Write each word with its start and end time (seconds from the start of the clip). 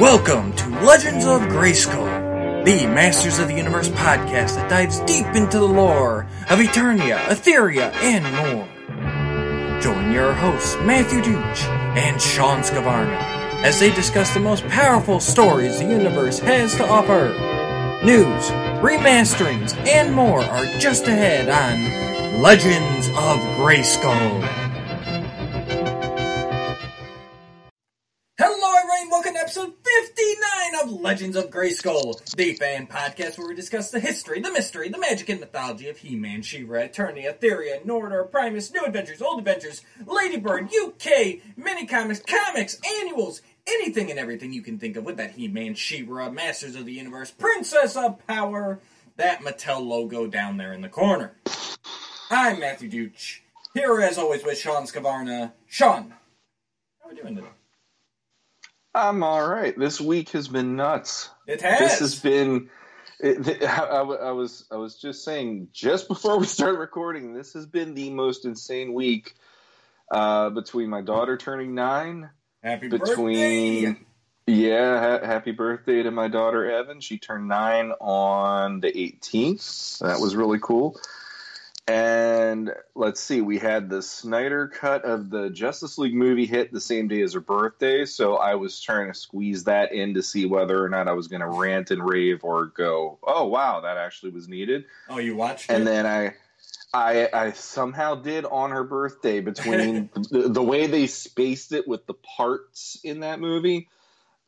Welcome 0.00 0.54
to 0.54 0.68
Legends 0.80 1.26
of 1.26 1.42
Grayskull, 1.42 2.64
the 2.64 2.86
Masters 2.86 3.38
of 3.38 3.48
the 3.48 3.54
Universe 3.54 3.88
podcast 3.90 4.54
that 4.54 4.70
dives 4.70 5.00
deep 5.00 5.26
into 5.34 5.58
the 5.58 5.68
lore 5.68 6.26
of 6.48 6.58
Eternia, 6.60 7.18
Etheria, 7.26 7.92
and 7.96 8.24
more. 8.36 9.82
Join 9.82 10.12
your 10.12 10.32
hosts, 10.32 10.76
Matthew 10.76 11.20
Dooch 11.20 11.64
and 11.96 12.20
Sean 12.20 12.60
Scavarna, 12.60 13.18
as 13.62 13.78
they 13.80 13.92
discuss 13.92 14.32
the 14.32 14.40
most 14.40 14.66
powerful 14.68 15.20
stories 15.20 15.78
the 15.78 15.84
universe 15.84 16.38
has 16.38 16.74
to 16.76 16.88
offer. 16.88 17.28
News, 18.02 18.50
remasterings, 18.80 19.76
and 19.86 20.14
more 20.14 20.40
are 20.40 20.64
just 20.78 21.06
ahead 21.06 21.50
on 21.50 22.40
Legends 22.40 23.08
of 23.08 23.40
Grayskull. 23.58 24.63
Grayskull, 31.64 32.22
the 32.34 32.52
fan 32.52 32.86
podcast 32.86 33.38
where 33.38 33.48
we 33.48 33.54
discuss 33.54 33.90
the 33.90 33.98
history, 33.98 34.38
the 34.38 34.52
mystery, 34.52 34.90
the 34.90 34.98
magic, 34.98 35.30
and 35.30 35.40
mythology 35.40 35.88
of 35.88 35.96
He-Man, 35.96 36.42
She-Ra, 36.42 36.80
Eternia, 36.82 37.38
Etheria, 37.38 37.82
Nordor, 37.86 38.30
Primus, 38.30 38.70
New 38.70 38.84
Adventures, 38.84 39.22
Old 39.22 39.38
Adventures, 39.38 39.80
Ladybird, 40.04 40.68
UK, 40.70 41.38
mini 41.56 41.86
comics, 41.86 42.20
comics, 42.20 42.78
annuals, 43.00 43.40
anything 43.66 44.10
and 44.10 44.20
everything 44.20 44.52
you 44.52 44.60
can 44.60 44.78
think 44.78 44.98
of 44.98 45.04
with 45.04 45.16
that 45.16 45.30
He-Man, 45.30 45.74
She-Ra, 45.74 46.28
Masters 46.28 46.76
of 46.76 46.84
the 46.84 46.92
Universe, 46.92 47.30
Princess 47.30 47.96
of 47.96 48.18
Power, 48.26 48.80
that 49.16 49.40
Mattel 49.40 49.86
logo 49.86 50.26
down 50.26 50.58
there 50.58 50.74
in 50.74 50.82
the 50.82 50.90
corner. 50.90 51.32
I'm 52.30 52.60
Matthew 52.60 52.90
Dooch, 52.90 53.38
here 53.72 54.02
as 54.02 54.18
always 54.18 54.44
with 54.44 54.58
Sean 54.58 54.84
Scavarna. 54.84 55.52
Sean, 55.66 56.12
how 57.00 57.08
are 57.08 57.14
we 57.14 57.18
doing 57.18 57.36
today? 57.36 57.48
I'm 58.94 59.22
all 59.22 59.46
right. 59.46 59.76
This 59.76 60.00
week 60.00 60.30
has 60.30 60.46
been 60.46 60.76
nuts. 60.76 61.28
It 61.46 61.60
has. 61.62 61.78
This 61.80 61.98
has 61.98 62.20
been. 62.20 62.70
It, 63.18 63.62
I, 63.68 63.84
I, 63.84 64.00
I 64.00 64.30
was 64.30 64.64
I 64.70 64.76
was 64.76 64.96
just 64.96 65.24
saying 65.24 65.68
just 65.72 66.08
before 66.08 66.38
we 66.38 66.46
started 66.46 66.78
recording. 66.78 67.34
This 67.34 67.54
has 67.54 67.66
been 67.66 67.94
the 67.94 68.10
most 68.10 68.44
insane 68.44 68.94
week 68.94 69.34
uh, 70.10 70.50
between 70.50 70.88
my 70.88 71.00
daughter 71.00 71.36
turning 71.36 71.74
nine. 71.74 72.30
Happy 72.62 72.88
between 72.88 73.94
birthday! 73.94 74.00
yeah, 74.46 75.00
ha- 75.00 75.26
happy 75.26 75.50
birthday 75.50 76.02
to 76.02 76.10
my 76.10 76.28
daughter 76.28 76.70
Evan. 76.70 77.00
She 77.00 77.18
turned 77.18 77.48
nine 77.48 77.92
on 78.00 78.80
the 78.80 78.92
18th. 78.92 79.98
That 79.98 80.20
was 80.20 80.36
really 80.36 80.60
cool. 80.62 80.98
And 81.86 82.72
let's 82.94 83.20
see, 83.20 83.42
we 83.42 83.58
had 83.58 83.90
the 83.90 84.00
Snyder 84.00 84.68
cut 84.68 85.04
of 85.04 85.28
the 85.28 85.50
Justice 85.50 85.98
League 85.98 86.14
movie 86.14 86.46
hit 86.46 86.72
the 86.72 86.80
same 86.80 87.08
day 87.08 87.20
as 87.20 87.34
her 87.34 87.40
birthday, 87.40 88.06
so 88.06 88.36
I 88.36 88.54
was 88.54 88.80
trying 88.80 89.12
to 89.12 89.18
squeeze 89.18 89.64
that 89.64 89.92
in 89.92 90.14
to 90.14 90.22
see 90.22 90.46
whether 90.46 90.82
or 90.82 90.88
not 90.88 91.08
I 91.08 91.12
was 91.12 91.28
going 91.28 91.42
to 91.42 91.48
rant 91.48 91.90
and 91.90 92.02
rave 92.02 92.42
or 92.42 92.66
go, 92.66 93.18
"Oh 93.22 93.48
wow, 93.48 93.80
that 93.80 93.98
actually 93.98 94.32
was 94.32 94.48
needed." 94.48 94.86
Oh, 95.10 95.18
you 95.18 95.36
watched 95.36 95.70
And 95.70 95.82
it? 95.82 95.84
then 95.84 96.06
I 96.06 96.34
I 96.94 97.28
I 97.34 97.52
somehow 97.52 98.14
did 98.14 98.46
on 98.46 98.70
her 98.70 98.84
birthday 98.84 99.40
between 99.40 100.08
the, 100.30 100.48
the 100.48 100.62
way 100.62 100.86
they 100.86 101.06
spaced 101.06 101.72
it 101.72 101.86
with 101.86 102.06
the 102.06 102.14
parts 102.14 102.98
in 103.04 103.20
that 103.20 103.40
movie. 103.40 103.88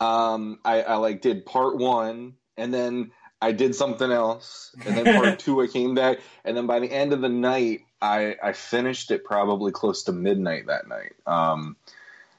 Um 0.01 0.59
I, 0.65 0.83
I 0.83 0.97
like 0.97 1.21
did 1.21 1.45
part 1.45 1.77
1 1.77 2.35
and 2.57 2.73
then 2.73 3.11
I 3.41 3.53
did 3.53 3.75
something 3.75 4.11
else, 4.11 4.75
and 4.87 4.97
then 4.97 5.15
part 5.21 5.39
two 5.39 5.61
I 5.63 5.67
came 5.67 5.95
back, 5.95 6.19
and 6.45 6.57
then 6.57 6.67
by 6.67 6.81
the 6.81 6.91
end 6.91 7.13
of 7.13 7.21
the 7.21 7.29
night, 7.29 7.83
I 8.01 8.37
I 8.43 8.53
finished 8.53 9.11
it 9.11 9.25
probably 9.25 9.73
close 9.73 10.05
to 10.05 10.13
midnight 10.13 10.67
that 10.67 10.89
night. 10.89 11.13
Um, 11.27 11.77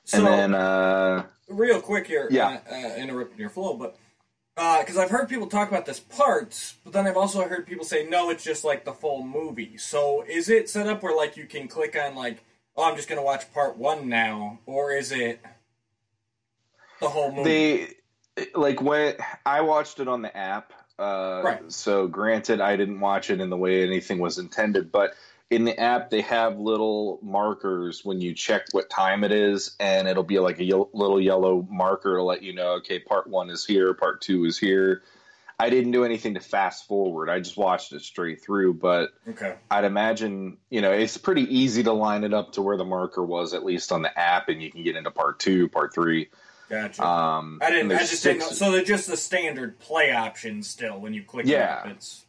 so, 0.04 0.18
and 0.18 0.28
then 0.28 0.56
uh, 0.56 1.26
real 1.50 1.82
quick 1.82 2.08
here, 2.08 2.28
Yeah. 2.32 2.60
uh, 2.72 2.74
uh, 2.74 2.96
interrupting 2.96 3.40
your 3.40 3.50
flow, 3.50 3.76
but 3.76 3.98
because 4.56 4.98
I've 4.98 5.12
heard 5.12 5.30
people 5.30 5.46
talk 5.46 5.70
about 5.70 5.86
this 5.86 6.00
parts, 6.00 6.76
but 6.84 6.92
then 6.94 7.06
I've 7.06 7.18
also 7.18 7.48
heard 7.48 7.68
people 7.68 7.86
say 7.86 8.08
no, 8.08 8.32
it's 8.32 8.44
just 8.44 8.64
like 8.64 8.86
the 8.86 8.94
full 8.94 9.24
movie. 9.24 9.78
So 9.78 10.24
is 10.28 10.50
it 10.50 10.68
set 10.68 10.88
up 10.88 11.04
where 11.04 11.16
like 11.16 11.38
you 11.38 11.46
can 11.46 11.68
click 11.68 11.96
on 11.96 12.16
like, 12.16 12.44
oh, 12.76 12.90
I'm 12.90 12.96
just 12.96 13.08
gonna 13.08 13.22
watch 13.24 13.54
part 13.54 13.78
one 13.78 14.10
now, 14.10 14.60
or 14.66 14.92
is 14.94 15.12
it 15.12 15.40
the 17.00 17.10
whole 17.10 17.32
movie? 17.32 17.44
they 18.36 18.48
like 18.56 18.82
when 18.82 19.16
I 19.46 19.62
watched 19.62 20.00
it 20.00 20.08
on 20.08 20.24
the 20.24 20.36
app. 20.36 20.74
Uh, 21.00 21.42
Right. 21.44 21.72
So 21.72 22.08
granted, 22.08 22.62
I 22.62 22.76
didn't 22.76 23.00
watch 23.00 23.30
it 23.30 23.40
in 23.40 23.50
the 23.50 23.58
way 23.58 23.84
anything 23.84 24.20
was 24.20 24.38
intended, 24.38 24.92
but 24.92 25.14
in 25.50 25.64
the 25.64 25.80
app 25.80 26.10
they 26.10 26.22
have 26.22 26.58
little 26.60 27.20
markers 27.22 28.04
when 28.04 28.20
you 28.20 28.34
check 28.34 28.66
what 28.72 28.90
time 28.90 29.24
it 29.24 29.32
is, 29.32 29.76
and 29.80 30.08
it'll 30.08 30.24
be 30.24 30.40
like 30.40 30.60
a 30.60 30.64
ye- 30.64 30.74
little 30.94 31.22
yellow 31.22 31.66
marker 31.70 32.16
to 32.18 32.24
let 32.24 32.42
you 32.42 32.54
know, 32.54 32.74
okay, 32.74 33.00
part 33.00 33.28
one 33.28 33.50
is 33.50 33.66
here, 33.66 33.94
part 33.94 34.22
two 34.22 34.46
is 34.46 34.58
here. 34.58 35.04
I 35.60 35.72
didn't 35.72 35.92
do 35.92 36.04
anything 36.04 36.36
to 36.36 36.40
fast 36.40 36.88
forward. 36.88 37.30
I 37.30 37.40
just 37.40 37.58
watched 37.58 37.92
it 37.92 38.04
straight 38.04 38.44
through, 38.44 38.76
but 38.76 39.10
okay. 39.28 39.56
I'd 39.72 39.86
imagine, 39.86 40.58
you 40.70 40.82
know, 40.82 40.92
it's 40.92 41.18
pretty 41.18 41.44
easy 41.44 41.82
to 41.84 41.94
line 41.94 42.24
it 42.24 42.34
up 42.34 42.54
to 42.54 42.62
where 42.62 42.78
the 42.78 42.86
marker 42.86 43.24
was, 43.24 43.56
at 43.56 43.66
least 43.66 43.92
on 43.92 44.04
the 44.04 44.20
app, 44.20 44.50
and 44.50 44.62
you 44.62 44.72
can 44.72 44.84
get 44.84 44.96
into 44.96 45.10
part 45.10 45.40
two, 45.40 45.68
part 45.70 45.94
three. 45.96 46.30
Gotcha. 46.70 47.06
Um, 47.06 47.60
I 47.62 47.70
didn't. 47.72 47.92
I 47.94 48.00
just 48.00 48.24
didn't 48.24 48.40
know. 48.40 48.48
So 48.50 48.72
they're 48.72 48.84
just 48.84 49.08
the 49.08 49.18
standard 49.18 49.80
play 49.80 50.12
options 50.12 50.68
still 50.70 51.00
when 51.00 51.14
you 51.14 51.24
click. 51.24 51.46
it 51.46 51.52
Yeah. 51.52 51.82
up, 51.84 51.88
It's 51.88 52.26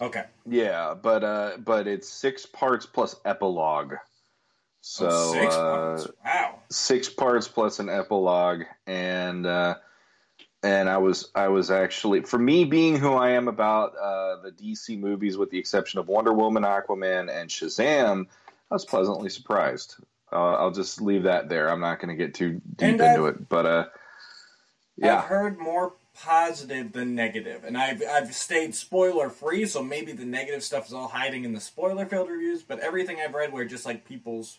okay. 0.00 0.24
Yeah, 0.44 0.94
but 1.00 1.22
uh, 1.22 1.56
but 1.58 1.86
it's 1.86 2.08
six 2.08 2.46
parts 2.46 2.84
plus 2.86 3.16
epilogue. 3.24 3.94
So 4.80 5.08
Oh, 5.10 5.32
six 5.32 5.54
uh, 5.54 5.60
parts. 5.62 6.08
Wow. 6.24 6.58
six 6.70 7.08
parts 7.08 7.48
plus 7.48 7.78
an 7.78 7.88
epilogue, 7.88 8.62
and 8.86 9.46
uh, 9.46 9.76
and 10.62 10.88
I 10.88 10.98
was 10.98 11.30
I 11.34 11.48
was 11.48 11.70
actually 11.70 12.22
for 12.22 12.38
me 12.38 12.64
being 12.64 12.96
who 12.96 13.12
I 13.14 13.30
am 13.30 13.46
about 13.48 13.94
uh, 13.96 14.42
the 14.42 14.50
DC 14.50 14.98
movies, 14.98 15.36
with 15.36 15.50
the 15.50 15.58
exception 15.58 16.00
of 16.00 16.08
Wonder 16.08 16.32
Woman, 16.32 16.64
Aquaman, 16.64 17.30
and 17.32 17.48
Shazam, 17.50 18.26
I 18.70 18.74
was 18.74 18.84
pleasantly 18.84 19.28
surprised. 19.28 19.96
Uh, 20.32 20.54
I'll 20.54 20.70
just 20.72 21.00
leave 21.00 21.22
that 21.24 21.48
there. 21.48 21.68
I'm 21.70 21.80
not 21.80 22.00
going 22.00 22.16
to 22.16 22.22
get 22.22 22.34
too 22.34 22.60
deep 22.76 22.82
And 22.82 23.00
into 23.00 23.26
I've- 23.26 23.28
it, 23.28 23.48
but 23.48 23.66
uh, 23.66 23.84
I've 25.02 25.24
heard 25.24 25.58
more 25.58 25.94
positive 26.14 26.92
than 26.92 27.14
negative, 27.14 27.64
and 27.64 27.76
I've 27.76 28.02
I've 28.10 28.34
stayed 28.34 28.74
spoiler 28.74 29.28
free, 29.28 29.66
so 29.66 29.82
maybe 29.82 30.12
the 30.12 30.24
negative 30.24 30.62
stuff 30.62 30.86
is 30.86 30.94
all 30.94 31.08
hiding 31.08 31.44
in 31.44 31.52
the 31.52 31.60
spoiler 31.60 32.06
filled 32.06 32.30
reviews. 32.30 32.62
But 32.62 32.80
everything 32.80 33.18
I've 33.20 33.34
read, 33.34 33.52
where 33.52 33.66
just 33.66 33.84
like 33.84 34.06
people's 34.06 34.58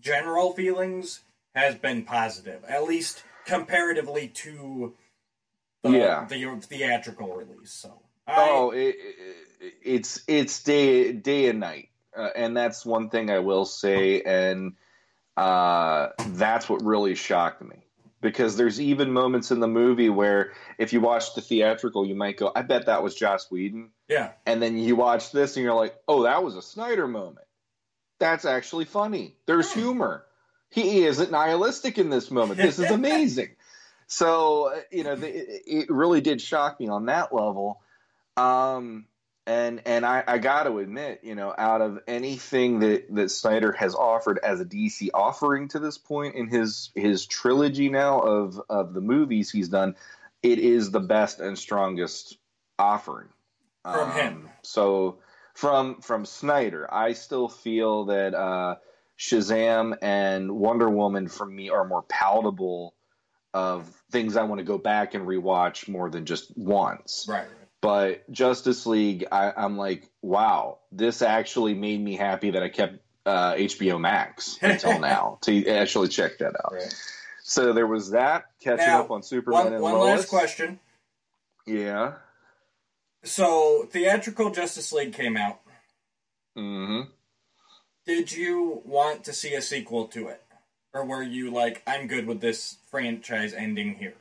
general 0.00 0.52
feelings, 0.52 1.20
has 1.56 1.74
been 1.74 2.04
positive, 2.04 2.64
at 2.68 2.84
least 2.84 3.24
comparatively 3.44 4.28
to 4.28 4.94
the, 5.82 5.90
Yeah. 5.90 6.26
the 6.28 6.58
theatrical 6.62 7.34
release. 7.34 7.72
So 7.72 8.00
I, 8.28 8.48
Oh, 8.50 8.70
it, 8.70 8.94
it, 9.60 9.74
it's 9.82 10.22
it's 10.28 10.62
day 10.62 11.12
day 11.12 11.48
and 11.48 11.58
night, 11.58 11.88
uh, 12.16 12.28
and 12.36 12.56
that's 12.56 12.86
one 12.86 13.10
thing 13.10 13.28
I 13.30 13.40
will 13.40 13.64
say, 13.64 14.22
and 14.22 14.74
uh, 15.36 16.08
that's 16.28 16.68
what 16.68 16.82
really 16.84 17.14
shocked 17.14 17.62
me 17.62 17.76
because 18.20 18.56
there's 18.56 18.80
even 18.80 19.12
moments 19.12 19.50
in 19.50 19.60
the 19.60 19.68
movie 19.68 20.08
where 20.08 20.52
if 20.78 20.92
you 20.92 21.00
watch 21.00 21.34
the 21.34 21.40
theatrical, 21.40 22.06
you 22.06 22.14
might 22.14 22.36
go, 22.36 22.52
"I 22.54 22.62
bet 22.62 22.86
that 22.86 23.02
was 23.02 23.14
Joss 23.14 23.50
Whedon," 23.50 23.90
yeah, 24.08 24.32
and 24.46 24.62
then 24.62 24.78
you 24.78 24.96
watch 24.96 25.32
this 25.32 25.56
and 25.56 25.64
you're 25.64 25.74
like, 25.74 25.94
"Oh, 26.08 26.22
that 26.22 26.42
was 26.42 26.56
a 26.56 26.62
Snyder 26.62 27.08
moment." 27.08 27.46
That's 28.18 28.44
actually 28.44 28.84
funny. 28.84 29.34
There's 29.46 29.72
humor. 29.72 30.24
He 30.70 31.04
isn't 31.04 31.30
nihilistic 31.30 31.98
in 31.98 32.08
this 32.08 32.30
moment. 32.30 32.58
This 32.58 32.78
is 32.78 32.90
amazing. 32.90 33.56
so 34.06 34.72
uh, 34.74 34.80
you 34.90 35.04
know, 35.04 35.16
the, 35.16 35.28
it, 35.28 35.62
it 35.66 35.90
really 35.90 36.20
did 36.20 36.40
shock 36.40 36.78
me 36.78 36.88
on 36.88 37.06
that 37.06 37.34
level. 37.34 37.80
Um, 38.36 39.06
and 39.46 39.82
and 39.86 40.06
I, 40.06 40.22
I 40.26 40.38
got 40.38 40.64
to 40.64 40.78
admit, 40.78 41.20
you 41.22 41.34
know, 41.34 41.52
out 41.56 41.80
of 41.80 42.00
anything 42.06 42.80
that 42.80 43.12
that 43.14 43.30
Snyder 43.30 43.72
has 43.72 43.94
offered 43.94 44.38
as 44.42 44.60
a 44.60 44.64
DC 44.64 45.08
offering 45.12 45.68
to 45.68 45.78
this 45.78 45.98
point 45.98 46.36
in 46.36 46.48
his 46.48 46.90
his 46.94 47.26
trilogy 47.26 47.88
now 47.88 48.20
of 48.20 48.60
of 48.68 48.94
the 48.94 49.00
movies 49.00 49.50
he's 49.50 49.68
done, 49.68 49.96
it 50.42 50.58
is 50.58 50.90
the 50.90 51.00
best 51.00 51.40
and 51.40 51.58
strongest 51.58 52.38
offering 52.78 53.28
From 53.84 54.12
him. 54.12 54.50
So 54.62 55.18
from 55.54 56.00
from 56.00 56.24
Snyder, 56.24 56.92
I 56.92 57.14
still 57.14 57.48
feel 57.48 58.06
that 58.06 58.34
uh, 58.34 58.76
Shazam 59.18 59.96
and 60.02 60.52
Wonder 60.52 60.88
Woman 60.88 61.28
for 61.28 61.46
me 61.46 61.70
are 61.70 61.84
more 61.84 62.02
palatable 62.02 62.94
of 63.54 63.88
things 64.10 64.36
I 64.36 64.44
want 64.44 64.60
to 64.60 64.64
go 64.64 64.78
back 64.78 65.14
and 65.14 65.26
rewatch 65.26 65.88
more 65.88 66.08
than 66.08 66.26
just 66.26 66.56
once. 66.56 67.26
right. 67.28 67.46
But 67.82 68.30
Justice 68.30 68.86
League, 68.86 69.26
I, 69.32 69.52
I'm 69.56 69.76
like, 69.76 70.08
wow, 70.22 70.78
this 70.92 71.20
actually 71.20 71.74
made 71.74 72.00
me 72.00 72.16
happy 72.16 72.52
that 72.52 72.62
I 72.62 72.68
kept 72.68 72.98
uh, 73.26 73.54
HBO 73.54 74.00
Max 74.00 74.56
until 74.62 74.98
now 75.00 75.38
to 75.42 75.66
actually 75.68 76.08
check 76.08 76.38
that 76.38 76.54
out. 76.64 76.72
right. 76.72 76.94
So 77.42 77.72
there 77.72 77.88
was 77.88 78.12
that 78.12 78.44
catching 78.62 78.86
Now, 78.86 79.02
up 79.02 79.10
on 79.10 79.22
Superman 79.24 79.64
One, 79.64 79.72
and 79.74 79.82
one 79.82 79.94
Lois. 79.94 80.20
last 80.20 80.28
question. 80.28 80.78
Yeah. 81.66 82.14
So 83.24 83.86
theatrical 83.90 84.50
Justice 84.50 84.92
League 84.92 85.12
came 85.12 85.36
out. 85.36 85.60
hmm 86.56 87.02
Did 88.06 88.32
you 88.32 88.80
want 88.84 89.24
to 89.24 89.32
see 89.32 89.54
a 89.54 89.60
sequel 89.62 90.06
to 90.08 90.28
it? 90.28 90.42
or 90.94 91.04
were 91.06 91.22
you 91.22 91.50
like, 91.50 91.82
I'm 91.86 92.06
good 92.06 92.26
with 92.26 92.40
this 92.42 92.76
franchise 92.90 93.54
ending 93.54 93.94
here? 93.94 94.14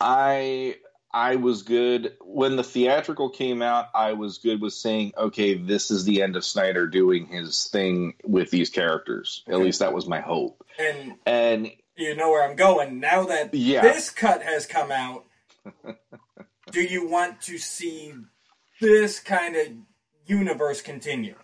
I 0.00 0.76
I 1.12 1.36
was 1.36 1.62
good 1.62 2.14
when 2.20 2.56
the 2.56 2.64
theatrical 2.64 3.30
came 3.30 3.62
out. 3.62 3.86
I 3.94 4.12
was 4.12 4.38
good 4.38 4.60
with 4.60 4.74
saying, 4.74 5.12
okay, 5.16 5.54
this 5.54 5.90
is 5.90 6.04
the 6.04 6.22
end 6.22 6.36
of 6.36 6.44
Snyder 6.44 6.86
doing 6.86 7.26
his 7.26 7.64
thing 7.68 8.14
with 8.24 8.50
these 8.50 8.68
characters. 8.70 9.42
At 9.48 9.58
least 9.60 9.78
that 9.80 9.94
was 9.94 10.06
my 10.06 10.20
hope. 10.20 10.64
And 10.78 11.14
And 11.24 11.70
you 11.96 12.14
know 12.14 12.30
where 12.30 12.48
I'm 12.48 12.56
going. 12.56 13.00
Now 13.00 13.24
that 13.24 13.54
Yeah. 13.54 13.82
this 13.82 14.10
cut 14.10 14.42
has 14.42 14.66
come 14.66 14.90
out, 14.92 15.24
do 16.70 16.82
you 16.82 17.08
want 17.08 17.40
to 17.42 17.56
see 17.58 18.14
this 18.80 19.18
kind 19.18 19.56
of 19.56 19.66
universe 20.26 20.82
continue? 20.82 21.36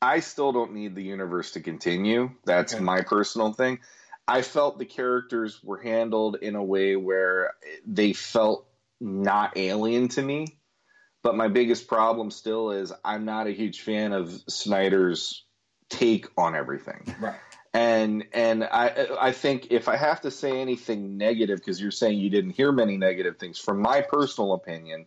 I 0.00 0.20
still 0.20 0.52
don't 0.52 0.74
need 0.74 0.94
the 0.94 1.02
universe 1.02 1.52
to 1.52 1.60
continue. 1.60 2.30
That's 2.44 2.74
Okay. 2.74 2.84
my 2.84 3.00
personal 3.00 3.52
thing. 3.52 3.80
I 4.28 4.42
felt 4.42 4.78
the 4.78 4.84
characters 4.84 5.64
were 5.64 5.78
handled 5.78 6.36
in 6.36 6.54
a 6.54 6.62
way 6.62 6.96
where 6.96 7.54
they 7.86 8.12
felt 8.12 8.68
not 9.00 9.56
alien 9.56 10.08
to 10.08 10.22
me. 10.22 10.58
But 11.22 11.34
my 11.34 11.48
biggest 11.48 11.88
problem 11.88 12.30
still 12.30 12.70
is 12.70 12.92
I'm 13.04 13.24
not 13.24 13.46
a 13.46 13.50
huge 13.50 13.80
fan 13.80 14.12
of 14.12 14.30
Snyder's 14.48 15.44
take 15.88 16.26
on 16.36 16.54
everything. 16.54 17.14
Right. 17.18 17.34
And 17.74 18.24
and 18.32 18.64
I 18.64 19.08
I 19.20 19.32
think 19.32 19.68
if 19.70 19.88
I 19.88 19.96
have 19.96 20.20
to 20.22 20.30
say 20.30 20.60
anything 20.60 21.16
negative 21.16 21.58
because 21.58 21.80
you're 21.80 21.90
saying 21.90 22.18
you 22.18 22.30
didn't 22.30 22.52
hear 22.52 22.70
many 22.70 22.96
negative 22.96 23.38
things 23.38 23.58
from 23.58 23.80
my 23.80 24.00
personal 24.02 24.52
opinion, 24.54 25.06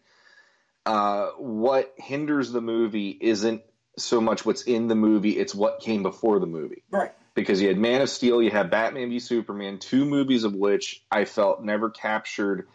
uh, 0.85 1.27
what 1.37 1.93
hinders 1.97 2.51
the 2.51 2.61
movie 2.61 3.17
isn't 3.19 3.61
so 3.97 4.21
much 4.21 4.45
what's 4.45 4.63
in 4.63 4.87
the 4.87 4.95
movie; 4.95 5.31
it's 5.31 5.55
what 5.55 5.79
came 5.79 6.03
before 6.03 6.39
the 6.39 6.45
movie. 6.45 6.83
Right. 6.91 7.13
Because 7.33 7.61
you 7.61 7.69
had 7.69 7.77
Man 7.77 8.01
of 8.01 8.09
Steel, 8.09 8.41
you 8.41 8.51
had 8.51 8.69
Batman 8.69 9.09
v 9.09 9.19
Superman, 9.19 9.79
two 9.79 10.05
movies 10.05 10.43
of 10.43 10.53
which 10.53 11.03
I 11.09 11.25
felt 11.25 11.63
never 11.63 11.89
captured 11.89 12.67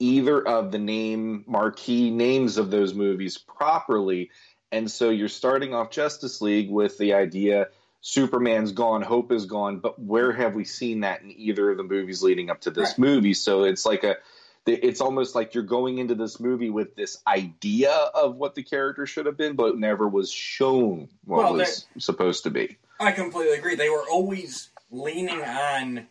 either 0.00 0.46
of 0.46 0.72
the 0.72 0.78
name 0.78 1.44
marquee 1.46 2.10
names 2.10 2.58
of 2.58 2.70
those 2.70 2.94
movies 2.94 3.38
properly. 3.38 4.30
And 4.72 4.90
so 4.90 5.10
you're 5.10 5.28
starting 5.28 5.72
off 5.74 5.90
Justice 5.90 6.40
League 6.40 6.70
with 6.70 6.98
the 6.98 7.14
idea 7.14 7.68
Superman's 8.00 8.72
gone, 8.72 9.00
Hope 9.00 9.32
is 9.32 9.46
gone, 9.46 9.78
but 9.78 9.98
where 9.98 10.30
have 10.30 10.54
we 10.54 10.64
seen 10.64 11.00
that 11.00 11.22
in 11.22 11.30
either 11.30 11.70
of 11.70 11.78
the 11.78 11.84
movies 11.84 12.22
leading 12.22 12.50
up 12.50 12.60
to 12.62 12.70
this 12.70 12.90
Right. 12.90 12.98
movie? 12.98 13.32
So 13.34 13.64
it's 13.64 13.86
like 13.86 14.04
a 14.04 14.16
it's 14.66 15.02
almost 15.02 15.34
like 15.34 15.52
you're 15.54 15.62
going 15.62 15.98
into 15.98 16.14
this 16.14 16.40
movie 16.40 16.70
with 16.70 16.96
this 16.96 17.18
idea 17.26 17.90
of 17.92 18.36
what 18.36 18.54
the 18.54 18.62
character 18.62 19.04
should 19.04 19.26
have 19.26 19.36
been, 19.36 19.56
but 19.56 19.78
never 19.78 20.08
was 20.08 20.30
shown 20.30 21.08
what 21.24 21.44
Well, 21.44 21.54
was 21.54 21.86
supposed 21.98 22.44
to 22.44 22.50
be. 22.50 22.78
I 23.04 23.12
completely 23.12 23.56
agree. 23.58 23.74
They 23.74 23.90
were 23.90 24.08
always 24.10 24.70
leaning 24.90 25.42
on 25.42 26.08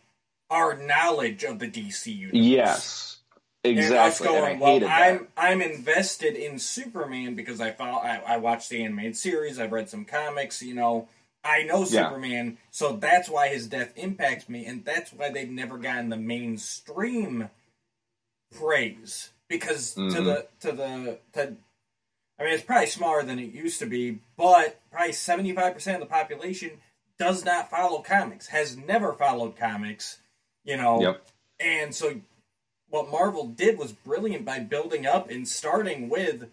our 0.50 0.76
knowledge 0.76 1.44
of 1.44 1.58
the 1.58 1.68
DC 1.68 2.14
universe. 2.14 2.40
Yes, 2.40 3.16
And 3.64 3.78
us 3.78 4.20
exactly. 4.20 4.28
And, 4.28 4.36
going, 4.36 4.56
I 4.56 4.60
well, 4.60 4.72
hated 4.72 4.88
I'm 4.88 5.18
that. 5.18 5.28
I'm 5.36 5.62
invested 5.62 6.36
in 6.36 6.58
Superman 6.58 7.34
because 7.34 7.60
I 7.60 7.72
follow, 7.72 7.98
I, 7.98 8.22
I 8.26 8.36
watched 8.36 8.70
the 8.70 8.84
animated 8.84 9.16
series, 9.16 9.58
I've 9.58 9.72
read 9.72 9.88
some 9.88 10.04
comics, 10.04 10.62
you 10.62 10.74
know, 10.74 11.08
I 11.42 11.62
know 11.64 11.84
Yeah. 11.84 12.08
Superman, 12.08 12.58
so 12.70 12.94
that's 12.94 13.28
why 13.28 13.48
his 13.48 13.66
death 13.66 13.92
impacts 13.96 14.48
me, 14.48 14.64
and 14.66 14.84
that's 14.84 15.12
why 15.12 15.30
they've 15.30 15.50
never 15.50 15.76
gotten 15.78 16.08
the 16.08 16.16
mainstream 16.16 17.50
praise 18.54 19.30
because 19.48 19.94
to 19.94 20.00
Mhm. 20.00 20.24
the 20.24 20.46
to 20.60 20.72
the 20.72 21.18
to. 21.32 21.56
I 22.38 22.44
mean, 22.44 22.52
it's 22.52 22.64
probably 22.64 22.86
smaller 22.86 23.22
than 23.22 23.38
it 23.38 23.52
used 23.52 23.78
to 23.78 23.86
be, 23.86 24.18
but 24.36 24.80
probably 24.90 25.12
seventy 25.12 25.52
five 25.52 25.74
percent 25.74 26.02
of 26.02 26.08
the 26.08 26.12
population 26.12 26.70
does 27.18 27.44
not 27.44 27.70
follow 27.70 28.00
comics, 28.00 28.48
has 28.48 28.76
never 28.76 29.12
followed 29.12 29.56
comics, 29.56 30.18
you 30.64 30.76
know, 30.76 31.00
Yep. 31.00 31.26
and 31.60 31.94
so 31.94 32.20
what 32.88 33.10
Marvel 33.10 33.46
did 33.46 33.78
was 33.78 33.92
brilliant 33.92 34.44
by 34.44 34.58
building 34.60 35.06
up 35.06 35.30
and 35.30 35.46
starting 35.48 36.08
with 36.08 36.48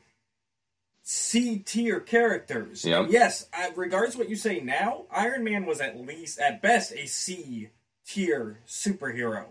C 1.04 1.58
tier 1.60 2.00
characters. 2.00 2.86
Yep. 2.86 3.08
Yes, 3.10 3.48
I, 3.54 3.72
regardless 3.76 4.14
of 4.16 4.20
what 4.20 4.30
you 4.30 4.36
say 4.36 4.60
now, 4.60 5.06
Iron 5.12 5.44
Man 5.44 5.66
was 5.66 5.82
at 5.82 6.00
least, 6.00 6.40
at 6.40 6.62
best, 6.62 6.92
a 6.94 7.08
C 7.08 7.70
tier 8.06 8.60
superhero. 8.68 9.46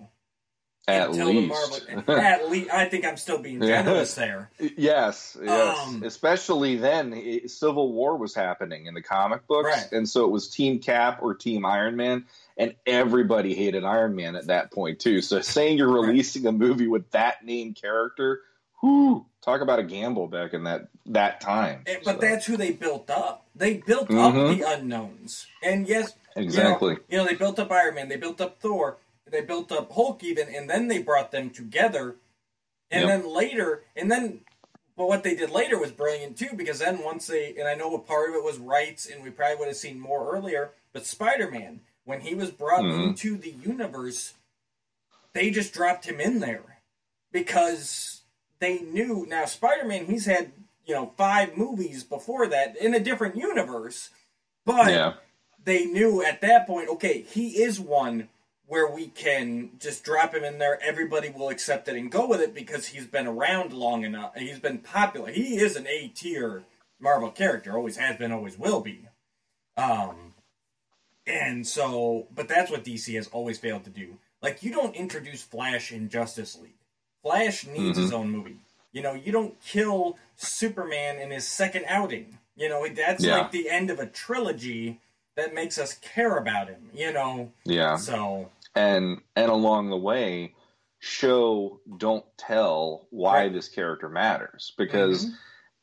At 0.95 1.13
least. 1.13 1.89
At 2.09 2.51
least, 2.51 2.71
I 2.71 2.85
think 2.87 3.05
I'm 3.05 3.17
still 3.17 3.39
being 3.39 3.63
Yeah. 3.63 3.83
generous 3.83 4.15
there. 4.15 4.51
Yes, 4.59 5.37
yes. 5.43 5.79
Um, 5.87 6.03
Especially 6.05 6.77
then, 6.77 7.49
Civil 7.49 7.93
War 7.93 8.17
was 8.17 8.35
happening 8.35 8.87
in 8.87 8.95
the 8.95 9.03
comic 9.03 9.47
books, 9.47 9.69
Right. 9.71 9.93
and 9.93 10.09
so 10.09 10.25
it 10.25 10.31
was 10.31 10.49
Team 10.49 10.79
Cap 10.79 11.21
or 11.23 11.35
Team 11.35 11.65
Iron 11.65 11.97
Man, 11.97 12.27
and 12.57 12.75
everybody 12.87 13.55
hated 13.55 13.85
Iron 13.85 14.15
Man 14.17 14.37
at 14.37 14.47
that 14.49 14.71
point 14.73 15.01
too. 15.01 15.21
So 15.23 15.41
saying 15.43 15.79
you're 15.79 15.89
Right. 15.93 16.09
releasing 16.09 16.47
a 16.47 16.53
movie 16.53 16.89
with 16.89 17.11
that 17.13 17.45
name 17.45 17.75
character, 17.75 18.41
whoo, 18.83 19.27
talk 19.43 19.61
about 19.61 19.79
a 19.79 19.83
gamble 19.83 20.27
back 20.27 20.55
in 20.55 20.65
that 20.65 20.89
that 21.07 21.41
time. 21.41 21.83
But 22.05 22.05
So, 22.05 22.13
that's 22.21 22.47
who 22.47 22.57
they 22.57 22.73
built 22.73 23.11
up. 23.11 23.45
They 23.57 23.75
built 23.79 24.11
up 24.11 24.35
Mhm. 24.35 24.57
the 24.59 24.63
unknowns. 24.73 25.47
And 25.63 25.89
yes, 25.89 26.15
exactly. 26.37 26.91
You 26.91 26.95
know, 26.95 27.01
you 27.09 27.17
know, 27.19 27.25
they 27.27 27.35
built 27.35 27.59
up 27.59 27.71
Iron 27.73 27.95
Man, 27.97 28.09
they 28.09 28.17
built 28.17 28.41
up 28.41 28.61
Thor, 28.61 28.99
they 29.31 29.41
built 29.43 29.73
up 29.73 29.93
Hulk 29.93 30.23
even, 30.25 30.49
and 30.55 30.69
then 30.69 30.89
they 30.89 31.03
brought 31.03 31.31
them 31.31 31.51
together. 31.51 32.17
And 32.91 33.03
Yep. 33.03 33.09
then 33.09 33.33
later, 33.33 33.85
and 33.95 34.11
then, 34.11 34.41
but 34.97 35.07
what 35.07 35.23
they 35.23 35.37
did 35.37 35.51
later 35.51 35.79
was 35.79 35.93
brilliant 35.93 36.37
too, 36.37 36.51
because 36.57 36.81
then 36.81 37.05
once 37.05 37.29
they, 37.29 37.55
and 37.57 37.69
I 37.69 37.75
know 37.75 37.95
a 37.95 37.99
part 38.01 38.31
of 38.31 38.35
it 38.35 38.45
was 38.45 38.59
rights, 38.59 39.07
and 39.07 39.23
we 39.23 39.31
probably 39.31 39.57
would 39.57 39.69
have 39.69 39.77
seen 39.77 40.01
more 40.01 40.35
earlier, 40.35 40.73
but 40.93 41.07
Spider 41.07 41.51
Man, 41.51 41.81
when 42.05 42.21
he 42.21 42.35
was 42.35 42.51
brought 42.51 42.85
Mhm. 42.85 43.05
into 43.05 43.37
the 43.37 43.51
universe, 43.51 44.35
they 45.33 45.51
just 45.51 45.73
dropped 45.73 46.07
him 46.07 46.21
in 46.21 46.41
there 46.41 46.81
because 47.31 48.23
they 48.59 48.81
knew. 48.81 49.25
Now, 49.29 49.45
Spider 49.45 49.85
Man, 49.87 50.07
he's 50.07 50.27
had, 50.27 50.53
you 50.85 50.95
know, 50.95 51.13
five 51.17 51.57
movies 51.57 52.03
before 52.03 52.49
that 52.49 52.77
in 52.77 52.95
a 52.95 53.01
different 53.01 53.37
universe, 53.37 54.11
but 54.65 54.91
yeah, 54.91 55.13
they 55.63 55.85
knew 55.85 56.25
at 56.25 56.41
that 56.41 56.67
point, 56.67 56.89
okay, 56.89 57.23
he 57.23 57.63
is 57.63 57.79
one 57.79 58.29
where 58.71 58.89
we 58.89 59.09
can 59.09 59.69
just 59.81 60.05
drop 60.05 60.33
him 60.33 60.45
in 60.45 60.59
there. 60.59 60.81
Everybody 60.81 61.29
will 61.29 61.49
accept 61.49 61.89
it 61.89 61.97
and 61.97 62.09
go 62.09 62.29
with 62.29 62.41
it 62.41 62.55
because 62.55 62.87
he's 62.87 63.05
been 63.05 63.27
around 63.27 63.73
long 63.73 64.05
enough. 64.05 64.37
He's 64.37 64.61
been 64.61 64.79
popular. 64.79 65.29
He 65.33 65.57
is 65.59 65.75
an 65.75 65.89
A 65.89 66.07
tier 66.15 66.63
Marvel 67.01 67.33
character. 67.33 67.77
Always 67.77 67.97
has 67.97 68.17
been. 68.17 68.31
Always 68.31 68.57
will 68.57 68.81
be. 68.81 69.09
Um, 69.77 70.35
and 71.27 71.67
so, 71.67 72.29
but 72.33 72.47
that's 72.47 72.71
what 72.71 72.85
DC 72.85 73.13
has 73.17 73.27
always 73.33 73.59
failed 73.59 73.83
to 73.85 73.91
do. 73.91 74.19
Like, 74.41 74.63
you 74.63 74.71
don't 74.71 74.95
introduce 74.95 75.43
Flash 75.43 75.91
in 75.91 76.09
Justice 76.09 76.57
League. 76.57 76.71
Flash 77.25 77.67
needs 77.67 77.99
his 77.99 78.13
own 78.13 78.31
movie. 78.31 78.59
You 78.93 79.03
know, 79.03 79.15
you 79.15 79.33
don't 79.33 79.61
kill 79.61 80.17
Superman 80.37 81.19
in 81.19 81.33
his 81.33 81.47
second 81.47 81.87
outing. 81.89 82.39
You 82.55 82.69
know, 82.69 82.87
that's 82.89 83.25
Yeah. 83.25 83.39
like 83.39 83.51
the 83.51 83.69
end 83.69 83.91
of 83.91 83.99
a 83.99 84.07
trilogy 84.07 85.01
that 85.35 85.55
makes 85.55 85.77
us 85.77 85.95
care 85.95 86.37
about 86.37 86.69
him. 86.69 86.91
You 86.95 87.13
know, 87.13 87.51
yeah. 87.65 87.97
so 87.97 88.51
and 88.75 89.21
and 89.37 89.51
along 89.51 89.91
the 89.91 89.97
way 89.97 90.55
show 90.99 91.81
don't 91.97 92.25
tell 92.37 93.07
why 93.11 93.45
Right. 93.45 93.53
this 93.53 93.69
character 93.69 94.09
matters 94.09 94.73
because 94.77 95.27
Mhm. 95.27 95.35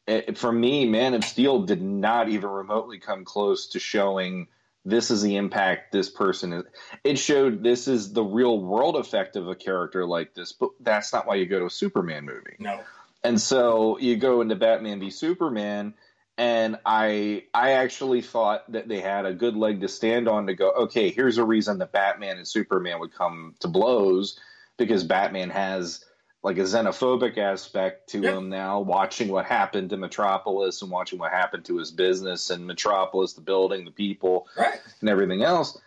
it, 0.07 0.37
for 0.37 0.51
me 0.51 0.85
man 0.87 1.13
of 1.13 1.23
steel 1.23 1.63
did 1.63 1.81
not 1.81 2.29
even 2.29 2.49
remotely 2.49 2.99
come 2.99 3.25
close 3.25 3.67
to 3.69 3.79
showing 3.79 4.47
this 4.85 5.11
is 5.11 5.21
the 5.21 5.35
impact 5.35 5.91
this 5.91 6.09
person 6.09 6.53
is 6.53 6.63
it 7.03 7.17
showed 7.17 7.63
this 7.63 7.87
is 7.87 8.13
the 8.13 8.23
real 8.23 8.59
world 8.59 8.95
effect 8.95 9.35
of 9.35 9.47
a 9.49 9.55
character 9.55 10.05
like 10.05 10.33
this 10.33 10.53
but 10.53 10.69
that's 10.79 11.11
not 11.11 11.27
why 11.27 11.35
you 11.35 11.45
go 11.45 11.59
to 11.59 11.65
a 11.65 11.69
superman 11.69 12.23
movie 12.25 12.55
no, 12.59 12.79
and 13.23 13.41
so 13.41 13.97
you 13.97 14.15
go 14.15 14.41
into 14.41 14.55
Batman 14.55 14.99
v 14.99 15.09
Superman, 15.09 15.95
and 16.37 16.77
I 16.85 17.45
I 17.53 17.71
actually 17.71 18.21
thought 18.21 18.71
that 18.71 18.87
they 18.87 19.01
had 19.01 19.25
a 19.25 19.33
good 19.33 19.55
leg 19.55 19.81
to 19.81 19.87
stand 19.87 20.27
on 20.27 20.47
to 20.47 20.53
go. 20.53 20.71
Okay, 20.71 21.09
here's 21.09 21.37
a 21.37 21.43
reason 21.43 21.79
that 21.79 21.91
Batman 21.91 22.37
and 22.37 22.47
Superman 22.47 22.99
would 22.99 23.13
come 23.13 23.55
to 23.61 23.67
blows 23.67 24.39
because 24.77 25.03
Batman 25.03 25.49
has 25.49 26.03
like 26.43 26.57
a 26.59 26.61
xenophobic 26.61 27.37
aspect 27.39 28.09
to 28.09 28.21
Yep. 28.21 28.33
him 28.35 28.49
now. 28.49 28.79
Watching 28.79 29.29
what 29.29 29.45
happened 29.45 29.89
to 29.89 29.97
Metropolis 29.97 30.81
and 30.83 30.91
watching 30.91 31.17
what 31.19 31.31
happened 31.31 31.65
to 31.65 31.77
his 31.77 31.91
business 31.91 32.51
and 32.51 32.65
Metropolis, 32.67 33.33
the 33.33 33.41
building, 33.41 33.85
the 33.85 33.91
people, 33.91 34.47
right? 34.55 34.79
and 35.01 35.09
everything 35.09 35.43
else. 35.43 35.79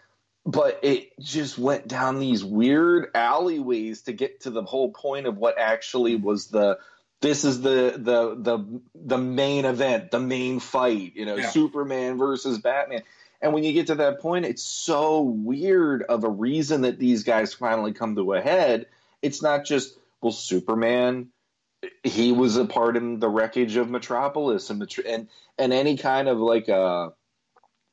But 0.44 0.80
it 0.82 1.12
just 1.20 1.58
went 1.58 1.86
down 1.86 2.18
these 2.18 2.42
weird 2.42 3.10
alleyways 3.14 4.02
to 4.02 4.12
get 4.12 4.40
to 4.40 4.50
the 4.50 4.62
whole 4.64 4.90
point 4.90 5.26
of 5.26 5.36
what 5.36 5.58
actually 5.58 6.16
was 6.16 6.48
the 6.48 6.78
this 7.20 7.44
is 7.44 7.60
the 7.60 7.94
the 7.96 8.36
the 8.36 8.80
the 8.94 9.18
main 9.18 9.64
event, 9.64 10.10
the 10.10 10.20
main 10.20 10.60
fight, 10.60 11.12
you 11.14 11.26
know, 11.26 11.36
Yeah. 11.36 11.50
Superman 11.50 12.18
versus 12.18 12.58
Batman. 12.58 13.02
And 13.42 13.54
when 13.54 13.64
you 13.64 13.72
get 13.72 13.86
to 13.86 13.94
that 13.96 14.20
point, 14.20 14.44
it's 14.44 14.62
so 14.62 15.22
weird 15.22 16.02
of 16.02 16.24
a 16.24 16.28
reason 16.28 16.82
that 16.82 16.98
these 16.98 17.24
guys 17.24 17.54
finally 17.54 17.92
come 17.92 18.16
to 18.16 18.34
a 18.34 18.40
head. 18.40 18.86
It's 19.22 19.42
not 19.42 19.64
just 19.64 19.98
well, 20.20 20.32
Superman 20.32 21.30
he 22.02 22.32
was 22.32 22.56
a 22.56 22.64
part 22.64 22.96
in 22.96 23.18
the 23.20 23.28
wreckage 23.28 23.76
of 23.76 23.90
Metropolis 23.90 24.70
and 24.70 24.86
and 25.06 25.28
and 25.58 25.72
any 25.72 25.96
kind 25.96 26.28
of 26.28 26.38
like 26.38 26.68
a 26.68 27.12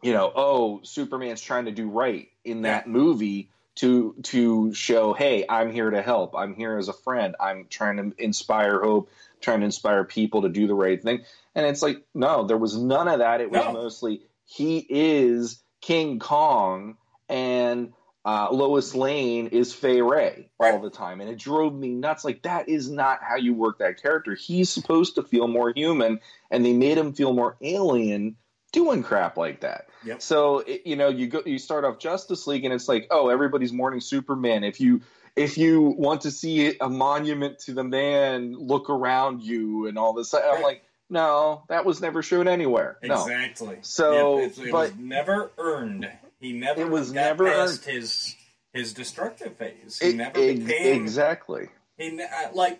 you 0.03 0.13
know, 0.13 0.31
oh, 0.36 0.81
Superman's 0.84 1.41
trying 1.41 1.65
to 1.65 1.72
do 1.72 1.89
right 1.89 2.27
in 2.46 2.62
that 2.62 2.88
movie 2.88 3.50
to 3.77 4.15
to 4.24 4.74
show, 4.74 5.13
hey, 5.13 5.46
I'm 5.48 5.72
here 5.72 5.89
to 5.89 6.01
help. 6.01 6.36
I'm 6.36 6.55
here 6.55 6.77
as 6.77 6.88
a 6.89 6.93
friend. 6.93 7.36
I'm 7.39 7.67
trying 7.69 7.98
to 7.98 8.24
inspire 8.24 8.81
hope, 8.81 9.10
trying 9.41 9.60
to 9.62 9.65
inspire 9.65 10.03
people 10.03 10.43
to 10.43 10.50
do 10.50 10.67
the 10.67 10.74
right 10.75 11.01
thing. 11.01 11.24
And 11.55 11.65
it's 11.65 11.81
like, 11.81 12.03
no, 12.13 12.46
there 12.46 12.57
was 12.57 12.77
none 12.77 13.07
of 13.07 13.19
that. 13.19 13.41
It 13.41 13.50
was 13.51 13.65
No. 13.65 13.72
mostly 13.72 14.22
he 14.46 14.86
is 14.89 15.62
King 15.81 16.19
Kong 16.19 16.98
and 17.29 17.93
uh, 18.25 18.50
Lois 18.51 18.93
Lane 18.93 19.48
is 19.48 19.74
Fay 19.74 20.01
Wray 20.01 20.50
all 20.60 20.72
Right. 20.74 20.81
the 20.81 20.89
time, 20.89 21.22
and 21.22 21.29
it 21.29 21.38
drove 21.38 21.74
me 21.74 21.89
nuts. 21.89 22.25
Like 22.25 22.41
that 22.41 22.67
is 22.67 22.89
not 22.89 23.19
how 23.24 23.38
you 23.38 23.53
work 23.53 23.79
that 23.79 24.01
character. 24.01 24.36
He's 24.36 24.69
supposed 24.69 25.15
to 25.15 25.24
feel 25.24 25.48
more 25.48 25.72
human, 25.74 26.19
and 26.51 26.65
they 26.65 26.74
made 26.74 26.98
him 26.98 27.13
feel 27.13 27.31
more 27.34 27.55
alien 27.62 28.36
doing 28.77 29.03
crap 29.03 29.38
like 29.38 29.62
that. 29.62 29.89
Yep. 30.05 30.22
So 30.22 30.60
it, 30.60 30.81
you 30.86 30.96
know, 30.96 31.10
you 31.10 31.27
go, 31.27 31.41
you 31.46 31.60
start 31.60 31.84
off 31.86 32.00
Justice 32.00 32.48
League, 32.48 32.65
and 32.65 32.74
it's 32.74 32.88
like, 32.88 33.07
oh, 33.12 33.29
everybody's 33.29 33.74
mourning 33.74 34.00
Superman. 34.01 34.63
If 34.63 34.79
you 34.79 35.01
if 35.36 35.57
you 35.57 35.81
want 35.81 36.22
to 36.22 36.31
see 36.31 36.77
a 36.79 36.89
monument 36.89 37.60
to 37.60 37.74
the 37.74 37.84
man, 37.84 38.55
look 38.57 38.89
around 38.89 39.43
you 39.43 39.88
and 39.88 39.98
all 39.98 40.13
this. 40.13 40.34
I'm 40.34 40.62
like, 40.63 40.84
no, 41.10 41.63
that 41.69 41.86
was 41.86 42.01
never 42.01 42.22
shown 42.24 42.48
anywhere. 42.48 42.98
No. 43.03 43.22
Exactly. 43.22 43.77
So, 43.81 44.39
Yep, 44.39 44.51
it 44.57 44.72
but- 44.72 44.91
was 44.91 44.96
never 44.98 45.51
earned. 45.57 46.10
He 46.39 46.53
never 46.53 46.81
It 46.81 46.89
was 46.89 47.12
never 47.12 47.46
past 47.46 47.86
his 47.86 48.36
his 48.74 48.93
destructive 48.93 49.55
phase. 49.57 50.00
He 50.01 50.10
It- 50.10 50.15
never 50.15 50.34
became 50.39 51.01
exactly. 51.01 51.69
he 51.98 52.22
uh, 52.22 52.50
like 52.53 52.79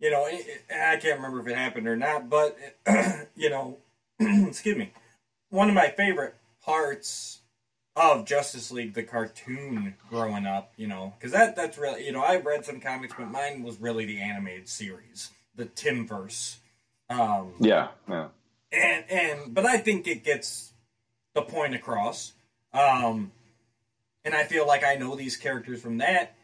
you 0.00 0.10
know 0.10 0.24
I 0.26 0.96
can't 0.96 1.16
remember 1.16 1.40
if 1.40 1.46
it 1.46 1.56
happened 1.56 1.86
or 1.88 1.96
not, 1.96 2.28
but 2.28 2.56
you 3.36 3.48
know, 3.50 3.78
excuse 4.20 4.76
me. 4.76 4.92
One 5.54 5.68
of 5.68 5.74
my 5.76 5.90
favorite 5.90 6.34
parts 6.64 7.38
of 7.94 8.24
Justice 8.24 8.72
League, 8.72 8.94
the 8.94 9.04
cartoon, 9.04 9.94
growing 10.10 10.46
up, 10.46 10.72
you 10.76 10.88
know, 10.88 11.14
because 11.16 11.30
that 11.30 11.54
that's 11.54 11.78
really 11.78 12.04
you 12.04 12.10
know 12.10 12.22
I 12.24 12.38
read 12.38 12.64
some 12.64 12.80
comics, 12.80 13.14
but 13.16 13.30
mine 13.30 13.62
was 13.62 13.80
really 13.80 14.04
the 14.04 14.20
animated 14.20 14.68
series, 14.68 15.30
the 15.54 15.66
Timmverse. 15.66 16.56
Um, 17.08 17.52
Yeah, 17.60 17.90
yeah. 18.08 18.28
and 18.72 19.04
and 19.08 19.54
but 19.54 19.64
I 19.64 19.78
think 19.78 20.08
it 20.08 20.24
gets 20.24 20.72
the 21.34 21.42
point 21.42 21.76
across. 21.76 22.32
Um, 22.72 23.30
and 24.24 24.34
I 24.34 24.42
feel 24.42 24.66
like 24.66 24.82
I 24.82 24.96
know 24.96 25.14
these 25.14 25.36
characters 25.36 25.80
from 25.80 25.98
that. 25.98 26.34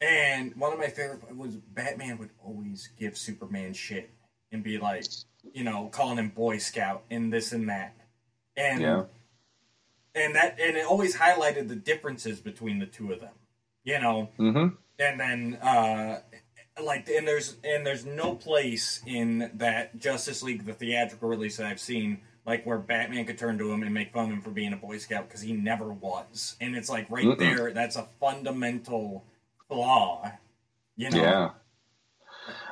And 0.00 0.56
one 0.56 0.72
of 0.72 0.78
my 0.78 0.86
favorite 0.88 1.36
was 1.36 1.56
Batman 1.56 2.16
would 2.16 2.30
always 2.42 2.88
give 2.98 3.18
Superman 3.18 3.74
shit 3.74 4.08
and 4.50 4.64
be 4.64 4.78
like, 4.78 5.04
you 5.52 5.62
know, 5.62 5.90
calling 5.92 6.16
him 6.16 6.30
Boy 6.30 6.56
Scout 6.56 7.02
and 7.10 7.30
this 7.30 7.52
and 7.52 7.68
that, 7.68 7.94
and 8.60 8.80
Yeah. 8.80 9.02
and 10.14 10.34
that 10.34 10.58
and 10.60 10.76
it 10.76 10.84
always 10.86 11.16
highlighted 11.16 11.68
the 11.68 11.76
differences 11.76 12.40
between 12.40 12.78
the 12.78 12.86
two 12.86 13.12
of 13.12 13.20
them, 13.20 13.34
you 13.84 13.98
know 14.00 14.28
Mm-hmm. 14.38 14.74
and 14.98 15.20
then 15.20 15.54
uh 15.62 16.20
like 16.82 17.08
and 17.08 17.26
there's 17.28 17.56
and 17.64 17.86
there's 17.86 18.04
no 18.06 18.34
place 18.34 19.02
in 19.06 19.50
that 19.54 19.98
Justice 19.98 20.42
League 20.42 20.64
the 20.64 20.72
theatrical 20.74 21.28
release 21.28 21.56
that 21.58 21.66
I've 21.66 21.80
seen 21.80 22.20
like 22.46 22.64
where 22.64 22.78
Batman 22.78 23.26
could 23.26 23.36
turn 23.38 23.58
to 23.58 23.70
him 23.70 23.82
and 23.82 23.92
make 23.92 24.12
fun 24.12 24.24
of 24.26 24.30
him 24.32 24.40
for 24.40 24.50
being 24.50 24.72
a 24.72 24.76
Boy 24.76 24.96
Scout 24.98 25.28
because 25.28 25.42
he 25.42 25.52
never 25.52 25.92
was, 25.92 26.56
and 26.60 26.74
it's 26.74 26.88
like 26.88 27.06
right 27.10 27.26
Mm-mm. 27.26 27.38
there 27.38 27.70
that's 27.72 27.96
a 27.96 28.06
fundamental 28.18 29.24
flaw, 29.68 30.32
you 30.96 31.10
know. 31.10 31.18
Yeah. 31.22 31.50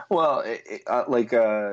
Well, 0.08 0.40
it, 0.40 0.62
it, 0.68 0.82
uh, 0.86 1.04
like 1.06 1.32
uh, 1.34 1.72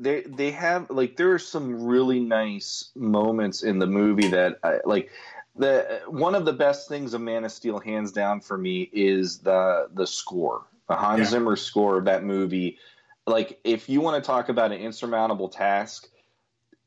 they 0.00 0.22
they 0.22 0.50
have 0.50 0.90
like 0.90 1.16
there 1.16 1.32
are 1.32 1.38
some 1.38 1.84
really 1.84 2.20
nice 2.20 2.90
moments 2.96 3.62
in 3.62 3.78
the 3.78 3.86
movie 3.86 4.28
that 4.28 4.58
I, 4.64 4.78
like 4.84 5.10
the 5.56 6.00
one 6.08 6.34
of 6.34 6.44
the 6.44 6.52
best 6.52 6.88
things 6.88 7.12
of 7.12 7.20
Man 7.20 7.44
of 7.44 7.52
Steel, 7.52 7.78
hands 7.78 8.10
down 8.10 8.40
for 8.40 8.56
me, 8.56 8.88
is 8.92 9.38
the 9.40 9.88
the 9.92 10.06
score, 10.06 10.62
the 10.88 10.94
Hans 10.96 11.18
Yeah. 11.20 11.24
Zimmer 11.26 11.56
score 11.56 11.98
of 11.98 12.06
that 12.06 12.24
movie. 12.24 12.78
Like, 13.26 13.60
if 13.62 13.88
you 13.88 14.00
want 14.00 14.22
to 14.22 14.26
talk 14.26 14.48
about 14.48 14.72
an 14.72 14.80
insurmountable 14.80 15.50
task, 15.50 16.08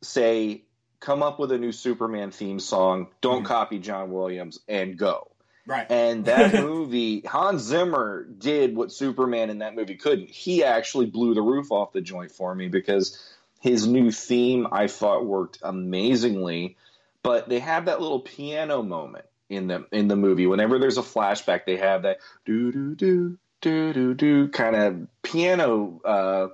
say 0.01 0.63
come 1.00 1.22
up 1.22 1.38
with 1.38 1.51
a 1.51 1.58
new 1.58 1.72
Superman 1.72 2.32
theme 2.32 2.60
song, 2.60 3.08
don't 3.22 3.43
Mhm. 3.43 3.48
copy 3.48 3.77
John 3.77 4.12
Williams, 4.12 4.60
and 4.67 4.98
go. 4.98 5.27
Right. 5.65 5.89
And 5.89 6.25
that 6.25 6.53
movie, 6.62 7.22
Hans 7.22 7.63
Zimmer 7.63 8.24
did 8.24 8.75
what 8.75 8.91
Superman 8.91 9.50
in 9.50 9.60
that 9.60 9.75
movie 9.75 9.96
couldn't. 9.96 10.29
He 10.29 10.63
actually 10.63 11.05
blew 11.05 11.34
the 11.34 11.41
roof 11.41 11.72
off 11.72 11.93
the 11.93 12.01
joint 12.01 12.32
for 12.32 12.53
me 12.53 12.67
because 12.67 13.17
his 13.62 13.88
new 13.88 14.12
theme 14.12 14.67
I 14.72 14.88
thought 14.88 15.25
worked 15.25 15.60
amazingly. 15.63 16.75
But 17.22 17.48
they 17.48 17.60
have 17.60 17.86
that 17.86 18.01
little 18.01 18.20
piano 18.20 18.84
moment 18.84 19.25
in 19.50 19.67
the 19.67 19.86
in 19.91 20.10
the 20.10 20.17
movie. 20.17 20.48
Whenever 20.48 20.79
there's 20.79 20.98
a 20.98 21.03
flashback, 21.03 21.65
they 21.65 21.77
have 21.77 22.01
that 22.01 22.17
do 22.46 22.72
do 22.72 22.96
do 22.96 23.38
do 23.62 23.93
do 23.93 24.13
do 24.13 24.48
kind 24.50 24.75
of 24.75 25.08
piano. 25.22 26.01
Uh, 26.03 26.48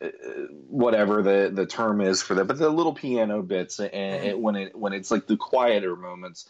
uh, 0.00 0.06
whatever 0.68 1.24
the 1.24 1.50
the 1.52 1.66
term 1.66 2.00
is 2.00 2.22
for 2.22 2.34
that, 2.34 2.44
but 2.44 2.56
the 2.56 2.70
little 2.70 2.94
piano 2.94 3.42
bits, 3.42 3.80
and 3.80 4.24
it, 4.24 4.38
when 4.38 4.54
it 4.54 4.76
when 4.76 4.92
it's 4.92 5.10
like 5.10 5.26
the 5.26 5.36
quieter 5.36 5.96
moments, 5.96 6.48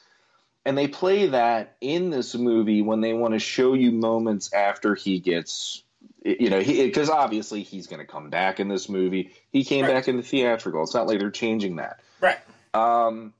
and 0.68 0.76
they 0.76 0.86
play 0.86 1.28
that 1.28 1.76
in 1.80 2.10
this 2.10 2.34
movie 2.34 2.82
when 2.82 3.00
they 3.00 3.14
want 3.14 3.32
to 3.32 3.38
show 3.38 3.72
you 3.72 3.90
moments 3.90 4.52
after 4.52 4.94
he 4.94 5.18
gets 5.18 5.82
you 6.22 6.50
know 6.50 6.58
because 6.62 7.08
obviously 7.08 7.62
he's 7.62 7.86
going 7.86 8.00
to 8.00 8.06
come 8.06 8.28
back 8.28 8.60
in 8.60 8.68
this 8.68 8.86
movie 8.86 9.32
he 9.50 9.64
came 9.64 9.86
Right. 9.86 9.94
back 9.94 10.08
in 10.08 10.18
the 10.18 10.22
theatrical 10.22 10.82
it's 10.82 10.92
not 10.92 11.06
like 11.06 11.20
they're 11.20 11.30
changing 11.30 11.76
that 11.76 12.00
Right. 12.20 12.38
um 12.74 13.32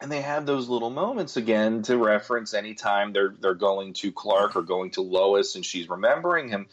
and 0.00 0.12
they 0.12 0.20
have 0.20 0.46
those 0.46 0.68
little 0.68 0.90
moments 0.90 1.36
again 1.36 1.82
to 1.82 1.96
reference 1.98 2.54
anytime 2.54 3.12
they're 3.12 3.34
they're 3.40 3.54
going 3.54 3.94
to 3.94 4.12
Clark 4.12 4.54
or 4.54 4.62
going 4.62 4.92
to 4.92 5.00
Lois 5.02 5.56
and 5.56 5.66
she's 5.66 5.88
remembering 5.88 6.48
him 6.48 6.68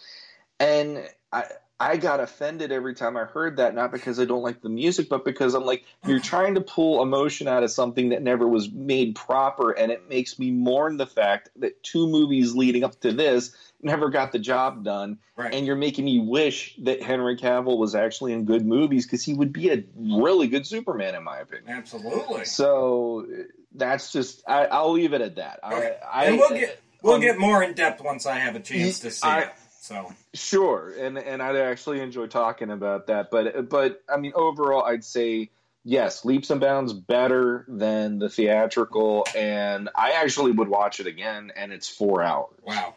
and 0.59 1.03
I 1.33 1.45
I 1.77 1.97
got 1.97 2.21
offended 2.21 2.71
every 2.71 2.93
time 2.93 3.17
I 3.17 3.25
heard 3.25 3.57
that, 3.57 3.75
not 3.75 3.91
because 3.91 4.17
I 4.17 4.23
don't 4.25 4.41
like 4.43 4.61
the 4.61 4.69
music, 4.69 5.09
but 5.09 5.25
because 5.25 5.53
I'm 5.55 5.65
like, 5.65 5.83
you're 6.07 6.21
trying 6.21 6.55
to 6.55 6.61
pull 6.61 7.01
emotion 7.01 7.49
out 7.49 7.63
of 7.63 7.71
something 7.71 8.09
that 8.09 8.21
never 8.21 8.47
was 8.47 8.71
made 8.71 9.15
proper, 9.15 9.71
and 9.71 9.91
it 9.91 10.07
makes 10.07 10.39
me 10.39 10.51
mourn 10.51 10.95
the 10.95 11.05
fact 11.05 11.49
that 11.57 11.83
two 11.83 12.07
movies 12.07 12.55
leading 12.55 12.85
up 12.85 12.97
to 13.01 13.11
this 13.11 13.53
never 13.81 14.09
got 14.09 14.31
the 14.31 14.39
job 14.39 14.85
done, 14.85 15.19
Right. 15.35 15.53
and 15.53 15.67
you're 15.67 15.75
making 15.75 16.05
me 16.05 16.19
wish 16.19 16.75
that 16.83 17.03
Henry 17.03 17.35
Cavill 17.35 17.77
was 17.77 17.93
actually 17.93 18.31
in 18.31 18.45
good 18.45 18.65
movies 18.65 19.05
because 19.05 19.25
he 19.25 19.33
would 19.33 19.51
be 19.51 19.69
a 19.69 19.83
really 19.97 20.47
good 20.47 20.65
Superman, 20.65 21.13
in 21.13 21.23
my 21.25 21.39
opinion. 21.39 21.69
Absolutely. 21.77 22.45
So 22.45 23.27
that's 23.73 24.13
just 24.13 24.43
I, 24.47 24.65
I'll 24.67 24.93
leave 24.93 25.11
it 25.13 25.19
at 25.19 25.35
that. 25.35 25.59
Okay. 25.61 25.97
I, 26.09 26.21
I 26.21 26.25
and 26.27 26.37
we'll 26.37 26.49
get 26.51 26.79
we'll 27.01 27.15
um, 27.15 27.21
get 27.21 27.37
more 27.37 27.61
in 27.61 27.73
depth 27.73 28.01
once 28.01 28.25
I 28.25 28.35
have 28.39 28.55
a 28.55 28.61
chance 28.61 29.01
to 29.01 29.11
see 29.11 29.27
I- 29.27 29.41
it. 29.41 29.49
So 29.85 30.11
Sure, 30.33 30.91
and 30.99 31.15
and 31.19 31.43
I'd 31.43 31.55
actually 31.57 31.99
enjoy 32.01 32.25
talking 32.25 32.71
about 32.71 33.05
that, 33.07 33.29
but 33.29 33.69
but 33.69 34.03
I 34.09 34.17
mean 34.17 34.31
overall, 34.35 34.83
I'd 34.83 35.03
say 35.03 35.51
yes, 35.83 36.25
leaps 36.25 36.49
and 36.49 36.59
bounds 36.59 36.91
better 36.91 37.65
than 37.67 38.17
the 38.17 38.27
theatrical, 38.27 39.27
and 39.35 39.89
I 39.95 40.13
actually 40.13 40.53
would 40.53 40.69
watch 40.69 40.99
it 40.99 41.05
again, 41.05 41.51
and 41.55 41.71
it's 41.71 41.87
four 41.87 42.23
hours, 42.23 42.55
wow, 42.63 42.95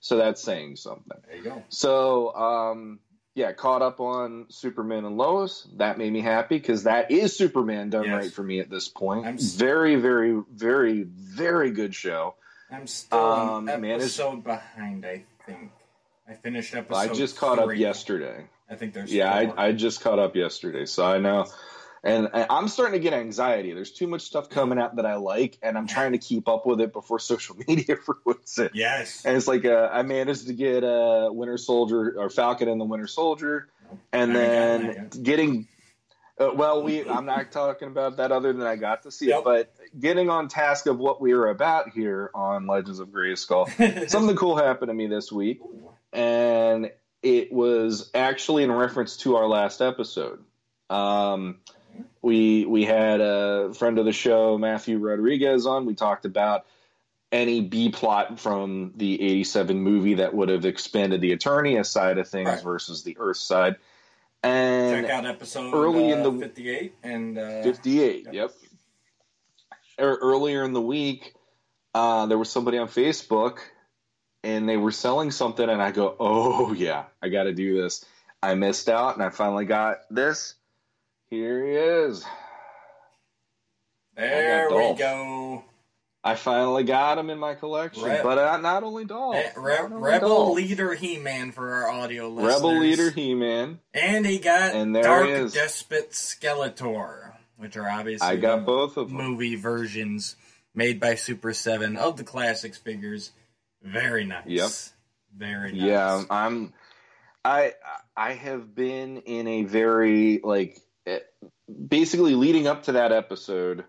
so 0.00 0.18
that's 0.18 0.42
saying 0.42 0.76
something. 0.76 1.18
there 1.26 1.36
you 1.38 1.42
go. 1.42 1.64
So 1.70 2.34
um, 2.36 3.00
yeah, 3.34 3.52
caught 3.52 3.80
up 3.80 3.98
on 4.00 4.44
Superman 4.50 5.06
and 5.06 5.16
Lois. 5.16 5.66
That 5.78 5.96
made 5.96 6.12
me 6.12 6.20
happy 6.20 6.58
because 6.58 6.82
that 6.82 7.10
is 7.10 7.34
Superman 7.34 7.88
done 7.88 8.04
Yes. 8.04 8.14
right 8.14 8.32
for 8.32 8.42
me 8.42 8.60
at 8.60 8.68
this 8.68 8.88
point. 8.88 9.26
I'm 9.26 9.36
s- 9.36 9.54
very, 9.54 9.96
very, 9.96 10.42
very, 10.52 11.04
very 11.04 11.70
good 11.70 11.94
show. 11.94 12.34
I'm 12.70 12.86
still 12.86 13.18
Um, 13.18 13.68
an 13.70 13.80
man, 13.80 14.00
behind. 14.42 15.06
I 15.06 15.24
think 15.46 15.70
I 16.28 16.34
finished 16.34 16.74
episode. 16.74 16.98
I 16.98 17.08
just 17.12 17.36
caught 17.36 17.58
up 17.58 17.74
yesterday. 17.74 18.46
I 18.68 18.74
think 18.74 18.94
there's 18.94 19.12
Yeah. 19.12 19.32
I, 19.32 19.68
I 19.68 19.72
just 19.72 20.00
caught 20.00 20.18
up 20.18 20.34
yesterday, 20.36 20.86
so 20.86 21.04
I 21.06 21.18
know. 21.18 21.46
And 22.02 22.28
I'm 22.32 22.68
starting 22.68 22.92
to 22.92 23.00
get 23.00 23.14
anxiety. 23.14 23.72
There's 23.72 23.90
too 23.90 24.06
much 24.06 24.22
stuff 24.22 24.48
coming 24.48 24.78
out 24.78 24.94
that 24.96 25.06
I 25.06 25.16
like, 25.16 25.58
and 25.62 25.76
I'm 25.76 25.88
trying 25.88 26.12
to 26.12 26.18
keep 26.18 26.46
up 26.48 26.64
with 26.64 26.80
it 26.80 26.92
before 26.92 27.18
social 27.32 27.56
media 27.66 27.96
ruins 28.24 28.58
it. 28.58 28.72
yes. 28.74 29.24
And 29.24 29.36
it's 29.36 29.48
like 29.48 29.64
uh, 29.64 29.88
I 29.92 30.02
managed 30.02 30.46
to 30.46 30.52
get 30.52 30.84
uh, 30.84 31.30
Winter 31.32 31.58
Soldier 31.58 32.14
or 32.18 32.30
Falcon 32.30 32.68
and 32.68 32.80
the 32.80 32.84
Winter 32.84 33.06
Soldier, 33.08 33.68
and 34.12 34.32
I 34.32 34.34
then 34.34 35.10
getting. 35.22 35.68
Uh, 36.38 36.50
well, 36.54 36.82
we 36.82 37.08
I'm 37.08 37.24
not 37.24 37.50
talking 37.50 37.88
about 37.88 38.18
that 38.18 38.30
other 38.30 38.52
than 38.52 38.66
I 38.66 38.76
got 38.76 39.04
to 39.04 39.10
see 39.10 39.28
Yep. 39.28 39.38
it, 39.38 39.44
but 39.44 39.74
getting 39.98 40.28
on 40.28 40.48
task 40.48 40.86
of 40.86 40.98
what 40.98 41.18
we 41.20 41.32
were 41.32 41.48
about 41.48 41.88
here 41.90 42.30
on 42.34 42.66
Legends 42.66 42.98
of 43.00 43.08
Grayskull. 43.08 44.08
Something 44.10 44.36
cool 44.36 44.54
happened 44.56 44.90
to 44.90 44.94
me 44.94 45.06
this 45.06 45.32
week 45.32 45.60
and 46.16 46.90
it 47.22 47.52
was 47.52 48.10
actually 48.14 48.62
in 48.64 48.72
reference 48.72 49.18
to 49.18 49.36
our 49.36 49.46
last 49.46 49.80
episode. 49.82 50.42
Um, 50.90 51.58
we 52.22 52.64
we 52.64 52.84
had 52.84 53.20
a 53.20 53.72
friend 53.74 53.98
of 53.98 54.04
the 54.04 54.12
show, 54.12 54.58
Matthew 54.58 54.98
Rodriguez, 54.98 55.66
on. 55.66 55.86
We 55.86 55.94
talked 55.94 56.24
about 56.24 56.66
any 57.32 57.60
B 57.60 57.90
plot 57.90 58.38
from 58.40 58.92
the 58.96 59.20
'87 59.20 59.78
movie 59.80 60.14
that 60.14 60.32
would 60.34 60.48
have 60.48 60.64
expanded 60.64 61.20
the 61.20 61.36
Eternia 61.36 61.84
side 61.84 62.18
of 62.18 62.28
things 62.28 62.48
Right. 62.48 62.62
versus 62.62 63.02
the 63.02 63.16
Earth 63.18 63.36
side. 63.38 63.76
And 64.42 65.02
Check 65.06 65.10
out 65.10 65.26
episode 65.26 65.74
early 65.74 66.10
in 66.10 66.20
uh, 66.20 66.30
the- 66.30 66.38
58 66.38 66.94
and 67.02 67.38
uh, 67.38 67.62
58, 67.62 68.24
Yep. 68.26 68.34
yep. 68.34 68.50
or 69.98 70.16
earlier 70.16 70.62
in 70.62 70.72
the 70.72 70.80
week, 70.80 71.34
uh, 71.94 72.26
there 72.26 72.38
was 72.38 72.50
somebody 72.50 72.78
on 72.78 72.86
Facebook, 72.86 73.58
and 74.42 74.68
they 74.68 74.76
were 74.76 74.92
selling 74.92 75.30
something, 75.30 75.68
and 75.68 75.82
I 75.82 75.90
go, 75.90 76.14
"Oh 76.20 76.72
yeah, 76.72 77.04
I 77.22 77.28
got 77.28 77.44
to 77.44 77.52
do 77.52 77.80
this." 77.80 78.04
I 78.42 78.54
missed 78.54 78.88
out, 78.88 79.14
and 79.14 79.22
I 79.24 79.30
finally 79.30 79.64
got 79.64 79.98
this. 80.10 80.54
Here 81.30 81.64
he 81.64 81.72
is. 81.72 82.24
There 84.16 84.68
we 84.70 84.74
Dolph. 84.74 84.98
go. 84.98 85.64
I 86.24 86.34
finally 86.34 86.82
got 86.82 87.18
him 87.18 87.30
in 87.30 87.38
my 87.38 87.54
collection, 87.54 88.02
Re- 88.02 88.20
but 88.22 88.36
uh, 88.38 88.56
not 88.56 88.82
only 88.82 89.04
Dolph, 89.04 89.36
Eh, 89.36 89.50
Re- 89.56 89.76
not 89.76 89.92
only 89.92 90.02
Rebel 90.02 90.28
Dolph. 90.28 90.56
Leader 90.56 90.94
He-Man 90.94 91.52
for 91.52 91.72
our 91.72 91.88
audio 91.88 92.28
listeners. 92.28 92.54
Rebel 92.56 92.78
Leader 92.80 93.10
He-Man. 93.10 93.78
And 93.94 94.26
he 94.26 94.38
got 94.40 94.74
And 94.74 94.94
there 94.94 95.04
Dark 95.04 95.26
he 95.26 95.32
is. 95.32 95.52
Despot 95.52 96.10
Skeletor, 96.10 97.32
which 97.58 97.76
are 97.76 97.88
obviously 97.88 98.26
I 98.26 98.36
got 98.36 98.66
both 98.66 98.96
of 98.96 99.08
them. 99.08 99.16
movie 99.18 99.54
versions 99.54 100.34
made 100.74 100.98
by 100.98 101.14
Super 101.14 101.52
7 101.52 101.96
of 101.96 102.16
the 102.16 102.24
classics 102.24 102.78
figures. 102.78 103.30
Very 103.86 104.24
nice. 104.24 104.46
Yep. 104.46 104.70
Very 105.36 105.72
nice. 105.72 105.80
Yeah, 105.80 106.24
I'm. 106.30 106.72
I 107.44 107.74
I 108.16 108.32
have 108.32 108.74
been 108.74 109.18
in 109.18 109.46
a 109.46 109.64
very 109.64 110.40
like 110.42 110.80
eh, 111.06 111.20
basically 111.88 112.34
leading 112.34 112.66
up 112.66 112.84
to 112.84 112.92
that 112.92 113.12
episode, 113.12 113.84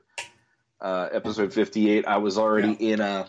uh, 0.80 1.10
episode 1.12 1.54
fifty 1.54 1.89
eight. 1.89 2.06
I 2.06 2.18
was 2.18 2.38
already 2.38 2.74
in 2.74 3.00
a 3.00 3.27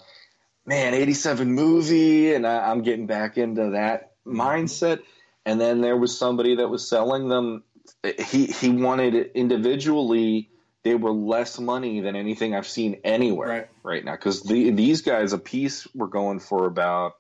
man 0.67 0.93
eighty 0.93 1.15
seven 1.15 1.53
movie, 1.53 2.35
and 2.35 2.47
I, 2.47 2.71
I'm 2.71 2.83
getting 2.83 3.07
back 3.07 3.39
into 3.39 3.71
that 3.71 4.13
mindset. 4.27 5.01
And 5.47 5.59
then 5.59 5.81
there 5.81 5.97
was 5.97 6.19
somebody 6.19 6.57
that 6.57 6.69
was 6.69 6.87
selling 6.87 7.29
them. 7.29 7.65
He 8.03 8.47
he 8.47 8.69
wanted 8.69 9.15
it 9.15 9.33
individually. 9.35 10.51
They 10.85 10.95
were 10.95 11.11
less 11.11 11.59
money 11.59 12.01
than 12.01 12.17
anything 12.17 12.55
I've 12.55 12.67
seen 12.67 13.01
anywhere 13.05 13.49
Right. 13.49 13.69
right 13.83 14.05
now 14.05 14.13
because 14.13 14.43
the, 14.43 14.71
these 14.71 15.03
guys 15.03 15.33
a 15.33 15.39
piece 15.39 15.87
were 15.95 16.07
going 16.07 16.39
for 16.41 16.67
about 16.67 17.15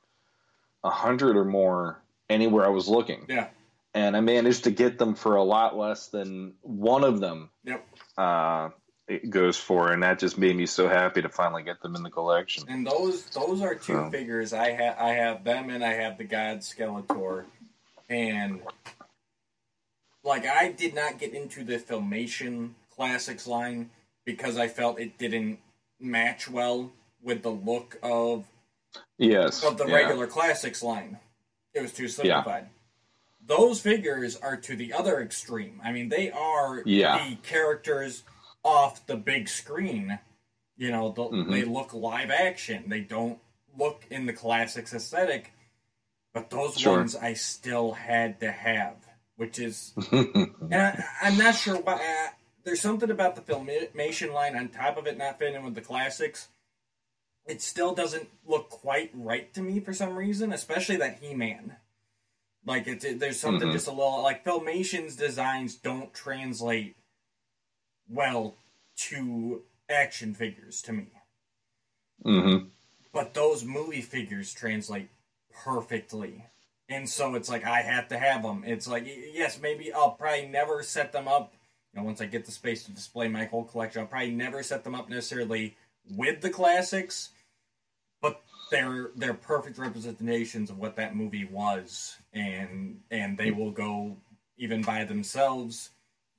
a 0.85 0.91
hundred 0.91 1.37
or 1.37 1.45
more 1.45 2.01
anywhere 2.31 2.65
I 2.65 2.69
was 2.69 2.89
looking, 2.89 3.27
Yeah. 3.29 3.49
and 3.95 4.17
I 4.17 4.21
managed 4.21 4.65
to 4.65 4.71
get 4.71 4.99
them 4.99 5.15
for 5.17 5.35
a 5.37 5.43
lot 5.43 5.77
less 5.77 6.09
than 6.09 6.55
one 6.63 7.03
of 7.05 7.21
them 7.21 7.51
Yep. 7.65 7.85
uh, 8.17 8.69
it 9.09 9.31
goes 9.31 9.57
for, 9.57 9.91
and 9.91 10.03
that 10.03 10.19
just 10.19 10.37
made 10.39 10.55
me 10.55 10.67
so 10.67 10.87
happy 10.89 11.23
to 11.23 11.29
finally 11.31 11.63
get 11.63 11.81
them 11.83 11.97
in 11.97 12.03
the 12.03 12.11
collection. 12.11 12.65
And 12.69 12.87
those 12.87 13.25
those 13.31 13.63
are 13.63 13.75
two 13.75 13.95
So. 13.95 14.11
figures. 14.11 14.53
I 14.53 14.71
have 14.71 14.99
I 14.99 15.09
have 15.15 15.45
them 15.45 15.71
and 15.71 15.83
I 15.83 15.95
have 15.95 16.19
the 16.19 16.25
God 16.25 16.59
Skeletor. 16.59 17.45
And 18.11 18.61
like 20.23 20.47
I 20.47 20.71
did 20.73 20.95
not 20.95 21.19
get 21.19 21.33
into 21.33 21.65
the 21.65 21.79
Filmation 21.79 22.73
Classics 23.03 23.47
line 23.47 23.91
because 24.25 24.59
I 24.59 24.67
felt 24.67 24.99
it 24.99 25.19
didn't 25.19 25.61
match 26.01 26.51
well 26.51 26.91
with 27.23 27.45
the 27.45 27.51
look 27.51 27.97
of 28.03 28.45
Yes, 29.19 29.63
of 29.63 29.79
the 29.79 29.87
yeah. 29.87 29.95
regular 29.95 30.27
classics 30.27 30.83
line. 30.83 31.17
It 31.75 31.81
was 31.83 31.93
too 31.93 32.09
simplified. 32.09 32.71
Those 33.47 33.81
figures 33.81 34.35
are 34.37 34.57
to 34.57 34.75
the 34.75 34.93
other 34.93 35.21
extreme. 35.23 35.81
I 35.85 35.93
mean, 35.93 36.09
they 36.09 36.33
are 36.33 36.83
Yeah. 36.85 37.25
the 37.29 37.37
characters 37.37 38.25
off 38.65 39.07
the 39.07 39.17
big 39.17 39.49
screen. 39.49 40.19
You 40.77 40.91
know, 40.91 41.13
the, 41.13 41.23
Mhm. 41.23 41.51
they 41.53 41.63
look 41.63 41.95
live 41.95 42.31
action. 42.33 42.89
They 42.89 43.01
don't 43.03 43.39
look 43.77 44.07
in 44.11 44.27
the 44.27 44.33
classics 44.33 44.93
aesthetic. 44.93 45.53
But 46.35 46.51
those 46.51 46.77
Sure. 46.77 46.97
ones 46.97 47.15
I 47.15 47.35
still 47.35 47.93
had 47.93 48.41
to 48.41 48.51
have, 48.51 48.97
which 49.37 49.61
is 49.61 49.93
and 50.11 50.75
I, 50.75 51.05
I'm 51.23 51.39
not 51.39 51.55
sure 51.55 51.77
why. 51.81 52.31
There's 52.69 52.83
something 52.83 53.11
about 53.11 53.35
the 53.35 53.41
filmation 53.41 54.35
line 54.35 54.55
on 54.55 54.69
top 54.69 54.99
of 54.99 55.07
it 55.07 55.17
not 55.17 55.39
fitting 55.39 55.55
in 55.55 55.65
with 55.65 55.75
the 55.75 55.81
classics. 55.81 56.49
It 57.47 57.63
still 57.63 57.95
doesn't 57.95 58.29
look 58.47 58.69
quite 58.69 59.11
right 59.15 59.51
to 59.55 59.63
me 59.63 59.81
for 59.81 59.95
some 59.95 60.15
reason, 60.15 60.53
especially 60.53 60.97
that 60.97 61.21
He-Man. 61.23 61.77
Like 62.67 62.87
it's 62.87 63.07
it, 63.07 63.21
there's 63.21 63.41
something 63.41 63.69
Mhm. 63.69 63.73
just 63.73 63.87
a 63.87 63.91
little 63.91 64.21
like 64.21 64.45
Filmation's 64.45 65.17
designs 65.17 65.77
don't 65.77 66.13
translate 66.13 66.97
well 68.07 68.59
to 68.97 69.63
action 69.89 70.35
figures 70.35 70.83
to 70.83 70.93
me, 70.93 71.07
hmm 72.23 72.67
but 73.15 73.33
those 73.33 73.65
movie 73.65 74.03
figures 74.03 74.53
translate 74.53 75.09
perfectly. 75.65 76.45
And 76.91 77.09
so 77.09 77.35
it's 77.35 77.49
like 77.49 77.65
I 77.65 77.81
have 77.81 78.09
to 78.09 78.19
have 78.19 78.43
them. 78.43 78.63
It's 78.67 78.87
like 78.87 79.07
yes, 79.07 79.59
maybe 79.59 79.91
I'll 79.91 80.11
probably 80.11 80.47
never 80.49 80.83
set 80.83 81.13
them 81.13 81.29
up. 81.29 81.55
You 81.93 82.01
know, 82.01 82.07
once 82.07 82.21
I 82.21 82.27
get 82.27 82.45
the 82.45 82.53
space 82.53 82.85
to 82.85 82.93
display 82.93 83.29
my 83.29 83.47
whole 83.47 83.65
collection, 83.65 84.03
I'll 84.03 84.07
probably 84.07 84.31
never 84.31 84.63
set 84.63 84.85
them 84.85 84.95
up 84.95 85.09
necessarily 85.09 85.77
with 86.11 86.41
the 86.41 86.51
classics, 86.51 87.31
but 88.21 88.43
they're 88.71 89.11
they're 89.17 89.35
perfect 89.35 89.79
representations 89.79 90.71
of 90.71 90.79
what 90.79 90.97
that 90.97 91.17
movie 91.17 91.45
was, 91.47 92.17
and 92.33 93.01
and 93.11 93.39
they 93.39 93.51
will 93.51 93.71
go 93.71 94.17
even 94.57 94.83
by 94.83 95.05
themselves. 95.05 95.91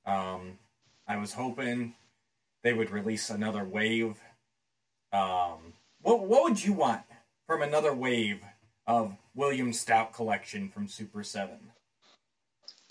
Um, 0.06 0.58
I 1.06 1.16
was 1.16 1.32
hoping 1.32 1.94
they 2.62 2.72
would 2.72 2.90
release 2.90 3.30
another 3.30 3.64
wave. 3.64 4.20
Um, 5.12 5.74
what 6.02 6.20
what 6.26 6.44
would 6.44 6.64
you 6.64 6.72
want 6.72 7.02
from 7.46 7.62
another 7.62 7.92
wave 7.94 8.42
of 8.86 9.16
William 9.34 9.72
Stout 9.72 10.12
collection 10.12 10.68
from 10.68 10.86
Super 10.86 11.22
Seven? 11.24 11.69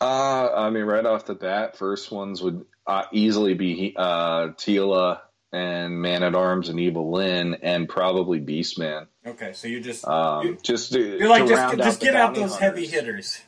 Uh, 0.02 0.50
I 0.56 0.70
mean, 0.70 0.84
right 0.86 1.06
off 1.06 1.26
the 1.26 1.36
bat, 1.36 1.78
first 1.78 2.12
ones 2.12 2.42
would 2.42 2.66
uh, 2.88 3.04
easily 3.12 3.54
be 3.54 3.94
uh, 3.98 4.50
Teela 4.50 5.20
and 5.52 6.02
Man 6.02 6.24
at 6.24 6.36
Arms 6.36 6.70
and 6.70 6.80
Evil 6.80 7.12
Lyn, 7.12 7.56
and 7.64 7.90
probably 7.90 8.40
Beastman. 8.40 9.08
Okay, 9.26 9.52
so 9.54 9.68
you 9.68 9.82
just 9.82 10.08
Um, 10.08 10.46
You- 10.48 10.58
just 10.62 10.94
to, 10.94 11.00
you're 11.18 11.28
like 11.28 11.48
just 11.48 11.78
just 11.78 12.02
get 12.02 12.16
out 12.16 12.36
those 12.36 12.56
heavy 12.58 12.86
hitters. 12.86 13.42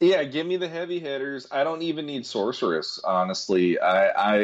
Yeah, 0.00 0.24
give 0.24 0.46
me 0.46 0.56
the 0.56 0.68
heavy 0.68 1.00
hitters. 1.00 1.46
I 1.50 1.64
don't 1.64 1.82
even 1.82 2.06
need 2.06 2.24
sorceress, 2.24 3.00
honestly. 3.04 3.78
I, 3.78 4.08
I 4.10 4.38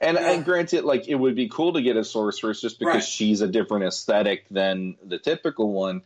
and, 0.00 0.16
Yeah. 0.18 0.32
and 0.32 0.44
granted, 0.44 0.84
like 0.84 1.08
it 1.08 1.14
would 1.14 1.36
be 1.36 1.48
cool 1.48 1.74
to 1.74 1.82
get 1.82 1.96
a 1.96 2.04
sorceress 2.04 2.60
just 2.60 2.78
because 2.78 2.94
Right. 2.94 3.04
she's 3.04 3.40
a 3.40 3.46
different 3.48 3.84
aesthetic 3.84 4.46
than 4.50 4.96
the 5.04 5.18
typical 5.18 5.72
one. 5.72 6.02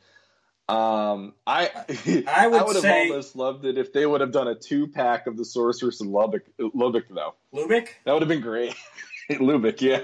Um, 0.68 1.32
I 1.46 1.70
I 2.28 2.46
would 2.46 2.64
would 2.66 2.76
have 2.76 2.84
almost 2.84 3.36
loved 3.36 3.64
it 3.64 3.78
if 3.78 3.92
they 3.92 4.04
would 4.04 4.20
have 4.20 4.32
done 4.32 4.48
a 4.48 4.54
two 4.54 4.86
pack 4.86 5.26
of 5.26 5.36
the 5.36 5.44
sorceress 5.44 6.00
and 6.00 6.10
Lubic. 6.12 6.42
Lubic 6.60 7.04
though, 7.10 7.34
Lubic? 7.54 7.88
that 8.04 8.12
would 8.12 8.22
have 8.22 8.28
been 8.28 8.42
great. 8.42 8.74
Lubic, 9.30 9.80
yeah. 9.80 10.00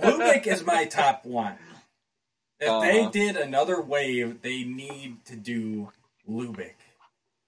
Lubic 0.00 0.46
is 0.46 0.64
my 0.64 0.84
top 0.90 1.24
one. 1.24 1.56
If 2.60 2.68
they 2.82 3.00
Uh-huh. 3.00 3.10
did 3.10 3.36
another 3.36 3.80
wave, 3.80 4.42
they 4.42 4.64
need 4.64 5.24
to 5.26 5.36
do 5.36 5.90
Lubic. 6.28 6.74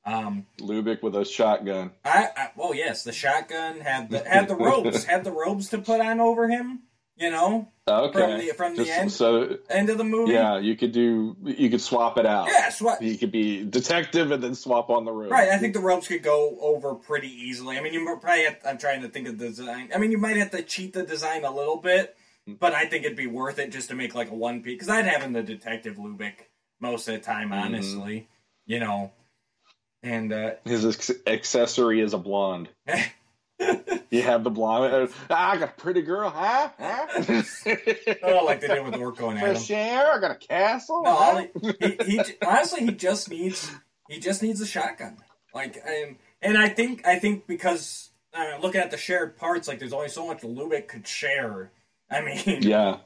Um, 0.04 0.46
Lubic 0.61 1.02
with 1.02 1.16
a 1.16 1.24
shotgun. 1.24 1.90
I, 2.04 2.28
I 2.37 2.50
well, 2.56 2.74
yes, 2.74 3.02
the 3.02 3.12
shotgun 3.12 3.80
had 3.80 4.11
the 4.11 4.20
had 4.28 4.46
the 4.48 4.54
robes, 4.54 5.04
had 5.04 5.24
the 5.24 5.32
robes 5.32 5.70
to 5.70 5.78
put 5.78 6.00
on 6.00 6.20
over 6.20 6.48
him. 6.48 6.80
You 7.18 7.31
know, 7.31 7.68
Okay, 7.88 8.18
from 8.20 8.38
the 8.38 8.52
from 8.52 8.76
the 8.76 8.90
end 8.90 9.11
so 9.11 9.57
end 9.70 9.88
of 9.88 9.96
the 9.96 10.05
movie. 10.05 10.33
yeah, 10.35 10.59
you 10.59 10.76
could 10.76 10.92
do 10.92 11.35
you 11.44 11.70
could 11.70 11.81
swap 11.81 12.18
it 12.18 12.26
out. 12.26 12.48
yeah, 12.48 12.68
swap. 12.68 13.00
You 13.00 13.16
could 13.16 13.33
be 13.33 13.64
detective 13.64 14.33
and 14.33 14.42
then 14.42 14.55
swap 14.55 14.90
on 14.90 15.07
the 15.07 15.12
road. 15.12 15.31
Right, 15.31 15.48
I 15.48 15.57
think 15.57 15.72
the 15.72 15.81
ropes 15.81 16.09
could 16.09 16.22
go 16.22 16.59
over 16.61 16.94
pretty 16.94 17.29
easily. 17.29 17.79
I 17.79 17.81
mean, 17.81 17.94
you 17.94 18.05
might 18.05 18.20
probably. 18.20 18.44
Have, 18.44 18.59
I'm 18.66 18.76
trying 18.76 19.00
to 19.00 19.09
think 19.09 19.29
of 19.29 19.38
the 19.38 19.46
design. 19.48 19.90
I 19.94 19.98
mean, 19.98 20.11
you 20.12 20.18
might 20.18 20.37
have 20.37 20.50
to 20.50 20.62
cheat 20.62 20.92
the 20.92 21.05
design 21.05 21.44
a 21.44 21.50
little 21.55 21.79
bit, 21.79 22.14
but 22.46 22.74
I 22.74 22.85
think 22.85 23.05
it'd 23.07 23.16
be 23.16 23.29
worth 23.29 23.59
it 23.59 23.72
just 23.72 23.88
to 23.88 23.94
make 23.94 24.14
like 24.14 24.31
a 24.31 24.35
one 24.35 24.62
piece. 24.62 24.74
Because 24.74 24.90
I'd 24.90 25.07
have 25.07 25.22
in 25.22 25.33
the 25.33 25.42
detective 25.42 25.96
Lubic 25.96 26.35
most 26.81 27.09
of 27.09 27.14
the 27.14 27.20
time, 27.20 27.48
Mm-hmm. 27.50 27.64
honestly. 27.66 28.29
You 28.66 28.81
know, 28.81 29.12
and 30.02 30.33
uh, 30.35 30.50
His 30.66 31.11
accessory 31.26 32.00
is 32.02 32.12
a 32.12 32.18
blonde. 32.18 32.68
You 34.11 34.23
have 34.23 34.45
the 34.45 34.51
blonde. 34.51 34.92
uh, 34.95 35.35
I 35.35 35.57
got 35.57 35.69
a 35.71 35.73
pretty 35.73 36.03
girl, 36.03 36.31
huh? 36.31 36.71
huh? 36.79 37.42
oh, 38.23 38.45
like 38.45 38.61
they 38.61 38.69
did 38.69 38.85
with 38.85 38.95
Orko 38.95 39.31
and 39.31 39.38
Adam. 39.38 39.55
Fresh 39.55 39.71
air. 39.71 40.12
I 40.12 40.21
got 40.21 40.31
a 40.31 40.35
castle. 40.37 41.03
No, 41.03 41.14
huh? 41.14 41.45
he, 41.81 41.99
he, 42.07 42.21
honestly 42.47 42.85
he 42.87 42.92
just 42.92 43.31
needs 43.31 43.71
he 44.09 44.19
just 44.21 44.42
needs 44.42 44.61
a 44.61 44.66
shotgun. 44.66 45.16
Like 45.55 45.79
and 45.87 46.16
and 46.42 46.57
I 46.59 46.69
think 46.69 47.07
I 47.07 47.19
think 47.19 47.47
because 47.47 48.11
uh, 48.35 48.59
looking 48.61 48.81
at 48.81 48.90
the 48.90 48.97
shared 48.99 49.37
parts, 49.37 49.66
like 49.69 49.79
there's 49.79 49.92
only 49.92 50.09
so 50.09 50.27
much 50.27 50.42
Lubic 50.42 50.88
could 50.88 51.07
share. 51.07 51.71
I 52.11 52.21
mean, 52.21 52.62
yeah. 52.62 52.99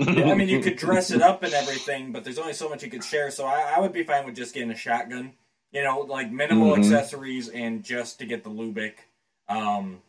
I 0.00 0.34
mean 0.34 0.48
you 0.48 0.60
could 0.60 0.76
dress 0.76 1.10
it 1.10 1.22
up 1.22 1.42
and 1.42 1.52
everything, 1.52 2.12
but 2.12 2.24
there's 2.24 2.38
only 2.38 2.52
so 2.54 2.68
much 2.68 2.82
you 2.82 2.90
could 2.90 3.04
share. 3.04 3.30
So 3.30 3.44
I, 3.46 3.74
I 3.76 3.80
would 3.80 3.92
be 3.92 4.02
fine 4.04 4.24
with 4.26 4.34
just 4.36 4.54
getting 4.54 4.70
a 4.70 4.76
shotgun. 4.76 5.32
You 5.70 5.84
know, 5.84 6.00
like 6.00 6.30
minimal 6.32 6.74
Mhm. 6.74 6.78
accessories 6.78 7.48
and 7.50 7.84
just 7.84 8.18
to 8.20 8.26
get 8.26 8.42
the 8.42 8.48
Lubic. 8.50 8.94
Um, 9.50 10.00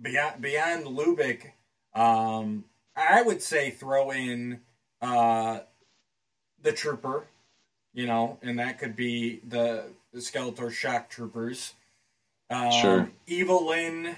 beyond 0.00 0.40
beyond 0.40 0.84
Lubic, 0.86 1.52
um, 1.94 2.64
I 2.96 3.22
would 3.22 3.42
say 3.42 3.70
throw 3.70 4.10
in 4.10 4.60
uh, 5.02 5.60
the 6.62 6.72
Trooper, 6.72 7.26
you 7.92 8.06
know, 8.06 8.38
and 8.42 8.58
that 8.58 8.78
could 8.78 8.96
be 8.96 9.40
the, 9.46 9.84
the 10.12 10.20
Skeletor 10.20 10.70
Shock 10.72 11.10
Troopers. 11.10 11.74
Um, 12.50 12.70
Sure. 12.70 13.10
Evil 13.26 13.66
Lyn, 13.66 14.16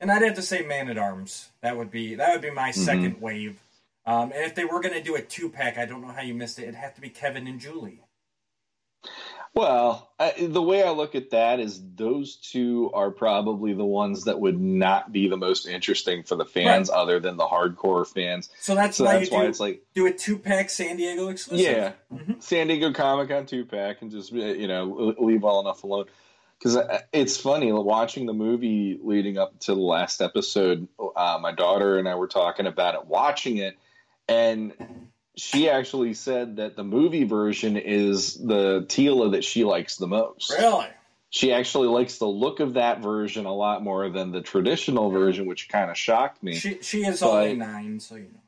And 0.00 0.10
I'd 0.12 0.22
have 0.22 0.34
to 0.34 0.42
say 0.42 0.62
Man 0.62 0.88
at 0.88 0.98
Arms. 0.98 1.48
That 1.62 1.76
would 1.76 1.90
be 1.90 2.14
that 2.16 2.32
would 2.32 2.42
be 2.42 2.50
my 2.50 2.70
Mm-hmm. 2.70 2.80
second 2.82 3.20
wave. 3.20 3.60
Um, 4.04 4.30
and 4.32 4.44
if 4.44 4.54
they 4.54 4.64
were 4.64 4.80
going 4.80 4.94
to 4.94 5.02
do 5.02 5.16
a 5.16 5.22
two 5.22 5.48
pack, 5.50 5.78
I 5.78 5.84
don't 5.84 6.00
know 6.02 6.12
how 6.12 6.22
you 6.22 6.32
missed 6.34 6.58
it. 6.60 6.62
It'd 6.62 6.74
have 6.76 6.94
to 6.94 7.00
be 7.00 7.08
Kevin 7.08 7.46
and 7.48 7.58
Julie. 7.58 8.02
Well, 9.56 10.10
I, 10.20 10.34
the 10.38 10.60
way 10.60 10.82
I 10.82 10.90
look 10.90 11.14
at 11.14 11.30
that 11.30 11.60
is 11.60 11.80
those 11.94 12.36
two 12.36 12.90
are 12.92 13.10
probably 13.10 13.72
the 13.72 13.86
ones 13.86 14.24
that 14.24 14.38
would 14.38 14.60
not 14.60 15.12
be 15.12 15.28
the 15.28 15.38
most 15.38 15.66
interesting 15.66 16.24
for 16.24 16.36
the 16.36 16.44
fans, 16.44 16.90
other 16.90 17.20
than 17.20 17.38
the 17.38 17.46
hardcore 17.46 18.06
fans. 18.06 18.50
So 18.60 18.74
that's 18.74 18.98
So 18.98 19.04
why 19.06 19.14
that's 19.18 19.30
you 19.30 19.36
why 19.38 19.44
do, 19.44 19.48
it's 19.48 19.58
like, 19.58 19.82
do 19.94 20.04
a 20.04 20.12
two 20.12 20.36
pack 20.38 20.68
San 20.68 20.98
Diego 20.98 21.28
exclusive. 21.28 21.66
yeah, 21.66 21.92
Mhm. 22.14 22.42
San 22.42 22.66
Diego 22.66 22.92
Comic 22.92 23.30
Con 23.30 23.46
two 23.46 23.64
pack, 23.64 24.02
and 24.02 24.10
just 24.10 24.30
uh, 24.30 24.36
you 24.36 24.68
know 24.68 25.14
leave 25.18 25.42
all 25.42 25.60
enough 25.60 25.82
alone. 25.84 26.04
Because 26.58 26.78
it's 27.14 27.38
funny 27.38 27.72
watching 27.72 28.26
the 28.26 28.32
movie 28.34 28.98
leading 29.02 29.38
up 29.38 29.58
to 29.60 29.74
the 29.74 29.80
last 29.80 30.20
episode. 30.20 30.86
Uh, 30.98 31.38
my 31.40 31.52
daughter 31.52 31.98
and 31.98 32.06
I 32.06 32.14
were 32.16 32.28
talking 32.28 32.66
about 32.66 32.94
it, 32.94 33.06
watching 33.06 33.56
it, 33.56 33.78
and 34.28 34.72
she 35.36 35.68
actually 35.68 36.14
said 36.14 36.56
that 36.56 36.76
the 36.76 36.84
movie 36.84 37.24
version 37.24 37.76
is 37.76 38.34
the 38.34 38.84
Teela 38.88 39.32
that 39.32 39.44
she 39.44 39.64
likes 39.64 39.96
the 39.96 40.06
most. 40.06 40.50
Really? 40.58 40.86
She 41.30 41.52
actually 41.52 41.88
likes 41.88 42.18
the 42.18 42.26
look 42.26 42.60
of 42.60 42.74
that 42.74 43.00
version 43.02 43.44
a 43.46 43.54
lot 43.54 43.82
more 43.82 44.08
than 44.08 44.30
the 44.32 44.40
traditional 44.40 45.10
version, 45.10 45.46
which 45.46 45.68
kind 45.68 45.90
of 45.90 45.98
shocked 45.98 46.42
me. 46.42 46.54
She 46.54 46.78
she 46.82 47.04
is 47.04 47.20
But- 47.20 47.30
only 47.30 47.56
nine, 47.56 48.00
so 48.00 48.14
you 48.16 48.28
know. 48.32 48.40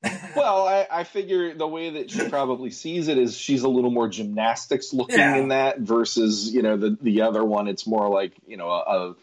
well, 0.36 0.64
I, 0.66 0.86
I 0.90 1.02
figure 1.04 1.54
the 1.54 1.66
way 1.66 1.90
that 1.90 2.08
she 2.12 2.28
probably 2.28 2.70
sees 2.70 3.08
it 3.08 3.18
is 3.18 3.36
she's 3.36 3.64
a 3.64 3.68
little 3.68 3.90
more 3.90 4.08
gymnastics 4.08 4.92
looking 4.92 5.18
Yeah. 5.18 5.36
in 5.36 5.48
that 5.48 5.80
versus 5.80 6.54
you 6.54 6.62
know 6.62 6.76
the 6.76 6.96
the 7.02 7.22
other 7.22 7.44
one. 7.44 7.66
It's 7.66 7.84
more 7.86 8.08
like 8.08 8.32
you 8.46 8.56
know 8.56 8.68
a 8.70 9.14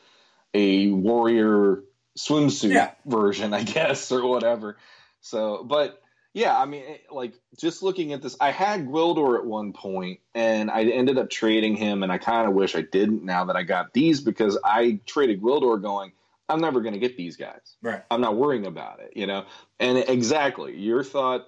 a 0.53 0.89
warrior 0.91 1.81
swimsuit 2.19 2.73
Yeah. 2.73 2.91
version, 3.05 3.53
I 3.53 3.63
guess, 3.63 4.11
or 4.11 4.27
whatever. 4.27 4.77
So, 5.21 5.63
but 5.63 6.01
yeah, 6.35 6.55
I 6.55 6.65
mean, 6.65 6.83
like 7.09 7.33
just 7.57 7.81
looking 7.81 8.11
at 8.11 8.21
this, 8.21 8.35
I 8.41 8.51
had 8.51 8.87
Gwildor 8.87 9.39
at 9.39 9.45
one 9.45 9.71
point, 9.71 10.19
and 10.35 10.69
I 10.69 10.83
ended 10.83 11.17
up 11.17 11.29
trading 11.29 11.77
him, 11.77 12.03
and 12.03 12.11
I 12.11 12.17
kind 12.17 12.45
of 12.45 12.53
wish 12.53 12.75
I 12.75 12.81
didn't 12.81 13.23
now 13.23 13.45
that 13.45 13.55
I 13.55 13.63
got 13.63 13.93
these 13.93 14.19
because 14.19 14.59
I 14.63 14.99
traded 15.05 15.41
Gwildor 15.41 15.81
going. 15.81 16.11
I'm 16.49 16.59
never 16.59 16.81
going 16.81 16.93
to 16.93 16.99
get 16.99 17.15
these 17.15 17.37
guys. 17.37 17.77
Right. 17.81 18.03
I'm 18.11 18.19
not 18.19 18.35
worrying 18.35 18.65
about 18.65 18.99
it, 18.99 19.13
you 19.15 19.27
know. 19.27 19.45
And 19.79 19.97
exactly, 19.97 20.77
your 20.77 21.03
thought. 21.05 21.47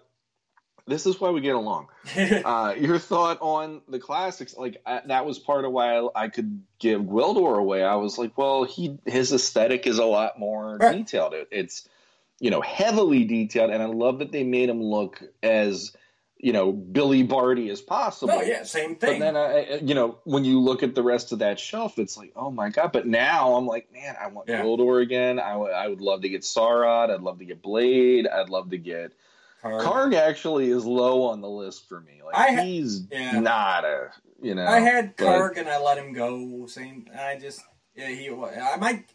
This 0.87 1.05
is 1.05 1.19
why 1.19 1.31
we 1.31 1.41
get 1.41 1.55
along. 1.55 1.89
Uh, 2.17 2.73
your 2.79 2.97
thought 2.97 3.39
on 3.41 3.81
the 3.89 3.99
classics, 3.99 4.55
like 4.55 4.81
I, 4.85 5.01
that 5.07 5.25
was 5.25 5.37
part 5.37 5.65
of 5.65 5.73
why 5.73 5.97
I, 5.99 6.07
I 6.15 6.27
could 6.29 6.61
give 6.79 7.01
Gwildor 7.01 7.59
away. 7.59 7.83
I 7.83 7.95
was 7.95 8.17
like, 8.17 8.37
well, 8.37 8.63
he 8.63 8.97
his 9.05 9.33
aesthetic 9.33 9.85
is 9.85 9.99
a 9.99 10.05
lot 10.05 10.39
more 10.39 10.77
Right. 10.77 10.95
detailed. 10.95 11.33
It, 11.33 11.49
it's 11.51 11.89
you 12.39 12.51
know 12.51 12.61
heavily 12.61 13.23
detailed, 13.25 13.71
and 13.71 13.81
I 13.81 13.87
love 13.87 14.19
that 14.19 14.31
they 14.31 14.43
made 14.43 14.69
him 14.69 14.81
look 14.81 15.21
as 15.43 15.95
you 16.39 16.53
know 16.53 16.71
Billy 16.71 17.23
Barty 17.23 17.69
as 17.69 17.81
possible. 17.81 18.33
oh 18.35 18.41
yeah, 18.41 18.63
same 18.63 18.95
thing. 18.95 19.19
But 19.19 19.33
then, 19.33 19.35
I, 19.37 19.79
you 19.83 19.95
know, 19.95 20.19
when 20.23 20.45
you 20.45 20.59
look 20.59 20.83
at 20.83 20.93
the 20.93 21.01
rest 21.03 21.31
of 21.31 21.39
that 21.39 21.59
shelf, 21.59 21.97
it's 21.97 22.15
like, 22.15 22.31
oh 22.35 22.51
my 22.51 22.69
god! 22.69 22.91
But 22.91 23.07
now 23.07 23.55
I'm 23.55 23.65
like, 23.65 23.91
man, 23.91 24.15
I 24.21 24.27
want 24.27 24.47
Yeah. 24.49 24.61
Gwildor 24.61 25.01
again. 25.01 25.39
I, 25.39 25.53
w- 25.53 25.71
I 25.71 25.87
would 25.87 26.01
love 26.01 26.21
to 26.21 26.29
get 26.29 26.41
Saurod. 26.43 27.09
I'd 27.09 27.21
love 27.21 27.39
to 27.39 27.45
get 27.45 27.61
Blade. 27.63 28.27
I'd 28.27 28.49
love 28.49 28.69
to 28.69 28.77
get 28.77 29.13
Karg. 29.63 29.81
Karg. 29.81 30.13
Actually, 30.13 30.69
is 30.69 30.85
low 30.85 31.23
on 31.23 31.41
the 31.41 31.49
list 31.49 31.89
for 31.89 31.99
me. 32.01 32.21
Like 32.23 32.35
ha- 32.35 32.61
he's 32.63 33.07
yeah. 33.11 33.39
not 33.39 33.83
a, 33.83 34.11
you 34.39 34.53
know. 34.53 34.65
I 34.67 34.79
had 34.79 35.15
but- 35.15 35.25
Karg 35.25 35.57
and 35.57 35.67
I 35.67 35.79
let 35.81 35.97
him 35.97 36.13
go. 36.13 36.67
Same. 36.67 37.07
I 37.19 37.37
just 37.39 37.61
yeah, 37.95 38.09
he. 38.09 38.29
I 38.29 38.75
might. 38.77 39.09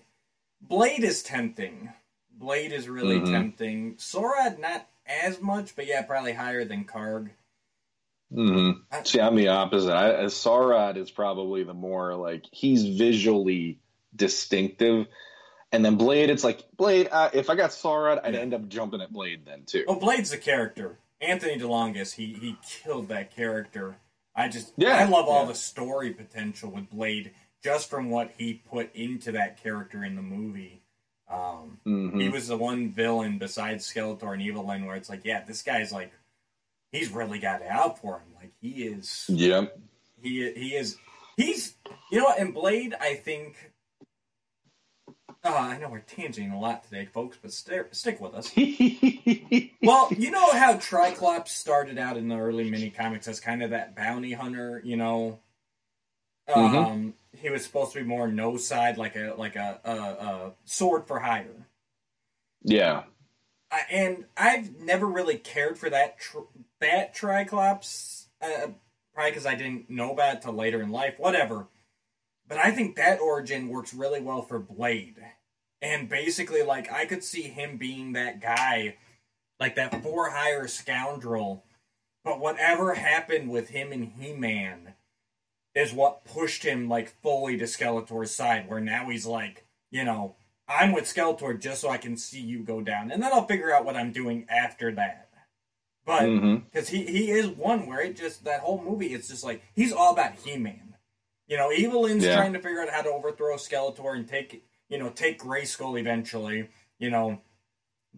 Blade 0.61 1.05
is 1.05 1.23
tempting. 1.23 1.91
Blade 2.35 2.73
is 2.73 2.89
really 2.89 3.21
Mhm. 3.21 3.31
tempting. 3.31 3.95
Saurod 3.97 4.59
not 4.59 4.87
as 5.07 5.41
much, 5.41 5.77
but 5.77 5.87
yeah, 5.87 6.03
probably 6.03 6.33
higher 6.33 6.65
than 6.65 6.85
Karg. 6.85 7.31
Mm-hmm. 8.33 8.81
I- 8.91 9.03
See, 9.03 9.21
I'm 9.21 9.37
the 9.37 9.49
opposite. 9.49 9.95
I, 9.95 10.25
Saurod 10.25 10.97
is 10.97 11.11
probably 11.11 11.65
the 11.65 11.75
more 11.75 12.15
like 12.15 12.45
he's 12.51 12.85
visually 12.97 13.79
distinctive, 14.17 15.07
and 15.71 15.85
then 15.85 15.97
Blade. 15.97 16.31
It's 16.31 16.45
like 16.45 16.65
Blade. 16.77 17.09
Uh, 17.11 17.31
if 17.35 17.51
I 17.51 17.55
got 17.57 17.71
Saurod, 17.71 18.21
I'd 18.25 18.35
Yeah. 18.35 18.41
end 18.41 18.55
up 18.55 18.69
jumping 18.69 19.01
at 19.03 19.13
Blade 19.13 19.45
then 19.45 19.65
too. 19.65 19.85
Oh, 19.87 19.97
Blade's 19.97 20.31
the 20.31 20.39
character. 20.39 20.99
Anthony 21.21 21.59
DeLongis, 21.59 22.15
he 22.15 22.33
he 22.35 22.57
killed 22.67 23.09
that 23.09 23.35
character. 23.35 23.97
I 24.35 24.49
just 24.49 24.73
Yeah, 24.77 24.97
I 24.97 25.05
love 25.05 25.29
all 25.29 25.47
the 25.47 25.55
story 25.55 26.11
potential 26.13 26.71
with 26.71 26.89
Blade 26.91 27.33
just 27.63 27.91
from 27.91 28.11
what 28.11 28.33
he 28.39 28.55
put 28.55 28.95
into 28.95 29.33
that 29.33 29.63
character 29.63 30.03
in 30.03 30.17
the 30.17 30.23
movie. 30.23 30.82
Um, 31.33 31.79
Mhm. 31.87 32.21
He 32.21 32.29
was 32.29 32.49
the 32.49 32.59
one 32.59 32.91
villain 32.91 33.39
besides 33.39 33.91
Skeletor 33.91 34.33
and 34.35 34.43
Evil-Lyn 34.43 34.85
where 34.85 34.97
it's 34.97 35.09
like, 35.09 35.25
yeah, 35.25 35.43
this 35.45 35.63
guy's 35.63 35.91
like, 35.93 36.13
he's 36.93 37.11
really 37.11 37.39
got 37.39 37.63
it 37.63 37.69
out 37.69 37.99
for 38.01 38.19
him. 38.21 38.35
Like 38.35 38.53
he 38.61 38.85
is, 38.85 39.25
Yeah. 39.29 39.67
he 40.23 40.53
he 40.53 40.75
is, 40.77 40.99
he's, 41.37 41.75
you 42.11 42.19
know 42.19 42.25
what? 42.25 42.39
In 42.39 42.53
Blade, 42.53 42.95
I 43.01 43.15
think. 43.15 43.57
Uh, 45.45 45.49
I 45.57 45.79
know 45.79 45.89
we're 45.89 46.01
tangenting 46.03 46.53
a 46.53 46.57
lot 46.57 46.85
today, 46.85 47.05
folks, 47.07 47.37
but 47.41 47.53
st- 47.53 47.93
stick 47.97 48.21
with 48.21 48.35
us. 48.35 48.53
Well, 49.85 50.09
you 50.17 50.31
know 50.31 50.53
how 50.53 50.75
Triclops 50.75 51.49
started 51.49 51.99
out 51.99 52.17
in 52.17 52.29
the 52.29 52.37
early 52.39 52.71
mini 52.71 52.91
comics 52.91 53.27
as 53.27 53.41
kind 53.41 53.65
of 53.65 53.71
that 53.71 53.97
bounty 53.97 54.33
hunter, 54.33 54.81
you 54.85 54.97
know. 54.97 55.41
Um, 56.55 56.73
Mhm. 56.73 57.13
He 57.43 57.51
was 57.51 57.65
supposed 57.65 57.93
to 57.93 57.99
be 57.99 58.07
more 58.07 58.29
no 58.29 58.57
side, 58.57 58.97
like 58.97 59.17
a 59.17 59.35
like 59.37 59.57
a, 59.57 59.81
a, 59.85 59.91
a 59.91 60.53
sword 60.65 61.07
for 61.07 61.19
hire. 61.19 61.67
yeah. 62.63 63.03
I, 63.71 63.81
and 63.91 64.27
I've 64.37 64.79
never 64.79 65.07
really 65.07 65.39
cared 65.39 65.79
for 65.79 65.91
that 65.91 66.21
tr- 66.21 66.51
that 66.81 67.15
Triclops, 67.15 68.27
uh, 68.41 68.69
probably 69.15 69.31
because 69.31 69.47
I 69.47 69.55
didn't 69.55 69.91
know 69.91 70.13
about 70.13 70.37
it 70.37 70.43
till 70.43 70.53
later 70.53 70.81
in 70.83 70.91
life. 70.91 71.15
Whatever. 71.19 71.67
But 72.47 72.59
I 72.59 72.71
think 72.71 72.97
that 72.97 73.21
origin 73.21 73.69
works 73.69 73.95
really 73.95 74.21
well 74.21 74.43
for 74.43 74.59
Blade, 74.59 75.17
and 75.81 76.09
basically, 76.09 76.63
like 76.63 76.93
I 76.93 77.07
could 77.07 77.25
see 77.25 77.43
him 77.43 77.77
being 77.77 78.13
that 78.13 78.41
guy, 78.41 78.97
like 79.59 79.75
that 79.77 80.03
for 80.03 80.31
hire 80.31 80.69
scoundrel. 80.69 81.65
But 82.25 82.39
whatever 82.39 82.95
happened 82.95 83.51
with 83.51 83.71
him 83.71 83.91
and 83.91 84.05
He 84.05 84.33
Man 84.33 84.95
is 85.75 85.93
what 85.93 86.25
pushed 86.25 86.65
him 86.65 86.89
like 86.89 87.15
fully 87.23 87.57
to 87.57 87.65
Skeletor's 87.65 88.31
side, 88.31 88.69
where 88.69 88.81
now 88.81 89.09
he's 89.09 89.27
like, 89.27 89.65
you 89.91 90.05
know, 90.05 90.37
I'm 90.69 90.93
with 90.93 91.05
Skeletor 91.05 91.59
just 91.59 91.81
so 91.81 91.91
I 91.91 91.99
can 91.99 92.17
see 92.17 92.41
you 92.41 92.63
go 92.63 92.81
down, 92.81 93.11
and 93.11 93.23
then 93.23 93.33
I'll 93.33 93.47
figure 93.47 93.75
out 93.75 93.85
what 93.85 93.97
I'm 93.97 94.13
doing 94.13 94.47
after 94.49 94.93
that. 94.93 95.29
But 96.05 96.23
mm-hmm. 96.23 96.57
because 96.65 96.89
he 96.89 97.05
he 97.05 97.31
is 97.31 97.47
one 97.47 97.87
where 97.87 98.01
it 98.01 98.17
just 98.17 98.45
that 98.45 98.61
whole 98.61 98.83
movie, 98.83 99.15
it's 99.15 99.29
just 99.29 99.45
like 99.45 99.63
he's 99.75 99.93
all 99.93 100.13
about 100.13 100.35
He 100.45 100.57
Man. 100.57 100.95
You 101.47 101.57
know, 101.57 101.71
Evil-Lyn's 101.73 102.25
Yeah. 102.25 102.37
trying 102.37 102.55
to 102.55 102.61
figure 102.61 102.81
out 102.81 102.89
how 102.89 103.03
to 103.03 103.11
overthrow 103.11 103.57
Skeletor 103.57 104.17
and 104.17 104.29
take 104.29 104.65
you 104.89 104.99
know 104.99 105.11
take 105.11 105.41
Grayskull 105.41 105.99
eventually. 105.99 106.69
You 106.99 107.11
know, 107.11 107.41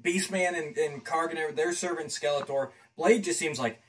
Beastman 0.01 0.57
and 0.57 0.77
and 0.77 1.05
Kargan 1.05 1.55
they're 1.55 1.73
serving 1.73 2.07
Skeletor. 2.07 2.71
Blade 2.97 3.25
just 3.25 3.39
seems 3.39 3.59
like 3.59 3.81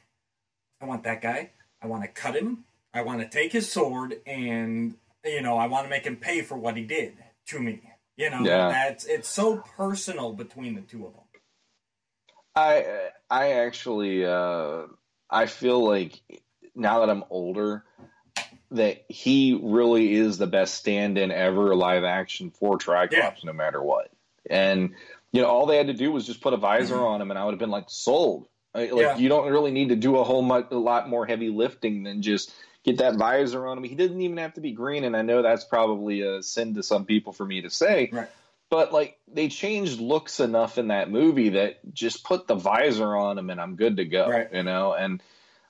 I 0.82 0.86
want 0.86 1.04
that 1.04 1.21
guy. 1.21 1.51
I 1.82 1.88
want 1.88 2.04
to 2.04 2.10
cut 2.10 2.36
him. 2.36 2.65
I 2.96 3.02
want 3.02 3.20
to 3.20 3.28
take 3.28 3.52
his 3.52 3.70
sword 3.72 4.16
and 4.26 4.96
you 5.24 5.42
know 5.42 5.58
I 5.58 5.68
want 5.68 5.86
to 5.86 5.90
make 5.90 6.06
him 6.06 6.16
pay 6.16 6.42
for 6.42 6.58
what 6.58 6.78
he 6.78 6.84
did 6.84 7.14
to 7.48 7.60
me. 7.60 7.82
You 8.18 8.30
know, 8.30 8.40
Yeah. 8.44 8.70
that's 8.70 9.06
it's 9.06 9.28
so 9.28 9.58
personal 9.58 10.32
between 10.34 10.74
the 10.76 10.82
two 10.82 11.06
of 11.06 11.14
them. 11.14 11.22
I 12.56 13.10
I 13.30 13.52
actually 13.54 14.26
uh, 14.26 14.84
I 15.30 15.46
feel 15.48 15.86
like 15.86 16.22
now 16.74 17.02
that 17.02 17.10
I'm 17.10 17.26
older 17.30 17.84
that 18.72 19.06
he 19.10 19.60
really 19.62 20.14
is 20.14 20.38
the 20.38 20.48
best 20.48 20.74
stand-in 20.76 21.32
ever 21.32 21.76
live 21.76 22.04
action 22.04 22.52
for 22.52 22.78
Triclops, 22.78 23.12
Yeah. 23.12 23.34
no 23.44 23.54
matter 23.54 23.82
what. 23.82 24.10
And 24.50 24.96
you 25.32 25.42
know, 25.42 25.48
all 25.50 25.66
they 25.66 25.78
had 25.78 25.88
to 25.88 25.94
do 25.94 26.12
was 26.12 26.26
just 26.26 26.40
put 26.42 26.54
a 26.54 26.58
visor 26.58 26.98
on 27.06 27.22
him, 27.22 27.30
and 27.30 27.38
I 27.38 27.44
would 27.44 27.52
have 27.52 27.60
been 27.60 27.70
like 27.70 27.86
sold. 27.90 28.48
Like 28.76 28.92
Yeah. 28.94 29.18
you 29.18 29.30
don't 29.30 29.50
really 29.50 29.72
need 29.72 29.90
to 29.90 29.96
do 29.96 30.18
a 30.18 30.24
whole 30.24 30.42
much, 30.42 30.68
a 30.72 30.76
lot 30.78 31.10
more 31.10 31.26
heavy 31.26 31.50
lifting 31.50 32.04
than 32.04 32.22
just 32.22 32.54
get 32.84 32.98
that 33.00 33.16
visor 33.16 33.66
on 33.66 33.78
him. 33.78 33.84
He 33.84 33.96
didn't 33.96 34.22
even 34.22 34.38
have 34.38 34.54
to 34.56 34.62
be 34.62 34.72
green, 34.72 35.04
and 35.04 35.16
I 35.16 35.22
know 35.22 35.42
that's 35.42 35.64
probably 35.64 36.22
a 36.22 36.44
sin 36.44 36.76
to 36.76 36.84
some 36.84 37.06
people 37.06 37.34
for 37.34 37.46
me 37.46 37.62
to 37.62 37.70
say. 37.70 38.10
Right. 38.12 38.28
But 38.70 38.92
like 38.92 39.18
they 39.28 39.48
changed 39.48 40.00
looks 40.00 40.40
enough 40.40 40.78
in 40.78 40.90
that 40.90 41.10
movie 41.10 41.50
that 41.50 41.78
just 41.94 42.24
put 42.24 42.48
the 42.48 42.56
visor 42.56 43.16
on 43.16 43.38
him 43.38 43.50
and 43.50 43.62
I'm 43.62 43.76
good 43.76 43.98
to 43.98 44.06
go. 44.06 44.28
Right. 44.28 44.48
You 44.52 44.64
know, 44.64 44.94
and 44.94 45.22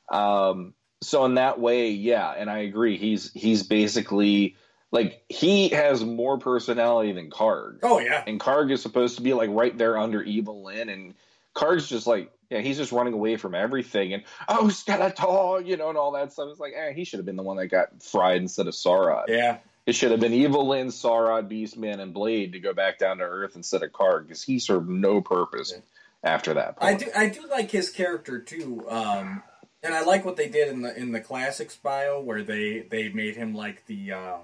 um, 0.09 0.73
so 1.01 1.25
in 1.25 1.35
that 1.35 1.59
way, 1.59 1.89
yeah, 1.91 2.31
and 2.31 2.49
I 2.49 2.59
agree. 2.59 2.97
He's 2.97 3.31
he's 3.33 3.63
basically 3.63 4.55
like 4.91 5.23
he 5.29 5.69
has 5.69 6.03
more 6.03 6.37
personality 6.37 7.11
than 7.11 7.29
Karg, 7.29 7.79
Oh 7.83 7.99
yeah, 7.99 8.23
and 8.25 8.39
Karg 8.39 8.71
is 8.71 8.81
supposed 8.81 9.17
to 9.17 9.21
be 9.21 9.33
like 9.33 9.49
right 9.51 9.77
there 9.77 9.97
under 9.97 10.21
Evil 10.21 10.63
Lyn, 10.63 10.89
and 10.89 11.13
Karg's 11.55 11.87
just 11.87 12.07
like 12.07 12.31
yeah, 12.49 12.59
he's 12.59 12.77
just 12.77 12.91
running 12.91 13.13
away 13.13 13.37
from 13.37 13.55
everything, 13.55 14.13
and 14.13 14.23
oh 14.47 14.65
Skeletor, 14.65 15.65
you 15.65 15.77
know, 15.77 15.89
and 15.89 15.97
all 15.97 16.11
that 16.11 16.31
stuff. 16.31 16.49
It's 16.51 16.59
like 16.59 16.73
eh, 16.75 16.93
he 16.93 17.05
should 17.05 17.19
have 17.19 17.25
been 17.25 17.35
the 17.35 17.43
one 17.43 17.57
that 17.57 17.67
got 17.67 18.03
fried 18.03 18.41
instead 18.41 18.67
of 18.67 18.73
Saurod. 18.73 19.25
yeah. 19.27 19.57
It 19.85 19.93
should 19.93 20.09
have 20.09 20.19
been 20.19 20.33
Evil-Lyn, 20.33 20.87
Saurod, 20.87 21.47
Beastman, 21.47 21.99
and 21.99 22.11
Blade 22.11 22.53
to 22.53 22.59
go 22.59 22.73
back 22.73 22.97
down 22.97 23.19
to 23.19 23.23
Earth 23.23 23.55
instead 23.55 23.83
of 23.83 23.91
Karg 23.91 24.23
because 24.23 24.41
he 24.41 24.57
served 24.57 24.89
no 24.89 25.21
purpose 25.21 25.75
after 26.23 26.55
that. 26.55 26.79
I 26.81 26.95
do 26.95 27.05
I 27.15 27.29
do 27.29 27.47
like 27.49 27.69
his 27.69 27.91
character 27.91 28.39
too. 28.39 28.83
Um, 28.89 29.43
and 29.83 29.93
I 29.93 30.01
like 30.01 30.25
what 30.25 30.37
they 30.37 30.49
did 30.49 30.69
in 30.69 30.81
the 30.81 30.97
in 30.99 31.11
the 31.11 31.21
classics 31.21 31.75
bio 31.75 32.19
where 32.19 32.41
they 32.41 32.79
they 32.89 33.09
made 33.09 33.35
him 33.35 33.53
like 33.53 33.85
the 33.85 34.13
uh, 34.13 34.37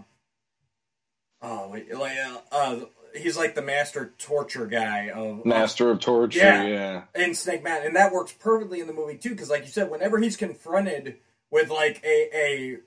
oh 1.41 1.69
wait, 1.69 1.93
like 1.93 2.17
uh, 2.17 2.37
uh, 2.51 2.79
he's 3.15 3.37
like 3.37 3.55
the 3.55 3.61
master 3.61 4.13
torture 4.17 4.65
guy 4.67 5.09
of 5.09 5.45
Master 5.45 5.89
of 5.91 5.99
Torture, 5.99 6.39
Yeah. 6.39 6.63
yeah. 6.63 7.01
in 7.23 7.33
Snake 7.35 7.63
Man, 7.63 7.85
and 7.85 7.95
that 7.95 8.11
works 8.11 8.31
perfectly 8.33 8.79
in 8.79 8.87
the 8.87 8.93
movie 8.93 9.17
too. 9.17 9.29
Because, 9.31 9.49
like 9.49 9.61
you 9.63 9.69
said, 9.69 9.89
whenever 9.89 10.17
he's 10.19 10.37
confronted 10.37 11.17
with 11.49 11.69
like 11.69 12.01
a 12.03 12.29
a 12.33 12.77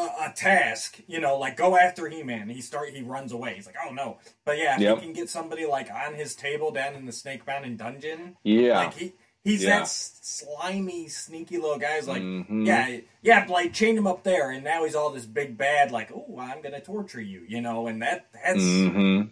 a, 0.00 0.32
task, 0.36 0.98
you 1.08 1.20
know, 1.20 1.36
like 1.38 1.56
go 1.56 1.76
after 1.76 2.08
He 2.08 2.22
Man, 2.22 2.48
he 2.48 2.60
start 2.60 2.90
he 2.90 3.02
runs 3.02 3.32
away. 3.32 3.54
He's 3.54 3.66
like, 3.66 3.74
oh 3.84 3.92
no. 3.92 4.18
But 4.44 4.58
yeah, 4.58 4.76
if 4.76 4.80
Yep. 4.80 4.98
he 4.98 5.02
can 5.06 5.12
get 5.12 5.28
somebody 5.28 5.66
like 5.66 5.90
on 5.90 6.14
his 6.14 6.36
table 6.36 6.70
down 6.70 6.94
in 6.94 7.04
the 7.04 7.10
Snake 7.12 7.44
Mountain 7.46 7.76
dungeon, 7.78 8.36
Yeah. 8.44 8.76
like 8.78 8.94
he 8.94 9.14
he's 9.42 9.64
Yeah. 9.64 9.70
that 9.70 9.82
s- 9.82 10.20
slimy, 10.22 11.08
sneaky 11.08 11.56
little 11.58 11.78
guy. 11.78 11.96
He's 11.96 12.06
like, 12.06 12.22
Mhm. 12.22 12.64
yeah, 12.64 12.98
yeah, 13.22 13.44
Blade 13.44 13.74
chained 13.74 13.98
him 13.98 14.06
up 14.06 14.22
there, 14.22 14.50
and 14.50 14.62
now 14.62 14.84
he's 14.84 14.94
all 14.94 15.10
this 15.10 15.26
big 15.26 15.58
bad, 15.58 15.90
like, 15.90 16.12
oh, 16.12 16.38
I'm 16.38 16.60
gonna 16.60 16.80
torture 16.80 17.20
you, 17.20 17.44
you 17.48 17.60
know, 17.60 17.88
and 17.88 18.00
that 18.02 18.26
that's 18.32 18.62
hmm 18.62 19.22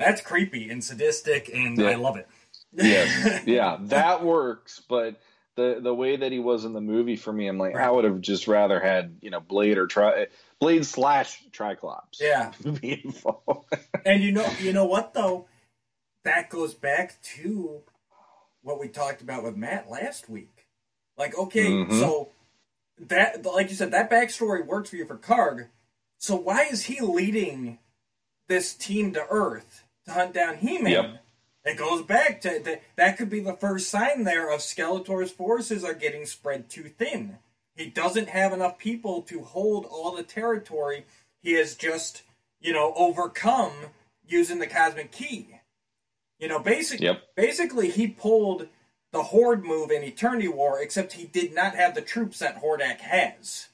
that's 0.00 0.20
creepy 0.20 0.68
and 0.70 0.82
sadistic, 0.82 1.48
and 1.54 1.78
Yeah. 1.78 1.90
I 1.90 1.94
love 1.94 2.16
it. 2.16 2.26
Yes. 2.72 3.42
yeah, 3.46 3.76
that 3.82 4.24
works, 4.24 4.80
but 4.88 5.20
the 5.56 5.78
the 5.82 5.94
way 5.94 6.16
that 6.16 6.32
he 6.32 6.38
was 6.38 6.64
in 6.64 6.72
the 6.72 6.80
movie 6.80 7.16
for 7.16 7.32
me, 7.32 7.46
I'm 7.46 7.58
like, 7.58 7.76
I 7.76 7.90
would 7.90 8.04
have 8.04 8.20
just 8.20 8.48
rather 8.48 8.80
had 8.80 9.18
you 9.20 9.30
know 9.30 9.40
Blade 9.40 9.78
or 9.78 9.86
Tri 9.86 10.26
Blade 10.60 10.84
slash 10.86 11.42
Triclops. 11.52 12.20
yeah. 12.20 12.52
be 12.80 13.00
involved. 13.04 13.72
And 14.04 14.22
you 14.22 14.32
know, 14.32 14.48
you 14.60 14.72
know 14.72 14.86
what 14.86 15.14
though? 15.14 15.46
That 16.24 16.50
goes 16.50 16.74
back 16.74 17.20
to 17.36 17.82
what 18.62 18.78
we 18.80 18.88
talked 18.88 19.22
about 19.22 19.42
with 19.42 19.56
Matt 19.56 19.90
last 19.90 20.28
week. 20.28 20.66
Like, 21.16 21.36
okay, 21.36 21.66
Mhm. 21.70 21.98
so 21.98 22.28
that, 22.98 23.44
like 23.44 23.70
you 23.70 23.74
said, 23.74 23.90
that 23.92 24.10
backstory 24.10 24.64
works 24.64 24.90
for 24.90 24.96
you 24.96 25.06
for 25.06 25.16
Karg. 25.16 25.68
So 26.18 26.36
why 26.36 26.64
is 26.70 26.84
he 26.84 27.00
leading 27.00 27.78
this 28.48 28.74
team 28.74 29.12
to 29.14 29.26
Earth 29.30 29.84
to 30.10 30.18
hunt 30.18 30.34
down 30.34 30.58
He-Man? 30.58 30.92
Yep. 30.92 31.24
It 31.64 31.76
goes 31.76 32.02
back 32.02 32.40
to 32.42 32.60
that. 32.64 32.82
That 32.96 33.18
could 33.18 33.28
be 33.30 33.40
the 33.40 33.54
first 33.56 33.88
sign 33.90 34.24
there 34.24 34.50
of 34.50 34.60
Skeletor's 34.60 35.30
forces 35.30 35.84
are 35.84 35.94
getting 35.94 36.24
spread 36.24 36.70
too 36.70 36.84
thin. 36.84 37.38
He 37.76 37.86
doesn't 37.86 38.30
have 38.30 38.52
enough 38.52 38.78
people 38.78 39.22
to 39.22 39.42
hold 39.42 39.84
all 39.86 40.14
the 40.14 40.22
territory. 40.22 41.04
He 41.42 41.52
has 41.52 41.74
just, 41.74 42.22
you 42.60 42.72
know, 42.72 42.92
overcome 42.96 43.72
using 44.26 44.58
the 44.58 44.66
cosmic 44.66 45.12
key. 45.12 45.56
You 46.38 46.48
know, 46.48 46.58
basically, 46.58 47.06
Yep. 47.06 47.34
basically 47.36 47.90
he 47.90 48.06
pulled 48.08 48.68
the 49.12 49.24
Horde 49.24 49.64
move 49.64 49.90
in 49.90 50.02
Eternity 50.02 50.48
War, 50.48 50.80
except 50.80 51.14
he 51.14 51.26
did 51.26 51.54
not 51.54 51.74
have 51.74 51.94
the 51.94 52.00
troops 52.00 52.38
that 52.38 52.62
Hordak 52.62 53.00
has. 53.00 53.68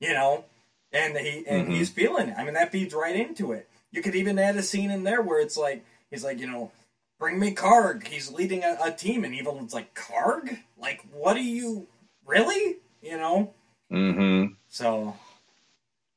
You 0.00 0.12
know, 0.14 0.44
and 0.90 1.16
he 1.16 1.46
and 1.46 1.68
Mhm. 1.68 1.70
he's 1.76 1.90
feeling 1.90 2.30
it. 2.30 2.36
I 2.36 2.44
mean, 2.44 2.54
that 2.54 2.72
feeds 2.72 2.92
right 2.92 3.14
into 3.14 3.52
it. 3.52 3.68
You 3.94 4.02
could 4.02 4.16
even 4.16 4.40
add 4.40 4.56
a 4.56 4.62
scene 4.62 4.90
in 4.90 5.04
there 5.04 5.22
where 5.22 5.38
it's 5.38 5.56
like 5.56 5.84
he's 6.10 6.24
like, 6.24 6.40
you 6.40 6.48
know, 6.48 6.72
bring 7.20 7.38
me 7.38 7.54
Karg. 7.54 8.04
He's 8.06 8.32
leading 8.32 8.64
a, 8.64 8.76
a 8.82 8.90
team, 8.90 9.22
and 9.22 9.32
Evil-Lyn's 9.32 9.72
like, 9.72 9.94
Karg? 9.94 10.58
Like, 10.76 11.04
what 11.12 11.34
do 11.34 11.42
you 11.44 11.86
really? 12.26 12.78
You 13.00 13.16
know. 13.18 13.54
Mm-hmm. 13.92 14.54
So 14.66 15.14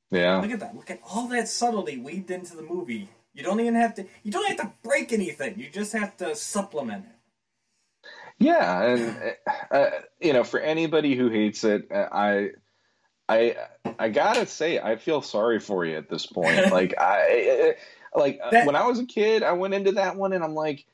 Yeah. 0.10 0.40
look 0.42 0.50
at 0.50 0.60
that. 0.62 0.76
Look 0.76 0.90
at 0.90 1.02
all 1.08 1.28
that 1.28 1.48
subtlety 1.48 1.98
weaved 1.98 2.32
into 2.32 2.56
the 2.56 2.64
movie. 2.64 3.10
You 3.36 3.44
don't 3.44 3.60
even 3.60 3.76
have 3.76 3.94
to. 3.96 4.06
You 4.24 4.32
don't 4.32 4.48
have 4.48 4.58
to 4.58 4.74
break 4.82 5.14
anything. 5.14 5.60
You 5.60 5.70
just 5.70 5.94
have 5.94 6.18
to 6.18 6.36
supplement 6.36 7.06
it. 7.06 7.12
Yeah, 8.40 8.84
and 8.84 9.36
uh, 9.70 9.90
you 10.20 10.34
know, 10.34 10.44
for 10.44 10.60
anybody 10.60 11.16
who 11.16 11.30
hates 11.30 11.64
it, 11.64 11.92
uh, 11.92 12.08
I, 12.12 12.50
I, 13.30 13.56
I 14.00 14.10
gotta 14.10 14.46
say, 14.46 14.80
I 14.80 14.96
feel 14.96 15.22
sorry 15.22 15.60
for 15.60 15.86
you 15.86 15.96
at 15.98 16.10
this 16.10 16.26
point. 16.26 16.68
like 16.72 16.94
I, 16.98 17.76
like 18.16 18.40
That- 18.52 18.66
when 18.66 18.76
I 18.76 18.86
was 18.88 19.00
a 19.00 19.06
kid, 19.06 19.44
I 19.44 19.54
went 19.54 19.74
into 19.74 19.94
that 19.94 20.16
one 20.16 20.34
and 20.34 20.44
I'm 20.44 20.56
like, 20.56 20.86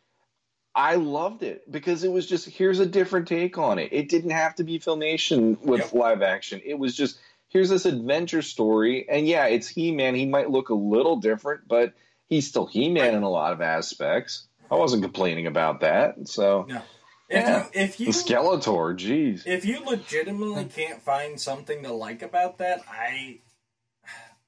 I 0.75 0.95
loved 0.95 1.43
it 1.43 1.69
because 1.71 2.03
it 2.03 2.11
was 2.11 2.25
just 2.25 2.47
here's 2.49 2.79
a 2.79 2.85
different 2.87 3.27
take 3.27 3.57
on 3.59 3.77
it. 3.77 3.89
It 3.91 4.09
didn't 4.09 4.31
have 4.31 4.55
to 4.55 4.63
be 4.63 4.79
filmation 4.79 5.59
with 5.61 5.81
Yep. 5.81 5.93
live 5.93 6.21
action. 6.23 6.61
It 6.65 6.79
was 6.79 6.95
just 6.95 7.19
here's 7.49 7.69
this 7.69 7.85
adventure 7.85 8.41
story, 8.41 9.07
and 9.07 9.27
yeah, 9.27 9.45
it's 9.45 9.67
He 9.67 9.91
Man. 9.91 10.15
He 10.15 10.25
might 10.25 10.49
look 10.49 10.69
a 10.69 10.73
little 10.73 11.17
different, 11.17 11.67
but 11.67 11.93
he's 12.27 12.47
still 12.47 12.65
He 12.65 12.89
Man 12.89 13.13
in 13.13 13.21
a 13.21 13.29
lot 13.29 13.53
of 13.53 13.61
aspects. 13.61 14.47
I 14.71 14.75
wasn't 14.75 15.03
complaining 15.03 15.45
about 15.45 15.81
that. 15.81 16.27
So 16.27 16.65
No. 16.67 16.81
If 17.29 17.45
Yeah. 17.47 17.63
you 17.63 17.69
if 17.73 17.97
the 17.97 18.05
Skeletor, 18.07 18.95
geez. 18.95 19.43
if 19.45 19.65
you 19.65 19.79
legitimately 19.83 20.65
can't 20.65 21.01
find 21.01 21.39
something 21.39 21.81
to 21.83 21.91
like 21.93 22.21
about 22.21 22.57
that, 22.59 22.81
I 22.89 23.39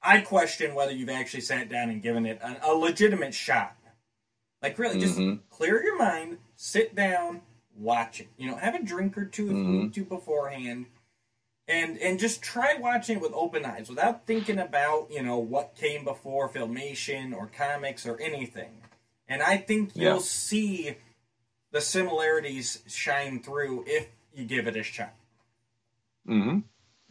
I 0.02 0.20
question 0.20 0.74
whether 0.74 0.92
you've 0.92 1.08
actually 1.08 1.40
sat 1.40 1.68
down 1.68 1.90
and 1.90 2.02
given 2.02 2.26
it 2.26 2.38
a, 2.42 2.70
a 2.70 2.74
legitimate 2.74 3.34
shot. 3.34 3.76
Like 4.62 4.78
really, 4.78 5.00
just 5.00 5.18
Mhm. 5.18 5.40
clear 5.50 5.82
your 5.82 5.98
mind, 5.98 6.38
sit 6.54 6.94
down, 6.94 7.42
watch 7.76 8.20
it. 8.20 8.28
You 8.36 8.50
know, 8.50 8.56
have 8.56 8.74
a 8.74 8.82
drink 8.82 9.16
or 9.18 9.24
two 9.24 9.46
if 9.46 9.52
you 9.52 9.64
Mhm. 9.64 9.82
need 9.82 9.94
to 9.94 10.04
beforehand, 10.04 10.86
and 11.66 11.98
and 11.98 12.18
just 12.20 12.42
try 12.42 12.74
watching 12.74 13.16
it 13.16 13.22
with 13.22 13.32
open 13.32 13.64
eyes 13.64 13.88
without 13.88 14.26
thinking 14.26 14.58
about 14.58 15.10
you 15.10 15.22
know 15.22 15.38
what 15.38 15.74
came 15.74 16.04
before 16.04 16.48
filmation 16.48 17.34
or 17.34 17.46
comics 17.48 18.06
or 18.06 18.20
anything. 18.20 18.82
And 19.28 19.42
I 19.42 19.56
think 19.56 19.96
you'll 19.96 20.16
Yeah. 20.16 20.20
see 20.20 20.96
the 21.76 21.82
similarities 21.82 22.82
shine 22.86 23.38
through 23.38 23.84
if 23.86 24.08
you 24.34 24.46
give 24.46 24.66
it 24.66 24.76
a 24.76 24.82
shot. 24.82 25.12
hmm 26.24 26.60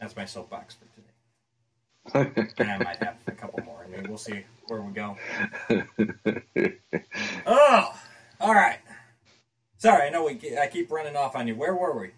That's 0.00 0.16
my 0.16 0.24
soapbox 0.24 0.74
for 0.74 0.86
today. 2.16 2.48
And 2.58 2.68
I 2.72 2.78
might 2.78 2.96
have 2.96 3.14
a 3.28 3.30
couple 3.30 3.62
more. 3.64 3.84
I 3.86 3.88
mean, 3.96 4.08
we'll 4.08 4.18
see 4.18 4.42
where 4.66 4.82
we 4.82 4.92
go. 4.92 5.16
Oh, 7.48 7.94
all 8.40 8.54
right. 8.54 8.78
Sorry, 9.78 10.08
I 10.08 10.10
know 10.10 10.24
we. 10.24 10.58
I 10.58 10.66
keep 10.66 10.90
running 10.90 11.14
off 11.14 11.36
on 11.36 11.46
you. 11.46 11.54
Where 11.54 11.76
were 11.76 11.96
we? 12.00 12.10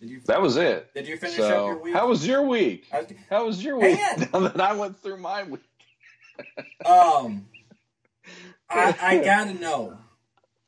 Did 0.00 0.10
you? 0.10 0.20
that 0.26 0.40
was 0.40 0.56
it. 0.56 0.94
Did 0.94 1.08
you 1.08 1.16
finish 1.16 1.40
up 1.40 1.66
your 1.66 1.78
week? 1.82 1.94
how 1.94 2.06
was 2.06 2.24
your 2.24 2.42
week? 2.42 2.86
Was- 2.92 3.06
How 3.28 3.46
was 3.46 3.64
your 3.64 3.80
week? 3.80 3.98
Now 4.32 4.38
that 4.40 4.60
I 4.60 4.74
went 4.74 5.00
through 5.00 5.16
my 5.16 5.42
week. 5.42 5.62
Um, 6.86 7.46
I, 8.68 8.96
I 9.00 9.18
gotta 9.24 9.54
know. 9.54 9.98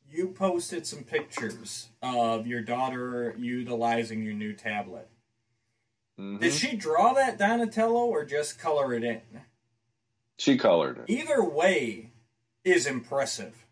You 0.08 0.28
posted 0.28 0.86
some 0.86 1.02
pictures 1.02 1.88
of 2.00 2.46
your 2.46 2.62
daughter 2.62 3.34
utilizing 3.38 4.22
your 4.22 4.34
new 4.34 4.52
tablet. 4.54 5.08
Mhm. 6.18 6.40
Did 6.40 6.52
she 6.52 6.76
draw 6.76 7.12
that 7.14 7.38
Donatello 7.38 8.06
or 8.06 8.24
just 8.24 8.58
color 8.58 8.94
it 8.94 9.04
in? 9.04 9.20
She 10.38 10.56
colored 10.56 10.98
it. 10.98 11.04
Either 11.08 11.42
way 11.42 12.10
is 12.64 12.86
impressive. 12.86 13.66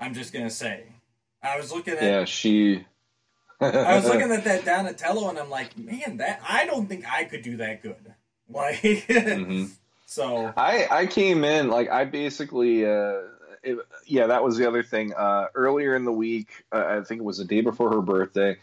I'm 0.00 0.14
just 0.14 0.32
gonna 0.32 0.50
say. 0.50 0.84
I 1.42 1.58
was 1.58 1.72
looking 1.72 1.94
at 1.94 2.02
Yeah, 2.02 2.24
she. 2.24 2.84
I 3.60 3.96
was 3.96 4.04
looking 4.06 4.32
at 4.32 4.44
that 4.44 4.64
Donatello 4.64 5.28
and 5.28 5.38
I'm 5.38 5.50
like, 5.50 5.78
man, 5.78 6.16
that 6.16 6.40
I 6.48 6.66
don't 6.66 6.88
think 6.88 7.04
I 7.10 7.24
could 7.24 7.42
do 7.42 7.58
that 7.58 7.82
good. 7.82 8.14
Like 8.48 8.76
Mhm. 8.82 9.70
So 10.06 10.52
I 10.56 10.86
I 10.90 11.06
came 11.06 11.44
in 11.44 11.68
like 11.68 11.90
I 11.90 12.04
basically 12.04 12.86
uh 12.86 13.22
it, 13.62 13.78
yeah 14.06 14.28
that 14.28 14.42
was 14.42 14.56
the 14.56 14.66
other 14.66 14.82
thing. 14.82 15.12
Uh 15.12 15.48
earlier 15.54 15.94
in 15.94 16.04
the 16.04 16.12
week 16.12 16.64
uh, 16.72 16.98
I 17.00 17.04
think 17.04 17.20
it 17.20 17.24
was 17.24 17.38
the 17.38 17.44
day 17.44 17.60
before 17.60 17.90
her 17.90 18.00
birthday 18.00 18.56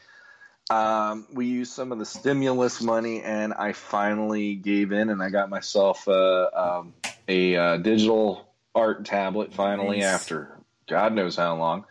um 0.69 1.27
we 1.33 1.45
used 1.45 1.73
some 1.73 1.91
of 1.91 1.99
the 1.99 2.05
stimulus 2.05 2.81
money 2.81 3.21
and 3.21 3.53
I 3.53 3.73
finally 3.73 4.55
gave 4.55 4.93
in 4.93 5.09
and 5.09 5.21
I 5.21 5.29
got 5.29 5.49
myself 5.49 6.07
uh, 6.07 6.49
um, 6.53 6.93
a 7.27 7.55
uh, 7.55 7.77
digital 7.77 8.47
art 8.73 9.05
tablet 9.05 9.53
finally 9.53 9.99
Nice. 9.99 10.05
after 10.05 10.57
God 10.87 11.13
knows 11.13 11.35
how 11.35 11.55
long. 11.57 11.85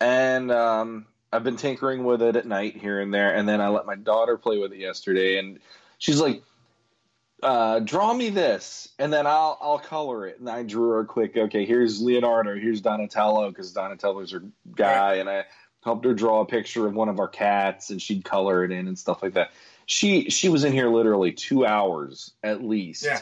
And 0.00 0.50
um 0.50 1.06
I've 1.32 1.44
been 1.44 1.56
tinkering 1.56 2.04
with 2.04 2.22
it 2.22 2.36
at 2.36 2.46
night 2.46 2.76
here 2.76 3.00
and 3.00 3.12
there. 3.12 3.34
And 3.34 3.48
then 3.48 3.60
I 3.60 3.68
let 3.68 3.86
my 3.86 3.94
daughter 3.94 4.36
play 4.36 4.58
with 4.58 4.72
it 4.72 4.78
yesterday 4.78 5.38
and 5.38 5.60
she's 5.98 6.20
like 6.20 6.42
uh, 7.42 7.80
draw 7.80 8.14
me 8.14 8.30
this, 8.30 8.88
and 8.98 9.12
then 9.12 9.26
I'll 9.26 9.58
I'll 9.60 9.78
color 9.78 10.26
it. 10.26 10.38
And 10.38 10.48
I 10.48 10.62
drew 10.62 10.90
her 10.90 11.00
a 11.00 11.06
quick. 11.06 11.36
Okay, 11.36 11.64
here's 11.66 12.00
Leonardo. 12.00 12.54
Here's 12.54 12.80
Donatello 12.80 13.48
because 13.50 13.72
Donatello's 13.72 14.30
her 14.30 14.42
guy, 14.74 15.14
and 15.14 15.28
I 15.28 15.44
helped 15.82 16.04
her 16.04 16.14
draw 16.14 16.40
a 16.40 16.46
picture 16.46 16.86
of 16.86 16.94
one 16.94 17.08
of 17.08 17.18
our 17.18 17.28
cats, 17.28 17.90
and 17.90 18.00
she'd 18.00 18.24
color 18.24 18.64
it 18.64 18.70
in 18.70 18.86
and 18.86 18.98
stuff 18.98 19.22
like 19.22 19.34
that. 19.34 19.50
She 19.86 20.30
she 20.30 20.48
was 20.48 20.62
in 20.64 20.72
here 20.72 20.88
literally 20.88 21.32
two 21.32 21.66
hours 21.66 22.32
at 22.42 22.62
least. 22.62 23.04
Yeah. 23.04 23.20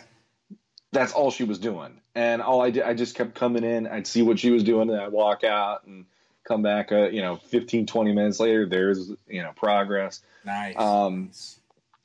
That's 0.92 1.12
all 1.12 1.30
she 1.30 1.44
was 1.44 1.58
doing, 1.58 2.00
and 2.14 2.42
all 2.42 2.60
I 2.60 2.70
did, 2.70 2.82
I 2.82 2.94
just 2.94 3.14
kept 3.14 3.36
coming 3.36 3.62
in. 3.62 3.86
I'd 3.86 4.08
see 4.08 4.22
what 4.22 4.40
she 4.40 4.50
was 4.50 4.64
doing, 4.64 4.90
and 4.90 5.00
I'd 5.00 5.12
walk 5.12 5.44
out 5.44 5.86
and 5.86 6.04
come 6.44 6.62
back. 6.62 6.90
Uh, 6.90 7.08
you 7.10 7.22
know, 7.22 7.36
15, 7.36 7.86
20 7.86 8.12
minutes 8.12 8.40
later, 8.40 8.66
there's 8.66 9.08
you 9.28 9.42
know 9.42 9.52
progress. 9.54 10.20
nice. 10.44 10.76
Um, 10.76 11.26
Nice. 11.26 11.59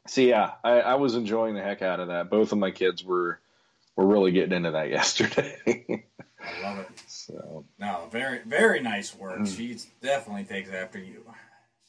So 0.08 0.22
yeah, 0.22 0.54
I, 0.64 0.82
I 0.82 0.96
was 0.96 1.16
enjoying 1.16 1.56
the 1.56 1.62
heck 1.62 1.82
out 1.82 2.00
of 2.00 2.10
that. 2.10 2.30
Both 2.30 2.52
of 2.52 2.58
my 2.58 2.72
kids 2.72 3.04
were 3.04 3.40
were 3.96 4.06
really 4.06 4.32
getting 4.32 4.54
into 4.54 4.72
that 4.72 4.90
yesterday. 4.92 6.04
I 6.40 6.62
love 6.64 6.80
it. 6.80 6.88
so 7.08 7.66
No, 7.80 8.08
very 8.12 8.40
very 8.46 8.82
nice 8.82 9.16
work. 9.16 9.40
Mm. 9.40 9.58
She 9.58 9.78
definitely 10.02 10.44
takes 10.44 10.70
after 10.70 11.00
you. 11.00 11.24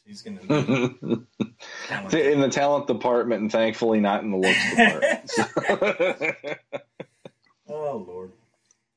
She's 0.06 0.22
gonna 0.22 0.40
in 0.48 2.40
the 2.40 2.48
talent 2.50 2.86
department, 2.86 3.42
and 3.42 3.52
thankfully 3.52 4.00
not 4.00 4.22
in 4.22 4.30
the 4.30 4.38
looks 4.38 4.70
department. 5.56 6.58
Oh 7.68 8.04
Lord. 8.06 8.30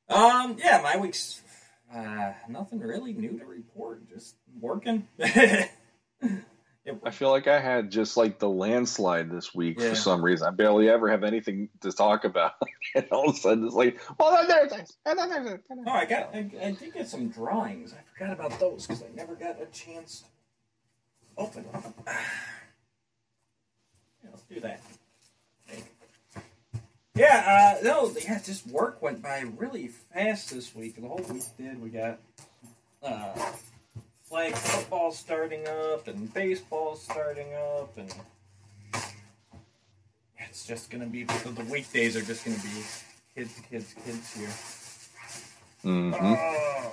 Um. 0.09 0.55
Yeah, 0.59 0.79
my 0.83 0.97
week's 0.97 1.41
uh, 1.93 2.33
nothing 2.47 2.79
really 2.79 3.13
new 3.13 3.39
to 3.39 3.45
report. 3.45 4.07
Just 4.07 4.35
working. 4.59 5.07
I 7.03 7.11
feel 7.11 7.29
like 7.29 7.47
I 7.47 7.59
had 7.59 7.91
just 7.91 8.17
like 8.17 8.39
the 8.39 8.49
landslide 8.49 9.29
this 9.31 9.53
week 9.53 9.79
Yeah. 9.79 9.89
for 9.89 9.95
some 9.95 10.23
reason. 10.23 10.47
I 10.47 10.51
barely 10.51 10.89
ever 10.89 11.09
have 11.09 11.23
anything 11.23 11.69
to 11.81 11.91
talk 11.91 12.23
about, 12.25 12.53
and 12.95 13.07
all 13.11 13.29
of 13.29 13.35
a 13.35 13.37
sudden 13.37 13.65
it's 13.65 13.75
like, 13.75 13.99
well, 14.19 14.31
then 14.31 14.47
there's 14.47 14.71
this, 14.71 14.97
and 15.05 15.17
then 15.19 15.29
there's 15.29 15.45
this. 15.47 15.59
Oh, 15.87 15.91
I 15.91 16.05
got. 16.05 16.33
I, 16.35 16.49
I 16.63 16.71
did 16.71 16.93
get 16.93 17.07
some 17.07 17.29
drawings. 17.29 17.93
I 17.93 17.97
forgot 18.17 18.33
about 18.33 18.59
those 18.59 18.87
because 18.87 19.03
I 19.03 19.07
never 19.15 19.35
got 19.35 19.61
a 19.61 19.65
chance 19.67 20.21
to 21.37 21.43
open 21.43 21.65
them. 21.71 21.93
Yeah, 24.23 24.29
let's 24.31 24.43
do 24.43 24.59
that. 24.59 24.81
Yeah. 27.15 27.77
Uh, 27.79 27.83
no. 27.83 28.11
Yeah. 28.21 28.39
Just 28.39 28.67
work 28.67 29.01
went 29.01 29.21
by 29.21 29.45
really 29.57 29.87
fast 29.87 30.51
this 30.51 30.75
week. 30.75 30.95
The 31.01 31.07
whole 31.07 31.21
week 31.31 31.43
did. 31.57 31.81
We 31.81 31.89
got 31.89 32.19
uh, 33.01 33.33
flag 34.29 34.53
football 34.53 35.11
starting 35.11 35.67
up 35.67 36.07
and 36.07 36.31
baseball 36.33 36.95
starting 36.95 37.51
up, 37.55 37.97
and 37.97 38.13
it's 40.37 40.67
just 40.67 40.91
gonna 40.91 41.07
be 41.07 41.23
because 41.23 41.55
the 41.55 41.63
weekdays 41.63 42.15
are 42.15 42.21
just 42.21 42.45
gonna 42.45 42.57
be 42.57 42.83
kids, 43.33 43.59
kids, 43.69 43.95
kids 44.05 44.33
here. 44.35 44.49
Mm-hmm. 45.83 46.13
Oh. 46.13 46.91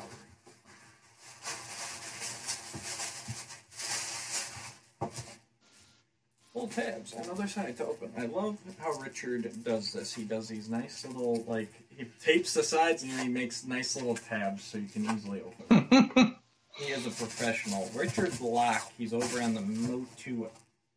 Full 6.55 6.69
tabs 6.69 7.13
on 7.13 7.29
other 7.29 7.47
side 7.47 7.77
to 7.77 7.85
open. 7.85 8.13
I 8.17 8.25
love 8.27 8.57
how 8.79 8.93
Richard 8.93 9.63
does 9.63 9.93
this. 9.93 10.15
He 10.15 10.25
does 10.25 10.49
these 10.49 10.71
nice 10.71 11.05
little 11.05 11.45
like 11.47 11.71
he 11.95 12.07
tapes 12.25 12.55
the 12.55 12.63
sides 12.63 13.03
and 13.03 13.13
then 13.13 13.27
he 13.27 13.29
makes 13.29 13.67
nice 13.67 13.95
little 13.95 14.17
tabs 14.17 14.65
so 14.65 14.79
you 14.79 14.89
can 14.89 15.05
easily 15.05 15.43
open. 15.43 16.37
he 16.77 16.93
is 16.93 17.07
a 17.07 17.11
professional. 17.11 17.91
Richard 17.95 18.39
Block. 18.39 18.93
He's 18.99 19.13
over 19.13 19.41
on 19.43 19.55
the 19.55 19.61
Motu 19.63 20.47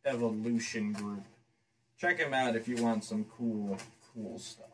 Evolution 0.04 0.92
group. 0.92 1.22
Check 1.98 2.18
him 2.18 2.32
out 2.34 2.56
if 2.56 2.66
you 2.68 2.76
want 2.82 3.04
some 3.04 3.24
cool, 3.36 3.76
cool 4.14 4.38
stuff. 4.38 4.66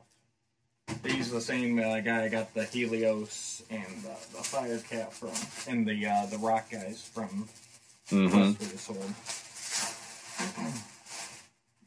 He's 1.05 1.31
the 1.33 1.41
same 1.41 1.79
uh, 1.81 2.01
guy 2.01 2.25
I 2.25 2.29
got 2.29 2.55
the 2.55 2.65
Helios 2.65 3.63
and 3.71 3.83
uh, 4.07 4.15
the 4.33 4.43
Fire 4.43 4.79
Cat 4.79 5.13
from, 5.13 5.31
and 5.73 5.87
the 5.87 6.07
uh, 6.07 6.27
the 6.27 6.39
Rock 6.39 6.71
guys 6.71 7.03
from 7.03 7.49
Mhm. 8.11 8.57
The 8.59 8.79
Sword. 8.79 9.15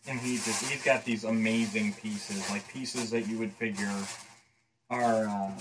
and 0.08 0.20
he 0.20 0.36
just 0.36 0.70
he's 0.70 0.84
got 0.84 1.06
these 1.06 1.24
amazing 1.24 1.94
pieces, 1.94 2.50
like 2.50 2.68
pieces 2.68 3.10
that 3.12 3.28
you 3.28 3.38
would 3.38 3.54
figure 3.54 3.90
are 4.90 5.26
uh, 5.28 5.52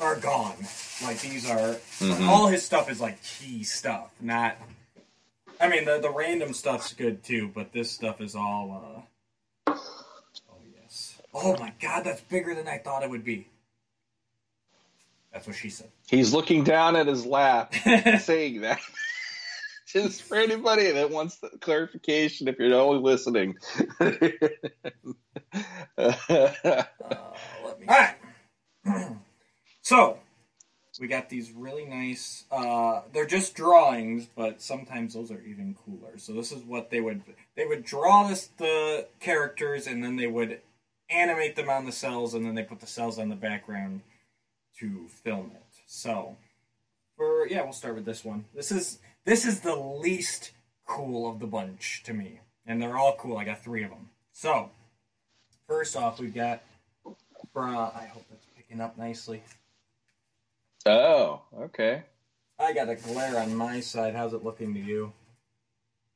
are 0.00 0.16
gone. 0.16 0.56
Like 1.02 1.20
these 1.20 1.48
are 1.48 1.76
Mhm. 2.00 2.28
all 2.28 2.46
his 2.48 2.64
stuff 2.64 2.90
is 2.90 3.00
like 3.00 3.22
key 3.22 3.62
stuff, 3.64 4.10
not. 4.20 4.56
I 5.60 5.68
mean 5.68 5.84
the 5.84 5.98
the 5.98 6.10
random 6.10 6.52
stuff's 6.54 6.92
good 6.92 7.22
too, 7.24 7.48
but 7.54 7.72
this 7.72 7.90
stuff 7.90 8.20
is 8.20 8.34
all. 8.34 9.06
Uh, 9.66 9.72
oh 10.50 10.56
yes. 10.80 11.20
Oh 11.34 11.56
my 11.58 11.72
god, 11.80 12.04
that's 12.04 12.20
bigger 12.22 12.54
than 12.54 12.68
I 12.68 12.78
thought 12.78 13.02
it 13.02 13.10
would 13.10 13.24
be. 13.24 13.48
That's 15.32 15.46
what 15.46 15.56
she 15.56 15.70
said. 15.70 15.90
He's 16.08 16.32
looking 16.34 16.62
down 16.62 16.94
at 16.96 17.06
his 17.06 17.24
lap, 17.24 17.74
saying 18.20 18.60
that. 18.62 18.80
Just 19.86 20.22
for 20.22 20.36
anybody 20.38 20.90
that 20.90 21.10
wants 21.10 21.36
the 21.38 21.50
clarification, 21.60 22.48
if 22.48 22.58
you're 22.58 22.74
only 22.78 23.00
listening. 23.02 23.56
Uh, 25.98 26.14
let 27.64 27.78
me. 27.80 27.86
All 27.86 27.96
right. 27.98 28.14
so 29.82 30.18
we 31.00 31.08
got 31.08 31.28
these 31.28 31.50
really 31.52 31.84
nice. 31.84 32.44
Uh, 32.50 33.00
they're 33.12 33.26
just 33.26 33.54
drawings, 33.54 34.28
but 34.36 34.60
sometimes 34.60 35.14
those 35.14 35.30
are 35.30 35.40
even 35.42 35.74
cooler. 35.84 36.18
So 36.18 36.32
this 36.32 36.52
is 36.52 36.62
what 36.62 36.90
they 36.90 37.00
would 37.00 37.22
they 37.56 37.66
would 37.66 37.84
draw 37.84 38.28
this 38.28 38.48
the 38.58 39.06
characters, 39.18 39.86
and 39.86 40.04
then 40.04 40.16
they 40.16 40.26
would 40.26 40.60
animate 41.10 41.56
them 41.56 41.70
on 41.70 41.86
the 41.86 41.92
cells, 41.92 42.34
and 42.34 42.44
then 42.44 42.54
they 42.54 42.62
put 42.62 42.80
the 42.80 42.86
cells 42.86 43.18
on 43.18 43.28
the 43.30 43.36
background 43.36 44.02
to 44.78 45.08
film 45.08 45.52
it. 45.54 45.82
So 45.86 46.36
for 47.16 47.46
yeah, 47.48 47.62
we'll 47.62 47.72
start 47.72 47.94
with 47.94 48.04
this 48.04 48.24
one. 48.24 48.44
This 48.54 48.70
is 48.70 48.98
this 49.24 49.44
is 49.44 49.60
the 49.60 49.76
least 49.76 50.52
cool 50.86 51.30
of 51.30 51.40
the 51.40 51.46
bunch 51.46 52.02
to 52.04 52.12
me, 52.12 52.40
and 52.66 52.82
they're 52.82 52.96
all 52.96 53.16
cool. 53.16 53.38
I 53.38 53.44
got 53.44 53.64
three 53.64 53.82
of 53.82 53.90
them. 53.90 54.10
So 54.32 54.70
first 55.66 55.96
off, 55.96 56.20
we've 56.20 56.34
got. 56.34 56.62
Bra, 57.52 57.92
I 57.94 58.06
hope 58.06 58.24
that's 58.30 58.46
picking 58.56 58.80
up 58.80 58.96
nicely. 58.96 59.42
Oh, 60.86 61.42
okay. 61.56 62.02
I 62.58 62.72
got 62.72 62.88
a 62.88 62.96
glare 62.96 63.38
on 63.38 63.54
my 63.54 63.80
side. 63.80 64.14
How's 64.14 64.32
it 64.34 64.44
looking 64.44 64.74
to 64.74 64.80
you? 64.80 65.12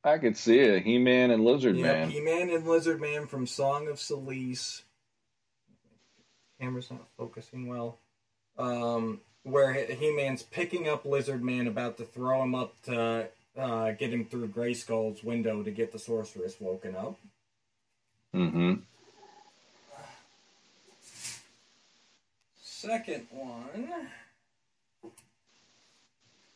I 0.03 0.17
could 0.17 0.37
see 0.37 0.59
it. 0.59 0.83
He 0.83 0.97
Man 0.97 1.31
and 1.31 1.43
Lizard 1.43 1.75
Yep, 1.77 1.85
Man. 1.85 2.09
He-Man 2.09 2.49
and 2.49 2.65
Lizard 2.67 3.01
Man 3.01 3.27
from 3.27 3.45
Song 3.45 3.87
of 3.87 3.95
Celice. 3.95 4.83
Camera's 6.59 6.89
not 6.89 7.07
focusing 7.17 7.67
well. 7.67 7.99
Um, 8.57 9.19
where 9.43 9.73
He- 9.73 9.93
He-Man's 9.93 10.43
picking 10.43 10.87
up 10.87 11.05
Lizard 11.05 11.43
Man, 11.43 11.67
about 11.67 11.97
to 11.97 12.05
throw 12.05 12.41
him 12.41 12.55
up 12.55 12.81
to 12.83 13.29
uh, 13.57 13.91
get 13.91 14.13
him 14.13 14.25
through 14.25 14.47
Grayskull's 14.49 15.23
window 15.23 15.63
to 15.63 15.71
get 15.71 15.91
the 15.91 15.99
sorceress 15.99 16.55
woken 16.59 16.95
up. 16.95 17.17
Mm-hmm. 18.35 18.75
Second 22.61 23.27
one 23.31 23.89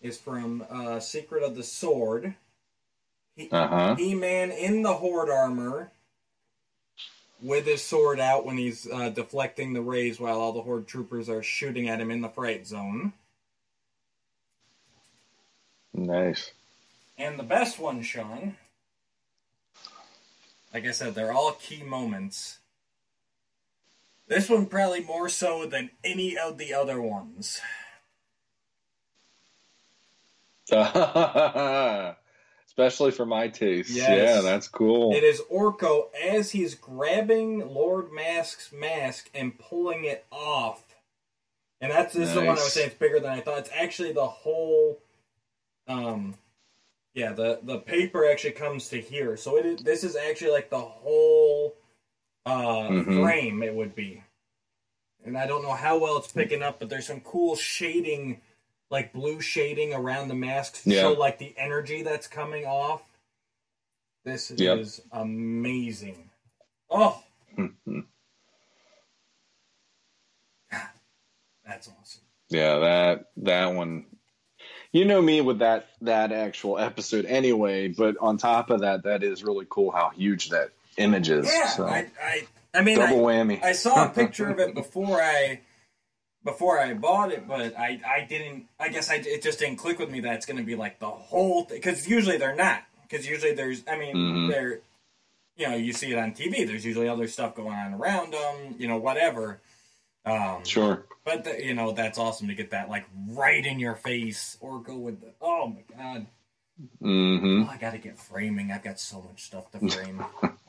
is 0.01 0.17
from 0.17 0.65
uh, 0.69 0.99
Secret 0.99 1.43
of 1.43 1.55
the 1.55 1.63
Sword. 1.63 2.35
He, 3.35 3.49
Uh-huh. 3.49 3.95
He-Man 3.95 4.51
in 4.51 4.81
the 4.81 4.93
Horde 4.95 5.29
armor 5.29 5.91
with 7.41 7.65
his 7.65 7.83
sword 7.83 8.19
out 8.19 8.45
when 8.45 8.57
he's 8.57 8.87
uh, 8.91 9.09
deflecting 9.09 9.73
the 9.73 9.81
rays 9.81 10.19
while 10.19 10.39
all 10.39 10.53
the 10.53 10.61
Horde 10.61 10.87
troopers 10.87 11.29
are 11.29 11.43
shooting 11.43 11.89
at 11.89 11.99
him 11.99 12.11
in 12.11 12.21
the 12.21 12.29
fright 12.29 12.67
zone. 12.67 13.13
Nice. 15.93 16.51
And 17.17 17.37
the 17.37 17.43
best 17.43 17.79
one, 17.79 18.01
Sean. 18.01 18.55
Like 20.73 20.85
I 20.85 20.91
said, 20.91 21.15
they're 21.15 21.33
all 21.33 21.53
key 21.53 21.83
moments. 21.83 22.59
This 24.27 24.49
one 24.49 24.67
probably 24.67 25.03
more 25.03 25.27
so 25.27 25.65
than 25.65 25.89
any 26.03 26.37
of 26.37 26.57
the 26.57 26.73
other 26.73 27.01
ones. 27.01 27.59
Especially 32.67 33.11
for 33.11 33.25
my 33.25 33.47
taste. 33.49 33.89
Yes. 33.89 34.07
Yeah, 34.07 34.41
that's 34.41 34.67
cool. 34.67 35.13
It 35.13 35.23
is 35.23 35.41
Orko 35.51 36.05
as 36.15 36.51
he's 36.51 36.75
grabbing 36.75 37.67
Lord 37.73 38.11
Mask's 38.13 38.71
mask 38.71 39.29
and 39.35 39.57
pulling 39.59 40.05
it 40.05 40.25
off. 40.31 40.83
And 41.81 41.91
that's 41.91 42.13
this 42.13 42.29
is 42.29 42.33
the 42.35 42.41
one 42.41 42.49
I 42.49 42.51
was 42.53 42.59
Nice. 42.63 42.73
saying 42.73 42.87
it's 42.87 42.95
bigger 42.97 43.19
than 43.19 43.31
I 43.31 43.41
thought. 43.41 43.59
It's 43.59 43.69
actually 43.75 44.13
the 44.13 44.27
whole 44.27 45.01
um 45.87 46.35
yeah, 47.13 47.33
the 47.33 47.59
the 47.63 47.79
paper 47.79 48.29
actually 48.29 48.51
comes 48.51 48.87
to 48.89 49.01
here. 49.01 49.35
So 49.35 49.57
it 49.57 49.65
is, 49.65 49.81
this 49.83 50.03
is 50.05 50.15
actually 50.15 50.51
like 50.51 50.69
the 50.69 50.79
whole 50.79 51.75
uh 52.45 52.89
Mhm. 52.89 53.21
frame 53.21 53.63
it 53.63 53.73
would 53.73 53.95
be. 53.95 54.23
And 55.25 55.37
I 55.37 55.45
don't 55.45 55.63
know 55.63 55.73
how 55.73 55.97
well 55.99 56.17
it's 56.17 56.31
picking 56.31 56.63
up, 56.63 56.79
but 56.79 56.89
there's 56.89 57.07
some 57.07 57.19
cool 57.21 57.55
shading 57.55 58.41
like 58.91 59.13
blue 59.13 59.41
shading 59.41 59.93
around 59.93 60.27
the 60.27 60.35
mask 60.35 60.83
to 60.83 60.89
Yeah. 60.91 61.01
show 61.01 61.13
like 61.13 61.39
the 61.39 61.53
energy 61.57 62.03
that's 62.03 62.27
coming 62.27 62.65
off. 62.65 63.01
This 64.25 64.51
Yep. 64.51 64.77
is 64.79 65.01
amazing. 65.11 66.29
Oh, 66.89 67.23
Mhm. 67.57 68.05
that's 71.65 71.87
awesome. 71.89 72.21
yeah, 72.49 72.79
that 72.79 73.31
that 73.37 73.67
one. 73.73 74.05
You 74.91 75.05
know 75.05 75.21
me 75.21 75.39
with 75.39 75.59
that 75.59 75.87
that 76.01 76.31
actual 76.33 76.77
episode 76.77 77.25
anyway, 77.25 77.87
but 77.87 78.17
on 78.19 78.37
top 78.37 78.69
of 78.69 78.81
that, 78.81 79.03
that 79.03 79.23
is 79.23 79.41
really 79.43 79.65
cool 79.69 79.89
how 79.91 80.09
huge 80.09 80.49
that 80.49 80.71
image 80.97 81.29
is. 81.29 81.47
Yeah, 81.47 81.67
so. 81.69 81.87
I, 81.87 82.07
I, 82.21 82.47
I 82.73 82.81
mean, 82.81 82.99
I, 82.99 83.07
Double 83.09 83.23
whammy. 83.23 83.63
I 83.63 83.71
saw 83.71 84.05
a 84.05 84.09
picture 84.13 84.49
of 84.49 84.59
it 84.59 84.75
before 84.75 85.21
I 85.21 85.61
before 86.43 86.79
I 86.79 86.93
bought 86.93 87.31
it, 87.31 87.47
but 87.47 87.77
I 87.77 87.99
I 88.05 88.25
didn't. 88.27 88.65
I 88.79 88.89
guess 88.89 89.09
I 89.09 89.15
it 89.15 89.41
just 89.43 89.59
didn't 89.59 89.77
click 89.77 89.99
with 89.99 90.09
me 90.09 90.19
that 90.21 90.35
it's 90.35 90.45
going 90.45 90.57
to 90.57 90.63
be 90.63 90.75
like 90.75 90.99
the 90.99 91.09
whole 91.09 91.63
thing 91.65 91.77
because 91.77 92.07
usually 92.07 92.37
they're 92.37 92.55
not. 92.55 92.83
Because 93.09 93.27
usually 93.27 93.53
there's, 93.53 93.83
I 93.91 93.97
mean, 93.97 94.15
Mhm. 94.15 94.49
they're 94.49 94.79
you 95.57 95.67
know 95.69 95.75
you 95.75 95.93
see 95.93 96.11
it 96.11 96.17
on 96.17 96.31
TV. 96.33 96.65
There's 96.65 96.85
usually 96.85 97.07
other 97.09 97.27
stuff 97.27 97.55
going 97.55 97.73
on 97.77 97.93
around 97.93 98.33
them, 98.33 98.75
you 98.77 98.87
know, 98.87 98.97
whatever. 98.97 99.59
Um, 100.25 100.63
Sure. 100.65 101.05
But 101.23 101.43
the, 101.43 101.63
you 101.63 101.73
know 101.73 101.91
that's 101.91 102.17
awesome 102.17 102.47
to 102.47 102.55
get 102.55 102.71
that 102.71 102.89
like 102.89 103.05
right 103.29 103.65
in 103.65 103.79
your 103.79 103.95
face, 103.95 104.57
or 104.61 104.79
go 104.79 104.95
with 104.95 105.21
the 105.21 105.33
oh 105.41 105.67
my 105.67 105.83
god, 105.95 106.27
Mm-hmm. 107.01 107.63
oh, 107.63 107.71
I 107.71 107.77
got 107.77 107.91
to 107.91 107.99
get 107.99 108.17
framing. 108.17 108.71
I've 108.71 108.83
got 108.83 108.99
so 108.99 109.21
much 109.21 109.43
stuff 109.43 109.69
to 109.71 109.79
frame. 109.87 110.23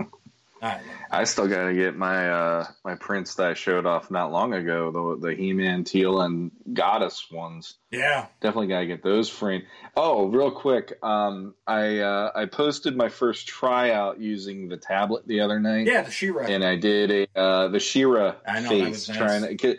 I. 0.63 0.81
I 1.11 1.25
still 1.25 1.47
got 1.49 1.67
to 1.67 1.75
get 1.75 1.97
my 1.97 2.31
uh, 2.31 2.67
my 2.85 2.95
prints 2.95 3.35
that 3.35 3.51
I 3.51 3.55
showed 3.55 3.85
off 3.85 4.11
not 4.11 4.33
long 4.33 4.55
ago, 4.55 5.19
the 5.19 5.29
the 5.29 5.35
He 5.35 5.53
Man, 5.53 5.85
Teela, 5.85 6.25
and 6.25 6.51
Goddess 6.73 7.31
ones. 7.31 7.75
Yeah, 7.91 8.27
Definitely 8.41 8.69
got 8.69 8.81
to 8.81 8.87
get 8.87 9.03
those 9.03 9.29
framed. 9.29 9.65
Oh, 9.97 10.27
real 10.27 10.51
quick, 10.51 10.95
um, 11.03 11.55
I 11.67 11.99
uh, 11.99 12.31
I 12.35 12.47
posted 12.47 12.97
my 12.97 13.09
first 13.09 13.47
tryout 13.47 14.21
using 14.21 14.69
the 14.69 14.79
tablet 14.79 15.27
the 15.27 15.41
other 15.41 15.61
night. 15.61 15.87
yeah, 15.87 16.03
the 16.03 16.11
She-Ra. 16.11 16.47
and 16.47 16.65
I 16.65 16.77
did 16.77 17.11
a 17.11 17.39
uh, 17.39 17.69
the 17.69 17.81
She-Ra 17.81 18.37
I 18.47 18.61
know, 18.61 18.69
that 18.69 18.69
face 18.69 19.09
was 19.09 19.09
nice. 19.11 19.19
trying 19.19 19.57
to 19.59 19.79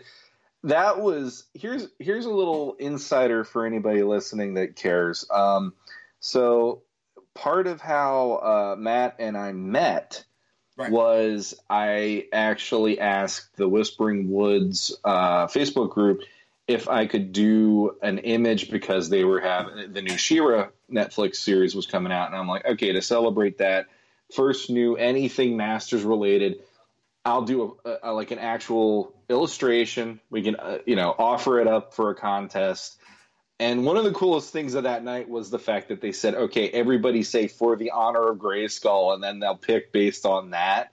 that 0.64 1.00
was 1.00 1.44
here's 1.54 1.88
here's 1.98 2.26
a 2.26 2.30
little 2.30 2.74
insider 2.78 3.44
for 3.44 3.66
anybody 3.66 4.02
listening 4.02 4.54
that 4.54 4.76
cares. 4.76 5.26
Um, 5.30 5.74
so 6.20 6.82
part 7.34 7.66
of 7.66 7.80
how 7.80 8.32
uh, 8.32 8.76
Matt 8.78 9.16
and 9.18 9.36
I 9.36 9.52
met 9.52 10.24
Right. 10.76 10.90
was 10.90 11.54
I 11.70 12.26
actually 12.32 12.98
asked 12.98 13.56
the 13.56 13.68
Whispering 13.68 14.30
Woods 14.30 14.92
uh, 15.04 15.46
Facebook 15.46 15.90
group 15.90 16.22
if 16.66 16.88
I 16.88 17.06
could 17.06 17.32
do 17.32 17.96
an 18.02 18.18
image 18.18 18.70
because 18.70 19.08
they 19.08 19.24
were 19.24 19.40
having 19.40 19.92
the 19.92 20.02
new 20.02 20.16
She-Ra 20.16 20.68
Netflix 20.90 21.36
series 21.36 21.74
was 21.74 21.86
coming 21.86 22.12
out, 22.12 22.28
and 22.28 22.36
I'm 22.36 22.48
like, 22.48 22.64
okay, 22.64 22.92
to 22.92 23.02
celebrate 23.02 23.58
that 23.58 23.86
first 24.34 24.70
new 24.70 24.96
anything 24.96 25.56
Masters 25.56 26.02
related, 26.02 26.60
I'll 27.24 27.42
do 27.42 27.78
a, 27.84 27.96
a, 28.02 28.12
like 28.12 28.30
an 28.30 28.38
actual 28.38 29.14
illustration. 29.28 30.20
We 30.30 30.42
can 30.42 30.56
uh, 30.56 30.78
you 30.86 30.96
know 30.96 31.14
offer 31.16 31.60
it 31.60 31.66
up 31.66 31.94
for 31.94 32.10
a 32.10 32.14
contest. 32.14 32.98
And 33.60 33.84
one 33.84 33.96
of 33.96 34.04
the 34.04 34.12
coolest 34.12 34.52
things 34.52 34.74
of 34.74 34.82
that 34.82 35.04
night 35.04 35.28
was 35.28 35.50
the 35.50 35.58
fact 35.58 35.88
that 35.88 36.00
they 36.00 36.12
said, 36.12 36.34
okay, 36.34 36.70
everybody 36.70 37.22
say 37.22 37.46
for 37.46 37.76
the 37.76 37.92
honor 37.92 38.28
of 38.30 38.38
Grayskull, 38.38 39.14
and 39.14 39.22
then 39.22 39.38
they'll 39.38 39.56
pick 39.56 39.92
based 39.92 40.26
on 40.26 40.50
that. 40.50 40.92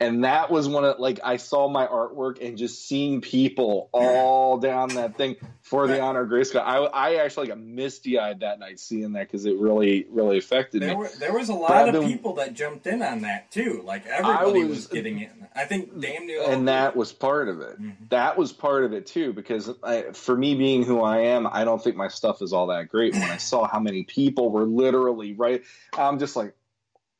And 0.00 0.24
that 0.24 0.50
was 0.50 0.68
one 0.68 0.84
of 0.84 0.98
like 0.98 1.20
I 1.22 1.36
saw 1.36 1.68
my 1.68 1.86
artwork 1.86 2.44
and 2.46 2.58
just 2.58 2.86
seeing 2.88 3.20
people 3.20 3.88
all 3.92 4.58
down 4.58 4.88
that 4.96 5.16
thing 5.16 5.36
for 5.62 5.86
the 5.86 6.00
honor 6.00 6.22
of 6.22 6.28
Grayskull. 6.30 6.60
I, 6.62 6.78
I 6.78 7.14
actually 7.24 7.46
got 7.46 7.60
misty 7.60 8.18
eyed 8.18 8.40
that 8.40 8.58
night 8.58 8.80
seeing 8.80 9.12
that 9.12 9.28
because 9.28 9.46
it 9.46 9.56
really 9.56 10.06
really 10.10 10.36
affected 10.36 10.80
me. 10.80 10.88
There, 10.88 10.96
were, 10.96 11.10
there 11.20 11.32
was 11.32 11.48
a 11.48 11.54
lot 11.54 11.88
of 11.88 11.94
the- 11.94 12.08
people 12.08 12.34
that 12.34 12.54
jumped 12.54 12.88
in 12.88 13.02
on 13.02 13.20
that 13.22 13.52
too. 13.52 13.82
Like 13.84 14.04
everybody 14.06 14.64
was, 14.64 14.68
was- 14.78 14.86
getting 14.88 15.20
in. 15.20 15.46
I 15.54 15.64
think 15.64 15.98
damn 16.00 16.26
near. 16.26 16.42
and 16.50 16.66
that 16.66 16.96
was 16.96 17.12
part 17.12 17.48
of 17.48 17.60
it. 17.60 17.80
Mhm. 17.80 17.94
That 18.10 18.36
was 18.36 18.52
part 18.52 18.82
of 18.84 18.92
it 18.92 19.06
too, 19.06 19.32
because 19.32 19.70
I, 19.84 20.10
for 20.12 20.36
me 20.36 20.56
being 20.56 20.82
who 20.82 21.02
I 21.02 21.18
am, 21.18 21.46
I 21.46 21.62
don't 21.64 21.82
think 21.82 21.94
my 21.94 22.08
stuff 22.08 22.42
is 22.42 22.52
all 22.52 22.66
that 22.66 22.88
great. 22.88 23.12
When 23.14 23.22
I 23.22 23.36
saw 23.36 23.68
how 23.68 23.78
many 23.78 24.02
people 24.02 24.50
were 24.50 24.64
literally 24.64 25.32
right, 25.34 25.62
I'm 25.96 26.18
just 26.18 26.34
like, 26.34 26.54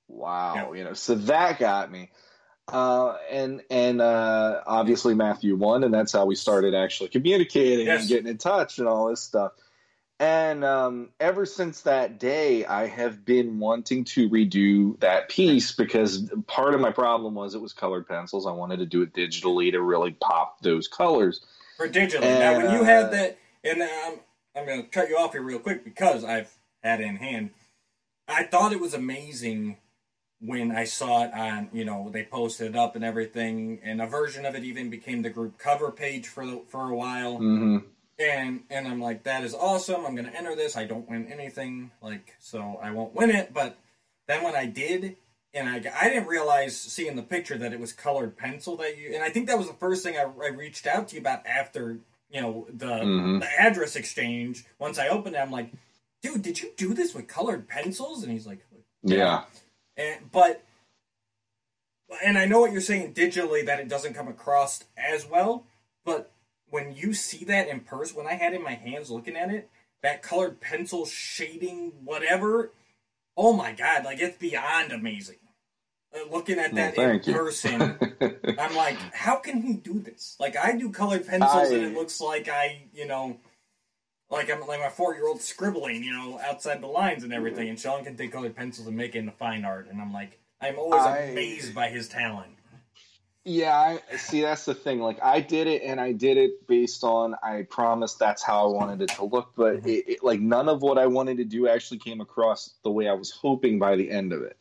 wow, 0.08 0.72
you 0.72 0.82
know. 0.84 0.94
So 0.94 1.14
that 1.14 1.58
got 1.60 1.90
me, 1.92 2.10
uh, 2.68 3.16
and 3.30 3.62
and 3.70 4.00
uh, 4.00 4.62
obviously 4.66 5.14
Matthew 5.14 5.56
won, 5.56 5.84
and 5.84 5.92
that's 5.92 6.12
how 6.12 6.24
we 6.26 6.34
started 6.34 6.74
actually 6.74 7.08
communicating 7.10 7.86
Yes. 7.86 8.00
and 8.00 8.08
getting 8.08 8.26
in 8.28 8.38
touch 8.38 8.78
and 8.78 8.88
all 8.88 9.08
this 9.08 9.20
stuff. 9.20 9.52
And 10.20 10.64
um, 10.64 11.08
ever 11.18 11.44
since 11.44 11.82
that 11.82 12.20
day, 12.20 12.64
I 12.64 12.86
have 12.86 13.24
been 13.24 13.58
wanting 13.58 14.04
to 14.04 14.30
redo 14.30 14.98
that 15.00 15.28
piece 15.28 15.72
because 15.72 16.30
part 16.46 16.72
of 16.74 16.80
my 16.80 16.92
problem 16.92 17.34
was 17.34 17.54
it 17.54 17.60
was 17.60 17.72
colored 17.72 18.06
pencils. 18.06 18.46
I 18.46 18.52
wanted 18.52 18.78
to 18.78 18.86
do 18.86 19.02
it 19.02 19.12
digitally 19.12 19.72
to 19.72 19.82
really 19.82 20.12
pop 20.12 20.60
those 20.62 20.86
colors. 20.86 21.44
for 21.76 21.88
digitally. 21.88 22.20
now, 22.38 22.52
when 22.56 22.70
you 22.70 22.78
And, 22.78 22.86
had 22.86 23.04
uh, 23.06 23.10
that, 23.10 23.38
and 23.64 23.82
um, 23.82 24.20
I'm 24.56 24.66
going 24.66 24.82
to 24.84 24.88
cut 24.88 25.08
you 25.08 25.16
off 25.18 25.32
here 25.32 25.42
real 25.42 25.58
quick 25.58 25.84
because 25.84 26.22
I've 26.24 26.56
had 26.82 27.00
it 27.00 27.04
in 27.06 27.16
hand. 27.16 27.50
I 28.28 28.44
thought 28.44 28.72
it 28.72 28.80
was 28.80 28.94
amazing 28.94 29.78
when 30.44 30.72
I 30.72 30.84
saw 30.84 31.24
it 31.24 31.32
on, 31.32 31.70
you 31.72 31.84
know, 31.84 32.10
they 32.12 32.24
posted 32.24 32.68
it 32.74 32.76
up 32.76 32.96
and 32.96 33.04
everything, 33.04 33.80
and 33.82 34.00
a 34.02 34.06
version 34.06 34.44
of 34.44 34.54
it 34.54 34.64
even 34.64 34.90
became 34.90 35.22
the 35.22 35.30
group 35.30 35.58
cover 35.58 35.90
page 35.90 36.26
for 36.28 36.44
the, 36.46 36.60
for 36.68 36.90
a 36.90 36.94
while. 36.94 37.36
hmm 37.38 37.78
And 38.18 38.62
and 38.70 38.86
I'm 38.86 39.00
like, 39.00 39.24
that 39.24 39.42
is 39.44 39.54
awesome. 39.54 40.04
I'm 40.06 40.14
going 40.14 40.26
to 40.30 40.36
enter 40.36 40.54
this. 40.54 40.76
I 40.76 40.84
don't 40.84 41.08
win 41.08 41.26
anything, 41.32 41.90
like 42.02 42.34
so 42.40 42.78
I 42.82 42.90
won't 42.90 43.14
win 43.14 43.30
it. 43.30 43.52
But 43.52 43.76
then 44.28 44.42
when 44.44 44.54
I 44.54 44.66
did, 44.66 45.16
and 45.52 45.68
I 45.68 45.76
I 46.00 46.08
didn't 46.08 46.28
realize 46.28 46.76
seeing 46.78 47.16
the 47.16 47.22
picture 47.22 47.58
that 47.58 47.72
it 47.72 47.80
was 47.80 47.92
colored 47.92 48.36
pencil 48.36 48.76
that 48.78 48.98
you. 48.98 49.12
And 49.14 49.22
I 49.22 49.30
think 49.30 49.46
that 49.48 49.58
was 49.58 49.66
the 49.68 49.74
first 49.74 50.02
thing 50.04 50.16
I, 50.16 50.22
I 50.22 50.48
reached 50.48 50.86
out 50.86 51.08
to 51.08 51.14
you 51.16 51.20
about 51.20 51.46
after 51.46 51.98
you 52.30 52.40
know 52.40 52.66
the 52.72 52.86
Mhm. 52.86 53.40
the 53.40 53.60
address 53.60 53.96
exchange. 53.96 54.64
Once 54.78 54.98
I 54.98 55.08
opened 55.08 55.36
it, 55.36 55.38
I'm 55.40 55.50
like, 55.50 55.70
dude, 56.22 56.42
did 56.42 56.60
you 56.62 56.70
do 56.76 56.92
this 56.94 57.14
with 57.14 57.28
colored 57.28 57.66
pencils? 57.68 58.22
And 58.22 58.30
he's 58.32 58.46
like, 58.46 58.64
Yeah. 59.02 59.44
And 59.96 60.30
but 60.30 60.64
and 62.24 62.38
I 62.38 62.44
know 62.46 62.60
what 62.60 62.72
you're 62.72 62.80
saying 62.80 63.14
digitally 63.14 63.64
that 63.66 63.80
it 63.80 63.88
doesn't 63.88 64.14
come 64.14 64.28
across 64.28 64.84
as 64.96 65.26
well, 65.26 65.64
but 66.04 66.30
when 66.70 66.94
you 66.94 67.14
see 67.14 67.44
that 67.46 67.68
in 67.68 67.80
person, 67.80 68.16
when 68.16 68.26
I 68.26 68.34
had 68.34 68.52
it 68.52 68.56
in 68.56 68.62
my 68.62 68.74
hands 68.74 69.10
looking 69.10 69.36
at 69.36 69.50
it, 69.50 69.70
that 70.02 70.22
colored 70.22 70.60
pencil 70.60 71.06
shading, 71.06 71.92
whatever, 72.04 72.72
oh 73.36 73.52
my 73.52 73.72
god, 73.72 74.04
like 74.04 74.20
it's 74.20 74.36
beyond 74.36 74.92
amazing. 74.92 75.36
Uh, 76.14 76.30
looking 76.30 76.58
at 76.58 76.72
Well, 76.72 76.92
that 76.92 76.98
in 76.98 77.22
you. 77.24 77.32
person, 77.32 77.98
I'm 78.58 78.76
like, 78.76 78.98
how 79.12 79.36
can 79.36 79.62
he 79.62 79.74
do 79.74 79.98
this? 80.00 80.36
Like 80.38 80.56
I 80.56 80.76
do 80.76 80.90
colored 80.90 81.26
pencils 81.28 81.70
and 81.70 81.82
it 81.84 81.94
looks 81.94 82.20
like 82.20 82.48
I, 82.48 82.82
you 82.92 83.06
know, 83.06 83.38
like 84.30 84.50
I'm 84.50 84.60
like 84.66 84.80
my 84.80 84.88
four 84.88 85.14
year 85.14 85.26
old 85.26 85.40
scribbling, 85.40 86.02
you 86.02 86.12
know, 86.12 86.38
outside 86.44 86.80
the 86.80 86.86
lines 86.86 87.24
and 87.24 87.32
everything. 87.32 87.68
And 87.68 87.78
Sean 87.78 88.04
can 88.04 88.16
take 88.16 88.32
colored 88.32 88.56
pencils 88.56 88.86
and 88.88 88.96
make 88.96 89.14
it 89.14 89.18
into 89.20 89.32
fine 89.32 89.64
art, 89.64 89.88
and 89.90 90.00
I'm 90.00 90.12
like, 90.12 90.38
I'm 90.60 90.78
always 90.78 91.02
I- 91.02 91.18
amazed 91.18 91.74
by 91.74 91.88
his 91.88 92.08
talent. 92.08 92.50
Yeah, 93.46 93.76
I 94.10 94.16
see. 94.16 94.40
That's 94.40 94.64
the 94.64 94.74
thing. 94.74 95.00
Like, 95.00 95.22
I 95.22 95.40
did 95.40 95.66
it, 95.66 95.82
and 95.82 96.00
I 96.00 96.12
did 96.12 96.38
it 96.38 96.66
based 96.66 97.04
on 97.04 97.34
I 97.42 97.66
promised 97.68 98.18
that's 98.18 98.42
how 98.42 98.64
I 98.64 98.72
wanted 98.72 99.02
it 99.02 99.14
to 99.16 99.26
look. 99.26 99.52
But 99.54 99.82
Mhm. 99.82 99.86
it, 99.86 100.04
it, 100.12 100.24
like, 100.24 100.40
none 100.40 100.66
of 100.66 100.80
what 100.80 100.96
I 100.96 101.06
wanted 101.06 101.36
to 101.36 101.44
do 101.44 101.68
actually 101.68 101.98
came 101.98 102.22
across 102.22 102.72
the 102.84 102.90
way 102.90 103.06
I 103.06 103.12
was 103.12 103.30
hoping 103.30 103.78
by 103.78 103.96
the 103.96 104.10
end 104.10 104.32
of 104.32 104.40
it. 104.40 104.56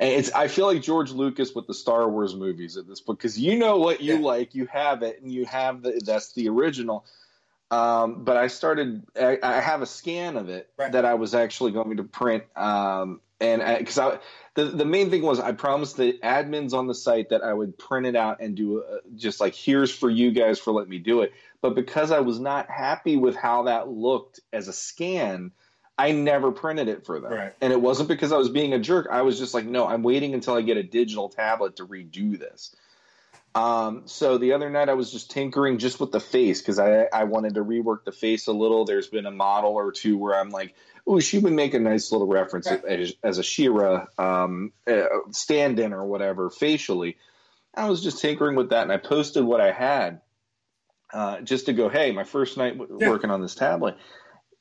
And 0.00 0.10
it's 0.10 0.32
I 0.32 0.48
feel 0.48 0.66
like 0.66 0.82
George 0.82 1.12
Lucas 1.12 1.54
with 1.54 1.68
the 1.68 1.74
Star 1.74 2.08
Wars 2.10 2.34
movies 2.34 2.76
at 2.76 2.88
this 2.88 3.00
point 3.00 3.20
because 3.20 3.38
you 3.38 3.56
know 3.56 3.78
what 3.78 4.00
you 4.00 4.14
Yeah. 4.14 4.20
like, 4.26 4.52
you 4.52 4.66
have 4.66 5.04
it, 5.04 5.22
and 5.22 5.30
you 5.32 5.44
have 5.46 5.82
the 5.82 6.00
that's 6.04 6.32
the 6.32 6.48
original. 6.48 7.04
Um, 7.70 8.24
but 8.24 8.36
I 8.36 8.46
started. 8.46 9.04
I, 9.20 9.38
I 9.42 9.60
have 9.60 9.82
a 9.82 9.86
scan 9.86 10.36
of 10.36 10.48
it 10.48 10.70
Right. 10.78 10.92
that 10.92 11.04
I 11.04 11.14
was 11.14 11.34
actually 11.34 11.72
going 11.72 11.98
to 11.98 12.04
print. 12.04 12.44
Um, 12.56 13.20
and 13.40 13.62
because 13.78 13.98
I, 13.98 14.18
the 14.54 14.64
the 14.64 14.84
main 14.84 15.10
thing 15.10 15.22
was 15.22 15.38
I 15.38 15.52
promised 15.52 15.96
the 15.96 16.18
admins 16.22 16.72
on 16.72 16.86
the 16.86 16.94
site 16.94 17.28
that 17.28 17.42
I 17.42 17.52
would 17.52 17.78
print 17.78 18.06
it 18.06 18.16
out 18.16 18.40
and 18.40 18.56
do 18.56 18.78
a, 18.82 19.00
just 19.14 19.40
like 19.40 19.54
here's 19.54 19.92
for 19.92 20.10
you 20.10 20.32
guys 20.32 20.58
for 20.58 20.72
letting 20.72 20.90
me 20.90 20.98
do 20.98 21.20
it. 21.20 21.32
But 21.60 21.74
because 21.74 22.10
I 22.10 22.20
was 22.20 22.40
not 22.40 22.68
happy 22.70 23.16
with 23.16 23.36
how 23.36 23.64
that 23.64 23.88
looked 23.88 24.40
as 24.52 24.66
a 24.68 24.72
scan, 24.72 25.52
I 25.96 26.12
never 26.12 26.52
printed 26.52 26.88
it 26.88 27.04
for 27.04 27.20
them. 27.20 27.32
Right. 27.32 27.52
And 27.60 27.72
it 27.72 27.80
wasn't 27.80 28.08
because 28.08 28.32
I 28.32 28.36
was 28.36 28.48
being 28.48 28.72
a 28.72 28.78
jerk. 28.78 29.08
I 29.10 29.22
was 29.22 29.38
just 29.38 29.54
like, 29.54 29.66
no, 29.66 29.86
I'm 29.86 30.02
waiting 30.02 30.34
until 30.34 30.54
I 30.54 30.62
get 30.62 30.76
a 30.76 30.82
digital 30.82 31.28
tablet 31.28 31.76
to 31.76 31.86
redo 31.86 32.38
this. 32.38 32.74
Um, 33.54 34.02
so 34.06 34.38
the 34.38 34.52
other 34.52 34.70
night 34.70 34.88
I 34.88 34.94
was 34.94 35.10
just 35.10 35.30
tinkering 35.30 35.78
just 35.78 35.98
with 35.98 36.12
the 36.12 36.20
face 36.20 36.60
because 36.60 36.78
I, 36.78 37.08
I 37.12 37.24
wanted 37.24 37.54
to 37.54 37.64
rework 37.64 38.04
the 38.04 38.12
face 38.12 38.46
a 38.46 38.52
little. 38.52 38.84
There's 38.84 39.08
been 39.08 39.26
a 39.26 39.30
model 39.30 39.72
or 39.72 39.90
two 39.90 40.16
where 40.16 40.38
I'm 40.38 40.50
like, 40.50 40.74
oh, 41.06 41.18
she 41.18 41.38
would 41.38 41.52
make 41.52 41.74
a 41.74 41.78
nice 41.78 42.12
little 42.12 42.26
reference 42.26 42.70
Right. 42.70 42.84
as, 42.84 43.14
as 43.22 43.38
a 43.38 43.42
She-Ra 43.42 44.06
um, 44.18 44.72
uh, 44.86 45.06
stand-in 45.32 45.92
or 45.92 46.04
whatever 46.04 46.50
facially. 46.50 47.16
I 47.74 47.88
was 47.88 48.02
just 48.02 48.20
tinkering 48.20 48.56
with 48.56 48.70
that, 48.70 48.82
and 48.82 48.92
I 48.92 48.96
posted 48.96 49.44
what 49.44 49.60
I 49.60 49.72
had 49.72 50.20
uh, 51.12 51.40
just 51.40 51.66
to 51.66 51.72
go, 51.72 51.88
hey, 51.88 52.12
my 52.12 52.24
first 52.24 52.56
night 52.56 52.76
w- 52.78 52.98
Yeah. 53.00 53.08
working 53.08 53.30
on 53.30 53.40
this 53.40 53.54
tablet. 53.54 53.96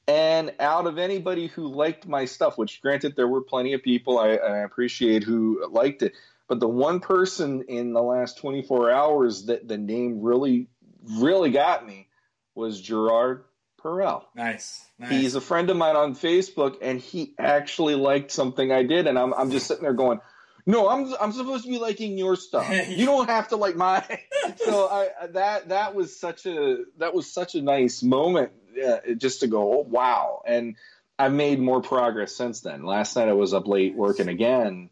And 0.07 0.53
out 0.59 0.87
of 0.87 0.97
anybody 0.97 1.47
who 1.47 1.67
liked 1.67 2.07
my 2.07 2.25
stuff, 2.25 2.57
which 2.57 2.81
granted 2.81 3.15
there 3.15 3.27
were 3.27 3.41
plenty 3.41 3.73
of 3.73 3.83
people 3.83 4.17
I, 4.17 4.35
I 4.35 4.57
appreciate 4.59 5.23
who 5.23 5.67
liked 5.69 6.01
it, 6.01 6.13
but 6.47 6.59
the 6.59 6.67
one 6.67 6.99
person 6.99 7.63
in 7.67 7.93
the 7.93 8.01
last 8.01 8.37
24 8.37 8.91
hours 8.91 9.45
that 9.45 9.67
the 9.67 9.77
name 9.77 10.21
really, 10.21 10.67
really 11.03 11.51
got 11.51 11.85
me 11.85 12.07
was 12.55 12.81
Gerard 12.81 13.43
Perel. 13.81 14.23
Nice, 14.35 14.85
nice. 14.97 15.11
He's 15.11 15.35
a 15.35 15.41
friend 15.41 15.69
of 15.69 15.77
mine 15.77 15.95
on 15.95 16.15
Facebook, 16.15 16.77
and 16.81 16.99
he 16.99 17.33
actually 17.37 17.95
liked 17.95 18.31
something 18.31 18.71
I 18.71 18.83
did, 18.83 19.07
and 19.07 19.17
I'm 19.17 19.33
I'm 19.33 19.51
just 19.51 19.67
sitting 19.67 19.83
there 19.83 19.93
going, 19.93 20.19
"No, 20.65 20.89
I'm 20.89 21.13
I'm 21.21 21.31
supposed 21.31 21.65
to 21.65 21.69
be 21.69 21.77
liking 21.77 22.17
your 22.17 22.35
stuff. 22.35 22.67
You 22.89 23.05
don't 23.05 23.29
have 23.29 23.49
to 23.49 23.55
like 23.55 23.75
mine." 23.75 24.03
so 24.57 24.87
I 24.87 25.27
that 25.27 25.69
that 25.69 25.95
was 25.95 26.19
such 26.19 26.45
a 26.45 26.85
that 26.97 27.13
was 27.13 27.31
such 27.31 27.55
a 27.55 27.61
nice 27.61 28.01
moment, 28.01 28.51
uh, 28.83 28.97
just 29.17 29.41
to 29.41 29.47
go, 29.47 29.79
oh, 29.79 29.85
"Wow!" 29.87 30.41
And 30.45 30.75
I've 31.19 31.33
made 31.33 31.59
more 31.59 31.81
progress 31.81 32.35
since 32.35 32.61
then. 32.61 32.83
Last 32.83 33.15
night 33.15 33.27
I 33.27 33.33
was 33.33 33.53
up 33.53 33.67
late 33.67 33.95
working 33.95 34.27
again, 34.27 34.89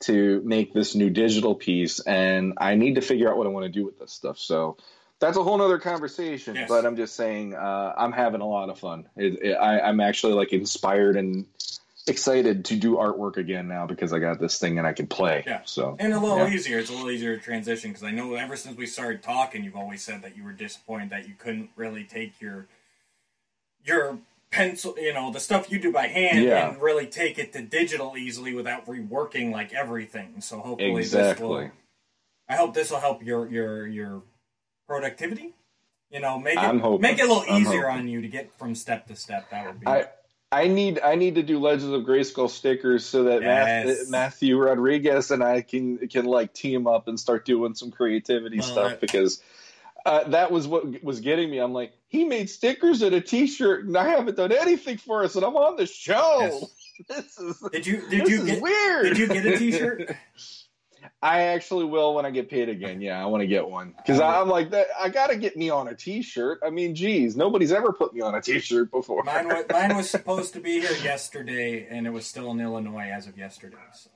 to 0.00 0.42
make 0.44 0.74
this 0.74 0.94
new 0.94 1.10
digital 1.10 1.54
piece, 1.54 2.00
and 2.00 2.54
I 2.58 2.74
need 2.74 2.96
to 2.96 3.00
figure 3.00 3.30
out 3.30 3.36
what 3.36 3.46
I 3.46 3.50
want 3.50 3.64
to 3.64 3.72
do 3.72 3.84
with 3.84 3.98
this 3.98 4.12
stuff. 4.12 4.38
So 4.38 4.76
that's 5.18 5.36
a 5.36 5.42
whole 5.42 5.56
nother 5.58 5.78
conversation. 5.78 6.54
Yes. 6.56 6.68
But 6.68 6.84
I'm 6.84 6.96
just 6.96 7.16
saying, 7.16 7.54
uh, 7.54 7.94
I'm 7.96 8.12
having 8.12 8.40
a 8.40 8.46
lot 8.46 8.68
of 8.68 8.78
fun. 8.78 9.08
It, 9.16 9.42
it, 9.42 9.54
I, 9.54 9.80
I'm 9.80 10.00
actually 10.00 10.34
like 10.34 10.52
inspired 10.52 11.16
and 11.16 11.46
excited 12.06 12.66
to 12.66 12.76
do 12.76 12.96
artwork 12.96 13.36
again 13.36 13.66
now 13.66 13.86
because 13.86 14.12
I 14.12 14.20
got 14.20 14.38
this 14.38 14.58
thing 14.58 14.78
and 14.78 14.86
I 14.86 14.92
can 14.92 15.06
play. 15.06 15.42
Yeah. 15.46 15.62
So 15.64 15.96
And 15.98 16.12
a 16.12 16.20
little 16.20 16.38
Yeah. 16.38 16.50
easier. 16.50 16.78
It's 16.78 16.90
a 16.90 16.92
little 16.92 17.10
easier 17.10 17.36
to 17.36 17.42
transition 17.42 17.90
because 17.90 18.04
I 18.04 18.12
know 18.12 18.34
ever 18.34 18.56
since 18.56 18.76
we 18.76 18.86
started 18.86 19.22
talking, 19.22 19.64
you've 19.64 19.76
always 19.76 20.02
said 20.02 20.22
that 20.22 20.36
you 20.36 20.44
were 20.44 20.52
disappointed 20.52 21.10
that 21.10 21.26
you 21.26 21.34
couldn't 21.36 21.70
really 21.74 22.04
take 22.04 22.40
your 22.40 22.66
your 23.84 24.18
pencil, 24.50 24.94
you 24.98 25.12
know, 25.12 25.30
the 25.32 25.40
stuff 25.40 25.70
you 25.70 25.78
do 25.78 25.92
by 25.92 26.06
hand, 26.06 26.42
Yeah. 26.44 26.68
and 26.70 26.80
really 26.80 27.06
take 27.06 27.38
it 27.38 27.52
to 27.54 27.62
digital 27.62 28.16
easily 28.16 28.54
without 28.54 28.86
reworking 28.86 29.52
like 29.52 29.72
everything. 29.74 30.40
So 30.40 30.60
hopefully 30.60 30.94
this 30.96 31.06
exactly. 31.14 31.46
will. 31.46 31.70
I 32.48 32.56
hope 32.56 32.74
this 32.74 32.90
will 32.90 33.00
help 33.00 33.22
your 33.24 33.48
your 33.50 33.86
your 33.86 34.22
productivity. 34.86 35.54
You 36.10 36.20
know, 36.20 36.38
make 36.38 36.56
it 36.58 37.00
make 37.00 37.18
it 37.18 37.24
a 37.24 37.26
little 37.26 37.44
I'm 37.48 37.62
easier 37.62 37.88
hoping. 37.88 37.98
on 38.02 38.08
you 38.08 38.20
to 38.22 38.28
get 38.28 38.56
from 38.58 38.74
step 38.74 39.08
to 39.08 39.16
step. 39.16 39.50
That 39.50 39.66
would 39.66 39.80
be. 39.80 39.86
I 39.86 40.06
I 40.52 40.68
need 40.68 41.00
I 41.00 41.16
need 41.16 41.34
to 41.34 41.42
do 41.42 41.58
Legends 41.58 41.92
of 41.92 42.02
Grayskull 42.02 42.48
stickers 42.48 43.04
so 43.04 43.24
that 43.24 43.42
Yes. 43.42 44.08
Matthew 44.08 44.56
Rodriguez 44.56 45.32
and 45.32 45.42
I 45.42 45.62
can 45.62 46.06
can 46.08 46.24
like 46.24 46.54
team 46.54 46.86
up 46.86 47.08
and 47.08 47.18
start 47.18 47.44
doing 47.44 47.74
some 47.74 47.90
creativity 47.90 48.62
stuff 48.62 49.00
because 49.00 49.42
uh, 50.06 50.22
that 50.28 50.52
was 50.52 50.68
what 50.68 51.02
was 51.02 51.20
getting 51.20 51.50
me. 51.50 51.58
I'm 51.58 51.72
like, 51.72 51.92
he 52.16 52.24
made 52.24 52.48
stickers 52.50 53.02
and 53.02 53.14
a 53.14 53.20
T-shirt, 53.20 53.84
and 53.86 53.96
I 53.96 54.08
haven't 54.08 54.36
done 54.36 54.52
anything 54.52 54.96
for 54.98 55.22
us, 55.24 55.36
and 55.36 55.44
I'm 55.44 55.56
on 55.56 55.76
the 55.76 55.86
show. 55.86 56.38
Yes. 56.40 56.64
This 57.10 57.38
is 57.38 57.60
did 57.72 57.86
you 57.86 58.08
did 58.08 58.22
this 58.22 58.28
you 58.30 58.36
is 58.40 58.44
get 58.46 58.62
weird. 58.62 59.04
did 59.04 59.18
you 59.18 59.26
get 59.28 59.44
a 59.44 59.58
T-shirt? 59.58 60.16
I 61.22 61.42
actually 61.42 61.84
will 61.84 62.14
when 62.14 62.24
I 62.24 62.30
get 62.30 62.48
paid 62.48 62.70
again. 62.70 63.02
Yeah, 63.02 63.22
I 63.22 63.26
want 63.26 63.42
to 63.42 63.46
get 63.46 63.68
one 63.68 63.92
because 63.96 64.18
Oh. 64.18 64.24
I'm 64.24 64.48
like 64.48 64.70
that. 64.70 64.86
I 64.98 65.10
got 65.10 65.26
to 65.26 65.36
get 65.36 65.58
me 65.58 65.68
on 65.68 65.88
a 65.88 65.94
T-shirt. 65.94 66.60
I 66.64 66.70
mean, 66.70 66.94
geez, 66.94 67.36
nobody's 67.36 67.70
ever 67.70 67.92
put 67.92 68.14
me 68.14 68.22
on 68.22 68.34
a 68.34 68.40
T-shirt 68.40 68.90
before. 68.90 69.22
Mine 69.24 69.46
was, 69.46 69.64
mine 69.70 69.94
was 69.94 70.08
supposed 70.18 70.54
to 70.54 70.60
be 70.60 70.80
here 70.80 70.96
yesterday, 71.04 71.86
and 71.90 72.06
it 72.06 72.10
was 72.10 72.24
still 72.26 72.50
in 72.50 72.60
Illinois 72.60 73.10
as 73.12 73.26
of 73.26 73.36
yesterday. 73.36 73.76
So 73.92 74.10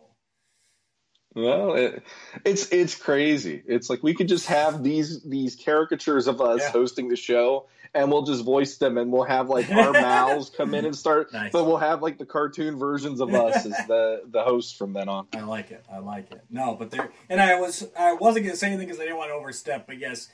Well, 1.35 1.75
it, 1.75 2.03
it's 2.45 2.71
it's 2.73 2.95
crazy. 2.95 3.63
It's 3.67 3.89
like 3.91 4.03
we 4.03 4.15
could 4.15 4.29
just 4.29 4.47
have 4.47 4.83
these 4.83 5.23
these 5.23 5.55
caricatures 5.55 6.27
of 6.29 6.41
us 6.41 6.61
Yeah. 6.63 6.71
hosting 6.71 7.09
the 7.09 7.17
show, 7.17 7.67
and 7.95 8.11
we'll 8.11 8.23
just 8.23 8.45
voice 8.45 8.77
them, 8.77 8.99
and 8.99 9.11
we'll 9.13 9.25
have 9.25 9.49
like 9.49 9.71
our 9.71 9.93
mouths 9.95 10.51
come 10.51 10.75
in 10.75 10.85
and 10.85 10.97
start, 10.97 11.33
Nice. 11.33 11.53
but 11.53 11.67
we'll 11.67 11.77
have 11.79 12.03
like 12.03 12.19
the 12.19 12.27
cartoon 12.27 12.79
versions 12.79 13.21
of 13.21 13.35
us 13.35 13.67
as 13.67 13.73
the 13.89 14.23
the 14.29 14.43
hosts 14.43 14.77
from 14.77 14.93
then 14.93 15.09
on. 15.09 15.27
I 15.35 15.41
like 15.41 15.71
it. 15.71 15.85
I 15.93 15.99
like 15.99 16.31
it. 16.33 16.43
No, 16.51 16.75
but 16.75 16.91
there, 16.91 17.11
and 17.29 17.41
I 17.41 17.59
was 17.61 17.89
I 17.99 18.13
wasn't 18.15 18.47
gonna 18.47 18.57
say 18.57 18.69
anything 18.69 18.87
because 18.87 19.01
I 19.01 19.05
didn't 19.05 19.19
want 19.19 19.31
to 19.31 19.35
overstep. 19.35 19.87
But 19.87 19.99
yes, 19.99 20.29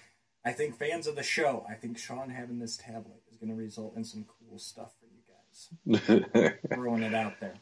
I 0.44 0.52
think 0.52 0.76
fans 0.78 1.06
of 1.06 1.16
the 1.16 1.22
show. 1.22 1.64
I 1.70 1.74
think 1.74 1.98
Sean 1.98 2.30
having 2.30 2.58
this 2.58 2.76
tablet 2.76 3.22
is 3.30 3.36
gonna 3.38 3.54
result 3.54 3.96
in 3.96 4.04
some 4.04 4.24
cool 4.24 4.58
stuff 4.58 4.92
for 5.00 5.06
you 5.06 5.22
guys. 5.26 6.52
Throwing 6.74 7.02
it 7.02 7.14
out 7.14 7.40
there. 7.40 7.54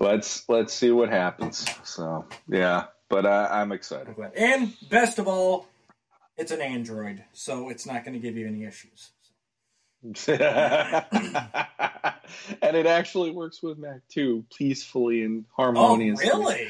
let's 0.00 0.48
let's 0.48 0.72
see 0.74 0.90
what 0.90 1.08
happens. 1.08 1.66
So 1.84 2.26
yeah, 2.48 2.84
but 3.08 3.26
uh, 3.26 3.48
I'm 3.50 3.72
excited. 3.72 4.14
And 4.36 4.74
best 4.88 5.18
of 5.18 5.28
all, 5.28 5.66
it's 6.36 6.50
an 6.52 6.60
Android, 6.60 7.24
so 7.32 7.68
it's 7.68 7.86
not 7.86 8.04
gonna 8.04 8.18
give 8.18 8.36
you 8.36 8.46
any 8.46 8.64
issues. 8.64 9.10
and 12.62 12.76
it 12.76 12.86
actually 12.86 13.30
works 13.30 13.62
with 13.62 13.78
Mac 13.78 14.00
too, 14.08 14.44
peacefully 14.56 15.22
and 15.22 15.44
harmoniously. 15.56 16.28
Oh, 16.32 16.40
really? 16.40 16.68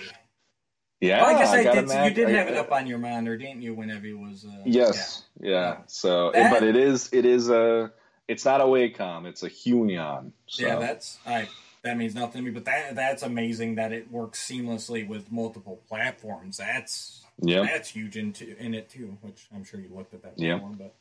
Yeah, 1.01 1.23
Well, 1.23 1.35
I 1.35 1.39
guess 1.39 1.51
I, 1.51 1.65
got 1.65 1.75
did. 1.75 1.89
Mac- 1.89 2.09
you 2.11 2.15
did 2.15 2.29
I- 2.29 2.39
have 2.39 2.49
it 2.49 2.57
up 2.57 2.71
on 2.71 2.87
your 2.87 2.99
monitor, 2.99 3.37
didn't 3.37 3.63
you? 3.63 3.75
Whenever 3.75 4.07
it 4.07 4.19
was. 4.19 4.45
Uh, 4.45 4.63
Yes, 4.65 5.25
yeah. 5.41 5.79
So, 5.87 6.31
That- 6.33 6.53
but 6.53 6.63
it 6.63 6.77
is 6.77 7.09
it 7.13 7.25
is 7.27 7.49
a 7.51 7.91
it's 8.29 8.45
not 8.45 8.61
a 8.61 8.65
Wacom, 8.65 9.27
it's 9.27 9.43
a 9.43 9.51
Huion. 9.51 10.33
So. 10.47 10.67
Yeah, 10.67 10.77
that's 10.79 11.19
I. 11.27 11.49
That 11.83 11.97
means 11.97 12.15
nothing 12.15 12.45
to 12.45 12.49
me, 12.49 12.53
but 12.53 12.67
that 12.67 12.95
that's 12.95 13.25
amazing 13.25 13.75
that 13.75 13.93
it 13.93 14.11
works 14.13 14.47
seamlessly 14.49 15.07
with 15.09 15.33
multiple 15.33 15.81
platforms. 15.89 16.59
That's 16.59 17.22
Yep. 17.39 17.65
that's 17.65 17.89
huge 17.91 18.17
into 18.17 18.57
in 18.59 18.75
it 18.75 18.89
too, 18.91 19.17
which 19.21 19.49
I'm 19.55 19.65
sure 19.65 19.81
you 19.81 19.91
looked 19.95 20.15
at 20.15 20.23
that 20.23 20.35
Yeah. 20.37 20.59
But 20.59 20.95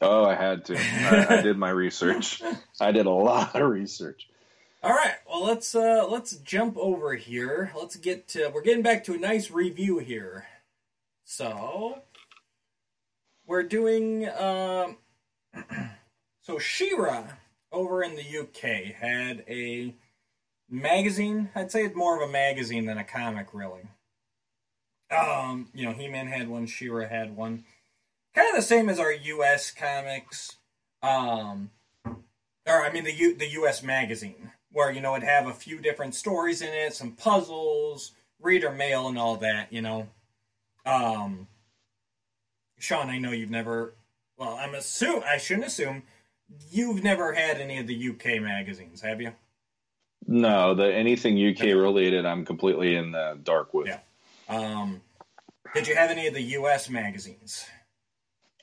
Oh, 0.00 0.24
I 0.24 0.34
had 0.34 0.64
to. 0.64 0.76
I, 0.76 1.38
I 1.38 1.42
did 1.42 1.56
my 1.56 1.70
research. 1.70 2.42
I 2.80 2.90
did 2.90 3.06
a 3.06 3.10
lot 3.10 3.54
of 3.54 3.70
research. 3.70 4.28
all 4.82 4.90
right, 4.90 5.14
well 5.28 5.44
let's 5.44 5.74
uh 5.74 6.06
let's 6.08 6.36
jump 6.38 6.76
over 6.76 7.14
here. 7.14 7.72
Let's 7.76 7.96
get 7.96 8.26
to, 8.28 8.50
we're 8.52 8.62
getting 8.62 8.82
back 8.82 9.04
to 9.04 9.14
a 9.14 9.18
nice 9.18 9.50
review 9.50 9.98
here. 9.98 10.46
So 11.24 12.02
we're 13.46 13.62
doing 13.62 14.28
um 14.30 14.96
so 16.40 16.58
She-Ra 16.58 17.24
over 17.70 18.02
in 18.02 18.16
the 18.16 18.38
UK 18.40 18.92
had 18.94 19.44
a 19.48 19.94
magazine. 20.68 21.50
I'd 21.54 21.70
say 21.70 21.84
it's 21.84 21.94
more 21.96 22.20
of 22.20 22.28
a 22.28 22.32
magazine 22.32 22.86
than 22.86 22.98
a 22.98 23.04
comic, 23.04 23.48
really. 23.52 23.82
Um, 25.12 25.68
you 25.74 25.84
know, 25.84 25.92
He 25.92 26.08
Man 26.08 26.26
had 26.26 26.48
one, 26.48 26.66
She-Ra 26.66 27.08
had 27.08 27.36
one. 27.36 27.64
Kind 28.34 28.48
of 28.48 28.56
the 28.56 28.62
same 28.62 28.88
as 28.88 28.98
our 28.98 29.12
US 29.12 29.70
comics. 29.70 30.56
Um, 31.02 31.70
or 32.66 32.82
I 32.82 32.92
mean 32.92 33.04
the 33.04 33.12
U, 33.12 33.34
the 33.36 33.50
US 33.50 33.82
magazine, 33.82 34.52
where 34.70 34.90
you 34.90 35.00
know 35.00 35.14
it'd 35.16 35.28
have 35.28 35.46
a 35.46 35.52
few 35.52 35.78
different 35.78 36.14
stories 36.14 36.62
in 36.62 36.68
it, 36.68 36.94
some 36.94 37.12
puzzles, 37.12 38.12
reader 38.40 38.70
mail, 38.70 39.08
and 39.08 39.18
all 39.18 39.36
that. 39.36 39.72
You 39.72 39.82
know, 39.82 40.08
um, 40.86 41.48
Sean, 42.78 43.10
I 43.10 43.18
know 43.18 43.32
you've 43.32 43.50
never. 43.50 43.94
Well, 44.38 44.56
I'm 44.58 44.74
assume 44.74 45.22
I 45.26 45.38
shouldn't 45.38 45.66
assume 45.66 46.04
you've 46.70 47.02
never 47.02 47.32
had 47.32 47.58
any 47.58 47.78
of 47.78 47.86
the 47.86 48.08
UK 48.10 48.40
magazines, 48.40 49.00
have 49.00 49.20
you? 49.20 49.32
No, 50.26 50.74
the 50.74 50.92
anything 50.92 51.36
UK 51.36 51.74
related, 51.74 52.24
I'm 52.26 52.44
completely 52.44 52.94
in 52.96 53.12
the 53.12 53.38
dark 53.42 53.74
with. 53.74 53.88
Yeah. 53.88 53.98
Um, 54.52 55.00
did 55.74 55.86
you 55.86 55.94
have 55.94 56.10
any 56.10 56.26
of 56.26 56.34
the 56.34 56.42
US 56.42 56.88
magazines? 56.90 57.64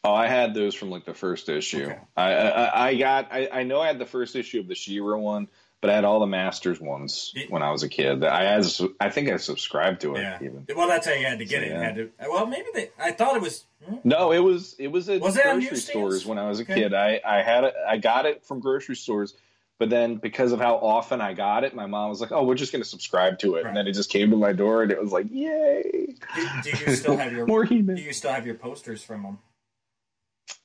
Oh, 0.04 0.14
I 0.14 0.28
had 0.28 0.54
those 0.54 0.76
from 0.76 0.90
like 0.90 1.06
the 1.06 1.14
first 1.14 1.50
issue. 1.50 1.86
Okay. 1.86 2.00
I, 2.16 2.32
I 2.34 2.88
I 2.90 2.96
got 2.96 3.28
I, 3.34 3.50
I 3.52 3.64
know 3.64 3.82
I 3.82 3.88
had 3.88 4.00
the 4.00 4.06
first 4.06 4.36
issue 4.36 4.60
of 4.60 4.68
the 4.68 4.76
She-Ra 4.76 5.18
one, 5.18 5.50
but 5.82 5.90
I 5.90 5.94
had 5.96 6.06
all 6.06 6.20
the 6.22 6.28
Masters 6.28 6.80
ones 6.80 7.34
It- 7.36 7.52
when 7.52 7.64
I 7.64 7.72
was 7.72 7.84
a 7.84 7.90
kid. 7.90 8.24
I 8.24 8.44
had 8.44 8.66
I 9.02 9.10
think 9.10 9.30
I 9.30 9.38
subscribed 9.38 10.02
to 10.02 10.16
it 10.16 10.22
Yeah. 10.22 10.38
even. 10.42 10.66
Well, 10.74 10.88
that's 10.88 11.06
how 11.06 11.14
you 11.14 11.26
had 11.26 11.40
to 11.40 11.46
get 11.46 11.62
So, 11.62 11.66
it. 11.66 11.70
Yeah. 11.72 11.84
had 11.84 11.96
to. 11.96 12.12
Well, 12.30 12.46
maybe 12.46 12.68
they. 12.74 12.92
I 12.98 13.12
thought 13.12 13.36
it 13.36 13.42
was. 13.42 13.66
hmm? 13.84 13.96
No, 14.06 14.32
it 14.32 14.40
was 14.40 14.76
it 14.80 14.88
was 14.88 15.10
at 15.10 15.20
Was 15.22 15.36
grocery 15.36 15.78
stores 15.78 16.26
when 16.26 16.38
I 16.38 16.48
was 16.48 16.60
a 16.60 16.64
Okay. 16.64 16.76
kid. 16.76 16.94
I 16.94 17.20
I 17.26 17.42
had 17.42 17.66
it. 17.66 17.74
I 17.88 17.98
got 17.98 18.26
it 18.26 18.46
from 18.46 18.62
grocery 18.62 18.96
stores, 18.96 19.34
but 19.80 19.90
then 19.90 20.18
because 20.18 20.52
of 20.52 20.60
how 20.60 20.76
often 20.76 21.22
I 21.22 21.34
got 21.34 21.64
it, 21.64 21.74
my 21.74 21.88
mom 21.88 22.10
was 22.10 22.22
like, 22.22 22.32
"Oh, 22.32 22.44
we're 22.44 22.56
just 22.56 22.72
going 22.72 22.84
to 22.84 22.88
subscribe 22.88 23.40
to 23.40 23.56
it," 23.56 23.64
Right. 23.64 23.68
and 23.70 23.78
then 23.78 23.88
it 23.88 23.94
just 23.94 24.12
came 24.12 24.30
to 24.30 24.38
my 24.38 24.54
door, 24.54 24.84
and 24.84 24.92
it 24.92 25.02
was 25.02 25.12
like, 25.12 25.28
"Yay!" 25.32 26.16
Do, 26.36 26.48
do 26.64 26.70
you 26.86 26.96
still 26.96 27.18
have 27.18 27.34
your? 27.34 27.46
More 27.48 27.64
He-Man. 27.64 27.96
Do 27.96 28.02
you 28.02 28.14
still 28.14 28.32
have 28.32 28.46
your 28.46 28.56
posters 28.56 29.02
from 29.02 29.24
them? 29.24 29.40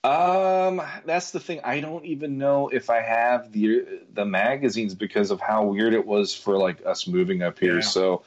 Um, 0.02 0.82
that's 1.06 1.30
the 1.30 1.40
thing. 1.40 1.60
I 1.64 1.80
don't 1.80 2.04
even 2.04 2.36
know 2.36 2.68
if 2.68 2.90
I 2.90 3.00
have 3.00 3.52
the 3.52 3.84
the 4.12 4.24
magazines 4.26 4.94
because 4.94 5.30
of 5.30 5.40
how 5.40 5.64
weird 5.64 5.94
it 5.94 6.06
was 6.06 6.34
for 6.34 6.58
like 6.58 6.84
us 6.84 7.06
moving 7.06 7.42
up 7.42 7.58
here. 7.58 7.76
Yeah. 7.76 7.80
So 7.80 8.24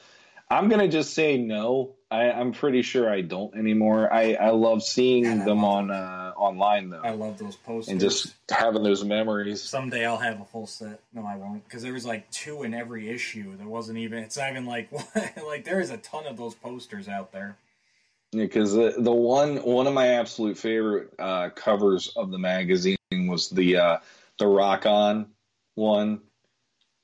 I'm 0.50 0.68
gonna 0.68 0.88
just 0.88 1.14
say 1.14 1.36
no. 1.38 1.94
I, 2.10 2.30
I'm 2.32 2.52
pretty 2.52 2.82
sure 2.82 3.10
I 3.10 3.20
don't 3.20 3.54
anymore. 3.54 4.12
I, 4.12 4.32
I 4.34 4.50
love 4.50 4.82
seeing 4.82 5.24
Yeah, 5.24 5.44
them 5.44 5.62
on 5.62 5.90
uh, 5.90 6.27
online 6.38 6.90
though, 6.90 7.00
I 7.02 7.10
love 7.10 7.38
those 7.38 7.56
posters. 7.56 7.92
and 7.92 8.00
just 8.00 8.34
having 8.50 8.82
those 8.82 9.04
memories. 9.04 9.62
someday 9.62 10.06
I'll 10.06 10.16
have 10.16 10.40
a 10.40 10.44
full 10.44 10.66
set. 10.66 11.00
No, 11.12 11.26
I 11.26 11.36
won't, 11.36 11.64
because 11.64 11.82
there 11.82 11.92
was 11.92 12.06
like 12.06 12.30
two 12.30 12.62
in 12.62 12.74
every 12.74 13.10
issue. 13.10 13.56
There 13.56 13.66
wasn't 13.66 13.98
even. 13.98 14.20
It's 14.20 14.36
not 14.38 14.50
even 14.50 14.66
like 14.66 14.90
like 15.46 15.64
there 15.64 15.80
is 15.80 15.90
a 15.90 15.96
ton 15.98 16.26
of 16.26 16.36
those 16.36 16.54
posters 16.54 17.08
out 17.08 17.32
there. 17.32 17.56
Because 18.32 18.72
the 18.72 18.94
the 18.98 19.12
one 19.12 19.56
one 19.58 19.86
of 19.86 19.94
my 19.94 20.08
absolute 20.08 20.58
favorite 20.58 21.14
uh, 21.18 21.50
covers 21.50 22.12
of 22.16 22.30
the 22.30 22.38
magazine 22.38 22.96
was 23.10 23.48
the 23.48 23.76
uh, 23.76 23.98
the 24.38 24.44
Rokkon 24.44 25.26
one, 25.74 26.20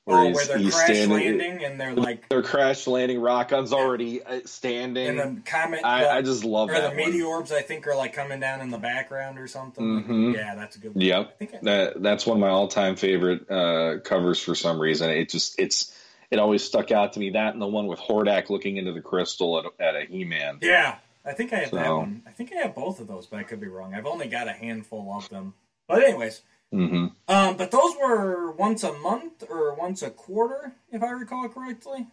Oh, 0.07 0.23
he's- 0.25 0.35
where 0.35 0.45
they're 0.45 0.57
he's 0.59 0.75
crash 0.75 0.85
standing- 0.85 1.09
landing 1.39 1.63
and 1.65 1.79
they're 1.79 1.93
like 1.95 2.29
Their 2.29 2.43
crash 2.43 2.85
landing. 2.85 3.17
Rokkon's 3.17 3.73
already 3.73 4.21
uh, 4.21 4.41
standing. 4.45 5.19
and 5.19 5.37
the 5.37 5.41
comet. 5.41 5.81
I, 5.83 6.01
the- 6.01 6.11
I 6.11 6.21
just 6.21 6.43
love 6.43 6.69
or 6.69 6.73
that 6.73 6.95
the 6.95 7.01
one. 7.01 7.11
meteorbs, 7.11 7.51
I 7.51 7.61
think, 7.61 7.87
are 7.87 7.95
like 7.95 8.13
coming 8.13 8.39
down 8.39 8.61
in 8.61 8.69
the 8.69 8.77
background 8.77 9.39
or 9.39 9.47
something. 9.47 9.83
Mhm. 10.03 10.35
Yeah, 10.35 10.53
that's 10.55 10.75
a 10.75 10.79
good 10.79 10.93
one. 10.93 11.01
Yep. 11.03 11.27
I 11.29 11.33
think 11.33 11.53
I, 11.55 11.57
That 11.63 12.03
that's 12.03 12.25
one 12.27 12.37
of 12.37 12.41
my 12.41 12.49
all 12.49 12.67
time 12.67 12.95
favorite 12.95 13.49
uh, 13.49 13.99
covers 14.01 14.39
for 14.39 14.53
some 14.53 14.79
reason. 14.79 15.09
It 15.09 15.29
just 15.29 15.59
it's 15.59 15.91
it 16.29 16.37
always 16.39 16.63
stuck 16.63 16.91
out 16.91 17.13
to 17.13 17.19
me. 17.19 17.31
That 17.31 17.53
and 17.53 17.61
the 17.61 17.67
one 17.67 17.87
with 17.87 17.99
Hordak 17.99 18.49
looking 18.51 18.77
into 18.77 18.91
the 18.93 19.01
crystal 19.01 19.57
at, 19.57 19.65
at 19.79 19.95
a 19.95 20.05
He 20.05 20.23
Man. 20.23 20.59
yeah, 20.61 20.97
I 21.25 21.33
think 21.33 21.51
I 21.51 21.57
have 21.57 21.71
that 21.71 21.89
one. 21.91 22.21
I 22.27 22.31
think 22.31 22.51
I 22.53 22.57
have 22.57 22.75
both 22.75 22.99
of 22.99 23.07
those, 23.07 23.25
but 23.25 23.39
I 23.39 23.43
could 23.43 23.59
be 23.59 23.67
wrong. 23.67 23.95
I've 23.95 24.05
only 24.05 24.27
got 24.27 24.47
a 24.47 24.51
handful 24.53 25.11
of 25.15 25.27
them. 25.29 25.55
But 25.87 26.03
anyways, 26.03 26.41
hmm 26.75 27.05
um, 27.27 27.57
but 27.57 27.71
those 27.71 27.95
were 27.95 28.51
once 28.51 28.83
a 28.83 28.93
month 28.93 29.43
or 29.49 29.73
once 29.75 30.01
a 30.03 30.09
quarter, 30.09 30.73
if 30.91 31.01
I 31.01 31.11
recall 31.11 31.47
correctly. 31.49 32.07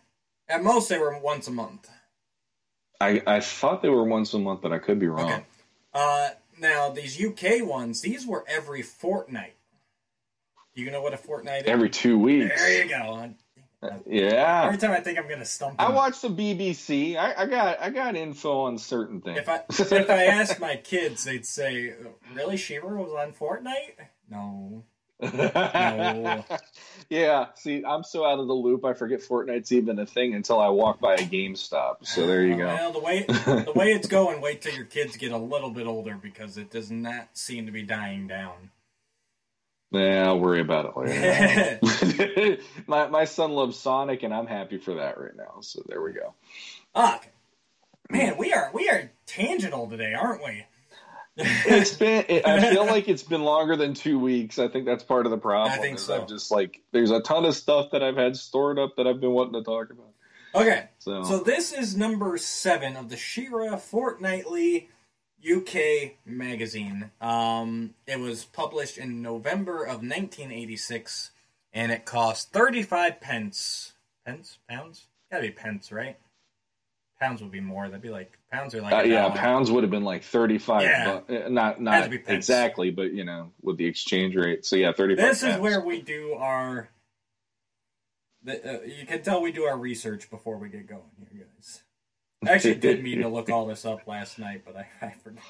At 0.48 0.62
most, 0.62 0.88
they 0.88 0.98
were 0.98 1.18
once 1.18 1.48
a 1.48 1.50
month. 1.50 1.88
I 3.00 3.22
I 3.26 3.40
thought 3.40 3.82
they 3.82 3.88
were 3.88 4.04
once 4.04 4.32
a 4.34 4.38
month, 4.38 4.60
but 4.62 4.72
I 4.72 4.78
could 4.78 4.98
be 4.98 5.08
wrong. 5.08 5.30
Okay. 5.32 5.44
Uh, 5.92 6.30
now 6.58 6.90
these 6.90 7.22
UK 7.22 7.66
ones, 7.66 8.00
these 8.00 8.26
were 8.26 8.44
every 8.48 8.82
fortnight. 8.82 9.54
You 10.74 10.90
know 10.90 11.02
what 11.02 11.12
a 11.12 11.18
fortnight 11.18 11.62
is? 11.62 11.68
Every 11.68 11.90
two 11.90 12.18
weeks. 12.18 12.54
There 12.56 12.84
you 12.84 12.88
go. 12.88 13.34
Yeah. 14.06 14.64
Every 14.66 14.78
time 14.78 14.92
I 14.92 15.00
think 15.00 15.18
I'm 15.18 15.28
gonna 15.28 15.44
stump. 15.44 15.74
I 15.78 15.90
watch 15.90 16.20
the 16.20 16.28
BBC. 16.28 17.16
I, 17.16 17.42
I 17.42 17.46
got 17.46 17.80
I 17.80 17.90
got 17.90 18.14
info 18.14 18.62
on 18.62 18.78
certain 18.78 19.20
things. 19.20 19.38
If 19.38 19.48
I 19.48 19.62
if 19.68 20.10
I 20.10 20.26
asked 20.26 20.60
my 20.60 20.76
kids, 20.76 21.24
they'd 21.24 21.44
say, 21.44 21.92
"Really, 22.32 22.56
She-Ra 22.56 23.02
was 23.02 23.12
on 23.12 23.32
Fortnite?" 23.32 23.94
No. 24.30 24.84
No. 25.22 26.44
yeah. 27.08 27.46
See, 27.54 27.84
I'm 27.84 28.02
so 28.02 28.26
out 28.26 28.40
of 28.40 28.48
the 28.48 28.54
loop. 28.54 28.84
I 28.84 28.92
forget 28.92 29.20
Fortnite's 29.20 29.70
even 29.70 30.00
a 30.00 30.06
thing 30.06 30.34
until 30.34 30.58
I 30.58 30.68
walk 30.68 30.98
by 31.00 31.14
a 31.14 31.18
GameStop. 31.18 32.04
So 32.04 32.26
there 32.26 32.44
you 32.44 32.56
go. 32.56 32.66
Well, 32.66 32.92
the 32.92 32.98
way 32.98 33.22
the 33.28 33.72
way 33.74 33.92
it's 33.92 34.08
going, 34.08 34.40
wait 34.40 34.62
till 34.62 34.74
your 34.74 34.84
kids 34.84 35.16
get 35.16 35.30
a 35.30 35.38
little 35.38 35.70
bit 35.70 35.86
older 35.86 36.18
because 36.20 36.58
it 36.58 36.72
does 36.72 36.90
not 36.90 37.28
seem 37.34 37.66
to 37.66 37.72
be 37.72 37.84
dying 37.84 38.26
down. 38.26 38.70
Yeah, 39.92 40.26
I'll 40.26 40.40
worry 40.40 40.60
about 40.60 40.86
it 40.86 40.96
later. 40.96 42.58
my 42.86 43.08
my 43.08 43.24
son 43.26 43.52
loves 43.52 43.78
Sonic, 43.78 44.22
and 44.22 44.32
I'm 44.32 44.46
happy 44.46 44.78
for 44.78 44.94
that 44.94 45.20
right 45.20 45.36
now. 45.36 45.60
So 45.60 45.82
there 45.86 46.02
we 46.02 46.12
go. 46.12 46.34
Fuck. 46.94 47.28
Man, 48.10 48.36
we 48.38 48.52
are 48.52 48.70
we 48.74 48.88
are 48.88 49.12
tangential 49.26 49.88
today, 49.88 50.14
aren't 50.14 50.42
we? 50.44 50.64
It's 51.36 51.94
been. 51.94 52.24
It, 52.28 52.46
I 52.46 52.70
feel 52.72 52.84
like 52.86 53.08
it's 53.08 53.22
been 53.22 53.42
longer 53.42 53.76
than 53.76 53.94
two 53.94 54.18
weeks. 54.18 54.58
I 54.58 54.68
think 54.68 54.84
that's 54.84 55.02
part 55.02 55.26
of 55.26 55.30
the 55.30 55.38
problem. 55.38 55.72
I 55.72 55.78
think 55.78 55.98
so. 55.98 56.20
I'm 56.20 56.28
just 56.28 56.50
like 56.50 56.80
there's 56.92 57.10
a 57.10 57.20
ton 57.20 57.44
of 57.44 57.54
stuff 57.54 57.90
that 57.92 58.02
I've 58.02 58.16
had 58.16 58.36
stored 58.36 58.78
up 58.78 58.96
that 58.96 59.06
I've 59.06 59.20
been 59.20 59.32
wanting 59.32 59.54
to 59.54 59.62
talk 59.62 59.90
about. 59.90 60.12
Okay, 60.54 60.88
So, 60.98 61.24
so 61.24 61.38
this 61.38 61.72
is 61.72 61.96
number 61.96 62.36
seven 62.36 62.94
of 62.94 63.08
the 63.08 63.16
She-Ra 63.16 63.76
Fortnightly 63.76 64.90
UK 65.42 66.12
magazine. 66.26 67.10
Um, 67.22 67.94
it 68.06 68.20
was 68.20 68.44
published 68.44 68.98
in 68.98 69.22
November 69.22 69.82
of 69.82 70.02
1986, 70.02 71.30
and 71.72 71.90
it 71.90 72.04
cost 72.04 72.52
35 72.52 73.18
pence. 73.20 73.92
Pence? 74.26 74.58
Pounds? 74.68 75.06
Gotta 75.30 75.44
be 75.44 75.50
pence, 75.50 75.90
right? 75.90 76.18
Pounds 77.18 77.40
would 77.40 77.50
be 77.50 77.60
more. 77.60 77.86
That'd 77.88 78.02
be 78.02 78.10
like 78.10 78.38
pounds 78.52 78.74
are 78.74 78.82
like 78.82 78.92
uh, 78.92 79.02
yeah, 79.02 79.28
pounds 79.30 79.70
would 79.70 79.82
have 79.82 79.90
been 79.90 80.04
like 80.04 80.22
thirty 80.22 80.58
five. 80.58 80.82
Yeah. 80.82 81.20
uh, 81.28 81.48
not 81.48 81.80
not 81.80 82.04
to 82.04 82.10
be 82.10 82.18
pence. 82.18 82.36
exactly, 82.36 82.90
but 82.90 83.12
you 83.12 83.24
know, 83.24 83.50
with 83.62 83.78
the 83.78 83.86
exchange 83.86 84.36
rate. 84.36 84.64
So 84.64 84.76
yeah, 84.76 84.92
thirty 84.92 85.16
five. 85.16 85.24
This 85.24 85.42
is 85.42 85.58
where 85.58 85.80
we 85.80 86.00
do 86.02 86.34
our. 86.34 86.88
The, 88.44 88.80
uh, 88.80 88.82
you 88.82 89.06
can 89.06 89.22
tell 89.22 89.40
we 89.40 89.52
do 89.52 89.64
our 89.64 89.78
research 89.78 90.28
before 90.28 90.58
we 90.58 90.68
get 90.68 90.86
going 90.86 91.02
here, 91.32 91.46
guys. 91.56 91.82
I 92.46 92.50
actually 92.54 92.74
did 92.74 93.02
mean 93.02 93.22
to 93.22 93.28
look 93.28 93.50
all 93.50 93.66
this 93.66 93.84
up 93.84 94.06
last 94.06 94.38
night, 94.38 94.62
but 94.64 94.76
I, 94.76 94.88
I 95.00 95.10
forgot. 95.10 95.42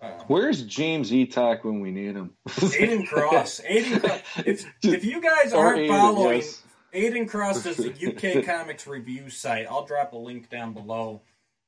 Uh, 0.00 0.10
Where's 0.26 0.62
James 0.62 1.10
Eatock 1.10 1.64
when 1.64 1.80
we 1.80 1.90
need 1.90 2.14
him? 2.14 2.32
Aiden 2.48 3.06
Cross. 3.08 3.60
Aiden 3.68 4.00
Cross. 4.00 4.20
If, 4.46 4.66
if 4.82 5.04
you 5.04 5.20
guys 5.20 5.52
aren't 5.52 5.80
Aiden, 5.80 5.88
following, 5.88 6.36
yes. 6.38 6.62
Aiden 6.92 7.28
Cross 7.28 7.66
is 7.66 7.76
the 7.76 7.90
UK 7.90 8.44
Comics 8.44 8.86
review 8.86 9.30
site. 9.30 9.66
I'll 9.68 9.84
drop 9.84 10.12
a 10.12 10.16
link 10.16 10.50
down 10.50 10.74
below. 10.74 11.22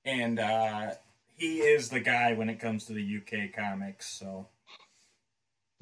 And 0.07 0.39
uh, 0.39 0.91
he 1.37 1.59
is 1.59 1.91
the 1.91 2.01
guy 2.01 2.33
when 2.33 2.49
it 2.49 2.61
comes 2.61 2.85
to 2.87 2.93
the 2.95 3.19
UK 3.19 3.53
comics. 3.55 4.09
So 4.09 4.47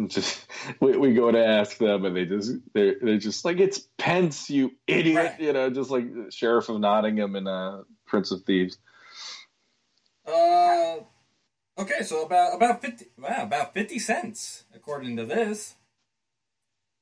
just 0.09 0.47
we, 0.81 0.97
we 0.97 1.15
go 1.15 1.31
to 1.31 1.45
ask 1.47 1.77
them 1.79 2.05
and 2.05 2.17
they 2.17 2.25
just 2.25 2.55
they're, 2.73 2.97
they're 3.01 3.19
just 3.19 3.45
like 3.45 3.61
it's 3.61 3.87
Pence 3.99 4.51
you 4.51 4.73
idiot 4.89 5.17
Right. 5.17 5.41
you 5.41 5.53
know 5.53 5.71
just 5.71 5.91
like 5.91 6.07
Sheriff 6.31 6.69
of 6.69 6.81
Nottingham 6.81 7.37
and 7.37 7.47
uh, 7.47 7.83
Prince 8.07 8.33
of 8.33 8.43
Thieves 8.43 8.77
Uh, 10.27 10.97
okay, 11.79 12.03
so 12.03 12.25
about 12.25 12.55
about 12.57 12.81
fifty. 12.81 13.07
Wow, 13.19 13.43
about 13.45 13.75
fifty 13.75 13.99
cents 13.99 14.65
according 14.75 15.17
to 15.19 15.27
this. 15.27 15.75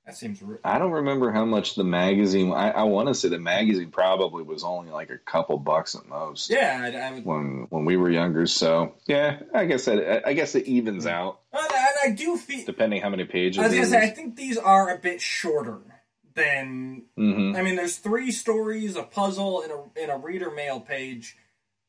That 0.07 0.17
seems. 0.17 0.43
Re- 0.43 0.59
I 0.65 0.79
don't 0.81 0.91
remember 0.91 1.31
how 1.31 1.45
much 1.45 1.77
the 1.77 1.85
magazine 1.85 2.53
I, 2.53 2.71
I 2.71 2.83
want 2.83 3.07
to 3.09 3.15
say 3.15 3.29
the 3.29 3.39
magazine 3.39 3.91
probably 3.93 4.43
was 4.43 4.65
only 4.65 4.91
like 4.91 5.11
a 5.11 5.19
couple 5.19 5.59
bucks 5.59 5.95
at 5.95 6.09
most 6.09 6.51
yeah, 6.51 6.81
I, 6.83 6.97
I 7.09 7.13
would. 7.13 7.25
when 7.25 7.67
when 7.71 7.85
we 7.85 7.97
were 7.97 8.11
younger 8.11 8.47
so 8.47 8.95
yeah 9.07 9.39
I 9.55 9.65
guess 9.67 9.85
that 9.85 10.27
I 10.27 10.33
guess 10.33 10.57
it 10.57 10.67
evens 10.67 11.07
out 11.07 11.41
And 11.53 11.63
I, 11.71 11.89
I 12.07 12.11
do 12.11 12.37
feel. 12.37 12.65
depending 12.67 13.01
how 13.01 13.11
many 13.11 13.25
pages 13.25 13.59
I 13.61 13.69
was 13.69 13.75
gonna 13.75 13.87
say, 13.87 14.03
I 14.03 14.11
think 14.11 14.35
these 14.35 14.59
are 14.59 14.93
a 14.93 14.99
bit 14.99 15.21
shorter 15.21 15.79
than. 16.35 17.03
Mhm. 17.19 17.57
I 17.57 17.63
mean, 17.63 17.77
there's 17.77 17.97
three 17.97 18.33
stories, 18.33 18.97
a 18.97 19.03
puzzle, 19.03 19.63
and 19.63 19.71
a 19.71 19.85
and 20.03 20.11
a 20.11 20.17
reader 20.17 20.51
mail 20.51 20.81
page, 20.81 21.37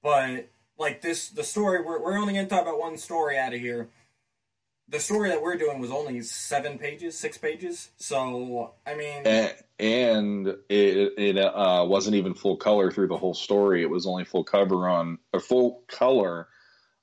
but 0.04 0.50
like 0.78 1.02
this, 1.02 1.30
the 1.30 1.44
story 1.44 1.82
we're 1.82 2.00
we're 2.02 2.18
only 2.18 2.34
gonna 2.34 2.48
talk 2.48 2.62
about 2.64 2.80
one 2.80 2.98
story 2.98 3.38
out 3.38 3.54
of 3.54 3.60
here. 3.60 3.90
The 4.90 5.00
story 5.00 5.30
that 5.30 5.42
we're 5.42 5.58
doing 5.58 5.80
was 5.80 5.92
only 5.92 6.22
seven 6.22 6.78
pages, 6.78 7.18
six 7.18 7.38
pages. 7.38 7.90
So 7.98 8.74
I 8.86 8.96
mean, 8.96 9.26
A- 9.26 9.56
and 9.80 10.48
it 10.70 11.14
it 11.18 11.38
uh, 11.38 11.86
wasn't 11.88 12.16
even 12.16 12.34
full 12.34 12.58
color 12.58 12.92
through 12.92 13.08
the 13.08 13.18
whole 13.18 13.34
story. 13.34 13.82
It 13.82 13.90
was 13.90 14.06
only 14.06 14.26
full 14.26 14.44
cover 14.44 14.88
on 14.88 15.18
or 15.34 15.40
full 15.40 15.84
color 15.88 16.48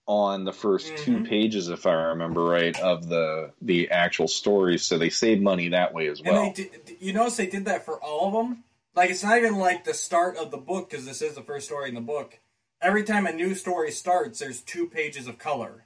on 0.06 0.44
the 0.44 0.52
1st 0.52 0.96
two 0.96 1.18
Mhm. 1.20 1.28
pages, 1.28 1.68
if 1.68 1.86
I 1.86 1.92
remember 1.92 2.44
right, 2.44 2.76
of 2.78 3.08
the 3.08 3.52
the 3.62 3.90
actual 3.90 4.28
story. 4.28 4.76
So 4.78 4.98
they 4.98 5.10
saved 5.10 5.40
money 5.42 5.68
that 5.68 5.94
way 5.94 6.08
as 6.08 6.20
And 6.20 6.28
well. 6.28 6.52
did, 6.52 6.96
you 7.00 7.12
notice 7.12 7.36
they 7.36 7.46
did 7.46 7.64
that 7.66 7.84
for 7.84 8.02
all 8.02 8.26
of 8.28 8.32
them. 8.34 8.64
Like 8.94 9.10
it's 9.10 9.22
not 9.22 9.38
even 9.38 9.56
like 9.56 9.84
the 9.84 9.94
start 9.94 10.36
of 10.36 10.50
the 10.50 10.56
book 10.58 10.90
because 10.90 11.06
this 11.06 11.22
is 11.22 11.34
the 11.34 11.42
first 11.42 11.66
story 11.66 11.88
in 11.88 11.94
the 11.94 12.00
book. 12.00 12.38
Every 12.82 13.04
time 13.04 13.26
a 13.26 13.32
new 13.32 13.54
story 13.54 13.90
starts, 13.92 14.38
there's 14.40 14.60
two 14.62 14.88
pages 14.88 15.26
of 15.28 15.38
color, 15.38 15.84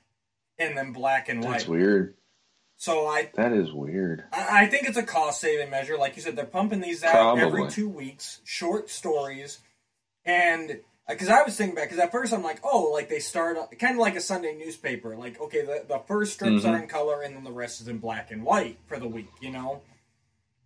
and 0.58 0.76
then 0.76 0.92
black 0.92 1.28
and 1.28 1.42
white. 1.42 1.52
That's 1.52 1.68
weird. 1.68 2.14
So 2.76 3.06
I, 3.06 3.30
That 3.34 3.52
is 3.52 3.72
weird. 3.72 4.24
I 4.32 4.64
I 4.64 4.66
think 4.66 4.88
it's 4.88 4.96
a 4.98 5.02
cost 5.02 5.40
saving 5.40 5.70
measure. 5.70 5.96
Like 5.96 6.16
you 6.16 6.22
said, 6.22 6.36
they're 6.36 6.44
pumping 6.44 6.80
these 6.80 7.04
out 7.04 7.38
every 7.38 7.68
two 7.70 7.88
weeks, 7.88 8.40
short 8.44 8.90
stories, 8.90 9.60
and 10.24 10.80
because 11.08 11.28
I 11.28 11.42
was 11.42 11.56
thinking 11.56 11.74
back, 11.76 11.90
because 11.90 12.02
at 12.02 12.10
first 12.10 12.32
I'm 12.32 12.42
like, 12.42 12.60
oh, 12.64 12.90
like 12.92 13.08
they 13.08 13.18
start 13.20 13.56
kind 13.78 13.94
of 13.94 14.00
like 14.00 14.16
a 14.16 14.20
Sunday 14.20 14.54
newspaper. 14.56 15.16
Like 15.16 15.40
okay, 15.40 15.62
the 15.62 15.84
the 15.86 16.00
first 16.06 16.34
strips 16.34 16.64
Mhm. 16.64 16.70
are 16.70 16.82
in 16.82 16.88
color, 16.88 17.22
and 17.22 17.36
then 17.36 17.44
the 17.44 17.52
rest 17.52 17.80
is 17.80 17.88
in 17.88 17.98
black 17.98 18.30
and 18.30 18.42
white 18.44 18.78
for 18.86 18.98
the 18.98 19.08
week. 19.08 19.28
You 19.40 19.50
know. 19.50 19.82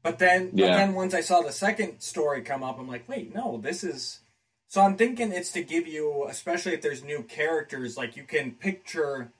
But 0.02 0.20
then, 0.20 0.50
but 0.50 0.58
then 0.68 0.94
once 0.94 1.12
I 1.12 1.20
saw 1.20 1.40
the 1.42 1.52
second 1.52 2.00
story 2.00 2.42
come 2.42 2.62
up, 2.62 2.78
I'm 2.78 2.88
like, 2.88 3.08
wait, 3.08 3.34
no, 3.34 3.58
this 3.58 3.82
is. 3.82 4.20
So 4.68 4.80
I'm 4.80 4.96
thinking 4.96 5.32
it's 5.32 5.50
to 5.52 5.62
give 5.62 5.86
you, 5.88 6.26
especially 6.28 6.72
if 6.72 6.82
there's 6.82 7.02
new 7.02 7.22
characters, 7.24 7.96
like 7.96 8.16
you 8.16 8.22
can 8.22 8.52
picture 8.52 9.32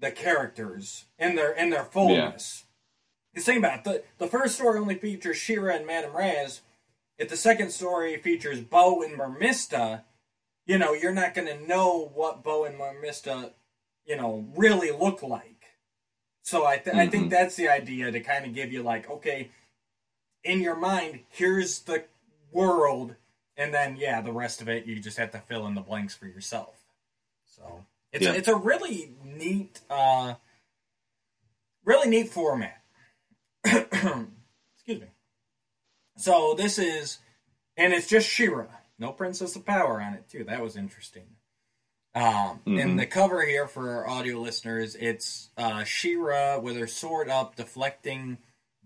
the 0.00 0.10
characters 0.10 1.04
in 1.18 1.34
their 1.36 1.52
in 1.52 1.70
their 1.70 1.84
fullness. 1.84 2.64
The 3.34 3.40
thing 3.40 3.58
about 3.58 3.78
it, 3.78 3.84
the 3.84 4.04
the 4.24 4.30
first 4.30 4.56
story 4.56 4.78
only 4.78 4.94
features 4.96 5.36
She-Ra 5.36 5.74
and 5.74 5.86
Madame 5.86 6.14
Razz. 6.16 6.60
If 7.18 7.28
the 7.28 7.36
second 7.36 7.70
story 7.70 8.16
features 8.16 8.60
Bow 8.60 9.02
and 9.02 9.18
Mermista, 9.18 10.02
you 10.66 10.78
know 10.78 10.92
you're 10.92 11.12
not 11.14 11.34
going 11.34 11.48
to 11.48 11.66
know 11.66 12.10
what 12.14 12.42
Bow 12.44 12.64
and 12.64 12.78
Mermista, 12.78 13.52
you 14.04 14.16
know, 14.16 14.46
really 14.56 14.90
look 14.90 15.22
like. 15.22 15.50
So 16.42 16.66
I 16.66 16.76
th- 16.78 16.94
I 16.96 17.08
think 17.08 17.26
Mhm. 17.26 17.30
that's 17.30 17.56
the 17.56 17.68
idea 17.68 18.10
to 18.12 18.20
kind 18.20 18.44
of 18.44 18.52
give 18.54 18.72
you 18.72 18.82
like, 18.82 19.08
okay, 19.08 19.50
in 20.42 20.60
your 20.60 20.76
mind, 20.76 21.24
here's 21.30 21.80
the 21.80 22.04
world, 22.52 23.14
and 23.56 23.72
then 23.72 23.96
yeah, 23.96 24.20
the 24.20 24.32
rest 24.32 24.60
of 24.60 24.68
it 24.68 24.84
you 24.86 25.00
just 25.00 25.16
have 25.18 25.30
to 25.32 25.38
fill 25.40 25.66
in 25.66 25.74
the 25.74 25.80
blanks 25.80 26.14
for 26.14 26.26
yourself. 26.26 26.84
So 27.46 27.84
it's 28.14 28.24
Yeah. 28.24 28.32
a, 28.32 28.34
it's 28.34 28.48
a 28.48 28.56
really 28.56 29.14
neat, 29.24 29.80
uh, 29.90 30.34
really 31.84 32.08
neat 32.08 32.30
format. 32.30 32.82
Excuse 33.64 34.20
me. 34.88 35.06
So 36.16 36.54
this 36.56 36.78
is, 36.78 37.18
and 37.76 37.92
it's 37.92 38.06
just 38.08 38.28
She-Ra, 38.28 38.66
no 38.98 39.12
Princess 39.12 39.56
of 39.56 39.64
Power 39.66 40.00
on 40.00 40.14
it 40.14 40.28
too. 40.28 40.44
That 40.44 40.60
was 40.62 40.76
interesting. 40.76 41.24
Um, 42.14 42.60
Mhm. 42.64 42.80
And 42.80 42.98
the 42.98 43.06
cover 43.06 43.44
here 43.44 43.66
for 43.66 43.90
our 43.90 44.08
audio 44.08 44.38
listeners, 44.38 44.94
it's 44.94 45.50
uh, 45.56 45.82
She-Ra 45.82 46.58
with 46.60 46.76
her 46.76 46.86
sword 46.86 47.28
up, 47.28 47.56
deflecting 47.56 48.38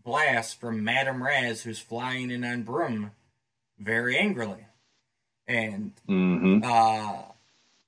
blasts 0.03 0.55
from 0.55 0.83
Madame 0.83 1.23
Razz, 1.23 1.63
who's 1.63 1.79
flying 1.79 2.31
in 2.31 2.43
on 2.45 2.63
broom, 2.63 3.13
very 3.79 4.17
angrily. 4.17 4.65
And 5.47 5.93
hmm 6.07 6.61
uh, 6.65 7.23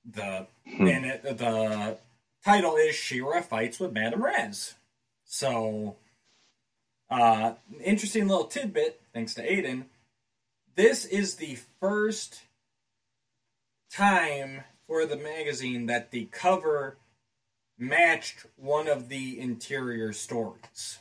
the 0.05 0.47
Hmm. 0.65 0.87
and 0.87 1.05
it, 1.05 1.23
the 1.23 1.97
title 2.43 2.75
is 2.75 2.95
She-Ra 2.95 3.41
fights 3.41 3.79
with 3.79 3.91
Madame 3.91 4.23
Razz. 4.23 4.75
So, 5.25 5.97
uh, 7.09 7.53
interesting 7.83 8.27
little 8.27 8.45
tidbit. 8.45 9.01
Thanks 9.13 9.33
to 9.35 9.47
Aiden. 9.47 9.85
This 10.75 11.05
is 11.05 11.35
the 11.35 11.57
first 11.79 12.41
time 13.91 14.63
for 14.87 15.05
the 15.05 15.17
magazine 15.17 15.87
that 15.87 16.11
the 16.11 16.25
cover 16.25 16.97
matched 17.77 18.45
one 18.55 18.87
of 18.87 19.09
the 19.09 19.39
interior 19.39 20.13
stories. 20.13 20.99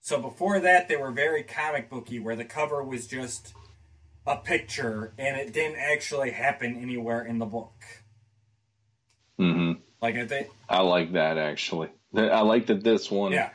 So 0.00 0.20
before 0.20 0.60
that, 0.60 0.88
they 0.88 0.96
were 0.96 1.10
very 1.10 1.42
comic 1.42 1.88
booky, 1.88 2.20
where 2.20 2.36
the 2.36 2.44
cover 2.44 2.82
was 2.82 3.06
just 3.06 3.54
a 4.26 4.36
picture 4.36 5.12
and 5.18 5.36
it 5.36 5.52
didn't 5.52 5.78
actually 5.78 6.30
happen 6.30 6.76
anywhere 6.80 7.24
in 7.24 7.38
the 7.38 7.46
book. 7.46 7.72
Mm-hmm. 9.40 9.80
Like 10.00 10.16
I 10.16 10.26
think, 10.26 10.48
I 10.68 10.82
like 10.82 11.12
that 11.12 11.38
actually. 11.38 11.88
I 12.16 12.40
like 12.42 12.66
that 12.66 12.84
this 12.84 13.10
one. 13.10 13.32
yeah, 13.32 13.50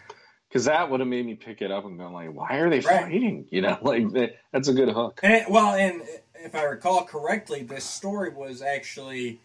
Because 0.50 0.66
that 0.66 0.90
would 0.92 1.00
have 1.00 1.08
made 1.10 1.26
me 1.26 1.36
pick 1.36 1.62
it 1.62 1.72
up 1.72 1.86
and 1.86 1.98
go 1.98 2.10
like, 2.12 2.34
why 2.34 2.58
are 2.58 2.70
they 2.70 2.80
Right. 2.82 3.04
fighting? 3.04 3.48
You 3.52 3.62
know, 3.62 3.78
like 3.84 4.06
that's 4.52 4.68
a 4.68 4.74
good 4.74 4.90
hook. 4.90 5.20
and 5.24 5.34
it- 5.34 5.50
well, 5.50 5.74
and 5.76 6.02
if 6.36 6.54
I 6.56 6.64
recall 6.64 7.04
correctly, 7.06 7.64
this 7.64 7.84
story 7.86 8.30
was 8.32 8.62
actually 8.62 9.40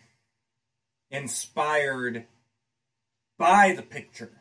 inspired 1.10 2.26
by 3.38 3.72
the 3.76 3.82
picture. 3.82 4.32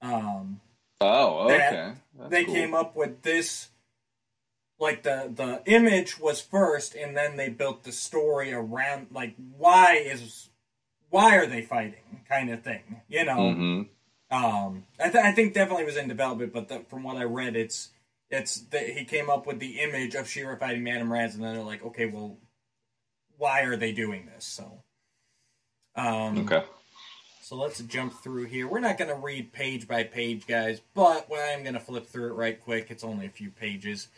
Um, 0.00 0.60
Oh, 1.00 1.46
okay. 1.50 1.94
That's 2.16 2.30
they 2.30 2.44
cool. 2.44 2.54
came 2.54 2.74
up 2.74 2.94
with 2.94 3.22
this 3.22 3.68
like 4.82 5.02
the 5.04 5.30
the 5.34 5.62
image 5.72 6.18
was 6.18 6.40
first 6.40 6.94
and 6.94 7.16
then 7.16 7.36
they 7.36 7.48
built 7.48 7.84
the 7.84 7.92
story 7.92 8.52
around 8.52 9.06
like 9.12 9.34
why 9.56 9.94
is 9.96 10.50
why 11.10 11.36
are 11.36 11.46
they 11.46 11.62
fighting 11.62 12.20
kind 12.28 12.50
of 12.50 12.62
thing 12.62 13.00
you 13.08 13.24
know 13.24 13.38
Mhm. 13.38 13.88
um 14.30 14.84
I, 15.00 15.08
th- 15.10 15.24
I 15.24 15.32
think 15.32 15.54
definitely 15.54 15.84
was 15.84 15.96
in 15.96 16.08
development 16.08 16.52
but 16.52 16.68
the, 16.68 16.80
from 16.88 17.02
what 17.04 17.16
i 17.16 17.24
read 17.24 17.54
it's 17.56 17.90
it's 18.30 18.60
that 18.72 18.88
he 18.88 19.04
came 19.04 19.30
up 19.30 19.46
with 19.46 19.58
the 19.60 19.80
image 19.80 20.14
of 20.14 20.26
She-Ra 20.28 20.56
fighting 20.56 20.82
Madame 20.84 21.12
Razz 21.12 21.34
and 21.34 21.44
then 21.44 21.54
they're 21.54 21.62
like 21.64 21.84
okay 21.84 22.06
well 22.06 22.38
why 23.38 23.62
are 23.62 23.76
they 23.76 23.92
doing 23.92 24.26
this 24.26 24.44
so 24.44 24.82
um 25.94 26.38
Okay. 26.38 26.64
so 27.42 27.56
let's 27.56 27.80
jump 27.82 28.14
through 28.22 28.44
here. 28.44 28.66
We're 28.66 28.80
not 28.80 28.96
going 28.96 29.10
to 29.10 29.16
read 29.16 29.52
page 29.52 29.86
by 29.86 30.04
page, 30.04 30.46
guys, 30.46 30.80
but 30.94 31.26
I 31.30 31.50
am 31.50 31.62
going 31.62 31.74
to 31.74 31.80
flip 31.80 32.06
through 32.06 32.28
it 32.28 32.34
right 32.34 32.58
quick. 32.58 32.86
It's 32.90 33.04
only 33.04 33.26
a 33.26 33.30
few 33.30 33.50
pages. 33.50 34.08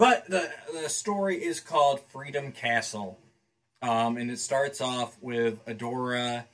But 0.00 0.28
the, 0.30 0.50
the 0.72 0.88
story 0.88 1.36
is 1.44 1.60
called 1.60 2.00
Freedom 2.08 2.52
Castle. 2.52 3.18
Um, 3.82 4.16
and 4.16 4.30
it 4.30 4.38
starts 4.38 4.80
off 4.80 5.18
with 5.20 5.62
Adora 5.66 6.46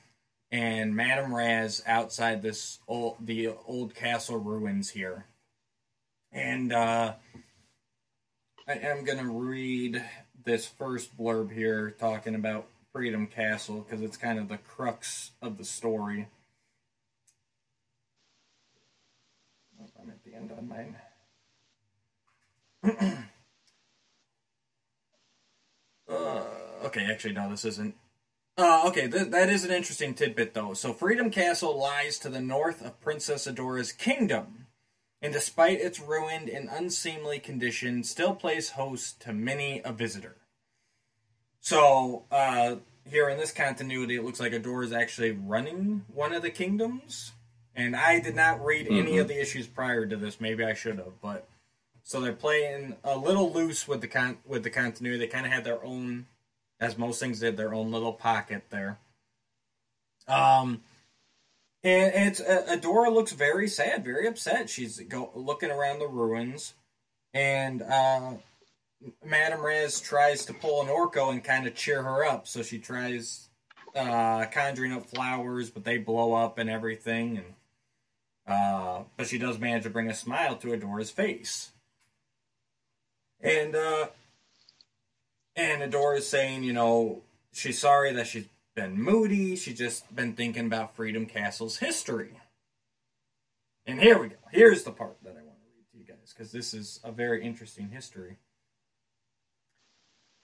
and 0.51 0.93
Madame 0.93 1.33
Razz 1.33 1.81
outside 1.87 2.41
this 2.41 2.79
old, 2.89 3.15
the 3.21 3.51
old 3.65 3.95
castle 3.95 4.35
ruins 4.35 4.89
here. 4.89 5.27
And 6.33 6.73
uh, 6.73 7.13
I 8.67 8.73
am 8.73 9.05
to 9.05 9.31
read 9.31 10.03
this 10.43 10.67
first 10.67 11.17
blurb 11.17 11.49
here 11.53 11.91
talking 11.91 12.35
about 12.35 12.67
Freedom 12.91 13.27
Castle 13.27 13.79
because 13.79 14.01
it's 14.01 14.17
kind 14.17 14.39
of 14.39 14.49
the 14.49 14.57
crux 14.57 15.31
of 15.41 15.57
the 15.57 15.63
story. 15.63 16.27
Oh, 19.81 19.85
I'm 20.01 20.09
at 20.09 20.21
the 20.25 20.35
end 20.35 20.51
on 20.51 20.67
mine. 22.83 23.23
uh, 26.09 26.43
okay, 26.85 27.05
actually, 27.09 27.33
no, 27.33 27.49
this 27.49 27.65
isn't. 27.65 27.95
Uh, 28.57 28.83
okay, 28.87 29.07
th- 29.07 29.29
that 29.29 29.49
is 29.49 29.63
an 29.63 29.71
interesting 29.71 30.13
tidbit, 30.13 30.53
though. 30.53 30.73
So, 30.73 30.93
Freedom 30.93 31.29
Castle 31.29 31.77
lies 31.77 32.17
to 32.19 32.29
the 32.29 32.41
north 32.41 32.83
of 32.83 32.99
Princess 33.01 33.45
Adora's 33.45 33.91
kingdom, 33.91 34.67
and 35.21 35.31
despite 35.31 35.79
its 35.79 35.99
ruined 35.99 36.49
and 36.49 36.69
unseemly 36.69 37.39
condition, 37.39 38.03
still 38.03 38.33
plays 38.33 38.71
host 38.71 39.21
to 39.21 39.33
many 39.33 39.81
a 39.85 39.93
visitor. 39.93 40.37
So, 41.59 42.23
uh, 42.31 42.77
here 43.09 43.29
in 43.29 43.37
this 43.37 43.51
continuity, 43.51 44.15
it 44.15 44.23
looks 44.23 44.39
like 44.39 44.53
Adora 44.53 44.85
is 44.85 44.93
actually 44.93 45.31
running 45.31 46.05
one 46.13 46.33
of 46.33 46.41
the 46.41 46.49
kingdoms. 46.49 47.33
And 47.75 47.95
I 47.95 48.19
did 48.19 48.35
not 48.35 48.63
read 48.65 48.87
any 48.87 49.19
of 49.19 49.27
the 49.27 49.39
issues 49.39 49.67
prior 49.67 50.07
to 50.07 50.17
this. 50.17 50.41
Maybe 50.41 50.63
I 50.63 50.73
should 50.73 50.97
have, 50.97 51.21
but 51.21 51.47
so 52.07 52.21
they're 52.21 52.31
playing 52.31 52.95
a 53.03 53.17
little 53.17 53.51
loose 53.51 53.85
with 53.85 53.99
the 53.99 54.07
con- 54.07 54.37
with 54.45 54.63
the 54.63 54.69
continuity. 54.69 55.19
They 55.19 55.27
kind 55.27 55.45
of 55.45 55.51
had 55.51 55.65
their 55.65 55.83
own, 55.83 56.27
as 56.79 56.97
most 56.97 57.19
things 57.19 57.41
did, 57.41 57.57
their 57.57 57.73
own 57.73 57.91
little 57.91 58.13
pocket 58.13 58.63
there. 58.69 58.97
Um, 60.25 60.83
and 61.83 62.13
it's 62.15 62.39
uh, 62.39 62.65
Adora 62.69 63.13
looks 63.13 63.33
very 63.33 63.67
sad, 63.67 64.05
very 64.05 64.25
upset. 64.25 64.69
She's 64.69 65.01
go 65.01 65.31
looking 65.35 65.69
around 65.69 65.99
the 65.99 66.07
ruins, 66.07 66.75
and 67.33 67.81
uh, 67.81 68.35
Madame 69.25 69.65
Razz 69.65 69.99
tries 69.99 70.45
to 70.45 70.53
pull 70.53 70.81
an 70.81 70.87
Orko 70.87 71.29
and 71.33 71.43
kind 71.43 71.67
of 71.67 71.75
cheer 71.75 72.03
her 72.03 72.23
up. 72.23 72.47
So 72.47 72.63
she 72.63 72.79
tries 72.79 73.49
uh, 73.93 74.45
conjuring 74.45 74.93
up 74.93 75.07
flowers, 75.07 75.69
but 75.71 75.83
they 75.83 75.97
blow 75.97 76.35
up 76.35 76.57
and 76.57 76.69
everything. 76.69 77.37
And 77.37 77.53
uh, 78.47 79.03
but 79.17 79.27
she 79.27 79.37
does 79.37 79.59
manage 79.59 79.83
to 79.83 79.89
bring 79.89 80.09
a 80.09 80.15
smile 80.15 80.55
to 80.55 80.69
Adora's 80.69 81.11
face. 81.11 81.73
And 83.41 83.75
uh, 83.75 84.07
and 85.55 85.81
Adora 85.81 86.17
is 86.17 86.27
saying, 86.27 86.63
you 86.63 86.73
know, 86.73 87.21
she's 87.51 87.79
sorry 87.79 88.13
that 88.13 88.27
she's 88.27 88.47
been 88.75 89.01
moody. 89.01 89.55
She's 89.55 89.77
just 89.77 90.15
been 90.15 90.33
thinking 90.33 90.67
about 90.67 90.95
Freedom 90.95 91.25
Castle's 91.25 91.77
history. 91.77 92.39
And 93.85 93.99
here 93.99 94.19
we 94.19 94.29
go. 94.29 94.35
Here's 94.51 94.83
the 94.83 94.91
part 94.91 95.17
that 95.23 95.31
I 95.31 95.41
want 95.43 95.59
to 95.59 95.65
read 95.75 95.91
to 95.91 95.97
you 95.97 96.05
guys 96.05 96.33
because 96.33 96.51
this 96.51 96.73
is 96.73 96.99
a 97.03 97.11
very 97.11 97.43
interesting 97.43 97.89
history. 97.89 98.37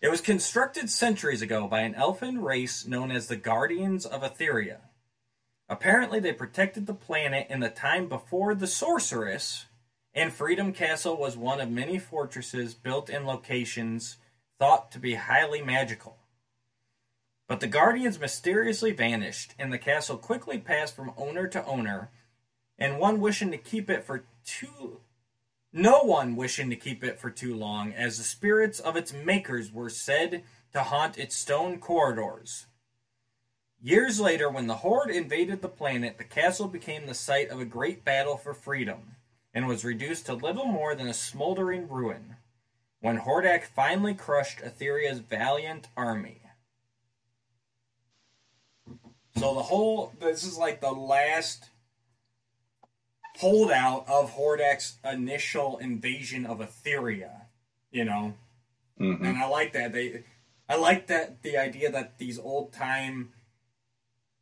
It 0.02 0.10
was 0.10 0.20
constructed 0.20 0.90
centuries 0.90 1.42
ago 1.42 1.68
by 1.68 1.82
an 1.82 1.96
elfin 1.96 2.42
race 2.42 2.86
known 2.88 3.12
as 3.12 3.28
the 3.28 3.36
Guardians 3.36 4.06
of 4.06 4.22
Etheria. 4.22 4.80
Apparently, 5.70 6.20
they 6.20 6.34
protected 6.34 6.88
the 6.88 6.94
planet 6.94 7.48
in 7.50 7.60
the 7.60 7.70
time 7.70 8.10
before 8.10 8.54
the 8.54 8.68
Sorceress, 8.68 9.66
and 10.14 10.32
Freedom 10.32 10.74
Castle 10.74 11.18
was 11.18 11.36
one 11.36 11.60
of 11.60 11.70
many 11.70 11.98
fortresses 12.00 12.74
built 12.74 13.10
in 13.10 13.26
locations 13.26 14.18
thought 14.60 14.92
to 14.92 15.00
be 15.00 15.16
highly 15.16 15.62
magical. 15.62 16.18
But 17.48 17.60
the 17.60 17.68
Guardians 17.68 18.20
mysteriously 18.20 18.92
vanished, 18.92 19.54
and 19.60 19.72
the 19.72 19.78
castle 19.78 20.18
quickly 20.18 20.58
passed 20.58 20.96
from 20.96 21.14
owner 21.18 21.48
to 21.48 21.66
owner, 21.66 22.10
and 22.78 23.00
one 23.00 23.20
wishing 23.20 23.52
to 23.52 23.58
keep 23.58 23.90
it 23.90 24.04
for 24.04 24.26
too 24.46 25.02
no 25.76 26.04
one 26.04 26.36
wishing 26.36 26.70
to 26.70 26.76
keep 26.76 27.04
it 27.04 27.20
for 27.20 27.32
too 27.32 27.56
long, 27.56 27.94
as 27.94 28.20
the 28.20 28.24
spirits 28.24 28.80
of 28.80 28.96
its 28.96 29.12
makers 29.12 29.74
were 29.74 29.90
said 29.90 30.44
to 30.72 30.84
haunt 30.84 31.18
its 31.18 31.36
stone 31.36 31.80
corridors. 31.80 32.68
Years 33.82 34.20
later, 34.20 34.52
when 34.52 34.68
the 34.68 34.76
Horde 34.76 35.10
invaded 35.10 35.64
the 35.64 35.68
planet, 35.68 36.20
the 36.20 36.24
castle 36.24 36.68
became 36.68 37.08
the 37.08 37.16
site 37.16 37.50
of 37.50 37.60
a 37.60 37.66
great 37.66 38.06
battle 38.06 38.38
for 38.38 38.54
freedom, 38.54 39.16
and 39.54 39.68
was 39.68 39.86
reduced 39.86 40.26
to 40.26 40.34
little 40.34 40.66
more 40.66 40.96
than 40.96 41.08
a 41.08 41.14
smoldering 41.14 41.88
ruin, 41.88 42.38
when 43.02 43.20
Hordak 43.20 43.64
finally 43.64 44.14
crushed 44.14 44.60
Etheria's 44.60 45.20
valiant 45.20 45.88
army. 45.96 46.42
So 49.36 49.54
the 49.56 49.64
whole 49.64 50.14
this 50.20 50.44
is 50.44 50.58
like 50.58 50.80
the 50.80 50.92
last 50.92 51.70
holdout 53.38 54.08
of 54.08 54.36
Hordak's 54.36 54.98
initial 55.04 55.78
invasion 55.78 56.46
of 56.46 56.60
Etheria, 56.60 57.48
you 57.92 58.06
know. 58.06 58.36
hmm 58.98 59.24
And 59.24 59.38
I 59.38 59.48
like 59.48 59.74
that 59.74 59.92
they 59.92 60.24
I 60.70 60.76
like 60.76 61.08
that 61.08 61.42
the 61.42 61.58
idea 61.58 61.92
that 61.92 62.18
these 62.20 62.40
old 62.40 62.72
time 62.72 63.34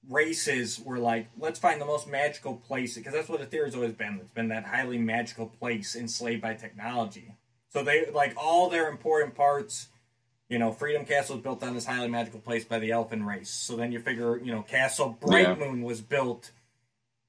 races 0.09 0.79
were 0.79 0.99
like, 0.99 1.27
let's 1.37 1.59
find 1.59 1.79
the 1.79 1.85
most 1.85 2.07
magical 2.07 2.55
place 2.55 2.95
because 2.95 3.13
that's 3.13 3.29
what 3.29 3.41
Etheria's 3.41 3.75
always 3.75 3.93
been. 3.93 4.19
It's 4.21 4.33
been 4.33 4.49
that 4.49 4.65
highly 4.65 4.97
magical 4.97 5.47
place 5.47 5.95
enslaved 5.95 6.41
by 6.41 6.55
technology. 6.55 7.35
So 7.69 7.83
they 7.83 8.09
like 8.11 8.33
all 8.37 8.69
their 8.69 8.89
important 8.89 9.35
parts. 9.35 9.87
You 10.49 10.59
know, 10.59 10.73
Freedom 10.73 11.05
Castle 11.05 11.35
was 11.37 11.43
built 11.43 11.63
on 11.63 11.73
this 11.75 11.85
highly 11.85 12.09
magical 12.09 12.41
place 12.41 12.65
by 12.65 12.79
the 12.79 12.91
Elfin 12.91 13.25
race. 13.25 13.49
So 13.49 13.77
then 13.77 13.91
you 13.91 13.99
figure, 13.99 14.37
you 14.37 14.51
know, 14.51 14.63
Castle 14.63 15.17
Bright 15.21 15.47
Yeah. 15.47 15.55
Moon 15.55 15.81
was 15.83 16.01
built, 16.01 16.51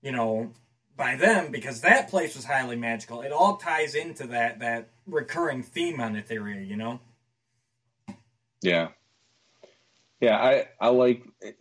you 0.01 0.11
know, 0.11 0.53
by 0.97 1.15
them 1.17 1.53
because 1.53 1.83
that 1.83 2.09
place 2.09 2.35
was 2.35 2.45
highly 2.45 2.77
magical. 2.77 3.23
It 3.23 3.33
all 3.33 3.57
ties 3.57 3.95
into 3.95 4.27
that 4.29 4.59
that 4.61 4.89
recurring 5.07 5.63
theme 5.63 6.01
on 6.01 6.15
Etheria, 6.15 6.67
you 6.67 6.77
know. 6.77 7.01
Yeah. 8.61 8.89
Yeah, 10.21 10.37
I 10.37 10.67
I 10.81 10.89
like 10.89 11.25
it, 11.41 11.57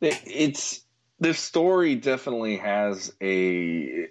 it's 0.00 0.82
the 1.20 1.34
story 1.34 1.94
definitely 1.94 2.58
has 2.58 3.12
a 3.22 4.08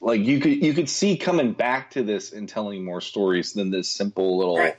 like 0.00 0.20
you 0.20 0.40
could 0.40 0.62
you 0.64 0.74
could 0.74 0.88
see 0.88 1.16
coming 1.16 1.52
back 1.52 1.90
to 1.92 2.02
this 2.02 2.32
and 2.32 2.48
telling 2.48 2.84
more 2.84 3.00
stories 3.00 3.52
than 3.52 3.70
this 3.70 3.88
simple 3.88 4.38
little 4.38 4.56
Right. 4.56 4.76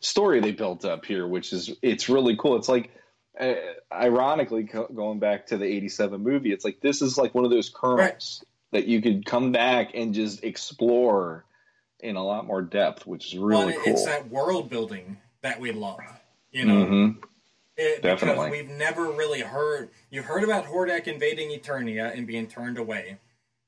story 0.00 0.40
they 0.40 0.52
built 0.52 0.84
up 0.84 1.04
here, 1.04 1.26
which 1.26 1.52
is 1.52 1.72
it's 1.82 2.08
really 2.08 2.36
cool. 2.36 2.56
It's 2.56 2.68
like 2.68 2.90
uh, 3.38 3.54
ironically 3.92 4.64
co- 4.64 4.88
going 4.88 5.18
back 5.18 5.46
to 5.48 5.58
the 5.58 5.64
87 5.64 6.22
movie, 6.22 6.52
it's 6.52 6.64
like 6.64 6.80
this 6.80 7.02
is 7.02 7.16
like 7.16 7.34
one 7.34 7.44
of 7.44 7.50
those 7.50 7.70
kernels 7.70 8.44
that 8.72 8.86
you 8.86 9.00
could 9.00 9.24
come 9.24 9.52
back 9.52 9.92
and 9.94 10.12
just 10.12 10.44
explore 10.44 11.44
in 12.00 12.16
a 12.16 12.24
lot 12.24 12.46
more 12.46 12.62
depth, 12.62 13.06
which 13.06 13.32
is 13.32 13.38
really 13.38 13.72
Well, 13.74 13.82
cool. 13.84 13.92
It's 13.92 14.04
that 14.04 14.28
world 14.28 14.68
building 14.68 15.18
that 15.42 15.60
we 15.60 15.72
love, 15.72 16.00
you 16.50 16.64
know. 16.66 16.74
Mhm. 16.74 17.22
It, 17.76 18.02
Definitely. 18.02 18.50
Because 18.50 18.50
we've 18.50 18.78
never 18.78 19.10
really 19.10 19.40
heard. 19.40 19.90
You've 20.10 20.24
heard 20.24 20.44
about 20.44 20.66
Hordak 20.66 21.06
invading 21.06 21.50
Eternia 21.50 22.16
and 22.16 22.26
being 22.26 22.46
turned 22.46 22.78
away, 22.78 23.18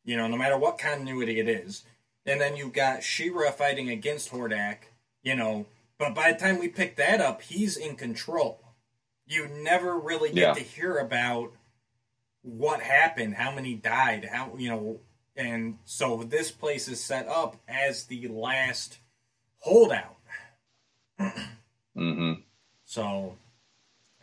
you 0.04 0.16
know, 0.16 0.26
no 0.26 0.36
matter 0.36 0.56
what 0.56 0.78
continuity 0.78 1.40
it 1.40 1.48
is. 1.48 1.84
And 2.24 2.40
then 2.40 2.56
you've 2.56 2.72
got 2.72 3.02
She-Ra 3.02 3.50
fighting 3.50 3.90
against 3.90 4.30
Hordak, 4.30 4.76
you 5.22 5.34
know, 5.34 5.66
But 5.98 6.14
by 6.14 6.32
the 6.32 6.38
time 6.38 6.58
we 6.58 6.68
pick 6.68 6.96
that 6.96 7.20
up, 7.20 7.42
he's 7.42 7.76
in 7.76 7.96
control. 7.96 8.60
You 9.26 9.48
never 9.48 9.98
really 9.98 10.28
get 10.30 10.36
Yeah. 10.36 10.54
to 10.54 10.60
hear 10.60 10.96
about 10.96 11.52
what 12.42 12.80
happened, 12.80 13.34
how 13.34 13.50
many 13.50 13.74
died, 13.74 14.24
how 14.32 14.54
you 14.56 14.70
know, 14.70 15.00
and 15.36 15.78
so 15.84 16.22
this 16.22 16.50
place 16.50 16.88
is 16.88 17.02
set 17.02 17.26
up 17.26 17.56
as 17.66 18.04
the 18.04 18.28
last 18.28 18.98
holdout. 19.58 20.16
mm-hmm. 21.20 22.32
So, 22.84 23.36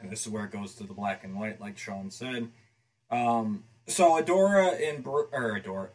and 0.06 0.12
this 0.12 0.22
is 0.22 0.32
where 0.32 0.46
it 0.46 0.52
goes 0.52 0.76
to 0.76 0.84
the 0.84 0.94
black 0.94 1.24
and 1.24 1.36
white, 1.36 1.60
like 1.60 1.80
Sean 1.80 2.12
said. 2.12 2.50
Um, 3.10 3.64
so 3.88 4.22
Adora 4.22 4.78
and 4.88 5.04
Br- 5.04 5.32
or 5.32 5.60
Adora, 5.60 5.90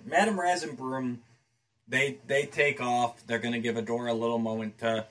Madame 0.06 0.38
Razz 0.38 0.62
and 0.62 0.76
Broom, 0.76 1.22
they 1.88 2.18
they 2.28 2.46
take 2.46 2.80
off. 2.80 3.26
They're 3.26 3.40
gonna 3.40 3.58
give 3.58 3.74
Adora 3.74 4.10
a 4.10 4.14
little 4.14 4.38
moment 4.38 4.78
to, 4.78 5.06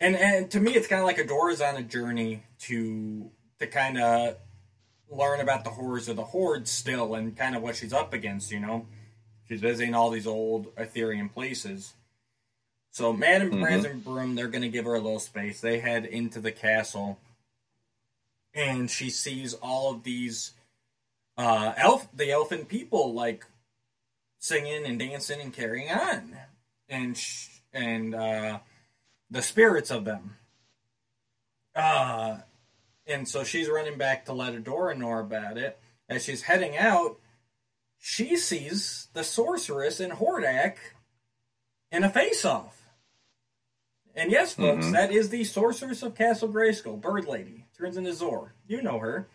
and 0.00 0.16
and 0.16 0.50
to 0.50 0.60
me, 0.60 0.74
it's 0.74 0.86
kind 0.86 1.00
of 1.00 1.06
like 1.06 1.16
Adora's 1.16 1.62
on 1.62 1.76
a 1.76 1.82
journey 1.82 2.42
to 2.60 3.30
to 3.58 3.66
kind 3.66 3.98
of 3.98 4.36
learn 5.10 5.40
about 5.40 5.64
the 5.64 5.70
horrors 5.70 6.10
of 6.10 6.16
the 6.16 6.24
Horde 6.24 6.68
still, 6.68 7.14
and 7.14 7.34
kind 7.34 7.56
of 7.56 7.62
what 7.62 7.76
she's 7.76 7.94
up 7.94 8.12
against. 8.12 8.50
You 8.50 8.60
know, 8.60 8.86
she's 9.48 9.60
visiting 9.60 9.94
all 9.94 10.10
these 10.10 10.26
old 10.26 10.74
Etherian 10.76 11.32
places. 11.32 11.94
So 12.92 13.12
Madame 13.12 13.50
Mhm. 13.52 13.64
Razz 13.64 13.84
and 13.84 14.04
Broom, 14.04 14.34
they're 14.34 14.48
gonna 14.48 14.68
give 14.68 14.84
her 14.84 14.94
a 14.94 15.00
little 15.00 15.18
space. 15.18 15.60
They 15.60 15.80
head 15.80 16.04
into 16.04 16.40
the 16.40 16.52
castle, 16.52 17.18
and 18.54 18.90
she 18.90 19.10
sees 19.10 19.54
all 19.54 19.92
of 19.92 20.02
these 20.04 20.52
uh, 21.38 21.72
elf, 21.78 22.06
the 22.14 22.30
elfin 22.30 22.66
people, 22.66 23.14
like 23.14 23.46
singing 24.38 24.84
and 24.84 24.98
dancing 24.98 25.40
and 25.40 25.52
carrying 25.54 25.90
on, 25.90 26.36
and 26.90 27.16
sh- 27.16 27.48
and 27.72 28.14
uh, 28.14 28.60
the 29.30 29.40
spirits 29.40 29.90
of 29.90 30.04
them. 30.04 30.36
Uh, 31.74 32.42
and 33.06 33.26
so 33.26 33.44
she's 33.44 33.70
running 33.70 33.96
back 33.96 34.26
to 34.26 34.34
let 34.34 34.52
Adora 34.52 34.96
know 34.96 35.16
about 35.18 35.56
it. 35.56 35.78
As 36.06 36.22
she's 36.22 36.42
heading 36.42 36.76
out, 36.76 37.18
she 37.98 38.36
sees 38.36 39.08
the 39.14 39.24
sorceress 39.24 40.00
and 40.00 40.12
Hordak 40.12 40.76
in 41.90 42.04
a 42.04 42.10
face-off. 42.10 42.81
And 44.14 44.30
yes, 44.30 44.54
folks, 44.54 44.86
Mhm. 44.86 44.92
that 44.92 45.10
is 45.10 45.30
the 45.30 45.44
sorceress 45.44 46.02
of 46.02 46.14
Castle 46.14 46.48
Grayskull, 46.48 47.00
Bird 47.00 47.26
Lady. 47.26 47.64
Turns 47.76 47.96
into 47.96 48.12
Zoar. 48.12 48.52
You 48.66 48.82
know 48.82 48.98
her. 48.98 49.26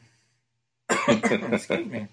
Excuse 1.07 1.87
me. 1.87 2.07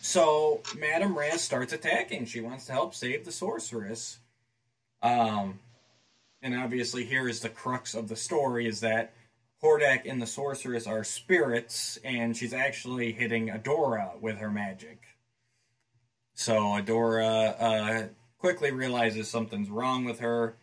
So 0.00 0.62
Madame 0.76 1.16
Razz 1.18 1.40
starts 1.42 1.72
attacking. 1.72 2.26
She 2.26 2.40
wants 2.40 2.66
to 2.66 2.72
help 2.72 2.94
save 2.94 3.24
the 3.24 3.32
sorceress. 3.32 4.18
Um, 5.02 5.60
and 6.42 6.54
obviously 6.54 7.04
here 7.04 7.28
is 7.28 7.40
the 7.40 7.48
crux 7.48 7.94
of 7.94 8.08
the 8.08 8.16
story: 8.16 8.66
is 8.66 8.80
that 8.80 9.12
Hordak 9.62 10.08
and 10.08 10.20
the 10.22 10.26
sorceress 10.26 10.86
are 10.86 11.04
spirits, 11.04 11.98
and 12.04 12.36
she's 12.36 12.54
actually 12.54 13.12
hitting 13.12 13.48
Adora 13.48 14.18
with 14.20 14.38
her 14.38 14.50
magic. 14.50 15.02
So 16.34 16.54
Adora 16.60 17.56
uh, 17.60 18.08
quickly 18.38 18.70
realizes 18.70 19.28
something's 19.28 19.68
wrong 19.68 20.04
with 20.04 20.20
her, 20.20 20.56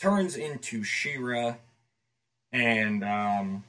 turns 0.00 0.36
into 0.36 0.82
She-Ra, 0.82 1.56
and 2.52 3.04
um, 3.04 3.64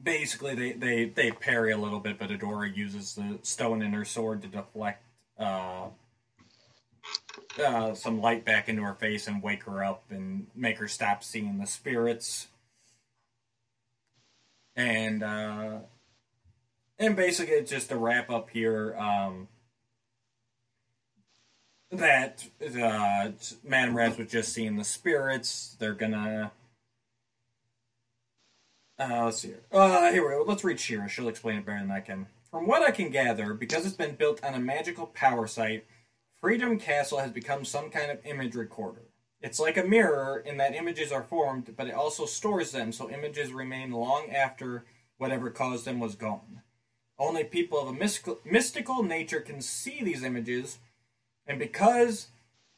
basically 0.00 0.54
they, 0.54 0.72
they, 0.72 1.04
they 1.06 1.30
parry 1.30 1.72
a 1.72 1.78
little 1.78 2.00
bit, 2.00 2.18
but 2.18 2.30
Adora 2.30 2.74
uses 2.74 3.14
the 3.14 3.38
stone 3.42 3.82
in 3.82 3.92
her 3.92 4.04
sword 4.04 4.42
to 4.42 4.48
deflect 4.48 5.02
uh, 5.38 5.88
uh, 7.64 7.94
some 7.94 8.20
light 8.20 8.44
back 8.44 8.68
into 8.68 8.82
her 8.82 8.94
face 8.94 9.26
and 9.26 9.42
wake 9.42 9.64
her 9.64 9.84
up 9.84 10.04
and 10.10 10.46
make 10.54 10.78
her 10.78 10.88
stop 10.88 11.24
seeing 11.24 11.58
the 11.58 11.66
spirits. 11.66 12.48
And 14.76 15.22
uh, 15.24 15.78
and 16.98 17.16
basically, 17.16 17.62
just 17.64 17.88
to 17.88 17.96
wrap 17.96 18.30
up 18.30 18.50
here, 18.50 18.96
um, 18.96 19.48
that 21.90 22.46
uh, 22.62 23.30
Madame 23.64 23.96
Razz 23.96 24.18
was 24.18 24.30
just 24.30 24.52
seeing 24.52 24.76
the 24.76 24.84
spirits. 24.84 25.76
They're 25.78 25.94
gonna. 25.94 26.52
Uh, 28.98 29.24
let's 29.24 29.38
see 29.38 29.48
here. 29.48 29.62
Uh, 29.72 30.10
here 30.10 30.22
we 30.22 30.34
go. 30.34 30.44
Let's 30.46 30.64
read 30.64 30.80
She-Ra. 30.80 31.06
She'll 31.06 31.28
explain 31.28 31.58
it 31.58 31.66
better 31.66 31.78
than 31.78 31.90
I 31.90 32.00
can. 32.00 32.26
From 32.50 32.66
what 32.66 32.82
I 32.82 32.90
can 32.90 33.10
gather, 33.10 33.54
because 33.54 33.86
it's 33.86 33.94
been 33.94 34.16
built 34.16 34.42
on 34.42 34.54
a 34.54 34.58
magical 34.58 35.06
power 35.06 35.46
site, 35.46 35.86
Freedom 36.40 36.78
Castle 36.78 37.18
has 37.18 37.30
become 37.30 37.64
some 37.64 37.90
kind 37.90 38.10
of 38.10 38.24
image 38.24 38.54
recorder. 38.54 39.02
It's 39.40 39.60
like 39.60 39.76
a 39.76 39.84
mirror 39.84 40.42
in 40.44 40.56
that 40.56 40.74
images 40.74 41.12
are 41.12 41.22
formed, 41.22 41.74
but 41.76 41.86
it 41.86 41.94
also 41.94 42.26
stores 42.26 42.72
them 42.72 42.90
so 42.90 43.08
images 43.08 43.52
remain 43.52 43.92
long 43.92 44.30
after 44.30 44.84
whatever 45.16 45.50
caused 45.50 45.84
them 45.84 46.00
was 46.00 46.16
gone. 46.16 46.62
Only 47.18 47.44
people 47.44 47.80
of 47.80 47.88
a 47.88 48.40
mystical 48.44 49.02
nature 49.02 49.40
can 49.40 49.60
see 49.60 50.02
these 50.02 50.24
images, 50.24 50.78
and 51.48 51.58
because 51.58 52.28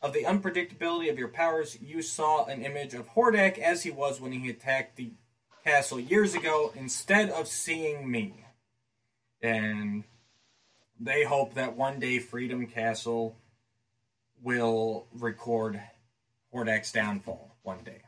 of 0.01 0.13
the 0.15 0.25
unpredictability 0.25 1.11
of 1.11 1.19
your 1.19 1.29
powers, 1.29 1.77
you 1.83 2.01
saw 2.01 2.47
an 2.47 2.63
image 2.63 2.95
of 2.95 3.11
Hordak 3.11 3.59
as 3.59 3.83
he 3.83 3.91
was 3.91 4.21
when 4.21 4.33
he 4.33 4.49
attacked 4.49 4.97
the 4.97 5.11
castle 5.65 6.01
years 6.01 6.35
ago 6.35 6.73
instead 6.75 7.29
of 7.31 7.47
seeing 7.47 8.11
me. 8.11 8.47
And 9.43 10.05
they 10.99 11.25
hope 11.25 11.55
that 11.55 11.77
one 11.77 11.99
day 11.99 12.19
Freedom 12.19 12.67
Castle 12.67 13.37
will 14.43 15.07
record 15.13 15.83
Hordak's 16.55 16.93
downfall 16.93 17.57
one 17.63 17.83
day. 17.85 18.03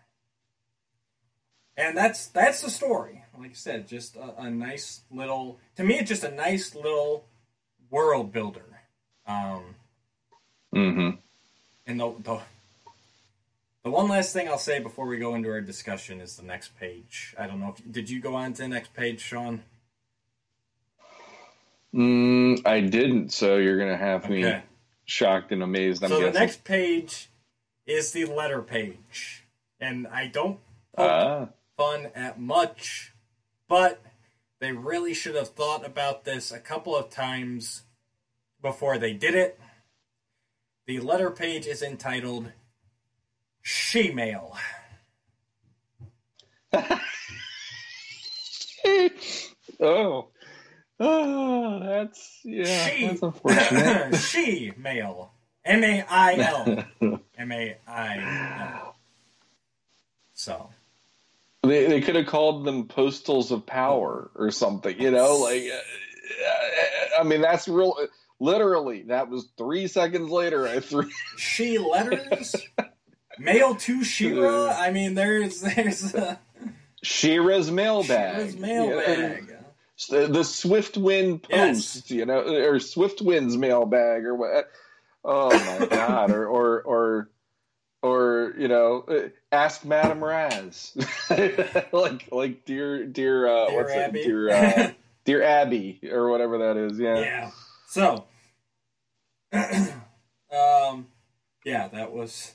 And 1.76 1.96
that's 1.96 2.26
that's 2.26 2.60
the 2.60 2.70
story. 2.70 3.24
Like 3.38 3.50
I 3.50 3.54
said, 3.54 3.88
just 3.88 4.16
a, 4.16 4.42
a 4.42 4.50
nice 4.50 5.02
little 5.10 5.58
to 5.76 5.84
me 5.84 5.98
it's 5.98 6.10
just 6.10 6.24
a 6.24 6.30
nice 6.30 6.74
little 6.74 7.26
world 7.90 8.30
builder. 8.30 8.80
Um 9.26 9.76
hmm 10.72 11.10
and 11.86 12.00
the, 12.00 12.14
the 12.22 12.40
the 13.84 13.90
one 13.90 14.08
last 14.08 14.32
thing 14.32 14.48
I'll 14.48 14.58
say 14.58 14.78
before 14.78 15.06
we 15.06 15.18
go 15.18 15.34
into 15.34 15.50
our 15.50 15.60
discussion 15.60 16.20
is 16.20 16.36
the 16.36 16.44
next 16.44 16.78
page. 16.78 17.34
I 17.38 17.46
don't 17.48 17.60
know 17.60 17.74
if 17.76 17.92
did 17.92 18.08
you 18.08 18.20
go 18.20 18.34
on 18.36 18.52
to 18.54 18.62
the 18.62 18.68
next 18.68 18.94
page, 18.94 19.20
Sean? 19.20 19.62
Mm, 21.94 22.64
I 22.64 22.80
didn't, 22.80 23.32
so 23.32 23.56
you're 23.56 23.78
gonna 23.78 23.96
have 23.96 24.30
me 24.30 24.54
shocked 25.04 25.52
and 25.52 25.62
amazed. 25.62 26.04
I'm 26.04 26.10
so 26.10 26.20
the 26.20 26.30
next 26.30 26.64
page 26.64 27.28
is 27.86 28.12
the 28.12 28.24
letter 28.24 28.62
page, 28.62 29.44
and 29.80 30.06
I 30.06 30.28
don't 30.28 30.58
Ah, 30.96 31.48
fun 31.76 32.08
at 32.14 32.38
much, 32.38 33.12
but 33.68 34.00
they 34.60 34.72
really 34.72 35.14
should 35.14 35.34
have 35.34 35.48
thought 35.48 35.84
about 35.84 36.24
this 36.24 36.52
a 36.52 36.60
couple 36.60 36.94
of 36.94 37.10
times 37.10 37.82
before 38.60 38.98
they 38.98 39.12
did 39.12 39.34
it. 39.34 39.58
The 40.86 41.00
letter 41.00 41.30
page 41.30 41.66
is 41.66 41.82
entitled 41.82 42.50
She-Mail. 43.62 44.56
oh, 49.80 50.28
oh, 51.00 51.80
that's 51.80 52.40
yeah, 52.44 52.86
She- 52.88 53.06
that's 53.06 53.22
unfortunate. 53.22 54.16
She-Mail. 54.18 55.32
M-A-I-L. 55.64 56.84
M-A-I-L. 57.38 58.96
So, 60.34 60.70
they 61.62 61.86
they 61.86 62.00
could 62.00 62.16
have 62.16 62.26
called 62.26 62.64
them 62.64 62.88
postals 62.88 63.52
of 63.52 63.64
power 63.64 64.28
or 64.34 64.50
something, 64.50 65.00
you 65.00 65.12
know, 65.12 65.36
like. 65.36 65.62
Uh, 65.62 67.20
I 67.20 67.22
mean, 67.24 67.40
that's 67.42 67.68
real. 67.68 67.94
Literally, 68.42 69.02
that 69.04 69.28
was 69.30 69.46
three 69.56 69.86
seconds 69.86 70.28
later. 70.30 70.66
I 70.66 70.80
threw. 70.80 71.08
she 71.36 71.78
letters? 71.78 72.56
Mail 73.38 73.76
to 73.76 74.02
She-Ra? 74.02 74.68
I 74.76 74.90
mean, 74.90 75.14
there's, 75.14 75.60
there's, 75.60 76.12
uh, 76.12 76.36
She-Ra's 77.04 77.70
mailbag. 77.70 78.34
She-Ra's 78.50 78.56
mailbag. 78.56 79.56
the, 80.10 80.26
the 80.26 80.40
Swiftwind 80.40 81.44
Yes. 81.48 81.94
Post, 81.94 82.10
you 82.10 82.26
know, 82.26 82.40
or 82.40 82.80
Swiftwind's 82.80 83.56
mailbag, 83.56 84.24
or 84.24 84.34
what? 84.34 84.68
Oh 85.24 85.50
my 85.80 85.86
god! 85.90 86.32
Or 86.32 86.44
or 86.48 86.82
or 86.82 87.30
or 88.02 88.54
you 88.58 88.66
know, 88.66 89.04
uh, 89.08 89.28
ask 89.52 89.84
Madame 89.84 90.22
Razz, 90.22 90.96
like 91.92 92.28
like 92.32 92.64
dear 92.64 93.06
dear 93.06 93.46
uh, 93.46 93.68
Dear 93.68 93.76
what's 93.76 93.92
Abby. 93.92 94.20
it? 94.20 94.24
Dear 94.24 94.50
uh, 94.50 94.90
dear 95.24 95.42
Abby 95.42 96.00
or 96.10 96.28
whatever 96.28 96.58
that 96.58 96.76
is. 96.76 96.98
Yeah. 96.98 97.20
Yeah. 97.20 97.50
So, 97.86 98.24
um, 100.52 101.08
yeah, 101.64 101.88
that 101.88 102.12
was 102.12 102.52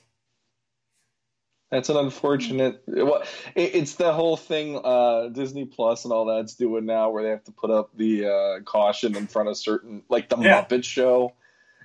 That's 1.71 1.89
an 1.89 1.97
unfortunate. 1.97 2.81
Well, 2.87 3.23
it, 3.55 3.75
it's 3.75 3.95
the 3.95 4.13
whole 4.13 4.37
thing 4.37 4.79
uh, 4.83 5.29
Disney 5.29 5.65
Plus 5.65 6.05
and 6.05 6.13
all 6.13 6.25
that's 6.25 6.55
doing 6.55 6.85
now, 6.85 7.09
where 7.11 7.23
they 7.23 7.29
have 7.29 7.43
to 7.45 7.51
put 7.51 7.71
up 7.71 7.89
the 7.95 8.25
uh, 8.27 8.63
caution 8.63 9.15
in 9.17 9.27
front 9.27 9.49
of 9.49 9.57
certain, 9.57 10.03
like 10.09 10.29
the 10.29 10.37
Yeah. 10.39 10.63
Muppet 10.63 10.83
Show. 10.85 11.33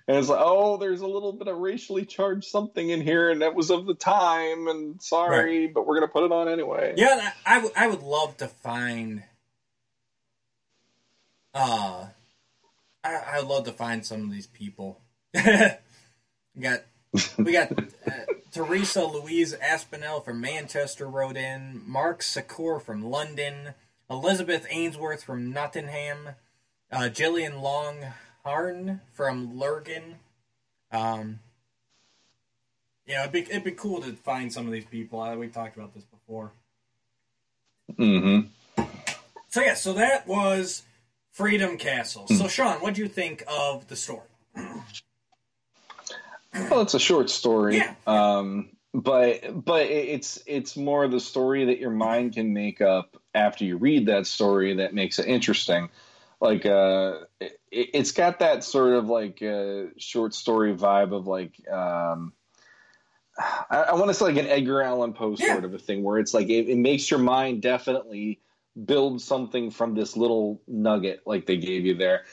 and 0.09 0.17
it's 0.17 0.29
like, 0.29 0.41
oh, 0.43 0.77
there's 0.79 1.01
a 1.01 1.07
little 1.07 1.33
bit 1.33 1.49
of 1.49 1.59
racially 1.59 2.05
charged 2.07 2.45
something 2.45 2.91
in 2.91 3.01
here, 3.01 3.31
and 3.31 3.43
that 3.43 3.55
was 3.55 3.71
of 3.71 3.87
the 3.87 3.95
time, 3.95 4.69
and 4.69 5.03
sorry, 5.03 5.67
right. 5.67 5.75
but 5.75 5.87
we're 5.87 5.95
gonna 5.97 6.09
put 6.09 6.25
it 6.25 6.33
on 6.33 6.49
anyway. 6.49 6.95
Yeah, 6.97 7.33
I, 7.47 7.53
I, 7.53 7.55
w- 7.57 7.75
I 7.77 7.89
would 7.89 8.03
love 8.03 8.37
to 8.39 8.49
find. 8.49 9.25
Uh, 11.55 12.07
I 13.05 13.21
I'd 13.35 13.45
love 13.45 13.65
to 13.65 13.73
find 13.73 14.05
some 14.05 14.23
of 14.23 14.31
these 14.31 14.47
people. 14.47 15.01
we 15.35 15.43
got 16.61 16.83
we 17.39 17.53
got 17.53 17.73
uh, 17.73 18.13
Teresa 18.53 19.05
Louise 19.05 19.55
Aspinall 19.55 20.21
from 20.21 20.41
Manchester 20.41 21.09
wrote 21.09 21.37
in, 21.37 21.83
Mark 21.87 22.21
Secor 22.21 22.81
from 22.81 23.03
London, 23.03 23.75
Elizabeth 24.11 24.67
Ainsworth 24.71 25.25
from 25.25 25.53
Nottingham, 25.53 26.31
uh, 26.91 27.09
Jillian 27.13 27.63
Longharn 27.63 29.01
from 29.13 29.59
Lurgan. 29.59 30.17
Um, 30.91 31.41
yeah, 33.07 33.23
it'd 33.23 33.33
be 33.33 33.41
it'd 33.41 33.65
be 33.65 33.73
cool 33.73 34.01
to 34.03 34.13
find 34.13 34.53
some 34.53 34.67
of 34.67 34.73
these 34.73 34.85
people. 34.85 35.21
Uh, 35.21 35.35
we 35.37 35.49
talked 35.49 35.77
about 35.77 35.95
this 35.95 36.05
before. 36.05 36.53
Mm-hmm. 37.99 38.49
So 39.49 39.61
yeah, 39.61 39.75
so 39.75 39.93
that 39.95 40.27
was 40.27 40.83
Freedom 41.33 41.79
Castle. 41.79 42.27
So 42.29 42.47
Sean, 42.47 42.81
what 42.81 42.95
do 42.95 43.03
you 43.03 43.09
think 43.09 43.43
of 43.49 43.89
the 43.89 43.97
story? 43.97 44.21
Well, 46.55 46.83
it's 46.83 46.95
a 46.95 47.01
short 47.01 47.31
story. 47.31 47.79
Yeah. 47.79 47.95
Um, 48.07 48.69
but 48.95 49.65
but 49.65 49.87
it's 49.87 50.43
it's 50.47 50.77
more 50.77 51.09
the 51.09 51.21
story 51.21 51.65
that 51.65 51.79
your 51.79 51.91
mind 51.91 52.35
can 52.35 52.53
make 52.53 52.83
up 52.83 53.17
after 53.35 53.65
you 53.65 53.79
read 53.79 54.07
that 54.07 54.27
story 54.27 54.75
that 54.77 54.93
makes 54.93 55.19
it 55.19 55.27
interesting. 55.27 55.89
Like 56.41 56.67
uh, 56.67 57.21
it, 57.71 57.95
has 57.95 58.13
got 58.13 58.41
that 58.41 58.65
sort 58.65 58.93
of 58.93 59.07
like 59.07 59.43
uh, 59.43 59.85
short 59.97 60.35
story 60.35 60.75
vibe 60.75 61.17
of 61.17 61.27
like 61.27 61.55
um, 61.71 62.35
I, 63.39 63.79
I 63.79 63.95
want 63.95 64.09
to 64.09 64.15
say 64.15 64.27
like 64.27 64.37
an 64.37 64.47
Edgar 64.47 64.83
Allan 64.83 65.15
Poe 65.15 65.37
yeah. 65.39 65.53
sort 65.53 65.65
of 65.65 65.73
a 65.73 65.79
thing 65.79 66.03
where 66.03 66.19
it's 66.19 66.35
like 66.35 66.51
it, 66.51 66.69
it 66.69 66.77
makes 66.77 67.11
your 67.11 67.21
mind 67.21 67.63
definitely 67.63 68.41
build 68.85 69.21
something 69.21 69.71
from 69.71 69.95
this 69.95 70.17
little 70.17 70.63
nugget 70.67 71.23
like 71.27 71.47
they 71.47 71.57
gave 71.57 71.85
you 71.85 71.95
there. 71.95 72.25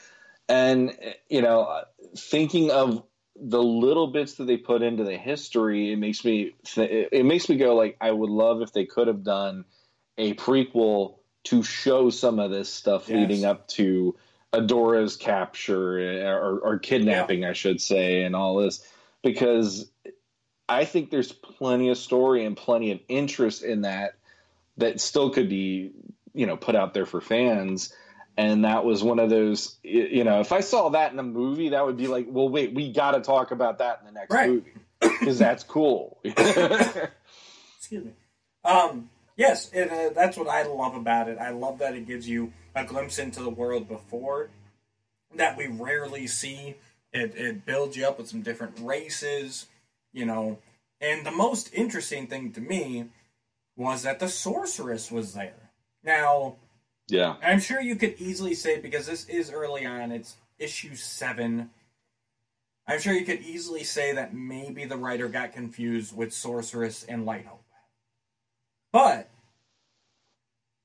And 0.48 0.96
you 1.28 1.42
know, 1.42 1.82
thinking 2.16 2.70
of 2.70 3.04
the 3.36 3.62
little 3.62 4.08
bits 4.08 4.34
that 4.34 4.44
they 4.44 4.56
put 4.56 4.82
into 4.82 5.04
the 5.04 5.16
history, 5.16 5.92
it 5.92 5.96
makes 5.96 6.24
me 6.24 6.54
th- 6.64 7.08
it 7.12 7.24
makes 7.24 7.48
me 7.48 7.56
go 7.56 7.74
like 7.74 7.96
I 8.00 8.10
would 8.10 8.30
love 8.30 8.62
if 8.62 8.72
they 8.72 8.84
could 8.84 9.06
have 9.06 9.22
done 9.22 9.64
a 10.18 10.34
prequel 10.34 11.16
to 11.44 11.62
show 11.62 12.10
some 12.10 12.38
of 12.38 12.50
this 12.50 12.72
stuff 12.72 13.08
yes. 13.08 13.16
leading 13.16 13.44
up 13.44 13.66
to 13.68 14.16
Adora's 14.52 15.16
capture 15.16 15.98
eh, 15.98 16.28
or, 16.28 16.58
or 16.58 16.78
kidnapping, 16.78 17.42
yeah. 17.42 17.50
I 17.50 17.52
should 17.52 17.80
say, 17.80 18.24
and 18.24 18.34
all 18.34 18.56
this 18.56 18.86
because 19.22 19.90
I 20.68 20.84
think 20.84 21.10
there's 21.10 21.32
plenty 21.32 21.90
of 21.90 21.98
story 21.98 22.44
and 22.44 22.56
plenty 22.56 22.92
of 22.92 23.00
interest 23.08 23.62
in 23.62 23.82
that 23.82 24.14
that 24.76 25.00
still 25.00 25.30
could 25.30 25.48
be 25.48 25.92
you 26.34 26.46
know 26.46 26.56
put 26.56 26.76
out 26.76 26.94
there 26.94 27.06
for 27.06 27.20
fans. 27.20 27.92
And 28.36 28.64
that 28.64 28.84
was 28.84 29.02
one 29.02 29.18
of 29.18 29.28
those 29.28 29.76
you 29.82 30.24
know 30.24 30.40
if 30.40 30.52
i 30.52 30.60
saw 30.60 30.90
that 30.90 31.12
in 31.12 31.18
a 31.18 31.22
movie 31.22 31.70
that 31.70 31.84
would 31.84 31.96
be 31.96 32.06
like 32.06 32.26
well 32.28 32.48
wait 32.48 32.72
we 32.72 32.90
got 32.90 33.10
to 33.10 33.20
talk 33.20 33.50
about 33.50 33.78
that 33.78 33.98
in 34.00 34.06
the 34.06 34.12
next 34.12 34.32
right. 34.32 34.48
movie 34.48 34.72
because 35.00 35.38
that's 35.38 35.62
cool. 35.64 36.18
Excuse 36.24 37.10
me. 37.90 38.12
Um, 38.64 39.10
yes 39.36 39.70
and, 39.72 39.90
uh, 39.90 40.10
that's 40.14 40.38
what 40.38 40.48
i 40.48 40.62
love 40.62 40.94
about 40.94 41.28
it. 41.28 41.38
I 41.38 41.50
love 41.50 41.80
that 41.80 41.94
it 41.94 42.06
gives 42.06 42.28
you 42.28 42.52
a 42.74 42.84
glimpse 42.84 43.18
into 43.18 43.42
the 43.42 43.50
world 43.50 43.88
before 43.88 44.48
that 45.34 45.58
we 45.58 45.66
rarely 45.66 46.26
see. 46.26 46.76
It, 47.12 47.34
it 47.34 47.66
builds 47.66 47.96
you 47.96 48.06
up 48.06 48.18
with 48.18 48.28
some 48.28 48.42
different 48.42 48.78
races 48.80 49.66
you 50.12 50.24
know. 50.24 50.58
And 51.00 51.24
the 51.24 51.30
most 51.30 51.72
interesting 51.72 52.26
thing 52.26 52.52
to 52.52 52.60
me 52.60 53.06
was 53.76 54.02
that 54.02 54.20
the 54.20 54.28
sorceress 54.28 55.10
was 55.10 55.34
there 55.34 55.59
now 56.02 56.56
yeah. 57.10 57.36
I'm 57.42 57.60
sure 57.60 57.80
you 57.80 57.96
could 57.96 58.14
easily 58.18 58.54
say, 58.54 58.78
because 58.80 59.06
this 59.06 59.28
is 59.28 59.50
early 59.50 59.84
on, 59.84 60.12
it's 60.12 60.36
issue 60.58 60.94
seven. 60.94 61.70
I'm 62.86 63.00
sure 63.00 63.12
you 63.12 63.24
could 63.24 63.42
easily 63.42 63.82
say 63.82 64.12
that 64.12 64.32
maybe 64.32 64.84
the 64.84 64.96
writer 64.96 65.28
got 65.28 65.52
confused 65.52 66.16
with 66.16 66.32
Sorceress 66.32 67.04
and 67.04 67.26
Light 67.26 67.46
Hope. 67.46 67.64
But, 68.92 69.28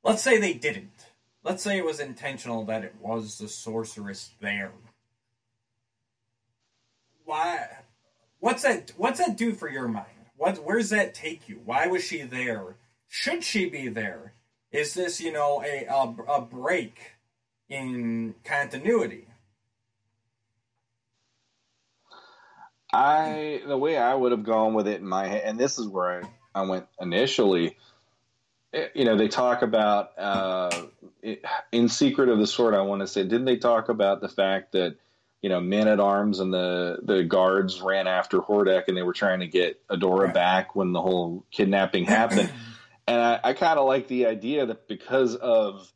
let's 0.04 0.22
say 0.22 0.40
they 0.40 0.54
didn't. 0.54 0.92
Let's 1.44 1.64
say 1.64 1.78
it 1.78 1.86
was 1.86 2.00
intentional 2.00 2.66
that 2.66 2.84
it 2.84 2.96
was 3.00 3.38
the 3.38 3.48
Sorceress 3.48 4.32
there. 4.42 4.72
Why? 7.24 7.68
What's 8.40 8.64
that? 8.64 8.92
What's 8.98 9.20
that 9.20 9.38
do 9.38 9.54
for 9.54 9.70
your 9.70 9.88
mind? 9.88 10.06
What? 10.38 10.64
Where's 10.64 10.90
that 10.90 11.14
take 11.14 11.50
you? 11.50 11.62
Why 11.66 11.88
was 11.88 12.04
she 12.04 12.22
there? 12.22 12.76
Should 13.08 13.44
she 13.44 13.68
be 13.68 13.88
there? 13.88 14.34
Is 14.76 14.94
this, 14.94 15.22
you 15.22 15.32
know, 15.32 15.64
a, 15.64 15.86
a, 15.86 16.34
a 16.34 16.42
break 16.42 17.14
in 17.70 18.36
continuity? 18.44 19.30
I 22.92 23.62
the 23.66 23.78
way 23.78 23.98
I 23.98 24.14
would 24.14 24.34
have 24.34 24.44
gone 24.44 24.74
with 24.74 24.90
it 24.90 25.00
in 25.00 25.08
my 25.08 25.28
head, 25.28 25.44
and 25.46 25.58
this 25.58 25.80
is 25.80 25.88
where 25.88 26.24
I, 26.54 26.62
I 26.62 26.62
went 26.64 26.88
initially. 27.00 27.78
Eh, 28.74 28.88
you 28.94 29.06
know, 29.06 29.16
they 29.16 29.30
talk 29.30 29.62
about 29.62 30.12
uh, 30.20 30.88
in 31.72 31.88
Secret 31.88 32.28
of 32.28 32.40
the 32.40 32.48
Sword. 32.48 32.76
I 32.76 32.82
want 32.82 33.02
to 33.02 33.08
say, 33.08 33.24
didn't 33.24 33.46
they 33.46 33.58
talk 33.58 33.88
about 33.88 34.20
the 34.20 34.30
fact 34.30 34.74
that 34.74 34.98
you 35.42 35.48
know 35.48 35.62
men 35.62 35.88
at 35.88 36.02
arms 36.02 36.42
and 36.42 36.54
the 36.54 36.98
the 37.02 37.24
guards 37.24 37.82
ran 37.82 38.08
after 38.08 38.40
Hordak 38.40 38.90
and 38.90 38.98
they 38.98 39.04
were 39.04 39.14
trying 39.14 39.40
to 39.40 39.48
get 39.48 39.82
Adora 39.88 40.26
right. 40.26 40.34
back 40.34 40.76
when 40.76 40.92
the 40.92 41.02
whole 41.02 41.46
kidnapping 41.50 42.04
happened? 42.04 42.52
And 43.08 43.22
I, 43.22 43.40
I 43.44 43.54
kind 43.54 43.78
of 43.78 43.88
like 43.88 44.08
the 44.08 44.26
idea 44.26 44.66
that 44.66 44.88
because 44.88 45.36
of 45.36 45.92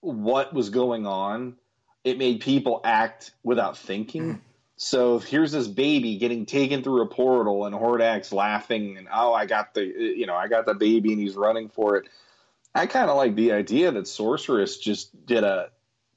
what 0.00 0.52
was 0.52 0.70
going 0.70 1.06
on, 1.06 1.56
it 2.04 2.18
made 2.18 2.40
people 2.40 2.80
act 2.84 3.32
without 3.42 3.76
thinking. 3.76 4.22
Mm. 4.22 4.40
So 4.76 5.18
here's 5.18 5.52
this 5.52 5.68
baby 5.68 6.18
getting 6.18 6.44
taken 6.44 6.82
through 6.82 7.02
a 7.02 7.06
portal, 7.06 7.64
and 7.64 7.74
Hordak's 7.74 8.32
laughing, 8.32 8.98
and 8.98 9.08
oh, 9.12 9.32
I 9.32 9.46
got 9.46 9.72
the 9.72 9.84
you 9.84 10.26
know 10.26 10.34
I 10.34 10.48
got 10.48 10.66
the 10.66 10.74
baby, 10.74 11.12
and 11.12 11.20
he's 11.20 11.34
running 11.34 11.68
for 11.68 11.96
it. 11.96 12.08
I 12.74 12.86
kind 12.86 13.08
of 13.08 13.16
like 13.16 13.34
the 13.34 13.52
idea 13.52 13.90
that 13.92 14.06
Sorceress 14.06 14.76
just 14.76 15.24
did 15.24 15.44
a 15.44 15.70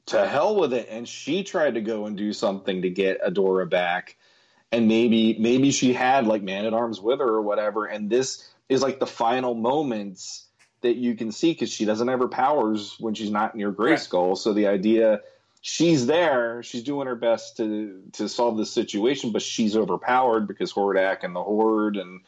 to 0.07 0.27
hell 0.27 0.59
with 0.59 0.73
it, 0.73 0.87
and 0.89 1.07
she 1.07 1.43
tried 1.43 1.75
to 1.75 1.81
go 1.81 2.05
and 2.05 2.17
do 2.17 2.33
something 2.33 2.81
to 2.81 2.89
get 2.89 3.21
Adora 3.23 3.69
back, 3.69 4.17
and 4.73 4.89
maybe 4.89 5.37
maybe 5.39 5.71
she 5.71 5.93
had 5.93 6.27
like 6.27 6.43
Man 6.43 6.65
at 6.65 6.73
Arms 6.73 6.99
with 6.99 7.19
her 7.19 7.27
or 7.27 7.41
whatever, 7.41 7.85
and 7.85 8.09
this 8.09 8.49
is 8.69 8.81
like 8.81 8.99
the 8.99 9.07
final 9.07 9.55
moments 9.55 10.45
that 10.81 10.95
you 10.95 11.15
can 11.15 11.31
see 11.31 11.51
because 11.51 11.71
she 11.71 11.85
doesn't 11.85 12.07
have 12.07 12.19
her 12.19 12.27
powers 12.27 12.95
when 12.99 13.13
she's 13.13 13.31
not 13.31 13.55
near 13.55 13.71
Grayskull. 13.71 14.29
Right. 14.29 14.37
So 14.37 14.53
the 14.53 14.67
idea 14.67 15.21
she's 15.61 16.05
there, 16.05 16.63
she's 16.63 16.83
doing 16.83 17.07
her 17.07 17.15
best 17.15 17.57
to 17.57 18.01
to 18.13 18.29
solve 18.29 18.57
this 18.57 18.71
situation, 18.71 19.31
but 19.31 19.41
she's 19.41 19.75
overpowered 19.75 20.47
because 20.47 20.71
Hordak 20.71 21.23
and 21.23 21.35
the 21.35 21.43
Horde 21.43 21.97
and 21.97 22.21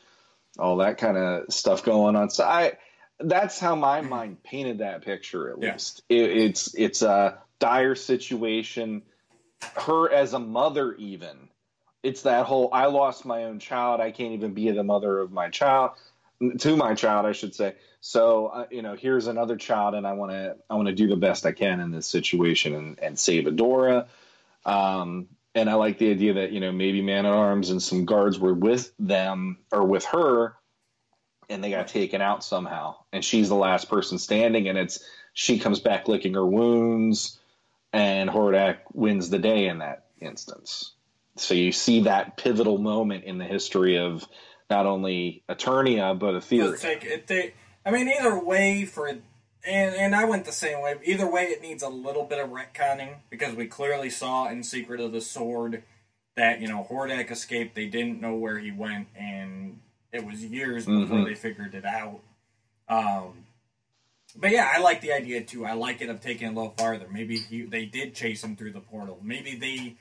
all 0.60 0.78
that 0.78 0.98
kind 0.98 1.18
of 1.18 1.54
stuff 1.54 1.84
going 1.84 2.16
on. 2.16 2.30
So 2.30 2.44
I 2.44 2.74
that's 3.20 3.60
how 3.60 3.76
my 3.76 4.02
hmm. 4.02 4.10
mind 4.10 4.44
painted 4.44 4.80
that 4.80 5.04
picture 5.04 5.52
at 5.52 5.62
yeah. 5.62 5.74
least. 5.74 6.04
It, 6.10 6.32
it's 6.32 6.74
it's 6.76 7.02
a 7.02 7.38
dire 7.60 7.96
situation. 7.96 9.04
Her 9.76 10.12
as 10.12 10.34
a 10.34 10.39
mother, 10.39 10.94
even 10.96 11.50
it's 12.04 12.24
that 12.24 12.48
whole 12.48 12.70
I 12.74 12.88
lost 12.88 13.26
my 13.26 13.46
own 13.46 13.60
child. 13.60 14.02
I 14.02 14.12
can't 14.12 14.34
even 14.34 14.54
be 14.54 14.72
the 14.72 14.84
mother 14.84 15.20
of 15.20 15.32
my 15.32 15.50
child 15.50 15.92
to 16.60 16.76
my 16.76 16.94
child, 16.94 17.26
I 17.26 17.32
should 17.32 17.56
say. 17.56 17.76
So 18.00 18.48
uh, 18.48 18.66
you 18.72 18.82
know, 18.82 18.96
here's 18.96 19.28
another 19.28 19.58
child, 19.58 19.96
and 19.96 20.08
I 20.08 20.14
want 20.14 20.32
to 20.32 20.58
I 20.70 20.76
want 20.76 20.88
to 20.88 20.96
do 20.96 21.08
the 21.08 21.16
best 21.16 21.46
I 21.46 21.52
can 21.52 21.80
in 21.80 21.92
this 21.92 22.08
situation 22.08 22.74
and, 22.74 23.00
and 23.00 23.20
save 23.20 23.46
Adora. 23.46 24.08
Um, 24.66 25.28
and 25.54 25.70
I 25.70 25.74
like 25.76 25.98
the 25.98 26.12
idea 26.12 26.34
that 26.34 26.52
you 26.52 26.60
know 26.60 26.72
maybe 26.72 27.02
Man 27.02 27.26
at 27.26 27.34
Arms 27.34 27.70
and 27.70 27.82
some 27.82 28.06
guards 28.06 28.39
were 28.39 28.54
with 28.54 28.92
them 29.00 29.58
or 29.72 29.86
with 29.86 30.06
her, 30.06 30.56
and 31.50 31.64
they 31.64 31.70
got 31.70 31.88
taken 31.88 32.22
out 32.22 32.44
somehow, 32.44 32.96
and 33.12 33.24
she's 33.24 33.50
the 33.50 33.56
last 33.56 33.89
person 33.89 34.18
standing, 34.18 34.68
and 34.68 34.78
it's 34.78 35.04
she 35.34 35.60
comes 35.60 35.80
back 35.80 36.08
licking 36.08 36.34
her 36.34 36.46
wounds, 36.46 37.39
and 37.94 38.30
Hordak 38.30 38.80
wins 38.94 39.30
the 39.30 39.39
day 39.39 39.68
in 39.68 39.80
that 39.80 40.08
instance. 40.20 40.94
So 41.38 41.54
you 41.54 41.72
see 41.72 42.02
that 42.02 42.38
pivotal 42.38 42.78
moment 42.78 43.24
in 43.24 43.38
the 43.38 43.46
history 43.46 43.98
of 43.98 44.28
not 44.72 44.88
only 44.88 45.44
Eternia 45.48 46.18
but 46.18 46.34
Etheria. 46.34 46.84
Like 46.84 47.28
they, 47.28 47.54
I 47.86 47.92
mean, 47.92 48.08
either 48.08 48.40
way 48.44 48.86
for 48.86 49.08
and 49.08 49.22
and 49.64 50.16
I 50.16 50.26
went 50.26 50.46
the 50.46 50.52
same 50.52 50.82
way. 50.82 50.96
Either 51.04 51.30
way, 51.30 51.44
it 51.44 51.62
needs 51.62 51.84
a 51.84 51.90
little 51.90 52.24
bit 52.24 52.40
of 52.40 52.50
retconning 52.50 53.18
because 53.30 53.54
we 53.54 53.68
clearly 53.68 54.10
saw 54.10 54.50
in 54.50 54.64
Secret 54.64 55.00
of 55.00 55.12
the 55.12 55.22
Sword 55.22 55.84
that 56.36 56.62
you 56.62 56.68
know 56.68 56.88
Hordak 56.90 57.30
escaped. 57.30 57.76
They 57.76 57.86
didn't 57.86 58.20
know 58.22 58.34
where 58.34 58.58
he 58.58 58.72
went, 58.72 59.10
and 59.16 59.80
it 60.12 60.26
was 60.26 60.44
years 60.44 60.86
before 60.86 61.18
mm-hmm. 61.18 61.24
they 61.26 61.36
figured 61.36 61.76
it 61.76 61.86
out. 61.86 62.22
Um, 62.88 63.46
but 64.36 64.52
yeah, 64.52 64.72
I 64.74 64.80
like 64.80 65.02
the 65.02 65.12
idea 65.12 65.44
too. 65.44 65.66
I 65.66 65.74
like 65.74 66.02
it 66.02 66.10
of 66.10 66.22
taking 66.22 66.48
it 66.48 66.52
a 66.52 66.54
little 66.54 66.74
farther. 66.78 67.08
Maybe 67.12 67.38
he, 67.38 67.64
they 67.64 67.86
did 67.86 68.16
chase 68.16 68.44
him 68.44 68.56
through 68.56 68.72
the 68.72 68.80
portal. 68.80 69.20
Maybe 69.22 69.56
they 69.56 69.98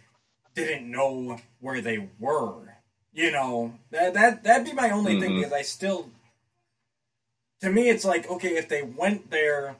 didn't 0.54 0.90
know 0.90 1.38
where 1.60 1.80
they 1.80 2.08
were. 2.18 2.79
You 3.12 3.32
know, 3.32 3.74
that 3.90 4.14
that 4.14 4.42
that'd 4.44 4.66
be 4.66 4.72
my 4.72 4.90
only 4.90 5.18
thing 5.20 5.32
Mhm. 5.32 5.36
because 5.38 5.52
I 5.52 5.62
still 5.62 6.10
to 7.60 7.70
me 7.70 7.88
it's 7.88 8.04
like, 8.04 8.30
okay, 8.30 8.56
if 8.56 8.68
they 8.68 8.82
went 8.82 9.30
there 9.30 9.76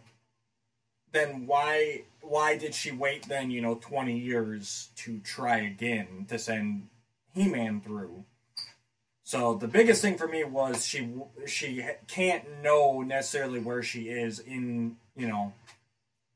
then 1.13 1.47
why 1.47 2.03
why 2.23 2.57
did 2.57 2.75
she 2.75 2.93
wait 2.93 3.27
then, 3.29 3.51
you 3.51 3.61
know, 3.61 3.75
20 3.77 4.17
years 4.19 4.91
to 4.97 5.19
try 5.21 5.59
again 5.59 6.27
to 6.29 6.39
send 6.39 6.89
He-Man 7.33 7.81
through? 7.81 8.25
So 9.25 9.55
the 9.55 9.69
biggest 9.69 10.03
thing 10.03 10.17
for 10.19 10.27
me 10.29 10.43
was 10.45 10.85
she 10.85 11.09
she 11.47 11.85
can't 12.09 12.63
know 12.63 13.01
necessarily 13.03 13.61
where 13.61 13.83
she 13.83 14.09
is 14.09 14.41
in, 14.41 14.97
you 15.17 15.29
know, 15.29 15.53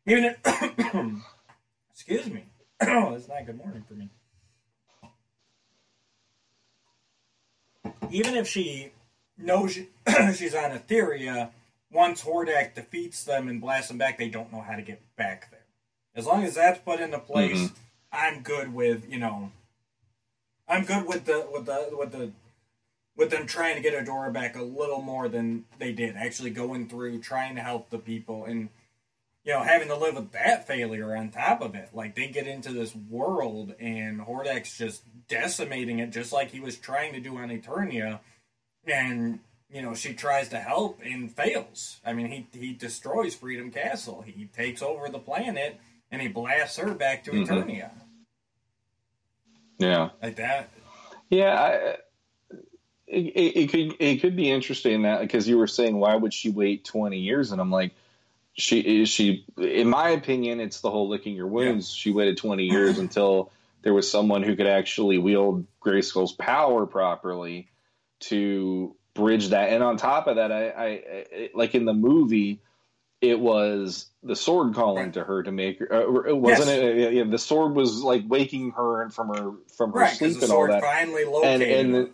even 0.06 0.24
if 0.24 0.38
excuse 1.92 2.26
me. 2.26 2.44
it's 2.80 3.28
not 3.28 3.40
a 3.40 3.44
good 3.44 3.58
morning 3.58 3.84
for 3.86 3.94
me. 3.94 4.08
Even 8.10 8.34
if 8.34 8.46
she 8.48 8.92
knows 9.36 9.72
she, 9.72 9.88
she's 10.34 10.54
on 10.54 10.70
Etheria, 10.70 11.50
once 11.90 12.22
Hordak 12.22 12.74
defeats 12.74 13.24
them 13.24 13.48
and 13.48 13.60
blasts 13.60 13.88
them 13.88 13.98
back, 13.98 14.18
they 14.18 14.28
don't 14.28 14.52
know 14.52 14.60
how 14.60 14.76
to 14.76 14.82
get 14.82 15.00
back 15.16 15.50
there. 15.50 15.60
As 16.14 16.26
long 16.26 16.44
as 16.44 16.54
that's 16.54 16.78
put 16.80 17.00
into 17.00 17.18
place, 17.18 17.58
Mhm. 17.58 17.74
I'm 18.12 18.42
good 18.42 18.72
with 18.72 19.10
you 19.10 19.18
know. 19.18 19.50
I'm 20.68 20.84
good 20.84 21.06
with 21.06 21.24
the 21.24 21.46
with 21.52 21.66
the 21.66 21.88
with 21.92 22.12
the 22.12 22.30
with 23.16 23.30
them 23.30 23.46
trying 23.46 23.74
to 23.76 23.82
get 23.82 23.94
Adora 23.94 24.32
back 24.32 24.56
a 24.56 24.62
little 24.62 25.02
more 25.02 25.28
than 25.28 25.64
they 25.78 25.92
did. 25.92 26.16
Actually 26.16 26.50
going 26.50 26.88
through 26.88 27.18
trying 27.20 27.54
to 27.56 27.60
help 27.60 27.90
the 27.90 27.98
people 27.98 28.44
and 28.44 28.68
you 29.44 29.52
know 29.52 29.62
having 29.62 29.88
to 29.88 29.96
live 29.96 30.14
with 30.14 30.30
that 30.32 30.66
failure 30.66 31.14
on 31.16 31.30
top 31.30 31.60
of 31.60 31.74
it. 31.74 31.90
Like 31.92 32.14
they 32.14 32.28
get 32.28 32.46
into 32.46 32.72
this 32.72 32.94
world 32.94 33.74
and 33.80 34.20
Hordak's 34.20 34.78
just 34.78 35.02
decimating 35.28 35.98
it, 35.98 36.10
just 36.10 36.32
like 36.32 36.50
he 36.50 36.60
was 36.60 36.76
trying 36.76 37.12
to 37.14 37.20
do 37.20 37.36
on 37.36 37.48
Eternia, 37.50 38.20
and 38.86 39.40
you 39.70 39.82
know, 39.82 39.94
she 39.94 40.14
tries 40.14 40.48
to 40.50 40.58
help 40.58 41.00
and 41.04 41.32
fails. 41.32 42.00
I 42.04 42.12
mean, 42.12 42.28
he 42.28 42.46
he 42.58 42.72
destroys 42.72 43.34
Freedom 43.34 43.70
Castle. 43.70 44.22
He 44.22 44.46
takes 44.46 44.82
over 44.82 45.08
the 45.08 45.18
planet 45.18 45.80
and 46.10 46.22
he 46.22 46.28
blasts 46.28 46.76
her 46.76 46.94
back 46.94 47.24
to 47.24 47.32
Mhm. 47.32 47.46
Eternia. 47.46 47.90
Yeah. 49.78 50.10
Like 50.22 50.36
that. 50.36 50.70
Yeah, 51.30 51.60
I, 51.60 51.96
it, 53.06 53.26
it, 53.26 53.56
it 53.56 53.70
could 53.70 53.96
it 53.98 54.20
could 54.20 54.36
be 54.36 54.50
interesting 54.50 55.02
that 55.02 55.20
because 55.20 55.48
you 55.48 55.58
were 55.58 55.66
saying 55.66 55.96
why 55.98 56.14
would 56.14 56.32
she 56.32 56.50
wait 56.50 56.84
twenty 56.84 57.18
years, 57.18 57.50
and 57.50 57.60
I'm 57.60 57.70
like, 57.70 57.94
she 58.52 58.80
is 59.02 59.08
she. 59.08 59.44
In 59.58 59.88
my 59.88 60.10
opinion, 60.10 60.60
it's 60.60 60.80
the 60.80 60.90
whole 60.90 61.08
licking 61.08 61.34
your 61.34 61.48
wounds. 61.48 61.90
She 61.90 62.12
waited 62.12 62.36
twenty 62.36 62.64
years 62.64 62.98
until 63.04 63.50
there 63.84 63.94
was 63.94 64.10
someone 64.10 64.42
who 64.42 64.56
could 64.56 64.66
actually 64.66 65.18
wield 65.18 65.66
Grayskull's 65.84 66.32
power 66.32 66.86
properly 66.86 67.68
to 68.20 68.96
bridge 69.14 69.48
that. 69.50 69.68
And 69.70 69.82
on 69.84 69.96
top 69.98 70.26
of 70.26 70.36
that, 70.36 70.50
I, 70.50 70.68
I, 70.70 70.86
I 70.86 71.50
like 71.54 71.74
in 71.74 71.84
the 71.84 71.94
movie. 71.94 72.60
It 73.20 73.38
was 73.40 74.06
the 74.22 74.36
sword 74.36 74.74
calling 74.74 75.12
to 75.12 75.24
her 75.24 75.42
to 75.44 75.52
make 75.52 75.78
her. 75.78 75.88
Uh, 75.90 76.28
it 76.28 76.36
wasn't 76.36 76.68
Yes. 76.68 77.08
it? 77.08 77.12
Yeah, 77.14 77.24
the 77.24 77.38
sword 77.38 77.74
was 77.74 78.02
like 78.02 78.22
waking 78.26 78.72
her 78.72 79.08
from 79.10 79.28
her 79.28 79.52
from 79.76 79.92
her 79.92 80.00
Right, 80.00 80.16
sleep 80.16 80.38
the 80.38 80.44
and 80.44 80.52
all 80.52 80.66
that. 80.66 80.82
finally 80.82 81.24
located 81.24 81.62
and 81.62 81.94
her. 81.94 82.02
the- 82.04 82.10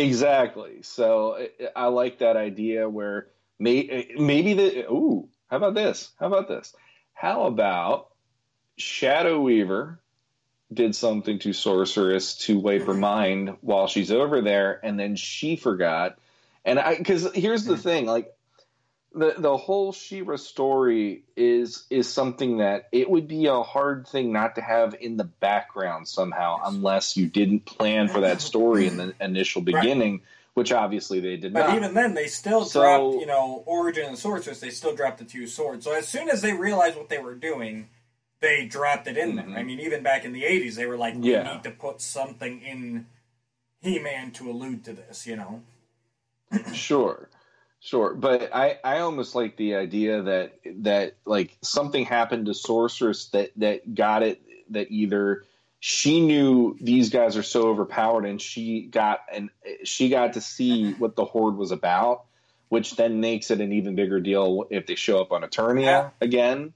Exactly. 0.00 0.82
So 0.82 1.36
I- 1.36 1.68
I 1.76 1.86
like 1.86 2.18
that 2.18 2.36
idea 2.36 2.88
where 2.88 3.28
may, 3.58 4.08
maybe 4.16 4.54
the 4.54 4.90
ooh, 4.90 5.28
how 5.48 5.56
about 5.56 5.74
this? 5.74 6.10
How 6.18 6.26
about 6.26 6.48
this? 6.48 6.74
How 7.14 7.44
about 7.46 8.08
Shadow 8.76 9.40
Weaver 9.40 10.00
did 10.72 10.94
something 10.94 11.38
to 11.40 11.52
Sorceress 11.52 12.34
to 12.46 12.58
wipe 12.58 12.82
her 12.82 12.92
mm-hmm. 12.92 13.00
mind 13.00 13.56
while 13.60 13.86
she's 13.86 14.10
over 14.12 14.40
there, 14.40 14.80
and 14.82 14.98
then 14.98 15.16
she 15.16 15.56
forgot. 15.56 16.18
And 16.64 16.78
I 16.78 16.96
because 16.96 17.32
here's 17.34 17.64
the 17.64 17.74
mm-hmm. 17.74 17.82
thing, 17.82 18.06
like 18.06 18.32
the 19.12 19.34
the 19.36 19.56
whole 19.56 19.92
She-Ra 19.92 20.36
story 20.36 21.24
is 21.36 21.84
is 21.90 22.08
something 22.08 22.58
that 22.58 22.88
it 22.92 23.10
would 23.10 23.26
be 23.26 23.46
a 23.46 23.62
hard 23.62 24.06
thing 24.06 24.32
not 24.32 24.54
to 24.54 24.60
have 24.60 24.94
in 25.00 25.16
the 25.16 25.24
background 25.24 26.06
somehow, 26.06 26.60
unless 26.64 27.16
you 27.16 27.26
didn't 27.26 27.64
plan 27.64 28.08
for 28.08 28.20
that 28.20 28.40
story 28.40 28.86
in 28.86 28.96
the 28.96 29.14
initial 29.20 29.62
Right. 29.62 29.74
beginning, 29.82 30.22
which 30.54 30.70
obviously 30.70 31.18
they 31.18 31.36
did 31.36 31.52
not 31.52 31.60
But 31.60 31.66
not. 31.68 31.76
even 31.76 31.94
then, 31.94 32.14
they 32.14 32.28
still 32.28 32.64
So- 32.64 32.82
dropped, 32.82 33.20
you 33.20 33.26
know, 33.26 33.64
Origin 33.66 34.06
and 34.06 34.18
Sorceress. 34.18 34.60
They 34.60 34.70
still 34.70 34.94
dropped 34.94 35.18
the 35.18 35.24
two 35.24 35.48
swords. 35.48 35.84
So 35.84 35.92
as 35.92 36.06
soon 36.06 36.28
as 36.28 36.42
they 36.42 36.52
realized 36.52 36.96
what 36.96 37.08
they 37.08 37.18
were 37.18 37.34
doing, 37.34 37.88
they 38.40 38.66
dropped 38.66 39.06
it 39.06 39.16
in 39.16 39.32
Mhm. 39.32 39.36
there. 39.36 39.58
I 39.58 39.62
mean, 39.62 39.80
even 39.80 40.02
back 40.02 40.24
in 40.24 40.32
the 40.32 40.44
'80s, 40.44 40.76
they 40.76 40.86
were 40.86 40.96
like, 40.96 41.14
"We 41.14 41.30
Yeah. 41.30 41.52
need 41.52 41.62
to 41.64 41.70
put 41.70 42.00
something 42.00 42.60
in 42.62 43.06
He-Man 43.82 44.32
to 44.32 44.50
allude 44.50 44.84
to 44.84 44.92
this," 44.92 45.26
you 45.26 45.36
know. 45.36 45.62
Sure, 46.74 47.28
sure, 47.80 48.14
but 48.14 48.54
I 48.54 48.78
I 48.82 48.98
almost 49.00 49.34
like 49.34 49.56
the 49.56 49.76
idea 49.76 50.22
that 50.22 50.58
that 50.82 51.16
like 51.24 51.56
something 51.62 52.04
happened 52.04 52.46
to 52.46 52.54
Sorceress 52.54 53.26
that 53.28 53.52
that 53.56 53.94
got 53.94 54.22
it 54.22 54.40
that 54.70 54.90
either 54.90 55.44
she 55.80 56.20
knew 56.20 56.76
these 56.80 57.08
guys 57.10 57.36
are 57.36 57.42
so 57.42 57.68
overpowered 57.68 58.24
and 58.26 58.40
she 58.40 58.82
got 58.82 59.20
and 59.32 59.50
she 59.84 60.08
got 60.08 60.34
to 60.34 60.40
see 60.40 60.92
what 60.94 61.16
the 61.16 61.24
horde 61.24 61.56
was 61.56 61.70
about, 61.70 62.24
which 62.68 62.96
then 62.96 63.20
makes 63.20 63.50
it 63.50 63.60
an 63.60 63.72
even 63.72 63.94
bigger 63.94 64.20
deal 64.20 64.66
if 64.70 64.86
they 64.86 64.94
show 64.94 65.20
up 65.20 65.32
on 65.32 65.42
Eternia 65.42 65.82
Yeah. 65.82 66.10
again. 66.20 66.74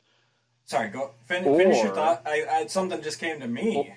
Sorry, 0.66 0.88
go 0.88 1.10
fin- 1.26 1.44
finish 1.44 1.82
your 1.82 1.94
thought. 1.94 2.22
I, 2.26 2.44
I 2.50 2.66
something 2.66 3.02
just 3.02 3.18
came 3.18 3.40
to 3.40 3.46
me. 3.48 3.94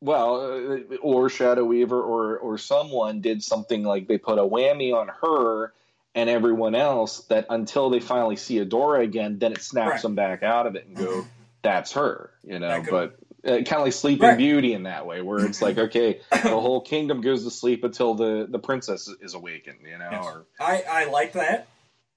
Well, 0.00 0.40
uh, 0.40 0.96
or 0.96 1.28
Shadow 1.28 1.64
Weaver, 1.64 2.00
or 2.00 2.36
or 2.38 2.58
someone 2.58 3.20
did 3.20 3.42
something 3.42 3.84
like 3.84 4.08
they 4.08 4.18
put 4.18 4.38
a 4.38 4.42
whammy 4.42 4.92
on 4.92 5.08
her 5.22 5.72
and 6.14 6.28
everyone 6.28 6.74
else 6.74 7.20
that 7.24 7.46
until 7.50 7.88
they 7.90 8.00
finally 8.00 8.36
see 8.36 8.56
Adora 8.56 9.02
again, 9.04 9.38
then 9.38 9.52
it 9.52 9.62
snaps 9.62 9.90
Right. 9.90 10.02
them 10.02 10.14
back 10.14 10.42
out 10.42 10.66
of 10.66 10.74
it 10.74 10.86
and 10.86 10.96
go, 10.96 11.24
"That's 11.62 11.92
her," 11.92 12.30
you 12.42 12.58
know. 12.58 12.82
But 12.90 13.16
uh, 13.44 13.62
kind 13.62 13.74
of 13.74 13.82
like 13.82 13.92
Sleeping 13.92 14.26
Right. 14.28 14.38
Beauty 14.38 14.72
in 14.74 14.82
that 14.84 15.06
way, 15.06 15.20
where 15.22 15.44
it's 15.44 15.62
like, 15.62 15.78
okay, 15.86 16.20
the 16.30 16.38
whole 16.60 16.80
kingdom 16.80 17.20
goes 17.20 17.44
to 17.44 17.50
sleep 17.50 17.84
until 17.84 18.14
the 18.14 18.48
the 18.50 18.58
princess 18.58 19.08
is 19.20 19.34
awakened, 19.34 19.78
you 19.84 19.98
know. 19.98 20.08
Yes. 20.10 20.24
Or 20.24 20.46
I, 20.58 20.82
I 20.90 21.04
like 21.10 21.34
that. 21.34 21.68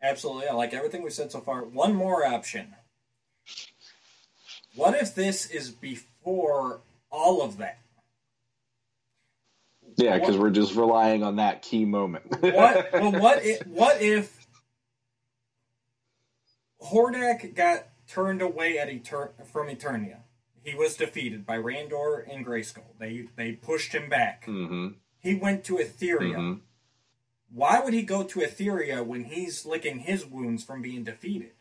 Absolutely. 0.02 0.48
I 0.48 0.54
like 0.54 0.74
everything 0.74 1.04
we 1.04 1.10
said 1.12 1.32
so 1.32 1.40
far. 1.40 1.64
One 1.64 1.94
more 1.94 2.26
option. 2.26 2.74
What 4.76 4.96
if 4.96 5.16
this 5.16 5.50
is 5.50 5.70
before 5.72 6.82
all 7.10 7.42
of 7.42 7.58
that? 7.58 7.80
yeah, 9.98 10.18
because 10.18 10.38
we're 10.38 10.50
just 10.50 10.76
relying 10.76 11.24
on 11.24 11.38
that 11.38 11.62
key 11.62 11.86
moment. 11.86 12.26
What 12.42 12.92
well 12.94 13.12
what 13.14 13.46
if 13.46 13.66
what 13.68 14.02
if 14.02 14.46
Hordak 16.82 17.56
got 17.56 17.88
turned 18.08 18.42
away 18.42 18.78
at 18.78 18.90
Eter- 18.90 19.32
from 19.52 19.68
Eternia? 19.68 20.20
He 20.64 20.76
was 20.76 20.96
defeated 20.98 21.46
by 21.46 21.58
Randor 21.58 22.24
and 22.30 22.46
Grayskull. 22.46 22.98
They 23.00 23.28
they 23.36 23.54
pushed 23.54 23.94
him 23.94 24.10
back. 24.10 24.46
hmm 24.46 24.90
He 25.20 25.36
went 25.36 25.64
to 25.66 25.76
Etheria. 25.78 26.36
hmm 26.36 26.54
Why 27.52 27.80
would 27.80 27.94
he 27.94 28.02
go 28.04 28.24
to 28.24 28.40
Etheria 28.40 29.06
when 29.06 29.26
he's 29.26 29.66
licking 29.66 30.00
his 30.00 30.26
wounds 30.26 30.64
from 30.64 30.82
being 30.82 31.04
defeated? 31.04 31.52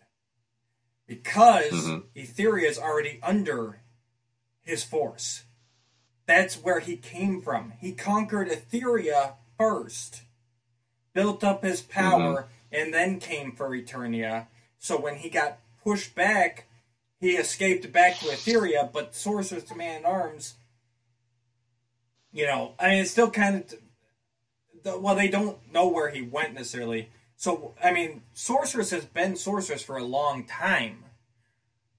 Because 1.07 1.73
Mhm. 1.73 2.05
Etheria 2.15 2.69
is 2.69 2.79
already 2.79 3.21
under 3.23 3.81
his 4.63 4.83
force. 4.83 5.45
That's 6.27 6.57
where 6.57 6.81
he 6.81 6.97
came 6.97 7.43
from. 7.43 7.73
He 7.73 7.93
conquered 7.93 8.49
Etheria 8.49 9.37
first, 9.59 10.23
built 11.13 11.45
up 11.45 11.63
his 11.63 11.83
power, 11.83 12.49
and 12.73 12.93
then 12.95 13.21
came 13.21 13.53
for 13.55 13.71
Eternia. 13.71 14.47
So 14.79 14.99
when 14.99 15.17
he 15.17 15.29
got 15.29 15.59
pushed 15.83 16.15
back, 16.15 16.67
he 17.21 17.37
escaped 17.37 17.93
back 17.93 18.19
to 18.19 18.27
Etheria, 18.27 18.91
but 18.91 19.15
Sorceress 19.15 19.65
to 19.65 19.75
Man 19.75 20.05
Arms, 20.05 20.55
you 22.33 22.47
know, 22.47 22.75
I 22.79 22.89
mean, 22.89 22.99
it's 23.01 23.11
still 23.11 23.31
kind 23.31 23.57
of 23.57 23.75
well, 25.01 25.15
they 25.15 25.29
don't 25.29 25.73
know 25.73 25.89
where 25.89 26.11
he 26.11 26.21
went 26.21 26.53
necessarily. 26.53 27.11
So, 27.37 27.75
I 27.83 27.93
mean, 27.93 28.23
Sorceress 28.33 28.91
has 28.91 29.05
been 29.05 29.37
Sorceress 29.37 29.83
for 29.83 29.97
a 29.97 30.05
long 30.05 30.45
time. 30.45 31.05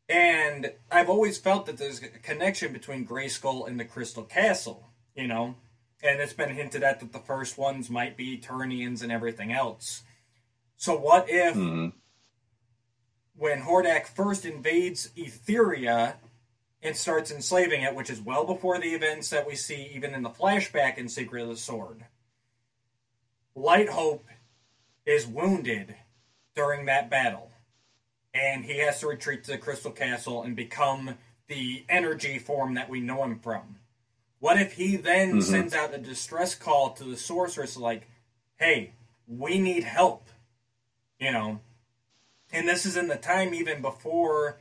And 0.08 0.74
I've 0.92 1.10
always 1.10 1.38
felt 1.38 1.66
that 1.66 1.78
there's 1.78 2.02
a 2.02 2.08
connection 2.08 2.72
between 2.72 3.08
Grayskull 3.08 3.68
and 3.68 3.80
the 3.80 3.86
Crystal 3.86 4.24
Castle, 4.24 4.90
you 5.16 5.28
know? 5.28 5.56
And 6.04 6.22
it's 6.22 6.34
been 6.34 6.56
hinted 6.56 6.84
at 6.84 7.00
that 7.00 7.12
the 7.12 7.20
first 7.20 7.58
ones 7.58 7.90
might 7.90 8.16
be 8.16 8.38
Eternians 8.38 9.02
and 9.02 9.12
everything 9.12 9.52
else. 9.52 10.04
So, 10.78 10.96
what 10.96 11.26
if 11.30 11.56
hmm 11.56 11.90
when 13.38 13.62
Hordak 13.62 14.08
first 14.08 14.46
invades 14.46 15.10
Etheria 15.18 16.16
and 16.82 16.96
starts 16.96 17.32
enslaving 17.32 17.82
it, 17.82 17.96
which 17.96 18.10
is 18.10 18.22
well 18.22 18.46
before 18.46 18.80
the 18.80 18.94
events 18.94 19.30
that 19.30 19.48
we 19.48 19.56
see 19.56 19.92
even 19.94 20.14
in 20.14 20.24
the 20.24 20.30
flashback 20.30 20.98
in 20.98 21.10
Secret 21.10 21.42
of 21.42 21.50
the 21.50 21.58
Sword. 21.58 22.06
Light 23.56 23.90
Hope 23.90 24.26
is 25.06 25.28
wounded 25.28 25.96
during 26.56 26.86
that 26.86 27.10
battle, 27.10 27.52
and 28.34 28.66
he 28.66 28.80
has 28.80 29.00
to 29.00 29.08
retreat 29.08 29.44
to 29.44 29.52
the 29.52 29.58
Crystal 29.58 29.92
Castle 29.92 30.44
and 30.44 30.56
become 30.56 31.18
the 31.48 31.86
energy 31.88 32.40
form 32.40 32.74
that 32.74 32.90
we 32.90 33.00
know 33.00 33.24
him 33.24 33.40
from. 33.40 33.80
What 34.40 34.60
if 34.60 34.74
he 34.74 34.96
then 34.96 35.36
Mhm. 35.36 35.44
sends 35.44 35.74
out 35.74 35.94
a 35.94 35.98
distress 35.98 36.56
call 36.56 36.92
to 36.94 37.04
the 37.04 37.18
sorceress, 37.18 37.78
like, 37.78 38.08
"Hey, 38.58 38.94
we 39.28 39.60
need 39.60 39.84
help," 39.84 40.30
you 41.20 41.32
know? 41.32 41.62
And 42.52 42.68
this 42.68 42.86
is 42.86 42.98
in 42.98 43.08
the 43.08 43.16
time 43.16 43.54
even 43.54 43.82
before, 43.82 44.60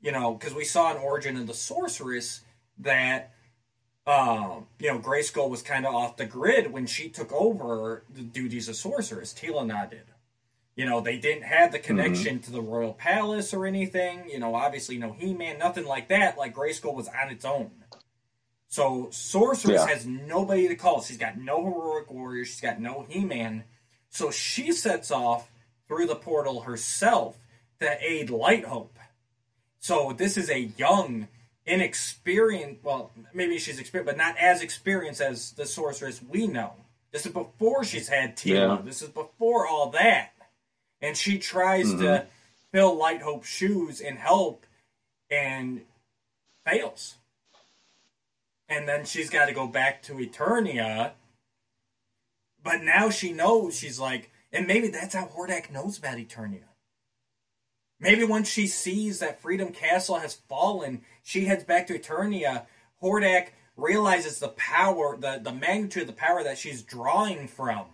you 0.00 0.12
know, 0.12 0.34
because 0.34 0.54
we 0.54 0.64
saw 0.64 0.90
an 0.90 0.98
origin 0.98 1.36
of 1.36 1.46
the 1.46 1.54
sorceress 1.54 2.42
that, 2.78 3.34
um, 4.06 4.66
you 4.78 4.92
know, 4.92 4.98
Grayskull 4.98 5.50
was 5.50 5.62
kind 5.62 5.84
of 5.84 5.94
off 5.94 6.16
the 6.16 6.26
grid 6.26 6.72
when 6.72 6.86
she 6.86 7.08
took 7.08 7.32
over 7.32 8.04
the 8.08 8.22
duties 8.22 8.68
of 8.68 8.76
sorceress. 8.76 9.34
Teela-Na 9.34 9.86
did. 9.86 10.04
You 10.76 10.84
know, 10.84 11.00
they 11.00 11.16
didn't 11.18 11.44
have 11.44 11.72
the 11.72 11.78
connection 11.78 12.38
to 12.40 12.52
the 12.52 12.60
royal 12.60 12.92
palace 12.92 13.54
or 13.54 13.66
anything. 13.66 14.28
You 14.28 14.38
know, 14.38 14.54
obviously 14.54 14.98
no 14.98 15.12
He-Man, 15.12 15.58
nothing 15.58 15.86
like 15.86 16.08
that. 16.08 16.36
Like 16.36 16.54
Grayskull 16.54 16.94
was 16.94 17.08
on 17.08 17.30
its 17.30 17.44
own. 17.46 17.70
So 18.68 19.08
sorceress 19.10 19.80
Yeah. 19.80 19.86
has 19.88 20.06
nobody 20.06 20.68
to 20.68 20.76
call. 20.76 21.00
She's 21.02 21.16
got 21.16 21.38
no 21.38 21.64
heroic 21.64 22.10
warrior. 22.10 22.44
She's 22.44 22.60
got 22.60 22.78
no 22.80 23.06
He-Man. 23.08 23.64
So 24.10 24.30
she 24.30 24.70
sets 24.72 25.10
off 25.10 25.50
through 25.88 26.06
the 26.06 26.14
portal 26.16 26.62
herself 26.62 27.38
to 27.80 27.96
aid 28.04 28.28
Light 28.30 28.66
Hope. 28.66 28.98
So 29.78 30.12
this 30.12 30.36
is 30.36 30.50
a 30.50 30.60
young, 30.76 31.28
inexperienced. 31.66 32.82
Well, 32.82 33.10
maybe 33.34 33.58
she's 33.58 33.78
experienced, 33.78 34.16
but 34.16 34.22
not 34.22 34.36
as 34.38 34.62
experienced 34.62 35.20
as 35.20 35.52
the 35.52 35.66
sorceress 35.66 36.22
we 36.22 36.46
know. 36.46 36.72
This 37.12 37.26
is 37.26 37.32
before 37.32 37.84
she's 37.84 38.08
had 38.08 38.36
Teela. 38.36 38.78
Yeah. 38.78 38.82
This 38.84 39.02
is 39.02 39.08
before 39.08 39.66
all 39.66 39.90
that, 39.90 40.32
and 41.00 41.16
she 41.16 41.38
tries 41.38 41.90
to 41.90 41.96
mm-hmm. 41.96 42.26
fill 42.72 42.96
Light 42.96 43.22
Hope's 43.22 43.48
shoes 43.48 44.00
and 44.00 44.18
help, 44.18 44.66
and 45.30 45.82
fails. 46.64 47.16
And 48.68 48.88
then 48.88 49.04
she's 49.04 49.30
got 49.30 49.46
to 49.46 49.54
go 49.54 49.66
back 49.66 50.02
to 50.04 50.14
Eternia. 50.14 51.12
But 52.62 52.82
now 52.82 53.10
she 53.10 53.32
knows 53.32 53.78
she's 53.78 54.00
like, 54.00 54.30
and 54.52 54.66
maybe 54.66 54.88
that's 54.88 55.14
how 55.14 55.26
Hordak 55.26 55.70
knows 55.70 55.98
about 55.98 56.18
Eternia. 56.18 56.64
Maybe 57.98 58.24
once 58.24 58.48
she 58.48 58.66
sees 58.66 59.20
that 59.20 59.40
Freedom 59.40 59.72
Castle 59.72 60.18
has 60.18 60.34
fallen, 60.34 61.02
she 61.26 61.46
heads 61.46 61.64
back 61.64 61.88
to 61.88 61.98
Eternia. 61.98 62.66
Hordak 63.02 63.48
realizes 63.76 64.38
the 64.38 64.48
power, 64.50 65.16
the, 65.18 65.40
the 65.42 65.52
magnitude 65.52 66.02
of 66.02 66.06
the 66.06 66.12
power 66.14 66.44
that 66.44 66.56
she's 66.56 66.82
drawing 66.82 67.48
from, 67.48 67.86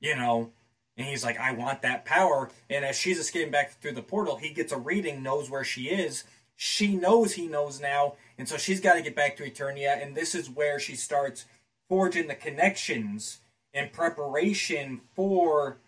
you 0.00 0.14
know, 0.14 0.52
and 0.94 1.06
he's 1.06 1.24
like, 1.24 1.40
I 1.40 1.52
want 1.52 1.80
that 1.80 2.04
power. 2.04 2.50
And 2.68 2.84
as 2.84 2.98
she's 2.98 3.18
escaping 3.18 3.50
back 3.50 3.80
through 3.80 3.92
the 3.92 4.02
portal, 4.02 4.36
he 4.36 4.50
gets 4.50 4.70
a 4.70 4.76
reading, 4.76 5.22
knows 5.22 5.48
where 5.48 5.64
she 5.64 5.84
is. 5.88 6.24
She 6.56 6.94
knows 6.94 7.32
he 7.32 7.46
knows 7.46 7.80
now, 7.80 8.16
and 8.36 8.46
so 8.48 8.58
she's 8.58 8.80
got 8.80 8.94
to 8.94 9.02
get 9.02 9.16
back 9.16 9.36
to 9.36 9.50
Eternia. 9.50 10.02
And 10.02 10.14
this 10.14 10.34
is 10.34 10.50
where 10.50 10.78
she 10.78 10.94
starts 10.94 11.46
forging 11.88 12.26
the 12.26 12.34
connections 12.34 13.38
in 13.72 13.88
preparation 13.88 15.00
for 15.14 15.78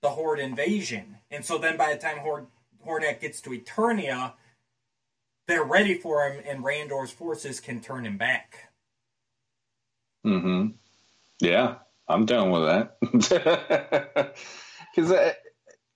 the 0.00 0.10
Horde 0.10 0.38
invasion. 0.38 1.18
And 1.30 1.44
so 1.44 1.58
then 1.58 1.76
by 1.76 1.92
the 1.92 1.98
time 1.98 2.18
Horde, 2.18 2.46
Hordak 2.86 3.20
gets 3.20 3.42
to 3.42 3.50
Eternia, 3.50 4.34
they're 5.50 5.64
ready 5.64 5.94
for 5.94 6.28
him, 6.28 6.42
and 6.46 6.64
Randor's 6.64 7.10
forces 7.10 7.60
can 7.60 7.80
turn 7.80 8.06
him 8.06 8.16
back. 8.16 8.70
hmm 10.22 10.68
Yeah, 11.40 11.76
I'm 12.08 12.26
down 12.26 12.50
with 12.50 12.64
that. 12.64 14.36
Because 14.92 15.12
I, 15.12 15.34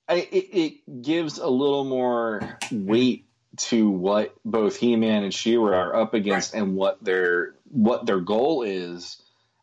I, 0.09 0.15
it, 0.15 0.49
it 0.53 1.03
gives 1.03 1.39
a 1.39 1.49
little 1.49 1.83
more 1.83 2.59
weight 2.71 3.27
to 3.57 3.91
what 3.91 4.35
both 4.45 4.77
He-Man 4.77 5.25
and 5.25 5.35
She-Ra 5.35 5.77
are 5.77 5.97
up 5.97 6.15
against, 6.15 6.55
and 6.55 6.77
what 6.77 7.03
their 7.03 7.57
what 7.65 8.07
their 8.07 8.21
goal 8.21 8.63
is 8.63 9.21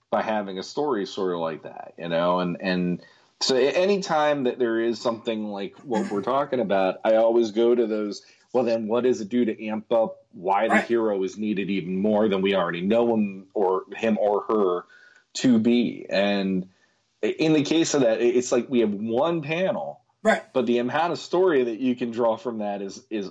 by 0.10 0.22
having 0.22 0.60
a 0.60 0.64
story 0.64 1.06
sort 1.06 1.34
of 1.34 1.40
like 1.40 1.64
that, 1.64 1.94
you 1.98 2.10
know. 2.10 2.40
And 2.40 2.58
and 2.60 3.02
so 3.40 3.56
anytime 3.56 4.44
that 4.44 4.60
there 4.60 4.82
is 4.82 5.00
something 5.00 5.46
like 5.46 5.78
what 5.80 6.12
we're 6.12 6.22
talking 6.22 6.60
about, 6.60 7.00
I 7.06 7.16
always 7.16 7.52
go 7.52 7.74
to 7.74 7.88
those. 7.88 8.22
Well, 8.54 8.64
then, 8.66 8.88
what 8.88 9.04
does 9.04 9.22
it 9.22 9.30
do 9.30 9.46
to 9.46 9.68
amp 9.68 9.92
up 9.92 10.26
why 10.34 10.68
the 10.68 10.76
Right. 10.76 10.84
hero 10.86 11.24
is 11.24 11.38
needed 11.38 11.70
even 11.70 11.98
more 11.98 12.28
than 12.28 12.42
we 12.42 12.56
already 12.56 12.82
know 12.82 13.14
him 13.14 13.48
or 13.54 13.84
him 13.96 14.18
or 14.20 14.44
her 14.50 14.84
to 15.36 15.58
be? 15.60 16.06
And 16.10 16.68
in 17.22 17.54
the 17.54 17.64
case 17.64 17.94
of 17.94 18.02
that, 18.02 18.22
it's 18.22 18.52
like 18.52 18.70
we 18.70 18.80
have 18.82 18.94
one 18.94 19.42
panel, 19.42 20.02
Right. 20.24 20.44
but 20.54 20.66
the 20.66 20.80
amount 20.80 21.14
of 21.14 21.20
story 21.20 21.64
that 21.64 21.80
you 21.80 21.96
can 21.96 22.12
draw 22.12 22.36
from 22.38 22.60
that 22.60 22.82
is 22.82 23.06
is 23.10 23.30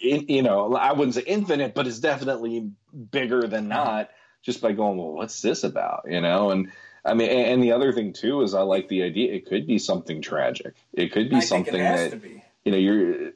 you 0.00 0.42
know 0.42 0.74
I 0.74 0.92
wouldn't 0.92 1.14
say 1.14 1.22
infinite, 1.26 1.74
but 1.74 1.86
it's 1.86 1.98
definitely 2.00 2.70
bigger 3.10 3.42
than 3.42 3.70
uh-huh. 3.70 3.84
not. 3.84 4.10
Just 4.42 4.60
by 4.62 4.72
going, 4.72 4.96
well, 4.98 5.12
what's 5.12 5.42
this 5.42 5.64
about? 5.64 6.04
You 6.08 6.20
know, 6.20 6.50
and 6.50 6.70
I 7.04 7.14
mean, 7.14 7.28
and, 7.28 7.46
and 7.54 7.62
the 7.62 7.72
other 7.72 7.92
thing 7.92 8.12
too 8.12 8.42
is 8.42 8.54
I 8.54 8.62
like 8.62 8.88
the 8.88 9.02
idea. 9.02 9.32
It 9.32 9.46
could 9.46 9.66
be 9.66 9.78
something 9.78 10.22
tragic. 10.22 10.74
It 10.92 11.12
could 11.12 11.28
be 11.28 11.36
I 11.36 11.40
something 11.40 11.72
think 11.74 11.84
it 11.84 11.86
has 11.86 12.10
that 12.12 12.22
be. 12.22 12.42
you 12.64 12.72
know 12.72 12.78
you're 12.78 13.32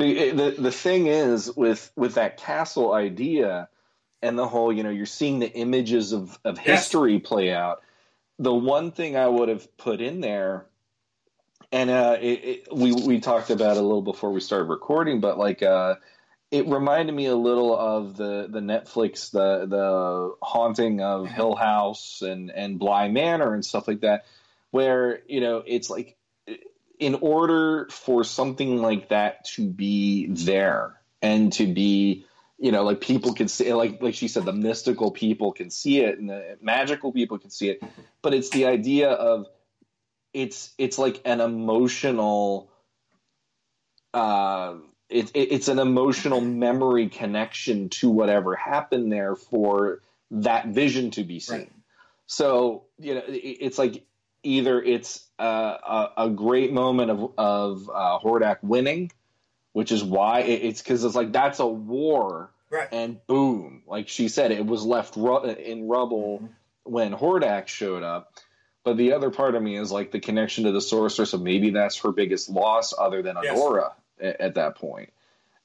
the, 0.00 0.32
the 0.32 0.52
the 0.62 0.72
thing 0.72 1.08
is 1.08 1.54
with 1.56 1.92
with 1.96 2.16
that 2.16 2.38
castle 2.38 2.92
idea 2.94 3.68
and 4.22 4.38
the 4.38 4.48
whole 4.48 4.72
you 4.72 4.84
know 4.84 4.90
you're 4.90 5.06
seeing 5.06 5.40
the 5.40 5.52
images 5.52 6.12
of 6.12 6.38
of 6.44 6.58
Yes. 6.64 6.96
history 6.98 7.20
play 7.20 7.52
out 7.52 7.82
the 8.38 8.54
one 8.54 8.92
thing 8.92 9.16
i 9.16 9.28
would 9.28 9.48
have 9.50 9.76
put 9.78 10.00
in 10.00 10.20
there 10.20 10.66
and 11.72 11.90
uh 11.90 12.16
it, 12.20 12.26
it, 12.44 12.68
we 12.74 12.92
we 12.92 13.20
talked 13.20 13.50
about 13.50 13.76
it 13.76 13.80
a 13.80 13.86
little 13.86 14.02
before 14.02 14.32
we 14.32 14.40
started 14.40 14.66
recording 14.66 15.20
but 15.20 15.38
like 15.38 15.62
uh 15.62 15.96
it 16.50 16.66
reminded 16.68 17.14
me 17.14 17.26
a 17.26 17.36
little 17.36 17.78
of 17.78 18.16
the 18.16 18.48
the 18.50 18.60
Netflix 18.60 19.30
the 19.32 19.66
the 19.66 20.34
haunting 20.42 21.00
of. 21.02 21.30
Hill 21.30 21.54
House 21.56 22.22
and 22.22 22.50
and 22.50 22.78
Bly 22.78 23.08
Manor 23.08 23.54
and 23.54 23.64
stuff 23.64 23.88
like 23.88 24.00
that, 24.02 24.26
where 24.70 25.22
you 25.28 25.40
know 25.42 25.62
it's 25.66 25.90
like 25.90 26.16
in 27.00 27.16
order 27.16 27.88
for 27.90 28.22
something 28.22 28.80
like 28.80 29.08
that 29.08 29.44
to 29.46 29.66
be 29.66 30.26
there 30.26 31.00
and 31.22 31.52
to 31.54 31.66
be 31.66 32.26
you 32.58 32.70
know 32.70 32.84
like 32.84 33.00
people 33.00 33.32
can 33.32 33.48
see 33.48 33.72
like 33.72 34.00
like 34.02 34.14
she 34.14 34.28
said 34.28 34.44
the 34.44 34.52
mystical 34.52 35.10
people 35.10 35.50
can 35.50 35.70
see 35.70 36.00
it 36.00 36.18
and 36.18 36.28
the 36.28 36.58
magical 36.60 37.10
people 37.10 37.38
can 37.38 37.50
see 37.50 37.70
it 37.70 37.82
but 38.22 38.34
it's 38.34 38.50
the 38.50 38.66
idea 38.66 39.10
of 39.10 39.46
it's 40.34 40.74
it's 40.78 40.98
like 40.98 41.20
an 41.24 41.40
emotional 41.40 42.70
uh 44.14 44.74
it, 45.08 45.30
it, 45.34 45.52
it's 45.52 45.68
an 45.68 45.78
emotional 45.78 46.40
memory 46.40 47.08
connection 47.08 47.88
to 47.88 48.10
whatever 48.10 48.54
happened 48.54 49.10
there 49.10 49.34
for 49.34 50.02
that 50.30 50.68
vision 50.68 51.10
to 51.12 51.24
be 51.24 51.40
seen 51.40 51.58
Right. 51.58 51.72
so 52.26 52.84
you 52.98 53.14
know 53.14 53.22
it, 53.26 53.32
it's 53.38 53.78
like 53.78 54.04
either 54.42 54.82
it's 54.82 55.26
uh, 55.38 55.42
a, 56.16 56.24
a 56.26 56.30
great 56.30 56.72
moment 56.72 57.10
of 57.10 57.32
of 57.38 57.90
uh, 57.92 58.18
Hordak 58.22 58.58
winning, 58.62 59.10
which 59.72 59.92
is 59.92 60.02
why 60.04 60.40
it, 60.40 60.62
it's 60.64 60.82
because 60.82 61.04
it's 61.04 61.14
like 61.14 61.32
that's 61.32 61.58
a 61.60 61.66
war, 61.66 62.50
Right. 62.70 62.88
and 62.92 63.24
boom, 63.26 63.82
like 63.86 64.08
she 64.08 64.28
said, 64.28 64.50
it 64.52 64.64
was 64.66 64.84
left 64.84 65.16
ru- 65.16 65.44
in 65.44 65.88
rubble 65.88 66.48
when 66.84 67.12
Hordak 67.12 67.68
showed 67.68 68.02
up. 68.02 68.34
But 68.82 68.96
the 68.96 69.12
other 69.12 69.30
part 69.30 69.54
of 69.54 69.62
me 69.62 69.76
is 69.76 69.92
like 69.92 70.10
the 70.10 70.20
connection 70.20 70.64
to 70.64 70.72
the 70.72 70.80
sorceress, 70.80 71.30
so 71.30 71.38
maybe 71.38 71.70
that's 71.70 71.98
her 71.98 72.12
biggest 72.12 72.48
loss, 72.48 72.94
other 72.98 73.22
than 73.22 73.36
Yes. 73.42 73.58
At, 74.20 74.40
at 74.40 74.54
that 74.54 74.76
point. 74.76 75.12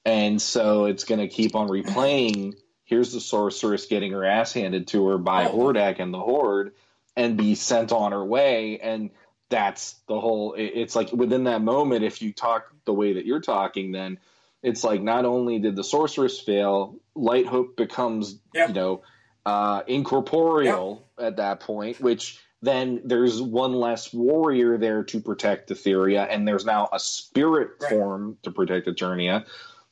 And 0.04 0.42
so 0.42 0.86
it's 0.86 1.04
going 1.06 1.22
to 1.22 1.28
keep 1.30 1.56
on 1.56 1.68
replaying. 1.70 2.56
Here's 2.84 3.14
the 3.14 3.22
sorceress 3.22 3.86
getting 3.88 4.12
her 4.12 4.26
ass 4.26 4.52
handed 4.54 4.88
to 4.90 5.08
her 5.08 5.18
by 5.18 5.46
Oh. 5.48 5.58
Hordak 5.58 6.00
and 6.00 6.14
the 6.14 6.20
Horde, 6.20 6.74
and 7.16 7.38
be 7.38 7.56
sent 7.56 7.92
on 7.92 8.12
her 8.12 8.24
way. 8.24 8.80
And 8.80 9.12
that's 9.50 9.94
the 10.08 10.20
whole. 10.20 10.56
It's 10.58 10.96
like 10.96 11.12
within 11.12 11.46
that 11.46 11.62
moment, 11.62 12.04
if 12.04 12.22
you 12.22 12.34
talk 12.34 12.74
the 12.86 12.94
way 12.94 13.14
that 13.14 13.26
you're 13.26 13.42
talking, 13.42 13.92
then 13.92 14.20
it's 14.64 14.84
like 14.84 15.02
not 15.02 15.26
only 15.26 15.60
did 15.60 15.76
the 15.76 15.84
sorceress 15.84 16.40
fail, 16.40 17.00
Light 17.16 17.46
Hope 17.46 17.78
becomes 17.78 18.40
Yep. 18.54 18.70
you 18.70 18.74
know 18.74 19.02
uh, 19.46 19.84
incorporeal 19.88 21.08
at 21.20 21.38
that 21.38 21.60
point, 21.60 22.00
which 22.02 22.40
then 22.62 23.02
there's 23.06 23.40
one 23.42 23.74
less 23.74 24.12
warrior 24.12 24.78
there 24.80 25.04
to 25.04 25.20
protect 25.22 25.70
Etheria, 25.70 26.26
and 26.28 26.48
there's 26.48 26.66
now 26.66 26.90
a 26.92 27.00
spirit 27.00 27.70
Right. 27.80 27.90
form 27.92 28.38
to 28.44 28.52
protect 28.52 28.88
Eternia, 28.88 29.46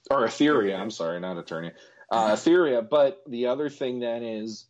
or 0.09 0.25
Etheria. 0.25 0.79
I'm 0.79 0.89
sorry, 0.89 1.19
not 1.19 1.37
Eternia, 1.37 1.73
uh, 2.09 2.29
Etheria. 2.31 2.87
But 2.87 3.21
the 3.27 3.47
other 3.47 3.69
thing 3.69 3.99
then 3.99 4.23
is 4.23 4.65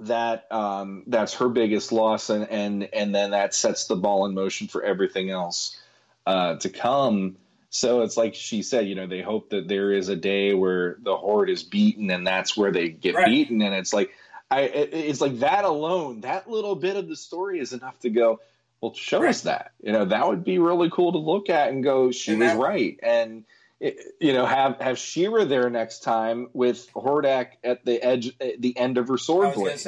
that 0.00 0.46
um, 0.52 1.02
that's 1.06 1.34
her 1.34 1.48
biggest 1.48 1.92
loss, 1.92 2.30
and 2.30 2.48
and 2.50 2.88
and 2.92 3.14
then 3.14 3.30
that 3.32 3.54
sets 3.54 3.86
the 3.86 3.96
ball 3.96 4.26
in 4.26 4.34
motion 4.34 4.68
for 4.68 4.82
everything 4.82 5.30
else 5.30 5.80
uh, 6.26 6.56
to 6.56 6.68
come. 6.68 7.36
So 7.70 8.00
it's 8.02 8.16
like 8.16 8.34
she 8.34 8.62
said, 8.62 8.86
you 8.88 8.94
know, 8.94 9.06
they 9.06 9.20
hope 9.20 9.50
that 9.50 9.68
there 9.68 9.92
is 9.92 10.08
a 10.08 10.16
day 10.16 10.54
where 10.54 10.96
the 11.02 11.16
horde 11.16 11.50
is 11.50 11.62
beaten, 11.62 12.10
and 12.10 12.26
that's 12.26 12.56
where 12.56 12.72
they 12.72 12.88
get 12.88 13.14
Right. 13.14 13.26
beaten. 13.26 13.60
And 13.60 13.74
it's 13.74 13.92
like, 13.92 14.10
I, 14.50 14.62
it- 14.62 14.94
it's 14.94 15.20
like 15.20 15.40
that 15.40 15.64
alone, 15.64 16.22
that 16.22 16.48
little 16.48 16.74
bit 16.76 16.96
of 16.96 17.08
the 17.08 17.16
story 17.16 17.58
is 17.60 17.74
enough 17.74 18.00
to 18.00 18.10
go. 18.10 18.40
Well, 18.80 18.94
show 18.94 19.22
us 19.26 19.42
that. 19.42 19.72
You 19.82 19.92
know, 19.92 20.06
that 20.06 20.26
would 20.26 20.44
be 20.44 20.58
really 20.58 20.88
cool 20.90 21.12
to 21.12 21.18
look 21.18 21.50
at 21.50 21.68
and 21.68 21.82
go, 21.84 22.10
she 22.10 22.30
And 22.32 22.40
was 22.40 22.52
that- 22.52 22.58
right. 22.58 22.98
And 23.02 23.44
you 23.80 24.32
know, 24.32 24.44
have 24.44 24.80
have 24.80 24.98
She-Ra 24.98 25.44
there 25.44 25.70
next 25.70 26.02
time 26.02 26.48
with 26.52 26.90
Hordak 26.92 27.52
at 27.62 27.84
the 27.84 28.02
edge, 28.02 28.32
at 28.40 28.60
the 28.60 28.76
end 28.76 28.98
of 28.98 29.08
her 29.08 29.18
sword 29.18 29.54
blade, 29.54 29.80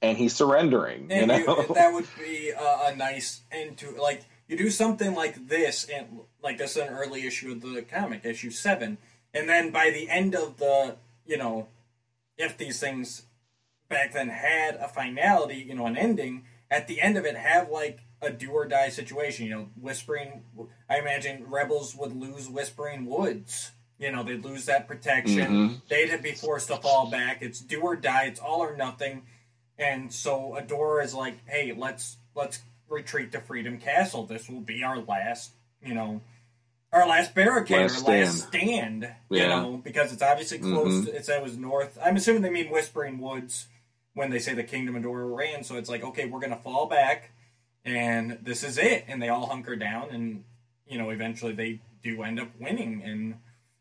and 0.00 0.16
he's 0.16 0.34
surrendering. 0.34 1.10
You 1.10 1.26
know, 1.26 1.36
you, 1.36 1.74
that 1.74 1.92
would 1.92 2.06
be 2.18 2.50
a, 2.50 2.78
a 2.86 2.96
nice 2.96 3.42
end 3.52 3.78
to 3.78 3.90
like 3.90 4.24
you 4.48 4.56
do 4.56 4.70
something 4.70 5.14
like 5.14 5.48
this, 5.48 5.84
and 5.84 6.20
like 6.42 6.58
this 6.58 6.76
is 6.76 6.82
an 6.82 6.88
early 6.88 7.26
issue 7.26 7.52
of 7.52 7.60
the 7.60 7.82
comic, 7.82 8.24
issue 8.24 8.50
seven, 8.50 8.98
and 9.34 9.48
then 9.48 9.70
by 9.70 9.90
the 9.90 10.08
end 10.08 10.34
of 10.34 10.56
the, 10.56 10.96
you 11.26 11.36
know, 11.36 11.68
if 12.38 12.56
these 12.56 12.80
things 12.80 13.22
back 13.88 14.12
then 14.12 14.28
had 14.28 14.76
a 14.76 14.88
finality, 14.88 15.56
you 15.56 15.74
know, 15.74 15.86
an 15.86 15.96
ending, 15.96 16.44
at 16.70 16.88
the 16.88 17.00
end 17.00 17.16
of 17.16 17.24
it 17.24 17.36
have 17.36 17.68
like 17.70 18.00
a 18.26 18.32
do 18.32 18.50
or 18.50 18.66
die 18.66 18.90
situation. 18.90 19.46
You 19.46 19.54
know, 19.54 19.68
Whispering. 19.80 20.42
I 20.90 20.98
imagine 20.98 21.46
Rebels 21.48 21.94
would 21.96 22.14
lose 22.14 22.48
Whispering 22.48 23.06
Woods. 23.06 23.70
You 23.98 24.12
know, 24.12 24.22
they'd 24.22 24.44
lose 24.44 24.66
that 24.66 24.86
protection. 24.86 25.46
Mhm. 25.50 25.80
They'd 25.88 26.22
be 26.22 26.32
forced 26.32 26.68
to 26.68 26.76
fall 26.76 27.10
back. 27.10 27.40
It's 27.40 27.60
do 27.60 27.80
or 27.80 27.96
die. 27.96 28.24
It's 28.24 28.40
all 28.40 28.60
or 28.60 28.76
nothing. 28.76 29.22
And 29.78 30.12
so 30.12 30.56
Adora 30.60 31.04
is 31.04 31.14
like, 31.14 31.46
hey, 31.48 31.72
let's 31.72 32.16
let's 32.34 32.60
retreat 32.88 33.32
to 33.32 33.40
Freedom 33.40 33.78
Castle. 33.78 34.26
This 34.26 34.48
will 34.48 34.60
be 34.60 34.82
our 34.82 34.98
last, 34.98 35.52
you 35.82 35.94
know, 35.94 36.20
our 36.92 37.06
last 37.08 37.34
barricade, 37.34 37.90
Last 37.90 38.06
our 38.06 38.14
last 38.20 38.48
stand. 38.48 39.10
You 39.30 39.46
know, 39.48 39.80
because 39.82 40.12
it's 40.12 40.22
obviously 40.22 40.58
close. 40.58 40.92
Mhm. 40.92 41.04
To, 41.06 41.16
it 41.16 41.24
said 41.24 41.38
it 41.38 41.42
was 41.42 41.56
north. 41.56 41.98
I'm 42.04 42.16
assuming 42.16 42.42
they 42.42 42.50
mean 42.50 42.70
Whispering 42.70 43.18
Woods 43.18 43.66
when 44.14 44.30
they 44.30 44.38
say 44.38 44.54
the 44.54 44.62
Kingdom 44.62 44.96
of 44.96 45.02
Adora 45.02 45.34
ran. 45.36 45.62
So 45.64 45.76
it's 45.76 45.88
like, 45.90 46.04
okay, 46.04 46.26
we're 46.26 46.40
gonna 46.40 46.56
fall 46.56 46.86
back, 46.86 47.30
and 47.86 48.38
this 48.42 48.62
is 48.64 48.76
it. 48.76 49.04
And 49.08 49.22
they 49.22 49.28
all 49.30 49.46
hunker 49.46 49.76
down, 49.76 50.10
and 50.10 50.44
you 50.86 50.98
know, 50.98 51.08
eventually 51.10 51.52
they 51.52 51.80
do 52.02 52.22
end 52.22 52.38
up 52.40 52.48
winning, 52.60 53.02
and 53.04 53.36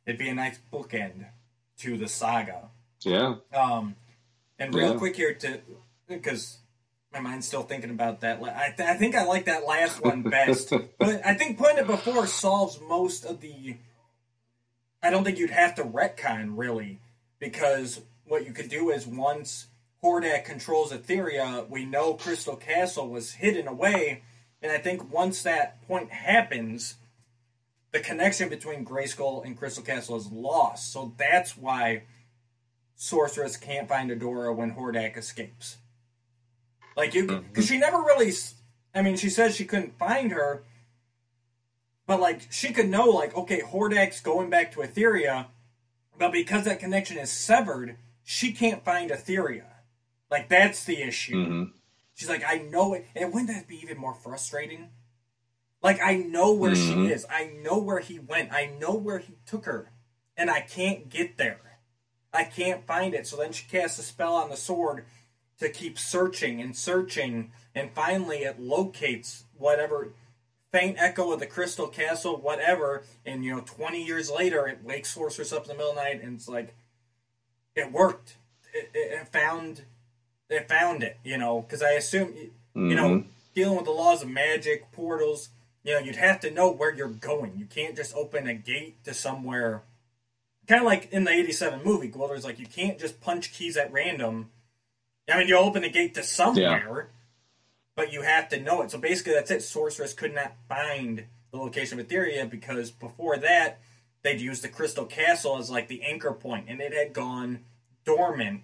it'd 0.05 0.17
be 0.19 0.29
a 0.29 0.33
nice 0.35 0.59
bookend 0.71 1.25
to 1.79 1.97
the 1.97 2.07
saga. 2.07 2.69
yeah, 3.01 3.35
Um, 3.53 3.95
and 4.57 4.73
real 4.73 4.93
Yeah. 4.93 4.97
quick 4.97 5.15
here 5.17 5.33
to 5.33 5.59
because 6.07 6.59
my 7.11 7.19
mind's 7.19 7.47
still 7.47 7.63
thinking 7.63 7.89
about 7.89 8.21
that. 8.21 8.41
I, 8.43 8.73
th- 8.75 8.87
I 8.89 8.95
think 8.95 9.15
I 9.15 9.23
like 9.25 9.45
that 9.45 9.65
last 9.65 10.01
one 10.03 10.21
best, 10.37 10.69
but 10.97 11.25
I 11.25 11.33
think 11.33 11.57
putting 11.57 11.77
it 11.79 11.87
before 11.87 12.27
solves 12.27 12.79
most 12.81 13.25
of 13.25 13.41
the. 13.41 13.75
I 15.03 15.09
don't 15.11 15.23
think 15.23 15.37
you'd 15.37 15.49
have 15.51 15.75
to 15.75 15.83
retcon 15.83 16.53
really, 16.57 16.99
because 17.39 18.01
what 18.27 18.45
you 18.45 18.53
could 18.53 18.69
do 18.69 18.89
is 18.89 19.05
once 19.05 19.67
Hordak 20.05 20.45
controls 20.45 20.91
Etheria, 20.91 21.61
uh, 21.61 21.65
we 21.67 21.83
know 21.83 22.13
Crystal 22.13 22.55
Castle 22.55 23.09
was 23.09 23.33
hidden 23.33 23.67
away, 23.67 24.21
and 24.61 24.71
I 24.71 24.77
think 24.77 25.11
once 25.11 25.41
that 25.41 25.81
point 25.87 26.11
happens, 26.11 26.97
the 27.91 27.99
connection 27.99 28.47
between 28.47 28.85
Grayskull 28.85 29.43
and 29.43 29.57
Crystal 29.57 29.83
Castle 29.83 30.15
is 30.15 30.31
lost. 30.31 30.93
So 30.93 31.15
that's 31.17 31.57
why 31.57 32.03
Sorceress 32.95 33.57
can't 33.57 33.89
find 33.89 34.11
Adora 34.11 34.55
when 34.55 34.75
Hordak 34.75 35.17
escapes. 35.17 35.77
Like 36.95 37.15
you, 37.15 37.25
mm-hmm. 37.25 37.47
because 37.47 37.65
she 37.65 37.79
never 37.79 37.97
really. 37.97 38.31
I 38.93 39.01
mean, 39.01 39.17
she 39.17 39.29
says 39.29 39.55
she 39.55 39.65
couldn't 39.65 39.97
find 39.97 40.31
her, 40.31 40.63
but 42.05 42.19
like 42.19 42.41
she 42.51 42.71
could 42.71 42.89
know, 42.89 43.05
like 43.05 43.35
okay, 43.35 43.61
Hordak's 43.61 44.21
going 44.21 44.51
back 44.51 44.71
to 44.73 44.81
Etheria, 44.81 45.47
but 46.19 46.31
because 46.31 46.65
that 46.65 46.79
connection 46.79 47.17
is 47.17 47.31
severed, 47.31 47.97
she 48.23 48.51
can't 48.51 48.85
find 48.85 49.09
Etheria. 49.09 49.74
Like 50.29 50.49
that's 50.49 50.83
the 50.85 51.01
issue. 51.01 51.35
Mhm. 51.35 51.71
She's 52.15 52.29
like, 52.29 52.43
I 52.47 52.59
know 52.59 52.93
it, 52.93 53.07
and 53.15 53.33
wouldn't 53.33 53.49
that 53.49 53.67
be 53.67 53.77
even 53.81 53.97
more 53.97 54.13
frustrating? 54.13 54.89
Like 55.83 56.01
I 56.01 56.15
know 56.15 56.53
where 56.53 56.75
she 56.75 56.93
Mhm. 56.95 57.11
is, 57.11 57.25
I 57.29 57.45
know 57.45 57.77
where 57.77 57.99
he 57.99 58.19
went, 58.19 58.51
I 58.51 58.65
know 58.65 58.93
where 58.95 59.19
he 59.19 59.35
took 59.45 59.65
her, 59.65 59.91
and 60.37 60.49
I 60.49 60.61
can't 60.61 61.09
get 61.09 61.37
there. 61.37 61.79
I 62.33 62.43
can't 62.43 62.85
find 62.85 63.13
it. 63.13 63.27
So 63.27 63.37
then 63.37 63.53
she 63.53 63.67
casts 63.67 63.99
a 63.99 64.03
spell 64.03 64.35
on 64.35 64.49
the 64.49 64.57
sword 64.57 65.05
to 65.59 65.69
keep 65.69 65.97
searching 65.97 66.59
and 66.59 66.75
searching, 66.75 67.51
and 67.73 67.91
finally 67.93 68.39
it 68.39 68.59
locates 68.59 69.45
whatever 69.57 70.13
faint 70.71 70.97
echo 70.99 71.31
of 71.31 71.39
the 71.39 71.45
crystal 71.47 71.87
castle, 71.87 72.35
whatever. 72.35 73.03
And 73.25 73.45
you 73.45 73.55
know, 73.55 73.61
twenty 73.61 74.03
years 74.03 74.29
later, 74.29 74.67
it 74.67 74.83
wakes 74.83 75.13
Sorceress 75.13 75.53
up 75.53 75.63
in 75.63 75.67
the 75.69 75.73
middle 75.75 75.91
of 75.91 75.95
the 75.97 76.03
night, 76.03 76.21
and 76.21 76.35
it's 76.35 76.49
like, 76.49 76.73
it 77.75 77.91
worked. 77.91 78.35
It, 78.73 78.89
it, 78.93 79.11
it 79.21 79.27
found, 79.29 79.83
it 80.49 80.67
found 80.67 81.03
it. 81.03 81.17
You 81.23 81.37
know, 81.37 81.61
because 81.61 81.81
I 81.81 81.91
assume, 81.91 82.33
you 82.75 82.95
know, 82.95 83.09
Mhm. 83.09 83.25
dealing 83.53 83.75
with 83.77 83.85
the 83.85 83.91
laws 83.91 84.21
of 84.21 84.29
magic, 84.29 84.91
portals. 84.91 85.49
You 85.83 85.93
know, 85.93 85.99
you'd 85.99 86.15
have 86.15 86.39
to 86.41 86.51
know 86.51 86.71
where 86.71 86.93
you're 86.93 87.07
going. 87.07 87.57
You 87.57 87.65
can't 87.65 87.95
just 87.95 88.15
open 88.15 88.47
a 88.47 88.53
gate 88.55 89.03
to 89.05 89.13
somewhere 89.13 89.83
kind 90.67 90.81
of 90.81 90.85
like 90.87 91.11
in 91.11 91.25
the 91.25 91.31
87 91.31 91.83
movie 91.83 92.09
Gwildor's 92.09 92.43
like 92.43 92.57
you 92.57 92.65
can't 92.65 92.97
just 92.99 93.21
punch 93.21 93.53
keys 93.53 93.77
at 93.77 93.91
random 93.93 94.49
i 95.29 95.37
mean 95.37 95.47
you 95.47 95.55
open 95.55 95.83
the 95.83 95.89
gate 95.89 96.15
to 96.15 96.23
somewhere 96.23 97.09
but 97.95 98.11
you 98.11 98.23
have 98.23 98.49
to 98.49 98.59
know 98.59 98.81
it 98.81 98.89
so 98.89 98.97
basically 98.97 99.33
that's 99.33 99.51
it 99.51 99.61
sorceress 99.61 100.13
could 100.13 100.33
not 100.33 100.53
find 100.67 101.25
the 101.51 101.57
location 101.57 101.99
of 101.99 102.07
etheria 102.07 102.49
because 102.49 102.89
before 102.89 103.37
that 103.37 103.79
they'd 104.23 104.41
used 104.41 104.63
the 104.63 104.67
crystal 104.67 105.05
castle 105.05 105.57
as 105.59 105.69
like 105.69 105.87
the 105.87 106.01
anchor 106.03 106.31
point 106.31 106.65
and 106.67 106.81
it 106.81 106.93
had 106.93 107.13
gone 107.13 107.59
dormant 108.03 108.61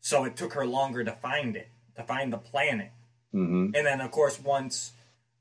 so 0.00 0.24
it 0.24 0.36
took 0.36 0.54
her 0.54 0.66
longer 0.66 1.04
to 1.04 1.12
find 1.12 1.56
it 1.56 1.68
to 1.96 2.02
find 2.02 2.32
the 2.32 2.38
planet 2.38 2.90
Mhm. 3.34 3.74
and 3.76 3.86
then, 3.86 4.00
of 4.00 4.10
course, 4.10 4.40
once 4.40 4.92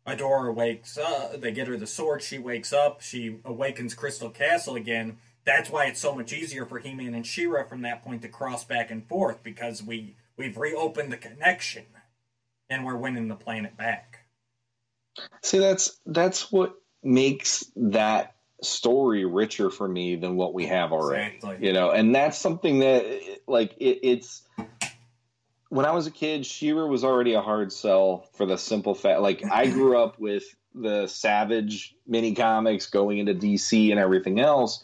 Adora 0.06 0.54
wakes 0.54 0.98
up, 0.98 1.40
they 1.42 1.52
get 1.52 1.68
her 1.68 1.78
the 1.78 1.88
sword. 1.88 2.22
She 2.24 2.40
wakes 2.40 2.74
up. 2.74 3.02
She 3.02 3.40
awakens 3.46 3.94
Crystal 3.94 4.30
Castle 4.30 4.76
again. 4.76 5.20
That's 5.46 5.70
why 5.70 5.86
it's 5.86 6.00
so 6.00 6.14
much 6.16 6.34
easier 6.34 6.66
for 6.66 6.80
He-Man 6.80 7.14
and 7.14 7.26
She-Ra 7.26 7.64
from 7.64 7.82
that 7.82 8.04
point 8.04 8.22
to 8.24 8.28
cross 8.28 8.64
back 8.64 8.92
and 8.92 9.08
forth 9.08 9.44
because 9.44 9.84
we 9.84 10.16
we've 10.38 10.58
reopened 10.58 11.12
the 11.12 11.18
connection, 11.18 11.86
and 12.70 12.86
we're 12.86 12.96
winning 12.96 13.28
the 13.28 13.36
planet 13.36 13.76
back. 13.78 14.26
See, 15.44 15.60
that's 15.60 16.00
that's 16.06 16.52
what 16.52 16.76
makes 17.04 17.66
that 17.76 18.36
story 18.62 19.26
richer 19.26 19.70
for 19.70 19.88
me 19.88 20.16
than 20.16 20.36
what 20.36 20.54
we 20.54 20.66
have 20.68 20.92
already. 20.92 21.36
Exactly. 21.36 21.68
You 21.68 21.74
know, 21.74 21.92
and 21.92 22.14
that's 22.14 22.38
something 22.38 22.80
that 22.80 23.22
like 23.48 23.76
it, 23.78 24.00
it's. 24.04 24.44
When 25.70 25.86
I 25.86 25.92
was 25.92 26.08
a 26.08 26.12
kid, 26.12 26.48
She-Ra 26.48 26.88
was 26.88 27.04
already 27.04 27.36
a 27.36 27.42
hard 27.42 27.72
sell 27.72 28.28
for 28.34 28.48
the 28.48 28.58
simple 28.58 28.96
fact. 28.96 29.22
Like 29.22 29.44
I 29.46 29.68
grew 29.70 30.02
up 30.02 30.20
with 30.20 30.44
the 30.74 31.08
Savage 31.08 31.96
mini 32.08 32.34
comics 32.34 32.88
going 32.88 33.20
into 33.20 33.34
DC 33.36 33.92
and 33.92 34.00
everything 34.00 34.40
else, 34.40 34.84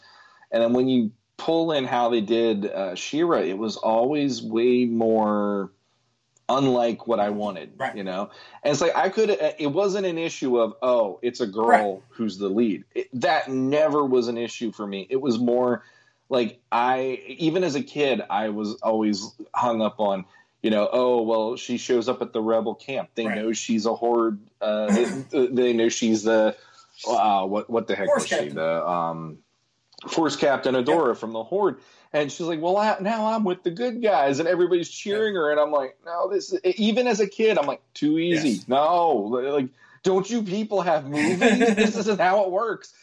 and 0.50 0.62
then 0.62 0.72
when 0.72 0.88
you 0.88 1.10
pull 1.36 1.72
in 1.72 1.84
how 1.84 2.08
they 2.08 2.20
did 2.20 2.66
uh, 2.66 2.94
She-Ra, 2.94 3.40
it 3.40 3.58
was 3.58 3.76
always 3.76 4.42
way 4.42 4.86
more 4.86 5.70
unlike 6.48 7.06
what 7.06 7.20
I 7.20 7.30
wanted. 7.30 7.72
Right. 7.76 7.96
You 7.96 8.04
know, 8.04 8.30
and 8.62 8.72
it's 8.72 8.80
like 8.80 8.96
I 8.96 9.08
could. 9.08 9.30
It 9.58 9.72
wasn't 9.72 10.06
an 10.06 10.18
issue 10.18 10.58
of 10.58 10.74
oh, 10.82 11.18
it's 11.22 11.40
a 11.40 11.46
girl 11.46 11.66
Right. 11.68 12.02
who's 12.10 12.38
the 12.38 12.48
lead. 12.48 12.84
It, 12.94 13.08
that 13.20 13.50
never 13.50 14.04
was 14.04 14.28
an 14.28 14.38
issue 14.38 14.72
for 14.72 14.86
me. 14.86 15.06
It 15.10 15.20
was 15.20 15.38
more 15.38 15.84
like 16.28 16.58
I, 16.72 17.22
even 17.28 17.62
as 17.64 17.74
a 17.76 17.82
kid, 17.82 18.22
I 18.28 18.48
was 18.48 18.74
always 18.82 19.24
hung 19.54 19.80
up 19.82 20.00
on. 20.00 20.24
You 20.62 20.70
know, 20.70 20.88
oh 20.92 21.22
well, 21.22 21.56
she 21.56 21.76
shows 21.76 22.08
up 22.08 22.22
at 22.22 22.32
the 22.32 22.40
rebel 22.42 22.74
camp. 22.74 23.10
They 23.14 23.26
Right. 23.26 23.36
know 23.36 23.52
she's 23.52 23.86
a 23.86 23.94
horde. 23.94 24.40
Uh, 24.60 24.86
they 25.30 25.72
know 25.74 25.88
she's 25.88 26.24
the 26.24 26.56
uh, 27.08 27.44
what 27.46 27.70
what 27.70 27.86
the 27.86 27.94
heck 27.94 28.06
Force 28.06 28.28
was 28.30 28.40
she? 28.40 28.48
The 28.48 28.84
um, 28.88 29.38
force 30.08 30.34
captain 30.34 30.74
Adora 30.74 31.16
from 31.16 31.32
the 31.32 31.44
horde. 31.44 31.78
And 32.12 32.30
she's 32.30 32.46
like, 32.46 32.60
"Well, 32.62 32.76
I, 32.76 32.96
now 33.00 33.26
I'm 33.26 33.44
with 33.44 33.62
the 33.62 33.70
good 33.70 34.02
guys," 34.02 34.38
and 34.38 34.48
everybody's 34.48 34.88
cheering 34.88 35.34
her. 35.34 35.50
And 35.50 35.60
I'm 35.60 35.72
like, 35.72 35.96
"No, 36.04 36.30
this." 36.30 36.52
Is, 36.52 36.60
even 36.76 37.06
as 37.06 37.20
a 37.20 37.26
kid, 37.26 37.58
I'm 37.58 37.66
like, 37.66 37.82
"Too 37.94 38.18
easy." 38.18 38.50
Yes. 38.50 38.68
No, 38.68 39.12
like, 39.16 39.68
don't 40.02 40.28
you 40.30 40.42
people 40.42 40.80
have 40.82 41.06
movies? 41.06 41.40
this 41.76 41.96
isn't 41.96 42.20
how 42.20 42.44
it 42.44 42.50
works. 42.50 42.94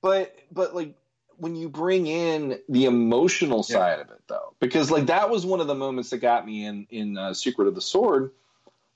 But, 0.00 0.34
but 0.50 0.74
like, 0.74 0.96
when 1.36 1.54
you 1.56 1.68
bring 1.68 2.06
in 2.06 2.58
the 2.68 2.84
emotional 2.86 3.64
Yeah. 3.68 3.74
side 3.74 3.98
of 4.00 4.10
it, 4.10 4.22
though, 4.28 4.54
because 4.60 4.90
like 4.90 5.06
that 5.06 5.28
was 5.28 5.44
one 5.44 5.60
of 5.60 5.66
the 5.66 5.74
moments 5.74 6.10
that 6.10 6.18
got 6.18 6.46
me 6.46 6.64
in 6.64 6.86
in 6.90 7.18
uh, 7.18 7.34
Secret 7.34 7.66
of 7.68 7.74
the 7.74 7.80
Sword 7.80 8.30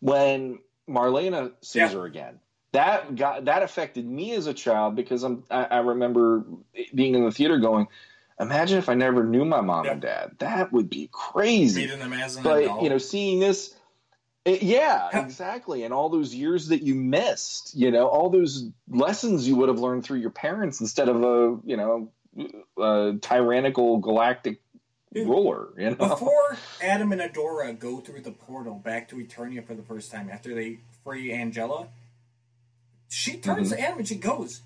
when 0.01 0.59
Marlena 0.88 1.52
sees 1.60 1.74
Yeah. 1.74 1.88
her 1.90 2.05
again. 2.05 2.38
That 2.72 3.16
got 3.16 3.47
that 3.47 3.62
affected 3.62 4.05
me 4.06 4.32
as 4.34 4.47
a 4.47 4.55
child 4.55 4.97
because 4.97 5.22
I'm 5.22 5.44
I, 5.51 5.64
I 5.64 5.78
remember 5.78 6.44
being 6.94 7.14
in 7.14 7.24
the 7.24 7.32
theater 7.32 7.59
going, 7.59 7.88
imagine 8.40 8.78
if 8.78 8.88
I 8.88 8.94
never 8.94 9.24
knew 9.24 9.44
my 9.44 9.60
mom 9.60 9.84
Yeah. 9.86 9.92
and 9.92 10.00
dad. 10.02 10.30
That 10.38 10.72
would 10.72 10.88
be 10.90 11.08
crazy. 11.12 11.82
Meeting 11.82 11.98
them 12.00 12.12
as 12.12 12.36
an 12.36 12.42
But 12.42 12.64
adult. 12.64 12.82
you 12.82 12.88
know, 12.90 12.98
seeing 12.98 13.40
this, 13.40 13.74
it- 14.44 14.62
yeah, 14.62 15.08
exactly, 15.24 15.82
and 15.84 15.92
all 15.94 16.08
those 16.08 16.34
years 16.34 16.68
that 16.68 16.82
you 16.82 16.94
missed, 16.94 17.74
you 17.74 17.90
know, 17.90 18.06
all 18.06 18.30
those 18.30 18.68
lessons 18.88 19.46
you 19.48 19.56
would 19.56 19.68
have 19.68 19.78
learned 19.80 20.04
through 20.04 20.18
your 20.18 20.30
parents 20.30 20.80
instead 20.80 21.08
of 21.08 21.22
a 21.24 21.58
you 21.64 21.76
know, 21.76 22.10
a 22.78 23.14
tyrannical 23.20 23.96
galactic 23.98 24.60
Dude, 25.12 25.26
ruler. 25.26 25.68
You 25.78 25.90
know, 25.90 25.96
Before 25.96 26.56
Adam 26.82 27.10
and 27.12 27.20
Adora 27.22 27.76
go 27.78 28.00
through 28.00 28.20
the 28.20 28.32
portal 28.32 28.74
back 28.74 29.08
to 29.08 29.16
Eternia 29.16 29.66
for 29.66 29.74
the 29.74 29.82
first 29.82 30.12
time 30.12 30.28
after 30.30 30.54
they 30.54 30.78
free 31.02 31.32
Angela, 31.32 31.88
she 33.08 33.38
turns 33.38 33.68
Mm-hmm. 33.70 33.76
to 33.76 33.82
Adam 33.82 33.98
and 34.00 34.08
she 34.08 34.16
goes, 34.16 34.60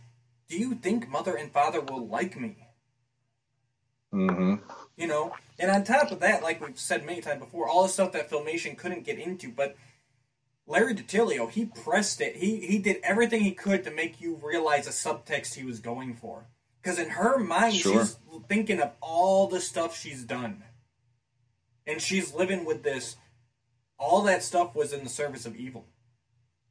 do 0.49 0.59
you 0.59 0.75
think 0.75 1.09
mother 1.09 1.37
and 1.37 1.53
father 1.53 1.81
will 1.81 2.07
like 2.07 2.39
me? 2.41 2.57
Mm-hmm. 4.13 4.55
You 4.97 5.07
know, 5.07 5.35
and 5.59 5.71
on 5.71 5.85
top 5.85 6.11
of 6.11 6.21
that, 6.21 6.43
like 6.43 6.61
we've 6.65 6.79
said 6.79 7.05
many 7.07 7.21
times 7.21 7.41
before, 7.41 7.69
all 7.69 7.85
the 7.85 7.89
stuff 7.89 8.13
that 8.13 8.31
Filmation 8.31 8.77
couldn't 8.77 9.05
get 9.05 9.19
into, 9.19 9.51
but 9.51 9.77
Larry 10.67 10.95
DiTillio, 10.95 11.51
he 11.51 11.65
pressed 11.67 12.21
it. 12.21 12.37
He 12.37 12.61
he 12.61 12.79
did 12.79 12.99
everything 13.03 13.41
he 13.43 13.53
could 13.53 13.85
to 13.85 13.91
make 13.91 14.21
you 14.21 14.39
realize 14.43 14.85
the 14.87 14.91
subtext 14.93 15.55
he 15.55 15.65
was 15.65 15.81
going 15.81 16.15
for. 16.15 16.47
Because 16.83 16.99
in 16.99 17.11
her 17.11 17.39
mind, 17.39 17.75
Sure. 17.75 18.05
she's 18.05 18.19
thinking 18.49 18.81
of 18.81 18.93
all 19.01 19.47
the 19.49 19.61
stuff 19.61 19.97
she's 19.97 20.25
done, 20.25 20.65
and 21.87 22.01
she's 22.01 22.35
living 22.35 22.65
with 22.65 22.83
this. 22.83 23.17
All 23.99 24.23
that 24.23 24.43
stuff 24.43 24.75
was 24.75 24.93
in 24.93 25.05
the 25.05 25.11
service 25.11 25.45
of 25.45 25.57
evil. 25.57 25.87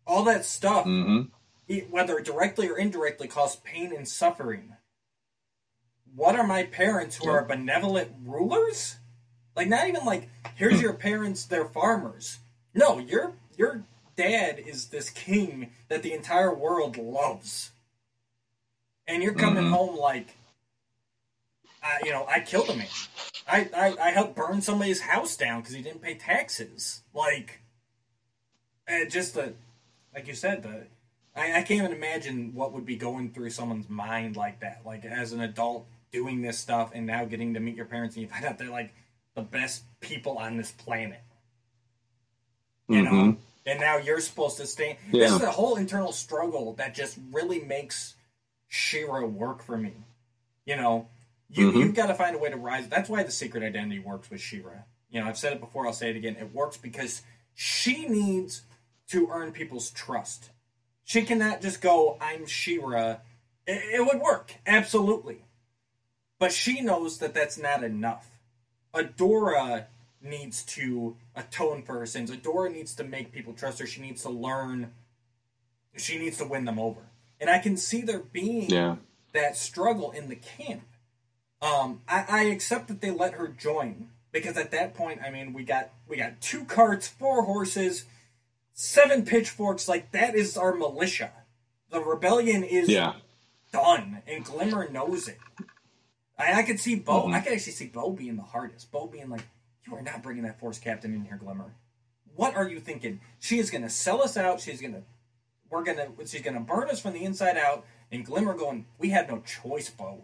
All 0.08 0.24
that 0.24 0.46
stuff, 0.46 0.86
Mm-hmm. 0.86 1.92
whether 1.92 2.20
directly 2.22 2.68
or 2.70 2.78
indirectly, 2.78 3.28
caused 3.28 3.64
pain 3.64 3.94
and 3.96 4.08
suffering. 4.08 4.76
What 6.16 6.36
are 6.36 6.46
my 6.46 6.64
parents 6.64 7.18
who 7.18 7.30
are 7.30 7.44
benevolent 7.44 8.12
rulers? 8.26 8.98
Like 9.56 9.68
not 9.68 9.88
even 9.88 10.06
like 10.06 10.30
here's 10.56 10.82
your 10.82 10.94
parents, 10.94 11.46
they're 11.46 11.66
farmers. 11.66 12.40
No, 12.74 13.00
your 13.00 13.34
your 13.58 13.84
dad 14.16 14.60
is 14.60 14.88
this 14.88 15.10
king 15.10 15.72
that 15.88 16.04
the 16.04 16.14
entire 16.14 16.54
world 16.54 16.98
loves, 16.98 17.72
and 19.08 19.24
you're 19.24 19.34
coming 19.34 19.64
Mhm. 19.66 19.72
home 19.72 19.96
like, 19.98 20.36
I, 21.82 22.00
you 22.04 22.12
know, 22.12 22.26
I 22.28 22.42
killed 22.42 22.70
a 22.70 22.76
man. 22.76 22.88
I, 23.48 23.70
I 23.76 23.96
I 24.08 24.10
helped 24.12 24.36
burn 24.36 24.62
somebody's 24.62 25.02
house 25.02 25.36
down 25.36 25.62
because 25.62 25.74
he 25.76 25.82
didn't 25.82 26.02
pay 26.02 26.16
taxes. 26.16 27.02
Like, 27.14 27.62
and 28.88 29.10
just 29.10 29.34
the, 29.34 29.54
like 30.14 30.28
you 30.28 30.36
said, 30.36 30.64
the 30.64 30.88
I, 31.36 31.60
I 31.60 31.64
can't 31.64 31.72
even 31.84 31.92
imagine 31.94 32.54
what 32.54 32.74
would 32.74 32.86
be 32.86 32.96
going 32.96 33.32
through 33.32 33.50
someone's 33.52 33.90
mind 33.90 34.36
like 34.36 34.60
that. 34.62 34.82
Like 34.86 35.06
as 35.06 35.32
an 35.34 35.42
adult 35.42 35.88
doing 36.12 36.42
this 36.42 36.58
stuff 36.60 36.92
and 36.94 37.06
now 37.06 37.26
getting 37.26 37.54
to 37.54 37.60
meet 37.60 37.76
your 37.76 37.86
parents 37.86 38.16
and 38.16 38.24
you 38.24 38.30
find 38.30 38.46
out 38.46 38.58
they're 38.58 38.70
like 38.70 38.94
the 39.36 39.42
best 39.42 39.84
people 40.00 40.38
on 40.38 40.58
this 40.58 40.72
planet. 40.72 41.22
You 42.88 43.04
know? 43.04 43.12
Mhm. 43.12 43.38
And 43.66 43.80
now 43.80 43.98
you're 43.98 44.20
supposed 44.20 44.58
to 44.58 44.66
stay. 44.66 44.98
Yeah. 45.12 45.26
This 45.26 45.34
is 45.34 45.42
a 45.42 45.52
whole 45.52 45.76
internal 45.76 46.12
struggle 46.12 46.74
that 46.74 46.96
just 46.96 47.20
really 47.32 47.60
makes 47.60 48.16
She-Ra 48.68 49.26
work 49.26 49.62
for 49.64 49.78
me. 49.78 49.94
You 50.66 50.76
know, 50.76 51.08
you 51.50 51.72
Mhm. 51.72 51.80
you've 51.80 51.94
got 51.96 52.08
to 52.08 52.16
find 52.16 52.36
a 52.36 52.40
way 52.40 52.50
to 52.50 52.58
rise. 52.58 52.88
That's 52.88 53.10
why 53.10 53.24
the 53.24 53.32
secret 53.32 53.64
identity 53.64 54.00
works 54.00 54.30
with 54.30 54.42
She-Ra. 54.42 54.84
You 55.10 55.22
know, 55.22 55.28
I've 55.28 55.38
said 55.38 55.54
it 55.54 55.60
before. 55.60 55.86
I'll 55.86 55.94
say 55.94 56.10
it 56.10 56.16
again. 56.16 56.36
It 56.36 56.54
works 56.54 56.78
because 56.78 57.22
she 57.54 58.08
needs 58.08 58.64
to 59.08 59.28
earn 59.32 59.52
people's 59.52 59.90
trust. 59.92 60.50
She 61.04 61.24
cannot 61.24 61.62
just 61.62 61.82
go, 61.82 62.18
"I'm 62.22 62.46
She-Ra." 62.46 63.18
It, 63.66 63.84
it 63.96 64.06
would 64.06 64.20
work 64.22 64.56
absolutely, 64.68 65.44
but 66.40 66.52
she 66.52 66.82
knows 66.82 67.18
that 67.20 67.34
that's 67.34 67.58
not 67.58 67.84
enough. 67.84 68.30
Adora 68.94 69.86
needs 70.22 70.64
to 70.64 71.16
atone 71.36 71.84
for 71.84 72.00
her 72.00 72.06
sins. 72.06 72.32
Adora 72.32 72.72
needs 72.72 72.96
to 72.96 73.04
make 73.04 73.32
people 73.32 73.54
trust 73.54 73.80
her. 73.80 73.86
She 73.86 74.02
needs 74.02 74.24
to 74.24 74.30
learn. 74.30 74.92
She 75.98 76.18
needs 76.18 76.38
to 76.38 76.46
win 76.46 76.66
them 76.66 76.80
over. 76.80 77.02
And 77.40 77.50
I 77.50 77.60
can 77.60 77.78
see 77.78 78.02
there 78.02 78.20
being 78.20 78.70
Yeah. 78.70 78.98
that 79.34 79.56
struggle 79.58 80.12
in 80.12 80.28
the 80.30 80.36
camp. 80.36 80.84
Um, 81.62 82.02
I, 82.08 82.26
I 82.28 82.44
accept 82.46 82.88
that 82.88 83.02
they 83.02 83.12
let 83.12 83.34
her 83.34 83.48
join 83.48 84.10
because 84.32 84.58
at 84.58 84.72
that 84.72 84.94
point, 84.96 85.22
I 85.26 85.30
mean, 85.30 85.54
we 85.54 85.64
got 85.64 85.90
we 86.08 86.18
got 86.18 86.40
two 86.42 86.64
carts, 86.66 87.08
four 87.08 87.44
horses, 87.44 88.06
seven 88.74 89.26
pitchforks. 89.26 89.88
Like 89.88 90.12
that 90.12 90.36
is 90.36 90.56
our 90.58 90.74
militia. 90.74 91.32
The 91.92 92.00
rebellion 92.02 92.64
is 92.64 92.88
Yeah. 92.90 93.14
done, 93.72 94.22
and 94.28 94.46
Glimmer 94.46 94.90
knows 94.90 95.28
it. 95.28 95.38
I, 96.40 96.60
I 96.60 96.64
could 96.64 96.80
see 96.80 96.96
Bow. 96.96 97.28
Mhm. 97.28 97.34
I 97.36 97.42
could 97.42 97.54
actually 97.54 97.74
see 97.74 97.88
Bow 97.88 98.10
being 98.12 98.38
the 98.38 98.42
hardest. 98.44 98.92
Bow 98.92 99.06
being 99.08 99.30
like, 99.30 99.44
"You 99.86 99.96
are 99.96 100.02
not 100.02 100.24
bringing 100.24 100.44
that 100.44 100.60
force 100.60 100.80
captain 100.80 101.14
in 101.14 101.26
here, 101.26 101.38
Glimmer. 101.38 101.76
What 102.36 102.56
are 102.56 102.68
you 102.68 102.80
thinking? 102.80 103.20
She 103.40 103.60
is 103.60 103.70
going 103.70 103.82
to 103.84 103.90
sell 103.90 104.22
us 104.24 104.38
out. 104.38 104.62
She's 104.62 104.80
going 104.82 104.94
to, 104.94 105.04
we're 105.70 105.84
going 105.84 105.98
to, 105.98 106.26
she's 106.26 106.42
going 106.42 106.54
to 106.54 106.62
burn 106.62 106.90
us 106.90 107.00
from 107.02 107.14
the 107.14 107.24
inside 107.26 107.58
out." 107.58 107.86
And 108.12 108.26
Glimmer 108.26 108.54
going, 108.56 108.86
"We 108.98 109.10
have 109.10 109.28
no 109.30 109.40
choice, 109.42 109.90
Bow. 109.90 110.24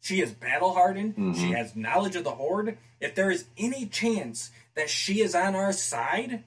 She 0.00 0.22
is 0.22 0.32
battle 0.32 0.72
hardened. 0.72 1.14
She 1.36 1.44
Mhm. 1.50 1.56
has 1.56 1.76
knowledge 1.76 2.16
of 2.16 2.24
the 2.24 2.30
horde. 2.36 2.78
If 3.00 3.14
there 3.14 3.30
is 3.30 3.44
any 3.58 3.84
chance 3.86 4.50
that 4.74 4.88
she 4.88 5.20
is 5.20 5.34
on 5.34 5.54
our 5.54 5.72
side, 5.74 6.42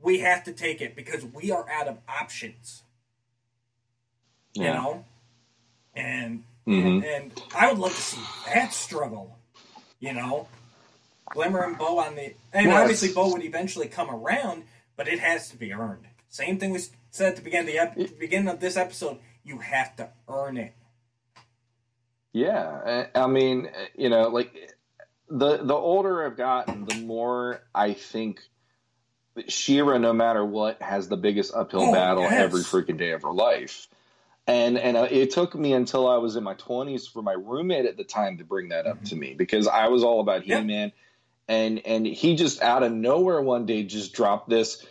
we 0.00 0.20
have 0.20 0.44
to 0.44 0.52
take 0.52 0.80
it 0.80 0.96
because 0.96 1.24
we 1.26 1.50
are 1.50 1.68
out 1.70 1.88
of 1.88 1.98
options." 2.08 2.82
you 4.54 4.64
know 4.64 5.04
and, 5.94 6.44
Mhm. 6.66 6.86
and 6.96 7.04
and 7.04 7.42
i 7.54 7.68
would 7.70 7.78
love 7.78 7.94
to 7.94 8.00
see 8.00 8.20
that 8.52 8.72
struggle 8.72 9.38
you 10.00 10.12
know 10.12 10.48
glimmer 11.30 11.62
and 11.62 11.78
bow 11.78 11.98
on 11.98 12.16
the 12.16 12.34
and 12.52 12.68
Well, 12.68 12.82
obviously 12.82 13.12
bow 13.12 13.32
would 13.32 13.44
eventually 13.44 13.88
come 13.88 14.10
around 14.10 14.64
but 14.96 15.06
it 15.08 15.18
has 15.20 15.48
to 15.50 15.56
be 15.56 15.72
earned 15.72 16.06
same 16.28 16.58
thing 16.58 16.70
we 16.70 16.80
said 17.10 17.28
at 17.30 17.36
the 17.36 17.42
beginning 17.42 17.78
of 17.78 17.94
the 17.94 18.02
ep- 18.02 18.18
beginning 18.18 18.48
of 18.48 18.60
this 18.60 18.76
episode 18.76 19.18
you 19.44 19.58
have 19.58 19.94
to 19.96 20.08
earn 20.28 20.56
it 20.56 20.72
Yeah, 22.32 23.06
I 23.14 23.26
mean, 23.28 23.70
you 23.94 24.08
know, 24.10 24.28
like 24.28 24.52
the 25.28 25.56
the 25.58 25.74
older 25.74 26.26
I've 26.26 26.36
gotten, 26.36 26.84
the 26.84 26.96
more 26.96 27.62
I 27.74 27.94
think 27.94 28.40
She-Ra, 29.48 29.96
no 29.98 30.12
matter 30.12 30.44
what, 30.44 30.82
has 30.82 31.08
the 31.08 31.16
biggest 31.16 31.54
uphill 31.54 31.82
Oh, 31.88 31.92
battle 31.92 32.24
yes. 32.24 32.32
every 32.34 32.60
freaking 32.62 32.98
day 32.98 33.12
of 33.12 33.22
her 33.22 33.32
life. 33.32 33.88
And 34.46 34.78
and 34.78 34.96
uh, 34.96 35.08
it 35.10 35.32
took 35.32 35.54
me 35.54 35.72
until 35.72 36.08
I 36.08 36.18
was 36.18 36.36
in 36.36 36.44
my 36.44 36.54
twenties 36.54 37.06
for 37.06 37.20
my 37.22 37.32
roommate 37.32 37.86
at 37.86 37.96
the 37.96 38.04
time 38.04 38.38
to 38.38 38.44
bring 38.44 38.68
that 38.68 38.86
up 38.86 39.02
to 39.06 39.16
me 39.16 39.34
because 39.34 39.66
I 39.66 39.88
was 39.88 40.04
all 40.04 40.20
about. 40.20 40.42
He 40.42 40.54
Man, 40.54 40.92
and 41.48 41.84
and 41.84 42.06
he 42.06 42.36
just 42.36 42.62
out 42.62 42.82
of 42.84 42.92
nowhere 42.92 43.40
one 43.42 43.66
day 43.66 43.82
just 43.82 44.12
dropped 44.12 44.48
this. 44.48 44.84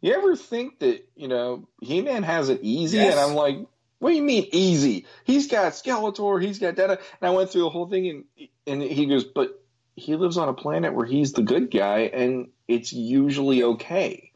You 0.00 0.14
ever 0.14 0.36
think 0.36 0.78
that 0.78 1.08
you 1.16 1.26
know 1.26 1.66
He 1.80 2.02
Man 2.02 2.22
has 2.22 2.50
it 2.50 2.60
easy? 2.62 2.98
Yes. 2.98 3.12
And 3.12 3.20
I'm 3.20 3.34
like, 3.34 3.56
what 3.98 4.10
do 4.10 4.16
you 4.16 4.22
mean 4.22 4.48
easy? 4.52 5.06
He's 5.24 5.48
got 5.48 5.72
Skeletor, 5.72 6.42
he's 6.42 6.58
got 6.58 6.76
that. 6.76 6.90
And 6.90 7.00
I 7.22 7.30
went 7.30 7.50
through 7.50 7.62
the 7.62 7.70
whole 7.70 7.88
thing, 7.88 8.08
and 8.08 8.48
and 8.66 8.82
he 8.82 9.06
goes, 9.06 9.24
but 9.24 9.60
he 9.96 10.14
lives 10.16 10.36
on 10.36 10.48
a 10.48 10.54
planet 10.54 10.94
where 10.94 11.06
he's 11.06 11.32
the 11.32 11.42
good 11.42 11.70
guy, 11.70 12.00
and 12.00 12.48
it's 12.68 12.92
usually 12.92 13.62
okay. 13.62 14.32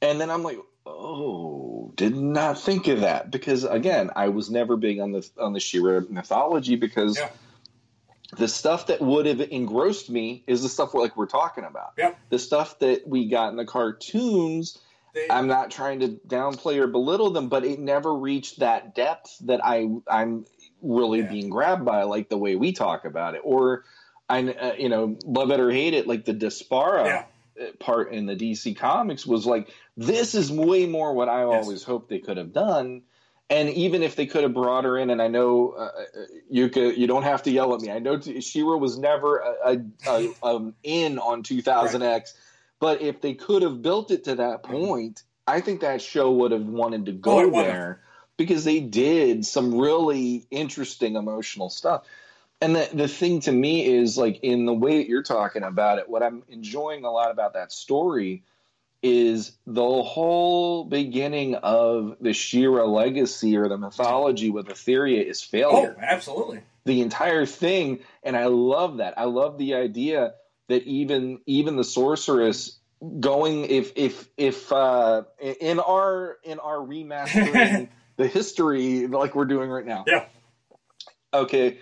And 0.00 0.20
then 0.20 0.30
I'm 0.30 0.42
like, 0.42 0.58
oh, 0.88 1.92
did 1.96 2.16
not 2.16 2.58
think 2.58 2.88
of 2.88 3.00
that 3.00 3.30
because 3.30 3.64
again, 3.64 4.10
I 4.16 4.28
was 4.28 4.50
never 4.50 4.76
big 4.76 4.98
on 5.00 5.12
the 5.12 5.28
on 5.38 5.52
the 5.52 5.60
She-Ra 5.60 6.00
mythology 6.08 6.76
because. 6.76 7.18
Yeah. 7.18 7.30
The 8.36 8.46
stuff 8.46 8.88
that 8.88 9.00
would 9.00 9.24
have 9.24 9.40
engrossed 9.40 10.10
me 10.10 10.44
is 10.46 10.62
the 10.62 10.68
stuff 10.68 10.92
we're, 10.92 11.00
like 11.00 11.16
we're 11.16 11.24
talking 11.24 11.64
about. 11.64 11.94
Yep. 11.96 12.18
The 12.28 12.38
stuff 12.38 12.78
that 12.80 13.08
we 13.08 13.26
got 13.26 13.48
in 13.48 13.56
the 13.56 13.64
cartoons 13.64 14.76
They- 15.14 15.28
I'm 15.30 15.46
not 15.46 15.70
trying 15.70 16.00
to 16.00 16.08
downplay 16.28 16.76
or 16.76 16.86
belittle 16.88 17.30
them, 17.30 17.48
but 17.48 17.64
it 17.64 17.78
never 17.78 18.14
reached 18.14 18.58
that 18.58 18.94
depth 18.94 19.38
that 19.46 19.64
I 19.64 19.88
I'm 20.06 20.44
really 20.82 21.20
Yeah. 21.20 21.30
being 21.30 21.48
grabbed 21.48 21.86
by, 21.86 22.02
like 22.02 22.28
the 22.28 22.36
way 22.36 22.54
we 22.54 22.72
talk 22.72 23.06
about 23.06 23.34
it, 23.34 23.40
or 23.44 23.84
I 24.28 24.42
uh, 24.42 24.74
you 24.74 24.90
know 24.90 25.16
love 25.24 25.50
it 25.50 25.58
or 25.58 25.70
hate 25.70 25.94
it, 25.94 26.06
like 26.06 26.26
the 26.26 26.34
Despara 26.34 27.06
Yeah. 27.06 27.24
Part 27.80 28.12
in 28.12 28.26
the 28.26 28.36
DC 28.36 28.76
comics 28.76 29.26
was 29.26 29.46
like 29.46 29.68
this 29.96 30.34
is 30.34 30.50
way 30.52 30.86
more 30.86 31.14
what 31.14 31.28
I 31.28 31.42
Yes. 31.50 31.64
always 31.64 31.82
hoped 31.82 32.08
they 32.08 32.18
could 32.20 32.36
have 32.36 32.52
done. 32.52 33.02
And 33.50 33.70
even 33.70 34.02
if 34.02 34.14
they 34.14 34.26
could 34.26 34.42
have 34.42 34.52
brought 34.52 34.84
her 34.84 34.98
in, 34.98 35.08
and 35.08 35.22
I 35.22 35.28
know 35.28 35.70
uh, 35.70 35.88
you 36.50 36.68
could, 36.68 36.98
you 36.98 37.06
don't 37.06 37.22
have 37.22 37.42
to 37.44 37.50
yell 37.50 37.74
at 37.74 37.80
me. 37.80 37.90
I 37.90 37.98
know 37.98 38.18
t- 38.18 38.42
She-Ra 38.42 38.76
was 38.76 38.98
never 38.98 39.38
a, 39.38 39.78
a, 40.06 40.10
a 40.10 40.28
um, 40.42 40.74
in 40.82 41.18
on 41.18 41.42
2000X, 41.42 42.34
but 42.78 43.00
if 43.00 43.22
they 43.22 43.32
could 43.34 43.62
have 43.62 43.80
built 43.80 44.10
it 44.10 44.24
to 44.24 44.34
that 44.34 44.62
point, 44.62 45.22
I 45.46 45.62
think 45.62 45.80
that 45.80 46.02
show 46.02 46.30
would 46.32 46.52
have 46.52 46.66
wanted 46.66 47.06
to 47.06 47.12
Oh, 47.12 47.46
go 47.46 47.48
would've. 47.48 47.64
there 47.64 48.02
because 48.36 48.64
they 48.64 48.80
did 48.80 49.46
some 49.46 49.78
really 49.78 50.46
interesting 50.50 51.16
emotional 51.16 51.70
stuff. 51.70 52.04
And 52.60 52.74
the 52.74 52.88
the 52.92 53.08
thing 53.08 53.40
to 53.40 53.52
me 53.52 53.86
is 53.86 54.18
like 54.18 54.40
in 54.42 54.66
the 54.66 54.74
way 54.74 54.98
that 54.98 55.08
you're 55.08 55.22
talking 55.22 55.62
about 55.62 55.98
it, 55.98 56.08
what 56.08 56.22
I'm 56.22 56.42
enjoying 56.48 57.04
a 57.04 57.10
lot 57.10 57.30
about 57.30 57.54
that 57.54 57.72
story 57.72 58.42
is 59.00 59.52
the 59.66 60.02
whole 60.02 60.84
beginning 60.84 61.54
of 61.54 62.16
the 62.20 62.32
She-Ra 62.32 62.84
legacy 62.84 63.56
or 63.56 63.68
the 63.68 63.78
mythology 63.78 64.50
with 64.50 64.66
Etheria 64.66 65.24
is 65.24 65.40
failure. 65.40 65.94
Oh 65.96 66.02
absolutely. 66.02 66.62
The 66.84 67.00
entire 67.02 67.46
thing 67.46 68.00
and 68.22 68.36
i 68.36 68.46
love 68.46 68.96
that. 68.96 69.14
I 69.16 69.24
love 69.24 69.58
the 69.58 69.74
idea 69.74 70.34
that 70.68 70.82
even 70.84 71.40
even 71.46 71.76
the 71.76 71.84
sorceress 71.84 72.78
going 73.20 73.66
if 73.66 73.92
if 73.94 74.28
if 74.36 74.72
uh 74.72 75.22
in 75.60 75.78
our 75.78 76.38
in 76.42 76.58
our 76.58 76.78
remastering 76.78 77.88
the 78.16 78.26
history 78.26 79.06
like 79.06 79.36
we're 79.36 79.44
doing 79.44 79.70
right 79.70 79.86
now. 79.86 80.04
Yeah. 80.08 80.24
okay 81.32 81.78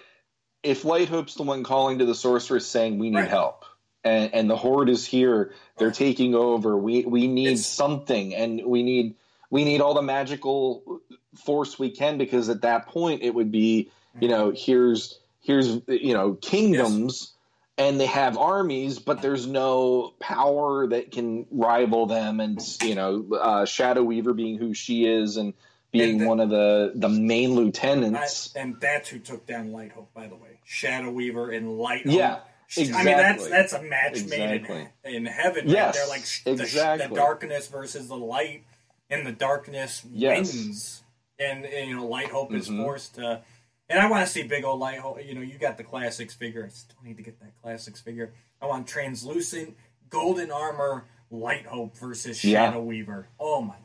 if 0.66 0.84
light 0.84 1.08
hope's 1.08 1.34
the 1.34 1.42
one 1.42 1.62
calling 1.64 1.98
to 1.98 2.04
the 2.06 2.14
sorceress 2.14 2.66
saying 2.66 2.98
we 2.98 3.10
need 3.10 3.18
Right. 3.20 3.28
help 3.30 3.64
and 4.04 4.34
and 4.34 4.50
the 4.50 4.56
horde 4.56 4.88
is 4.88 5.04
here 5.06 5.52
they're 5.78 5.90
taking 5.90 6.34
over 6.34 6.76
we 6.76 7.04
we 7.04 7.26
need 7.28 7.46
It's- 7.48 7.66
something 7.66 8.34
and 8.34 8.62
we 8.66 8.82
need 8.82 9.14
we 9.50 9.64
need 9.64 9.80
all 9.80 9.94
the 9.94 10.02
magical 10.02 11.00
force 11.36 11.78
we 11.78 11.90
can 11.90 12.18
because 12.18 12.48
at 12.48 12.62
that 12.62 12.86
point 12.88 13.22
it 13.22 13.34
would 13.34 13.50
be 13.52 13.90
you 14.20 14.28
know 14.28 14.52
here's 14.54 15.18
here's 15.40 15.68
you 15.88 16.14
know 16.14 16.34
kingdoms 16.34 17.32
and 17.78 18.00
they 18.00 18.06
have 18.06 18.38
armies 18.38 18.98
but 18.98 19.20
there's 19.22 19.46
no 19.46 20.14
power 20.18 20.86
that 20.88 21.12
can 21.12 21.46
rival 21.50 22.06
them 22.06 22.40
and 22.40 22.58
you 22.82 22.94
know 22.94 23.26
uh, 23.38 23.64
shadow 23.66 24.02
weaver 24.02 24.32
being 24.32 24.56
who 24.58 24.72
she 24.74 25.06
is 25.06 25.36
and 25.36 25.52
being 25.92 26.18
the- 26.18 26.26
one 26.26 26.40
of 26.40 26.48
the 26.50 26.92
the 26.94 27.08
main 27.08 27.52
I, 27.52 27.54
lieutenants 27.54 28.52
and 28.56 28.76
that's 28.80 29.08
who 29.10 29.18
took 29.18 29.46
down 29.46 29.72
Light 29.72 29.92
Hope, 29.92 30.12
by 30.14 30.26
the 30.26 30.34
way. 30.36 30.55
Shadow 30.68 31.10
Weaver 31.10 31.50
and 31.52 31.78
Light 31.78 32.04
Hope. 32.06 32.14
Yeah, 32.18 32.40
She- 32.66 32.92
I 32.92 33.04
mean, 33.04 33.16
that's 33.16 33.48
that's 33.48 33.72
a 33.72 33.82
match 33.82 34.18
Exactly. 34.18 34.38
made 34.68 34.90
in, 35.04 35.14
in 35.14 35.26
heaven. 35.26 35.68
Yes, 35.68 35.86
right 35.86 35.94
there. 35.94 36.08
like 36.08 36.24
sh- 36.26 36.42
the, 36.44 36.56
sh- 36.58 36.60
exactly. 36.60 37.06
the 37.08 37.14
darkness 37.14 37.68
versus 37.68 38.08
the 38.08 38.16
light, 38.16 38.64
and 39.08 39.24
the 39.26 39.30
darkness 39.32 40.02
Yes. 40.10 40.52
wins, 40.52 41.02
and, 41.38 41.64
and, 41.64 41.88
you 41.88 41.94
know, 41.96 42.06
Light 42.06 42.28
Hope 42.30 42.52
is 42.52 42.68
Mhm. 42.68 42.82
forced 42.82 43.14
to. 43.14 43.42
And 43.88 44.00
I 44.00 44.10
want 44.10 44.26
to 44.26 44.32
see 44.32 44.42
big 44.42 44.64
old 44.64 44.80
Light 44.80 44.98
Hope. 44.98 45.24
You 45.24 45.34
know, 45.36 45.40
you 45.42 45.58
got 45.58 45.76
the 45.76 45.84
classics 45.84 46.34
figure. 46.34 46.64
I 46.64 46.68
still 46.70 46.98
need 47.04 47.16
to 47.18 47.22
get 47.22 47.38
that 47.38 47.52
classics 47.62 48.00
figure. 48.00 48.34
I 48.60 48.66
want 48.66 48.88
translucent 48.88 49.76
golden 50.10 50.50
armor 50.50 51.04
Light 51.30 51.66
Hope 51.66 51.96
versus 51.96 52.42
Yeah. 52.44 52.64
Shadow 52.66 52.82
Weaver. 52.82 53.28
Oh 53.38 53.62
my 53.62 53.76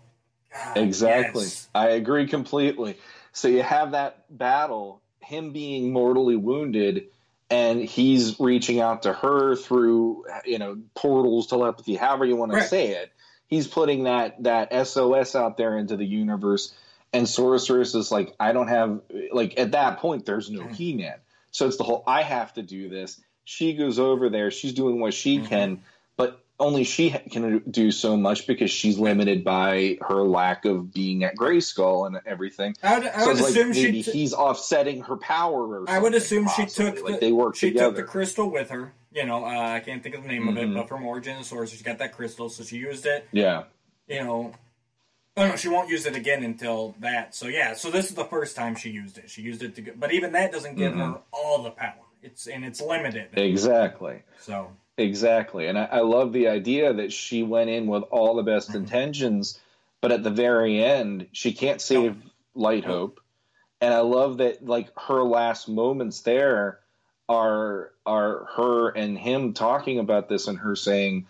god! 0.51 0.77
Exactly. 0.77 1.43
yes. 1.43 1.69
I 1.75 1.89
agree 1.89 2.25
completely. 2.27 2.97
So 3.31 3.47
you 3.47 3.61
have 3.61 3.91
that 3.91 4.25
battle, 4.35 5.00
him 5.31 5.51
being 5.53 5.91
mortally 5.91 6.35
wounded, 6.35 7.07
and 7.49 7.81
he's 7.81 8.39
reaching 8.39 8.79
out 8.79 9.03
to 9.03 9.13
her 9.13 9.55
through, 9.55 10.25
you 10.45 10.59
know, 10.59 10.77
portals, 10.93 11.47
telepathy, 11.47 11.95
however 11.95 12.25
you 12.25 12.35
want 12.35 12.51
to 12.51 12.61
say 12.61 12.89
it. 12.89 13.11
He's 13.47 13.67
putting 13.67 14.03
that 14.03 14.43
that 14.43 14.87
SOS 14.87 15.35
out 15.35 15.57
there 15.57 15.77
into 15.77 15.97
the 15.97 16.05
universe, 16.05 16.73
and 17.11 17.27
Sorceress 17.27 17.95
is 17.95 18.11
like, 18.11 18.35
I 18.39 18.51
don't 18.51 18.67
have 18.67 19.01
like 19.31 19.57
at 19.57 19.71
that 19.71 19.99
point 19.99 20.25
there's 20.25 20.49
no 20.49 20.61
Mhm. 20.63 20.75
He 20.75 20.93
Man, 20.93 21.15
so 21.51 21.67
it's 21.67 21.77
the 21.77 21.83
whole 21.83 22.03
I 22.05 22.21
have 22.21 22.53
to 22.53 22.61
do 22.61 22.87
this. 22.89 23.19
She 23.43 23.73
goes 23.73 23.99
over 23.99 24.29
there, 24.29 24.51
she's 24.51 24.73
doing 24.73 24.99
what 25.01 25.13
she 25.13 25.39
Mhm. 25.39 25.47
can, 25.47 25.83
only 26.61 26.83
she 26.85 27.09
can 27.31 27.59
do 27.69 27.91
so 27.91 28.15
much 28.15 28.47
because 28.47 28.71
she's 28.71 28.97
limited 28.99 29.43
by 29.43 29.97
her 30.07 30.21
lack 30.23 30.63
of 30.65 30.93
being 30.93 31.23
at 31.23 31.35
Grayskull 31.35 32.07
and 32.07 32.19
everything. 32.25 32.75
I 32.83 32.99
would, 32.99 33.07
I 33.07 33.19
so 33.21 33.27
would 33.27 33.37
like 33.41 33.49
assume 33.49 33.69
maybe 33.71 34.01
she. 34.03 34.11
he's 34.11 34.33
offsetting 34.33 35.01
her 35.01 35.17
power. 35.17 35.81
Or 35.81 35.89
I 35.89 35.99
would 35.99 36.13
assume 36.13 36.47
she 36.55 36.65
took 36.67 37.01
like 37.03 37.15
the- 37.15 37.25
they 37.25 37.31
work 37.31 37.55
she 37.55 37.69
together. 37.71 37.87
took 37.87 37.95
the 37.97 38.03
crystal 38.03 38.49
with 38.49 38.69
her. 38.69 38.93
You 39.13 39.25
know, 39.25 39.43
uh, 39.43 39.49
I 39.49 39.79
can't 39.81 40.01
think 40.01 40.15
of 40.15 40.21
the 40.23 40.29
name 40.29 40.47
of 40.47 40.55
it, 40.57 40.69
Mhm. 40.69 40.75
but 40.75 40.87
from 40.87 41.05
Origin 41.05 41.37
of 41.37 41.45
Swords, 41.45 41.71
she 41.73 41.83
got 41.83 41.97
that 41.97 42.13
crystal, 42.13 42.47
so 42.47 42.63
she 42.63 42.77
used 42.77 43.05
it. 43.05 43.27
yeah, 43.33 43.63
You 44.07 44.23
know, 44.23 44.53
oh 45.37 45.47
no, 45.47 45.55
she 45.57 45.67
won't 45.67 45.89
use 45.89 46.05
it 46.05 46.15
again 46.15 46.43
until 46.43 46.95
that. 46.99 47.35
So 47.35 47.47
yeah, 47.47 47.73
so 47.73 47.89
this 47.91 48.09
is 48.09 48.15
the 48.15 48.23
first 48.25 48.55
time 48.55 48.75
she 48.75 48.89
used 48.89 49.17
it. 49.17 49.29
She 49.29 49.41
used 49.41 49.63
it 49.63 49.75
to, 49.75 49.81
go, 49.81 49.91
but 49.97 50.13
even 50.13 50.31
that 50.33 50.51
doesn't 50.51 50.75
give 50.75 50.93
Mhm. 50.93 51.13
her 51.15 51.19
all 51.33 51.63
the 51.63 51.71
power. 51.71 51.95
It's 52.23 52.45
and 52.47 52.63
it's 52.63 52.79
limited. 52.79 53.29
exactly. 53.33 54.21
So 54.39 54.71
Exactly. 55.01 55.67
And 55.67 55.77
I, 55.77 55.85
I 55.85 55.99
love 56.01 56.31
the 56.31 56.47
idea 56.47 56.93
that 56.93 57.11
she 57.11 57.43
went 57.43 57.69
in 57.69 57.87
with 57.87 58.03
all 58.03 58.35
the 58.35 58.43
best 58.43 58.71
Mhm. 58.71 58.75
intentions, 58.75 59.59
but 59.99 60.11
at 60.11 60.23
the 60.23 60.29
very 60.29 60.83
end, 60.83 61.27
she 61.31 61.53
can't 61.53 61.81
save 61.81 62.17
Light 62.55 62.85
Hope. 62.85 63.19
And 63.81 63.93
I 63.93 64.01
love 64.01 64.37
that 64.37 64.65
like 64.65 64.97
her 64.99 65.23
last 65.23 65.67
moments 65.67 66.21
there 66.21 66.79
are 67.27 67.91
are 68.05 68.45
her 68.55 68.89
and 68.89 69.17
him 69.17 69.53
talking 69.53 69.99
about 69.99 70.29
this 70.29 70.47
and 70.47 70.59
her 70.59 70.75
saying, 70.75 71.27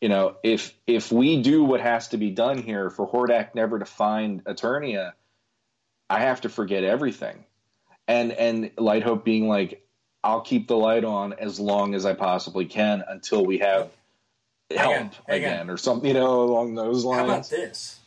you 0.00 0.08
know, 0.08 0.36
if 0.42 0.74
if 0.86 1.12
we 1.12 1.42
do 1.42 1.62
what 1.62 1.80
has 1.80 2.08
to 2.08 2.16
be 2.16 2.30
done 2.30 2.58
here 2.58 2.90
for 2.90 3.06
Hordak 3.08 3.54
never 3.54 3.78
to 3.78 3.84
find 3.84 4.42
Eternia, 4.44 5.12
I 6.10 6.20
have 6.20 6.40
to 6.40 6.48
forget 6.48 6.82
everything. 6.82 7.44
And 8.08 8.32
and 8.32 8.72
Light 8.76 9.04
Hope 9.04 9.24
being 9.24 9.46
like, 9.48 9.86
I'll 10.24 10.40
keep 10.40 10.68
the 10.68 10.76
light 10.76 11.04
on 11.04 11.32
as 11.34 11.58
long 11.58 11.94
as 11.94 12.06
I 12.06 12.14
possibly 12.14 12.64
can 12.66 13.02
until 13.06 13.44
we 13.44 13.58
have 13.58 13.90
help 14.70 14.92
Again, 14.94 15.10
again, 15.28 15.52
again. 15.52 15.70
or 15.70 15.76
something, 15.76 16.08
you 16.08 16.14
know, 16.14 16.42
along 16.42 16.74
those 16.74 17.04
lines. 17.04 17.18
how 17.18 17.24
about 17.24 17.50
this? 17.50 17.98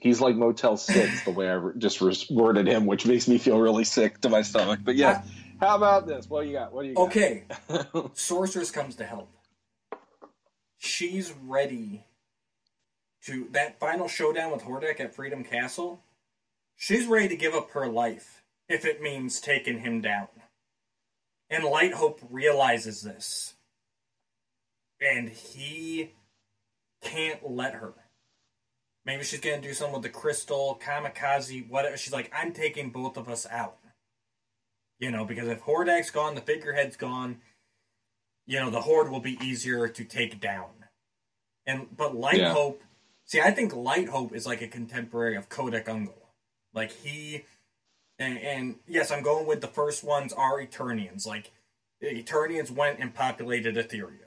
He's 0.00 0.20
like 0.20 0.36
Motel 0.36 0.76
Six, 0.76 1.24
the 1.24 1.30
way 1.32 1.50
I 1.50 1.60
just 1.76 2.00
worded 2.30 2.66
him, 2.68 2.86
which 2.86 3.04
makes 3.04 3.26
me 3.26 3.38
feel 3.38 3.58
really 3.58 3.84
sick 3.84 4.20
to 4.20 4.28
my 4.28 4.42
stomach. 4.42 4.80
But 4.84 4.94
yeah, 4.94 5.22
how 5.60 5.76
about 5.76 6.06
this? 6.06 6.28
What 6.28 6.42
do 6.42 6.48
you 6.48 6.54
got? 6.54 6.72
What 6.72 6.82
do 6.82 6.88
you 6.88 6.94
got? 6.94 7.08
Okay, 7.08 7.44
Sorceress 8.14 8.70
comes 8.70 8.94
to 8.96 9.04
help. 9.04 9.28
She's 10.78 11.34
ready 11.44 12.04
to 13.24 13.48
that 13.50 13.80
final 13.80 14.06
showdown 14.06 14.52
with 14.52 14.62
Hordak 14.62 15.00
at 15.00 15.14
Freedom 15.14 15.42
Castle. 15.42 16.00
She's 16.76 17.06
ready 17.06 17.28
to 17.28 17.36
give 17.36 17.54
up 17.54 17.72
her 17.72 17.88
life 17.88 18.42
if 18.68 18.84
it 18.84 19.02
means 19.02 19.40
taking 19.40 19.80
him 19.80 20.00
down. 20.00 20.28
And 21.50 21.64
Light 21.64 21.94
Hope 21.94 22.20
realizes 22.30 23.02
this. 23.02 23.54
And 25.00 25.28
he 25.28 26.12
can't 27.02 27.48
let 27.48 27.74
her. 27.74 27.94
Maybe 29.04 29.24
she's 29.24 29.40
gonna 29.40 29.60
do 29.60 29.72
something 29.72 29.94
with 29.94 30.02
the 30.02 30.08
crystal, 30.10 30.78
kamikaze, 30.82 31.68
whatever. 31.68 31.96
She's 31.96 32.12
like, 32.12 32.30
I'm 32.34 32.52
taking 32.52 32.90
both 32.90 33.16
of 33.16 33.28
us 33.28 33.46
out. 33.50 33.78
You 34.98 35.10
know, 35.10 35.24
because 35.24 35.48
if 35.48 35.62
Hordak's 35.62 36.10
gone, 36.10 36.34
the 36.34 36.40
figurehead's 36.40 36.96
gone, 36.96 37.38
you 38.46 38.58
know, 38.58 38.70
the 38.70 38.80
Horde 38.80 39.10
will 39.10 39.20
be 39.20 39.38
easier 39.42 39.88
to 39.88 40.04
take 40.04 40.40
down. 40.40 40.70
And 41.66 41.86
but 41.96 42.16
Light 42.16 42.38
Yeah. 42.38 42.52
Hope 42.52 42.82
see, 43.24 43.40
I 43.40 43.50
think 43.52 43.74
Light 43.74 44.08
Hope 44.08 44.34
is 44.34 44.46
like 44.46 44.62
a 44.62 44.68
contemporary 44.68 45.36
of 45.36 45.48
Kodak 45.48 45.86
Ungol. 45.86 46.14
Like 46.74 46.90
he 46.90 47.44
and, 48.18 48.38
and 48.38 48.74
yes, 48.86 49.10
I'm 49.10 49.22
going 49.22 49.46
with 49.46 49.60
the 49.60 49.66
first 49.68 50.02
ones 50.04 50.32
are 50.32 50.60
Eternians. 50.60 51.26
Like 51.26 51.50
Eternians 52.02 52.70
went 52.70 52.98
and 52.98 53.14
populated 53.14 53.76
Etheria. 53.76 54.24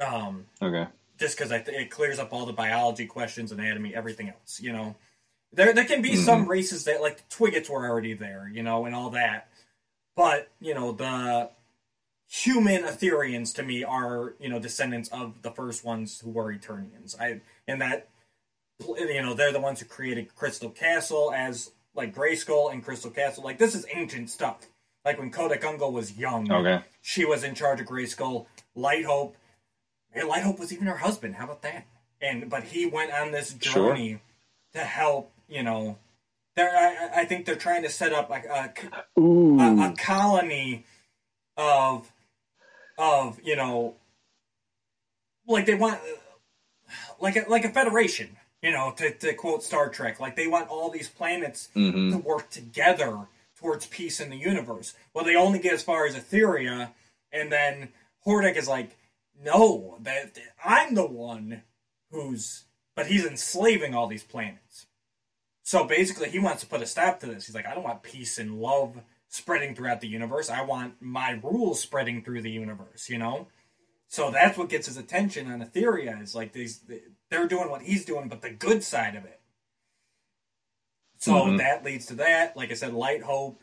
Um, 0.00 0.46
okay. 0.62 0.86
just 1.18 1.36
because 1.36 1.50
th- 1.50 1.68
it 1.68 1.90
clears 1.90 2.18
up 2.20 2.32
all 2.32 2.46
the 2.46 2.52
biology 2.52 3.06
questions, 3.06 3.50
anatomy, 3.50 3.94
everything 3.94 4.28
else. 4.28 4.60
You 4.60 4.72
know, 4.72 4.94
there 5.52 5.72
there 5.72 5.84
can 5.84 6.02
be 6.02 6.12
Mhm. 6.12 6.24
some 6.24 6.46
races 6.48 6.84
that 6.84 7.00
like 7.00 7.16
the 7.16 7.34
Twiggets 7.34 7.68
were 7.68 7.84
already 7.88 8.14
there, 8.14 8.48
you 8.52 8.62
know, 8.62 8.84
and 8.86 8.94
all 8.94 9.10
that. 9.10 9.48
But 10.14 10.50
you 10.60 10.74
know, 10.74 10.92
the 10.92 11.50
human 12.28 12.82
Etherians 12.84 13.52
to 13.54 13.62
me 13.64 13.82
are 13.82 14.34
you 14.38 14.48
know 14.48 14.58
descendants 14.60 15.08
of 15.08 15.42
the 15.42 15.50
first 15.50 15.84
ones 15.84 16.20
who 16.20 16.30
were 16.30 16.52
Eternians. 16.54 17.18
I 17.20 17.40
and 17.66 17.80
that 17.82 18.08
you 18.86 19.20
know 19.22 19.34
they're 19.34 19.52
the 19.52 19.58
ones 19.60 19.80
who 19.80 19.86
created 19.86 20.36
Crystal 20.36 20.70
Castle 20.70 21.32
as 21.34 21.72
like 21.98 22.14
Gray 22.14 22.34
Skull 22.34 22.70
and 22.70 22.82
Crystal 22.82 23.10
Castle. 23.10 23.44
Like 23.44 23.58
this 23.58 23.74
is 23.74 23.84
ancient 23.94 24.30
stuff. 24.30 24.66
Like 25.04 25.18
when 25.18 25.30
Kodak 25.30 25.60
Ungol 25.62 25.92
was 25.92 26.16
young, 26.16 26.50
Okay. 26.50 26.82
she 27.02 27.24
was 27.26 27.44
in 27.44 27.54
charge 27.54 27.80
of 27.80 27.86
Gray 27.86 28.06
Skull. 28.06 28.46
Light 28.74 29.04
Hope, 29.04 29.36
and 30.14 30.28
Light 30.28 30.42
Hope 30.44 30.58
was 30.58 30.72
even 30.72 30.86
her 30.86 30.96
husband. 30.98 31.34
How 31.36 31.44
about 31.44 31.62
that? 31.62 31.86
And 32.22 32.48
but 32.48 32.62
he 32.64 32.86
went 32.86 33.12
on 33.12 33.32
this 33.32 33.54
Sure. 33.60 33.88
journey 33.90 34.20
to 34.72 34.78
help. 34.80 35.32
You 35.48 35.62
know, 35.62 35.98
they're 36.56 36.70
I, 36.74 37.22
I 37.22 37.24
think 37.24 37.44
they're 37.46 37.56
trying 37.56 37.82
to 37.82 37.90
set 37.90 38.12
up 38.12 38.30
a, 38.30 38.72
a, 39.18 39.20
a, 39.20 39.90
a 39.90 39.94
colony 39.98 40.84
of 41.56 42.10
of 42.98 43.40
you 43.44 43.56
know, 43.56 43.96
like 45.46 45.66
they 45.66 45.74
want 45.74 46.00
like 47.20 47.36
a, 47.36 47.44
like 47.48 47.64
a 47.64 47.70
federation. 47.70 48.36
You 48.62 48.72
know, 48.72 48.92
to, 48.96 49.12
to 49.12 49.34
quote 49.34 49.62
Star 49.62 49.88
Trek, 49.88 50.18
like 50.18 50.34
they 50.34 50.48
want 50.48 50.68
all 50.68 50.90
these 50.90 51.08
planets 51.08 51.68
Mhm. 51.76 52.10
to 52.10 52.18
work 52.18 52.50
together 52.50 53.28
towards 53.56 53.86
peace 53.86 54.20
in 54.20 54.30
the 54.30 54.36
universe. 54.36 54.94
Well, 55.14 55.24
they 55.24 55.36
only 55.36 55.58
get 55.60 55.74
as 55.74 55.82
far 55.82 56.06
as 56.06 56.16
Etheria, 56.16 56.92
and 57.32 57.52
then 57.52 57.92
Hordak 58.26 58.56
is 58.56 58.66
like, 58.68 58.96
"No, 59.40 59.98
that 60.00 60.36
I'm 60.64 60.94
the 60.94 61.06
one 61.06 61.62
who's," 62.10 62.64
but 62.96 63.06
he's 63.06 63.24
enslaving 63.24 63.94
all 63.94 64.08
these 64.08 64.24
planets. 64.24 64.86
So 65.62 65.84
basically, 65.84 66.30
he 66.30 66.38
wants 66.38 66.60
to 66.62 66.66
put 66.68 66.82
a 66.82 66.86
stop 66.86 67.20
to 67.20 67.26
this. 67.26 67.46
He's 67.46 67.54
like, 67.54 67.66
"I 67.66 67.74
don't 67.74 67.84
want 67.84 68.02
peace 68.02 68.38
and 68.38 68.60
love 68.60 69.02
spreading 69.28 69.74
throughout 69.74 70.00
the 70.00 70.08
universe. 70.08 70.48
I 70.50 70.62
want 70.62 71.00
my 71.00 71.32
rules 71.42 71.80
spreading 71.80 72.24
through 72.24 72.42
the 72.42 72.50
universe." 72.50 73.08
You 73.08 73.18
know. 73.18 73.48
So 74.08 74.30
that's 74.30 74.56
what 74.56 74.70
gets 74.70 74.86
his 74.86 74.96
attention 74.96 75.50
on 75.50 75.60
Etheria. 75.62 76.20
Is 76.22 76.34
like 76.34 76.52
these 76.52 76.80
they're 77.30 77.48
doing 77.48 77.70
what 77.70 77.82
he's 77.82 78.04
doing, 78.04 78.28
but 78.28 78.42
the 78.42 78.50
good 78.50 78.82
side 78.82 79.16
of 79.16 79.24
it. 79.24 79.40
So 81.18 81.32
Mhm. 81.32 81.58
that 81.58 81.84
leads 81.84 82.06
to 82.06 82.14
that. 82.14 82.56
Like 82.56 82.70
I 82.70 82.74
said, 82.74 82.92
Light 82.94 83.22
Hope. 83.22 83.62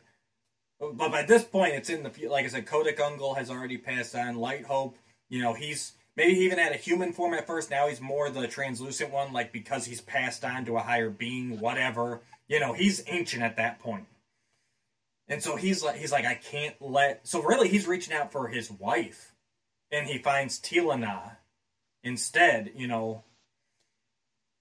But 0.80 1.12
by 1.12 1.24
this 1.24 1.46
point, 1.46 1.74
it's 1.74 1.90
in 1.90 2.04
the 2.04 2.28
like 2.28 2.46
I 2.46 2.50
said, 2.50 2.68
Kodak 2.68 2.98
Ungol 2.98 3.38
has 3.38 3.50
already 3.50 3.78
passed 3.78 4.14
on. 4.14 4.36
Light 4.36 4.66
Hope, 4.66 4.98
you 5.30 5.42
know, 5.42 5.54
he's 5.54 5.94
maybe 6.18 6.36
he 6.36 6.46
even 6.46 6.60
had 6.60 6.74
a 6.74 6.78
human 6.78 7.14
form 7.14 7.34
at 7.34 7.48
first. 7.48 7.70
Now 7.70 7.88
he's 7.88 8.02
more 8.02 8.30
the 8.30 8.48
translucent 8.48 9.12
one, 9.12 9.32
like 9.32 9.52
because 9.54 9.86
he's 9.86 10.02
passed 10.02 10.44
on 10.44 10.66
to 10.66 10.76
a 10.78 10.82
higher 10.82 11.10
being, 11.10 11.60
whatever. 11.60 12.22
You 12.48 12.60
know, 12.60 12.74
he's 12.74 13.04
ancient 13.08 13.42
at 13.42 13.56
that 13.56 13.80
point. 13.80 14.08
And 15.28 15.42
so 15.42 15.56
he's 15.56 15.82
like, 15.84 15.96
he's 15.96 16.12
like, 16.12 16.26
I 16.26 16.36
can't 16.36 16.80
let. 16.82 17.26
So 17.26 17.42
really, 17.42 17.70
he's 17.70 17.88
reaching 17.88 18.14
out 18.14 18.32
for 18.32 18.48
his 18.48 18.70
wife, 18.70 19.34
and 19.90 20.08
he 20.08 20.20
finds 20.20 20.60
Teela-Na 20.60 21.32
instead. 22.04 22.74
You 22.76 22.88
know, 22.88 23.24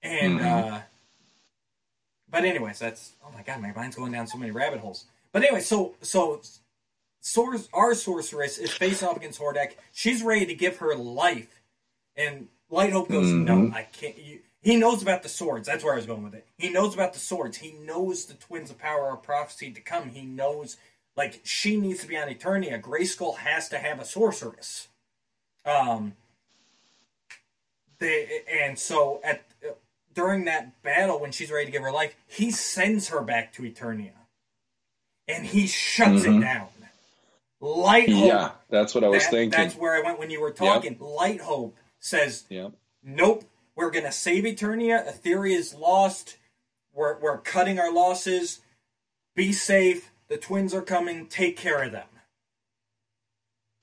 And 0.04 0.38
Mhm. 0.38 0.44
uh 0.74 0.82
but 2.28 2.44
anyways, 2.44 2.78
that's 2.78 3.12
oh 3.24 3.30
my 3.32 3.42
god, 3.42 3.60
my 3.60 3.72
mind's 3.72 3.96
going 3.96 4.12
down 4.12 4.26
so 4.28 4.38
many 4.38 4.52
rabbit 4.52 4.80
holes. 4.80 5.06
But 5.32 5.42
anyway, 5.42 5.60
so 5.60 5.96
so 6.02 6.40
Sor- 7.20 7.56
our 7.72 7.94
sorceress 7.94 8.58
is 8.58 8.70
facing 8.70 9.08
off 9.08 9.16
against 9.16 9.40
Hordak. 9.40 9.76
She's 9.92 10.22
ready 10.22 10.44
to 10.44 10.54
give 10.54 10.76
her 10.76 10.94
life, 10.94 11.62
and 12.16 12.48
Light 12.68 12.92
Hope 12.92 13.08
goes, 13.08 13.30
"No, 13.32 13.54
Mhm. 13.56 13.74
I 13.74 13.84
can't." 13.84 14.18
You, 14.18 14.42
he 14.60 14.76
knows 14.76 15.00
about 15.00 15.22
the 15.22 15.30
swords. 15.30 15.66
That's 15.66 15.82
where 15.82 15.94
I 15.94 15.96
was 15.96 16.04
going 16.06 16.22
with 16.22 16.34
it. 16.34 16.46
He 16.58 16.68
knows 16.68 16.92
about 16.92 17.14
the 17.14 17.18
swords. 17.18 17.56
He 17.58 17.72
knows 17.72 18.26
the 18.26 18.34
twins 18.34 18.70
of 18.70 18.76
power 18.76 19.06
are 19.06 19.16
prophesied 19.16 19.74
to 19.76 19.80
come. 19.80 20.10
He 20.10 20.26
knows, 20.26 20.76
like, 21.16 21.40
she 21.44 21.78
needs 21.80 22.00
to 22.00 22.06
be 22.06 22.16
on 22.18 22.28
Eternia. 22.28 22.78
Grayskull 22.80 23.38
has 23.38 23.70
to 23.70 23.78
have 23.78 24.00
a 24.00 24.04
sorceress. 24.04 24.88
Um. 25.64 26.16
They 28.00 28.42
and 28.50 28.78
so 28.78 29.20
at 29.24 29.44
during 30.14 30.44
that 30.46 30.82
battle 30.82 31.20
when 31.20 31.32
she's 31.32 31.50
ready 31.50 31.66
to 31.66 31.72
give 31.72 31.82
her 31.82 31.92
life, 31.92 32.14
he 32.26 32.50
sends 32.50 33.08
her 33.08 33.20
back 33.22 33.52
to 33.54 33.62
Eternia, 33.62 34.12
and 35.28 35.46
he 35.46 35.66
shuts 35.66 36.24
Mhm. 36.24 36.38
it 36.38 36.40
down. 36.40 36.68
Light 37.60 38.10
Hope. 38.10 38.26
Yeah, 38.26 38.50
that's 38.68 38.94
what 38.94 39.04
I 39.04 39.08
was 39.08 39.22
that- 39.24 39.30
thinking. 39.30 39.50
That's 39.58 39.74
where 39.74 39.94
I 39.94 40.00
went 40.00 40.18
when 40.18 40.30
you 40.30 40.40
were 40.40 40.50
talking. 40.50 40.98
Light 40.98 41.40
Hope 41.40 41.76
says, 41.98 42.44
Yeah. 42.50 42.68
"Nope, 43.02 43.44
we're 43.74 43.90
gonna 43.90 44.12
save 44.12 44.44
Eternia. 44.44 45.06
Etheria 45.06 45.56
is 45.56 45.74
lost. 45.74 46.36
We're 46.92 47.18
we're 47.18 47.38
cutting 47.38 47.78
our 47.78 47.90
losses. 47.92 48.60
Be 49.34 49.52
safe. 49.52 50.10
The 50.28 50.36
twins 50.36 50.74
are 50.74 50.82
coming. 50.82 51.26
Take 51.26 51.56
care 51.56 51.82
of 51.82 51.92
them." 51.92 52.08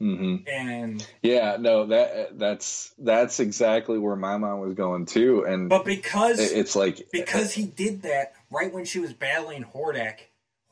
Hmm 0.01 0.37
And 0.47 1.05
Yeah, 1.21 1.57
no, 1.59 1.85
that 1.85 2.39
that's 2.39 2.91
that's 2.97 3.39
exactly 3.39 3.99
where 3.99 4.15
my 4.15 4.37
mind 4.37 4.59
was 4.59 4.73
going 4.73 5.05
too, 5.05 5.45
and 5.45 5.69
but 5.69 5.85
because 5.85 6.39
it's 6.39 6.75
like 6.75 7.07
because 7.11 7.53
he 7.53 7.65
did 7.65 8.01
that 8.01 8.33
right 8.49 8.73
when 8.73 8.85
she 8.85 8.97
was 8.97 9.13
battling 9.13 9.63
Hordak, 9.63 10.15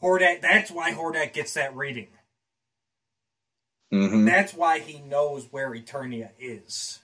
Hordak. 0.02 0.42
That's 0.42 0.72
why 0.72 0.94
Hordak 0.94 1.34
gets 1.34 1.54
that 1.54 1.76
reading. 1.76 2.08
Mhm. 3.94 4.26
That's 4.26 4.56
why 4.56 4.80
he 4.80 5.00
knows 5.00 5.48
where 5.52 5.70
Eternia 5.72 6.32
is, 6.40 7.00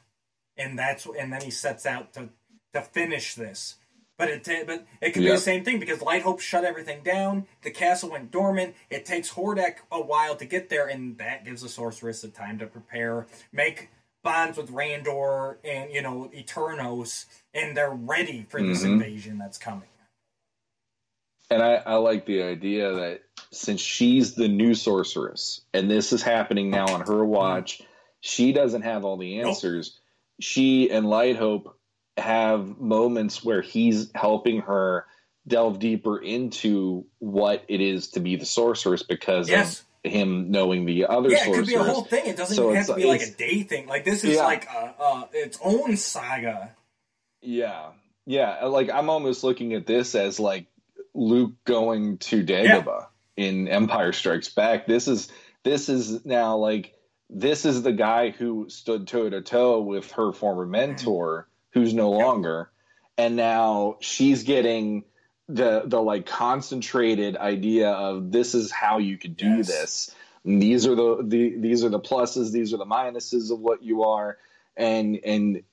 and 0.57 0.80
that's 0.80 1.06
and 1.06 1.31
then 1.31 1.41
he 1.41 1.52
sets 1.52 1.85
out 1.85 2.14
to 2.14 2.30
to 2.73 2.81
finish 2.81 3.35
this. 3.35 3.76
But 4.17 4.29
it 4.29 4.43
ta- 4.45 4.63
but 4.65 4.85
it 5.01 5.11
could 5.11 5.23
be 5.23 5.29
the 5.29 5.37
same 5.37 5.65
thing 5.65 5.79
because 5.79 6.01
Light 6.01 6.21
Hope 6.21 6.39
shut 6.39 6.63
everything 6.63 7.01
down. 7.03 7.47
The 7.63 7.71
castle 7.71 8.09
went 8.11 8.31
dormant. 8.31 8.75
It 8.89 9.05
takes 9.05 9.31
Hordak 9.31 9.77
a 9.91 9.99
while 10.01 10.35
to 10.37 10.45
get 10.45 10.69
there, 10.69 10.87
and 10.87 11.17
that 11.17 11.43
gives 11.43 11.61
the 11.61 11.69
sorceress 11.69 12.21
the 12.21 12.29
time 12.29 12.57
to 12.59 12.65
prepare, 12.65 13.27
make 13.51 13.89
bonds 14.23 14.57
with 14.57 14.71
Randor 14.71 15.57
and 15.65 15.91
you 15.91 16.01
know 16.01 16.31
Eternos, 16.33 17.25
and 17.53 17.75
they're 17.75 17.91
ready 17.91 18.45
for 18.47 18.61
this 18.61 18.83
Mhm. 18.83 18.93
invasion 18.93 19.37
that's 19.37 19.57
coming. 19.57 19.89
And 21.51 21.61
I, 21.61 21.75
I 21.85 21.95
like 21.95 22.25
the 22.25 22.41
idea 22.41 22.91
that 22.93 23.21
since 23.51 23.79
she's 23.79 24.33
the 24.33 24.47
new 24.47 24.73
sorceress 24.73 25.61
and 25.73 25.91
this 25.91 26.11
is 26.11 26.23
happening 26.23 26.71
now 26.71 26.87
on 26.87 27.01
her 27.01 27.23
watch, 27.23 27.81
she 28.21 28.51
doesn't 28.51 28.81
have 28.81 29.05
all 29.05 29.17
the 29.17 29.37
Nope. 29.37 29.49
answers. 29.49 29.99
She 30.39 30.89
and 30.89 31.07
Light 31.07 31.35
Hope 31.35 31.77
have 32.17 32.79
moments 32.79 33.43
where 33.43 33.61
he's 33.61 34.11
helping 34.15 34.61
her 34.61 35.05
delve 35.47 35.79
deeper 35.79 36.17
into 36.17 37.05
what 37.19 37.63
it 37.67 37.81
is 37.81 38.09
to 38.09 38.19
be 38.19 38.35
the 38.35 38.45
sorceress 38.45 39.03
because 39.03 39.49
Yes. 39.49 39.83
of 40.03 40.11
him 40.11 40.51
knowing 40.51 40.85
the 40.85 41.05
other 41.05 41.29
Yeah, 41.29 41.37
it 41.37 41.45
sorceress. 41.45 41.57
could 41.57 41.67
be 41.67 41.75
a 41.75 41.83
whole 41.83 42.03
thing. 42.03 42.25
It 42.27 42.37
doesn't 42.37 42.55
So 42.55 42.65
even 42.65 42.75
have 42.77 42.87
to 42.87 42.95
be 42.95 43.05
like 43.05 43.21
a 43.21 43.31
day 43.31 43.63
thing. 43.63 43.87
Like 43.87 44.05
this 44.05 44.23
is 44.23 44.35
Yeah. 44.35 44.43
like 44.43 44.67
a, 44.69 44.95
a 44.99 45.29
its 45.33 45.59
own 45.63 45.97
saga. 45.97 46.75
Yeah. 47.41 47.91
Yeah. 48.25 48.65
Like 48.65 48.89
I'm 48.89 49.09
almost 49.09 49.43
looking 49.43 49.73
at 49.73 49.85
this 49.85 50.15
as 50.15 50.39
like 50.39 50.67
Luke 51.13 51.53
going 51.65 52.17
to 52.19 52.43
Dagobah 52.43 53.07
in 53.37 53.67
Empire 53.67 54.13
Strikes 54.13 54.49
Back. 54.49 54.87
This 54.87 55.07
is 55.07 55.29
this 55.63 55.89
is 55.89 56.25
now 56.25 56.57
like 56.57 56.93
this 57.29 57.65
is 57.65 57.81
the 57.81 57.91
guy 57.93 58.29
who 58.29 58.69
stood 58.69 59.07
toe 59.07 59.29
to 59.29 59.41
toe 59.41 59.81
with 59.81 60.11
her 60.13 60.31
former 60.31 60.63
mm-hmm. 60.63 60.71
mentor, 60.71 61.47
who's 61.76 61.93
no 61.93 62.10
longer, 62.10 62.72
and 63.19 63.35
now 63.35 63.97
she's 63.99 64.41
getting 64.43 65.03
the 65.47 65.84
the 65.85 66.02
like 66.02 66.26
concentrated 66.26 67.38
idea 67.38 67.91
of 67.91 68.31
this 68.31 68.56
is 68.56 68.72
how 68.72 68.97
you 68.97 69.19
could 69.19 69.38
do 69.38 69.57
Yes. 69.57 69.68
this. 69.68 70.15
And 70.43 70.61
these 70.61 70.88
are 70.88 70.95
the, 70.95 71.22
the 71.23 71.56
these 71.60 71.84
are 71.84 71.89
the 71.89 71.99
pluses, 71.99 72.52
these 72.52 72.73
are 72.73 72.77
the 72.77 72.85
minuses 72.85 73.52
of 73.52 73.60
what 73.60 73.84
you 73.84 74.03
are, 74.06 74.38
and 74.76 75.19
and 75.23 75.64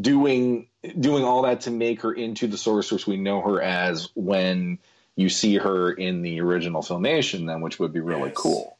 doing 0.00 0.68
doing 0.98 1.24
all 1.24 1.42
that 1.42 1.62
to 1.62 1.70
make 1.70 2.02
her 2.02 2.12
into 2.12 2.46
the 2.46 2.56
sorceress 2.56 3.06
we 3.06 3.16
know 3.18 3.42
her 3.42 3.60
as 3.60 4.08
when 4.14 4.78
you 5.16 5.28
see 5.28 5.56
her 5.56 5.92
in 5.92 6.22
the 6.22 6.40
original 6.40 6.80
filmation 6.82 7.46
then 7.46 7.60
which 7.60 7.78
would 7.78 7.92
be 7.92 8.00
really 8.00 8.28
Yes. 8.28 8.36
cool 8.36 8.78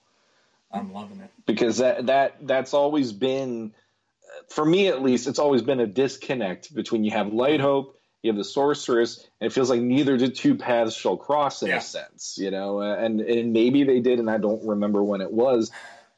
I'm 0.72 0.92
loving 0.94 1.20
it. 1.20 1.30
because 1.44 1.78
that 1.78 2.06
that 2.06 2.36
that's 2.46 2.72
always 2.72 3.12
been 3.12 3.74
for 4.50 4.64
me 4.64 4.88
at 4.88 5.02
least 5.02 5.26
it's 5.26 5.38
always 5.38 5.62
been 5.62 5.80
a 5.80 5.86
disconnect 5.86 6.74
between 6.74 7.04
you 7.04 7.10
have 7.10 7.32
light 7.32 7.54
mm-hmm. 7.54 7.62
hope 7.62 7.98
you 8.22 8.30
have 8.30 8.36
the 8.36 8.44
sorceress 8.44 9.26
and 9.40 9.50
it 9.50 9.52
feels 9.52 9.70
like 9.70 9.80
neither 9.80 10.16
the 10.16 10.28
two 10.28 10.56
paths 10.56 10.94
shall 10.94 11.16
cross 11.16 11.62
in 11.62 11.68
Yeah. 11.68 11.76
a 11.76 11.80
sense 11.80 12.36
you 12.38 12.50
know 12.50 12.80
and 12.80 13.20
and 13.20 13.52
maybe 13.52 13.84
they 13.84 14.00
did 14.00 14.18
and 14.18 14.30
i 14.30 14.38
don't 14.38 14.66
remember 14.66 15.02
when 15.02 15.20
it 15.20 15.32
was 15.32 15.70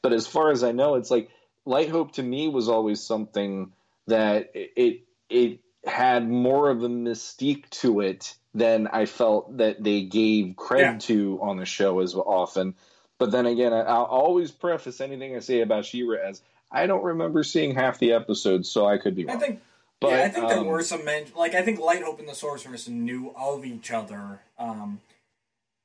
but 0.02 0.12
as 0.12 0.26
far 0.26 0.50
as 0.50 0.64
i 0.64 0.72
know 0.72 0.94
it's 0.94 1.10
like 1.10 1.30
light 1.66 1.88
hope 1.90 2.12
to 2.12 2.22
me 2.22 2.48
was 2.48 2.68
always 2.68 3.00
something 3.00 3.72
that 4.06 4.50
it 4.54 4.70
it, 4.76 5.00
it 5.28 5.60
had 5.84 6.28
more 6.28 6.70
of 6.70 6.82
a 6.82 6.88
mystique 6.88 7.68
to 7.70 8.00
it 8.00 8.34
than 8.54 8.86
i 8.88 9.06
felt 9.06 9.58
that 9.58 9.82
they 9.82 10.02
gave 10.02 10.56
credit 10.56 10.92
Yeah. 10.92 10.98
to 10.98 11.38
on 11.42 11.56
the 11.56 11.66
show 11.66 12.00
as 12.00 12.14
often 12.14 12.74
but 13.18 13.30
then 13.32 13.44
again, 13.44 13.74
I, 13.74 13.80
I'll 13.80 14.04
always 14.04 14.50
preface 14.50 14.98
anything 15.02 15.36
I 15.36 15.40
say 15.40 15.60
about 15.60 15.84
She-Ra 15.84 16.16
as 16.26 16.40
I 16.70 16.86
don't 16.86 17.02
remember 17.04 17.42
seeing 17.42 17.74
half 17.74 17.98
the 17.98 18.12
episodes, 18.12 18.70
so 18.70 18.86
I 18.86 18.98
could 18.98 19.14
be 19.16 19.24
wrong. 19.24 19.36
I 19.36 19.40
think. 19.40 19.60
But, 20.00 20.10
yeah, 20.12 20.22
I 20.24 20.28
think 20.28 20.48
there 20.48 20.58
um, 20.58 20.66
were 20.66 20.82
some 20.82 21.04
men. 21.04 21.26
Like 21.36 21.54
I 21.54 21.62
think 21.62 21.78
Light 21.78 22.02
Hope 22.02 22.18
and 22.20 22.28
the 22.28 22.34
Sorceress 22.34 22.88
knew 22.88 23.34
of 23.36 23.66
each 23.66 23.90
other. 23.90 24.40
Um, 24.58 25.00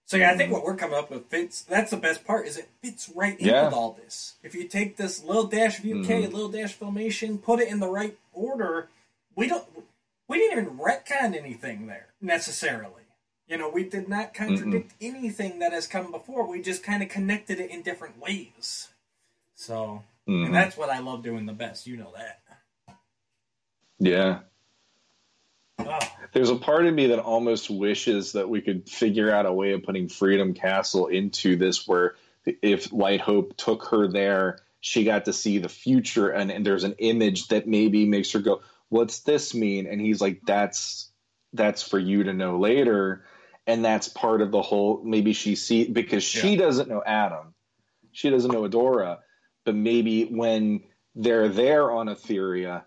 so 0.05 0.15
yeah, 0.17 0.27
I 0.27 0.29
Mm-hmm. 0.29 0.37
think 0.37 0.51
what 0.53 0.63
we're 0.63 0.75
coming 0.77 0.95
up 0.97 1.09
with 1.11 1.25
fits. 1.25 1.61
That's 1.63 1.91
the 1.91 1.97
best 1.97 2.23
part. 2.25 2.47
Is 2.47 2.55
it 2.57 2.69
fits 2.81 3.09
right 3.13 3.37
in 3.39 3.47
Yeah. 3.47 3.65
with 3.65 3.73
all 3.73 3.91
this. 4.01 4.35
If 4.43 4.55
you 4.55 4.67
take 4.69 4.95
this 4.95 5.21
little 5.23 5.45
dash 5.47 5.79
of 5.79 5.85
UK, 5.85 6.23
Mhm. 6.23 6.31
little 6.31 6.47
dash 6.49 6.77
filmation, 6.77 7.41
put 7.41 7.59
it 7.59 7.67
in 7.67 7.79
the 7.79 7.89
right 7.89 8.17
order, 8.31 8.87
we 9.35 9.47
don't. 9.47 9.67
We 10.29 10.37
didn't 10.37 10.59
even 10.63 10.77
retcon 10.79 11.35
anything 11.37 11.87
there 11.87 12.07
necessarily. 12.21 13.03
You 13.47 13.57
know, 13.57 13.69
we 13.69 13.83
did 13.83 14.07
not 14.09 14.33
contradict 14.33 14.93
anything 15.01 15.59
that 15.59 15.71
has 15.73 15.85
come 15.87 16.09
before. 16.09 16.47
We 16.47 16.61
just 16.61 16.83
kind 16.83 17.03
of 17.03 17.09
connected 17.09 17.59
it 17.59 17.69
in 17.69 17.81
different 17.83 18.17
ways. 18.19 18.89
So, 19.55 20.03
Mhm. 20.29 20.45
and 20.47 20.55
that's 20.55 20.77
what 20.77 20.89
I 20.89 20.99
love 20.99 21.23
doing 21.23 21.45
the 21.45 21.53
best. 21.53 21.87
You 21.87 21.97
know 21.97 22.13
that. 22.15 22.41
yeah. 23.99 24.39
Oh, 25.79 25.99
There's 26.33 26.49
a 26.49 26.55
part 26.55 26.85
of 26.85 26.93
me 26.93 27.07
that 27.07 27.19
almost 27.19 27.69
wishes 27.69 28.33
that 28.33 28.49
we 28.49 28.61
could 28.61 28.89
figure 28.89 29.31
out 29.31 29.45
a 29.45 29.53
way 29.53 29.73
of 29.73 29.83
putting 29.83 30.09
Freedom 30.09 30.53
Castle 30.53 31.07
into 31.07 31.55
this 31.57 31.87
where 31.87 32.15
if 32.61 32.91
Light 32.93 33.21
Hope 33.21 33.57
took 33.57 33.85
her 33.89 34.07
there, 34.07 34.59
she 34.81 35.03
got 35.03 35.25
to 35.25 35.33
see 35.33 35.59
the 35.59 35.69
future 35.69 36.29
and, 36.29 36.51
and 36.51 36.65
there's 36.65 36.83
an 36.83 36.95
image 36.99 37.49
that 37.49 37.67
maybe 37.67 38.05
makes 38.05 38.31
her 38.33 38.39
go, 38.39 38.61
What's 38.89 39.21
this 39.21 39.53
mean? 39.55 39.87
And 39.87 39.99
he's 40.01 40.21
like, 40.21 40.41
That's 40.45 41.11
that's 41.53 41.83
for 41.83 41.99
you 41.99 42.25
to 42.25 42.33
know 42.33 42.59
later. 42.59 43.25
And 43.67 43.83
that's 43.85 44.07
part 44.09 44.41
of 44.41 44.51
the 44.51 44.61
whole 44.61 45.01
maybe 45.03 45.33
she 45.33 45.55
see 45.55 45.85
because 45.87 46.23
she 46.23 46.51
Yeah. 46.53 46.57
doesn't 46.61 46.89
know 46.89 47.03
Adam. 47.05 47.53
She 48.11 48.29
doesn't 48.29 48.51
know 48.51 48.67
Adora. 48.67 49.19
But 49.65 49.75
maybe 49.75 50.25
when 50.25 50.83
they're 51.15 51.49
there 51.49 51.91
on 51.91 52.07
Etheria, 52.07 52.83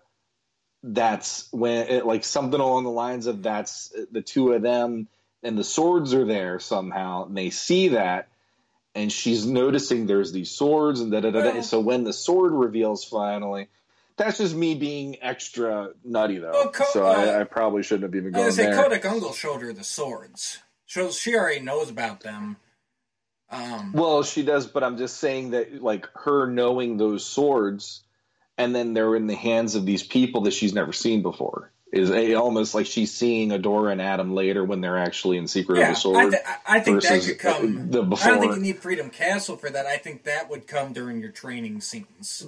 that's 0.81 1.47
when 1.51 1.87
it, 1.87 2.05
like 2.05 2.23
something 2.23 2.59
along 2.59 2.85
the 2.85 2.89
lines 2.89 3.27
of 3.27 3.43
that's 3.43 3.93
the 4.11 4.21
two 4.21 4.53
of 4.53 4.61
them 4.61 5.07
and 5.43 5.57
the 5.57 5.63
swords 5.63 6.13
are 6.13 6.25
there 6.25 6.59
somehow 6.59 7.25
and 7.25 7.37
they 7.37 7.49
see 7.49 7.89
that 7.89 8.29
and 8.95 9.11
she's 9.11 9.45
noticing 9.45 10.05
there's 10.07 10.31
these 10.31 10.51
swords 10.51 10.99
and 10.99 11.11
da 11.11 11.19
da 11.19 11.31
da. 11.31 11.41
da. 11.41 11.61
So 11.61 11.79
when 11.79 12.03
the 12.03 12.13
sword 12.13 12.53
reveals 12.53 13.03
finally, 13.03 13.67
that's 14.17 14.37
just 14.37 14.55
me 14.55 14.75
being 14.75 15.21
extra 15.21 15.91
nutty 16.03 16.39
though. 16.39 16.51
Well, 16.51 16.69
Co- 16.69 16.85
so 16.85 17.05
uh, 17.05 17.11
I, 17.11 17.41
I 17.41 17.43
probably 17.43 17.83
shouldn't 17.83 18.03
have 18.03 18.15
even 18.15 18.33
I 18.35 18.39
gone 18.39 18.45
was 18.47 18.57
gonna 18.57 18.69
say 18.69 18.75
there. 18.75 18.83
Kodak 18.83 19.05
Ungle 19.05 19.33
showed 19.33 19.61
her 19.61 19.73
the 19.73 19.83
swords. 19.83 20.59
So 20.85 21.11
she 21.11 21.35
already 21.35 21.59
knows 21.59 21.89
about 21.89 22.21
them. 22.21 22.57
Um, 23.51 23.93
Well, 23.93 24.23
she 24.23 24.43
does, 24.43 24.67
but 24.67 24.83
I'm 24.83 24.97
just 24.97 25.17
saying 25.17 25.51
that 25.51 25.81
like 25.81 26.07
her 26.15 26.47
knowing 26.47 26.97
those 26.97 27.25
swords, 27.25 28.03
and 28.57 28.75
then 28.75 28.93
they're 28.93 29.15
in 29.15 29.27
the 29.27 29.35
hands 29.35 29.75
of 29.75 29.85
these 29.85 30.03
people 30.03 30.41
that 30.41 30.53
she's 30.53 30.73
never 30.73 30.93
seen 30.93 31.21
before. 31.21 31.71
Is 31.91 32.11
a, 32.11 32.35
almost 32.35 32.75
like 32.75 32.85
she's 32.85 33.11
seeing 33.11 33.49
Adora 33.49 33.91
and 33.91 33.99
Adam 33.99 34.35
later 34.35 34.63
when 34.63 34.79
they're 34.79 34.99
actually 34.99 35.37
in 35.37 35.47
Secret 35.47 35.79
yeah, 35.79 35.89
of 35.89 35.95
the 35.95 35.97
I, 35.97 36.01
Sword. 36.01 36.31
th- 36.33 36.43
I 36.67 36.79
think 36.81 37.01
that 37.01 37.23
could 37.23 37.39
come. 37.39 37.89
the 37.89 38.03
I 38.03 38.27
don't 38.27 38.39
think 38.41 38.55
you 38.57 38.61
need 38.61 38.77
Freedom 38.77 39.09
Castle 39.09 39.57
for 39.57 39.71
that. 39.71 39.87
I 39.87 39.97
think 39.97 40.25
that 40.25 40.51
would 40.51 40.67
come 40.67 40.93
during 40.93 41.19
your 41.19 41.31
training 41.31 41.81
scenes. 41.81 42.45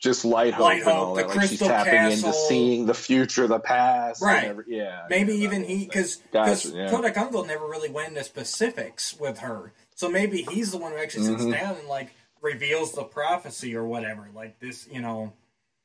just 0.00 0.24
light 0.24 0.54
hope, 0.54 0.64
Light 0.64 0.82
and 0.82 0.90
Hope, 0.90 1.16
the 1.18 1.22
that. 1.22 1.28
Like 1.28 1.40
she's 1.42 1.48
Crystal 1.50 1.68
tapping 1.68 1.94
into 1.94 2.24
Castle. 2.24 2.32
seeing 2.32 2.86
the 2.86 2.94
future, 2.94 3.46
the 3.46 3.60
past, 3.60 4.20
Right. 4.22 4.46
every- 4.46 4.64
yeah. 4.66 5.06
Maybe 5.08 5.34
yeah, 5.36 5.44
even 5.44 5.62
he 5.62 5.84
because. 5.84 6.16
Gotcha, 6.32 6.50
because 6.50 6.72
yeah. 6.72 6.90
Kodak 6.90 7.16
Uncle 7.16 7.44
never 7.44 7.68
really 7.68 7.90
went 7.90 8.08
into 8.08 8.24
specifics 8.24 9.14
with 9.20 9.38
her, 9.38 9.72
so 10.00 10.08
maybe 10.08 10.40
he's 10.50 10.70
the 10.72 10.78
one 10.78 10.92
who 10.92 10.96
actually 10.96 11.26
sits 11.26 11.42
Mhm. 11.42 11.52
down 11.52 11.76
and 11.76 11.86
like 11.86 12.14
reveals 12.40 12.92
the 12.92 13.04
prophecy 13.04 13.76
or 13.76 13.84
whatever, 13.84 14.30
like 14.34 14.58
this, 14.58 14.88
you 14.88 14.98
know. 15.02 15.34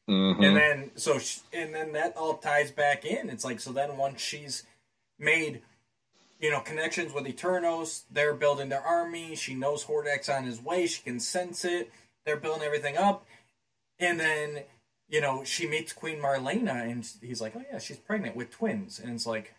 Mhm. 0.08 0.42
And 0.42 0.56
then 0.56 0.92
so 0.96 1.20
sh 1.20 1.40
and 1.52 1.76
then 1.76 1.92
that 1.92 2.16
all 2.16 2.38
ties 2.38 2.72
back 2.72 3.04
in. 3.04 3.30
It's 3.30 3.44
like 3.44 3.60
so 3.60 3.74
then 3.74 3.98
once 3.98 4.22
she's 4.22 4.64
made 5.20 5.62
you 6.40 6.50
know 6.50 6.62
connections 6.62 7.12
with 7.12 7.26
Eternos, 7.26 8.04
they're 8.10 8.34
building 8.34 8.70
their 8.70 8.82
army. 8.82 9.36
She 9.36 9.54
knows 9.54 9.84
Hordak's 9.84 10.30
on 10.30 10.46
his 10.46 10.62
way. 10.62 10.88
She 10.88 11.02
can 11.04 11.20
sense 11.20 11.66
it. 11.66 11.92
They're 12.26 12.38
building 12.38 12.64
everything 12.64 12.96
up, 12.96 13.26
and 14.00 14.18
then 14.18 14.64
you 15.10 15.20
know 15.20 15.44
she 15.44 15.68
meets 15.68 15.92
Queen 15.92 16.20
Marlena, 16.20 16.90
and 16.90 17.06
he's 17.22 17.42
like, 17.42 17.54
"Oh 17.54 17.66
yeah, 17.70 17.80
she's 17.80 17.98
pregnant 17.98 18.38
with 18.38 18.50
twins," 18.50 18.98
and 18.98 19.14
it's 19.14 19.26
like. 19.26 19.56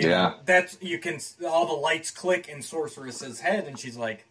You 0.00 0.08
know, 0.08 0.12
Yeah. 0.12 0.34
that's 0.44 0.78
you 0.80 0.98
can 0.98 1.20
all 1.46 1.66
the 1.66 1.72
lights 1.74 2.10
click 2.10 2.48
in 2.48 2.62
Sorceress's 2.62 3.40
head, 3.40 3.66
and 3.66 3.78
she's 3.78 3.96
like, 3.96 4.26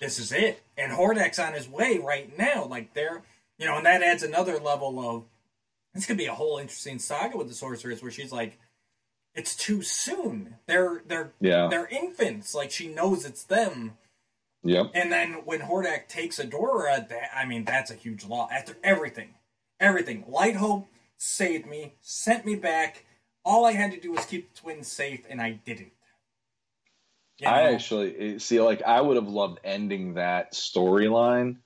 "This 0.00 0.18
is 0.18 0.32
it." 0.32 0.62
And 0.76 0.92
Hordak's 0.92 1.38
on 1.38 1.54
his 1.54 1.68
way 1.68 1.98
right 1.98 2.36
now. 2.38 2.64
Like 2.64 2.94
they're, 2.94 3.22
you 3.58 3.66
know, 3.66 3.76
and 3.76 3.86
that 3.86 4.02
adds 4.02 4.22
another 4.22 4.58
level 4.58 4.98
of 5.00 5.24
this 5.94 6.06
could 6.06 6.16
be 6.18 6.26
a 6.26 6.34
whole 6.34 6.58
interesting 6.58 6.98
saga 6.98 7.36
with 7.36 7.48
the 7.48 7.54
sorceress 7.54 8.02
where 8.02 8.10
she's 8.12 8.32
like, 8.32 8.58
"It's 9.34 9.56
too 9.56 9.82
soon. 9.82 10.56
They're 10.66 11.02
they're 11.06 11.32
yeah, 11.40 11.68
they're 11.68 11.88
infants. 11.88 12.54
Like 12.54 12.70
she 12.70 12.88
knows 12.88 13.24
it's 13.24 13.42
them." 13.44 13.96
yep, 14.62 14.90
And 14.94 15.10
then 15.10 15.44
when 15.46 15.60
Hordak 15.60 16.06
takes 16.08 16.38
Adora, 16.38 17.08
that 17.08 17.30
I 17.34 17.44
mean, 17.46 17.64
that's 17.64 17.90
a 17.90 17.94
huge 17.94 18.24
loss. 18.24 18.50
After 18.52 18.76
everything, 18.84 19.34
everything, 19.80 20.24
Light 20.28 20.56
Hope 20.56 20.86
saved 21.16 21.66
me, 21.66 21.94
sent 22.00 22.44
me 22.46 22.54
back. 22.54 23.04
All 23.44 23.64
I 23.64 23.72
had 23.72 23.92
to 23.92 24.00
do 24.00 24.12
was 24.12 24.24
keep 24.26 24.54
the 24.54 24.60
twins 24.60 24.88
safe, 24.88 25.22
and 25.28 25.40
I 25.40 25.52
didn't. 25.52 25.92
You 27.38 27.48
I 27.48 27.72
actually 27.72 28.34
eh, 28.34 28.38
see. 28.38 28.60
Like, 28.60 28.82
I 28.82 29.00
would 29.00 29.16
have 29.16 29.28
loved 29.28 29.60
ending 29.64 30.14
that 30.14 30.52
storyline. 30.52 31.56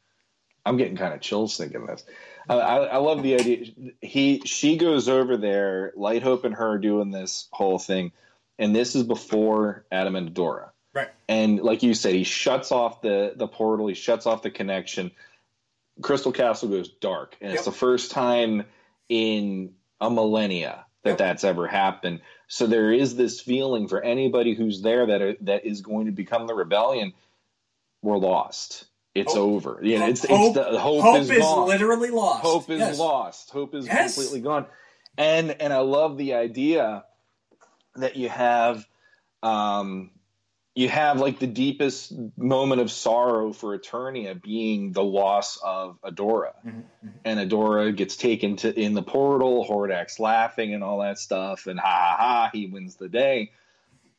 I'm 0.64 0.76
getting 0.76 0.96
kind 0.96 1.12
of 1.12 1.20
chills 1.20 1.56
thinking 1.56 1.86
this. 1.86 2.04
I, 2.48 2.54
I, 2.54 2.76
I 2.84 2.96
love 2.98 3.22
the 3.22 3.34
idea. 3.34 3.66
He, 4.00 4.42
she 4.44 4.76
goes 4.76 5.08
over 5.08 5.36
there. 5.36 5.92
Light 5.96 6.22
Hope 6.22 6.44
and 6.44 6.54
her 6.54 6.78
doing 6.78 7.10
this 7.10 7.48
whole 7.52 7.78
thing, 7.78 8.12
and 8.58 8.74
this 8.74 8.94
is 8.94 9.02
before 9.02 9.84
Adam 9.90 10.16
and 10.16 10.32
Dora. 10.32 10.72
Right. 10.94 11.08
And 11.28 11.60
like 11.60 11.82
you 11.82 11.92
said, 11.94 12.14
he 12.14 12.24
shuts 12.24 12.70
off 12.70 13.02
the 13.02 13.32
the 13.34 13.48
portal. 13.48 13.88
He 13.88 13.94
shuts 13.94 14.26
off 14.26 14.42
the 14.42 14.50
connection. 14.50 15.10
Crystal 16.00 16.32
Castle 16.32 16.68
goes 16.68 16.88
dark, 16.88 17.36
and 17.40 17.52
it's 17.52 17.64
the 17.64 17.72
first 17.72 18.10
time 18.12 18.64
in 19.08 19.74
a 20.00 20.08
millennia 20.10 20.83
that 21.04 21.18
that's 21.18 21.44
ever 21.44 21.66
happened. 21.66 22.20
So 22.48 22.66
there 22.66 22.92
is 22.92 23.14
this 23.16 23.40
feeling 23.40 23.88
for 23.88 24.02
anybody 24.02 24.54
who's 24.54 24.82
there 24.82 25.06
that 25.06 25.22
are, 25.22 25.34
that 25.42 25.64
is 25.64 25.80
going 25.82 26.06
to 26.06 26.12
become 26.12 26.46
the 26.46 26.54
rebellion. 26.54 27.12
We're 28.02 28.18
lost. 28.18 28.86
It's 29.14 29.34
Hope- 29.34 29.42
over. 29.66 29.80
Yeah, 29.82 30.00
hope- 30.00 30.08
it's, 30.10 30.26
hope- 30.26 30.56
it's 30.56 30.70
the 30.70 30.78
hope, 30.78 31.02
Hope 31.02 31.20
is, 31.20 31.30
is, 31.30 31.38
literally 31.44 32.10
lost. 32.10 32.42
Hope 32.42 32.68
is 32.70 32.80
Yes. 32.80 32.98
lost. 32.98 33.50
Hope 33.50 33.74
is 33.74 33.86
Yes. 33.86 34.14
completely 34.14 34.40
gone. 34.40 34.66
And 35.16 35.52
and 35.62 35.72
I 35.72 35.78
love 35.78 36.16
the 36.18 36.34
idea 36.34 37.04
that 37.94 38.16
you 38.16 38.28
have 38.28 38.84
um 39.42 40.10
you 40.74 40.88
have 40.88 41.20
like 41.20 41.38
the 41.38 41.46
deepest 41.46 42.12
moment 42.36 42.80
of 42.80 42.90
sorrow 42.90 43.52
for 43.52 43.78
Eternia 43.78 44.40
being 44.40 44.92
the 44.92 45.04
loss 45.04 45.56
of 45.62 45.98
Adora. 46.02 46.52
Mhm, 46.66 46.84
mhm. 47.04 47.12
And 47.24 47.38
Adora 47.50 47.94
gets 47.94 48.16
taken 48.16 48.56
to 48.56 48.78
in 48.78 48.94
the 48.94 49.02
portal, 49.02 49.64
Hordak's 49.64 50.18
laughing 50.18 50.74
and 50.74 50.82
all 50.82 51.00
that 51.00 51.18
stuff, 51.18 51.66
and 51.66 51.78
ha 51.78 51.86
ha 51.86 52.16
ha, 52.18 52.50
he 52.52 52.66
wins 52.66 52.96
the 52.96 53.08
day. 53.08 53.52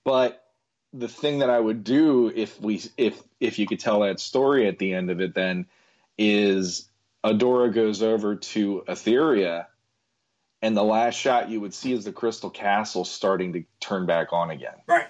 But 0.05 0.41
the 0.93 1.07
thing 1.09 1.39
that 1.39 1.49
I 1.49 1.59
would 1.59 1.83
do 1.83 2.31
if 2.33 2.59
we 2.61 2.81
if 2.95 3.21
if 3.39 3.59
you 3.59 3.67
could 3.67 3.79
tell 3.81 4.01
that 4.01 4.19
story 4.19 4.67
at 4.67 4.79
the 4.79 4.93
end 4.93 5.09
of 5.11 5.19
it 5.19 5.33
then 5.35 5.65
is 6.17 6.89
Adora 7.23 7.73
goes 7.73 8.01
over 8.01 8.37
to 8.37 8.83
Etheria 8.87 9.65
and 10.61 10.77
the 10.77 10.83
last 10.83 11.15
shot 11.15 11.49
you 11.49 11.59
would 11.59 11.73
see 11.73 11.91
is 11.91 12.05
the 12.05 12.13
crystal 12.13 12.49
castle 12.49 13.03
starting 13.03 13.53
to 13.53 13.65
turn 13.81 14.05
back 14.05 14.31
on 14.31 14.51
again 14.51 14.75
Right. 14.87 15.07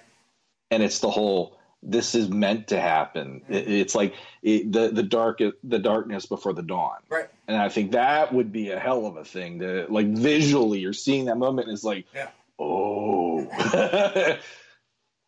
And 0.72 0.84
it's 0.84 1.00
the 1.00 1.10
whole 1.10 1.58
this 1.84 2.16
is 2.16 2.30
meant 2.30 2.68
to 2.70 2.80
happen 2.82 3.42
mm-hmm. 3.44 3.54
It- 3.54 3.68
it's 3.70 3.96
like 3.96 4.14
it, 4.42 4.72
the 4.72 4.90
the 4.90 5.04
dark 5.04 5.40
the 5.64 5.80
darkness 5.80 6.26
before 6.26 6.54
the 6.54 6.64
dawn 6.64 6.98
Right. 7.10 7.30
and 7.48 7.58
i 7.58 7.70
think 7.70 7.92
that 7.92 8.34
would 8.34 8.52
be 8.52 8.72
a 8.72 8.80
hell 8.80 9.06
of 9.06 9.18
a 9.18 9.26
thing 9.26 9.60
to 9.60 9.86
like 9.90 10.08
visually 10.08 10.80
you're 10.80 10.94
seeing 10.94 11.26
that 11.26 11.38
moment 11.38 11.68
and 11.68 11.76
it's 11.76 11.84
like 11.84 12.06
Yeah. 12.14 12.30
oh 12.60 13.46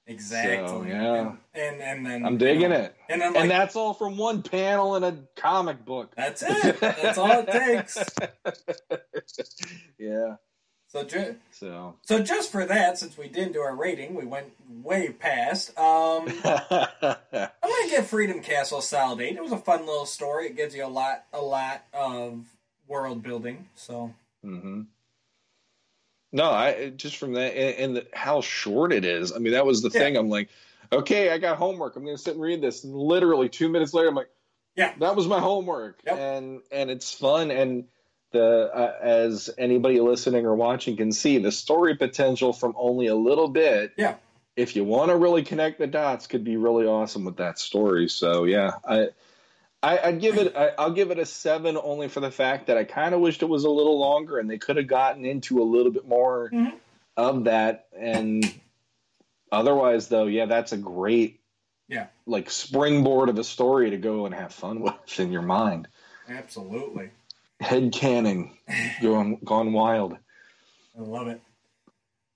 Exactly. 0.09 0.67
So, 0.69 0.83
yeah. 0.87 1.33
And 1.53 1.81
and 1.81 2.05
then 2.05 2.25
i'm 2.25 2.37
digging 2.37 2.61
you 2.61 2.69
know, 2.69 2.75
it 2.75 2.95
And 3.09 3.21
then 3.21 3.33
like 3.33 3.41
and 3.41 3.51
that's 3.51 3.75
all 3.75 3.93
from 3.93 4.15
one 4.15 4.41
panel 4.41 4.95
in 4.95 5.03
a 5.03 5.17
comic 5.35 5.83
book 5.83 6.13
that's 6.15 6.41
it. 6.47 6.79
That's 6.79 7.17
all 7.17 7.43
it 7.45 7.51
takes. 7.51 7.97
So 10.89 11.03
ju- 11.03 11.35
so 11.51 11.95
so 12.03 12.19
just 12.23 12.51
for 12.51 12.65
that, 12.65 12.97
since 12.97 13.17
we 13.17 13.27
didn't 13.27 13.51
do 13.53 13.59
our 13.59 13.75
rating, 13.75 14.15
we 14.15 14.25
went 14.25 14.47
way 14.83 15.09
past. 15.09 15.77
Um, 15.77 16.27
I'm 16.43 17.17
gonna 17.31 17.89
give 17.89 18.07
Freedom 18.07 18.41
Castle 18.41 18.79
solid 18.81 19.19
eight. 19.21 19.35
It 19.35 19.43
was 19.43 19.51
a 19.51 19.57
fun 19.57 19.85
little 19.85 20.05
story. 20.05 20.47
It 20.47 20.55
gives 20.55 20.73
you 20.75 20.85
a 20.85 20.87
lot, 20.87 21.25
a 21.33 21.41
lot 21.41 21.83
of 21.93 22.45
world 22.87 23.21
building. 23.21 23.67
So 23.75 24.13
hmm 24.41 24.83
No, 26.31 26.49
I 26.49 26.89
just 26.95 27.17
from 27.17 27.33
that 27.33 27.53
and, 27.57 27.75
and 27.77 27.95
the, 27.97 28.07
how 28.13 28.39
short 28.41 28.93
it 28.93 29.03
is. 29.03 29.33
I 29.33 29.39
mean, 29.39 29.53
that 29.53 29.65
was 29.65 29.81
the 29.81 29.89
Yeah. 29.89 29.99
thing. 29.99 30.15
I'm 30.15 30.29
like, 30.29 30.47
okay, 30.91 31.31
I 31.31 31.37
got 31.37 31.57
homework. 31.57 31.97
I'm 31.97 32.03
going 32.05 32.15
to 32.15 32.21
sit 32.21 32.35
and 32.35 32.41
read 32.41 32.61
this. 32.61 32.85
And 32.85 32.95
literally 32.95 33.49
two 33.49 33.67
minutes 33.67 33.93
later, 33.93 34.07
I'm 34.07 34.15
like, 34.15 34.29
Yeah. 34.77 34.93
that 34.99 35.17
was 35.17 35.27
my 35.27 35.39
homework. 35.39 35.99
Yep. 36.05 36.17
And 36.17 36.61
and 36.71 36.89
it's 36.89 37.13
fun. 37.13 37.51
And 37.51 37.85
the 38.31 38.69
uh, 38.73 38.93
as 39.01 39.49
anybody 39.57 39.99
listening 39.99 40.45
or 40.45 40.55
watching 40.55 40.97
can 40.97 41.11
see, 41.11 41.37
the 41.37 41.51
story 41.51 41.95
potential 41.95 42.53
from 42.53 42.73
only 42.77 43.07
a 43.07 43.15
little 43.15 43.47
bit. 43.47 43.93
Yeah. 43.97 44.15
If 44.55 44.75
you 44.75 44.83
want 44.83 45.09
to 45.11 45.15
really 45.15 45.43
connect 45.43 45.77
the 45.77 45.87
dots, 45.87 46.25
could 46.27 46.43
be 46.43 46.57
really 46.57 46.87
awesome 46.87 47.23
with 47.25 47.37
that 47.37 47.59
story. 47.59 48.07
So 48.09 48.43
yeah, 48.45 48.71
I. 48.87 49.09
I, 49.83 49.99
I'd 50.05 50.19
give 50.19 50.37
it. 50.39 50.57
I, 50.57 50.69
I'll 50.79 50.91
give 50.91 51.11
it 51.11 51.19
a 51.19 51.25
seven, 51.25 51.77
only 51.81 52.07
for 52.07 52.19
the 52.19 52.31
fact 52.31 52.65
that 52.65 52.77
I 52.79 52.83
kind 52.83 53.13
of 53.13 53.21
wished 53.21 53.43
it 53.43 53.45
was 53.45 53.63
a 53.63 53.69
little 53.69 53.99
longer, 53.99 54.39
and 54.39 54.49
they 54.49 54.57
could 54.57 54.75
have 54.75 54.87
gotten 54.87 55.23
into 55.23 55.61
a 55.61 55.63
little 55.63 55.91
bit 55.91 56.07
more 56.07 56.49
Mhm. 56.51 56.73
of 57.15 57.43
that. 57.43 57.85
And 57.95 58.43
otherwise, 59.51 60.07
though, 60.07 60.25
yeah, 60.25 60.47
that's 60.47 60.71
a 60.71 60.77
great, 60.77 61.39
Yeah. 61.87 62.07
like 62.25 62.49
springboard 62.49 63.29
of 63.29 63.37
a 63.37 63.43
story 63.43 63.91
to 63.91 63.97
go 63.97 64.25
and 64.25 64.33
have 64.33 64.51
fun 64.51 64.79
with 64.81 65.19
in 65.19 65.31
your 65.31 65.43
mind. 65.43 65.87
absolutely, 66.27 67.11
Head 67.59 67.91
canning, 67.91 68.57
going 69.01 69.39
gone 69.43 69.73
wild. 69.73 70.17
I 70.97 71.01
love 71.01 71.27
it. 71.27 71.41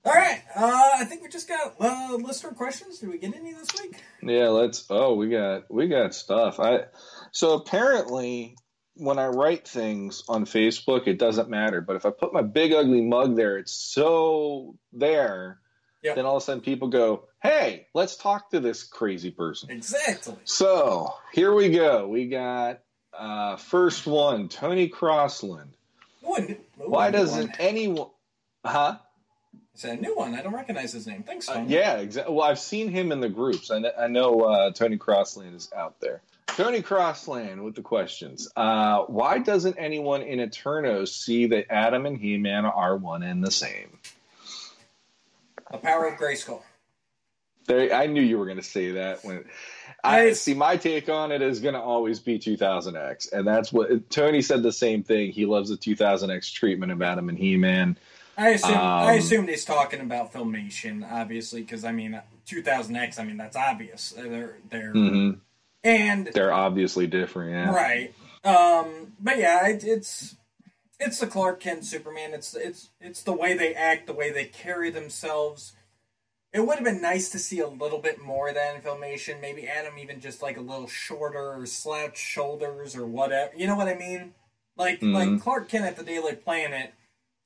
All 0.03 0.13
right, 0.13 0.41
uh, 0.55 0.89
I 0.95 1.05
think 1.05 1.21
we 1.21 1.29
just 1.29 1.47
got 1.47 1.75
uh, 1.79 2.15
listener 2.15 2.53
questions. 2.53 2.99
Did 2.99 3.09
we 3.09 3.19
get 3.19 3.35
any 3.35 3.53
this 3.53 3.69
week? 3.79 3.95
Yeah, 4.23 4.47
let's. 4.47 4.85
Oh, 4.89 5.13
we 5.13 5.29
got 5.29 5.71
we 5.71 5.87
got 5.87 6.15
stuff. 6.15 6.59
I 6.59 6.85
so 7.31 7.53
apparently 7.53 8.55
when 8.95 9.19
I 9.19 9.27
write 9.27 9.67
things 9.67 10.23
on 10.27 10.45
Facebook, 10.45 11.07
it 11.07 11.19
doesn't 11.19 11.49
matter. 11.49 11.81
But 11.81 11.97
if 11.97 12.05
I 12.05 12.09
put 12.09 12.33
my 12.33 12.41
big 12.41 12.73
ugly 12.73 13.01
mug 13.01 13.35
there, 13.35 13.57
it's 13.57 13.73
so 13.73 14.75
there. 14.93 15.59
Yeah. 16.03 16.15
Then 16.15 16.25
all 16.25 16.37
of 16.37 16.41
a 16.41 16.45
sudden, 16.45 16.61
people 16.61 16.87
go, 16.87 17.27
"Hey, 17.43 17.87
let's 17.93 18.15
talk 18.15 18.49
to 18.51 18.59
this 18.59 18.83
crazy 18.83 19.29
person." 19.29 19.69
Exactly. 19.69 20.37
So 20.45 21.13
here 21.31 21.53
we 21.53 21.69
go. 21.69 22.07
We 22.07 22.27
got 22.27 22.79
uh, 23.17 23.55
first 23.57 24.07
one, 24.07 24.47
Tony 24.49 24.87
Crossland. 24.87 25.71
Ooh, 26.23 26.35
new- 26.39 26.57
ooh, 26.81 26.89
Why 26.89 27.11
doesn't 27.11 27.49
one. 27.51 27.55
anyone? 27.59 28.09
Huh? 28.65 28.97
It's 29.73 29.83
a 29.85 29.95
new 29.95 30.15
one. 30.15 30.35
I 30.35 30.41
don't 30.41 30.53
recognize 30.53 30.91
his 30.91 31.07
name. 31.07 31.23
Thanks, 31.23 31.49
Uh, 31.49 31.63
yeah, 31.67 31.97
exactly. 31.97 32.33
Well, 32.35 32.45
I've 32.45 32.59
seen 32.59 32.89
him 32.89 33.11
in 33.11 33.19
the 33.21 33.29
groups. 33.29 33.71
I 33.71 33.79
know, 33.79 33.91
I 33.97 34.07
know 34.07 34.41
uh, 34.41 34.71
Tony 34.71 34.97
Crossland 34.97 35.55
is 35.55 35.71
out 35.75 35.99
there. 36.01 36.21
Tony 36.47 36.81
Crossland 36.81 37.63
with 37.63 37.75
the 37.75 37.81
questions. 37.81 38.49
Uh, 38.55 39.03
why 39.03 39.39
doesn't 39.39 39.77
anyone 39.77 40.21
in 40.21 40.39
Eternos 40.39 41.07
see 41.07 41.47
that 41.47 41.71
Adam 41.71 42.05
and 42.05 42.17
He-Man 42.17 42.65
are 42.65 42.97
one 42.97 43.23
and 43.23 43.41
the 43.43 43.49
same? 43.51 43.97
The 45.71 45.77
power 45.77 46.07
of 46.07 46.19
Grayskull. 46.19 46.61
There, 47.67 47.93
I 47.93 48.07
knew 48.07 48.21
you 48.21 48.37
were 48.37 48.45
going 48.45 48.57
to 48.57 48.63
say 48.63 48.91
that. 48.91 49.23
When 49.23 49.45
I 50.03 50.25
Nice. 50.25 50.41
see, 50.41 50.53
my 50.53 50.77
take 50.77 51.09
on 51.09 51.31
it 51.31 51.41
is 51.41 51.59
going 51.59 51.75
to 51.75 51.79
always 51.81 52.19
be 52.19 52.39
2000X, 52.39 53.31
and 53.31 53.47
that's 53.47 53.71
what 53.71 54.09
Tony 54.09 54.41
said. 54.41 54.63
The 54.63 54.71
same 54.71 55.03
thing. 55.03 55.31
He 55.31 55.45
loves 55.45 55.69
the 55.69 55.77
2000X 55.77 56.51
treatment 56.53 56.91
of 56.91 57.01
Adam 57.01 57.29
and 57.29 57.37
He-Man. 57.37 57.97
I 58.37 58.49
assume 58.49 58.77
I 58.77 59.13
Um, 59.13 59.19
assumed 59.19 59.49
he's 59.49 59.65
talking 59.65 59.99
about 60.01 60.33
Filmation, 60.33 61.09
obviously, 61.09 61.61
because 61.61 61.83
I 61.83 61.91
mean, 61.91 62.19
2000X. 62.47 63.19
I 63.19 63.23
mean, 63.23 63.37
that's 63.37 63.55
obvious. 63.55 64.13
Uh, 64.17 64.23
They're 64.23 64.57
they're 64.69 64.91
hmm 64.93 65.31
and 65.83 66.27
They're 66.33 66.53
obviously 66.53 67.07
different. 67.07 67.51
Yeah. 67.51 67.71
right, 67.73 68.13
Um, 68.43 69.13
but 69.19 69.37
yeah, 69.37 69.67
it, 69.67 69.83
it's 69.83 70.35
it's 70.99 71.19
the 71.19 71.27
Clark 71.27 71.59
Kent 71.59 71.85
Superman. 71.85 72.33
It's 72.33 72.55
it's 72.55 72.89
it's 72.99 73.23
the 73.23 73.33
way 73.33 73.53
they 73.55 73.73
act, 73.73 74.07
the 74.07 74.13
way 74.13 74.31
they 74.31 74.45
carry 74.45 74.89
themselves. 74.89 75.73
It 76.53 76.59
would 76.67 76.75
have 76.75 76.83
been 76.83 77.01
nice 77.01 77.29
to 77.29 77.39
see 77.39 77.59
a 77.59 77.67
little 77.67 77.99
bit 77.99 78.21
more 78.21 78.49
of 78.49 78.55
that 78.55 78.75
in 78.75 78.81
filmation. 78.81 79.39
Maybe 79.39 79.67
Adam 79.67 79.97
even 79.97 80.19
just 80.19 80.41
like 80.41 80.57
a 80.57 80.61
little 80.61 80.87
shorter 80.87 81.53
or 81.53 81.65
slouched 81.65 82.17
shoulders 82.17 82.95
or 82.95 83.05
whatever. 83.05 83.53
You 83.55 83.67
know 83.67 83.75
what 83.77 83.87
I 83.87 83.95
mean? 83.95 84.33
Like 84.75 84.99
Mhm. 84.99 85.13
like 85.13 85.41
Clark 85.41 85.69
Kent 85.69 85.85
at 85.85 85.95
the 85.95 86.03
Daily 86.03 86.35
Planet, 86.35 86.93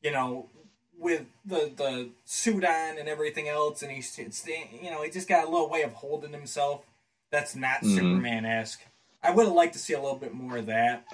you 0.02 0.12
know, 0.12 0.50
with 0.98 1.26
the 1.46 1.72
the 1.76 2.10
suit 2.24 2.64
on 2.66 2.98
and 2.98 3.08
everything 3.08 3.48
else, 3.48 3.84
and 3.84 3.92
he's 3.92 4.18
it's, 4.18 4.48
you 4.48 4.90
know 4.90 5.04
he 5.04 5.12
just 5.12 5.28
got 5.28 5.46
a 5.46 5.50
little 5.50 5.70
way 5.70 5.84
of 5.84 5.94
holding 5.94 6.32
himself 6.32 6.86
that's 7.30 7.56
not 7.56 7.82
Mhm. 7.82 7.96
Superman 7.96 8.46
esque. 8.46 8.82
I 9.22 9.32
would 9.32 9.46
have 9.46 9.56
liked 9.56 9.74
to 9.74 9.80
see 9.80 9.94
a 9.94 10.02
little 10.02 10.18
bit 10.18 10.34
more 10.34 10.58
of 10.58 10.66
that. 10.68 11.06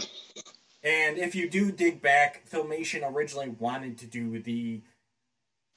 And 0.83 1.17
if 1.17 1.35
you 1.35 1.49
do 1.49 1.71
dig 1.71 2.01
back, 2.01 2.43
Filmation 2.49 3.09
originally 3.09 3.49
wanted 3.49 3.97
to 3.99 4.05
do 4.05 4.39
the 4.39 4.81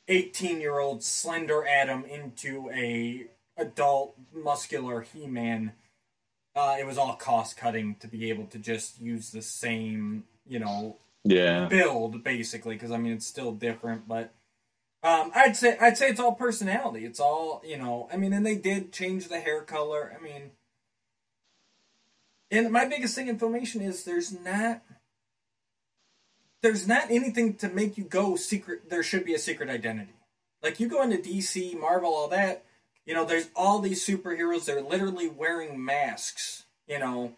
18 0.08 0.60
year 0.60 0.78
old 0.78 1.02
slender 1.02 1.66
Adam 1.66 2.04
into 2.04 2.70
a 2.72 3.26
adult 3.56 4.16
muscular 4.32 5.00
He 5.02 5.26
Man. 5.26 5.72
Uh, 6.56 6.76
it 6.78 6.86
was 6.86 6.98
all 6.98 7.16
cost 7.16 7.56
cutting 7.56 7.96
to 7.96 8.06
be 8.06 8.28
able 8.28 8.46
to 8.46 8.58
just 8.58 9.00
use 9.00 9.30
the 9.30 9.42
same, 9.42 10.24
you 10.46 10.58
know, 10.60 10.98
Yeah. 11.24 11.66
build 11.66 12.22
basically 12.22 12.74
because 12.76 12.90
I 12.92 12.96
mean 12.98 13.12
it's 13.12 13.26
still 13.26 13.52
different, 13.52 14.06
but 14.06 14.32
um, 15.02 15.32
I'd 15.34 15.56
say 15.56 15.76
I'd 15.80 15.98
say 15.98 16.08
it's 16.08 16.20
all 16.20 16.34
personality. 16.34 17.04
It's 17.04 17.20
all 17.20 17.62
you 17.66 17.76
know. 17.76 18.08
I 18.12 18.16
mean, 18.16 18.32
and 18.32 18.44
they 18.46 18.56
did 18.56 18.90
change 18.92 19.28
the 19.28 19.38
hair 19.40 19.60
color. 19.62 20.16
I 20.18 20.22
mean, 20.22 20.52
and 22.50 22.70
my 22.70 22.86
biggest 22.86 23.14
thing 23.14 23.28
in 23.28 23.38
filmation 23.38 23.82
is 23.82 24.04
there's 24.04 24.32
not 24.32 24.82
there's 26.64 26.88
not 26.88 27.10
anything 27.10 27.52
to 27.56 27.68
make 27.68 27.98
you 27.98 28.04
go 28.04 28.36
secret. 28.36 28.88
There 28.88 29.02
should 29.02 29.26
be 29.26 29.34
a 29.34 29.38
secret 29.38 29.68
identity. 29.68 30.14
Like 30.62 30.80
you 30.80 30.88
go 30.88 31.02
into 31.02 31.18
DC, 31.18 31.78
Marvel, 31.78 32.08
all 32.14 32.28
that. 32.28 32.64
You 33.04 33.12
know, 33.12 33.26
there's 33.26 33.48
all 33.54 33.80
these 33.80 34.02
superheroes. 34.04 34.64
They're 34.64 34.80
literally 34.80 35.28
wearing 35.28 35.84
masks. 35.84 36.64
You 36.88 36.98
know, 37.00 37.34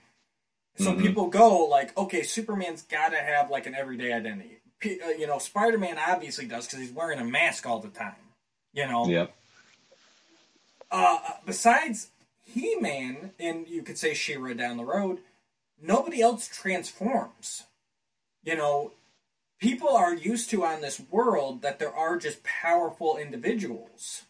so 0.77 0.93
Mhm. 0.93 1.01
people 1.03 1.27
go 1.27 1.65
like, 1.65 1.97
okay, 1.99 2.23
Superman's 2.23 2.83
got 2.83 3.09
to 3.09 3.19
have 3.19 3.51
like 3.51 3.67
an 3.67 3.75
everyday 3.75 4.13
identity. 4.13 4.61
P- 4.79 5.01
uh, 5.01 5.09
you 5.09 5.27
know, 5.27 5.39
Spider 5.41 5.77
Man 5.79 5.99
obviously 5.99 6.47
does 6.47 6.67
because 6.67 6.79
he's 6.79 6.93
wearing 6.93 7.19
a 7.19 7.25
mask 7.25 7.67
all 7.67 7.81
the 7.81 7.89
time. 7.89 8.15
You 8.73 8.87
know, 8.87 9.09
Yep. 9.09 9.35
uh, 10.93 11.19
besides 11.45 12.11
He 12.45 12.77
Man, 12.77 13.33
and 13.41 13.67
you 13.67 13.83
could 13.83 13.99
say 13.99 14.15
She-Ra 14.15 14.53
down 14.53 14.77
the 14.77 14.85
road, 14.85 15.19
nobody 15.83 16.23
else 16.23 16.47
transforms. 16.47 17.65
You 18.45 18.55
know, 18.55 18.93
people 19.59 19.89
are 19.89 20.15
used 20.15 20.51
to 20.51 20.65
on 20.65 20.81
this 20.81 21.01
world 21.11 21.63
that 21.63 21.79
there 21.79 21.95
are 21.95 22.19
just 22.19 22.43
powerful 22.43 23.17
individuals, 23.17 24.23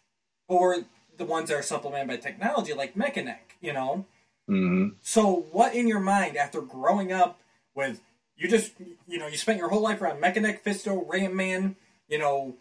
or 0.49 0.85
the 1.17 1.25
ones 1.25 1.49
that 1.49 1.57
are 1.57 1.63
supplemented 1.63 2.09
by 2.09 2.17
technology, 2.17 2.73
like 2.73 2.95
Mekaneck. 2.95 3.57
You 3.61 3.73
know, 3.73 4.07
hmm 4.47 4.89
so, 5.01 5.47
what 5.51 5.75
in 5.75 5.89
your 5.89 6.01
mind 6.01 6.37
after 6.37 6.61
growing 6.61 7.13
up 7.13 7.41
with 7.75 8.01
you 8.37 8.49
just 8.49 8.73
you 9.07 9.19
know 9.19 9.27
you 9.27 9.37
spent 9.37 9.59
your 9.59 9.69
whole 9.69 9.83
life 9.83 10.01
around 10.01 10.23
Mekaneck, 10.23 10.63
Fisto, 10.63 11.05
Ram 11.09 11.35
Man, 11.35 11.77
you 12.09 12.19
know, 12.19 12.57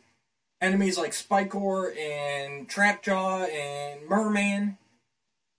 enemies 0.62 0.98
like 0.98 1.12
Spikor 1.12 1.96
and 1.98 2.68
Trapjaw 2.68 3.50
and 3.54 4.08
Merman. 4.08 4.78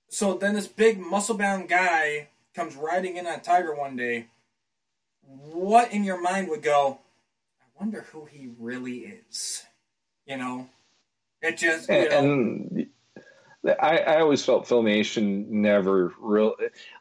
So 0.09 0.35
then 0.35 0.55
this 0.55 0.69
big 0.69 0.99
muscle-bound 0.99 1.69
guy 1.69 2.28
comes 2.55 2.77
riding 2.77 3.16
in 3.16 3.27
on 3.27 3.41
Tiger 3.41 3.74
one 3.74 3.97
day. 3.97 4.28
What 5.27 5.93
in 5.93 6.05
your 6.05 6.20
mind 6.20 6.48
would 6.48 6.62
go? 6.62 7.01
I 7.61 7.65
wonder 7.81 8.07
who 8.12 8.24
he 8.27 8.51
really 8.59 8.98
is. 9.28 9.62
You 10.27 10.36
know, 10.36 10.69
it 11.43 11.59
just 11.59 11.89
know, 11.89 11.94
And, 11.97 12.86
I, 13.81 13.98
I 13.98 14.20
always 14.20 14.44
felt 14.44 14.66
filmation 14.66 15.48
never 15.48 16.12
real 16.20 16.55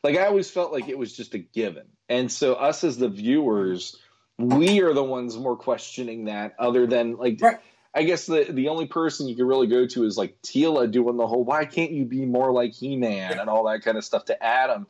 like 0.03 0.17
I 0.17 0.25
always 0.25 0.49
felt 0.49 0.71
like 0.71 0.87
it 0.87 0.97
was 0.97 1.15
just 1.15 1.33
a 1.33 1.39
given. 1.39 1.85
And 2.09 2.31
so 2.31 2.53
us 2.53 2.83
as 2.83 2.97
the 2.97 3.09
viewers, 3.09 3.97
we 4.37 4.81
are 4.81 4.93
the 4.93 5.03
ones 5.03 5.37
more 5.37 5.55
questioning 5.55 6.25
that 6.25 6.55
other 6.59 6.87
than 6.87 7.17
like 7.17 7.39
Right. 7.41 7.57
I 7.93 8.03
guess 8.03 8.25
the 8.25 8.45
the 8.49 8.69
only 8.69 8.87
person 8.87 9.27
you 9.27 9.35
can 9.35 9.45
really 9.45 9.67
go 9.67 9.85
to 9.87 10.03
is 10.03 10.17
like 10.17 10.41
Teela 10.41 10.89
doing 10.89 11.17
the 11.17 11.27
whole 11.27 11.43
why 11.43 11.65
can't 11.65 11.91
you 11.91 12.05
be 12.05 12.25
more 12.25 12.51
like 12.51 12.73
He 12.73 12.95
Man 12.95 13.39
and 13.39 13.49
all 13.49 13.65
that 13.65 13.83
kind 13.83 13.97
of 13.97 14.03
stuff 14.03 14.25
to 14.25 14.43
Adam. 14.43 14.87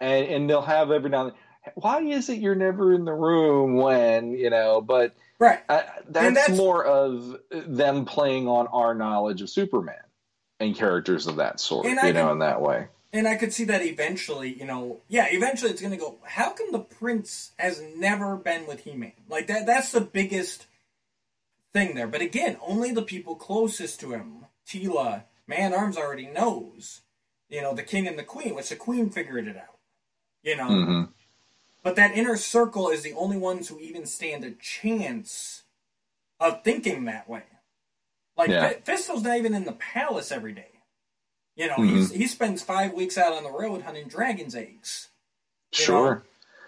And 0.00 0.26
and 0.26 0.50
they'll 0.50 0.62
have 0.62 0.90
every 0.90 1.10
now 1.10 1.22
and 1.22 1.32
then 1.32 1.38
why 1.74 2.00
is 2.02 2.28
it 2.28 2.38
you're 2.38 2.54
never 2.54 2.92
in 2.92 3.04
the 3.04 3.12
room 3.12 3.76
when, 3.76 4.32
you 4.32 4.50
know, 4.50 4.80
but 4.80 5.14
right. 5.38 5.60
I, 5.68 5.84
that's, 6.08 6.34
that's- 6.34 6.56
more 6.56 6.84
of 6.84 7.36
them 7.50 8.04
playing 8.04 8.48
on 8.48 8.66
our 8.68 8.94
knowledge 8.94 9.42
of 9.42 9.50
Superman 9.50 9.96
and 10.60 10.76
characters 10.76 11.26
of 11.26 11.36
that 11.36 11.60
sort, 11.60 11.86
you 11.86 11.98
I 11.98 12.12
know, 12.12 12.32
in 12.32 12.38
that 12.40 12.60
way. 12.60 12.88
And 13.12 13.28
I 13.28 13.36
could 13.36 13.52
see 13.52 13.64
that 13.64 13.82
eventually, 13.82 14.52
you 14.58 14.64
know, 14.66 15.00
yeah, 15.08 15.26
eventually 15.30 15.70
it's 15.70 15.80
going 15.80 15.92
to 15.92 15.96
go. 15.96 16.18
How 16.24 16.50
come 16.50 16.72
the 16.72 16.80
prince 16.80 17.52
has 17.58 17.80
never 17.96 18.36
been 18.36 18.66
with 18.66 18.80
He 18.84 18.94
Man? 18.94 19.12
Like 19.28 19.46
that. 19.46 19.66
That's 19.66 19.92
the 19.92 20.00
biggest 20.00 20.66
thing 21.72 21.94
there. 21.94 22.08
But 22.08 22.22
again, 22.22 22.56
only 22.66 22.90
the 22.90 23.02
people 23.02 23.36
closest 23.36 24.00
to 24.00 24.12
him, 24.12 24.46
Teela, 24.66 25.24
Man 25.46 25.72
Arms 25.72 25.96
already 25.96 26.26
knows. 26.26 27.02
You 27.48 27.62
know, 27.62 27.72
the 27.72 27.82
king 27.84 28.08
and 28.08 28.18
the 28.18 28.24
queen, 28.24 28.54
which 28.54 28.70
the 28.70 28.76
queen 28.76 29.10
figured 29.10 29.46
it 29.46 29.56
out. 29.56 29.78
You 30.42 30.56
know, 30.56 30.66
hmm 30.66 31.02
but 31.84 31.94
that 31.96 32.16
inner 32.16 32.36
circle 32.36 32.88
is 32.88 33.02
the 33.02 33.12
only 33.12 33.36
ones 33.36 33.68
who 33.68 33.78
even 33.78 34.04
stand 34.06 34.42
a 34.42 34.50
chance 34.52 35.62
of 36.40 36.64
thinking 36.64 37.04
that 37.04 37.28
way. 37.28 37.44
Like 38.36 38.50
Yeah. 38.50 38.68
Fi- 38.70 38.80
Fisto's 38.84 39.22
not 39.22 39.36
even 39.38 39.54
in 39.54 39.64
the 39.64 39.72
palace 39.72 40.32
every 40.32 40.52
day. 40.52 40.68
You 41.54 41.68
know, 41.68 41.76
Mm-hmm. 41.76 41.94
he's, 41.96 42.10
he 42.10 42.26
spends 42.26 42.62
five 42.62 42.92
weeks 42.94 43.16
out 43.16 43.32
on 43.32 43.44
the 43.44 43.50
road 43.52 43.82
hunting 43.82 44.08
dragon's 44.08 44.56
eggs. 44.56 45.10
Sure. 45.72 46.14
know? 46.16 46.22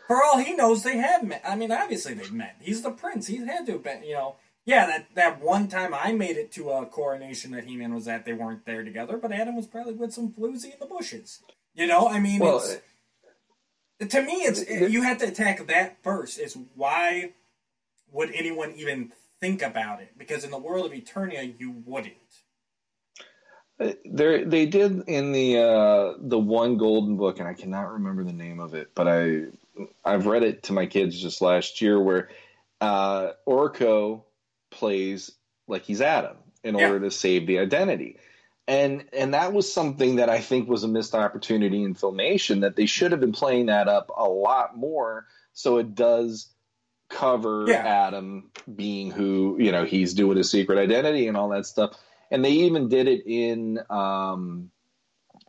For 0.06 0.22
all 0.22 0.38
he 0.38 0.54
knows, 0.54 0.84
they 0.84 0.98
have 0.98 1.24
met. 1.24 1.42
I 1.44 1.56
mean, 1.56 1.72
obviously 1.72 2.14
they've 2.14 2.30
met. 2.32 2.56
He's 2.60 2.82
the 2.82 2.92
prince. 2.92 3.26
He 3.26 3.38
had 3.38 3.66
to 3.66 3.72
have 3.72 3.82
been. 3.82 4.04
You 4.04 4.12
know, 4.14 4.36
yeah. 4.64 4.86
That 4.86 5.06
that 5.16 5.42
one 5.42 5.66
time 5.66 5.92
I 5.92 6.12
made 6.12 6.36
it 6.36 6.52
to 6.52 6.70
a 6.70 6.86
coronation 6.86 7.50
that 7.50 7.64
He-Man 7.64 7.92
was 7.92 8.06
at, 8.06 8.24
they 8.24 8.32
weren't 8.32 8.64
there 8.66 8.84
together. 8.84 9.16
But 9.16 9.32
Adam 9.32 9.56
was 9.56 9.66
probably 9.66 9.94
with 9.94 10.12
some 10.12 10.30
floozy 10.32 10.66
in 10.66 10.78
the 10.78 10.86
bushes. 10.86 11.40
You 11.74 11.88
know, 11.88 12.06
I 12.06 12.20
mean, 12.20 12.38
Well, 12.38 12.58
it's, 12.58 12.78
to 14.00 14.22
me, 14.22 14.32
it's 14.32 14.68
you 14.68 15.02
have 15.02 15.18
to 15.18 15.26
attack 15.28 15.66
that 15.66 16.02
first. 16.02 16.38
Is 16.38 16.56
why 16.74 17.32
would 18.12 18.30
anyone 18.34 18.72
even 18.76 19.12
think 19.40 19.62
about 19.62 20.00
it? 20.00 20.16
Because 20.18 20.44
in 20.44 20.50
the 20.50 20.58
world 20.58 20.86
of 20.86 20.92
Eternia, 20.92 21.58
you 21.58 21.82
wouldn't. 21.84 22.14
There, 24.06 24.44
they 24.44 24.64
did 24.66 25.02
in 25.06 25.32
the 25.32 25.58
uh, 25.58 26.14
the 26.18 26.38
one 26.38 26.78
golden 26.78 27.16
book, 27.16 27.38
and 27.40 27.48
I 27.48 27.52
cannot 27.54 27.92
remember 27.92 28.24
the 28.24 28.32
name 28.32 28.58
of 28.58 28.74
it, 28.74 28.90
but 28.94 29.06
I 29.06 29.42
I've 30.04 30.26
read 30.26 30.42
it 30.42 30.62
to 30.64 30.72
my 30.72 30.86
kids 30.86 31.20
just 31.20 31.42
last 31.42 31.82
year, 31.82 32.00
where 32.00 32.30
uh, 32.80 33.32
Orko 33.46 34.22
plays 34.70 35.30
like 35.68 35.82
he's 35.82 36.00
Adam 36.00 36.38
in 36.64 36.76
Yeah. 36.76 36.86
order 36.88 37.00
to 37.00 37.10
save 37.10 37.46
the 37.46 37.58
identity, 37.58 38.16
and 38.68 39.04
and 39.12 39.34
that 39.34 39.52
was 39.52 39.72
something 39.72 40.16
that 40.16 40.28
I 40.28 40.40
think 40.40 40.68
was 40.68 40.84
a 40.84 40.88
missed 40.88 41.14
opportunity 41.14 41.82
in 41.82 41.94
filmation 41.94 42.60
that 42.62 42.76
they 42.76 42.86
should 42.86 43.12
have 43.12 43.20
been 43.20 43.32
playing 43.32 43.66
that 43.66 43.88
up 43.88 44.10
a 44.16 44.28
lot 44.28 44.76
more, 44.76 45.26
so 45.52 45.78
it 45.78 45.94
does 45.94 46.48
cover 47.08 47.66
Yeah. 47.68 47.76
Adam 47.86 48.50
being 48.74 49.12
who 49.12 49.56
you 49.60 49.70
know 49.70 49.84
he's 49.84 50.12
doing 50.14 50.36
his 50.36 50.50
secret 50.50 50.78
identity 50.78 51.28
and 51.28 51.36
all 51.36 51.48
that 51.50 51.64
stuff 51.64 51.96
and 52.32 52.44
they 52.44 52.50
even 52.50 52.88
did 52.88 53.06
it 53.06 53.22
in 53.26 53.78
um, 53.88 54.72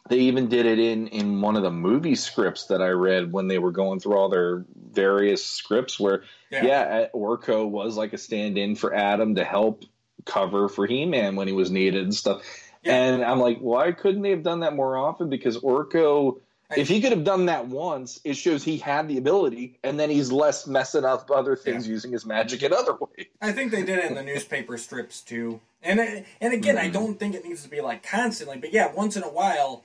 they 0.10 0.20
even 0.20 0.48
did 0.48 0.68
it 0.68 0.78
in 0.78 1.08
in 1.08 1.42
one 1.42 1.56
of 1.56 1.64
the 1.64 1.72
movie 1.72 2.14
scripts 2.14 2.68
that 2.68 2.82
I 2.84 2.90
read 2.90 3.32
when 3.32 3.48
they 3.48 3.58
were 3.58 3.72
going 3.72 4.00
through 4.00 4.16
all 4.16 4.30
their 4.30 4.66
various 4.92 5.44
scripts 5.44 6.00
where 6.00 6.22
Yeah. 6.52 6.66
yeah, 6.66 7.08
Orko 7.16 7.68
was 7.68 7.98
like 7.98 8.14
a 8.14 8.18
stand-in 8.20 8.76
for 8.76 8.94
Adam 8.94 9.34
to 9.36 9.44
help 9.44 9.84
cover 10.26 10.70
for 10.70 10.86
He-Man 10.86 11.36
when 11.36 11.48
he 11.48 11.54
was 11.54 11.72
needed 11.72 12.04
and 12.04 12.14
stuff. 12.14 12.42
Yeah. 12.88 12.96
And 13.04 13.24
I'm 13.24 13.40
like, 13.40 13.60
why 13.60 13.92
couldn't 13.92 14.22
they 14.22 14.30
have 14.32 14.44
done 14.44 14.62
that 14.62 14.76
more 14.76 14.98
often? 14.98 15.30
Because 15.30 15.58
Orko, 15.58 16.40
if 16.76 16.88
he 16.88 17.02
could 17.02 17.12
have 17.12 17.24
done 17.24 17.46
that 17.48 17.68
once, 17.68 18.20
it 18.24 18.36
shows 18.36 18.64
he 18.64 18.78
had 18.78 19.08
the 19.08 19.18
ability, 19.18 19.80
and 19.84 20.00
then 20.00 20.10
he's 20.10 20.32
less 20.32 20.68
messing 20.68 21.06
up 21.06 21.30
other 21.32 21.56
things 21.56 21.88
using 21.88 22.12
his 22.12 22.26
magic 22.26 22.62
in 22.64 22.74
other 22.74 22.94
ways. 22.94 23.28
I 23.42 23.52
think 23.52 23.72
they 23.72 23.84
did 23.84 24.00
it 24.00 24.06
in 24.06 24.16
the 24.16 24.24
newspaper 24.24 24.78
strips 24.78 25.22
too. 25.22 25.62
And 25.82 26.00
it- 26.00 26.26
and 26.42 26.54
again, 26.54 26.78
I 26.78 26.90
Mhm. 26.90 26.94
don't 26.94 27.20
think 27.20 27.36
it 27.36 27.46
needs 27.46 27.64
to 27.64 27.70
be 27.70 27.80
like 27.82 28.04
constantly, 28.04 28.58
but 28.58 28.74
yeah, 28.74 28.92
once 28.94 29.16
in 29.16 29.24
a 29.24 29.30
while 29.30 29.84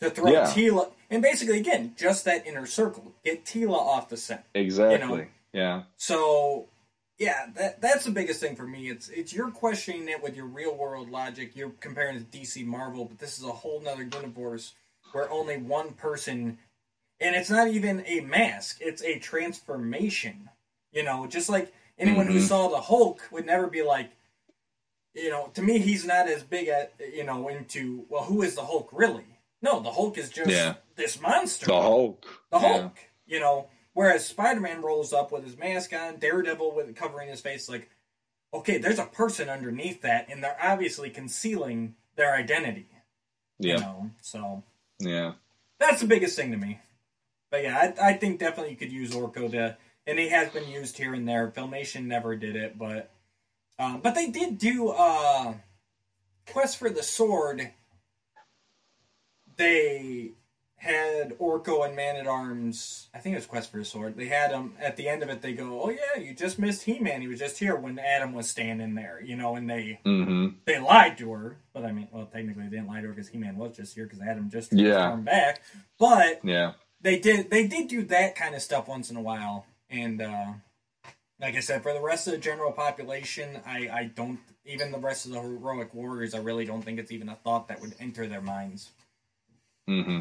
to 0.00 0.10
throw 0.10 0.30
Yeah. 0.30 0.44
Teela 0.46 0.90
and 1.10 1.22
basically 1.22 1.58
again, 1.58 1.94
just 1.96 2.24
that 2.24 2.46
inner 2.46 2.66
circle. 2.66 3.12
Get 3.24 3.44
Teela 3.44 3.76
off 3.78 4.08
the 4.08 4.16
set. 4.16 4.44
Exactly. 4.54 5.28
Yeah. 5.52 5.82
So 5.96 6.66
yeah, 7.22 7.46
that 7.54 7.80
that's 7.80 8.04
the 8.04 8.10
biggest 8.10 8.40
thing 8.40 8.56
for 8.56 8.66
me. 8.66 8.90
It's 8.90 9.08
it's 9.08 9.32
you're 9.32 9.52
questioning 9.52 10.08
it 10.08 10.20
with 10.20 10.34
your 10.34 10.46
real 10.46 10.74
world 10.76 11.08
logic. 11.08 11.54
You're 11.54 11.70
comparing 11.78 12.16
it 12.16 12.32
to 12.32 12.38
DC 12.38 12.66
Marvel, 12.66 13.04
but 13.04 13.18
this 13.18 13.38
is 13.38 13.44
a 13.44 13.52
whole 13.52 13.80
nother 13.80 14.02
universe 14.02 14.74
where 15.12 15.30
only 15.30 15.56
one 15.56 15.92
person 15.92 16.58
and 17.20 17.36
it's 17.36 17.48
not 17.50 17.68
even 17.68 18.02
a 18.08 18.20
mask; 18.20 18.78
it's 18.80 19.02
a 19.04 19.20
transformation. 19.20 20.50
You 20.90 21.04
know, 21.04 21.28
just 21.28 21.48
like 21.48 21.72
anyone 21.96 22.26
who 22.26 22.38
Mhm. 22.38 22.48
saw 22.48 22.68
the 22.68 22.80
Hulk 22.80 23.28
would 23.30 23.46
never 23.46 23.68
be 23.68 23.82
like, 23.82 24.10
you 25.14 25.30
know, 25.30 25.46
to 25.54 25.62
me, 25.62 25.78
he's 25.78 26.04
not 26.04 26.26
as 26.28 26.42
big 26.42 26.66
at 26.66 26.92
you 27.14 27.22
know 27.22 27.46
into 27.46 28.04
well, 28.08 28.24
who 28.24 28.42
is 28.42 28.56
the 28.56 28.64
Hulk 28.64 28.88
really? 28.90 29.38
No, 29.62 29.78
the 29.78 29.92
Hulk 29.92 30.18
is 30.18 30.28
just 30.28 30.50
Yeah. 30.50 30.74
this 30.96 31.20
monster, 31.20 31.66
The 31.66 31.80
Hulk. 31.80 32.26
the 32.50 32.58
Yeah. 32.58 32.78
Hulk. 32.80 32.98
You 33.26 33.38
know, 33.38 33.68
whereas 33.94 34.26
Spider 34.26 34.60
Man 34.60 34.82
rolls 34.82 35.12
up 35.12 35.32
with 35.32 35.44
his 35.44 35.56
mask 35.56 35.92
on, 35.92 36.16
Daredevil 36.18 36.74
with 36.74 36.94
covering 36.96 37.28
his 37.28 37.40
face, 37.40 37.68
like, 37.68 37.90
okay, 38.54 38.78
there's 38.78 38.98
a 38.98 39.06
person 39.06 39.48
underneath 39.48 40.02
that, 40.02 40.28
and 40.28 40.42
they're 40.42 40.58
obviously 40.62 41.10
concealing 41.10 41.94
their 42.16 42.34
identity. 42.34 42.88
Yeah. 43.58 43.74
You 43.74 43.80
know, 43.80 44.10
so 44.20 44.62
Yeah. 44.98 45.32
that's 45.78 46.00
the 46.00 46.06
biggest 46.06 46.36
thing 46.36 46.50
to 46.52 46.56
me. 46.56 46.80
But 47.50 47.62
yeah, 47.64 47.92
I, 47.98 48.08
I 48.08 48.12
think 48.14 48.40
definitely 48.40 48.72
you 48.72 48.78
could 48.78 48.92
use 48.92 49.12
Orko 49.12 49.50
to, 49.50 49.76
and 50.06 50.18
he 50.18 50.28
has 50.28 50.48
been 50.50 50.68
used 50.68 50.96
here 50.98 51.14
and 51.14 51.28
there. 51.28 51.50
Filmation 51.50 52.04
never 52.06 52.34
did 52.34 52.56
it, 52.56 52.78
but 52.78 53.10
um, 53.78 54.00
but 54.00 54.14
they 54.14 54.28
did 54.28 54.58
do 54.58 54.88
uh, 54.88 55.54
Quest 56.46 56.78
for 56.78 56.88
the 56.90 57.02
Sword. 57.02 57.70
They 59.56 60.32
had 60.82 61.38
Orko 61.38 61.86
and 61.86 61.94
Man 61.94 62.16
at 62.16 62.26
Arms. 62.26 63.08
I 63.14 63.18
think 63.18 63.34
it 63.34 63.36
was 63.38 63.46
Quest 63.46 63.70
for 63.70 63.78
the 63.78 63.84
Sword. 63.84 64.16
They 64.16 64.26
had 64.26 64.50
him 64.50 64.74
at 64.80 64.96
the 64.96 65.08
end 65.08 65.22
of 65.22 65.28
it. 65.28 65.40
They 65.40 65.52
go, 65.52 65.80
"Oh 65.82 65.90
yeah, 65.90 66.20
you 66.20 66.34
just 66.34 66.58
missed 66.58 66.82
He 66.82 66.98
Man. 66.98 67.20
He 67.20 67.28
was 67.28 67.38
just 67.38 67.58
here 67.58 67.76
when 67.76 67.98
Adam 68.00 68.32
was 68.32 68.50
standing 68.50 68.94
there." 68.96 69.20
You 69.24 69.36
know, 69.36 69.54
and 69.54 69.70
they 69.70 70.00
Mm-hmm. 70.04 70.56
they 70.64 70.80
lied 70.80 71.16
to 71.18 71.32
her. 71.32 71.56
But 71.72 71.84
I 71.84 71.92
mean, 71.92 72.08
well, 72.10 72.26
technically 72.26 72.64
they 72.64 72.70
didn't 72.76 72.88
lie 72.88 73.00
to 73.00 73.06
her 73.06 73.12
because 73.12 73.28
He 73.28 73.38
Man 73.38 73.56
was 73.56 73.76
just 73.76 73.94
here 73.94 74.04
because 74.06 74.20
Adam 74.20 74.50
just 74.50 74.72
Yeah. 74.72 75.14
back. 75.16 75.62
But 75.98 76.40
Yeah. 76.44 76.72
they 77.00 77.18
did 77.20 77.48
they 77.50 77.66
did 77.68 77.86
do 77.88 78.02
that 78.06 78.34
kind 78.34 78.54
of 78.56 78.60
stuff 78.62 78.88
once 78.88 79.08
in 79.10 79.16
a 79.16 79.22
while 79.22 79.66
and 79.88 80.20
uh 80.22 80.46
like 81.40 81.56
i 81.56 81.60
said 81.60 81.82
for 81.82 81.92
the 81.92 82.00
rest 82.00 82.26
of 82.28 82.32
the 82.32 82.38
general 82.38 82.70
population 82.72 83.60
i 83.66 83.88
i 83.92 84.04
don't 84.14 84.38
even 84.64 84.90
the 84.92 84.98
rest 84.98 85.26
of 85.26 85.32
the 85.32 85.40
heroic 85.40 85.92
warriors 85.92 86.32
i 86.34 86.38
really 86.38 86.64
don't 86.64 86.82
think 86.82 86.98
it's 87.00 87.10
even 87.12 87.28
a 87.28 87.34
thought 87.34 87.66
that 87.68 87.80
would 87.80 87.94
enter 88.00 88.26
their 88.26 88.40
minds 88.40 88.90
Mm-hmm. 89.88 90.20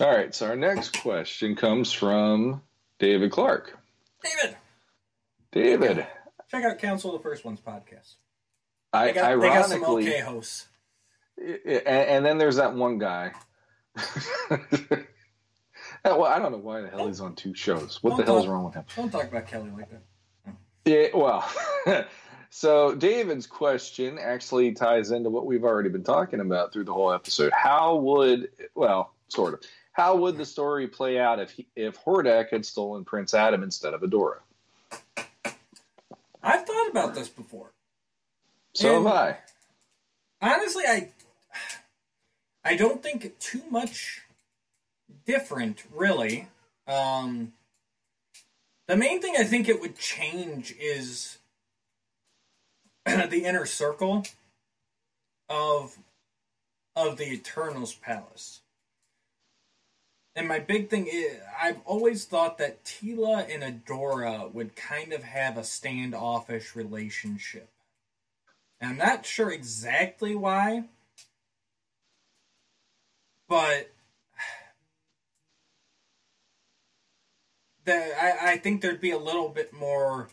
All 0.00 0.10
right. 0.10 0.34
So 0.34 0.46
our 0.46 0.56
next 0.56 1.00
question 1.02 1.56
comes 1.56 1.92
from 1.92 2.62
David 2.98 3.30
Clark. 3.32 3.76
david 4.22 4.56
David, 5.50 6.06
check 6.50 6.64
out 6.64 6.78
council 6.78 7.14
of 7.14 7.22
the 7.22 7.28
first 7.28 7.44
ones 7.44 7.60
podcast 7.60 8.14
I 8.92 9.06
they 9.06 9.12
got, 9.14 9.40
they 9.40 9.48
got 9.48 9.66
some 9.66 9.82
ironically, 9.82 10.08
okay 10.08 10.20
hosts 10.20 10.68
and, 11.38 11.86
and 11.86 12.26
then 12.26 12.38
there's 12.38 12.56
that 12.56 12.74
one 12.74 12.98
guy. 12.98 13.32
well, 16.04 16.24
I 16.24 16.38
don't 16.38 16.52
know 16.52 16.58
why 16.58 16.80
the 16.80 16.88
hell 16.88 17.06
he's 17.06 17.20
on 17.20 17.34
two 17.34 17.54
shows. 17.54 18.02
What 18.02 18.16
the 18.16 18.24
Don't 18.24 18.26
hell 18.26 18.38
is 18.38 18.46
wrong 18.46 18.64
with 18.64 18.74
him? 18.74 18.84
don't 18.96 19.10
talk 19.10 19.24
about 19.24 19.46
kelly 19.46 19.70
like 19.70 19.88
that 19.90 20.02
Yeah, 20.84 21.08
well, 21.14 21.50
so 22.50 22.94
David's 22.94 23.46
question 23.46 24.18
actually 24.18 24.72
ties 24.72 25.10
into 25.10 25.30
what 25.30 25.46
we've 25.46 25.64
already 25.64 25.88
been 25.88 26.04
talking 26.04 26.40
about 26.40 26.72
through 26.72 26.84
the 26.84 26.92
whole 26.92 27.12
episode. 27.12 27.52
How 27.52 27.96
would, 27.96 28.50
well, 28.74 29.14
sort 29.28 29.54
of, 29.54 29.60
how 29.98 30.14
would 30.16 30.36
the 30.36 30.46
story 30.46 30.86
play 30.86 31.18
out 31.18 31.40
if 31.40 31.50
he, 31.50 31.66
if 31.74 32.02
Hordak 32.04 32.50
had 32.50 32.64
stolen 32.64 33.04
Prince 33.04 33.34
Adam 33.34 33.62
instead 33.64 33.92
of 33.94 34.00
Adora? 34.02 34.38
i've 36.40 36.64
thought 36.64 36.88
about 36.88 37.14
this 37.16 37.28
before 37.28 37.72
So 38.72 38.96
And- 38.98 39.06
have 39.08 39.14
I. 39.16 39.38
honestly 40.40 40.84
i 40.86 41.08
i 42.64 42.76
don't 42.76 43.02
think 43.02 43.36
too 43.40 43.62
much 43.68 44.22
different 45.26 45.82
really 45.92 46.46
um 46.86 47.52
the 48.86 48.96
main 48.96 49.20
thing 49.20 49.34
i 49.36 49.42
think 49.42 49.68
it 49.68 49.80
would 49.80 49.98
change 49.98 50.74
is 50.80 51.38
the 53.04 53.42
inner 53.44 53.66
circle 53.66 54.24
of 55.48 55.98
of 56.94 57.16
the 57.16 57.36
Eternos 57.36 58.00
palace 58.00 58.60
and 60.38 60.48
my 60.48 60.58
big 60.58 60.88
thing 60.88 61.06
is 61.06 61.36
i've 61.60 61.80
always 61.84 62.24
thought 62.24 62.58
that 62.58 62.84
tila 62.84 63.46
and 63.52 63.62
adora 63.62 64.50
would 64.52 64.76
kind 64.76 65.12
of 65.12 65.22
have 65.22 65.58
a 65.58 65.64
standoffish 65.64 66.74
relationship 66.74 67.68
and 68.80 68.90
I'm 68.90 68.96
not 68.96 69.26
sure 69.26 69.50
exactly 69.50 70.34
why, 70.36 70.84
but 73.48 73.90
the, 77.84 77.94
I, 77.94 78.52
I 78.52 78.56
think 78.58 78.80
there'd 78.80 79.00
be 79.00 79.10
a 79.10 79.18
little 79.18 79.48
bit 79.48 79.72
more 79.72 80.28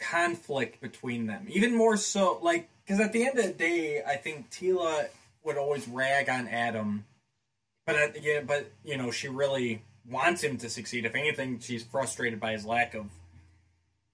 conflict 0.00 0.80
between 0.80 1.26
them. 1.26 1.46
Even 1.48 1.76
more 1.76 1.96
so, 1.96 2.40
like, 2.42 2.68
because 2.84 3.00
at 3.00 3.12
the 3.12 3.26
end 3.26 3.38
of 3.38 3.46
the 3.46 3.52
day, 3.52 4.02
I 4.02 4.16
think 4.16 4.50
Teela 4.50 5.08
would 5.44 5.56
always 5.56 5.86
rag 5.86 6.28
on 6.28 6.48
Adam, 6.48 7.04
but 7.86 7.96
at, 7.96 8.22
yeah, 8.22 8.40
but 8.40 8.70
you 8.84 8.96
know, 8.96 9.10
she 9.10 9.28
really 9.28 9.82
wants 10.08 10.42
him 10.42 10.58
to 10.58 10.68
succeed. 10.68 11.04
If 11.04 11.14
anything, 11.14 11.58
she's 11.60 11.84
frustrated 11.84 12.40
by 12.40 12.52
his 12.52 12.66
lack 12.66 12.94
of 12.94 13.06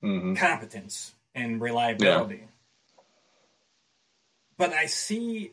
hmm 0.00 0.34
competence 0.34 1.14
and 1.34 1.60
reliability. 1.60 2.48
But 4.56 4.72
I 4.72 4.86
see, 4.86 5.52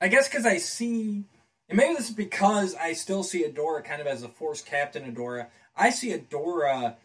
I 0.00 0.08
guess 0.08 0.28
because 0.28 0.46
I 0.46 0.58
see, 0.58 1.24
and 1.68 1.76
maybe 1.76 1.94
this 1.94 2.10
is 2.10 2.14
because 2.14 2.74
I 2.74 2.92
still 2.92 3.22
see 3.22 3.44
Adora 3.44 3.84
kind 3.84 4.00
of 4.00 4.06
as 4.06 4.22
a 4.22 4.28
force 4.28 4.62
captain. 4.62 5.12
Adora, 5.12 5.48
I 5.76 5.90
see 5.90 6.16
Adora 6.16 6.96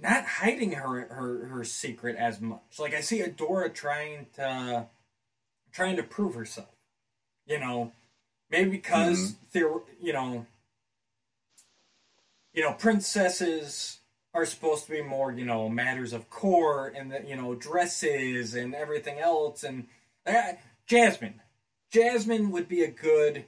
not 0.00 0.24
hiding 0.24 0.72
her 0.72 1.06
her 1.08 1.46
her 1.46 1.64
secret 1.64 2.16
as 2.16 2.40
much. 2.40 2.78
Like 2.78 2.94
I 2.94 3.00
see 3.00 3.20
Adora 3.22 3.72
trying 3.72 4.26
to 4.36 4.86
trying 5.72 5.96
to 5.96 6.02
prove 6.02 6.34
herself. 6.34 6.68
You 7.46 7.58
know, 7.58 7.92
maybe 8.52 8.70
because 8.70 9.34
there, 9.52 9.70
you 10.00 10.12
know, 10.12 10.46
you 12.52 12.62
know, 12.62 12.72
princesses 12.72 13.98
are 14.34 14.46
supposed 14.46 14.86
to 14.86 14.92
be 14.92 15.02
more, 15.02 15.32
you 15.32 15.44
know, 15.44 15.68
matters 15.68 16.12
of 16.12 16.30
court 16.30 16.94
and 16.96 17.10
the, 17.10 17.24
you 17.26 17.34
know, 17.34 17.54
dresses 17.54 18.54
and 18.54 18.74
everything 18.74 19.18
else. 19.18 19.64
And 19.64 19.88
uh, 20.26 20.52
Jasmine, 20.86 21.40
Jasmine 21.90 22.50
would 22.50 22.68
be 22.68 22.82
a 22.82 22.90
good 22.90 23.46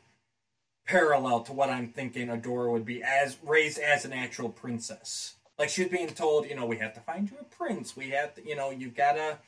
parallel 0.86 1.40
to 1.42 1.52
what 1.52 1.70
I'm 1.70 1.88
thinking 1.88 2.28
Adora 2.28 2.70
would 2.72 2.84
be 2.84 3.02
as 3.02 3.36
raised 3.42 3.78
as 3.78 4.04
an 4.04 4.12
actual 4.12 4.48
princess. 4.48 5.34
Like 5.58 5.68
she's 5.68 5.88
being 5.88 6.08
told, 6.08 6.46
you 6.46 6.56
know, 6.56 6.66
we 6.66 6.78
have 6.78 6.94
to 6.94 7.00
find 7.00 7.30
you 7.30 7.36
a 7.40 7.44
prince. 7.44 7.96
We 7.96 8.10
have 8.10 8.34
to, 8.34 8.46
you 8.46 8.56
know, 8.56 8.70
you 8.70 8.88
gotta, 8.88 9.38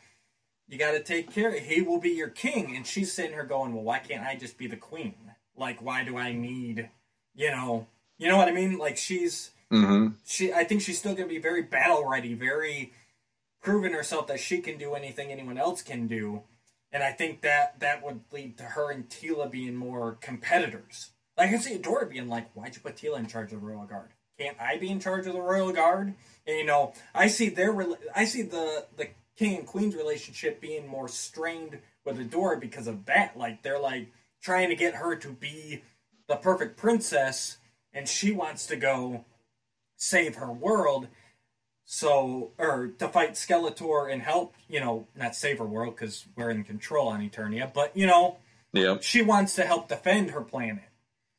you 0.69 0.79
gotta 0.79 1.01
take 1.01 1.33
care. 1.33 1.59
He 1.59 1.83
will 1.83 2.01
be 2.01 2.11
your 2.11 2.29
king. 2.29 2.77
And 2.77 2.87
she's 2.87 3.13
sitting 3.13 3.33
here 3.33 3.45
going, 3.45 3.75
well, 3.75 3.85
why 3.85 3.99
can't 3.99 4.25
I 4.25 4.37
just 4.37 4.57
be 4.57 4.67
the 4.67 4.77
queen? 4.77 5.15
Like, 5.57 5.83
why 5.83 6.05
do 6.05 6.17
I 6.17 6.33
need, 6.33 6.91
you 7.35 7.51
know, 7.51 7.87
you 8.19 8.29
know 8.29 8.37
what 8.37 8.49
I 8.49 8.53
mean? 8.53 8.79
Like 8.79 8.97
she's 8.97 9.51
hmm 9.71 10.09
she 10.25 10.53
I 10.53 10.65
think 10.65 10.81
she's 10.83 10.99
still 10.99 11.15
going 11.15 11.29
to 11.29 11.35
be 11.35 11.41
very 11.41 11.63
battle 11.63 12.09
ready, 12.09 12.35
very 12.35 12.93
proving 13.63 13.93
herself 13.93 14.27
that 14.29 14.41
she 14.41 14.59
can 14.59 14.79
do 14.79 14.95
anything 14.95 15.31
anyone 15.31 15.59
else 15.59 15.83
can 15.83 16.07
do. 16.07 16.43
And 16.93 17.03
I 17.03 17.13
think 17.13 17.43
that 17.43 17.81
that 17.81 18.03
would 18.03 18.21
lead 18.33 18.57
to 18.59 18.65
her 18.65 18.91
and 18.91 19.09
Teela 19.09 19.51
being 19.51 19.75
more 19.75 20.19
competitors. 20.21 21.11
Like 21.37 21.49
I 21.49 21.53
can 21.53 21.61
see 21.61 21.77
Adora 21.77 22.09
being 22.09 22.29
like, 22.29 22.51
"Why'd 22.55 22.75
you 22.75 22.81
put 22.81 22.97
Teela 22.97 23.19
in 23.19 23.27
charge 23.27 23.53
of 23.53 23.61
the 23.61 23.67
Royal 23.67 23.85
Guard? 23.85 24.11
Can't 24.39 24.57
I 24.61 24.79
be 24.79 24.89
in 24.91 25.01
charge 25.01 25.27
of 25.27 25.35
the 25.35 25.41
Royal 25.41 25.73
Guard?" 25.73 26.15
And 26.47 26.57
you 26.57 26.65
know, 26.65 26.95
I 27.15 27.27
see 27.27 27.49
their 27.49 27.77
I 28.15 28.25
see 28.25 28.43
the 28.43 28.87
the 28.97 29.09
king 29.37 29.59
and 29.59 29.67
queen's 29.67 29.95
relationship 29.95 30.61
being 30.61 30.87
more 30.87 31.09
strained 31.09 31.81
with 32.05 32.19
Adora 32.19 32.59
because 32.59 32.87
of 32.87 33.05
that. 33.07 33.37
Like 33.37 33.63
they're 33.63 33.81
like 33.81 34.07
trying 34.47 34.69
to 34.69 34.77
get 34.77 34.95
her 34.95 35.17
to 35.17 35.29
be 35.29 35.83
the 36.29 36.37
perfect 36.37 36.77
princess, 36.77 37.59
and 37.93 38.09
she 38.09 38.31
wants 38.31 38.67
to 38.67 38.77
go 38.77 39.25
save 39.97 40.37
her 40.37 40.53
world 40.53 41.09
so 41.85 42.53
or 42.59 42.89
to 42.99 43.09
fight 43.09 43.33
skeletor 43.33 44.13
and 44.13 44.21
help 44.21 44.55
you 44.69 44.81
know 44.81 45.07
not 45.15 45.35
save 45.37 45.59
her 45.59 45.65
world 45.65 45.95
because 45.95 46.27
we're 46.37 46.51
in 46.51 46.65
control 46.65 47.07
on 47.09 47.21
eternia 47.21 47.73
but 47.73 47.97
you 47.97 48.07
know 48.07 48.37
Yep. 48.73 49.03
she 49.05 49.23
wants 49.23 49.55
to 49.55 49.63
help 49.63 49.89
defend 49.89 50.33
her 50.33 50.41
planet 50.43 50.83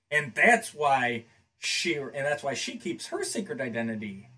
and 0.09 0.33
that's 0.33 0.73
why 0.73 1.25
she 1.59 1.95
and 1.95 2.13
that's 2.15 2.41
why 2.41 2.53
she 2.53 2.77
keeps 2.77 3.07
her 3.07 3.23
secret 3.25 3.59
identity 3.59 4.29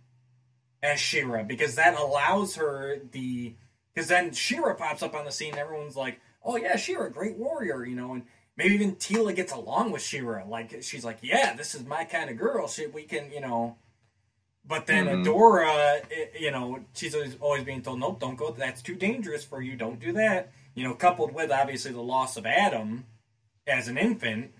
as 0.82 1.00
She-Ra 1.00 1.44
because 1.44 1.76
that 1.76 1.98
allows 1.98 2.56
her 2.56 3.00
the 3.12 3.54
because 3.94 4.10
then 4.10 4.34
She-Ra 4.34 4.74
pops 4.74 5.04
up 5.04 5.14
on 5.14 5.26
the 5.26 5.32
scene 5.32 5.52
and 5.52 5.60
everyone's 5.60 5.96
like 5.96 6.20
oh 6.44 6.58
yeah 6.58 6.76
She-Ra 6.76 7.10
great 7.10 7.38
warrior 7.38 7.86
you 7.86 7.96
know 7.96 8.14
and 8.14 8.24
maybe 8.60 8.76
even 8.76 8.96
Teela 8.96 9.34
gets 9.36 9.52
along 9.52 9.92
with 9.92 10.04
She-Ra 10.04 10.44
like 10.48 10.84
she's 10.84 11.04
like 11.04 11.18
yeah 11.24 11.56
this 11.56 11.74
is 11.74 11.84
my 11.86 12.04
kind 12.04 12.30
of 12.30 12.38
girl 12.38 12.68
she, 12.68 12.86
we 12.88 13.04
can 13.04 13.32
you 13.32 13.42
know 13.42 13.76
but 14.68 14.86
then 14.86 15.08
Mhm. 15.08 15.24
Adora, 15.26 16.02
i- 16.12 16.30
you 16.40 16.52
know, 16.52 16.80
she's 16.94 17.16
always, 17.16 17.36
always 17.40 17.64
being 17.64 17.82
told, 17.82 18.00
nope, 18.00 18.20
don't 18.20 18.36
go. 18.36 18.52
That's 18.52 18.84
too 18.84 18.94
dangerous 18.94 19.44
for 19.44 19.64
you. 19.64 19.76
Don't 19.76 20.00
do 20.00 20.12
that. 20.14 20.52
You 20.76 20.84
know, 20.84 20.94
coupled 20.94 21.34
with 21.34 21.50
obviously 21.52 21.92
the 21.92 22.04
loss 22.04 22.38
of 22.38 22.46
Adam 22.46 23.06
as 23.66 23.88
an 23.88 23.98
infant, 23.98 24.52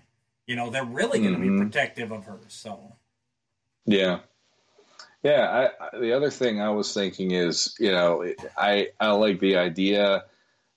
you 0.48 0.56
know 0.56 0.68
they're 0.68 0.84
really 0.84 1.20
going 1.20 1.34
to 1.34 1.38
Mhm. 1.38 1.58
be 1.58 1.64
protective 1.64 2.10
of 2.10 2.24
her. 2.24 2.40
So 2.48 2.96
Yeah. 3.86 4.20
Yeah, 5.22 5.68
I, 5.80 5.84
I, 5.84 6.00
the 6.00 6.12
other 6.12 6.30
thing 6.30 6.60
I 6.60 6.70
was 6.70 6.92
thinking 6.92 7.30
is, 7.32 7.76
you 7.78 7.92
know, 7.92 8.26
I 8.56 8.88
I 8.98 9.10
like 9.12 9.38
the 9.38 9.56
idea 9.58 10.24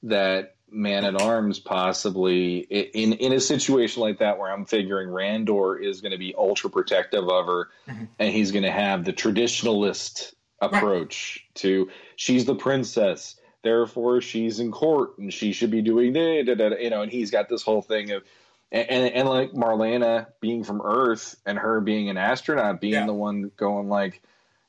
that 0.03 0.52
man 0.73 1.05
at 1.05 1.21
arms 1.21 1.59
possibly 1.59 2.57
in 2.59 3.13
in 3.13 3.31
a 3.33 3.39
situation 3.39 4.01
like 4.01 4.19
that 4.19 4.37
where 4.39 4.51
I'm 4.51 4.65
figuring 4.65 5.09
Randor 5.09 5.81
is 5.81 6.01
going 6.01 6.11
to 6.11 6.17
be 6.17 6.33
ultra 6.37 6.69
protective 6.69 7.27
of 7.29 7.45
her, 7.45 7.69
Mhm. 7.87 8.07
and 8.19 8.33
he's 8.33 8.51
going 8.51 8.63
to 8.63 8.71
have 8.71 9.05
the 9.05 9.13
traditionalist 9.13 10.33
approach 10.61 11.45
to 11.55 11.89
she's 12.15 12.45
the 12.45 12.55
princess, 12.55 13.35
therefore 13.63 14.21
she's 14.21 14.59
in 14.59 14.71
court 14.71 15.17
and 15.17 15.33
she 15.33 15.51
should 15.51 15.71
be 15.71 15.81
doing 15.81 16.13
da, 16.13 16.43
da, 16.43 16.55
da, 16.55 16.75
you 16.77 16.89
know, 16.89 17.01
and 17.01 17.11
he's 17.11 17.31
got 17.31 17.49
this 17.49 17.61
whole 17.63 17.81
thing 17.81 18.11
of 18.11 18.23
and, 18.71 18.89
and, 18.89 19.13
and 19.13 19.29
like 19.29 19.51
Marlena 19.51 20.27
being 20.39 20.63
from 20.63 20.81
Earth 20.83 21.35
and 21.45 21.59
her 21.59 21.79
being 21.81 22.09
an 22.09 22.17
astronaut, 22.17 22.81
being 22.81 22.93
Yeah. 22.93 23.05
the 23.05 23.13
one 23.13 23.51
going 23.57 23.87
like, 23.89 24.21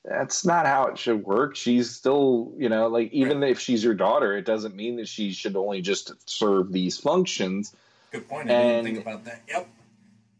that's 0.04 0.44
not 0.44 0.66
how 0.66 0.86
it 0.86 0.98
should 0.98 1.24
work. 1.24 1.56
She's 1.56 1.90
still, 1.90 2.52
you 2.58 2.68
know, 2.68 2.88
like 2.88 3.12
even 3.12 3.42
if 3.42 3.58
she's 3.58 3.82
your 3.82 3.94
daughter, 3.94 4.36
it 4.36 4.44
doesn't 4.44 4.74
mean 4.76 4.96
that 4.96 5.08
she 5.08 5.32
should 5.32 5.56
only 5.56 5.80
just 5.80 6.12
serve 6.28 6.72
these 6.72 6.98
functions. 6.98 7.74
good 8.12 8.28
point. 8.28 8.50
I 8.50 8.62
didn't 8.62 8.84
think 8.84 8.98
about 9.00 9.24
that. 9.24 9.42
Yep. 9.48 9.68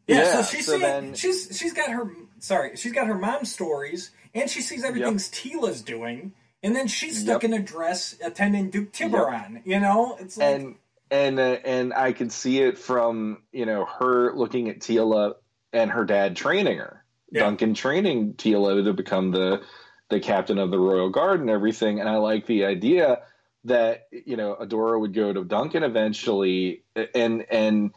Yeah, 0.07 0.16
Yeah, 0.16 0.43
so 0.43 0.57
she's 0.57 0.66
so 0.66 0.73
seeing, 0.73 0.82
then- 0.82 1.15
she's 1.15 1.57
she's 1.59 1.73
got 1.73 1.91
her 1.91 2.11
sorry 2.41 2.77
she's 2.77 2.93
got 2.93 3.07
her 3.07 3.15
mom's 3.16 3.51
stories 3.53 4.11
and 4.35 4.51
she 4.51 4.61
sees 4.61 4.85
everything 4.85 5.15
Teela's 5.15 5.81
doing 5.81 6.32
and 6.62 6.77
then 6.77 6.86
she's 6.89 7.23
stuck 7.23 7.43
Yep. 7.43 7.53
in 7.53 7.59
a 7.61 7.62
dress 7.62 8.16
attending 8.23 8.69
Duke 8.70 8.93
Tiburon. 8.93 9.62
You 9.65 9.81
know, 9.81 10.16
it's 10.20 10.36
like 10.36 10.55
and 10.61 10.74
and 11.11 11.39
uh, 11.39 11.57
and 11.65 11.95
I 11.95 12.12
can 12.12 12.28
see 12.31 12.61
it 12.61 12.77
from 12.78 13.43
you 13.53 13.65
know 13.66 13.86
her 13.99 14.35
looking 14.35 14.69
at 14.69 14.81
Teela 14.81 15.35
and 15.73 15.91
her 15.91 16.05
dad 16.05 16.36
training 16.36 16.78
her, 16.78 17.03
Yeah. 17.31 17.43
Duncan 17.45 17.75
training 17.75 18.35
Teela 18.35 18.85
to 18.85 18.93
become 18.93 19.31
the 19.31 19.63
the 20.11 20.21
captain 20.21 20.59
of 20.59 20.71
the 20.71 20.79
Royal 20.79 21.09
Guard 21.11 21.41
and 21.41 21.51
everything. 21.51 21.99
And 22.01 22.09
I 22.09 22.17
like 22.17 22.47
the 22.47 22.67
idea 22.67 23.23
that 23.65 24.09
you 24.13 24.37
know 24.37 24.57
Adora 24.61 25.01
would 25.01 25.15
go 25.15 25.33
to 25.33 25.45
Duncan 25.45 25.83
eventually, 25.83 26.83
and 27.15 27.45
and 27.51 27.93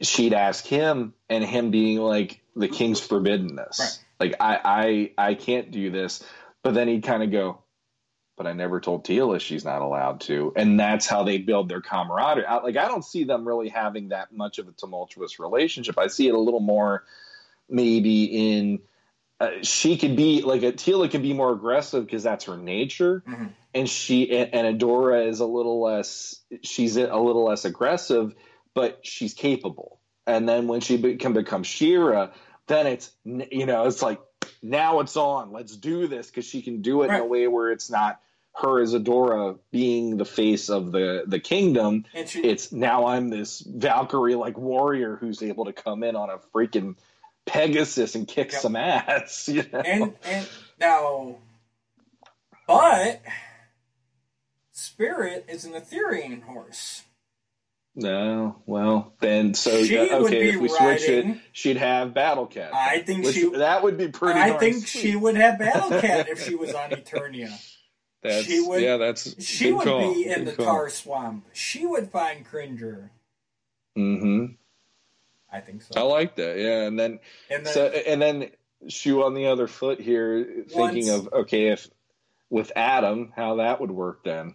she'd 0.00 0.32
ask 0.32 0.64
him, 0.66 1.14
and 1.28 1.44
him 1.44 1.70
being 1.70 1.98
like 1.98 2.40
the 2.56 2.68
king's 2.68 3.00
forbidden 3.00 3.56
this, 3.56 3.78
Right. 3.78 4.28
like 4.28 4.40
I 4.40 5.12
I 5.18 5.28
I 5.30 5.34
can't 5.34 5.70
do 5.70 5.90
this, 5.90 6.24
but 6.62 6.74
then 6.74 6.88
he'd 6.88 7.04
kind 7.04 7.22
of 7.22 7.30
go 7.30 7.58
but 8.34 8.46
I 8.46 8.54
never 8.54 8.80
told 8.80 9.04
Teela 9.04 9.38
she's 9.38 9.64
not 9.64 9.82
allowed 9.82 10.22
to. 10.22 10.54
And 10.56 10.80
that's 10.80 11.06
how 11.06 11.22
they 11.22 11.36
build 11.36 11.68
their 11.68 11.82
camaraderie. 11.82 12.46
I, 12.46 12.56
like 12.56 12.78
I 12.78 12.88
don't 12.88 13.04
see 13.04 13.24
them 13.24 13.46
really 13.46 13.68
having 13.68 14.08
that 14.08 14.32
much 14.32 14.58
of 14.58 14.66
a 14.68 14.72
tumultuous 14.72 15.38
relationship. 15.38 15.98
I 15.98 16.06
see 16.06 16.28
it 16.28 16.34
a 16.34 16.38
little 16.38 16.58
more 16.58 17.04
maybe 17.68 18.24
in 18.24 18.80
uh, 19.40 19.50
she 19.62 19.96
could 19.96 20.14
be 20.14 20.42
like 20.42 20.62
a 20.62 20.72
Teela 20.72 21.10
could 21.10 21.22
be 21.22 21.32
more 21.32 21.52
aggressive 21.52 22.04
because 22.06 22.22
that's 22.22 22.44
her 22.44 22.56
nature, 22.56 23.24
Mhm. 23.26 23.50
and 23.74 23.88
she 23.90 24.30
and, 24.36 24.54
and 24.54 24.80
Adora 24.80 25.26
is 25.26 25.40
a 25.40 25.46
little 25.46 25.80
less. 25.80 26.40
She's 26.62 26.96
a 26.96 27.16
little 27.16 27.44
less 27.44 27.64
aggressive, 27.64 28.34
but 28.74 29.00
she's 29.02 29.34
capable. 29.34 29.98
And 30.28 30.48
then 30.48 30.68
when 30.68 30.80
she 30.80 30.96
be, 30.96 31.16
can 31.16 31.32
become 31.32 31.64
She-Ra, 31.64 32.30
then 32.68 32.86
it's 32.86 33.10
you 33.24 33.66
know 33.66 33.86
it's 33.86 34.00
like 34.00 34.20
now 34.62 35.00
it's 35.00 35.16
on. 35.16 35.50
Let's 35.50 35.76
do 35.76 36.06
this 36.06 36.28
because 36.28 36.44
she 36.44 36.62
can 36.62 36.80
do 36.80 37.02
it 37.02 37.06
in 37.06 37.16
a 37.16 37.26
way 37.26 37.48
where 37.48 37.72
it's 37.72 37.90
not 37.90 38.20
her 38.54 38.80
as 38.80 38.94
Adora 38.94 39.58
being 39.72 40.18
the 40.18 40.24
face 40.24 40.68
of 40.70 40.92
the 40.92 41.24
the 41.26 41.40
kingdom. 41.40 42.04
she 42.26 42.44
It's 42.44 42.70
now 42.70 43.06
I'm 43.06 43.28
this 43.28 43.60
Valkyrie 43.60 44.36
like 44.36 44.56
warrior 44.56 45.16
who's 45.16 45.42
able 45.42 45.64
to 45.64 45.72
come 45.72 46.04
in 46.04 46.14
on 46.14 46.30
a 46.30 46.38
freaking 46.54 46.94
Pegasus 47.46 48.14
and 48.14 48.26
kick 48.28 48.52
Yep. 48.52 48.60
some 48.60 48.76
ass. 48.76 49.48
You 49.52 49.64
know? 49.72 49.80
and 49.80 50.14
and 50.24 50.48
now, 50.80 51.36
but 52.66 53.20
Spirit 54.72 55.46
is 55.48 55.64
an 55.64 55.72
Etherian 55.72 56.42
horse. 56.42 57.02
no, 57.94 58.56
well 58.66 59.12
then 59.20 59.52
so 59.54 59.84
She 59.84 59.98
uh, 59.98 60.18
okay 60.20 60.50
if 60.50 60.60
we 60.60 60.68
switch 60.68 61.02
it, 61.08 61.24
riding- 61.26 61.40
she'd 61.52 61.76
have 61.76 62.14
Battle 62.14 62.46
Cat. 62.46 62.72
I 62.74 63.00
think 63.02 63.24
Which- 63.26 63.34
she. 63.34 63.50
that 63.50 63.82
would 63.82 63.98
be 63.98 64.08
pretty. 64.08 64.40
I 64.40 64.52
think 64.58 64.76
sweet. 64.86 64.88
she 65.02 65.16
would 65.16 65.36
have 65.36 65.58
Battle 65.58 65.90
Cat 66.00 66.28
if 66.28 66.42
she 66.44 66.54
was 66.54 66.72
on 66.74 66.90
Eternia. 66.90 67.50
That's, 68.22 68.46
she 68.46 68.60
would- 68.60 68.80
Yeah, 68.82 68.96
that's 68.98 69.44
She 69.44 69.72
would 69.72 69.84
call, 69.84 70.14
be 70.14 70.26
in 70.28 70.44
good 70.44 70.46
the 70.46 70.52
call. 70.52 70.64
tar 70.66 70.88
swamp. 70.90 71.44
She 71.52 71.84
would 71.84 72.10
find 72.10 72.44
Cringer. 72.46 73.10
Mm-hmm. 73.98 74.54
I 75.52 75.60
think 75.60 75.82
so. 75.82 75.90
I 75.96 76.02
like 76.02 76.36
that. 76.36 76.58
Yeah, 76.58 76.82
and 76.86 76.98
then 76.98 77.20
And 77.50 77.66
then 77.66 77.72
so 77.74 77.86
and 77.86 78.20
then 78.22 78.50
shoe 78.88 79.22
on 79.22 79.34
the 79.34 79.46
other 79.46 79.66
foot 79.66 80.00
here, 80.00 80.64
thinking 80.68 81.08
Once- 81.08 81.26
of 81.26 81.32
okay, 81.32 81.68
if 81.68 81.88
with 82.50 82.72
Adam, 82.74 83.32
how 83.36 83.56
that 83.56 83.80
would 83.80 83.90
work 83.90 84.24
then. 84.24 84.54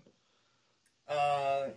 Uh, 1.08 1.68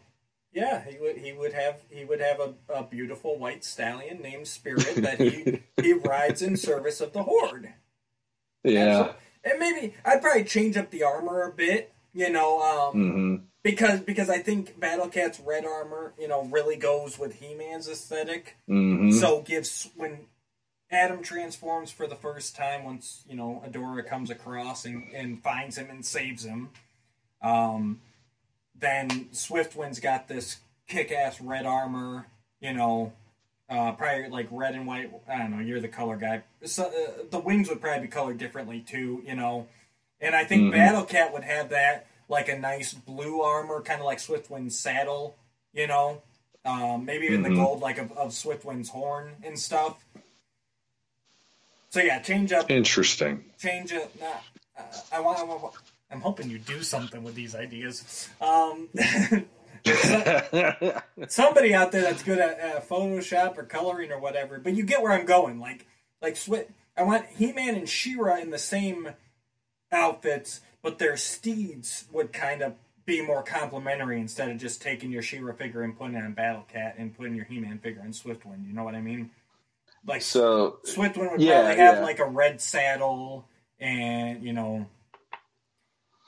yeah, 0.52 0.82
he 0.84 0.98
would. 0.98 1.16
He 1.18 1.32
would 1.32 1.52
have. 1.52 1.80
He 1.88 2.04
would 2.04 2.20
have 2.20 2.40
a, 2.40 2.54
a 2.74 2.82
beautiful 2.82 3.38
white 3.38 3.62
stallion 3.64 4.20
named 4.20 4.48
Spirit 4.48 4.96
that 4.96 5.20
he 5.20 5.62
he 5.82 5.92
rides 5.92 6.42
in 6.42 6.56
service 6.56 7.00
of 7.00 7.12
the 7.12 7.22
Horde. 7.22 7.72
Yeah. 8.64 9.12
and 9.44 9.58
maybe 9.58 9.94
I'd 10.04 10.20
probably 10.20 10.44
change 10.44 10.76
up 10.76 10.90
the 10.90 11.02
armor 11.04 11.42
a 11.42 11.52
bit. 11.52 11.92
You 12.12 12.30
know, 12.30 12.60
um, 12.60 13.12
hmm 13.12 13.36
because 13.62 14.00
because 14.00 14.30
I 14.30 14.38
think 14.38 14.80
Battle 14.80 15.08
Cat's 15.08 15.38
red 15.40 15.64
armor, 15.64 16.14
you 16.18 16.28
know, 16.28 16.44
really 16.44 16.76
goes 16.76 17.18
with 17.18 17.34
He 17.34 17.54
Man's 17.54 17.88
aesthetic. 17.88 18.56
hmm 18.66 19.10
So 19.10 19.42
gives 19.42 19.88
when 19.96 20.26
Adam 20.90 21.22
transforms 21.22 21.90
for 21.90 22.06
the 22.06 22.16
first 22.16 22.56
time, 22.56 22.84
once 22.84 23.22
you 23.28 23.36
know 23.36 23.62
Adora 23.66 24.06
comes 24.06 24.30
across 24.30 24.84
and, 24.84 25.12
and 25.14 25.42
finds 25.42 25.76
him 25.76 25.88
and 25.90 26.04
saves 26.04 26.44
him, 26.44 26.70
um, 27.42 28.00
then 28.74 29.28
Swiftwind's 29.32 30.00
got 30.00 30.26
this 30.26 30.58
kick-ass 30.88 31.40
red 31.40 31.66
armor. 31.66 32.26
You 32.60 32.74
know, 32.74 33.12
uh, 33.68 33.92
probably 33.92 34.28
like 34.30 34.48
red 34.50 34.74
and 34.74 34.86
white. 34.86 35.10
I 35.28 35.38
don't 35.38 35.52
know. 35.52 35.60
You're 35.60 35.80
the 35.80 35.88
color 35.88 36.16
guy. 36.16 36.42
So, 36.64 36.84
uh, 36.84 37.22
the 37.30 37.38
wings 37.38 37.68
would 37.68 37.80
probably 37.80 38.06
be 38.06 38.08
colored 38.08 38.38
differently 38.38 38.80
too. 38.80 39.22
You 39.24 39.34
know, 39.34 39.68
and 40.20 40.34
I 40.34 40.44
think 40.44 40.62
Mhm. 40.64 40.72
Battle 40.72 41.04
Cat 41.04 41.32
would 41.32 41.44
have 41.44 41.70
that 41.70 42.06
like 42.28 42.48
a 42.48 42.58
nice 42.58 42.92
blue 42.94 43.40
armor, 43.42 43.80
kind 43.82 44.00
of 44.00 44.06
like 44.06 44.18
Swiftwind's 44.20 44.78
saddle. 44.78 45.36
You 45.72 45.86
know, 45.86 46.22
um, 46.64 47.04
maybe 47.04 47.26
even 47.26 47.42
the 47.42 47.48
Mhm. 47.50 47.56
gold 47.56 47.80
like 47.80 47.98
of, 47.98 48.12
of 48.12 48.32
Swiftwind's 48.32 48.88
horn 48.90 49.36
and 49.44 49.58
stuff. 49.58 50.04
So 51.90 52.00
yeah, 52.00 52.20
change 52.20 52.52
up, 52.52 52.70
Interesting. 52.70 53.44
change. 53.58 53.92
Nah, 53.92 54.26
uh, 54.78 54.82
I 55.12 55.20
want, 55.20 55.38
I 55.40 55.42
want. 55.44 55.74
I'm 56.12 56.20
hoping 56.20 56.50
you 56.50 56.58
do 56.58 56.82
something 56.82 57.22
with 57.22 57.34
these 57.36 57.54
ideas. 57.54 58.28
Um, 58.40 58.88
somebody 61.28 61.74
out 61.74 61.92
there 61.92 62.02
that's 62.02 62.22
good 62.22 62.38
at 62.38 62.60
uh, 62.60 62.80
Photoshop 62.80 63.56
or 63.58 63.62
coloring 63.64 64.10
or 64.12 64.18
whatever, 64.18 64.58
but 64.58 64.72
you 64.74 64.82
get 64.84 65.02
where 65.02 65.12
I'm 65.12 65.24
going. 65.26 65.58
Like, 65.60 65.86
like 66.22 66.36
Swift. 66.36 66.70
I 66.96 67.02
want 67.02 67.26
He-Man 67.36 67.76
and 67.76 67.88
She-Ra 67.88 68.36
in 68.38 68.50
the 68.50 68.58
same 68.58 69.10
outfits, 69.92 70.60
but 70.82 70.98
their 70.98 71.16
steeds 71.16 72.04
would 72.12 72.32
kind 72.32 72.62
of 72.62 72.74
be 73.06 73.20
more 73.20 73.42
complementary 73.42 74.20
instead 74.20 74.50
of 74.50 74.58
just 74.58 74.80
taking 74.82 75.10
your 75.10 75.22
She-Ra 75.22 75.52
figure 75.54 75.82
and 75.82 75.96
putting 75.98 76.16
it 76.16 76.24
on 76.24 76.32
Battle 76.32 76.64
Cat 76.72 76.94
and 76.98 77.16
putting 77.16 77.34
your 77.34 77.44
He-Man 77.44 77.78
figure 77.78 78.02
on 78.02 78.08
Swiftwind. 78.12 78.66
You 78.66 78.72
know 78.72 78.84
what 78.84 78.94
I 78.94 79.00
mean? 79.00 79.30
Like 80.06 80.22
so 80.22 80.78
Swiftwind 80.86 81.32
would 81.32 81.40
Yeah, 81.40 81.60
probably 81.62 81.76
have 81.76 81.94
yeah. 81.96 82.02
like 82.02 82.18
a 82.20 82.24
red 82.24 82.60
saddle 82.60 83.46
and 83.78 84.42
you 84.42 84.52
know 84.52 84.86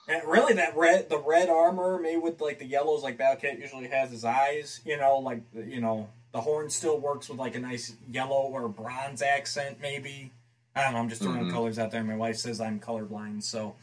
and 0.09 0.23
really 0.27 0.55
that 0.55 0.77
red 0.77 1.09
the 1.09 1.19
red 1.19 1.49
armor 1.49 1.99
made 1.99 2.19
with 2.19 2.41
like 2.41 2.59
the 2.59 2.67
yellows 2.67 3.03
like 3.03 3.17
Battle 3.17 3.41
Cat 3.41 3.59
usually 3.59 3.89
has 3.89 4.11
his 4.11 4.25
eyes, 4.25 4.81
you 4.85 4.97
know, 4.99 5.19
like 5.19 5.43
you 5.55 5.81
know, 5.81 6.09
the 6.33 6.41
horn 6.41 6.69
still 6.71 6.99
works 6.99 7.29
with 7.29 7.39
like 7.39 7.55
a 7.55 7.61
nice 7.61 7.95
yellow 8.11 8.43
or 8.51 8.69
bronze 8.69 9.23
accent 9.23 9.79
maybe. 9.81 10.33
I 10.77 10.85
don't 10.85 10.95
know, 10.95 11.01
I'm 11.01 11.09
just 11.09 11.23
throwing 11.23 11.47
Mhm. 11.47 11.53
colors 11.53 11.79
out 11.79 11.91
there. 11.91 12.05
My 12.05 12.17
wife 12.17 12.37
says 12.37 12.61
I'm 12.61 12.81
colorblind, 12.81 13.43
so 13.43 13.77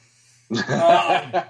Um, 0.72 1.44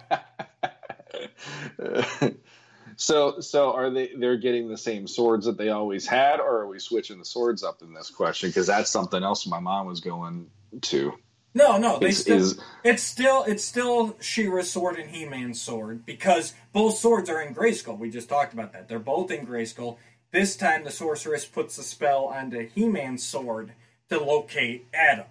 so 2.98 3.40
so 3.40 3.74
are 3.74 3.90
they 3.92 4.12
they're 4.18 4.38
getting 4.38 4.70
the 4.70 4.78
same 4.78 5.08
swords 5.08 5.46
that 5.46 5.58
they 5.58 5.70
always 5.70 6.08
had 6.08 6.40
or 6.40 6.60
are 6.62 6.68
we 6.68 6.80
switching 6.80 7.20
the 7.20 7.26
swords 7.26 7.64
up 7.64 7.82
in 7.82 7.94
this 7.94 8.10
question 8.10 8.50
because 8.50 8.68
that's 8.68 8.92
something 8.92 9.24
else 9.24 9.48
my 9.48 9.60
mom 9.60 9.88
was 9.88 10.02
going 10.02 10.52
to 10.82 11.14
No, 11.54 11.78
no, 11.78 12.00
they 12.00 12.12
is, 12.12 12.22
still 12.22 12.38
is 12.38 12.60
It's 12.84 13.04
still 13.04 13.44
it's 13.48 13.64
still 13.66 14.18
She-Ra's 14.22 14.72
sword 14.72 14.98
and 14.98 15.10
He-Man's 15.12 15.62
sword 15.62 16.06
because 16.06 16.54
both 16.74 16.98
swords 16.98 17.30
are 17.30 17.42
in 17.42 17.54
Grayskull. 17.56 17.98
We 18.00 18.10
just 18.10 18.30
talked 18.30 18.54
about 18.54 18.74
that. 18.74 18.88
They're 18.88 19.00
both 19.00 19.32
in 19.32 19.46
Grayskull. 19.46 19.98
This 20.32 20.56
time 20.56 20.84
the 20.86 20.92
sorceress 20.92 21.46
puts 21.46 21.76
the 21.78 21.84
spell 21.84 22.26
onto 22.26 22.70
He-Man's 22.70 23.24
sword 23.24 23.74
to 24.10 24.20
locate 24.20 24.86
Adam. 24.94 25.26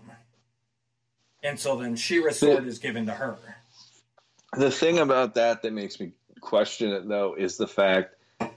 And 1.43 1.59
so 1.59 1.77
then 1.77 1.97
She-Ra's 1.97 2.39
sword 2.39 2.67
is 2.67 2.79
given 2.79 3.07
to 3.07 3.13
her. 3.13 3.37
the 4.57 4.71
thing 4.71 4.99
about 4.99 5.35
that 5.35 5.63
that 5.63 5.73
makes 5.73 6.01
me 6.01 6.13
question 6.41 6.91
it 6.93 7.07
though 7.09 7.35
is 7.35 7.57
the 7.57 7.67
fact 7.67 8.15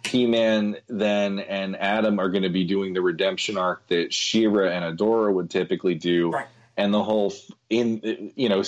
He-Man 0.07 0.77
then 0.87 1.39
and 1.39 1.75
Adam 1.75 2.19
are 2.19 2.29
going 2.29 2.43
to 2.43 2.49
be 2.49 2.63
doing 2.63 2.93
the 2.93 3.01
redemption 3.01 3.57
arc 3.57 3.87
that 3.87 4.13
She-Ra 4.13 4.67
and 4.69 4.97
Adora 4.97 5.33
would 5.33 5.49
typically 5.49 5.95
do, 5.95 6.31
Right. 6.31 6.47
and 6.77 6.93
the 6.93 7.03
whole 7.03 7.33
in 7.69 8.31
you 8.35 8.49
know 8.49 8.63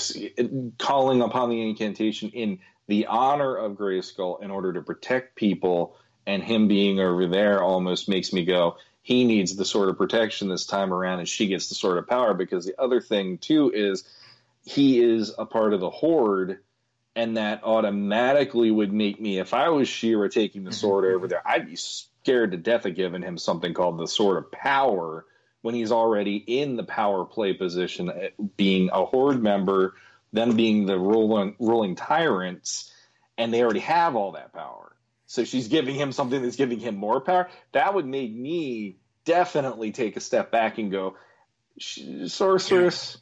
calling 0.77 1.21
upon 1.21 1.49
the 1.49 1.61
incantation 1.61 2.29
in 2.29 2.59
the 2.87 3.05
honor 3.07 3.55
of 3.55 3.73
Grayskull 3.73 4.41
in 4.43 4.51
order 4.51 4.73
to 4.73 4.81
protect 4.81 5.35
people, 5.35 5.95
and 6.27 6.43
him 6.43 6.67
being 6.67 6.99
over 6.99 7.27
there 7.27 7.63
almost 7.63 8.09
makes 8.09 8.33
me 8.33 8.43
go. 8.45 8.77
He 9.03 9.25
needs 9.25 9.55
the 9.55 9.65
sort 9.65 9.89
of 9.89 9.97
protection 9.97 10.47
this 10.47 10.65
time 10.65 10.93
around, 10.93 11.19
and 11.19 11.29
she 11.29 11.47
gets 11.47 11.69
the 11.69 11.75
sort 11.75 11.97
of 11.97 12.07
power 12.07 12.33
because 12.33 12.65
the 12.65 12.81
other 12.81 13.01
thing 13.01 13.37
too 13.37 13.71
is 13.73 14.03
he 14.65 14.99
is 14.99 15.33
a 15.37 15.45
part 15.45 15.73
of 15.73 15.81
the 15.81 15.89
Horde 15.89 16.59
and 17.15 17.37
that 17.37 17.63
automatically 17.63 18.71
would 18.71 18.91
make 18.91 19.19
me, 19.19 19.37
if 19.37 19.53
I 19.53 19.69
was 19.69 19.87
She-Ra 19.87 20.29
taking 20.29 20.63
the 20.63 20.71
sword 20.71 21.05
over 21.05 21.27
there, 21.27 21.47
I'd 21.47 21.67
be 21.67 21.75
scared 21.75 22.51
to 22.51 22.57
death 22.57 22.85
of 22.85 22.95
giving 22.95 23.21
him 23.21 23.37
something 23.37 23.73
called 23.73 23.99
the 23.99 24.07
Sword 24.07 24.37
of 24.37 24.51
Power 24.51 25.25
when 25.61 25.75
he's 25.75 25.91
already 25.91 26.37
in 26.37 26.75
the 26.75 26.83
power 26.83 27.23
play 27.23 27.53
position, 27.53 28.09
eh, 28.09 28.29
being 28.57 28.89
a 28.91 29.05
Horde 29.05 29.41
member, 29.41 29.93
them 30.31 30.55
being 30.55 30.85
the 30.85 30.97
ruling, 30.97 31.55
ruling 31.59 31.95
tyrants, 31.95 32.91
and 33.37 33.53
they 33.53 33.61
already 33.61 33.79
have 33.81 34.15
all 34.15 34.31
that 34.31 34.53
power. 34.53 34.92
So 35.33 35.45
she's 35.45 35.67
giving 35.67 35.95
him 35.95 36.11
something 36.11 36.43
that's 36.43 36.57
giving 36.57 36.79
him 36.79 36.95
more 36.95 37.19
power. 37.19 37.49
That 37.71 37.95
would 37.95 38.05
make 38.05 38.31
me 38.31 38.97
definitely 39.25 39.91
take 39.91 40.15
a 40.15 40.19
step 40.19 40.51
back 40.51 40.77
and 40.77 40.91
go, 40.91 41.15
Sorceress. 41.79 43.17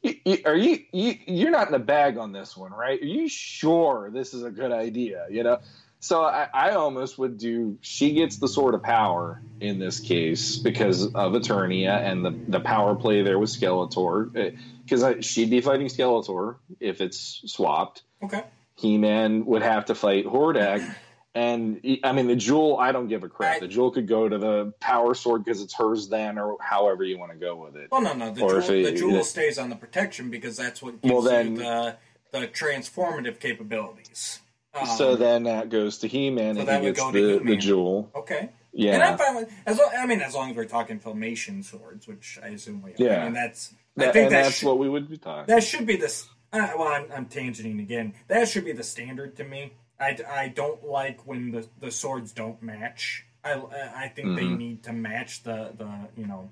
You, 0.00 0.14
you, 0.24 0.38
are 0.46 0.56
you, 0.56 0.78
you 0.90 1.18
you're 1.26 1.50
not 1.50 1.66
in 1.66 1.72
the 1.74 1.78
bag 1.78 2.16
on 2.16 2.32
this 2.32 2.56
one, 2.56 2.72
right? 2.72 2.98
Are 2.98 3.04
you 3.04 3.28
sure 3.28 4.10
this 4.10 4.32
is 4.32 4.42
a 4.42 4.50
good 4.50 4.72
idea? 4.72 5.26
You 5.28 5.42
know, 5.42 5.58
so 6.00 6.22
I, 6.22 6.48
I 6.54 6.70
almost 6.76 7.18
would 7.18 7.36
do. 7.36 7.76
She 7.82 8.14
gets 8.14 8.38
the 8.38 8.48
sword 8.48 8.74
of 8.74 8.82
power 8.82 9.42
in 9.60 9.78
this 9.78 10.00
case 10.00 10.56
because 10.56 11.04
of 11.04 11.34
Eternia 11.34 12.00
and 12.00 12.24
the 12.24 12.30
the 12.48 12.60
power 12.60 12.94
play 12.94 13.20
there 13.20 13.38
with 13.38 13.50
Skeletor, 13.50 14.34
eh, 14.34 14.56
because 14.82 15.26
she'd 15.26 15.50
be 15.50 15.60
fighting 15.60 15.88
Skeletor 15.88 16.56
if 16.80 17.02
it's 17.02 17.42
swapped. 17.44 18.02
Okay. 18.22 18.44
He 18.76 18.96
Man 18.96 19.44
would 19.44 19.62
have 19.62 19.84
to 19.86 19.94
fight 19.94 20.24
Hordak. 20.24 20.94
And 21.36 21.80
I 22.04 22.12
mean, 22.12 22.28
the 22.28 22.36
jewel, 22.36 22.78
I 22.78 22.92
don't 22.92 23.08
give 23.08 23.24
a 23.24 23.28
crap. 23.28 23.58
The 23.60 23.66
jewel 23.66 23.90
could 23.90 24.06
go 24.06 24.28
to 24.28 24.38
the 24.38 24.72
power 24.78 25.14
sword 25.14 25.44
because 25.44 25.60
it's 25.62 25.74
hers 25.74 26.08
then, 26.08 26.38
or 26.38 26.56
however 26.60 27.02
you 27.02 27.18
want 27.18 27.32
to 27.32 27.38
go 27.38 27.56
with 27.56 27.74
it. 27.76 27.88
Well, 27.90 28.02
no, 28.02 28.12
no. 28.12 28.30
The 28.30 28.42
Or 28.42 28.48
jewel, 28.50 28.58
if 28.60 28.70
it- 28.70 28.84
the 28.84 28.92
jewel 28.92 29.16
it- 29.16 29.24
stays 29.24 29.58
on 29.58 29.68
the 29.68 29.76
protection 29.76 30.30
because 30.30 30.56
that's 30.56 30.80
what 30.80 31.02
gives 31.02 31.12
Well, 31.12 31.22
then- 31.22 31.52
you 31.56 31.58
the 31.62 31.96
the 32.30 32.48
transformative 32.48 33.38
capabilities. 33.40 34.40
Um, 34.74 34.86
so 34.86 35.14
then 35.14 35.44
that 35.44 35.68
goes 35.70 35.98
to 35.98 36.08
He 36.08 36.30
Man, 36.30 36.54
so 36.56 36.60
and 36.60 36.68
that 36.68 36.82
he 36.82 36.88
gets 36.88 36.98
the, 37.12 37.18
He-Man. 37.18 37.46
the 37.46 37.56
jewel. 37.56 38.10
okay. 38.14 38.50
Yeah, 38.72 38.94
And 38.94 39.02
I'm 39.04 39.16
fine 39.16 39.36
with 39.36 39.52
as 39.66 39.78
long, 39.78 39.90
I 39.96 40.04
mean, 40.04 40.20
as 40.20 40.34
long 40.34 40.50
as 40.50 40.56
we're 40.56 40.64
talking 40.64 40.98
filmation 40.98 41.64
swords, 41.64 42.08
which 42.08 42.40
I 42.42 42.48
assume 42.48 42.82
we 42.82 42.90
are. 42.90 42.94
Yeah. 42.98 43.20
I 43.20 43.24
mean, 43.26 43.34
that's. 43.34 43.72
I 43.96 44.06
think 44.06 44.16
and 44.16 44.24
that 44.34 44.42
that's 44.42 44.56
should, 44.58 44.66
what 44.66 44.78
we 44.78 44.88
would 44.88 45.08
be 45.08 45.16
talking. 45.16 45.46
that 45.54 45.62
should 45.62 45.86
be 45.86 45.94
the. 45.94 46.06
Uh, 46.52 46.70
well, 46.76 46.88
I'm, 46.88 47.06
I'm 47.14 47.26
tangenting 47.26 47.78
again. 47.80 48.14
That 48.26 48.48
should 48.48 48.64
be 48.64 48.72
the 48.72 48.82
standard 48.82 49.36
to 49.36 49.44
me. 49.44 49.74
I, 50.00 50.18
I 50.28 50.48
don't 50.48 50.84
like 50.84 51.26
when 51.26 51.50
the, 51.52 51.66
the 51.80 51.90
swords 51.90 52.32
don't 52.32 52.62
match. 52.62 53.26
I, 53.44 53.52
I 53.94 54.08
think 54.08 54.34
they 54.34 54.46
Mhm. 54.46 54.56
need 54.56 54.82
to 54.84 54.92
match 54.92 55.42
the, 55.42 55.72
the 55.76 55.88
you 56.16 56.26
know, 56.26 56.50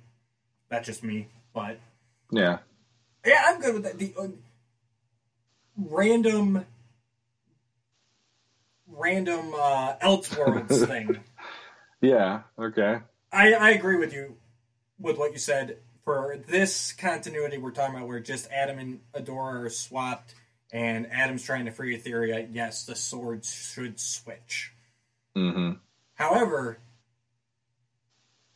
that's 0.68 0.86
just 0.86 1.02
me. 1.02 1.28
But 1.54 1.78
yeah, 2.30 2.58
yeah, 3.26 3.44
I'm 3.46 3.60
good 3.60 3.74
with 3.74 3.82
that. 3.84 3.98
The 3.98 4.14
uh, 4.18 4.28
random, 5.76 6.66
random 8.86 9.54
uh, 9.54 9.94
Elseworlds 9.96 10.86
thing. 10.86 11.18
yeah, 12.00 12.42
okay, 12.58 12.98
I, 13.32 13.52
I 13.54 13.70
agree 13.70 13.96
with 13.96 14.12
you 14.12 14.36
with 14.98 15.18
what 15.18 15.32
you 15.32 15.38
said. 15.38 15.78
For 16.04 16.36
this 16.48 16.90
continuity 16.92 17.58
we're 17.58 17.70
talking 17.70 17.94
about, 17.94 18.08
where 18.08 18.18
just 18.18 18.50
Adam 18.50 18.78
and 18.80 19.00
Adora 19.14 19.66
are 19.66 19.70
swapped, 19.70 20.34
and 20.72 21.06
Adam's 21.12 21.44
trying 21.44 21.66
to 21.66 21.70
free 21.70 21.96
Etheria, 21.96 22.48
yes, 22.50 22.84
the 22.86 22.94
swords 22.96 23.52
should 23.52 24.00
switch. 24.00 24.72
hmm 25.34 25.72
However, 26.14 26.78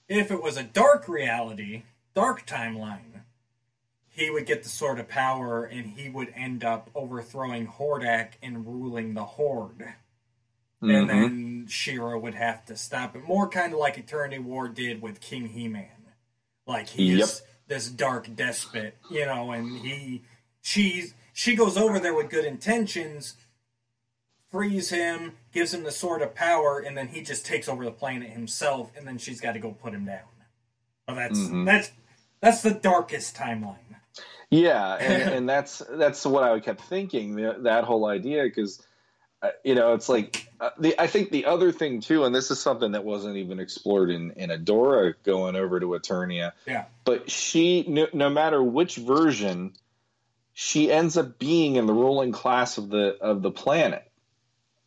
if 0.08 0.30
it 0.30 0.42
was 0.42 0.56
a 0.56 0.62
dark 0.62 1.08
reality, 1.08 1.82
dark 2.14 2.46
timeline, 2.46 3.22
he 4.08 4.30
would 4.30 4.46
get 4.46 4.62
the 4.62 4.68
sword 4.68 4.98
of 4.98 5.08
power 5.08 5.64
and 5.64 5.86
he 5.86 6.08
would 6.08 6.32
end 6.34 6.64
up 6.64 6.90
overthrowing 6.94 7.66
Hordak 7.66 8.32
and 8.42 8.66
ruling 8.66 9.14
the 9.14 9.24
Horde. 9.24 9.94
And 10.80 10.90
Mhm. 10.90 11.06
then 11.08 11.66
She-Ra 11.66 12.16
would 12.18 12.34
have 12.34 12.64
to 12.66 12.76
stop 12.76 13.16
it. 13.16 13.24
More 13.24 13.48
kind 13.48 13.72
of 13.72 13.78
like 13.78 13.98
Eternity 13.98 14.38
War 14.38 14.68
did 14.68 15.02
with 15.02 15.20
King 15.20 15.48
He 15.48 15.66
Man. 15.68 16.12
Like 16.66 16.88
he's 16.88 17.18
Yep. 17.18 17.28
this 17.66 17.90
dark 17.90 18.34
despot, 18.36 18.96
you 19.10 19.26
know, 19.26 19.50
and 19.50 19.78
he 19.78 20.22
she's 20.60 21.14
she 21.36 21.54
goes 21.54 21.76
over 21.76 22.00
there 22.00 22.14
with 22.14 22.30
good 22.30 22.46
intentions, 22.46 23.34
frees 24.50 24.88
him, 24.88 25.32
gives 25.52 25.74
him 25.74 25.82
the 25.84 25.90
sword 25.90 26.22
of 26.22 26.34
power, 26.34 26.78
and 26.78 26.96
then 26.96 27.08
he 27.08 27.20
just 27.20 27.44
takes 27.44 27.68
over 27.68 27.84
the 27.84 27.90
planet 27.90 28.30
himself, 28.30 28.90
and 28.96 29.06
then 29.06 29.18
she's 29.18 29.38
got 29.38 29.52
to 29.52 29.58
go 29.58 29.72
put 29.72 29.92
him 29.92 30.06
down. 30.06 30.22
Well, 31.06 31.16
that's 31.18 31.38
Mhm. 31.38 31.66
that's 31.66 31.90
that's 32.40 32.62
the 32.62 32.70
darkest 32.70 33.36
timeline. 33.36 33.76
yeah, 34.50 34.94
and, 34.94 35.22
and 35.34 35.48
that's 35.48 35.82
that's 35.90 36.24
what 36.24 36.42
I 36.42 36.58
kept 36.58 36.80
thinking 36.80 37.36
that 37.64 37.84
whole 37.84 38.06
idea 38.06 38.44
because 38.44 38.82
uh, 39.42 39.50
you 39.62 39.74
know 39.74 39.92
it's 39.92 40.08
like 40.08 40.48
uh, 40.58 40.70
the 40.78 40.98
I 40.98 41.06
think 41.06 41.30
the 41.32 41.44
other 41.44 41.70
thing 41.70 42.00
too, 42.00 42.24
and 42.24 42.34
this 42.34 42.50
is 42.50 42.58
something 42.58 42.92
that 42.92 43.04
wasn't 43.04 43.36
even 43.36 43.60
explored 43.60 44.10
in 44.10 44.30
in 44.32 44.48
Adora 44.48 45.12
going 45.22 45.54
over 45.54 45.78
to 45.80 45.86
Eternia, 45.88 46.52
Yeah. 46.66 46.86
but 47.04 47.30
she 47.30 47.84
no, 47.86 48.06
no 48.14 48.30
matter 48.30 48.62
which 48.62 48.96
version 48.96 49.74
she 50.58 50.90
ends 50.90 51.18
up 51.18 51.38
being 51.38 51.76
in 51.76 51.84
the 51.84 51.92
ruling 51.92 52.32
class 52.32 52.78
of 52.78 52.88
the 52.88 53.18
of 53.20 53.42
the 53.42 53.50
planet 53.50 54.10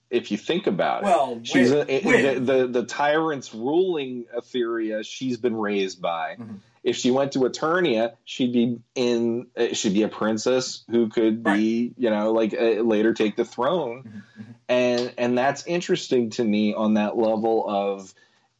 if 0.09 0.31
you 0.31 0.37
think 0.37 0.65
about 0.65 1.03
it. 1.03 1.05
Well, 1.05 1.41
she's 1.43 1.71
a, 1.71 1.83
the, 1.83 2.39
the 2.39 2.67
the 2.67 2.85
tyrants 2.85 3.53
ruling 3.53 4.25
Etheria 4.35 5.05
she's 5.05 5.37
been 5.37 5.55
raised 5.55 6.01
by. 6.01 6.37
Mhm. 6.39 6.61
if 6.83 6.95
she 6.95 7.11
went 7.11 7.33
to 7.33 7.39
Eternia 7.39 8.15
she'd 8.25 8.51
be 8.51 8.79
in 8.95 9.45
uh, 9.55 9.73
she'd 9.73 9.93
be 9.93 10.01
a 10.01 10.07
princess 10.07 10.83
who 10.89 11.07
could 11.09 11.43
be 11.43 11.93
you 11.97 12.09
know 12.09 12.31
like 12.31 12.55
uh, 12.55 12.81
later 12.81 13.13
take 13.13 13.35
the 13.35 13.45
throne. 13.45 14.03
Mhm, 14.03 14.41
mhm. 14.41 14.55
and 14.69 15.13
and 15.19 15.37
that's 15.37 15.67
interesting 15.67 16.31
to 16.31 16.43
me 16.43 16.73
on 16.73 16.95
that 16.95 17.15
level 17.15 17.63
of 17.69 18.11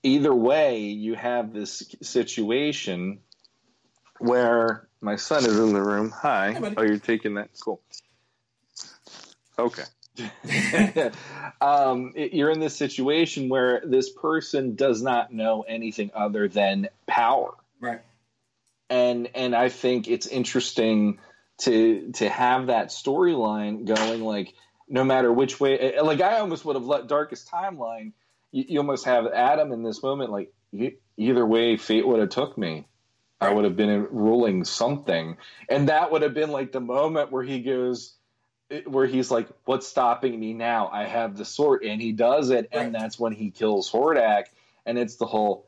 either 0.03 0.33
way 0.33 0.81
you 0.81 1.15
have 1.15 1.53
this 1.53 1.95
situation 2.03 3.21
where 4.19 4.88
my 5.01 5.15
son 5.15 5.45
is 5.45 5.57
in 5.59 5.73
the 5.73 5.81
room. 5.81 6.11
Hi. 6.11 6.53
Hey, 6.53 6.73
oh 6.77 6.81
you're 6.83 6.97
taking 6.97 7.35
that? 7.35 7.49
Cool. 7.59 7.81
Okay. 9.57 9.83
Um, 11.61 12.13
it- 12.15 12.33
you're 12.33 12.51
in 12.51 12.59
this 12.59 12.75
situation 12.75 13.49
where 13.49 13.81
this 13.85 14.09
person 14.09 14.75
does 14.75 15.01
not 15.01 15.33
know 15.33 15.61
anything 15.67 16.11
other 16.13 16.47
than 16.47 16.87
power. 17.07 17.53
Right. 17.81 18.01
and 18.89 19.29
and 19.35 19.55
I 19.55 19.69
think 19.69 20.07
it's 20.07 20.27
interesting 20.27 21.19
to 21.59 22.11
to 22.15 22.29
have 22.29 22.67
that 22.67 22.87
storyline 22.89 23.85
going 23.85 24.21
like 24.21 24.53
no 24.89 25.03
matter 25.03 25.31
which 25.31 25.59
way 25.59 25.97
like 26.01 26.19
I 26.21 26.39
almost 26.39 26.65
would 26.65 26.75
have 26.75 26.85
let 26.85 27.07
darkest 27.07 27.49
timeline 27.49 28.11
you, 28.51 28.65
you 28.67 28.79
almost 28.79 29.05
have 29.05 29.27
Adam 29.27 29.71
in 29.71 29.83
this 29.83 30.01
moment 30.03 30.31
like 30.31 30.51
either 31.17 31.45
way 31.45 31.77
fate 31.77 32.05
would 32.07 32.19
have 32.19 32.29
took 32.29 32.57
me 32.57 32.85
I 33.41 33.53
would 33.53 33.63
have 33.63 33.75
been 33.75 34.07
ruling 34.11 34.65
something 34.65 35.37
and 35.69 35.87
that 35.89 36.11
would 36.11 36.21
have 36.23 36.33
been 36.33 36.51
like 36.51 36.71
the 36.71 36.81
moment 36.81 37.31
where 37.31 37.43
he 37.43 37.61
goes 37.61 38.15
where 38.85 39.05
he's 39.05 39.31
like 39.31 39.47
what's 39.65 39.87
stopping 39.87 40.37
me 40.39 40.53
now 40.53 40.89
I 40.91 41.05
have 41.05 41.37
the 41.37 41.45
sword 41.45 41.83
and 41.83 42.01
he 42.01 42.11
does 42.11 42.49
it 42.49 42.69
and 42.71 42.93
that's 42.93 43.17
when 43.17 43.31
he 43.33 43.49
kills 43.49 43.89
Hordak 43.89 44.45
and 44.85 44.97
it's 44.99 45.15
the 45.15 45.25
whole 45.25 45.67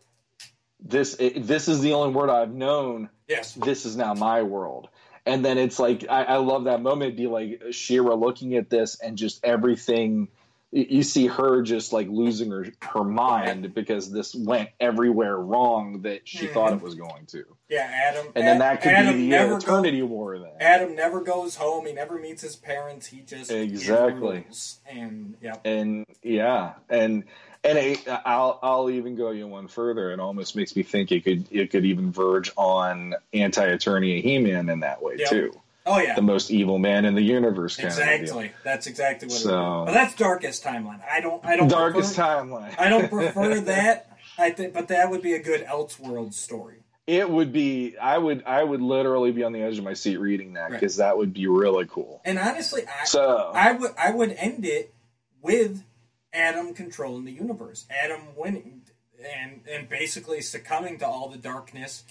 this 0.84 1.15
it, 1.19 1.48
this 1.48 1.68
is 1.68 1.81
the 1.81 1.93
only 1.93 2.14
word 2.14 2.30
I've 2.30 2.53
known. 2.53 3.10
Yes. 3.27 3.53
This 3.53 3.85
is 3.85 3.95
now 3.95 4.14
my 4.15 4.41
world. 4.41 4.89
And 5.27 5.45
then 5.45 5.60
it's 5.60 5.77
like 5.77 6.06
I, 6.10 6.23
I 6.23 6.38
love 6.38 6.64
that 6.64 6.81
moment. 6.81 7.15
Be 7.15 7.27
like 7.27 7.61
She-Ra 7.69 8.15
looking 8.15 8.56
at 8.56 8.69
this 8.72 8.99
and 8.99 9.15
just 9.18 9.45
everything. 9.45 10.27
You 10.72 11.03
see 11.03 11.27
her 11.27 11.61
just 11.61 11.93
like 11.93 12.07
losing 12.07 12.49
her 12.49 12.65
her 12.81 13.03
mind 13.03 13.76
because 13.76 14.11
this 14.11 14.34
went 14.34 14.69
everywhere 14.80 15.38
wrong 15.38 16.02
that 16.02 16.27
she 16.27 16.48
Mhm. 16.48 16.53
thought 16.53 16.73
it 16.73 16.81
was 16.81 16.95
going 16.95 17.27
to. 17.27 17.45
Yeah, 17.72 17.89
Adam. 17.89 18.27
And 18.35 18.45
then 18.45 18.60
that 18.60 18.81
could 18.81 18.91
Adam 18.91 19.15
be 19.15 19.22
the 19.22 19.30
never 19.30 19.57
eternity 19.57 20.02
war. 20.02 20.38
Then 20.38 20.49
Adam 20.60 20.93
never 20.93 21.22
goes 21.22 21.56
home. 21.56 21.85
He 21.85 21.93
never 21.93 22.19
meets 22.19 22.41
his 22.41 22.57
parents. 22.57 23.07
He 23.07 23.22
just 23.22 23.49
Exactly. 23.49 24.45
And 24.89 25.35
yeah, 25.41 25.56
and 25.64 26.06
yeah, 26.22 26.73
and 26.89 27.23
and 27.64 27.77
it, 27.77 28.06
I'll 28.26 28.60
I'll 28.61 28.89
even 28.89 29.15
go 29.15 29.31
you 29.31 29.48
one 29.48 29.69
further. 29.69 30.11
It 30.11 30.19
almost 30.19 30.53
makes 30.56 30.76
me 30.76 30.84
think 30.84 31.14
it 31.14 31.23
could 31.23 31.48
it 31.49 31.72
could 31.72 31.85
even 31.85 32.11
verge 32.11 32.52
on 32.57 33.15
anti-Eternia 33.34 34.22
He-Man 34.22 34.68
in 34.68 34.81
that 34.81 35.02
way 35.02 35.15
Yep. 35.19 35.30
too. 35.30 35.61
Oh 35.85 35.98
yeah, 35.98 36.15
the 36.15 36.22
most 36.22 36.52
evil 36.52 36.77
man 36.77 37.06
in 37.06 37.15
the 37.15 37.23
universe. 37.23 37.77
Kind 37.77 37.88
exactly. 37.88 38.52
That's 38.65 38.85
exactly 38.85 39.27
what. 39.30 39.38
So- 39.38 39.84
it. 39.84 39.85
But 39.85 39.93
that's 39.93 40.14
darkest 40.15 40.64
timeline. 40.64 40.99
I 41.10 41.22
don't. 41.22 41.43
I 41.45 41.56
don't. 41.56 41.69
Darkest 41.69 42.15
prefer, 42.15 42.30
timeline. 42.43 42.77
I 42.77 42.89
don't 42.89 43.10
prefer 43.10 43.60
that. 43.61 44.07
I 44.38 44.49
think, 44.52 44.73
but 44.73 44.89
that 44.89 45.10
would 45.10 45.22
be 45.22 45.34
a 45.34 45.41
good 45.41 45.65
Elseworld 45.65 46.34
story. 46.34 46.81
It 47.07 47.30
would 47.30 47.52
be. 47.52 47.98
I 47.98 48.18
would. 48.18 48.44
I 48.45 48.64
would 48.64 48.82
literally 48.82 49.32
be 49.32 49.44
on 49.44 49.52
the 49.53 49.61
edge 49.61 49.78
of 49.78 49.84
my 49.84 49.94
seat 49.94 50.18
reading 50.18 50.53
that 50.53 50.72
Right. 50.72 50.80
because 50.80 50.98
that 50.98 51.18
would 51.18 51.34
be 51.34 51.48
really 51.48 51.86
cool. 51.88 52.22
And 52.23 52.38
honestly, 52.38 52.84
I, 52.88 53.06
So 53.06 53.52
I 53.53 53.72
would 53.73 53.91
I 53.98 54.11
would 54.11 54.32
end 54.34 54.65
it 54.65 54.94
with 55.41 55.84
Adam 56.32 56.73
controlling 56.73 57.26
the 57.26 57.32
universe, 57.32 57.86
Adam 57.90 58.36
winning, 58.36 58.84
and 59.19 59.61
and 59.69 59.90
basically 59.90 60.41
succumbing 60.41 60.99
to 60.99 61.07
all 61.07 61.28
the 61.28 61.38
darkness 61.38 62.03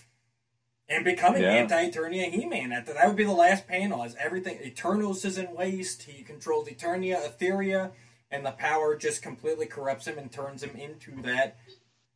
and 0.88 1.04
becoming 1.04 1.42
Yeah. 1.42 1.50
anti-Eternia 1.52 2.30
He-Man. 2.30 2.70
That 2.70 2.86
that 2.86 3.06
would 3.06 3.16
be 3.16 3.24
the 3.24 3.30
last 3.30 3.68
panel. 3.68 4.02
As 4.02 4.16
everything 4.16 4.58
Eternos 4.58 5.24
is 5.24 5.38
in 5.38 5.54
waste, 5.54 6.02
he 6.02 6.24
controls 6.24 6.68
Eternia, 6.68 7.16
Etheria, 7.24 7.92
and 8.28 8.44
the 8.44 8.50
power 8.50 8.96
just 8.96 9.22
completely 9.22 9.66
corrupts 9.66 10.08
him 10.08 10.18
and 10.18 10.30
turns 10.32 10.64
him 10.64 10.76
into 10.76 11.22
that 11.22 11.56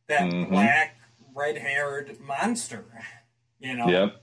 that 0.07 0.23
Mhm. 0.29 0.49
black 0.49 0.97
red-haired 1.35 2.19
monster. 2.19 2.85
You 3.59 3.75
know. 3.75 3.87
Yep. 3.87 4.21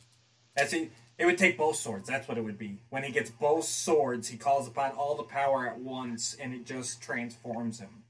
That's 0.57 0.73
it. 0.73 0.91
It 1.19 1.27
would 1.27 1.39
take 1.39 1.57
both 1.57 1.77
swords. 1.77 2.09
That's 2.09 2.27
what 2.27 2.39
it 2.39 2.41
would 2.43 2.59
be. 2.59 2.79
When 2.91 3.05
he 3.05 3.13
gets 3.13 3.31
both 3.31 3.65
swords, 3.65 4.29
he 4.29 4.37
calls 4.37 4.67
upon 4.67 4.93
all 4.93 5.15
the 5.17 5.23
power 5.23 5.67
at 5.67 5.79
once, 5.79 6.35
and 6.41 6.53
it 6.53 6.67
just 6.67 7.01
transforms 7.03 7.79
him. 7.81 8.03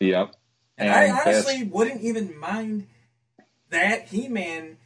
Yep. 0.00 0.34
And, 0.78 0.88
And 0.88 0.98
I 0.98 1.06
that's- 1.08 1.44
honestly 1.46 1.62
wouldn't 1.64 2.00
even 2.00 2.38
mind 2.38 2.86
that 3.70 4.08
He-Man 4.08 4.78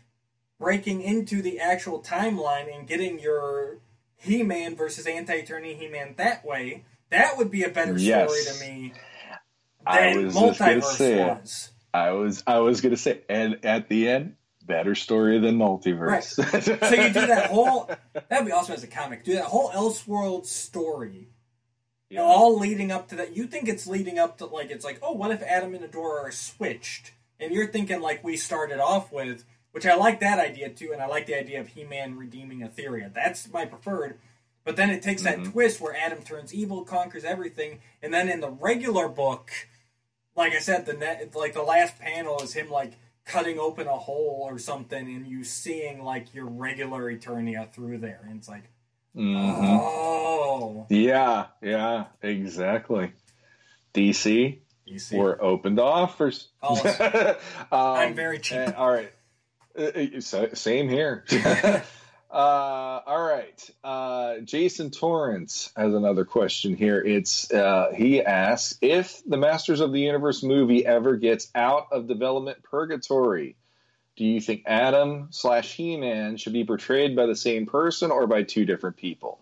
breaking 0.58 1.02
into 1.02 1.40
the 1.42 1.60
actual 1.60 2.00
timeline 2.02 2.74
and 2.74 2.86
getting 2.86 3.18
your 3.20 3.78
He-Man 4.16 4.74
versus 4.74 5.06
Anti-Eternia 5.06 5.76
He-Man 5.78 6.14
that 6.16 6.44
way. 6.44 6.84
That 7.10 7.38
would 7.38 7.50
be 7.50 7.62
a 7.62 7.70
better 7.70 7.96
Yes. 7.96 8.28
story 8.30 8.56
to 8.66 8.72
me 8.72 8.92
I 9.86 10.12
than 10.12 10.24
was 10.26 10.34
just 10.34 10.58
gonna 10.58 10.72
multiverse 10.80 11.40
was. 11.40 11.70
I 11.98 12.12
was. 12.12 12.42
I 12.46 12.58
was 12.58 12.80
gonna 12.80 12.96
say, 12.96 13.22
and 13.28 13.64
at 13.64 13.88
the 13.88 14.08
end, 14.08 14.36
better 14.64 14.94
story 14.94 15.38
than 15.38 15.56
multiverse. 15.58 16.34
So 16.84 16.94
you 16.94 17.08
do 17.08 17.26
that 17.26 17.46
whole. 17.50 17.90
That'd 18.28 18.46
be 18.46 18.52
awesome 18.52 18.74
as 18.74 18.82
a 18.84 18.86
comic. 18.86 19.24
Do 19.24 19.34
that 19.34 19.44
whole 19.44 19.70
Elseworld 19.70 20.46
story 20.46 21.28
Yeah. 22.10 22.20
all 22.22 22.58
leading 22.58 22.90
up 22.92 23.08
to 23.08 23.16
that. 23.16 23.36
You 23.36 23.46
think 23.46 23.68
it's 23.68 23.86
leading 23.86 24.18
up 24.18 24.38
to 24.38 24.46
like 24.46 24.70
it's 24.70 24.84
like, 24.84 24.98
oh, 25.02 25.12
what 25.12 25.30
if 25.30 25.42
Adam 25.42 25.74
and 25.74 25.84
Adora 25.84 26.24
are 26.24 26.32
switched? 26.32 27.12
And 27.40 27.52
you're 27.52 27.68
thinking 27.68 28.00
like 28.00 28.22
we 28.24 28.36
started 28.36 28.78
off 28.80 29.12
with, 29.12 29.44
which 29.72 29.86
I 29.86 29.94
like 29.94 30.20
that 30.20 30.38
idea 30.38 30.68
too, 30.70 30.90
and 30.92 31.00
I 31.00 31.06
like 31.06 31.26
the 31.26 31.38
idea 31.38 31.60
of 31.60 31.68
He-Man 31.68 32.16
redeeming 32.16 32.60
Etheria. 32.60 33.12
That's 33.12 33.50
my 33.52 33.64
preferred. 33.64 34.18
But 34.64 34.76
then 34.76 34.90
it 34.90 35.02
takes 35.02 35.22
that 35.22 35.38
Mhm. 35.38 35.52
twist 35.52 35.80
where 35.80 35.96
Adam 35.96 36.22
turns 36.22 36.52
evil, 36.52 36.84
conquers 36.84 37.24
everything, 37.24 37.80
and 38.02 38.12
then 38.12 38.28
in 38.28 38.40
the 38.40 38.50
regular 38.50 39.08
book, 39.08 39.50
like 40.38 40.54
I 40.54 40.60
said, 40.60 40.86
the 40.86 40.94
net, 40.94 41.34
like 41.34 41.52
the 41.52 41.62
last 41.62 41.98
panel 41.98 42.40
is 42.40 42.54
him 42.54 42.70
like 42.70 42.92
cutting 43.26 43.58
open 43.58 43.86
a 43.86 43.96
hole 43.96 44.46
or 44.48 44.58
something, 44.58 44.98
and 44.98 45.26
you 45.26 45.44
seeing 45.44 46.02
like 46.02 46.32
your 46.32 46.46
regular 46.46 47.12
Eternia 47.12 47.70
through 47.70 47.98
there, 47.98 48.20
and 48.26 48.38
it's 48.38 48.48
like, 48.48 48.70
mm-hmm. 49.14 49.78
oh, 49.80 50.86
Yeah. 50.88 51.46
Yeah. 51.60 52.04
Exactly. 52.22 53.12
DC, 53.92 54.58
DC, 54.88 55.18
we're 55.18 55.42
open 55.42 55.76
to 55.76 55.82
offers. 55.82 56.48
Um, 56.62 56.78
I'm 57.72 58.14
very 58.14 58.38
cheap. 58.38 58.58
uh, 58.58 58.72
all 58.76 58.90
right. 58.90 59.12
Uh, 59.76 60.54
same 60.54 60.88
here. 60.88 61.24
uh, 62.30 63.00
all 63.06 63.22
right. 63.22 63.70
Uh, 63.82 64.38
Jason 64.40 64.90
Torrance 64.90 65.70
has 65.76 65.94
another 65.94 66.24
question 66.24 66.76
here. 66.76 67.00
It's 67.00 67.50
uh, 67.52 67.92
he 67.96 68.22
asks 68.22 68.76
if 68.82 69.22
the 69.26 69.36
Masters 69.38 69.80
of 69.80 69.92
the 69.92 70.00
Universe 70.00 70.42
movie 70.42 70.84
ever 70.84 71.16
gets 71.16 71.50
out 71.54 71.86
of 71.92 72.06
development 72.06 72.62
purgatory. 72.62 73.56
Do 74.16 74.24
you 74.24 74.40
think 74.40 74.64
Adam 74.66 75.28
slash 75.30 75.74
He 75.74 75.96
Man 75.96 76.36
should 76.36 76.52
be 76.52 76.64
portrayed 76.64 77.14
by 77.16 77.26
the 77.26 77.36
same 77.36 77.66
person 77.66 78.10
or 78.10 78.26
by 78.26 78.42
two 78.42 78.64
different 78.64 78.96
people? 78.96 79.40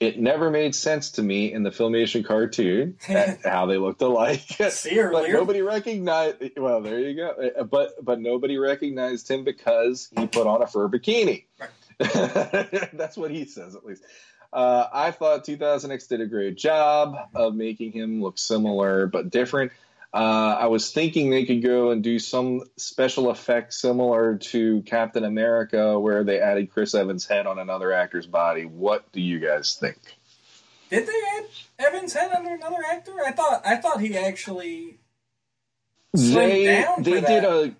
It 0.00 0.18
never 0.18 0.50
made 0.50 0.74
sense 0.74 1.12
to 1.12 1.22
me 1.22 1.52
in 1.52 1.62
the 1.62 1.70
Filmation 1.70 2.24
cartoon 2.24 2.96
how 3.44 3.66
they 3.66 3.76
looked 3.76 4.02
alike. 4.02 4.40
See 4.70 4.98
earlier. 4.98 5.12
but 5.12 5.30
nobody 5.30 5.60
recognized. 5.62 6.38
Well, 6.56 6.80
there 6.80 6.98
you 6.98 7.14
go. 7.14 7.28
Uh, 7.56 7.62
But 7.64 8.04
but 8.04 8.20
nobody 8.20 8.58
recognized 8.58 9.30
him 9.30 9.44
because 9.44 10.08
he 10.18 10.26
put 10.26 10.46
on 10.48 10.60
a 10.62 10.66
fur 10.66 10.88
bikini. 10.88 11.44
That's 12.92 13.16
what 13.16 13.30
he 13.30 13.44
says, 13.44 13.74
at 13.74 13.84
least. 13.84 14.04
Uh, 14.52 14.86
I 14.92 15.10
thought 15.12 15.46
2000X 15.46 16.08
did 16.08 16.20
a 16.20 16.26
great 16.26 16.56
job 16.56 17.16
of 17.34 17.54
making 17.54 17.92
him 17.92 18.22
look 18.22 18.38
similar 18.38 19.06
but 19.06 19.30
different. 19.30 19.72
Uh, 20.14 20.56
I 20.60 20.66
was 20.66 20.90
thinking 20.92 21.30
they 21.30 21.46
could 21.46 21.62
go 21.62 21.90
and 21.90 22.02
do 22.02 22.18
some 22.18 22.64
special 22.76 23.30
effects 23.30 23.80
similar 23.80 24.36
to 24.36 24.82
Captain 24.82 25.24
America, 25.24 25.98
where 25.98 26.22
they 26.22 26.38
added 26.38 26.70
Chris 26.70 26.94
Evans' 26.94 27.24
head 27.24 27.46
on 27.46 27.58
another 27.58 27.94
actor's 27.94 28.26
body. 28.26 28.66
What 28.66 29.10
do 29.12 29.22
you 29.22 29.38
guys 29.38 29.74
think? 29.74 29.96
Did 30.90 31.06
they 31.06 31.22
add 31.38 31.46
Evans' 31.78 32.12
head 32.12 32.30
under 32.30 32.54
another 32.54 32.84
actor? 32.86 33.14
I 33.24 33.32
thought 33.32 33.62
I 33.64 33.76
thought 33.76 34.02
he 34.02 34.14
actually 34.18 34.98
they 36.12 36.84
they 36.98 37.20
for 37.20 37.26
did 37.26 37.44
a 37.44 37.74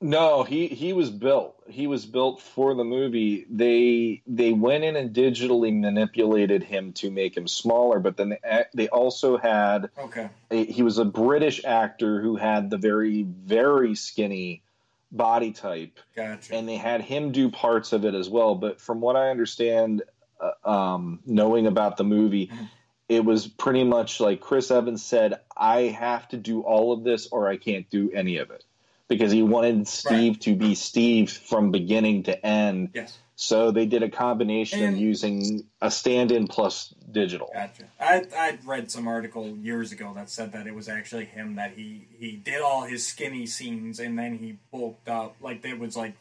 no 0.00 0.44
he 0.44 0.68
he 0.68 0.92
was 0.92 1.10
built 1.10 1.56
he 1.68 1.86
was 1.86 2.06
built 2.06 2.40
for 2.40 2.74
the 2.74 2.84
movie 2.84 3.44
they 3.50 4.22
they 4.26 4.52
went 4.52 4.84
in 4.84 4.94
and 4.94 5.14
digitally 5.14 5.76
manipulated 5.76 6.62
him 6.62 6.92
to 6.92 7.10
make 7.10 7.36
him 7.36 7.48
smaller 7.48 7.98
but 7.98 8.16
then 8.16 8.28
they, 8.28 8.64
they 8.74 8.88
also 8.88 9.36
had 9.36 9.90
okay. 9.98 10.30
a, 10.50 10.64
he 10.64 10.82
was 10.82 10.98
a 10.98 11.04
british 11.04 11.64
actor 11.64 12.20
who 12.20 12.36
had 12.36 12.70
the 12.70 12.78
very 12.78 13.24
very 13.24 13.94
skinny 13.96 14.62
body 15.10 15.52
type 15.52 15.98
Gotcha. 16.14 16.54
and 16.54 16.68
they 16.68 16.76
had 16.76 17.00
him 17.00 17.32
do 17.32 17.50
parts 17.50 17.92
of 17.92 18.04
it 18.04 18.14
as 18.14 18.28
well 18.28 18.54
but 18.54 18.80
from 18.80 19.00
what 19.00 19.16
i 19.16 19.30
understand 19.30 20.02
uh, 20.40 20.68
um, 20.70 21.18
knowing 21.26 21.66
about 21.66 21.96
the 21.96 22.04
movie 22.04 22.46
Mhm. 22.46 22.68
it 23.08 23.24
was 23.24 23.48
pretty 23.48 23.82
much 23.82 24.20
like 24.20 24.40
chris 24.40 24.70
evans 24.70 25.02
said 25.02 25.40
i 25.56 25.80
have 25.82 26.28
to 26.28 26.36
do 26.36 26.60
all 26.60 26.92
of 26.92 27.02
this 27.02 27.26
or 27.32 27.48
i 27.48 27.56
can't 27.56 27.90
do 27.90 28.12
any 28.12 28.36
of 28.36 28.50
it 28.52 28.62
because 29.08 29.32
he 29.32 29.42
wanted 29.42 29.86
steve 29.88 30.38
to 30.40 30.54
be 30.54 30.74
steve 30.74 31.30
from 31.30 31.70
beginning 31.70 32.22
to 32.24 32.46
end 32.46 32.90
yes. 32.94 33.18
so 33.36 33.70
they 33.70 33.86
did 33.86 34.02
a 34.02 34.08
combination 34.10 34.82
And- 34.82 34.94
of 34.94 35.00
using 35.00 35.64
a 35.80 35.90
stand-in 35.90 36.46
plus 36.48 36.94
digital 37.10 37.50
Gotcha. 37.54 37.84
I 38.00 38.24
I 38.36 38.58
read 38.66 38.90
some 38.90 39.08
article 39.08 39.46
years 39.56 39.92
ago 39.92 40.12
that 40.14 40.28
said 40.28 40.52
that 40.52 40.66
it 40.66 40.74
was 40.74 40.88
actually 40.88 41.24
him 41.24 41.54
that 41.56 41.72
he 41.74 42.06
he 42.18 42.32
did 42.32 42.60
all 42.60 42.82
his 42.82 43.06
skinny 43.06 43.46
scenes 43.46 43.98
and 43.98 44.18
then 44.18 44.38
he 44.38 44.58
bulked 44.70 45.08
up 45.08 45.36
like 45.40 45.64
it 45.64 45.78
was 45.78 45.96
like 45.96 46.14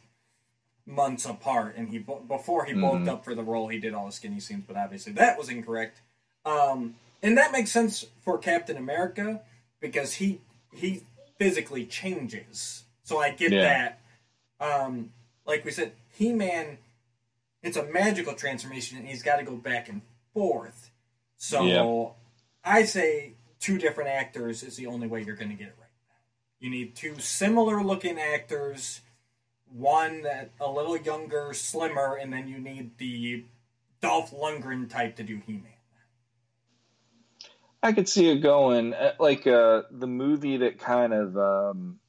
months 0.86 1.26
apart 1.26 1.76
and 1.76 1.90
he 1.90 1.98
before 2.00 2.64
he 2.66 2.74
bulked 2.74 3.04
Mhm. 3.06 3.10
up 3.10 3.26
for 3.26 3.36
the 3.36 3.44
role 3.44 3.68
he 3.68 3.78
did 3.80 3.94
all 3.94 4.06
the 4.06 4.12
skinny 4.14 4.40
scenes 4.40 4.64
but 4.66 4.78
obviously 4.78 5.12
that 5.14 5.38
was 5.38 5.50
incorrect. 5.50 6.00
Um, 6.46 6.96
and 7.22 7.38
that 7.38 7.52
makes 7.52 7.72
sense 7.72 8.06
for 8.24 8.38
Captain 8.38 8.78
America 8.78 9.42
because 9.82 10.14
he 10.14 10.40
he 10.74 11.04
physically 11.38 11.86
changes. 11.86 12.84
So 13.04 13.20
I 13.20 13.32
get 13.32 13.52
Yeah. 13.52 13.62
that. 13.62 14.02
Um, 14.60 15.14
like 15.46 15.64
we 15.66 15.72
said, 15.72 15.94
He 16.10 16.34
Man 16.34 16.78
it's 17.64 17.78
a 17.78 17.84
magical 17.84 18.34
transformation 18.34 18.98
and 18.98 19.08
he's 19.08 19.24
got 19.24 19.38
to 19.38 19.44
go 19.44 19.56
back 19.56 19.90
and 19.90 20.02
forth. 20.34 20.92
So 21.38 21.64
Yeah. 21.64 22.14
I 22.64 22.84
say 22.84 23.34
two 23.60 23.78
different 23.78 24.10
actors 24.10 24.64
is 24.64 24.78
the 24.78 24.86
only 24.86 25.08
way 25.08 25.24
you're 25.24 25.36
going 25.36 25.50
to 25.50 25.56
get 25.56 25.70
it 25.70 25.76
right. 25.80 25.90
You 26.60 26.70
need 26.70 26.96
two 26.96 27.20
similar 27.20 27.84
looking 27.84 28.20
actors, 28.20 29.02
one 29.72 30.22
that 30.22 30.52
a 30.60 30.70
little 30.72 30.98
younger, 30.98 31.54
slimmer, 31.54 32.16
and 32.16 32.32
then 32.32 32.48
you 32.48 32.58
need 32.60 32.98
the 32.98 33.46
Dolph 34.02 34.32
Lundgren 34.32 34.90
type 34.90 35.16
to 35.18 35.24
do 35.24 35.42
He-Man. 35.46 35.74
I 37.84 37.94
could 37.94 38.10
see 38.10 38.30
it 38.30 38.38
going 38.40 38.94
uh, 38.94 39.14
like 39.20 39.46
uh, 39.48 39.84
the 39.92 40.08
movie 40.08 40.58
that 40.58 40.80
kind 40.80 41.14
of 41.14 41.38
um, 41.38 42.00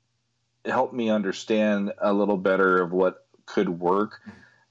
helped 0.65 0.95
me 0.95 1.11
understand 1.11 1.93
a 1.99 2.13
little 2.13 2.37
better 2.39 2.83
of 2.83 2.93
what 2.93 3.27
could 3.47 3.69
work. 3.69 4.21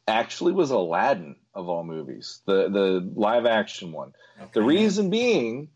Actually, 0.08 0.54
was 0.54 0.72
Aladdin 0.72 1.36
of 1.54 1.70
all 1.70 1.84
movies, 1.84 2.42
the 2.46 2.70
the 2.70 3.12
live 3.16 3.46
action 3.46 3.92
one. 3.92 4.14
The 4.54 4.62
reason 4.62 5.10
being 5.10 5.70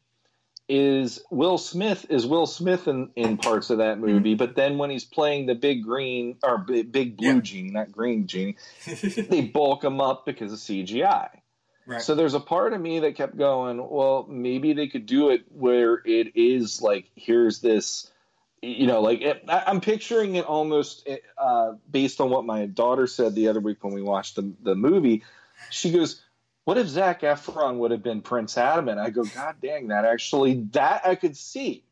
is 0.70 1.22
Will 1.30 1.58
Smith 1.58 2.06
is 2.10 2.26
Will 2.26 2.46
Smith 2.48 2.88
in, 2.88 3.10
in 3.18 3.36
parts 3.38 3.70
of 3.72 3.80
that 3.80 4.00
movie, 4.00 4.36
but 4.36 4.56
then 4.56 4.78
when 4.78 4.90
he's 4.90 5.04
playing 5.04 5.46
the 5.48 5.56
big 5.56 5.84
green 5.84 6.38
or 6.44 6.60
big, 6.60 6.92
big 6.94 7.18
blue 7.18 7.36
Yeah. 7.36 7.42
genie, 7.42 7.72
not 7.72 7.92
green 7.92 8.26
genie, 8.26 8.56
they 8.86 9.42
bulk 9.42 9.84
him 9.84 10.00
up 10.00 10.26
because 10.26 10.54
of 10.54 10.60
CGI. 10.60 11.28
Right. 11.86 12.02
So 12.02 12.16
there's 12.16 12.36
a 12.36 12.40
part 12.40 12.74
of 12.74 12.82
me 12.82 13.00
that 13.00 13.16
kept 13.16 13.38
going, 13.38 13.78
well, 13.78 14.26
maybe 14.30 14.74
they 14.74 14.88
could 14.88 15.06
do 15.06 15.30
it 15.30 15.44
where 15.50 16.02
it 16.06 16.36
is 16.36 16.82
like, 16.82 17.10
here's 17.16 17.60
this, 17.60 18.12
you 18.62 18.86
know, 18.86 19.02
like 19.02 19.22
it, 19.22 19.44
I, 19.48 19.64
I'm 19.68 19.82
picturing 19.82 20.36
it 20.36 20.46
almost 20.46 21.10
uh, 21.38 21.74
based 21.90 22.22
on 22.22 22.30
what 22.30 22.46
my 22.46 22.68
daughter 22.68 23.08
said 23.08 23.34
the 23.34 23.48
other 23.48 23.60
week 23.60 23.84
when 23.84 23.94
we 23.94 24.04
watched 24.04 24.36
the, 24.36 24.54
the 24.62 24.76
movie. 24.76 25.24
She 25.72 25.92
goes, 25.92 26.22
"What 26.66 26.78
if 26.78 26.88
Zac 26.88 27.22
Efron 27.22 27.78
would 27.78 27.92
have 27.92 28.04
been 28.04 28.22
Prince 28.22 28.58
Adam?" 28.58 28.88
And 28.88 29.00
I 29.00 29.10
go, 29.10 29.24
"God 29.24 29.56
dang, 29.62 29.88
that 29.88 30.06
actually 30.06 30.66
that 30.72 31.02
I 31.06 31.16
could 31.16 31.36
see." 31.36 31.84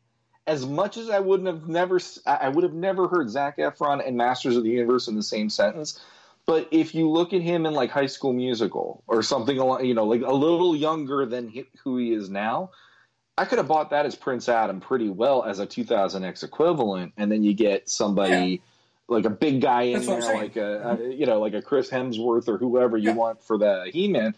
As 0.46 0.64
much 0.64 0.96
as 0.96 1.10
I 1.10 1.20
wouldn't 1.20 1.48
have 1.48 1.68
never, 1.68 2.00
I 2.26 2.48
would 2.48 2.64
have 2.64 2.72
never 2.72 3.08
heard 3.08 3.30
Zac 3.30 3.58
Efron 3.58 4.06
and 4.06 4.16
Masters 4.16 4.56
of 4.56 4.62
the 4.62 4.70
Universe 4.70 5.08
in 5.08 5.16
the 5.16 5.22
same 5.22 5.50
sentence. 5.50 6.00
But 6.50 6.66
if 6.72 6.96
you 6.96 7.08
look 7.08 7.32
at 7.32 7.42
him 7.42 7.64
in 7.64 7.74
like 7.74 7.90
High 7.90 8.06
School 8.06 8.32
Musical 8.32 9.04
or 9.06 9.22
something, 9.22 9.54
you 9.54 9.94
know, 9.94 10.04
like 10.04 10.22
a 10.22 10.34
little 10.34 10.74
younger 10.74 11.24
than 11.24 11.46
he, 11.46 11.66
who 11.84 11.96
he 11.96 12.12
is 12.12 12.28
now, 12.28 12.72
I 13.38 13.44
could 13.44 13.58
have 13.58 13.68
bought 13.68 13.90
that 13.90 14.04
as 14.04 14.16
Prince 14.16 14.48
Adam 14.48 14.80
pretty 14.80 15.10
well 15.10 15.44
as 15.44 15.60
a 15.60 15.66
2000X 15.68 16.42
equivalent, 16.42 17.12
and 17.16 17.30
then 17.30 17.44
you 17.44 17.54
get 17.54 17.88
somebody 17.88 18.50
yeah. 18.50 18.56
like 19.06 19.26
a 19.26 19.30
big 19.30 19.60
guy 19.60 19.82
in 19.82 20.04
That's 20.04 20.26
there, 20.26 20.34
like 20.34 20.56
a, 20.56 20.98
a, 21.00 21.14
you 21.14 21.24
know, 21.24 21.38
like 21.38 21.54
a 21.54 21.62
Chris 21.62 21.88
Hemsworth 21.88 22.48
or 22.48 22.58
whoever 22.58 22.96
you 22.96 23.10
yeah. 23.10 23.14
want 23.14 23.44
for 23.44 23.56
the 23.56 23.88
He-Man. 23.92 24.34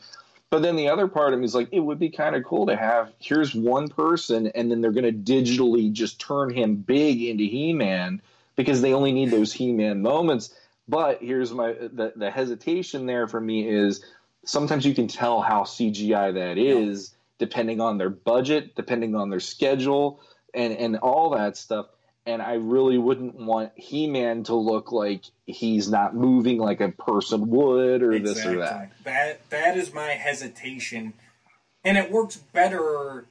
But 0.51 0.61
then 0.61 0.77
the 0.77 0.89
other 0.89 1.09
part 1.09 1.33
of 1.33 1.39
me 1.39 1.47
is 1.47 1.55
like, 1.55 1.71
it 1.73 1.81
would 1.81 1.99
be 1.99 2.11
kind 2.11 2.37
of 2.37 2.45
cool 2.45 2.67
to 2.67 2.77
have 2.77 3.11
here's 3.21 3.55
one 3.55 3.89
person, 3.89 4.49
and 4.49 4.71
then 4.71 4.83
they're 4.83 4.93
going 4.93 5.05
to 5.05 5.33
digitally 5.33 5.91
just 5.91 6.21
turn 6.21 6.53
him 6.53 6.77
big 6.77 7.23
into 7.23 7.45
He-Man 7.45 8.21
because 8.55 8.83
they 8.83 8.93
only 8.93 9.13
need 9.13 9.31
those 9.31 9.55
He-Man 9.55 10.03
moments 10.03 10.55
but 10.89 11.23
here's 11.23 11.53
my 11.53 11.73
the, 11.73 12.13
the 12.17 12.31
hesitation 12.31 13.07
there 13.07 13.29
for 13.29 13.41
me 13.41 13.69
is 13.69 14.05
sometimes 14.45 14.85
you 14.85 14.95
can 14.95 15.09
tell 15.09 15.41
how 15.41 15.63
CGI 15.63 16.35
that 16.35 16.59
is 16.59 17.15
depending 17.39 17.81
on 17.81 17.99
their 17.99 18.11
budget, 18.11 18.75
depending 18.75 19.15
on 19.15 19.31
their 19.31 19.41
schedule, 19.41 20.21
and 20.55 20.73
and 20.75 20.97
all 20.99 21.31
that 21.31 21.57
stuff. 21.57 21.87
And 22.25 22.41
I 22.41 22.55
really 22.55 22.99
wouldn't 22.99 23.35
want 23.35 23.73
He 23.75 24.07
Man 24.07 24.45
to 24.45 24.55
look 24.55 24.93
like 24.93 25.25
he's 25.47 25.91
not 25.91 26.15
moving 26.15 26.59
like 26.59 26.81
a 26.81 26.91
person 26.91 27.49
would, 27.49 28.03
or 28.03 28.13
exactly. 28.13 28.35
this 28.35 28.47
or 28.47 28.59
that. 28.59 28.93
That 29.05 29.51
that 29.51 29.77
is 29.77 29.93
my 29.93 30.11
hesitation, 30.11 31.15
and 31.85 31.97
it 31.97 32.11
works 32.11 32.37
better 32.37 33.27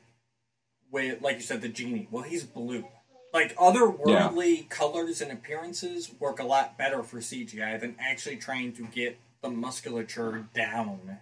with, 0.92 1.22
like 1.22 1.38
you 1.38 1.42
said, 1.42 1.62
the 1.62 1.70
genie. 1.70 2.08
Well, 2.12 2.24
he's 2.24 2.44
blue 2.44 2.86
like 3.34 3.56
otherworldly 3.56 4.58
yeah. 4.58 4.64
colors 4.70 5.22
and 5.22 5.32
appearances 5.32 6.12
work 6.20 6.40
a 6.40 6.44
lot 6.44 6.78
better 6.78 7.04
for 7.04 7.18
CGI 7.18 7.80
than 7.80 7.96
actually 8.00 8.38
trying 8.38 8.74
to 8.74 8.84
get 8.84 9.18
the 9.42 9.50
musculature 9.50 10.46
down 10.54 11.20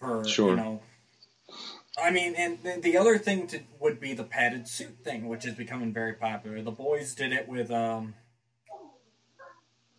for 0.00 0.26
sure. 0.26 0.50
you 0.50 0.56
know. 0.56 0.80
I 2.00 2.10
mean, 2.10 2.34
and 2.36 2.58
the 2.82 2.96
other 2.96 3.18
thing 3.18 3.46
to, 3.48 3.60
would 3.80 3.98
be 3.98 4.14
the 4.14 4.24
padded 4.24 4.68
suit 4.68 4.98
thing, 5.02 5.26
which 5.26 5.44
is 5.44 5.54
becoming 5.54 5.92
very 5.92 6.12
popular. 6.12 6.62
The 6.62 6.70
boys 6.70 7.14
did 7.14 7.32
it 7.32 7.48
with 7.48 7.70
um, 7.72 8.14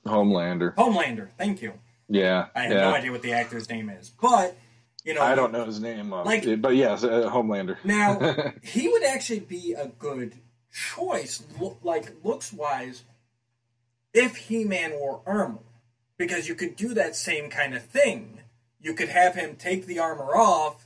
Homelander. 0.05 0.75
Homelander, 0.75 1.29
thank 1.37 1.61
you. 1.61 1.73
Yeah, 2.07 2.47
I 2.55 2.63
have 2.63 2.71
yeah. 2.71 2.81
no 2.81 2.93
idea 2.93 3.11
what 3.11 3.21
the 3.21 3.33
actor's 3.33 3.69
name 3.69 3.89
is, 3.89 4.09
but 4.09 4.57
you 5.03 5.13
know, 5.13 5.21
I 5.21 5.35
don't 5.35 5.51
know 5.51 5.65
his 5.65 5.79
name. 5.79 6.13
Uh, 6.13 6.23
like, 6.23 6.61
but 6.61 6.75
yes, 6.75 7.03
uh, 7.03 7.29
Homelander. 7.29 7.77
now 7.83 8.53
he 8.63 8.87
would 8.87 9.03
actually 9.03 9.41
be 9.41 9.73
a 9.73 9.87
good 9.87 10.35
choice, 10.71 11.43
look, 11.59 11.79
like 11.83 12.13
looks 12.23 12.53
wise, 12.53 13.03
if 14.13 14.35
He 14.35 14.63
Man 14.63 14.91
wore 14.91 15.21
armor. 15.25 15.59
Because 16.17 16.49
you 16.49 16.55
could 16.55 16.75
do 16.75 16.93
that 16.95 17.15
same 17.15 17.49
kind 17.49 17.73
of 17.73 17.81
thing. 17.81 18.41
You 18.81 18.93
could 18.93 19.07
have 19.07 19.35
him 19.35 19.55
take 19.55 19.85
the 19.85 19.99
armor 19.99 20.35
off 20.35 20.85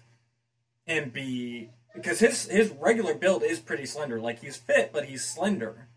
and 0.86 1.12
be. 1.12 1.72
Because 1.96 2.20
his, 2.20 2.48
his 2.48 2.70
regular 2.70 3.16
build 3.16 3.42
is 3.42 3.60
pretty 3.60 3.88
slender. 3.88 4.20
Like, 4.20 4.42
he's 4.42 4.58
fit, 4.58 4.92
but 4.94 5.06
he's 5.06 5.26
slender. 5.26 5.88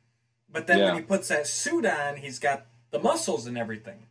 But 0.51 0.67
then 0.67 0.79
yeah. 0.79 0.85
when 0.87 0.95
he 0.95 1.03
puts 1.03 1.29
that 1.29 1.47
suit 1.47 1.85
on, 1.85 2.17
he's 2.17 2.39
got 2.39 2.65
the 2.91 2.99
muscles 2.99 3.47
and 3.47 3.59
everything. 3.59 4.07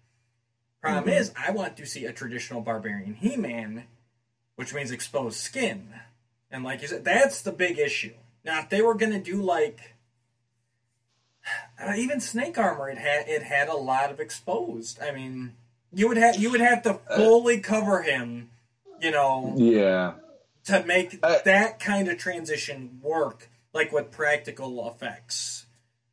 Problem 0.80 1.06
mm-hmm. 1.06 1.20
is, 1.20 1.32
I 1.36 1.50
want 1.50 1.76
to 1.78 1.88
see 1.88 2.06
a 2.06 2.14
traditional 2.14 2.62
barbarian 2.62 3.16
He 3.16 3.36
Man, 3.36 3.86
which 4.58 4.76
means 4.76 4.92
exposed 4.92 5.38
skin. 5.38 5.90
And 6.52 6.64
like 6.64 6.84
you 6.84 6.88
said, 6.88 7.04
that's 7.04 7.42
the 7.42 7.52
big 7.52 7.80
issue. 7.80 8.14
Now, 8.46 8.60
if 8.60 8.70
they 8.70 8.82
were 8.82 8.94
going 8.94 9.12
to 9.12 9.20
do 9.20 9.42
like 9.42 9.96
uh, 11.84 11.94
even 11.98 12.20
snake 12.20 12.58
armor, 12.58 12.90
it 12.90 13.00
had 13.00 13.28
it 13.28 13.44
had 13.44 13.68
a 13.68 13.76
lot 13.76 14.12
of 14.12 14.20
exposed. 14.20 15.00
I 15.02 15.12
mean, 15.12 15.54
you 15.92 16.08
would 16.08 16.18
have 16.18 16.38
you 16.38 16.52
would 16.52 16.62
have 16.62 16.84
to 16.84 17.00
uh, 17.10 17.18
fully 17.18 17.60
cover 17.60 18.04
him, 18.04 18.52
you 19.02 19.12
know. 19.12 19.54
Yeah. 19.58 20.14
To 20.66 20.84
make 20.84 21.20
uh, 21.22 21.40
that 21.46 21.80
kind 21.80 22.08
of 22.08 22.18
transition 22.18 23.00
work, 23.04 23.50
like 23.74 23.92
with 23.92 24.10
practical 24.10 24.88
effects. 24.88 25.66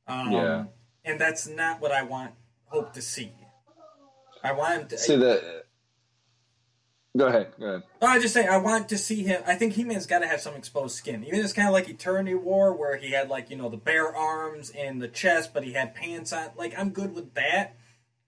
Um, 0.06 0.32
yeah. 0.32 0.64
And 1.04 1.18
that's 1.20 1.48
not 1.48 1.80
what 1.80 1.90
I 1.90 2.02
want. 2.02 2.32
Hope 2.66 2.92
to 2.94 3.02
see. 3.02 3.32
I 4.44 4.52
want 4.52 4.90
to 4.90 4.98
see 4.98 5.16
the 5.16 5.61
Go 7.16 7.26
ahead. 7.26 7.52
Go 7.60 7.66
ahead. 7.66 7.82
Oh, 8.01 8.06
I 8.06 8.18
just 8.18 8.32
say 8.32 8.47
I 8.47 8.56
want 8.56 8.89
to 8.89 8.97
see 8.97 9.22
him. 9.22 9.43
I 9.47 9.55
think 9.55 9.74
He-Man's 9.74 10.06
got 10.06 10.20
to 10.20 10.26
have 10.26 10.40
some 10.40 10.55
exposed 10.55 10.97
skin. 10.97 11.24
Even 11.24 11.40
it's 11.40 11.52
kind 11.52 11.68
of 11.68 11.74
like 11.74 11.89
Eternity 11.89 12.34
War, 12.34 12.72
where 12.72 12.97
he 12.97 13.10
had 13.12 13.28
like 13.28 13.51
you 13.51 13.56
know 13.56 13.68
the 13.68 13.76
bare 13.76 14.14
arms 14.14 14.70
and 14.70 15.01
the 15.01 15.09
chest, 15.09 15.52
but 15.52 15.62
he 15.62 15.74
had 15.74 15.94
pants 15.94 16.32
on. 16.32 16.51
Like 16.56 16.72
I'm 16.78 16.90
good 16.90 17.14
with 17.14 17.34
that, 17.34 17.76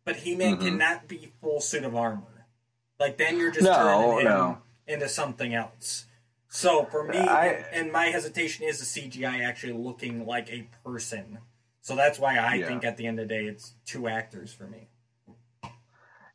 but 0.05 0.17
He-Man 0.17 0.57
mm-hmm. 0.57 0.65
cannot 0.65 1.09
be 1.09 1.33
full 1.41 1.61
suit 1.61 1.85
of 1.85 1.97
armor. 1.97 2.47
Like 3.01 3.17
then 3.17 3.39
you're 3.39 3.51
just 3.51 3.65
no, 3.65 3.75
turning 3.75 4.19
him 4.19 4.25
no. 4.25 4.59
into 4.87 5.09
something 5.09 5.55
else. 5.55 6.07
So 6.49 6.85
for 6.85 7.03
me, 7.03 7.19
I, 7.19 7.65
and 7.73 7.91
my 7.91 8.07
hesitation 8.07 8.65
is 8.65 8.79
the 8.79 9.01
CGI 9.01 9.45
actually 9.45 9.73
looking 9.73 10.25
like 10.25 10.49
a 10.53 10.69
person. 10.85 11.39
So 11.81 11.97
that's 11.97 12.19
why 12.19 12.37
I 12.37 12.55
yeah. 12.55 12.67
think 12.67 12.85
at 12.85 12.97
the 12.97 13.07
end 13.07 13.19
of 13.19 13.29
the 13.29 13.35
day, 13.35 13.47
it's 13.47 13.75
two 13.85 14.07
actors 14.09 14.53
for 14.53 14.65
me. 14.65 14.89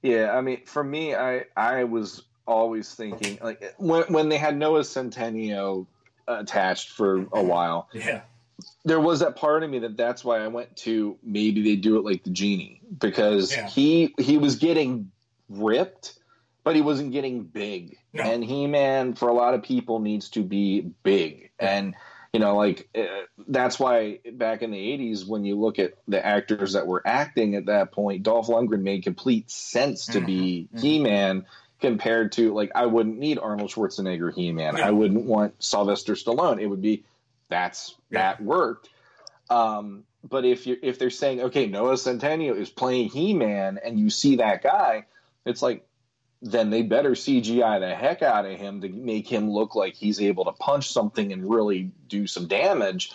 Yeah, 0.01 0.31
I 0.31 0.41
mean, 0.41 0.65
for 0.65 0.83
me, 0.83 1.15
I 1.15 1.45
I 1.55 1.85
was 1.85 2.23
always 2.49 2.93
thinking 2.93 3.37
like 3.41 3.75
when 3.77 4.03
when 4.03 4.29
they 4.29 4.37
had 4.37 4.57
Noah 4.57 4.81
Centineo 4.81 5.85
attached 6.27 6.89
for 6.89 7.27
a 7.31 7.43
while. 7.43 7.89
Yeah. 7.93 8.21
There 8.83 8.99
was 8.99 9.21
that 9.21 9.35
part 9.35 9.63
of 9.63 9.69
me 9.69 9.79
that 9.79 9.95
that's 9.95 10.23
why 10.23 10.39
I 10.39 10.47
went 10.47 10.75
to 10.77 11.17
maybe 11.23 11.63
they 11.63 11.75
do 11.75 11.97
it 11.97 12.03
like 12.03 12.23
the 12.23 12.29
genie 12.29 12.81
because 12.97 13.55
yeah. 13.55 13.67
he 13.67 14.13
he 14.17 14.37
was 14.37 14.57
getting 14.57 15.11
ripped, 15.47 16.17
but 16.63 16.75
he 16.75 16.81
wasn't 16.81 17.11
getting 17.11 17.43
big. 17.43 17.97
No. 18.11 18.23
And 18.23 18.43
He 18.43 18.67
Man 18.67 19.13
for 19.13 19.29
a 19.29 19.33
lot 19.33 19.53
of 19.53 19.63
people 19.63 19.99
needs 19.99 20.29
to 20.31 20.43
be 20.43 20.81
big 21.03 21.51
and 21.59 21.95
you 22.33 22.39
know 22.39 22.55
like 22.55 22.89
uh, 22.95 23.05
that's 23.47 23.79
why 23.79 24.19
back 24.33 24.61
in 24.61 24.71
the 24.71 24.77
80s 24.77 25.27
when 25.27 25.45
you 25.45 25.59
look 25.59 25.79
at 25.79 25.93
the 26.07 26.23
actors 26.23 26.73
that 26.73 26.87
were 26.87 27.01
acting 27.05 27.55
at 27.55 27.65
that 27.65 27.91
point 27.91 28.23
dolph 28.23 28.47
lundgren 28.47 28.81
made 28.81 29.03
complete 29.03 29.49
sense 29.49 30.05
to 30.07 30.19
mm-hmm. 30.19 30.25
be 30.25 30.69
mm-hmm. 30.71 30.79
he-man 30.79 31.45
compared 31.79 32.31
to 32.33 32.53
like 32.53 32.71
I 32.75 32.85
wouldn't 32.85 33.17
need 33.17 33.39
Arnold 33.39 33.71
Schwarzenegger 33.71 34.33
He 34.33 34.51
Man. 34.51 34.77
Yeah. 34.77 34.87
I 34.87 34.91
wouldn't 34.91 35.25
want 35.25 35.61
Sylvester 35.63 36.13
Stallone. 36.13 36.61
It 36.61 36.67
would 36.67 36.81
be 36.81 37.03
that's 37.49 37.95
yeah. 38.09 38.19
that 38.19 38.41
worked. 38.41 38.89
Um, 39.49 40.03
but 40.23 40.45
if 40.45 40.67
you 40.67 40.77
if 40.81 40.99
they're 40.99 41.09
saying 41.09 41.41
okay, 41.41 41.67
Noah 41.67 41.93
Centineo 41.93 42.55
is 42.55 42.69
playing 42.69 43.09
He 43.09 43.33
Man, 43.33 43.79
and 43.83 43.99
you 43.99 44.09
see 44.09 44.37
that 44.37 44.61
guy, 44.61 45.05
it's 45.45 45.61
like 45.61 45.85
then 46.41 46.69
they 46.69 46.81
better 46.81 47.11
CGI 47.11 47.79
the 47.79 47.93
heck 47.93 48.21
out 48.21 48.45
of 48.45 48.57
him 48.57 48.81
to 48.81 48.89
make 48.89 49.27
him 49.27 49.49
look 49.49 49.75
like 49.75 49.95
he's 49.95 50.21
able 50.21 50.45
to 50.45 50.53
punch 50.53 50.89
something 50.89 51.33
and 51.33 51.49
really 51.49 51.91
do 52.07 52.27
some 52.27 52.47
damage. 52.47 53.11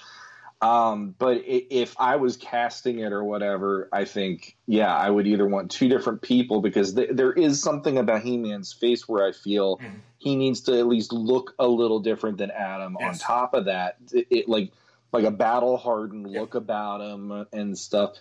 Um, 0.64 1.14
but 1.18 1.42
if 1.44 1.94
I 2.00 2.16
was 2.16 2.38
casting 2.38 3.00
it 3.00 3.12
or 3.12 3.22
whatever, 3.22 3.90
I 3.92 4.06
think, 4.06 4.56
yeah, 4.66 4.96
I 4.96 5.10
would 5.10 5.26
either 5.26 5.46
want 5.46 5.70
two 5.70 5.90
different 5.90 6.22
people 6.22 6.62
because 6.62 6.94
th- 6.94 7.10
there 7.12 7.32
is 7.32 7.60
something 7.60 7.98
about 7.98 8.22
He 8.22 8.38
Man's 8.38 8.72
face 8.72 9.06
where 9.06 9.26
I 9.26 9.32
feel 9.32 9.76
mm-hmm. 9.76 9.96
he 10.16 10.36
needs 10.36 10.62
to 10.62 10.78
at 10.78 10.86
least 10.86 11.12
look 11.12 11.54
a 11.58 11.68
little 11.68 12.00
different 12.00 12.38
than 12.38 12.50
Adam. 12.50 12.96
Yes. 12.98 13.20
On 13.20 13.26
top 13.26 13.52
of 13.52 13.66
that, 13.66 13.98
it, 14.10 14.26
it, 14.30 14.48
like 14.48 14.72
like 15.12 15.24
a 15.24 15.30
battle 15.30 15.76
hardened 15.76 16.30
yeah. 16.30 16.40
look 16.40 16.54
about 16.54 17.02
him 17.02 17.46
and 17.52 17.78
stuff. 17.78 18.14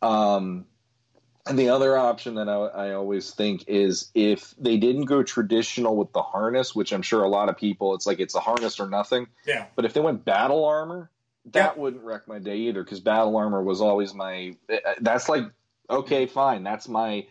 Um, 0.00 0.64
and 1.46 1.58
the 1.58 1.68
other 1.68 1.98
option 1.98 2.36
that 2.36 2.48
I, 2.48 2.54
I, 2.54 2.92
always 2.94 3.32
think 3.32 3.64
is 3.68 4.10
if 4.14 4.54
they 4.58 4.78
didn't 4.78 5.04
go 5.04 5.22
traditional 5.22 5.94
with 5.94 6.12
the 6.12 6.22
harness, 6.22 6.74
which 6.74 6.92
I'm 6.92 7.02
sure 7.02 7.22
a 7.22 7.28
lot 7.28 7.48
of 7.48 7.56
people, 7.58 7.94
it's 7.94 8.06
like 8.06 8.18
it's 8.18 8.34
a 8.34 8.40
harness 8.40 8.80
or 8.80 8.88
nothing. 8.88 9.26
Yeah. 9.46 9.66
But 9.76 9.84
if 9.84 9.92
they 9.92 10.00
went 10.00 10.24
battle 10.24 10.64
armor, 10.64 11.10
that 11.46 11.78
wouldn't 11.78 12.04
wreck 12.04 12.28
my 12.28 12.38
day 12.38 12.56
either 12.56 12.82
because 12.82 13.00
battle 13.00 13.36
armor 13.36 13.62
was 13.62 13.80
always 13.80 14.14
my. 14.14 14.56
Eh, 14.68 14.78
eh, 14.84 14.94
that's 15.00 15.28
like 15.28 15.44
okay, 15.90 16.26
fine. 16.26 16.62
That's 16.62 16.88
my. 16.88 17.26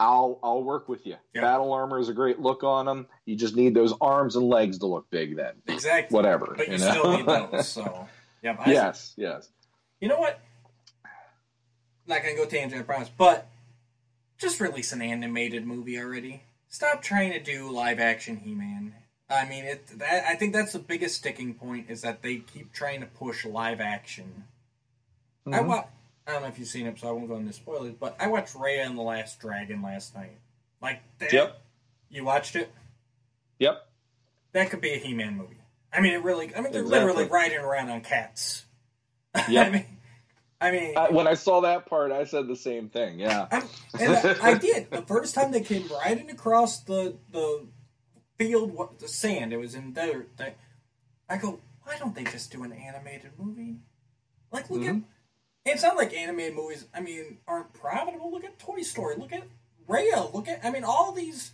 I'll 0.00 0.40
I'll 0.42 0.64
work 0.64 0.88
with 0.88 1.06
you. 1.06 1.16
Battle 1.32 1.72
armor 1.72 2.00
is 2.00 2.08
a 2.08 2.12
great 2.12 2.40
look 2.40 2.64
on 2.64 2.86
them. 2.86 3.06
You 3.24 3.36
just 3.36 3.54
need 3.54 3.74
those 3.74 3.94
arms 4.00 4.34
and 4.34 4.48
legs 4.48 4.78
to 4.78 4.86
look 4.86 5.08
big. 5.10 5.36
Then 5.36 5.54
exactly 5.68 6.14
whatever. 6.14 6.54
But 6.56 6.66
you, 6.66 6.74
you 6.74 6.78
know? 6.80 6.90
still 6.90 7.16
need 7.16 7.26
those. 7.52 7.68
So 7.68 8.08
yeah. 8.42 8.56
yes. 8.66 9.14
Yes. 9.16 9.48
You 10.00 10.08
know 10.08 10.18
what? 10.18 10.40
Not 12.08 12.22
gonna 12.22 12.34
go 12.34 12.46
tangent, 12.46 12.80
I 12.80 12.84
promise. 12.84 13.10
But 13.16 13.46
just 14.38 14.60
release 14.60 14.92
an 14.92 15.02
animated 15.02 15.64
movie 15.64 15.98
already. 16.00 16.42
Stop 16.68 17.02
trying 17.02 17.32
to 17.32 17.40
do 17.40 17.70
live 17.70 18.00
action 18.00 18.38
He 18.38 18.54
Man. 18.54 18.94
I 19.32 19.48
mean, 19.48 19.64
it. 19.64 19.86
That, 19.98 20.24
I 20.28 20.34
think 20.36 20.52
that's 20.52 20.72
the 20.72 20.78
biggest 20.78 21.16
sticking 21.16 21.54
point 21.54 21.86
is 21.88 22.02
that 22.02 22.22
they 22.22 22.36
keep 22.38 22.72
trying 22.72 23.00
to 23.00 23.06
push 23.06 23.44
live 23.44 23.80
action. 23.80 24.44
Mm-hmm. 25.46 25.54
I 25.54 25.60
wa- 25.62 25.84
I 26.26 26.32
don't 26.32 26.42
know 26.42 26.48
if 26.48 26.58
you've 26.58 26.68
seen 26.68 26.86
it, 26.86 26.98
so 26.98 27.08
I 27.08 27.12
won't 27.12 27.28
go 27.28 27.36
into 27.36 27.52
spoilers. 27.52 27.94
But 27.98 28.16
I 28.20 28.28
watched 28.28 28.54
Raya 28.54 28.86
and 28.86 28.96
the 28.96 29.02
Last 29.02 29.40
Dragon 29.40 29.82
last 29.82 30.14
night. 30.14 30.38
Like 30.80 31.02
that. 31.18 31.32
Yep. 31.32 31.60
You 32.10 32.24
watched 32.24 32.56
it? 32.56 32.72
Yep. 33.58 33.86
That 34.52 34.70
could 34.70 34.80
be 34.80 34.92
a 34.92 34.98
He-Man 34.98 35.36
movie. 35.36 35.56
I 35.92 36.00
mean, 36.00 36.12
it 36.14 36.22
really. 36.22 36.54
I 36.54 36.60
mean, 36.60 36.72
they're 36.72 36.82
Exactly. 36.82 37.06
literally 37.06 37.24
riding 37.28 37.58
around 37.58 37.90
on 37.90 38.00
cats. 38.02 38.64
Yep. 39.48 39.66
I 39.66 39.70
mean, 39.70 39.84
I 40.60 40.70
mean, 40.70 40.96
I, 40.96 41.10
when 41.10 41.26
I 41.26 41.34
saw 41.34 41.62
that 41.62 41.86
part, 41.86 42.12
I 42.12 42.24
said 42.24 42.46
the 42.46 42.54
same 42.54 42.88
thing. 42.90 43.18
Yeah. 43.18 43.48
I'm, 43.50 43.62
and 43.98 44.14
I, 44.14 44.50
I 44.50 44.54
did 44.58 44.90
the 44.90 45.02
first 45.02 45.34
time 45.34 45.50
they 45.50 45.62
came 45.62 45.88
riding 45.88 46.30
across 46.30 46.80
the 46.80 47.16
the 47.32 47.66
field, 48.44 48.74
what 48.74 48.98
the 48.98 49.08
sand. 49.08 49.52
It 49.52 49.58
was 49.58 49.74
in. 49.74 49.92
They, 49.92 50.54
I 51.28 51.36
go, 51.36 51.60
why 51.84 51.96
don't 51.98 52.14
they 52.14 52.24
just 52.24 52.52
do 52.52 52.62
an 52.64 52.72
animated 52.72 53.32
movie? 53.38 53.76
Like, 54.50 54.70
look 54.70 54.82
at. 54.82 54.94
Mm-hmm. 54.94 55.06
It's 55.64 55.82
not 55.82 55.96
like 55.96 56.12
animated 56.12 56.56
movies. 56.56 56.86
I 56.92 57.00
mean, 57.00 57.38
aren't 57.46 57.72
profitable. 57.72 58.32
Look 58.32 58.44
at 58.44 58.58
Toy 58.58 58.82
Story. 58.82 59.14
Look 59.16 59.32
at 59.32 59.44
Raya. 59.88 60.32
Look 60.34 60.48
at. 60.48 60.64
I 60.64 60.70
mean, 60.70 60.84
all 60.84 61.12
these 61.12 61.52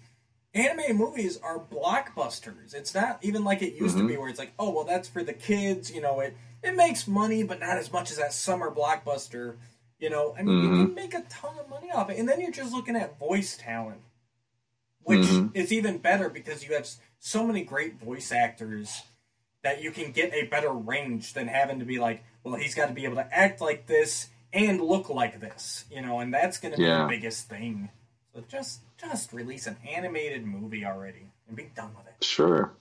animated 0.54 0.96
movies 0.96 1.38
are 1.42 1.58
blockbusters. 1.58 2.74
It's 2.74 2.94
not 2.94 3.18
even 3.22 3.44
like 3.44 3.62
it 3.62 3.74
used 3.74 3.96
to 3.96 4.00
mm-hmm. 4.00 4.08
be, 4.08 4.16
where 4.16 4.28
it's 4.28 4.38
like, 4.38 4.54
oh 4.58 4.70
well, 4.70 4.84
that's 4.84 5.08
for 5.08 5.22
the 5.22 5.34
kids. 5.34 5.92
You 5.92 6.00
know, 6.00 6.20
it 6.20 6.36
it 6.62 6.74
makes 6.74 7.06
money, 7.06 7.42
but 7.42 7.60
not 7.60 7.76
as 7.76 7.92
much 7.92 8.10
as 8.10 8.16
that 8.16 8.32
summer 8.32 8.70
blockbuster. 8.70 9.56
You 9.98 10.10
know, 10.10 10.34
I 10.38 10.42
mean, 10.42 10.62
you 10.62 10.68
mm-hmm. 10.70 10.84
can 10.86 10.94
make 10.94 11.14
a 11.14 11.22
ton 11.28 11.58
of 11.58 11.68
money 11.68 11.90
off 11.90 12.08
it, 12.08 12.18
and 12.18 12.28
then 12.28 12.40
you're 12.40 12.52
just 12.52 12.72
looking 12.72 12.96
at 12.96 13.18
voice 13.18 13.56
talent, 13.56 14.00
which 15.08 15.20
Mhm. 15.20 15.50
is 15.54 15.72
even 15.72 15.96
better 15.98 16.28
because 16.28 16.62
you 16.62 16.74
have 16.74 16.86
so 17.18 17.46
many 17.46 17.64
great 17.64 17.94
voice 17.98 18.30
actors 18.30 19.02
that 19.62 19.82
you 19.82 19.90
can 19.90 20.12
get 20.12 20.32
a 20.34 20.44
better 20.44 20.70
range 20.70 21.32
than 21.32 21.48
having 21.48 21.78
to 21.78 21.84
be 21.86 21.98
like, 21.98 22.22
well, 22.44 22.56
he's 22.56 22.74
got 22.74 22.88
to 22.88 22.94
be 22.94 23.04
able 23.04 23.16
to 23.16 23.34
act 23.36 23.60
like 23.60 23.86
this 23.86 24.28
and 24.52 24.80
look 24.82 25.08
like 25.08 25.40
this, 25.40 25.86
you 25.90 26.00
know, 26.02 26.20
and 26.20 26.32
that's 26.32 26.58
going 26.58 26.72
to 26.72 26.78
be 26.78 26.84
the 26.84 27.08
biggest 27.08 27.48
thing. 27.48 27.88
So 28.34 28.44
just 28.48 28.80
just 28.98 29.32
release 29.32 29.66
an 29.66 29.76
animated 29.88 30.44
movie 30.44 30.84
already 30.84 31.30
and 31.46 31.56
be 31.56 31.70
done 31.74 31.94
with 31.96 32.06
it. 32.06 32.22
Sure. 32.24 32.76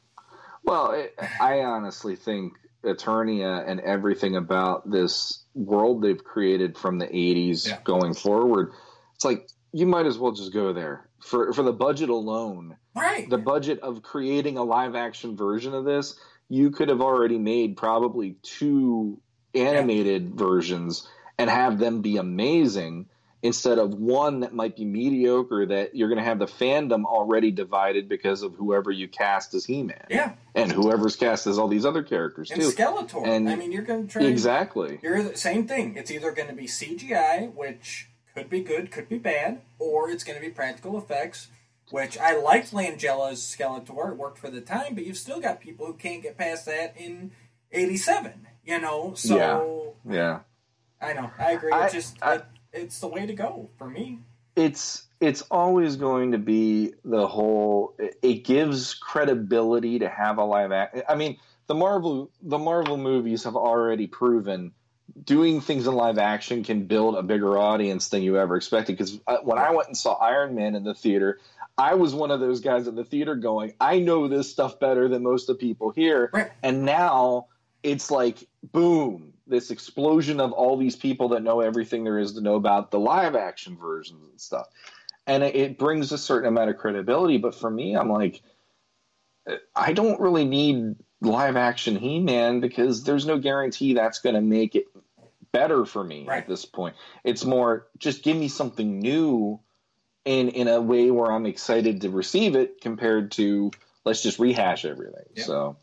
Well, 0.64 0.91
it, 0.91 1.16
I 1.40 1.62
honestly 1.62 2.16
think 2.18 2.54
Eternia 2.84 3.64
and 3.68 3.80
everything 3.80 4.36
about 4.36 4.90
this 4.90 5.44
world 5.56 6.02
they've 6.02 6.24
created 6.24 6.78
from 6.78 6.98
the 6.99 7.08
80s 7.08 7.68
Yeah. 7.68 7.80
going 7.84 8.14
forward, 8.14 8.74
it's 9.16 9.24
like 9.24 9.48
you 9.72 9.86
might 9.86 10.06
as 10.06 10.18
well 10.18 10.32
just 10.34 10.54
go 10.54 10.74
there. 10.74 11.06
For 11.19 11.52
for 11.53 11.64
the 11.64 11.73
budget 11.73 12.10
alone, 12.10 12.77
Right. 12.95 13.30
the 13.30 13.38
budget 13.38 13.80
of 13.80 14.02
creating 14.03 14.57
a 14.57 14.64
live 14.64 14.95
action 14.95 15.35
version 15.35 15.73
of 15.73 15.84
this, 15.85 16.15
you 16.49 16.72
could 16.72 16.89
have 16.89 17.02
already 17.02 17.38
made 17.38 17.76
probably 17.77 18.38
two 18.44 19.19
animated 19.53 20.35
versions 20.35 21.07
and 21.38 21.49
have 21.49 21.80
them 21.80 22.02
be 22.02 22.18
amazing 22.18 23.07
instead 23.44 23.77
of 23.77 23.94
one 23.94 24.39
that 24.39 24.53
might 24.53 24.76
be 24.76 24.84
mediocre 24.84 25.65
that 25.68 25.95
you're 25.95 26.10
going 26.10 26.18
to 26.18 26.23
have 26.23 26.39
the 26.39 26.45
fandom 26.48 27.06
already 27.06 27.52
divided 27.52 28.10
because 28.10 28.41
of 28.41 28.56
whoever 28.56 28.89
you 28.91 29.07
cast 29.07 29.53
as 29.53 29.64
He-Man 29.64 30.06
yeah. 30.10 30.34
and 30.56 30.72
whoever's 30.72 31.15
cast 31.15 31.45
as 31.45 31.60
all 31.60 31.68
these 31.68 31.85
other 31.85 32.02
characters 32.02 32.49
And 32.49 32.60
too. 32.61 32.69
Skeletor. 32.69 33.27
And- 33.27 33.48
I 33.48 33.56
mean, 33.56 33.72
you're 33.72 33.84
going 33.84 34.07
to 34.07 34.11
try. 34.11 34.23
Exactly. 34.23 34.99
You're 35.03 35.22
the 35.22 35.38
same 35.38 35.68
thing. 35.68 35.95
It's 35.95 36.10
either 36.10 36.31
going 36.31 36.49
to 36.49 36.56
be 36.56 36.65
CGI, 36.65 37.53
which 37.53 38.10
could 38.38 38.49
be 38.51 38.61
good, 38.61 38.91
could 38.91 39.09
be 39.09 39.18
bad, 39.18 39.61
or 39.80 40.11
it's 40.11 40.23
going 40.23 40.39
to 40.39 40.45
be 40.45 40.51
practical 40.51 40.95
effects, 40.95 41.47
which 41.89 42.19
I 42.19 42.38
liked 42.39 42.72
Langella's 42.72 43.39
Skeletor. 43.39 44.11
It 44.11 44.18
worked 44.18 44.38
for 44.38 44.51
the 44.51 44.61
time, 44.61 44.93
but 44.93 45.05
you've 45.05 45.18
still 45.18 45.39
got 45.41 45.59
people 45.59 45.88
who 45.88 45.93
can't 45.93 46.22
get 46.22 46.38
past 46.38 46.68
that 46.68 46.93
in 46.95 47.31
'87. 47.72 48.45
You 48.64 48.80
know, 48.80 49.14
so 49.15 49.95
Yeah. 50.07 50.39
I 51.01 51.14
know 51.14 51.31
I 51.39 51.51
agree. 51.53 51.72
I- 51.72 51.85
it's 51.85 51.93
just 51.93 52.18
I- 52.22 52.35
it, 52.35 52.45
it's 52.73 52.99
the 52.99 53.07
way 53.07 53.26
to 53.26 53.34
go 53.34 53.69
for 53.77 53.89
me. 53.89 54.19
it's 54.55 55.05
it's 55.19 55.41
always 55.49 55.95
going 55.95 56.31
to 56.34 56.38
be 56.38 56.93
the 57.05 57.26
whole 57.27 57.95
it 58.22 58.43
gives 58.43 58.93
credibility 58.93 59.97
to 59.99 60.07
have 60.09 60.38
a 60.38 60.43
live 60.43 60.72
act 60.72 60.97
i 61.07 61.14
mean 61.15 61.38
the 61.68 61.76
marvel 61.76 62.30
the 62.41 62.57
marvel 62.57 62.97
movies 62.97 63.43
have 63.43 63.55
already 63.55 64.05
proven 64.07 64.72
doing 65.23 65.61
things 65.61 65.88
in 65.88 65.93
live 65.93 66.17
action 66.17 66.63
can 66.63 66.85
build 66.85 67.15
a 67.15 67.23
bigger 67.23 67.57
audience 67.57 68.09
than 68.09 68.21
you 68.21 68.38
ever 68.38 68.55
expected. 68.55 68.97
Because 68.97 69.19
uh, 69.27 69.38
when 69.43 69.57
i 69.57 69.71
went 69.71 69.88
and 69.88 69.97
saw 69.97 70.13
iron 70.13 70.55
man 70.55 70.75
in 70.75 70.84
the 70.84 70.93
theater 70.93 71.39
i 71.77 71.95
was 71.95 72.13
one 72.13 72.31
of 72.31 72.39
those 72.39 72.59
guys 72.59 72.88
in 72.88 72.95
the 72.95 73.03
theater 73.03 73.35
going 73.35 73.73
i 73.79 73.99
know 73.99 74.27
this 74.27 74.49
stuff 74.49 74.79
better 74.79 75.07
than 75.07 75.23
most 75.23 75.49
of 75.49 75.57
the 75.57 75.67
people 75.67 75.91
here. 75.91 76.29
Right. 76.34 76.51
and 76.63 76.84
now 76.85 77.47
it's 77.84 78.11
like 78.11 78.47
boom 78.63 79.34
this 79.47 79.71
explosion 79.71 80.41
of 80.41 80.51
all 80.51 80.75
these 80.75 80.95
people 80.95 81.29
that 81.29 81.41
know 81.41 81.61
everything 81.61 82.03
there 82.03 82.19
is 82.19 82.34
to 82.34 82.41
know 82.41 82.55
about 82.55 82.91
the 82.91 82.99
live 82.99 83.34
action 83.34 83.77
versions 83.77 84.27
and 84.29 84.41
stuff. 84.41 84.67
And 85.25 85.41
it, 85.41 85.55
it 85.55 85.77
brings 85.77 86.11
a 86.11 86.17
certain 86.17 86.49
amount 86.49 86.69
of 86.69 86.77
credibility 86.77 87.38
but 87.38 87.55
for 87.55 87.69
me 87.69 87.95
i'm 87.95 88.09
like 88.09 88.41
uh, 89.49 89.55
i 89.75 89.93
don't 89.93 90.19
really 90.19 90.45
need 90.45 90.95
live 91.22 91.56
action 91.57 91.95
he-man 91.95 92.60
because 92.60 93.03
there's 93.03 93.26
no 93.26 93.38
guarantee 93.39 93.94
that's 93.94 94.19
going 94.19 94.35
to 94.35 94.41
make 94.41 94.76
it 94.76 94.85
better 95.52 95.85
for 95.85 96.03
me 96.03 96.26
Right. 96.27 96.44
at 96.44 96.48
this 96.48 96.65
point 96.65 96.95
it's 97.23 97.44
more 97.45 97.88
just 97.98 98.22
give 98.23 98.38
me 98.38 98.48
something 98.49 98.99
new 98.99 99.60
in 100.26 100.49
in 100.49 100.68
a 100.68 100.80
way 100.80 101.10
where 101.10 101.31
i'm 101.31 101.45
excited 101.48 102.02
to 102.02 102.10
receive 102.10 102.56
it 102.56 102.81
compared 102.81 103.31
to 103.31 103.72
let's 104.03 104.22
just 104.22 104.38
rehash 104.39 104.85
everything 104.85 105.26
Yeah. 105.35 105.44
so 105.44 105.77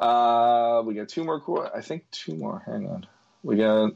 uh, 0.00 0.82
we 0.84 0.94
got 0.94 1.08
two 1.08 1.22
more. 1.24 1.40
qu- 1.40 1.68
I 1.72 1.80
think 1.80 2.10
two 2.10 2.34
more. 2.34 2.60
Hang 2.66 2.88
on. 2.88 3.06
We 3.44 3.56
got 3.56 3.92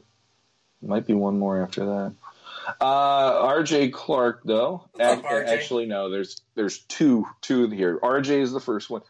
might 0.81 1.05
be 1.05 1.13
one 1.13 1.37
more 1.37 1.61
after 1.61 1.85
that. 1.85 2.13
Uh, 2.79 3.39
R.J. 3.43 3.89
Clark, 3.89 4.41
though. 4.45 4.85
What's 4.93 5.05
up, 5.05 5.25
Ac- 5.25 5.27
RJ? 5.27 5.47
Actually, 5.49 5.85
no. 5.87 6.09
There's 6.09 6.41
there's 6.55 6.79
two 6.79 7.27
two 7.41 7.69
here. 7.69 7.99
R.J. 8.01 8.39
is 8.39 8.53
the 8.53 8.61
first 8.61 8.89
one. 8.89 9.01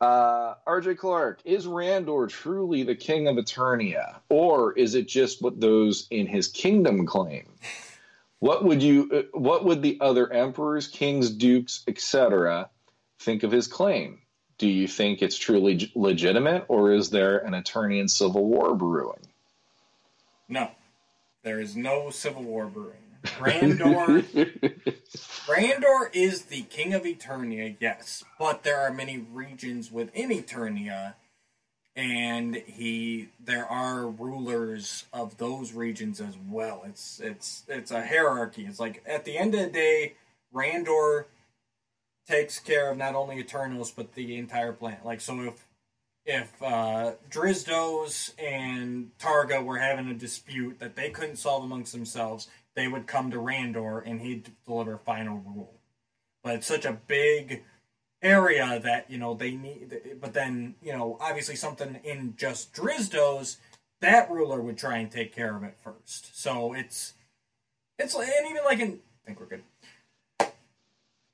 Uh, 0.00 0.54
R.J. 0.66 0.94
Clark 0.94 1.40
is 1.44 1.66
Randor 1.66 2.28
truly 2.28 2.82
the 2.84 2.94
king 2.94 3.28
of 3.28 3.36
Eternia, 3.36 4.16
or 4.30 4.72
is 4.72 4.94
it 4.94 5.06
just 5.06 5.42
what 5.42 5.60
those 5.60 6.06
in 6.10 6.26
his 6.26 6.48
kingdom 6.48 7.04
claim? 7.04 7.52
What 8.38 8.64
would 8.64 8.82
you? 8.82 9.10
uh, 9.12 9.38
What 9.38 9.64
would 9.66 9.82
the 9.82 9.98
other 10.00 10.32
emperors, 10.32 10.88
kings, 10.88 11.30
dukes, 11.30 11.84
etc., 11.86 12.70
think 13.18 13.42
of 13.42 13.52
his 13.52 13.66
claim? 13.66 14.22
Do 14.56 14.66
you 14.68 14.88
think 14.88 15.20
it's 15.20 15.36
truly 15.36 15.90
legitimate, 15.94 16.64
or 16.68 16.92
is 16.92 17.10
there 17.10 17.38
an 17.38 17.52
Eternian 17.52 18.08
civil 18.08 18.46
war 18.46 18.74
brewing? 18.74 19.26
No, 20.48 20.70
there 21.42 21.60
is 21.60 21.76
no 21.76 22.08
civil 22.10 22.42
war 22.42 22.66
brewing. 22.66 22.96
Randor 23.24 24.22
Randor 25.46 26.14
is 26.14 26.42
the 26.42 26.62
king 26.62 26.94
of 26.94 27.02
Eternia, 27.02 27.76
yes, 27.80 28.24
but 28.38 28.62
there 28.62 28.80
are 28.80 28.92
many 28.92 29.18
regions 29.18 29.92
within 29.92 30.30
Eternia, 30.30 31.14
and 31.94 32.56
he 32.56 33.28
there 33.38 33.66
are 33.66 34.06
rulers 34.06 35.04
of 35.12 35.36
those 35.36 35.72
regions 35.72 36.20
as 36.20 36.36
well. 36.48 36.82
It's 36.86 37.20
it's 37.20 37.64
it's 37.68 37.90
a 37.90 38.06
hierarchy. 38.06 38.64
It's 38.66 38.80
like 38.80 39.02
at 39.06 39.24
the 39.24 39.36
end 39.36 39.54
of 39.54 39.60
the 39.60 39.70
day, 39.70 40.14
Randor 40.54 41.26
takes 42.26 42.58
care 42.58 42.90
of 42.90 42.96
not 42.96 43.14
only 43.14 43.42
Eternos 43.42 43.92
but 43.94 44.14
the 44.14 44.36
entire 44.36 44.72
planet. 44.72 45.04
Like 45.04 45.20
so, 45.20 45.40
if 45.42 45.66
if 46.24 46.62
uh, 46.62 47.12
Drizdos 47.28 48.32
and 48.38 49.10
Targa 49.18 49.64
were 49.64 49.78
having 49.78 50.08
a 50.08 50.14
dispute 50.14 50.78
that 50.78 50.94
they 50.94 51.10
couldn't 51.10 51.36
solve 51.36 51.64
amongst 51.64 51.92
themselves, 51.92 52.48
they 52.80 52.88
would 52.88 53.06
come 53.06 53.30
to 53.30 53.36
Randor 53.36 54.02
and 54.06 54.22
he'd 54.22 54.52
deliver 54.66 54.96
final 54.96 55.36
rule. 55.36 55.74
But 56.42 56.54
it's 56.54 56.66
such 56.66 56.86
a 56.86 56.92
big 56.92 57.62
area 58.22 58.80
that 58.82 59.10
you 59.10 59.18
know 59.18 59.34
they 59.34 59.52
need. 59.52 60.18
But 60.18 60.32
then 60.32 60.76
you 60.82 60.92
know, 60.92 61.18
obviously, 61.20 61.56
something 61.56 62.00
in 62.02 62.34
just 62.36 62.72
Drizdos, 62.72 63.56
that 64.00 64.30
ruler 64.30 64.62
would 64.62 64.78
try 64.78 64.96
and 64.96 65.10
take 65.10 65.34
care 65.34 65.54
of 65.54 65.62
it 65.62 65.76
first. 65.84 66.40
So 66.40 66.72
it's 66.72 67.12
it's 67.98 68.14
and 68.14 68.50
even 68.50 68.64
like 68.64 68.80
in 68.80 69.00
I 69.24 69.26
think 69.26 69.40
we're 69.40 69.46
good. 69.46 69.62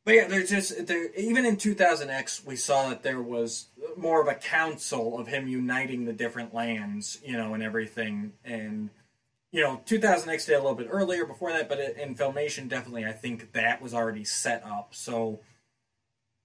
But 0.04 0.14
yeah, 0.14 0.26
there's 0.26 0.50
just 0.50 0.88
there 0.88 1.14
even 1.14 1.46
in 1.46 1.56
2000X 1.56 2.44
we 2.44 2.56
saw 2.56 2.88
that 2.88 3.04
there 3.04 3.22
was 3.22 3.66
more 3.96 4.20
of 4.20 4.26
a 4.26 4.34
council 4.34 5.16
of 5.16 5.28
him 5.28 5.46
uniting 5.46 6.06
the 6.06 6.12
different 6.12 6.52
lands, 6.52 7.20
you 7.24 7.36
know, 7.36 7.54
and 7.54 7.62
everything. 7.62 8.32
And 8.44 8.90
you 9.56 9.62
know, 9.62 9.80
2000X 9.86 10.44
did 10.44 10.52
a 10.52 10.58
little 10.58 10.74
bit 10.74 10.88
earlier 10.90 11.24
before 11.24 11.50
that, 11.50 11.66
but 11.66 11.80
in 11.80 12.14
Filmation 12.14 12.68
definitely 12.68 13.06
I 13.06 13.12
think 13.12 13.54
that 13.54 13.80
was 13.80 13.94
already 13.94 14.22
set 14.22 14.62
up. 14.66 14.88
So 14.90 15.40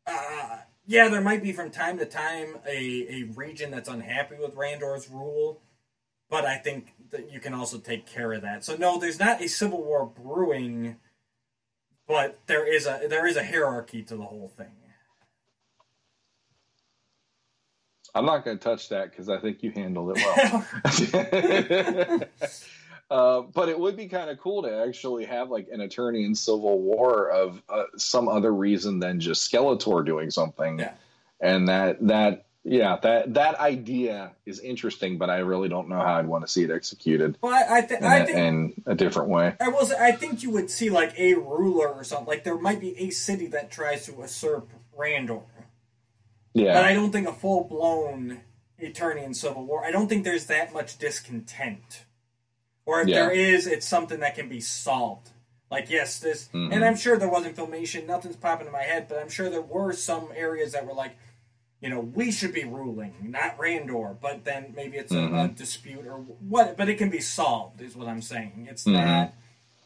uh, 0.08 0.60
yeah, 0.88 1.10
there 1.10 1.20
might 1.20 1.44
be 1.44 1.52
from 1.52 1.72
time 1.72 1.98
to 1.98 2.06
time 2.06 2.60
a, 2.66 3.06
a 3.10 3.24
region 3.36 3.70
that's 3.70 3.90
unhappy 3.90 4.38
with 4.40 4.56
Randor's 4.56 5.10
rule, 5.10 5.60
but 6.30 6.46
I 6.46 6.56
think 6.56 6.94
that 7.10 7.30
you 7.30 7.42
can 7.42 7.54
also 7.54 7.80
take 7.80 8.06
care 8.06 8.32
of 8.32 8.44
that. 8.44 8.64
So 8.64 8.78
no, 8.78 8.98
there's 8.98 9.20
not 9.20 9.42
a 9.42 9.50
civil 9.50 9.84
war 9.84 10.06
brewing, 10.06 10.96
but 12.08 12.40
there 12.48 12.66
is 12.66 12.88
a 12.88 13.08
there 13.10 13.28
is 13.28 13.36
a 13.36 13.44
hierarchy 13.44 14.04
to 14.04 14.16
the 14.16 14.24
whole 14.24 14.54
thing. 14.56 14.72
I'm 18.16 18.26
not 18.26 18.46
going 18.46 18.58
to 18.58 18.64
touch 18.64 18.88
that 18.88 19.12
because 19.12 19.28
I 19.28 19.38
think 19.38 19.64
you 19.64 19.72
handled 19.72 20.18
it 20.18 20.24
well. 20.24 20.66
Uh, 23.12 23.42
but 23.42 23.68
it 23.68 23.78
would 23.78 23.98
be 23.98 24.08
kind 24.08 24.30
of 24.30 24.40
cool 24.40 24.64
to 24.64 24.74
actually 24.88 25.26
have 25.26 25.50
like 25.50 25.68
an 25.70 25.82
Eternian 25.82 26.34
Civil 26.34 26.80
War 26.80 27.30
of 27.30 27.62
uh, 27.68 27.84
some 27.98 28.30
other 28.30 28.54
reason 28.54 29.00
than 29.00 29.20
just 29.20 29.52
Skeletor 29.52 30.06
doing 30.06 30.32
something. 30.32 30.80
Yeah. 30.80 30.94
And 31.42 31.68
that 31.68 31.98
that 32.08 32.46
yeah 32.64 32.98
that 33.04 33.34
that 33.34 33.56
idea 33.60 34.32
is 34.46 34.62
interesting, 34.62 35.18
but 35.18 35.30
I 35.30 35.40
really 35.40 35.68
don't 35.68 35.90
know 35.90 36.00
how 36.00 36.14
I'd 36.20 36.26
want 36.28 36.46
to 36.46 36.48
see 36.48 36.64
it 36.64 36.72
executed 36.72 37.38
Well, 37.42 37.52
I, 37.54 37.80
I, 37.80 37.82
th- 37.82 38.00
in, 38.00 38.06
I 38.08 38.18
a, 38.20 38.26
think 38.26 38.38
in 38.38 38.74
a 38.86 38.96
different 38.96 39.28
way. 39.28 39.56
I 39.60 39.68
will 39.68 39.86
say, 39.86 39.98
I 40.00 40.14
think 40.14 40.42
you 40.42 40.52
would 40.52 40.70
see 40.72 40.90
like 40.90 41.14
a 41.20 41.34
ruler 41.34 41.90
or 41.90 42.06
something. 42.06 42.28
Like 42.28 42.46
there 42.46 42.58
might 42.58 42.80
be 42.80 42.98
a 42.98 43.10
city 43.10 43.48
that 43.48 43.72
tries 43.72 44.06
to 44.06 44.14
usurp 44.14 44.70
Randor, 44.98 45.44
Yeah. 46.54 46.76
but 46.76 46.86
I 46.86 46.94
don't 46.94 47.12
think 47.12 47.28
a 47.28 47.34
full 47.34 47.66
blown 47.66 48.40
Eternian 48.82 49.36
civil 49.36 49.66
war. 49.66 49.84
I 49.84 49.92
don't 49.92 50.08
think 50.08 50.24
there's 50.24 50.46
that 50.46 50.72
much 50.72 50.98
discontent, 50.98 52.06
or 52.86 53.02
if 53.02 53.08
Yeah. 53.08 53.22
there 53.28 53.32
is, 53.32 53.68
it's 53.68 53.88
something 53.88 54.20
that 54.22 54.36
can 54.36 54.50
be 54.50 54.60
solved. 54.60 55.30
Like 55.70 55.90
yes, 55.90 56.20
this, 56.20 56.50
Mhm. 56.54 56.74
and 56.74 56.84
I'm 56.84 56.98
sure 56.98 57.18
there 57.18 57.30
wasn't 57.30 57.56
filmation. 57.56 58.06
Nothing's 58.06 58.36
popping 58.36 58.68
in 58.68 58.74
my 58.74 58.84
head, 58.84 59.08
but 59.08 59.20
I'm 59.20 59.30
sure 59.30 59.50
there 59.50 59.62
were 59.62 59.94
some 59.94 60.30
areas 60.36 60.74
that 60.74 60.86
were 60.86 60.94
like, 60.94 61.16
you 61.80 61.90
know, 61.90 62.00
we 62.02 62.32
should 62.32 62.54
be 62.54 62.64
ruling, 62.66 63.16
not 63.22 63.58
Randor. 63.58 64.20
But 64.20 64.44
then 64.44 64.74
maybe 64.76 64.98
it's 64.98 65.12
a, 65.12 65.18
a 65.18 65.22
Mhm. 65.30 65.56
dispute 65.56 66.06
or 66.06 66.18
what. 66.18 66.76
But 66.78 66.90
it 66.90 66.98
can 66.98 67.10
be 67.10 67.22
solved, 67.22 67.82
is 67.82 67.96
what 67.96 68.08
I'm 68.08 68.22
saying. 68.22 68.68
It's 68.70 68.84
Mhm. 68.84 68.94
not. 68.94 69.34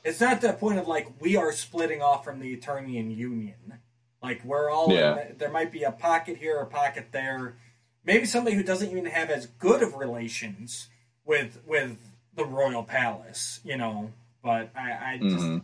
It's 0.04 0.20
not 0.20 0.42
the 0.42 0.54
point 0.54 0.78
of 0.80 0.88
like 0.88 1.08
we 1.22 1.36
are 1.36 1.52
splitting 1.52 2.02
off 2.02 2.24
from 2.24 2.40
the 2.40 2.52
Eternian 2.56 3.16
Union. 3.16 3.80
Like 4.22 4.44
we're 4.44 4.70
all. 4.70 4.92
Yeah. 4.92 5.20
In, 5.30 5.38
there 5.38 5.50
might 5.52 5.72
be 5.72 5.84
a 5.84 5.92
pocket 5.92 6.38
here, 6.38 6.58
a 6.60 6.66
pocket 6.66 7.08
there. 7.12 7.56
Maybe 8.04 8.26
somebody 8.26 8.56
who 8.56 8.64
doesn't 8.64 8.90
even 8.92 9.06
have 9.06 9.30
as 9.30 9.46
good 9.46 9.82
of 9.84 9.94
relations 9.96 10.90
with 11.26 11.60
with 11.66 11.98
the 12.36 12.46
royal 12.46 12.84
palace, 12.84 13.60
you 13.64 13.78
know. 13.78 14.12
But 14.44 14.72
I, 14.76 15.14
I 15.14 15.18
just 15.22 15.46
Mhm. 15.46 15.64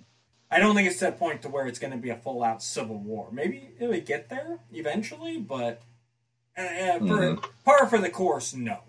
I 0.49 0.59
don't 0.59 0.75
think 0.75 0.87
it's 0.89 0.99
to 0.99 1.05
that 1.05 1.17
point 1.19 1.41
to 1.43 1.49
where 1.49 1.65
it's 1.65 1.79
going 1.79 1.91
to 1.91 1.97
be 1.97 2.09
a 2.09 2.17
full 2.17 2.43
out 2.43 2.61
civil 2.61 2.97
war. 2.97 3.29
Maybe 3.31 3.69
it 3.79 3.87
would 3.87 4.05
get 4.05 4.27
there 4.29 4.59
eventually, 4.73 5.37
but 5.37 5.81
uh, 6.57 6.61
uh, 6.61 6.99
for 6.99 7.05
Mhm. 7.35 7.43
par 7.63 7.87
for 7.87 7.97
the 7.99 8.09
course, 8.09 8.53
no. 8.53 8.79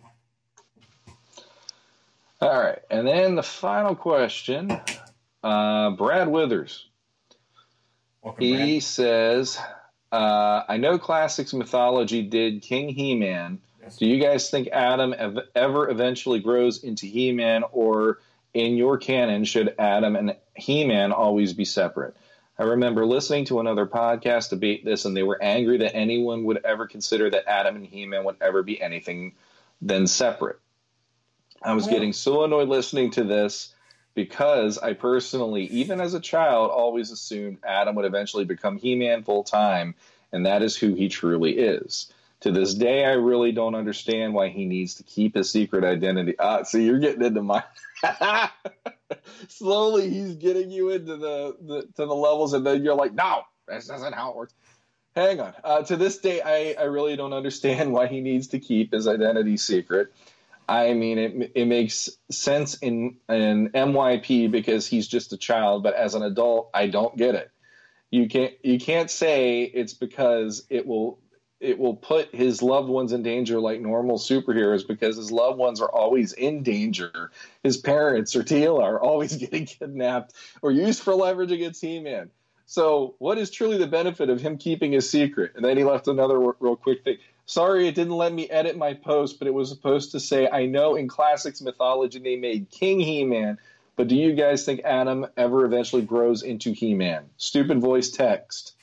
All 2.41 2.61
right, 2.61 2.81
and 2.91 3.07
then 3.07 3.37
the 3.37 3.43
final 3.45 3.95
question, 3.95 4.81
uh, 5.45 5.91
Brad 5.91 6.27
Withers. 6.27 6.89
Welcome, 8.21 8.45
He 8.45 8.81
says, 8.81 9.59
uh, 10.11 10.65
"I 10.69 10.77
know 10.77 10.99
classics 10.99 11.53
mythology 11.55 12.23
did 12.23 12.63
King 12.63 12.89
He-Man. 12.89 13.61
Yes. 13.63 13.72
Do 13.99 14.07
you 14.07 14.21
guys 14.21 14.51
think 14.51 14.69
Adam 14.69 15.15
ev- 15.17 15.49
ever 15.55 15.89
eventually 15.91 16.41
grows 16.41 16.83
into 16.83 17.07
He-Man, 17.07 17.65
or 17.73 18.19
in 18.55 18.77
your 18.77 18.99
canon, 18.99 19.45
should 19.45 19.75
Adam 19.79 20.17
and 20.17 20.37
He-Man 20.55 21.13
always 21.13 21.53
be 21.53 21.65
separate?" 21.65 22.17
I 22.59 22.65
remember 22.65 23.07
listening 23.07 23.47
to 23.47 23.61
another 23.61 23.87
podcast 23.87 24.51
debate 24.51 24.85
this, 24.85 25.05
and 25.05 25.17
they 25.17 25.23
were 25.23 25.43
angry 25.43 25.79
that 25.79 25.97
anyone 25.97 26.45
would 26.45 26.61
ever 26.65 26.87
consider 26.87 27.31
that 27.31 27.49
Adam 27.49 27.77
and 27.77 27.87
He-Man 27.87 28.25
would 28.25 28.37
ever 28.41 28.63
be 28.63 28.81
anything 28.81 29.35
than 29.81 30.07
separate. 30.07 30.59
I 31.63 31.75
was 31.75 31.87
getting 31.87 32.13
so 32.13 32.45
annoyed 32.45 32.69
listening 32.69 33.11
to 33.13 33.25
this 33.25 33.75
because 34.15 34.79
I 34.79 34.93
personally, 34.93 35.65
even 35.67 36.01
as 36.01 36.15
a 36.15 36.21
child, 36.21 36.71
always 36.71 37.11
assumed 37.11 37.59
Adam 37.65 37.95
would 37.97 38.05
eventually 38.05 38.45
become 38.45 38.79
He 38.79 38.95
Man 38.95 39.23
full 39.23 39.45
time, 39.45 39.95
and 40.33 40.47
that 40.47 40.63
is 40.63 40.77
who 40.77 40.95
he 40.95 41.09
truly 41.09 41.59
is. 41.59 42.13
To 42.43 42.51
this 42.51 42.75
day, 42.75 43.05
I 43.05 43.13
really 43.13 43.53
don't 43.53 43.77
understand 43.77 44.35
why 44.35 44.49
he 44.49 44.65
needs 44.65 44.97
to 44.97 45.05
keep 45.05 45.37
his 45.37 45.51
secret 45.51 45.85
identity. 45.85 46.35
Ah, 46.41 46.65
so 46.65 46.77
you're 46.77 46.99
getting 46.99 47.23
into 47.23 47.43
my. 47.43 47.63
Slowly, 49.49 50.11
he's 50.11 50.35
getting 50.35 50.71
you 50.71 50.91
into 50.91 51.17
the, 51.17 51.57
the 51.61 51.83
to 51.83 52.07
the 52.07 52.15
levels, 52.15 52.53
and 52.53 52.67
then 52.67 52.83
you're 52.83 52.97
like, 52.97 53.15
no, 53.15 53.43
this 53.69 53.89
isn't 53.89 54.15
how 54.15 54.31
it 54.31 54.37
works. 54.37 54.55
Hang 55.15 55.41
on. 55.41 55.55
Uh, 55.63 55.83
to 55.83 55.97
this 55.97 56.19
day, 56.19 56.41
I, 56.41 56.83
I 56.83 56.87
really 56.87 57.15
don't 57.15 57.33
understand 57.33 57.93
why 57.93 58.09
he 58.09 58.21
needs 58.21 58.49
to 58.49 58.59
keep 58.59 58.93
his 58.93 59.07
identity 59.07 59.57
secret. 59.57 60.13
I 60.69 60.95
mean, 60.95 61.19
it 61.19 61.53
it 61.55 61.67
makes 61.67 62.11
sense 62.31 62.75
in 62.75 63.19
in 63.29 63.71
MYP 63.71 64.51
because 64.51 64.87
he's 64.87 65.07
just 65.07 65.33
a 65.33 65.37
child, 65.37 65.83
but 65.83 65.95
as 65.95 66.15
an 66.15 66.23
adult, 66.23 66.71
I 66.75 66.87
don't 66.89 67.17
get 67.17 67.35
it. 67.35 67.51
You 68.11 68.29
can't 68.29 68.55
you 68.63 68.81
can't 68.81 69.11
say 69.11 69.63
it's 69.63 69.95
because 69.95 70.65
it 70.71 70.87
will 70.87 71.19
it 71.63 71.79
will 71.79 71.95
put 71.95 72.35
his 72.35 72.61
loved 72.61 72.89
ones 72.89 73.13
in 73.13 73.23
danger 73.23 73.61
like 73.61 73.81
normal 73.81 74.19
superheroes 74.19 74.87
because 74.87 75.17
his 75.17 75.31
loved 75.31 75.59
ones 75.59 75.81
are 75.81 75.89
always 75.89 76.33
in 76.33 76.63
danger. 76.63 77.31
His 77.63 77.77
parents 77.77 78.35
or 78.35 78.43
Teela 78.43 78.83
are 78.83 79.01
always 79.01 79.37
getting 79.39 79.67
kidnapped 79.67 80.35
or 80.61 80.73
used 80.73 81.03
for 81.03 81.15
leverage 81.15 81.53
against 81.53 81.81
He-Man. 81.81 82.31
So, 82.67 83.15
what 83.19 83.39
is 83.39 83.51
truly 83.51 83.77
the 83.77 83.87
benefit 83.87 84.31
of 84.31 84.41
him 84.41 84.57
keeping 84.57 84.93
his 84.93 85.09
secret? 85.09 85.53
And 85.55 85.65
then 85.65 85.77
he 85.77 85.85
left 85.85 86.09
another 86.09 86.39
real 86.39 86.77
quick 86.77 87.05
thing. 87.05 87.19
Sorry, 87.45 87.87
it 87.87 87.95
didn't 87.95 88.17
let 88.17 88.33
me 88.33 88.49
edit 88.49 88.77
my 88.77 88.95
post, 88.95 89.39
but 89.39 89.47
it 89.47 89.55
was 89.55 89.69
supposed 89.69 90.13
to 90.13 90.21
say, 90.21 90.49
I 90.49 90.67
know 90.67 90.95
in 90.95 91.07
classics 91.07 91.61
mythology 91.61 92.19
they 92.19 92.37
made 92.37 92.71
King 92.71 92.99
He 92.99 93.25
Man, 93.25 93.59
but 93.97 94.09
do 94.09 94.17
you 94.17 94.35
guys 94.35 94.65
think 94.65 94.81
Adam 94.85 95.27
ever 95.37 95.65
eventually 95.65 96.03
grows 96.03 96.43
into 96.43 96.73
He 96.73 96.95
Man? 96.95 97.25
Stupid 97.37 97.81
voice 97.81 98.11
text. 98.11 98.75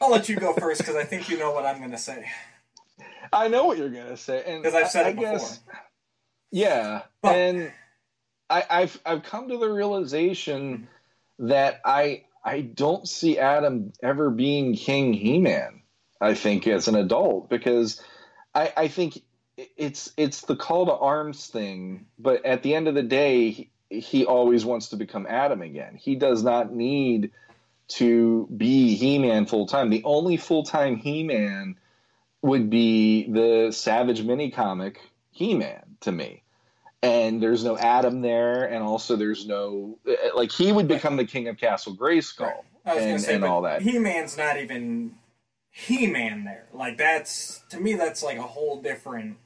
I'll 0.00 0.10
let 0.10 0.28
you 0.28 0.36
go 0.36 0.52
first 0.54 0.80
because 0.80 0.96
I 0.96 1.04
think 1.04 1.28
you 1.28 1.38
know 1.38 1.52
what 1.52 1.64
I'm 1.66 1.78
going 1.78 1.90
to 1.92 1.98
say. 1.98 2.26
I 3.32 3.48
know 3.48 3.64
what 3.64 3.78
you're 3.78 3.90
going 3.90 4.06
to 4.08 4.16
say. 4.16 4.42
and 4.46 4.62
Because 4.62 4.74
I've 4.74 4.90
said 4.90 5.06
I- 5.06 5.08
it 5.10 5.18
I 5.18 5.20
guess- 5.20 5.58
before. 5.58 5.80
Yeah, 6.52 7.02
But- 7.22 7.34
and 7.34 7.72
I, 8.48 8.64
I've 8.70 9.00
I've 9.04 9.22
come 9.24 9.48
to 9.48 9.58
the 9.58 9.68
realization 9.68 10.86
that 11.40 11.80
I 11.84 12.24
I 12.44 12.60
don't 12.60 13.08
see 13.08 13.38
Adam 13.38 13.92
ever 14.02 14.30
being 14.30 14.74
King 14.76 15.12
He 15.14 15.38
Man. 15.38 15.82
I 16.20 16.34
think 16.34 16.66
as 16.68 16.86
an 16.86 16.94
adult 16.94 17.48
because 17.50 18.00
I 18.54 18.72
I 18.76 18.88
think 18.88 19.20
it's 19.76 20.12
it's 20.16 20.42
the 20.42 20.54
call 20.56 20.86
to 20.86 20.92
arms 20.94 21.46
thing, 21.48 22.06
but 22.18 22.44
at 22.44 22.62
the 22.62 22.74
end 22.74 22.86
of 22.86 22.94
the 22.94 23.02
day, 23.02 23.50
he, 23.50 23.70
he 23.88 24.24
always 24.26 24.64
wants 24.64 24.90
to 24.90 24.96
become 24.96 25.26
Adam 25.28 25.62
again. 25.62 25.96
He 25.96 26.14
does 26.14 26.44
not 26.44 26.72
need 26.72 27.32
to 27.88 28.48
be 28.56 28.96
He 28.96 29.18
Man 29.18 29.46
full 29.46 29.66
time. 29.66 29.90
The 29.90 30.02
only 30.04 30.36
full 30.36 30.64
time 30.64 30.96
He 30.96 31.22
Man 31.22 31.76
would 32.42 32.70
be 32.70 33.30
the 33.30 33.72
Savage 33.72 34.22
mini 34.22 34.50
comic 34.50 35.00
He 35.30 35.54
Man 35.54 35.96
to 36.00 36.12
me. 36.12 36.42
And 37.02 37.42
there's 37.42 37.64
no 37.64 37.76
Adam 37.76 38.22
there, 38.22 38.64
and 38.64 38.82
also 38.82 39.16
there's 39.16 39.46
no 39.46 39.98
like 40.34 40.50
he 40.50 40.72
would 40.72 40.88
become 40.88 41.16
the 41.16 41.26
king 41.26 41.48
of 41.48 41.58
Castle 41.58 41.94
Grayskull 41.94 42.64
I 42.86 42.94
was 42.94 43.02
going 43.02 43.12
and, 43.12 43.20
say, 43.20 43.34
and 43.34 43.44
all 43.44 43.62
that. 43.62 43.82
He 43.82 43.98
Man's 43.98 44.38
not 44.38 44.58
even 44.58 45.14
He 45.70 46.06
Man 46.06 46.44
there. 46.44 46.66
Like 46.72 46.96
that's 46.96 47.62
to 47.70 47.78
me, 47.78 47.94
that's 47.94 48.22
like 48.22 48.38
a 48.38 48.42
whole 48.42 48.80
different 48.80 49.36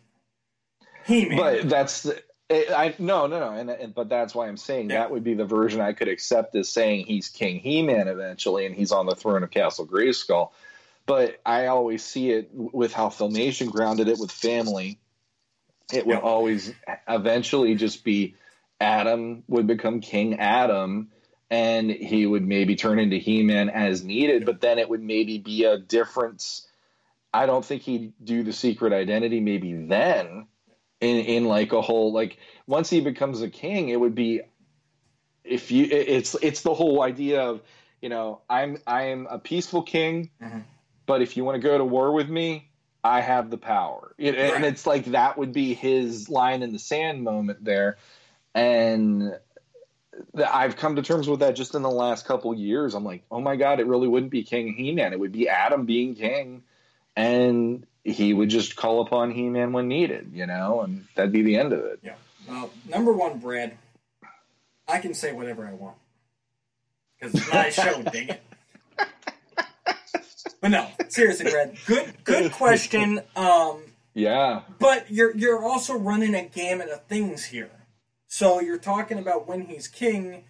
He 1.04 1.28
Man. 1.28 1.36
But 1.36 1.68
that's 1.68 2.04
the- 2.04 2.22
it, 2.48 2.70
I 2.70 2.94
no 2.98 3.26
no 3.26 3.38
no, 3.40 3.50
and, 3.52 3.70
and 3.70 3.94
but 3.94 4.08
that's 4.08 4.34
why 4.34 4.48
I'm 4.48 4.56
saying 4.56 4.90
Yeah. 4.90 5.00
that 5.00 5.10
would 5.10 5.24
be 5.24 5.34
the 5.34 5.44
version 5.44 5.80
I 5.80 5.92
could 5.92 6.08
accept 6.08 6.54
as 6.54 6.68
saying 6.68 7.06
he's 7.06 7.28
King 7.28 7.60
He-Man 7.60 8.08
eventually, 8.08 8.66
and 8.66 8.74
he's 8.74 8.92
on 8.92 9.06
the 9.06 9.14
throne 9.14 9.42
of 9.42 9.50
Castle 9.50 9.86
Grayskull. 9.86 10.50
But 11.06 11.40
I 11.44 11.66
always 11.66 12.04
see 12.04 12.30
it 12.30 12.50
with 12.52 12.92
how 12.92 13.08
Filmation 13.08 13.70
grounded 13.70 14.08
it 14.08 14.18
with 14.18 14.30
family. 14.30 14.98
It 15.92 16.06
would 16.06 16.14
Yeah. 16.14 16.20
always 16.20 16.72
eventually 17.06 17.74
just 17.74 18.04
be 18.04 18.34
Adam 18.80 19.42
would 19.48 19.66
become 19.66 20.00
King 20.00 20.38
Adam, 20.38 21.10
and 21.50 21.90
he 21.90 22.26
would 22.26 22.46
maybe 22.46 22.76
turn 22.76 22.98
into 22.98 23.16
He-Man 23.16 23.70
as 23.70 24.04
needed. 24.04 24.44
But 24.46 24.60
then 24.60 24.78
it 24.78 24.88
would 24.88 25.02
maybe 25.02 25.38
be 25.38 25.64
a 25.64 25.78
difference. 25.78 26.66
I 27.32 27.46
don't 27.46 27.64
think 27.64 27.82
he'd 27.82 28.12
do 28.22 28.42
the 28.42 28.52
secret 28.52 28.92
identity 28.92 29.40
maybe 29.40 29.72
then 29.74 30.46
in 31.00 31.16
in 31.24 31.44
like 31.44 31.72
a 31.72 31.80
whole 31.80 32.12
like 32.12 32.38
once 32.66 32.90
he 32.90 33.00
becomes 33.00 33.40
a 33.42 33.48
king 33.48 33.88
it 33.88 34.00
would 34.00 34.14
be 34.14 34.40
if 35.44 35.70
you 35.70 35.86
it's 35.90 36.34
it's 36.42 36.62
the 36.62 36.74
whole 36.74 37.02
idea 37.02 37.40
of 37.42 37.62
you 38.02 38.08
know 38.08 38.40
i'm 38.50 38.78
i'm 38.86 39.26
a 39.30 39.38
peaceful 39.38 39.82
king 39.82 40.30
Mhm. 40.42 40.64
but 41.06 41.22
if 41.22 41.36
you 41.36 41.44
want 41.44 41.54
to 41.54 41.60
go 41.60 41.78
to 41.78 41.84
war 41.84 42.12
with 42.12 42.28
me 42.28 42.70
i 43.04 43.20
have 43.20 43.50
the 43.50 43.58
power 43.58 44.12
It- 44.18 44.34
and 44.34 44.64
it's 44.64 44.86
like 44.86 45.06
that 45.06 45.38
would 45.38 45.52
be 45.52 45.72
his 45.74 46.28
line 46.28 46.62
in 46.62 46.72
the 46.72 46.78
sand 46.78 47.22
moment 47.22 47.64
there 47.64 47.96
and 48.54 49.38
I've 50.34 50.76
come 50.76 50.96
to 50.96 51.02
terms 51.02 51.28
with 51.28 51.40
that 51.40 51.54
just 51.54 51.76
in 51.76 51.82
the 51.82 51.90
last 51.90 52.26
couple 52.26 52.52
years. 52.52 52.94
I'm 52.94 53.04
like, 53.04 53.22
oh 53.30 53.40
my 53.40 53.54
god, 53.54 53.78
it 53.78 53.86
really 53.86 54.08
wouldn't 54.08 54.32
be 54.32 54.42
King 54.42 54.72
He-Man. 54.74 55.12
It 55.12 55.20
would 55.20 55.30
be 55.30 55.48
Adam 55.48 55.86
being 55.86 56.16
king, 56.16 56.64
and 57.18 57.84
he 58.04 58.32
would 58.32 58.48
just 58.48 58.76
call 58.76 59.00
upon 59.00 59.32
He-Man 59.32 59.72
when 59.72 59.88
needed, 59.88 60.30
you 60.32 60.46
know, 60.46 60.82
and 60.82 61.04
that'd 61.16 61.32
be 61.32 61.42
the 61.42 61.56
end 61.56 61.72
of 61.72 61.84
it. 61.84 61.98
yeah. 62.02 62.14
Well, 62.48 62.70
number 62.88 63.12
one, 63.12 63.38
Brad. 63.40 63.76
I 64.86 65.00
can 65.00 65.12
say 65.12 65.32
whatever 65.32 65.66
I 65.66 65.74
want 65.74 65.96
because 67.20 67.34
it's 67.34 67.52
my 67.52 67.68
show. 67.68 68.02
dang 68.12 68.28
it. 68.30 68.42
But 70.60 70.70
no, 70.70 70.88
seriously, 71.08 71.50
Brad. 71.50 71.76
Good, 71.86 72.24
good 72.24 72.52
question. 72.52 73.20
Um, 73.36 73.82
Yeah, 74.14 74.62
but 74.78 75.10
you're 75.10 75.36
you're 75.36 75.62
also 75.62 75.94
running 75.94 76.34
a 76.34 76.44
gamut 76.44 76.88
of 76.88 77.04
things 77.04 77.46
here. 77.46 77.70
So 78.28 78.60
you're 78.60 78.78
talking 78.78 79.18
about 79.18 79.46
when 79.46 79.66
he's 79.66 79.88
king, 79.88 80.44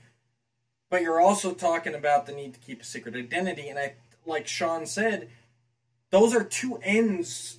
but 0.88 1.02
you're 1.02 1.20
also 1.20 1.52
talking 1.52 1.94
about 1.94 2.26
the 2.26 2.32
need 2.32 2.54
to 2.54 2.60
keep 2.60 2.82
a 2.82 2.84
secret 2.84 3.16
identity. 3.16 3.68
And 3.68 3.78
I, 3.78 3.94
like 4.24 4.46
Sean 4.46 4.86
said, 4.86 5.28
those 6.10 6.34
are 6.34 6.44
two 6.44 6.78
ends 6.82 7.58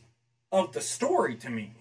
of 0.51 0.73
the 0.73 0.81
story 0.81 1.35
to 1.35 1.49
me. 1.49 1.75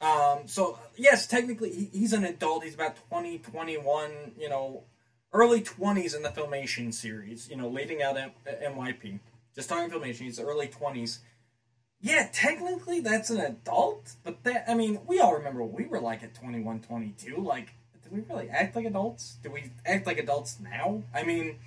Um, 0.00 0.40
so 0.46 0.78
yes, 0.96 1.26
technically 1.26 1.72
he, 1.72 1.84
he's 1.92 2.12
an 2.12 2.24
adult. 2.24 2.64
He's 2.64 2.74
about 2.74 2.96
20, 3.08 3.38
21, 3.38 4.10
you 4.38 4.48
know, 4.48 4.84
early 5.32 5.60
20s 5.60 6.14
in 6.14 6.22
the 6.22 6.28
Filmation 6.28 6.92
series, 6.92 7.48
you 7.48 7.56
know, 7.56 7.68
leading 7.68 8.02
out 8.02 8.16
M- 8.16 8.32
MYP. 8.46 9.20
Just 9.54 9.68
talking 9.68 9.90
Filmation, 9.90 10.20
he's 10.20 10.38
early 10.38 10.68
20s. 10.68 11.18
Yeah, 12.00 12.28
technically 12.30 13.00
that's 13.00 13.30
an 13.30 13.40
adult, 13.40 14.16
but 14.22 14.44
that, 14.44 14.64
I 14.68 14.74
mean, 14.74 15.00
we 15.06 15.18
all 15.18 15.34
remember 15.34 15.62
what 15.62 15.72
we 15.72 15.86
were 15.86 16.00
like 16.00 16.22
at 16.22 16.34
21, 16.34 16.80
22. 16.80 17.36
Like, 17.38 17.68
did 18.02 18.12
we 18.12 18.20
really 18.28 18.50
act 18.50 18.76
like 18.76 18.84
adults? 18.84 19.38
Do 19.42 19.50
we 19.50 19.70
act 19.84 20.06
like 20.06 20.18
adults 20.18 20.58
now? 20.60 21.02
I 21.14 21.22
mean, 21.22 21.58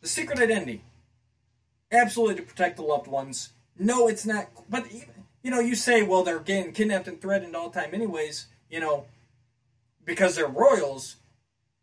the 0.00 0.08
secret 0.08 0.38
identity. 0.40 0.82
Absolutely 1.96 2.36
to 2.36 2.42
protect 2.42 2.76
the 2.76 2.82
loved 2.82 3.06
ones. 3.06 3.50
No, 3.78 4.08
it's 4.08 4.26
not. 4.26 4.48
But, 4.68 4.86
you 5.42 5.50
know, 5.50 5.60
you 5.60 5.74
say, 5.74 6.02
well, 6.02 6.22
they're 6.22 6.38
getting 6.38 6.72
kidnapped 6.72 7.08
and 7.08 7.20
threatened 7.20 7.56
all 7.56 7.70
the 7.70 7.80
time, 7.80 7.94
anyways, 7.94 8.46
you 8.70 8.80
know, 8.80 9.06
because 10.04 10.36
they're 10.36 10.46
royals. 10.46 11.16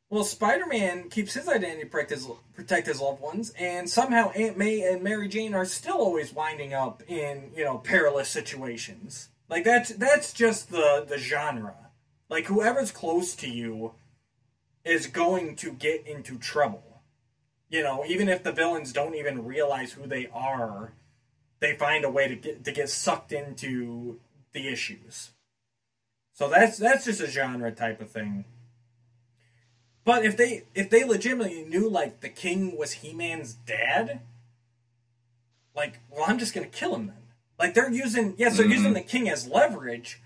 Well, 0.10 0.24
Spider 0.24 0.68
Man 0.68 1.10
keeps 1.10 1.34
his 1.34 1.48
identity 1.48 1.86
protect 1.86 2.12
his, 2.12 2.28
protect 2.54 2.88
his 2.88 3.02
loved 3.02 3.22
ones, 3.22 3.52
and 3.58 3.90
somehow 3.90 4.30
Aunt 4.32 4.58
May 4.58 4.82
and 4.82 5.02
Mary 5.02 5.28
Jane 5.28 5.56
are 5.56 5.66
still 5.66 5.98
always 5.98 6.34
winding 6.34 6.74
up 6.74 7.02
in, 7.08 7.52
you 7.56 7.64
know, 7.64 7.80
perilous 7.80 8.30
situations. 8.30 9.30
Like, 9.50 9.64
that's, 9.64 9.90
that's 9.90 10.32
just 10.32 10.70
the, 10.70 11.06
the 11.08 11.18
genre. 11.18 11.76
Like, 12.30 12.46
whoever's 12.46 12.92
close 12.92 13.36
to 13.38 13.50
you 13.50 13.94
is 14.86 15.08
going 15.08 15.56
to 15.58 15.72
get 15.72 16.06
into 16.06 16.38
trouble. 16.38 16.93
You 17.74 17.82
know, 17.82 18.06
even 18.08 18.30
if 18.30 18.44
the 18.44 18.52
villains 18.52 18.94
don't 18.94 19.16
even 19.16 19.46
realize 19.46 19.94
who 19.94 20.06
they 20.06 20.30
are, 20.32 20.94
they 21.60 21.76
find 21.76 22.06
a 22.06 22.12
way 22.12 22.28
to 22.28 22.36
get 22.36 22.64
to 22.66 22.72
get 22.72 22.88
sucked 22.88 23.32
into 23.32 24.20
the 24.52 24.68
issues. 24.68 25.32
So 26.34 26.48
that's 26.48 26.78
that's 26.78 27.06
just 27.06 27.20
a 27.20 27.26
genre 27.26 27.72
type 27.72 28.00
of 28.00 28.12
thing. 28.12 28.46
But 30.06 30.24
if 30.24 30.38
they 30.38 30.66
if 30.76 30.92
they 30.92 31.04
legitimately 31.04 31.64
knew 31.64 31.90
like 31.90 32.20
the 32.20 32.30
king 32.30 32.78
was 32.78 32.92
He 32.92 33.12
Man's 33.12 33.56
dad, 33.56 34.22
like, 35.76 36.00
well, 36.12 36.26
I'm 36.28 36.38
just 36.38 36.54
gonna 36.54 36.68
kill 36.68 36.94
him 36.94 37.08
then. 37.08 37.24
Like 37.58 37.74
they're 37.74 37.92
using 37.92 38.36
yes, 38.38 38.56
they're 38.56 38.68
mm-hmm. 38.68 38.74
using 38.74 38.94
the 38.94 39.02
king 39.02 39.28
as 39.28 39.48
leverage 39.48 40.22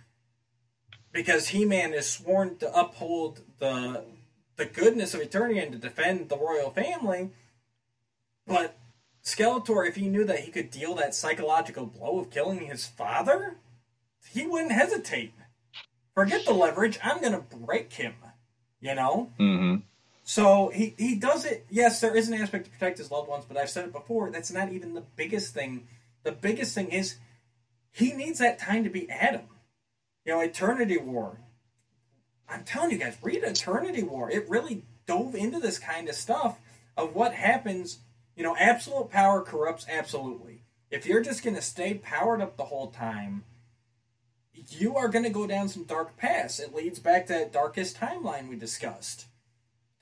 because 1.13 1.47
He 1.47 1.63
Man 1.63 1.93
is 1.93 2.09
sworn 2.09 2.57
to 2.57 2.77
uphold 2.77 3.43
the 3.59 4.03
the 4.57 4.65
goodness 4.65 5.13
of 5.13 5.21
Eternia 5.21 5.63
and 5.63 5.71
to 5.71 5.77
defend 5.77 6.29
the 6.29 6.37
royal 6.37 6.71
family. 6.71 7.29
But 8.45 8.77
Skeletor, 9.23 9.87
if 9.87 9.95
he 9.95 10.09
knew 10.09 10.25
that 10.25 10.39
he 10.39 10.51
could 10.51 10.71
deal 10.71 10.95
that 10.95 11.15
psychological 11.15 11.85
blow 11.85 12.19
of 12.19 12.29
killing 12.29 12.65
his 12.65 12.85
father, 12.85 13.57
he 14.29 14.45
wouldn't 14.45 14.71
hesitate. 14.71 15.33
Forget 16.13 16.45
the 16.45 16.53
leverage. 16.53 16.97
I'm 17.03 17.21
gonna 17.21 17.41
break 17.41 17.93
him. 17.93 18.15
You 18.81 18.95
know? 18.95 19.31
Mm-hmm. 19.39 19.81
So 20.23 20.69
he, 20.73 20.93
he 20.97 21.15
does 21.15 21.45
it. 21.45 21.65
Yes, 21.69 22.01
there 22.01 22.15
is 22.15 22.27
an 22.27 22.33
aspect 22.33 22.65
to 22.65 22.71
protect 22.71 22.97
his 22.97 23.11
loved 23.11 23.29
ones, 23.29 23.45
but 23.47 23.57
I've 23.57 23.69
said 23.69 23.85
it 23.85 23.93
before. 23.93 24.29
That's 24.29 24.51
not 24.51 24.71
even 24.73 24.93
the 24.93 25.03
biggest 25.15 25.53
thing. 25.53 25.87
The 26.23 26.31
biggest 26.31 26.75
thing 26.75 26.89
is 26.89 27.15
he 27.91 28.11
needs 28.11 28.39
that 28.39 28.59
time 28.59 28.83
to 28.83 28.89
be 28.89 29.09
Adam. 29.09 29.47
You 30.25 30.33
know, 30.33 30.41
Eternity 30.41 30.97
War. 30.97 31.39
I'm 32.49 32.63
telling 32.63 32.91
you 32.91 32.97
guys, 32.97 33.17
read 33.21 33.43
Eternity 33.43 34.03
War. 34.03 34.29
It 34.29 34.49
really 34.49 34.85
dove 35.05 35.35
into 35.35 35.59
this 35.59 35.79
kind 35.79 36.07
of 36.07 36.15
stuff 36.15 36.59
of 36.95 37.15
what 37.15 37.33
happens. 37.33 37.99
You 38.35 38.43
know, 38.43 38.55
absolute 38.57 39.09
power 39.09 39.41
corrupts 39.41 39.85
absolutely. 39.89 40.63
If 40.89 41.05
you're 41.05 41.23
just 41.23 41.43
going 41.43 41.55
to 41.55 41.61
stay 41.61 41.95
powered 41.95 42.41
up 42.41 42.55
the 42.55 42.65
whole 42.65 42.87
time, 42.87 43.43
you 44.69 44.95
are 44.95 45.07
going 45.07 45.23
to 45.23 45.29
go 45.29 45.45
down 45.47 45.69
some 45.69 45.83
dark 45.83 46.17
paths. 46.17 46.59
It 46.59 46.73
leads 46.73 46.99
back 46.99 47.27
to 47.27 47.33
that 47.33 47.53
darkest 47.53 47.97
timeline 47.97 48.49
we 48.49 48.55
discussed. 48.55 49.25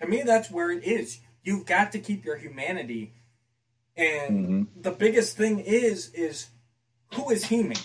To 0.02 0.08
me, 0.08 0.22
that's 0.24 0.52
where 0.52 0.72
it 0.72 0.84
is. 0.84 1.20
You've 1.44 1.66
got 1.66 1.92
to 1.94 2.00
keep 2.00 2.26
your 2.26 2.38
humanity. 2.38 3.14
And 3.96 4.46
mm-hmm. 4.46 4.82
the 4.82 4.92
biggest 4.92 5.38
thing 5.38 5.60
is, 5.60 6.10
is 6.14 6.48
who 7.14 7.30
is 7.30 7.46
He-Man? 7.46 7.78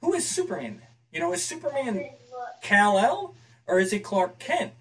Who 0.00 0.14
is 0.14 0.26
Superman? 0.26 0.82
You 1.12 1.20
know, 1.20 1.32
is 1.32 1.44
Superman 1.44 2.10
Kal-El 2.62 3.34
or 3.66 3.78
is 3.78 3.90
he 3.90 3.98
Clark 3.98 4.38
Kent? 4.38 4.72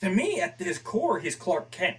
To 0.00 0.10
me, 0.10 0.40
at 0.40 0.60
his 0.60 0.78
core, 0.78 1.20
he's 1.20 1.36
Clark 1.36 1.70
Kent. 1.70 1.96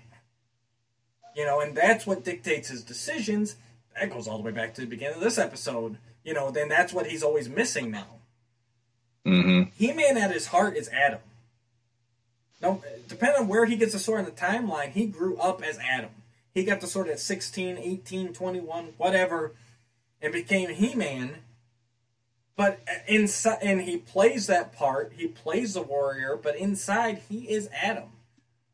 You 1.35 1.45
know, 1.45 1.59
and 1.59 1.75
that's 1.75 2.05
what 2.05 2.23
dictates 2.23 2.69
his 2.69 2.83
decisions. 2.83 3.55
That 3.99 4.11
goes 4.11 4.27
all 4.27 4.37
the 4.37 4.43
way 4.43 4.51
back 4.51 4.73
to 4.75 4.81
the 4.81 4.87
beginning 4.87 5.17
of 5.17 5.23
this 5.23 5.37
episode. 5.37 5.97
You 6.23 6.33
know, 6.33 6.51
then 6.51 6.69
that's 6.69 6.93
what 6.93 7.07
he's 7.07 7.23
always 7.23 7.49
missing 7.49 7.91
now. 7.91 8.17
Mm-hmm. 9.25 9.71
He 9.75 9.91
Man 9.91 10.17
at 10.17 10.31
his 10.31 10.47
heart 10.47 10.75
is 10.75 10.89
Adam. 10.89 11.19
No, 12.61 12.81
depending 13.07 13.41
on 13.41 13.47
where 13.47 13.65
he 13.65 13.75
gets 13.75 13.93
the 13.93 13.99
sword 13.99 14.19
in 14.19 14.25
the 14.25 14.31
timeline, 14.31 14.91
he 14.91 15.05
grew 15.05 15.37
up 15.37 15.61
as 15.63 15.77
Adam. 15.77 16.09
He 16.53 16.63
got 16.63 16.81
the 16.81 16.87
sword 16.87 17.07
at 17.07 17.19
16, 17.19 17.77
18, 17.77 18.33
21, 18.33 18.93
whatever, 18.97 19.53
and 20.21 20.33
became 20.33 20.69
He 20.69 20.95
Man. 20.95 21.35
But 22.57 22.79
inside, 23.07 23.59
and 23.61 23.81
he 23.81 23.97
plays 23.97 24.47
that 24.47 24.73
part. 24.73 25.13
He 25.15 25.27
plays 25.27 25.75
the 25.75 25.81
warrior, 25.83 26.35
but 26.35 26.57
inside 26.57 27.21
he 27.29 27.49
is 27.49 27.69
Adam. 27.71 28.09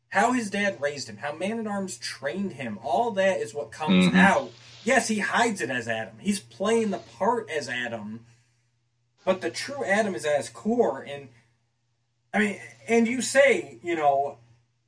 How 0.08 0.32
his 0.32 0.48
dad 0.48 0.80
raised 0.80 1.08
him, 1.08 1.18
how 1.18 1.34
Man 1.34 1.60
at 1.60 1.66
Arms 1.66 1.98
trained 1.98 2.52
him, 2.52 2.78
all 2.82 3.10
that 3.12 3.40
is 3.40 3.52
what 3.52 3.70
comes 3.70 4.06
mm-hmm. 4.06 4.16
out. 4.16 4.52
Yes, 4.84 5.08
he 5.08 5.18
hides 5.18 5.60
it 5.60 5.70
as 5.70 5.86
Adam. 5.86 6.14
He's 6.18 6.40
playing 6.40 6.90
the 6.90 6.98
part 6.98 7.50
as 7.50 7.68
Adam, 7.68 8.24
but 9.24 9.40
the 9.40 9.50
true 9.50 9.84
Adam 9.84 10.14
is 10.14 10.24
at 10.24 10.38
his 10.38 10.48
core. 10.48 11.02
And 11.02 11.28
I 12.32 12.38
mean, 12.38 12.60
and 12.88 13.06
you 13.06 13.20
say, 13.20 13.78
you 13.82 13.96
know, 13.96 14.38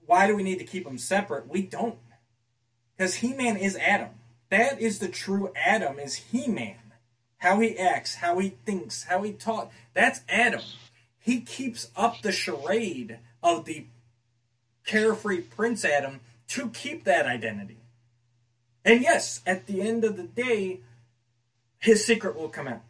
why 0.06 0.26
do 0.26 0.34
we 0.36 0.42
need 0.42 0.58
to 0.58 0.64
keep 0.64 0.84
them 0.84 0.98
separate? 0.98 1.48
We 1.48 1.62
don't, 1.62 1.98
because 2.96 3.16
He 3.16 3.34
Man 3.34 3.56
is 3.56 3.76
Adam. 3.76 4.10
That 4.48 4.80
is 4.80 5.00
the 5.00 5.08
true 5.08 5.52
Adam. 5.54 5.98
Is 5.98 6.14
He 6.14 6.46
Man? 6.46 6.76
How 7.38 7.60
he 7.60 7.78
acts, 7.78 8.16
how 8.16 8.38
he 8.38 8.50
thinks, 8.64 9.04
how 9.04 9.22
he 9.22 9.32
talks. 9.32 9.74
That's 9.94 10.20
Adam. 10.28 10.62
He 11.18 11.40
keeps 11.40 11.90
up 11.96 12.22
the 12.22 12.32
charade 12.32 13.18
of 13.42 13.64
the 13.64 13.86
carefree 14.86 15.42
Prince 15.42 15.84
Adam 15.84 16.20
to 16.48 16.70
keep 16.70 17.04
that 17.04 17.26
identity. 17.26 17.78
And 18.84 19.02
yes, 19.02 19.42
at 19.44 19.66
the 19.66 19.82
end 19.82 20.04
of 20.04 20.16
the 20.16 20.22
day, 20.22 20.80
his 21.78 22.04
secret 22.04 22.36
will 22.36 22.48
come 22.48 22.68
out 22.68 22.82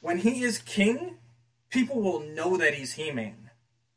when 0.00 0.18
he 0.18 0.42
is 0.42 0.58
king, 0.58 1.16
people 1.68 2.00
will 2.00 2.20
know 2.20 2.56
that 2.56 2.74
he's 2.74 2.94
He 2.94 3.10
Man. 3.10 3.50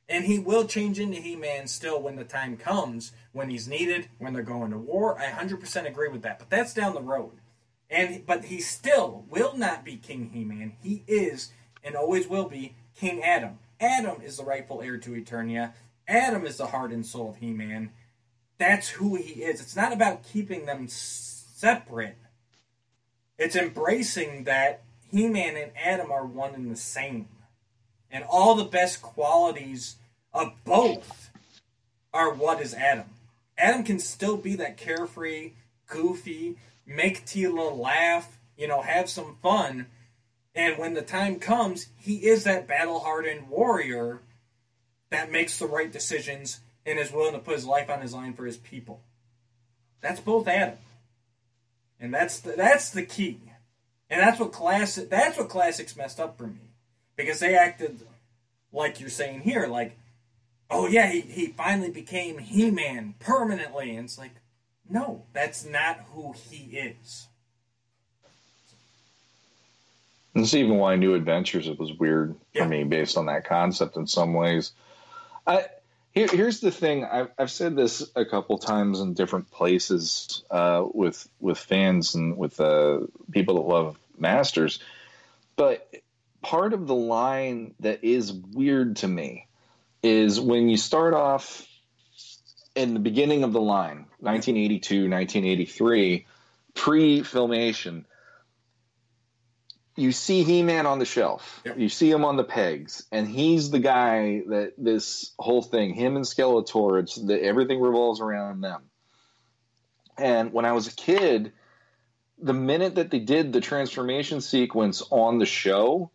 And 0.10 0.26
he 0.26 0.38
will 0.38 0.66
change 0.66 1.00
into 1.00 1.18
He 1.18 1.36
Man 1.36 1.68
still 1.68 2.02
when 2.02 2.18
the 2.18 2.26
time 2.26 2.58
comes, 2.58 3.14
when 3.32 3.50
he's 3.50 3.68
needed, 3.68 4.10
when 4.20 4.34
they're 4.34 4.44
going 4.44 4.72
to 4.72 4.78
war. 4.78 5.18
I 5.20 5.28
100% 5.28 5.88
agree 5.88 6.10
with 6.10 6.22
that. 6.24 6.40
But 6.40 6.50
that's 6.50 6.74
down 6.74 6.94
the 6.94 7.02
road. 7.02 7.40
And 7.94 8.26
But 8.26 8.46
he 8.46 8.60
still 8.60 9.26
will 9.30 9.56
not 9.56 9.86
be 9.86 9.98
King 9.98 10.32
He 10.34 10.44
Man. 10.44 10.74
He 10.82 11.04
is, 11.08 11.52
and 11.84 11.96
always 11.96 12.28
will 12.28 12.50
be, 12.50 12.76
King 12.96 13.24
Adam. 13.24 13.60
Adam 13.80 14.22
is 14.22 14.38
the 14.38 14.44
rightful 14.44 14.82
heir 14.82 14.98
to 14.98 15.12
Eternia. 15.12 15.74
Adam 16.08 16.46
is 16.46 16.58
the 16.58 16.68
heart 16.68 16.92
and 16.92 17.06
soul 17.06 17.30
of 17.30 17.38
He 17.38 17.52
Man. 17.52 17.92
That's 18.58 18.90
who 18.90 19.16
he 19.16 19.44
is. 19.44 19.62
It's 19.62 19.76
not 19.76 19.94
about 19.94 20.24
keeping 20.24 20.66
them 20.66 20.88
separate. 20.88 22.18
It's 23.38 23.56
embracing 23.56 24.46
that 24.46 24.84
he 25.12 25.28
Man 25.28 25.56
and 25.58 25.72
Adam 25.76 26.12
are 26.12 26.26
one 26.26 26.56
and 26.56 26.72
the 26.72 26.76
same. 26.76 27.28
And 28.10 28.24
all 28.24 28.56
the 28.56 28.64
best 28.64 29.02
qualities 29.02 29.98
of 30.34 30.54
both 30.64 31.30
are 32.14 32.34
what 32.34 32.62
is 32.62 32.74
Adam. 32.74 33.10
Adam 33.58 33.84
can 33.84 34.00
still 34.00 34.38
be 34.38 34.56
that 34.56 34.78
carefree, 34.78 35.54
goofy, 35.88 36.58
make 36.86 37.26
Teela 37.26 37.78
laugh, 37.78 38.38
you 38.58 38.68
know, 38.68 38.82
have 38.82 39.10
some 39.10 39.38
fun. 39.42 39.88
And 40.56 40.78
when 40.78 40.94
the 40.94 41.02
time 41.02 41.40
comes, 41.40 41.88
he 41.98 42.28
is 42.28 42.44
that 42.44 42.68
battle 42.68 43.00
hardened 43.00 43.50
warrior 43.50 44.22
that 45.10 45.32
makes 45.32 45.58
the 45.58 45.68
right 45.68 45.92
decisions 45.92 46.60
and 46.86 47.00
is 47.00 47.12
willing 47.12 47.34
to 47.34 47.40
put 47.40 47.56
his 47.56 47.66
life 47.66 47.90
on 47.90 48.02
his 48.02 48.14
line 48.14 48.34
for 48.34 48.46
his 48.46 48.58
people. 48.58 49.02
That's 50.02 50.20
both 50.20 50.48
Adam. 50.48 50.78
And 52.00 52.14
that's 52.14 52.40
the, 52.40 52.54
that's 52.54 52.90
the 52.90 53.04
key. 53.04 53.40
And 54.10 54.22
that's 54.22 54.40
what 54.40 54.52
classic 54.52 55.10
that's 55.10 55.38
what 55.38 55.50
classics 55.50 55.96
messed 55.96 56.20
up 56.20 56.38
for 56.38 56.46
me. 56.46 56.74
Because 57.16 57.40
they 57.40 57.56
acted 57.56 58.02
like 58.72 59.00
you're 59.00 59.10
saying 59.10 59.42
here, 59.42 59.68
like, 59.68 59.98
oh 60.70 60.88
yeah, 60.88 61.10
he, 61.10 61.22
he 61.22 61.48
finally 61.48 61.90
became 61.90 62.40
He 62.40 62.70
Man 62.70 63.16
permanently. 63.20 63.96
And 63.96 64.06
it's 64.06 64.18
like, 64.18 64.36
no, 64.90 65.24
that's 65.34 65.66
not 65.66 66.00
who 66.14 66.34
he 66.50 66.78
is. 66.78 67.28
That's 70.34 70.54
even 70.54 70.78
why 70.78 70.96
New 70.96 71.14
Adventures 71.14 71.68
it 71.68 71.80
was 71.80 71.94
weird 71.94 72.36
for 72.56 72.66
me 72.66 72.84
based 72.84 73.18
on 73.18 73.28
that 73.28 73.46
concept 73.46 73.98
in 73.98 74.08
some 74.08 74.34
ways. 74.34 74.72
I 75.46 75.66
here, 76.14 76.28
here's 76.28 76.60
the 76.60 76.72
thing. 76.72 77.06
I've, 77.06 77.30
I've 77.40 77.52
said 77.52 77.76
this 77.76 78.08
a 78.16 78.26
couple 78.26 78.58
times 78.60 79.00
in 79.00 79.14
different 79.14 79.50
places 79.52 80.44
uh, 80.50 80.86
with 80.94 81.28
with 81.40 81.58
fans 81.58 82.16
and 82.16 82.38
with 82.38 82.60
uh, 82.60 83.02
people 83.32 83.56
that 83.56 83.68
love 83.68 83.98
Masters, 84.18 84.80
but 85.56 85.90
part 86.42 86.74
of 86.74 86.88
the 86.88 86.96
line 86.96 87.74
that 87.80 88.04
is 88.04 88.32
weird 88.32 88.98
to 88.98 89.08
me 89.08 89.48
is 90.04 90.40
when 90.40 90.70
you 90.70 90.78
start 90.78 91.14
off 91.14 91.66
in 92.76 92.94
the 92.94 93.00
beginning 93.00 93.44
of 93.44 93.54
the 93.54 93.62
line, 93.62 94.06
1982, 94.20 95.10
1983, 95.10 96.26
pre-filmation 96.74 98.06
you 99.96 100.12
see 100.12 100.44
He-Man 100.44 100.86
on 100.86 101.00
the 101.00 101.06
shelf. 101.06 101.62
Yep. 101.66 101.78
You 101.78 101.90
see 101.90 102.10
him 102.10 102.26
on 102.26 102.36
the 102.36 102.44
pegs, 102.44 103.06
and 103.12 103.28
he's 103.28 103.70
the 103.70 103.80
guy 103.80 104.42
that 104.48 104.74
this 104.78 105.34
whole 105.38 105.62
thing, 105.62 105.94
him 105.94 106.16
and 106.16 106.26
Skeletor, 106.26 107.02
it's 107.02 107.16
the, 107.16 107.42
everything 107.42 107.80
revolves 107.80 108.20
around 108.20 108.62
them. 108.62 108.82
And 110.18 110.52
when 110.52 110.66
I 110.66 110.72
was 110.72 110.88
a 110.88 110.96
kid, 110.96 111.54
the 112.40 112.54
minute 112.54 112.96
that 112.96 113.12
they 113.12 113.20
did 113.20 113.54
the 113.54 113.62
transformation 113.62 114.42
sequence 114.42 115.04
on 115.10 115.38
the 115.40 115.46
show, 115.46 116.12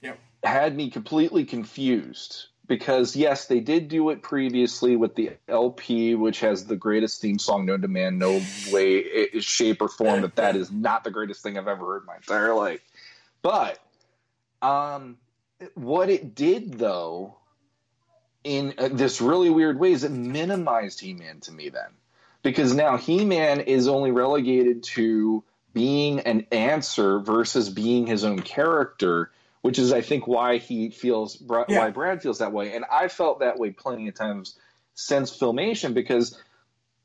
Yep. 0.00 0.18
had 0.44 0.76
me 0.76 0.90
completely 0.90 1.44
confused 1.44 2.46
because 2.68 3.16
yes, 3.16 3.46
they 3.46 3.60
did 3.60 3.88
do 3.88 4.10
it 4.10 4.22
previously 4.22 4.94
with 4.94 5.14
the 5.14 5.32
LP, 5.48 6.14
which 6.14 6.40
has 6.40 6.66
the 6.66 6.76
greatest 6.76 7.20
theme 7.20 7.38
song 7.38 7.64
known 7.64 7.80
to 7.80 7.88
man. 7.88 8.18
No 8.18 8.40
way, 8.70 9.30
shape, 9.40 9.80
or 9.80 9.88
form 9.88 10.20
that 10.20 10.36
that 10.36 10.54
is 10.54 10.70
not 10.70 11.02
the 11.02 11.10
greatest 11.10 11.42
thing 11.42 11.58
I've 11.58 11.66
ever 11.66 11.84
heard 11.84 12.06
my 12.06 12.16
entire 12.16 12.54
life. 12.54 12.80
But 13.40 13.78
um, 14.60 15.16
what 15.74 16.10
it 16.10 16.34
did 16.34 16.74
though, 16.74 17.36
in 18.44 18.74
uh, 18.78 18.88
this 18.92 19.20
really 19.20 19.50
weird 19.50 19.80
way, 19.80 19.92
is 19.92 20.04
it 20.04 20.12
minimized 20.12 21.00
He-Man 21.00 21.40
to 21.40 21.52
me 21.52 21.70
then, 21.70 21.90
because 22.42 22.74
now 22.74 22.98
He-Man 22.98 23.60
is 23.60 23.88
only 23.88 24.10
relegated 24.10 24.82
to 24.84 25.42
being 25.72 26.20
an 26.20 26.46
answer 26.52 27.18
versus 27.18 27.70
being 27.70 28.06
his 28.06 28.24
own 28.24 28.40
character 28.40 29.30
which 29.62 29.78
is 29.78 29.92
I 29.92 30.00
think 30.00 30.26
why 30.26 30.58
he 30.58 30.90
feels 30.90 31.40
Yeah. 31.40 31.64
why 31.68 31.90
Brad 31.90 32.22
feels 32.22 32.38
that 32.38 32.52
way, 32.52 32.74
and 32.74 32.84
I 32.90 33.08
felt 33.08 33.40
that 33.40 33.58
way 33.58 33.70
plenty 33.70 34.08
of 34.08 34.14
times 34.14 34.56
since 34.94 35.36
filmation 35.36 35.94
because 35.94 36.40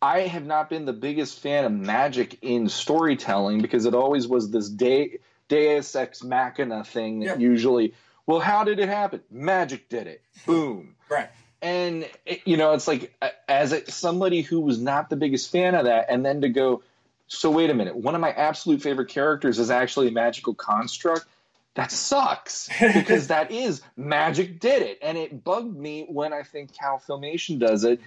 I 0.02 0.22
have 0.22 0.46
not 0.46 0.70
been 0.70 0.86
the 0.86 0.94
biggest 0.94 1.40
fan 1.40 1.66
of 1.66 1.72
magic 1.72 2.40
in 2.42 2.68
storytelling 2.70 3.62
because 3.62 3.86
it 3.86 3.94
always 3.94 4.28
was 4.28 4.50
this 4.52 4.70
de- 4.70 5.20
Deus 5.48 5.96
ex 5.96 6.24
machina 6.24 6.84
thing 6.84 7.20
that 7.20 7.26
Yeah. 7.26 7.38
usually, 7.38 7.94
well, 8.26 8.40
how 8.40 8.64
did 8.64 8.80
it 8.80 8.90
happen? 8.90 9.22
Magic 9.32 9.88
did 9.90 10.08
it. 10.08 10.22
Boom 10.46 10.96
Right. 11.10 11.30
and 11.62 12.10
it- 12.26 12.42
you 12.46 12.58
know 12.58 12.74
it's 12.74 12.88
like 12.88 13.14
as 13.48 13.72
a, 13.72 13.90
somebody 13.92 14.42
who 14.42 14.60
was 14.60 14.80
not 14.80 15.10
the 15.10 15.16
biggest 15.16 15.52
fan 15.52 15.76
of 15.76 15.86
that 15.86 16.08
and 16.10 16.26
then 16.26 16.42
to 16.42 16.50
go 16.50 16.82
so 17.28 17.50
wait 17.52 17.70
a 17.70 17.74
minute 17.74 17.96
one 17.96 18.16
of 18.16 18.22
my 18.22 18.32
absolute 18.32 18.82
favorite 18.82 19.10
characters 19.10 19.60
is 19.60 19.70
actually 19.72 20.08
a 20.08 20.12
magical 20.12 20.54
construct 20.54 21.26
that 21.76 21.92
sucks 21.92 22.70
because 22.94 23.28
that 23.28 23.52
is 23.52 23.82
magic 23.96 24.60
did 24.60 24.82
it 24.82 25.00
and 25.02 25.18
it 25.18 25.44
bugged 25.44 25.76
me 25.76 26.06
when 26.10 26.34
i 26.34 26.44
think 26.44 26.76
cal 26.78 27.00
filmation 27.00 27.60
does 27.60 27.84
it. 27.84 28.00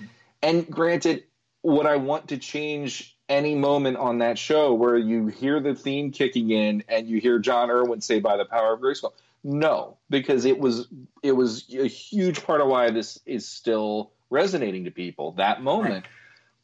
And 0.42 0.68
granted 0.68 1.24
would 1.62 1.86
i 1.86 1.96
want 1.96 2.28
to 2.28 2.38
change 2.38 3.16
any 3.28 3.54
moment 3.54 3.96
on 3.96 4.18
that 4.18 4.38
show 4.38 4.74
where 4.74 4.96
you 4.96 5.26
hear 5.26 5.58
the 5.58 5.74
theme 5.74 6.12
kicking 6.12 6.50
in 6.50 6.84
and 6.88 7.08
you 7.08 7.20
hear 7.20 7.38
john 7.38 7.70
erwin 7.70 8.00
say 8.00 8.20
by 8.20 8.36
the 8.36 8.44
power 8.44 8.74
of 8.74 8.80
grayskull 8.80 9.12
no 9.42 9.96
because 10.10 10.44
it 10.44 10.58
was 10.58 10.88
it 11.22 11.32
was 11.32 11.66
a 11.72 11.86
huge 11.86 12.44
part 12.44 12.60
of 12.60 12.68
why 12.68 12.90
this 12.90 13.18
is 13.26 13.48
still 13.48 14.12
resonating 14.30 14.84
to 14.84 14.90
people 14.90 15.32
that 15.32 15.62
moment. 15.62 16.04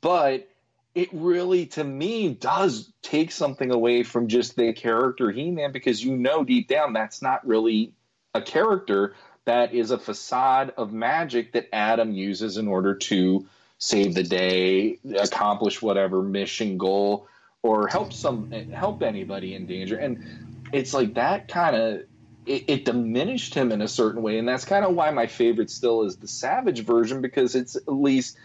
But 0.01 0.49
it 0.95 1.09
really 1.13 1.67
to 1.67 1.83
me 1.83 2.35
does 2.35 2.93
take 3.03 3.31
something 3.33 3.71
away 3.71 4.03
from 4.03 4.29
just 4.29 4.57
the 4.57 4.73
character 4.73 5.31
he-man 5.31 5.73
because 5.73 6.05
you 6.05 6.17
know 6.17 6.45
deep 6.45 6.69
down 6.69 6.93
that's 6.93 7.23
not 7.23 7.47
really 7.47 7.93
a 8.35 8.43
character 8.43 9.15
that 9.45 9.75
is 9.75 9.91
a 9.91 9.99
facade 9.99 10.73
of 10.77 10.93
magic 10.93 11.53
that 11.53 11.69
adam 11.75 12.13
uses 12.13 12.57
in 12.57 12.69
order 12.69 12.95
to 12.95 13.47
save 13.79 14.15
the 14.15 14.23
day 14.23 14.99
accomplish 15.19 15.83
whatever 15.83 16.23
mission 16.23 16.79
goal 16.79 17.27
or 17.63 17.87
help 17.87 18.13
some 18.13 18.51
help 18.51 19.03
anybody 19.03 19.55
in 19.55 19.67
danger. 19.67 19.97
And 19.97 20.69
it's 20.73 20.93
like 20.93 21.15
that 21.15 21.49
kind 21.49 21.77
of 21.77 22.03
it, 22.45 22.65
it 22.69 22.85
diminished 22.85 23.55
him 23.55 23.71
in 23.71 23.81
a 23.81 23.89
certain 23.89 24.23
way. 24.23 24.39
And 24.39 24.49
that's 24.49 24.65
kind 24.65 24.85
of 24.85 24.95
why 24.95 25.11
my 25.11 25.29
favorite 25.29 25.71
still 25.71 26.03
is 26.03 26.17
the 26.17 26.27
savage 26.27 26.85
version 26.85 27.21
because 27.21 27.55
it's 27.55 27.77
at 27.77 27.89
least 27.89 28.37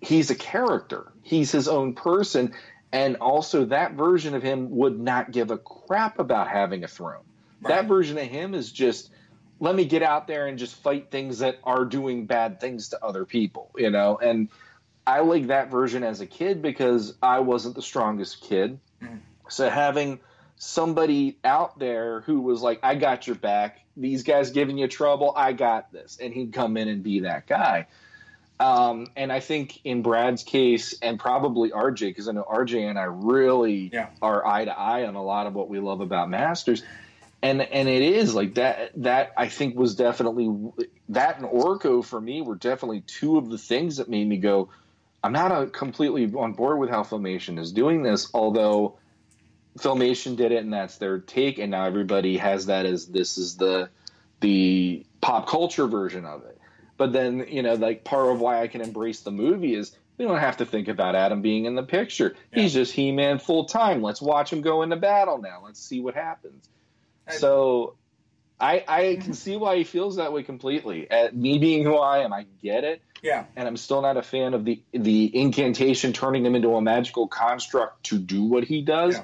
he's 0.00 0.30
a 0.30 0.34
character. 0.34 1.12
He's 1.22 1.50
his 1.52 1.68
own 1.68 1.94
person. 1.94 2.54
And 2.92 3.16
also 3.16 3.64
that 3.66 3.94
version 3.94 4.34
of 4.34 4.42
him 4.42 4.70
would 4.70 4.98
not 5.00 5.32
give 5.32 5.50
a 5.50 5.58
crap 5.58 6.18
about 6.18 6.48
having 6.48 6.84
a 6.84 6.88
throne. 6.88 7.24
That 7.62 7.86
version 7.86 8.18
of 8.18 8.24
him 8.24 8.54
is 8.54 8.70
just 8.70 9.10
let 9.60 9.74
me 9.74 9.84
get 9.84 10.02
out 10.02 10.26
there 10.26 10.46
and 10.46 10.58
just 10.58 10.74
fight 10.76 11.10
things 11.10 11.38
that 11.38 11.58
are 11.64 11.84
doing 11.84 12.26
bad 12.26 12.60
things 12.60 12.90
to 12.90 13.04
other 13.04 13.24
people 13.24 13.70
you 13.76 13.90
know? 13.90 14.18
And 14.18 14.48
i 15.06 15.20
like 15.20 15.48
that 15.48 15.70
version 15.70 16.02
as 16.02 16.20
a 16.20 16.26
kid 16.26 16.62
because 16.62 17.14
i 17.22 17.40
wasn't 17.40 17.74
the 17.74 17.82
strongest 17.82 18.40
kid. 18.42 18.78
Mhm. 19.02 19.20
so 19.48 19.68
having 19.68 20.18
somebody 20.56 21.38
out 21.44 21.78
there 21.78 22.20
who 22.22 22.40
was 22.40 22.62
like 22.62 22.80
i 22.82 22.94
got 22.94 23.26
your 23.26 23.36
back. 23.36 23.80
These 23.96 24.24
guys 24.24 24.50
giving 24.50 24.76
you 24.76 24.88
trouble. 24.88 25.32
I 25.36 25.52
got 25.52 25.92
this. 25.92 26.18
And 26.20 26.34
he'd 26.34 26.52
come 26.52 26.76
in 26.76 26.88
and 26.88 27.02
be 27.02 27.20
that 27.20 27.46
guy 27.46 27.86
um, 28.60 29.06
and 29.16 29.32
i 29.32 29.40
think 29.40 29.80
in 29.84 30.02
brad's 30.02 30.42
case 30.42 30.94
and 31.02 31.18
probably 31.18 31.70
rj 31.70 32.00
because 32.00 32.28
i 32.28 32.32
know 32.32 32.44
rj 32.44 32.88
and 32.88 32.98
i 32.98 33.04
really 33.04 33.90
Yeah. 33.92 34.08
are 34.22 34.46
eye 34.46 34.64
to 34.64 34.78
eye 34.78 35.06
on 35.06 35.14
a 35.14 35.22
lot 35.22 35.46
of 35.46 35.54
what 35.54 35.68
we 35.68 35.80
love 35.80 36.00
about 36.00 36.30
masters 36.30 36.82
and 37.42 37.60
and 37.60 37.88
it 37.88 38.02
is 38.02 38.34
like 38.34 38.54
that 38.54 38.90
that 39.02 39.32
i 39.36 39.48
think 39.48 39.76
was 39.76 39.94
definitely 39.96 40.48
that 41.08 41.38
and 41.38 41.46
orko 41.46 42.04
for 42.04 42.20
me 42.20 42.40
were 42.42 42.54
definitely 42.56 43.02
two 43.02 43.36
of 43.38 43.50
the 43.50 43.58
things 43.58 43.96
that 43.98 44.08
made 44.08 44.26
me 44.26 44.38
go 44.38 44.70
i'm 45.22 45.32
not 45.32 45.50
a 45.50 45.66
completely 45.66 46.32
on 46.34 46.52
board 46.52 46.78
with 46.78 46.90
how 46.90 47.02
filmation 47.02 47.58
is 47.58 47.72
doing 47.72 48.02
this 48.02 48.30
although 48.34 48.98
filmation 49.78 50.36
did 50.36 50.52
it 50.52 50.62
and 50.62 50.72
that's 50.72 50.98
their 50.98 51.18
take 51.18 51.58
and 51.58 51.70
now 51.72 51.84
everybody 51.84 52.36
has 52.36 52.66
that 52.66 52.86
as 52.86 53.06
this 53.06 53.36
is 53.36 53.56
the 53.56 53.90
the 54.40 55.04
pop 55.20 55.48
culture 55.48 55.86
version 55.86 56.24
of 56.24 56.44
it 56.44 56.53
but 56.96 57.12
then 57.12 57.46
you 57.48 57.62
know 57.62 57.74
like 57.74 58.04
part 58.04 58.30
of 58.32 58.40
why 58.40 58.60
i 58.62 58.68
can 58.68 58.80
embrace 58.80 59.20
the 59.20 59.30
movie 59.30 59.74
is 59.74 59.96
we 60.18 60.24
don't 60.24 60.38
have 60.38 60.58
to 60.58 60.64
think 60.66 60.88
about 60.88 61.14
adam 61.14 61.42
being 61.42 61.64
in 61.64 61.74
the 61.74 61.82
picture 61.82 62.34
he's 62.52 62.72
just 62.74 62.92
he-man 62.92 63.38
full 63.38 63.64
time 63.64 64.02
let's 64.02 64.22
watch 64.22 64.52
him 64.52 64.60
go 64.60 64.82
into 64.82 64.96
battle 64.96 65.38
now 65.38 65.60
let's 65.64 65.80
see 65.80 66.00
what 66.00 66.14
happens 66.14 66.68
I- 67.26 67.32
so 67.36 67.94
I, 68.60 68.84
I 68.86 69.18
can 69.20 69.34
see 69.34 69.56
why 69.56 69.76
he 69.78 69.84
feels 69.84 70.16
that 70.16 70.32
way 70.32 70.44
completely. 70.44 71.10
At 71.10 71.34
me 71.34 71.58
being 71.58 71.82
who 71.82 71.96
I 71.96 72.18
am, 72.20 72.32
I 72.32 72.46
get 72.62 72.84
it, 72.84 73.02
Yeah. 73.20 73.44
and 73.56 73.66
I'm 73.66 73.76
still 73.76 74.00
not 74.00 74.16
a 74.16 74.22
fan 74.22 74.54
of 74.54 74.64
the 74.64 74.80
the 74.92 75.36
incantation 75.36 76.12
turning 76.12 76.46
him 76.46 76.54
into 76.54 76.74
a 76.76 76.80
magical 76.80 77.26
construct 77.26 78.04
to 78.04 78.18
do 78.18 78.44
what 78.44 78.62
he 78.62 78.80
does. 78.80 79.16
Yeah. 79.16 79.22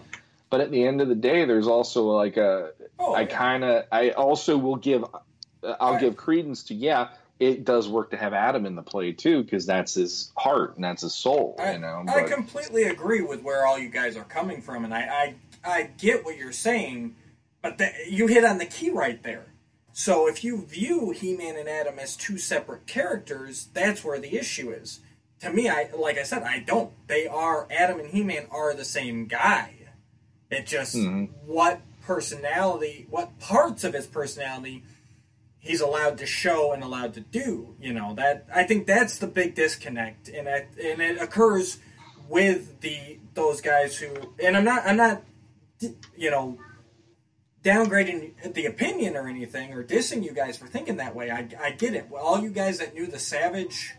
But 0.50 0.62
at 0.62 0.72
the 0.72 0.84
end 0.84 1.00
of 1.00 1.06
the 1.08 1.14
day, 1.14 1.44
there's 1.44 1.68
also 1.68 2.06
like 2.08 2.36
a 2.38 2.72
Oh, 2.98 3.14
I 3.14 3.20
yeah. 3.20 3.26
kind 3.28 3.64
of 3.64 3.84
I 3.92 4.10
also 4.10 4.58
will 4.58 4.76
give 4.76 5.04
uh, 5.04 5.74
I'll 5.80 5.92
Right. 5.92 6.00
give 6.00 6.16
credence 6.16 6.64
to 6.64 6.74
yeah 6.74 7.10
it 7.40 7.64
does 7.64 7.88
work 7.88 8.10
to 8.10 8.16
have 8.16 8.32
Adam 8.34 8.66
in 8.66 8.76
the 8.76 8.82
play 8.82 9.12
too 9.12 9.42
because 9.42 9.66
that's 9.66 9.94
his 9.94 10.30
heart 10.36 10.76
and 10.76 10.84
that's 10.84 11.02
his 11.02 11.14
soul 11.14 11.56
I, 11.58 11.72
you 11.72 11.78
know 11.78 12.04
I 12.06 12.22
but- 12.22 12.30
completely 12.30 12.84
agree 12.84 13.22
with 13.22 13.42
where 13.42 13.66
all 13.66 13.78
you 13.78 13.88
guys 13.88 14.16
are 14.16 14.24
coming 14.24 14.60
from, 14.62 14.84
and 14.84 14.94
I 14.94 15.34
I, 15.64 15.70
I 15.78 15.82
get 15.98 16.24
what 16.24 16.36
you're 16.36 16.52
saying, 16.52 17.16
but 17.62 17.78
the, 17.78 17.90
you 18.08 18.26
hit 18.28 18.44
on 18.44 18.58
the 18.58 18.66
key 18.66 18.90
right 18.90 19.22
there. 19.22 19.46
So 19.92 20.28
if 20.28 20.44
you 20.44 20.64
view 20.64 21.10
He-Man 21.10 21.56
and 21.56 21.68
Adam 21.68 21.98
as 21.98 22.16
two 22.16 22.38
separate 22.38 22.86
characters, 22.86 23.68
that's 23.74 24.04
where 24.04 24.20
the 24.20 24.36
issue 24.38 24.70
is. 24.70 25.00
To 25.40 25.50
me, 25.50 25.68
I 25.68 25.90
like 25.98 26.16
I 26.18 26.22
said, 26.22 26.42
I 26.44 26.60
don't. 26.60 26.92
They 27.08 27.26
are 27.26 27.66
Adam 27.70 27.98
and 28.00 28.08
He-Man 28.10 28.46
are 28.50 28.72
the 28.74 28.84
same 28.84 29.26
guy. 29.26 29.74
It 30.50 30.66
just 30.66 30.94
Mhm. 30.96 31.30
what 31.46 31.80
personality, 32.02 33.06
what 33.10 33.38
parts 33.38 33.82
of 33.84 33.94
his 33.94 34.06
personality 34.06 34.84
he's 35.60 35.80
allowed 35.80 36.18
to 36.18 36.26
show 36.26 36.72
and 36.72 36.82
allowed 36.82 37.14
to 37.14 37.20
do. 37.20 37.76
You 37.80 37.92
know 37.92 38.14
that 38.14 38.46
I 38.52 38.64
think 38.64 38.86
that's 38.86 39.18
the 39.18 39.26
big 39.26 39.54
disconnect, 39.54 40.28
and 40.28 40.48
it, 40.48 40.68
and 40.82 41.00
it 41.00 41.20
occurs 41.20 41.78
with 42.28 42.80
the 42.80 43.18
those 43.34 43.60
guys 43.60 43.96
who. 43.96 44.34
And 44.42 44.56
I'm 44.56 44.64
not 44.64 44.84
I'm 44.84 44.96
not 44.96 45.22
you 46.16 46.30
know 46.30 46.58
downgrading 47.62 48.54
the 48.54 48.66
opinion 48.66 49.16
or 49.16 49.28
anything 49.28 49.72
or 49.72 49.84
dissing 49.84 50.24
you 50.24 50.32
guys 50.32 50.56
for 50.56 50.66
thinking 50.66 50.96
that 50.96 51.14
way. 51.14 51.30
I 51.30 51.48
I 51.62 51.70
get 51.70 51.94
it. 51.94 52.08
Well, 52.10 52.22
all 52.22 52.40
you 52.40 52.50
guys 52.50 52.78
that 52.78 52.94
knew 52.94 53.06
the 53.06 53.18
Savage 53.18 53.94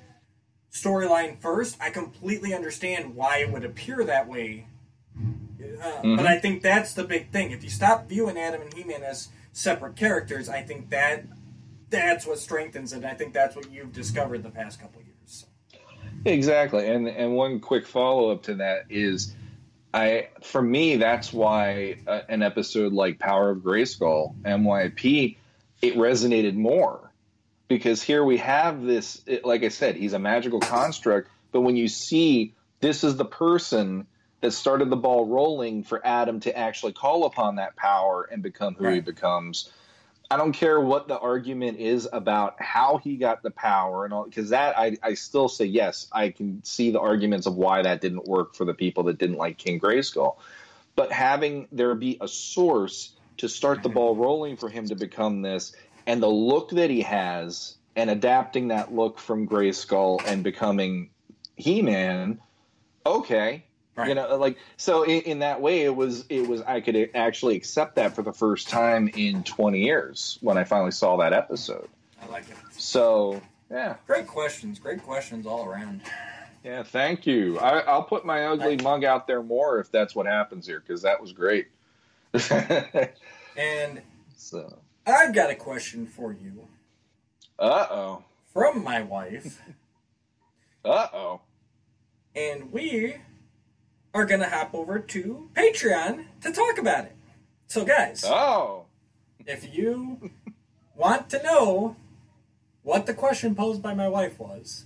storyline 0.72 1.40
first, 1.40 1.77
I 1.80 1.90
completely 1.90 2.53
understand 2.53 3.15
why 3.15 3.38
it 3.38 3.51
would 3.51 3.65
appear 3.65 4.03
that 4.03 4.27
way. 4.27 4.67
Uh, 5.17 5.22
Mm-hmm. 6.01 6.15
But 6.15 6.25
I 6.25 6.40
think 6.40 6.61
that's 6.61 6.93
the 6.93 7.03
big 7.03 7.31
thing. 7.31 7.51
If 7.51 7.64
you 7.64 7.69
stop 7.69 8.07
viewing 8.09 8.38
Adam 8.38 8.61
and 8.61 8.73
He-Man 8.73 9.03
as 9.03 9.30
separate 9.51 9.95
characters, 9.95 10.49
I 10.49 10.61
think 10.61 10.90
that 10.90 11.25
that's 11.92 12.26
what 12.26 12.40
strengthens 12.40 12.94
it. 12.94 13.06
I 13.06 13.14
think 13.14 13.34
that's 13.34 13.56
what 13.56 13.72
you've 13.72 13.94
discovered 13.94 14.42
the 14.44 14.50
past 14.50 14.80
couple 14.82 15.02
years. 15.02 15.45
Exactly, 16.26 16.88
and 16.88 17.08
and 17.08 17.36
one 17.36 17.60
quick 17.60 17.86
follow 17.86 18.32
up 18.32 18.44
to 18.44 18.56
that 18.56 18.86
is, 18.90 19.36
I 19.94 20.30
for 20.42 20.61
me 20.61 20.98
that's 20.98 21.34
why 21.34 21.98
uh, 22.08 22.22
an 22.30 22.42
episode 22.42 22.94
like 22.94 23.20
Power 23.20 23.52
of 23.52 23.60
Grayskull 23.60 24.36
MYP 24.44 25.38
it 25.82 25.95
resonated 25.95 26.53
more 26.56 27.11
because 27.68 28.03
here 28.03 28.24
we 28.24 28.38
have 28.38 28.84
this 28.84 29.22
it, 29.26 29.45
like 29.45 29.64
I 29.64 29.70
said 29.70 29.95
he's 29.95 30.14
a 30.14 30.20
magical 30.20 30.60
construct, 30.60 31.30
but 31.52 31.61
when 31.61 31.76
you 31.76 31.88
see 31.88 32.53
this 32.82 33.03
is 33.03 33.16
the 33.18 33.26
person 33.26 34.06
that 34.42 34.52
started 34.52 34.90
the 34.90 34.95
ball 34.95 35.28
rolling 35.28 35.84
for 35.84 36.06
Adam 36.06 36.40
to 36.42 36.56
actually 36.58 36.94
call 36.94 37.26
upon 37.26 37.56
that 37.56 37.76
power 37.76 38.28
and 38.32 38.42
become 38.44 38.76
who 38.76 38.86
he 38.86 38.90
Right. 38.94 39.06
becomes. 39.06 39.72
I 40.32 40.38
don't 40.38 40.53
care 40.53 40.80
what 40.80 41.10
the 41.10 41.19
argument 41.19 41.80
is 41.80 42.08
about 42.14 42.56
how 42.61 43.01
he 43.03 43.18
got 43.18 43.43
the 43.43 43.51
power 43.51 44.06
and 44.06 44.14
all, 44.14 44.24
because 44.24 44.51
that 44.51 44.80
I, 44.80 44.95
I 45.03 45.16
still 45.16 45.50
say 45.50 45.66
yes, 45.66 46.08
I 46.10 46.30
can 46.30 46.64
see 46.64 46.90
the 46.90 47.01
arguments 47.01 47.48
of 47.48 47.56
why 47.56 47.82
that 47.82 48.00
didn't 48.00 48.24
work 48.24 48.56
for 48.56 48.64
the 48.64 48.74
people 48.74 49.03
that 49.03 49.18
didn't 49.18 49.35
like 49.35 49.58
King 49.58 49.77
Grayskull. 49.77 50.38
But 50.95 51.11
having 51.11 51.68
there 51.74 51.93
be 51.95 52.18
a 52.22 52.30
source 52.30 53.11
to 53.40 53.50
start 53.50 53.84
the 53.84 53.90
ball 53.90 54.16
rolling 54.16 54.56
for 54.56 54.69
him 54.69 54.88
to 54.88 54.95
become 54.95 55.42
this, 55.42 55.74
and 56.08 56.24
the 56.24 56.30
look 56.30 56.69
that 56.69 56.90
he 56.90 57.01
has, 57.01 57.76
and 57.98 58.10
adapting 58.10 58.69
that 58.69 58.93
look 58.93 59.19
from 59.19 59.45
Grayskull 59.45 60.22
and 60.26 60.45
becoming 60.45 61.10
He 61.58 61.82
Man, 61.82 62.40
okay, 63.06 63.66
Right. 63.95 64.08
you 64.08 64.16
know 64.16 64.38
like 64.38 64.58
so 64.78 65.03
in, 65.03 65.22
in 65.24 65.40
that 65.40 65.60
way 65.60 65.82
it 65.82 65.94
was 65.94 66.24
it 66.30 66.48
was 66.48 66.61
i 66.61 66.80
could 66.80 67.10
actually 67.14 67.58
accept 67.58 67.95
that 67.95 68.16
for 68.16 68.22
the 68.22 68.32
first 68.32 68.70
time 68.70 69.10
in 69.16 69.44
20 69.44 69.82
years 69.84 70.38
when 70.42 70.58
i 70.58 70.64
finally 70.64 70.92
saw 70.92 71.18
that 71.18 71.34
episode. 71.34 71.90
I 72.22 72.28
like 72.28 72.50
it. 72.50 72.56
so 72.72 73.42
yeah. 73.70 73.95
Great 74.08 74.28
questions. 74.28 74.80
Great 74.80 75.03
questions 75.03 75.45
all 75.45 75.66
around. 75.66 76.02
yeah 76.64 76.84
thank 76.84 77.26
you. 77.28 77.60
I, 77.60 77.80
i'll 77.80 78.03
put 78.03 78.26
my 78.26 78.45
ugly 78.45 78.78
mug 78.78 79.03
out 79.03 79.28
there 79.28 79.44
more 79.44 79.80
if 79.80 79.92
that's 79.92 80.16
what 80.16 80.26
happens 80.26 80.66
here 80.66 80.80
because 80.80 81.02
that 81.02 81.22
was 81.22 81.34
great. 81.34 81.68
And 83.58 84.02
so. 84.36 84.80
I've 85.06 85.34
got 85.34 85.50
a 85.50 85.56
question 85.56 86.06
for 86.08 86.32
you. 86.32 86.68
Uh-oh. 87.60 88.24
From 88.53 88.84
my 88.84 89.02
wife, 89.02 89.61
uh-oh. 90.86 91.42
And 92.36 92.72
we 92.72 93.16
are 94.14 94.25
going 94.25 94.41
to 94.41 94.49
hop 94.49 94.73
over 94.73 94.99
to 94.99 95.49
Patreon 95.53 96.25
to 96.41 96.51
talk 96.51 96.77
about 96.77 97.06
it. 97.06 97.15
So, 97.67 97.85
guys, 97.85 98.23
oh 98.25 98.85
if 99.45 99.75
you 99.75 100.31
want 100.95 101.30
to 101.30 101.41
know 101.43 101.95
what 102.83 103.06
the 103.06 103.14
question 103.14 103.56
posed 103.56 103.81
by 103.81 103.93
my 103.93 104.07
wife 104.07 104.40
was, 104.40 104.85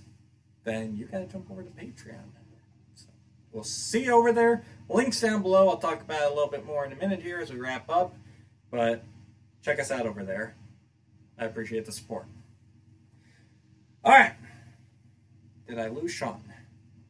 then 0.64 0.96
you 0.96 1.06
got 1.06 1.18
to 1.18 1.26
jump 1.26 1.50
over 1.50 1.62
to 1.62 1.70
Patreon. 1.70 2.24
So 2.94 3.06
we'll 3.52 3.64
see 3.64 4.04
you 4.04 4.12
over 4.12 4.32
there. 4.32 4.64
Links 4.88 5.20
down 5.20 5.42
below. 5.42 5.68
I'll 5.68 5.78
talk 5.78 6.02
about 6.02 6.22
it 6.22 6.26
a 6.26 6.34
little 6.34 6.50
bit 6.50 6.66
more 6.66 6.84
in 6.84 6.92
a 6.92 6.96
minute 6.96 7.22
here 7.22 7.38
as 7.38 7.52
we 7.52 7.58
wrap 7.58 7.88
up. 7.90 8.14
But 8.70 9.04
check 9.62 9.78
us 9.80 9.90
out 9.90 10.06
over 10.06 10.24
there. 10.24 10.54
I 11.38 11.44
appreciate 11.44 11.86
the 11.86 11.92
support. 11.92 12.26
All 14.04 14.12
right. 14.12 14.34
Did 15.68 15.78
I 15.78 15.88
lose 15.88 16.12
Sean? 16.12 16.42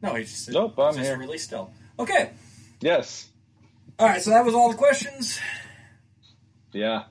No, 0.02 0.14
he's 0.14 0.30
just, 0.30 0.50
Nope, 0.50 0.78
I'm 0.78 0.96
he's 0.96 1.06
here. 1.06 1.18
really 1.18 1.38
still. 1.38 1.70
Okay. 1.98 2.30
yes 2.80 3.28
All 3.98 4.06
right. 4.06 4.20
So 4.22 4.30
that 4.30 4.44
was 4.44 4.54
all 4.54 4.70
the 4.70 4.76
questions. 4.76 5.38
yeah 6.72 7.04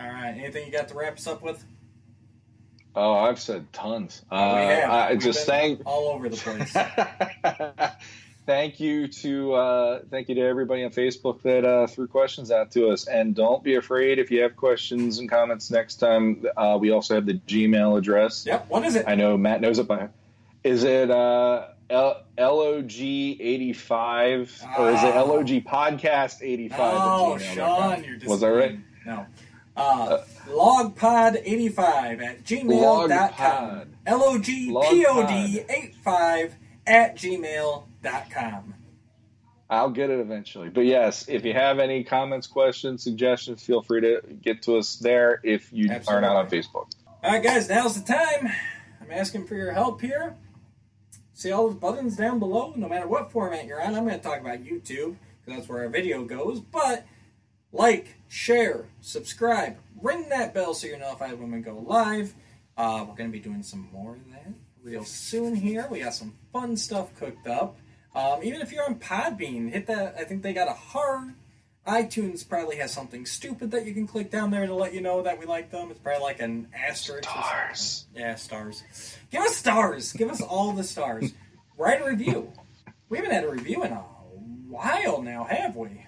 All 0.00 0.06
right. 0.08 0.34
Anything 0.36 0.66
you 0.66 0.72
got 0.72 0.88
to 0.88 0.94
wrap 0.94 1.14
us 1.18 1.26
up 1.26 1.42
with? 1.42 1.64
oh 2.94 3.14
i've 3.14 3.40
said 3.40 3.72
tons 3.72 4.22
uh, 4.30 4.52
we 4.54 4.60
have. 4.66 4.90
i 4.90 5.12
We've 5.12 5.22
just 5.22 5.46
thank 5.46 5.80
all 5.86 6.08
over 6.08 6.28
the 6.28 6.36
place. 6.36 6.76
thank 8.46 8.80
you 8.80 9.08
to 9.08 9.54
uh, 9.54 10.00
thank 10.10 10.28
you 10.28 10.34
to 10.34 10.42
everybody 10.42 10.84
on 10.84 10.90
Facebook 10.90 11.40
that 11.42 11.64
uh, 11.64 11.86
threw 11.86 12.06
questions 12.06 12.50
out 12.50 12.72
to 12.72 12.90
us, 12.90 13.06
and 13.08 13.34
don't 13.34 13.62
be 13.64 13.76
afraid 13.76 14.18
if 14.18 14.30
you 14.30 14.42
have 14.42 14.56
questions 14.56 15.18
and 15.18 15.30
comments 15.30 15.70
next 15.70 15.96
time. 15.96 16.44
Uh, 16.54 16.76
we 16.78 16.90
also 16.90 17.14
have 17.14 17.24
the 17.24 17.34
Gmail 17.34 17.96
address. 17.96 18.44
yep. 18.44 18.68
What 18.68 18.84
is 18.84 18.94
it? 18.96 19.04
I 19.08 19.14
know 19.14 19.38
Matt 19.38 19.62
knows 19.62 19.78
it 19.78 19.88
by. 19.88 20.08
Is 20.62 20.84
it 20.84 21.10
uh, 21.10 21.68
L- 21.92 22.22
LOG 22.38 22.92
eighty 23.00 23.72
five 23.72 24.50
or 24.78 24.90
is 24.90 25.02
it 25.02 25.14
Ah. 25.14 25.22
LOG 25.22 25.48
podcast 25.64 26.42
eighty 26.42 26.68
five? 26.68 26.94
Oh, 26.96 27.38
Sean, 27.38 28.04
you're 28.04 28.16
just 28.16 28.28
Was 28.28 28.40
that 28.40 28.48
right? 28.48 28.78
No. 29.06 29.26
Uh, 29.76 30.18
logpod85 30.48 32.22
at 32.22 32.44
gmail.com. 32.44 33.10
Logpod. 33.10 33.86
L-O-G-P-O-D-85 34.06 36.52
at 36.86 37.16
gmail.com. 37.16 38.74
I'll 39.70 39.90
get 39.90 40.10
it 40.10 40.20
eventually. 40.20 40.68
But 40.68 40.84
yes, 40.84 41.24
if 41.28 41.44
you 41.46 41.54
have 41.54 41.78
any 41.78 42.04
comments, 42.04 42.46
questions, 42.46 43.02
suggestions, 43.02 43.62
feel 43.62 43.80
free 43.82 44.02
to 44.02 44.20
get 44.42 44.62
to 44.64 44.76
us 44.76 44.96
there 44.96 45.40
if 45.42 45.72
you 45.72 45.90
are 46.06 46.20
not 46.20 46.36
on 46.36 46.50
Facebook. 46.50 46.88
All 47.22 47.32
right, 47.32 47.42
guys, 47.42 47.70
now's 47.70 47.98
the 48.00 48.06
time. 48.12 48.50
I'm 49.00 49.10
asking 49.10 49.46
for 49.46 49.54
your 49.54 49.72
help 49.72 50.02
here. 50.02 50.36
See 51.42 51.50
all 51.50 51.66
those 51.66 51.76
buttons 51.76 52.16
down 52.16 52.38
below? 52.38 52.72
No 52.76 52.88
matter 52.88 53.08
what 53.08 53.32
format 53.32 53.66
you're 53.66 53.82
on, 53.82 53.96
I'm 53.96 54.06
going 54.06 54.16
to 54.16 54.22
talk 54.22 54.40
about 54.40 54.62
YouTube 54.62 55.16
because 55.44 55.58
that's 55.58 55.68
where 55.68 55.82
our 55.82 55.88
video 55.88 56.22
goes. 56.22 56.60
But 56.60 57.04
like, 57.72 58.14
share, 58.28 58.84
subscribe, 59.00 59.76
ring 60.00 60.28
that 60.28 60.54
bell 60.54 60.72
so 60.72 60.86
you're 60.86 61.00
notified 61.00 61.40
when 61.40 61.50
we 61.50 61.58
go 61.58 61.84
live. 61.84 62.32
Uh, 62.76 63.06
we're 63.08 63.16
going 63.16 63.28
to 63.28 63.36
be 63.36 63.40
doing 63.40 63.64
some 63.64 63.88
more 63.92 64.14
of 64.14 64.30
that 64.30 64.52
real 64.84 65.04
soon 65.04 65.56
here. 65.56 65.88
We 65.90 65.98
got 65.98 66.14
some 66.14 66.32
fun 66.52 66.76
stuff 66.76 67.12
cooked 67.16 67.48
up. 67.48 67.76
Um, 68.14 68.44
even 68.44 68.60
if 68.60 68.70
you're 68.70 68.84
on 68.84 69.00
Podbean, 69.00 69.72
hit 69.72 69.88
that. 69.88 70.14
I 70.16 70.22
think 70.22 70.44
they 70.44 70.52
got 70.52 70.68
a 70.68 70.74
heart. 70.74 71.30
iTunes 71.86 72.48
probably 72.48 72.76
has 72.76 72.92
something 72.92 73.26
stupid 73.26 73.72
that 73.72 73.84
you 73.86 73.92
can 73.92 74.06
click 74.06 74.30
down 74.30 74.50
there 74.50 74.66
to 74.66 74.74
let 74.74 74.94
you 74.94 75.00
know 75.00 75.22
that 75.22 75.38
we 75.40 75.46
like 75.46 75.70
them. 75.70 75.90
It's 75.90 75.98
probably 75.98 76.22
like 76.22 76.40
an 76.40 76.68
asterisk. 76.72 77.28
or. 77.28 77.42
Stars. 77.42 78.06
Yeah, 78.14 78.34
stars. 78.36 78.82
Give 79.30 79.42
us 79.42 79.56
stars. 79.56 80.12
Give 80.12 80.30
us 80.30 80.40
all 80.40 80.72
the 80.72 80.84
stars. 80.84 81.32
Write 81.76 82.00
a 82.00 82.04
review. 82.04 82.52
We 83.08 83.18
haven't 83.18 83.32
had 83.32 83.44
a 83.44 83.50
review 83.50 83.82
in 83.82 83.92
a 83.92 84.04
while 84.68 85.22
now, 85.22 85.44
have 85.44 85.74
we? 85.74 86.06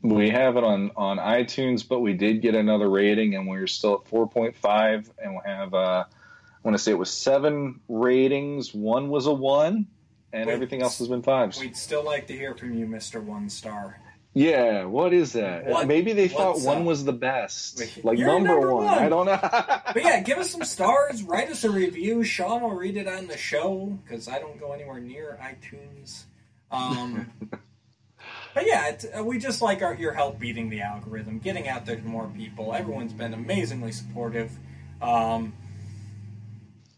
We 0.00 0.30
have 0.30 0.56
it 0.56 0.64
on 0.64 0.90
on 0.96 1.18
iTunes, 1.18 1.86
but 1.86 2.00
we 2.00 2.14
did 2.14 2.42
get 2.42 2.54
another 2.54 2.88
rating, 2.88 3.36
and 3.36 3.46
we're 3.46 3.68
still 3.68 3.94
at 4.02 4.08
four 4.08 4.28
point 4.28 4.56
five, 4.56 5.08
and 5.22 5.34
we 5.34 5.40
have 5.44 5.74
uh, 5.74 6.04
I 6.08 6.58
want 6.64 6.76
to 6.76 6.82
say 6.82 6.90
it 6.90 6.98
was 6.98 7.12
seven 7.12 7.80
ratings. 7.86 8.74
One 8.74 9.10
was 9.10 9.26
a 9.26 9.32
one, 9.32 9.86
and 10.32 10.46
Wait. 10.46 10.52
everything 10.52 10.82
else 10.82 10.98
has 10.98 11.06
been 11.06 11.22
fives. 11.22 11.60
We'd 11.60 11.76
still 11.76 12.04
like 12.04 12.26
to 12.28 12.32
hear 12.32 12.54
from 12.54 12.74
you, 12.74 12.86
Mister 12.86 13.20
One 13.20 13.48
Star. 13.48 14.00
Yeah, 14.34 14.84
what 14.84 15.12
is 15.12 15.34
that? 15.34 15.66
What- 15.66 15.86
Maybe 15.86 16.14
they 16.14 16.28
thought 16.28 16.54
what's 16.54 16.64
one 16.64 16.86
was 16.86 17.04
the 17.04 17.12
best, 17.12 17.82
like 18.02 18.18
number, 18.18 18.48
number 18.48 18.74
one. 18.74 18.84
one. 18.86 18.98
I 18.98 19.08
don't 19.08 19.26
know. 19.26 19.38
But 19.92 20.04
yeah, 20.04 20.20
give 20.20 20.38
us 20.38 20.50
some 20.50 20.64
stars. 20.64 21.22
Write 21.22 21.50
us 21.50 21.64
a 21.64 21.70
review. 21.70 22.24
Sean 22.24 22.62
will 22.62 22.70
read 22.74 22.96
it 22.96 23.06
on 23.06 23.26
the 23.26 23.36
show 23.36 23.98
because 24.02 24.28
I 24.28 24.38
don't 24.38 24.58
go 24.58 24.72
anywhere 24.72 25.00
near 25.00 25.38
iTunes. 25.42 26.24
Um, 26.70 27.30
but 28.54 28.66
yeah, 28.66 28.88
it, 28.88 29.04
uh, 29.18 29.22
we 29.22 29.38
just 29.38 29.60
like 29.60 29.82
our, 29.82 29.92
your 29.94 30.14
help 30.14 30.38
beating 30.38 30.70
the 30.70 30.80
algorithm, 30.80 31.38
getting 31.38 31.68
out 31.68 31.84
there 31.84 31.96
to 31.96 32.02
more 32.02 32.26
people. 32.34 32.72
Everyone's 32.72 33.12
been 33.12 33.34
amazingly 33.34 33.92
supportive. 33.92 34.50
Um, 35.02 35.52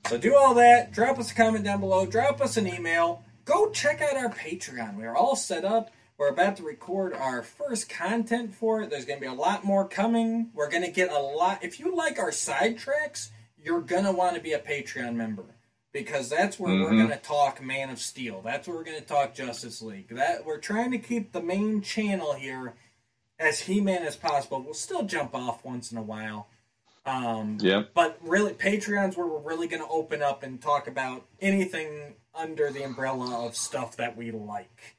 so 0.06 0.18
do 0.18 0.36
all 0.36 0.54
that. 0.54 0.92
Drop 0.92 1.18
us 1.18 1.32
a 1.32 1.34
comment 1.34 1.64
down 1.64 1.80
below. 1.80 2.06
Drop 2.06 2.40
us 2.40 2.56
an 2.56 2.68
email. 2.68 3.24
Go 3.44 3.70
check 3.70 4.00
out 4.00 4.16
our 4.16 4.30
Patreon. 4.30 4.96
We 4.96 5.04
are 5.04 5.16
all 5.16 5.34
set 5.34 5.64
up. 5.64 5.90
We're 6.17 6.28
about 6.28 6.57
to 6.59 6.62
record 6.62 7.12
our 7.12 7.43
first 7.43 7.89
content 7.89 8.55
for 8.55 8.81
it. 8.83 8.91
There's 8.91 9.05
going 9.05 9.18
to 9.18 9.26
be 9.26 9.33
a 9.33 9.34
lot 9.34 9.65
more 9.65 9.86
coming. 9.86 10.51
We're 10.55 10.70
going 10.70 10.84
to 10.84 10.91
get 10.91 11.10
a 11.10 11.18
lot. 11.18 11.65
If 11.65 11.81
you 11.81 11.94
like 11.97 12.18
our 12.18 12.31
sidetracks, 12.31 13.31
you're 13.62 13.81
going 13.81 14.05
to 14.05 14.12
want 14.12 14.36
to 14.36 14.41
be 14.43 14.52
a 14.52 14.59
Patreon 14.60 15.15
member 15.17 15.44
because 15.93 16.28
that's 16.28 16.59
where 16.59 16.73
we're 16.75 16.91
Mhm. 16.93 16.99
going 17.09 17.18
to 17.18 17.25
talk 17.25 17.60
Man 17.62 17.91
of 17.91 17.99
Steel. 17.99 18.43
That's 18.43 18.68
where 18.68 18.76
we're 18.76 18.84
going 18.84 19.01
to 19.01 19.07
talk 19.07 19.34
Justice 19.34 19.83
League. 19.83 20.09
That 20.10 20.44
we're 20.44 20.59
trying 20.59 20.93
to 20.93 20.99
keep 20.99 21.33
the 21.33 21.43
main 21.43 21.83
channel 21.83 22.34
here 22.34 22.75
as 23.39 23.60
He-Man 23.60 24.05
as 24.05 24.15
possible. 24.17 24.62
We'll 24.62 24.75
still 24.75 25.02
jump 25.02 25.34
off 25.34 25.65
once 25.65 25.91
in 25.91 25.99
a 25.99 26.02
while. 26.02 26.49
Um, 27.07 27.59
Yep. 27.60 27.91
but 27.93 28.18
really, 28.23 28.52
Patreon's 28.55 29.17
where 29.17 29.26
we're 29.26 29.39
really 29.41 29.67
going 29.67 29.83
to 29.83 29.89
open 29.89 30.23
up 30.23 30.43
and 30.44 30.62
talk 30.62 30.86
about 30.86 31.26
anything 31.41 32.15
under 32.34 32.70
the 32.70 32.83
umbrella 32.84 33.44
of 33.47 33.57
stuff 33.57 33.97
that 33.97 34.17
we 34.17 34.31
like. 34.31 34.97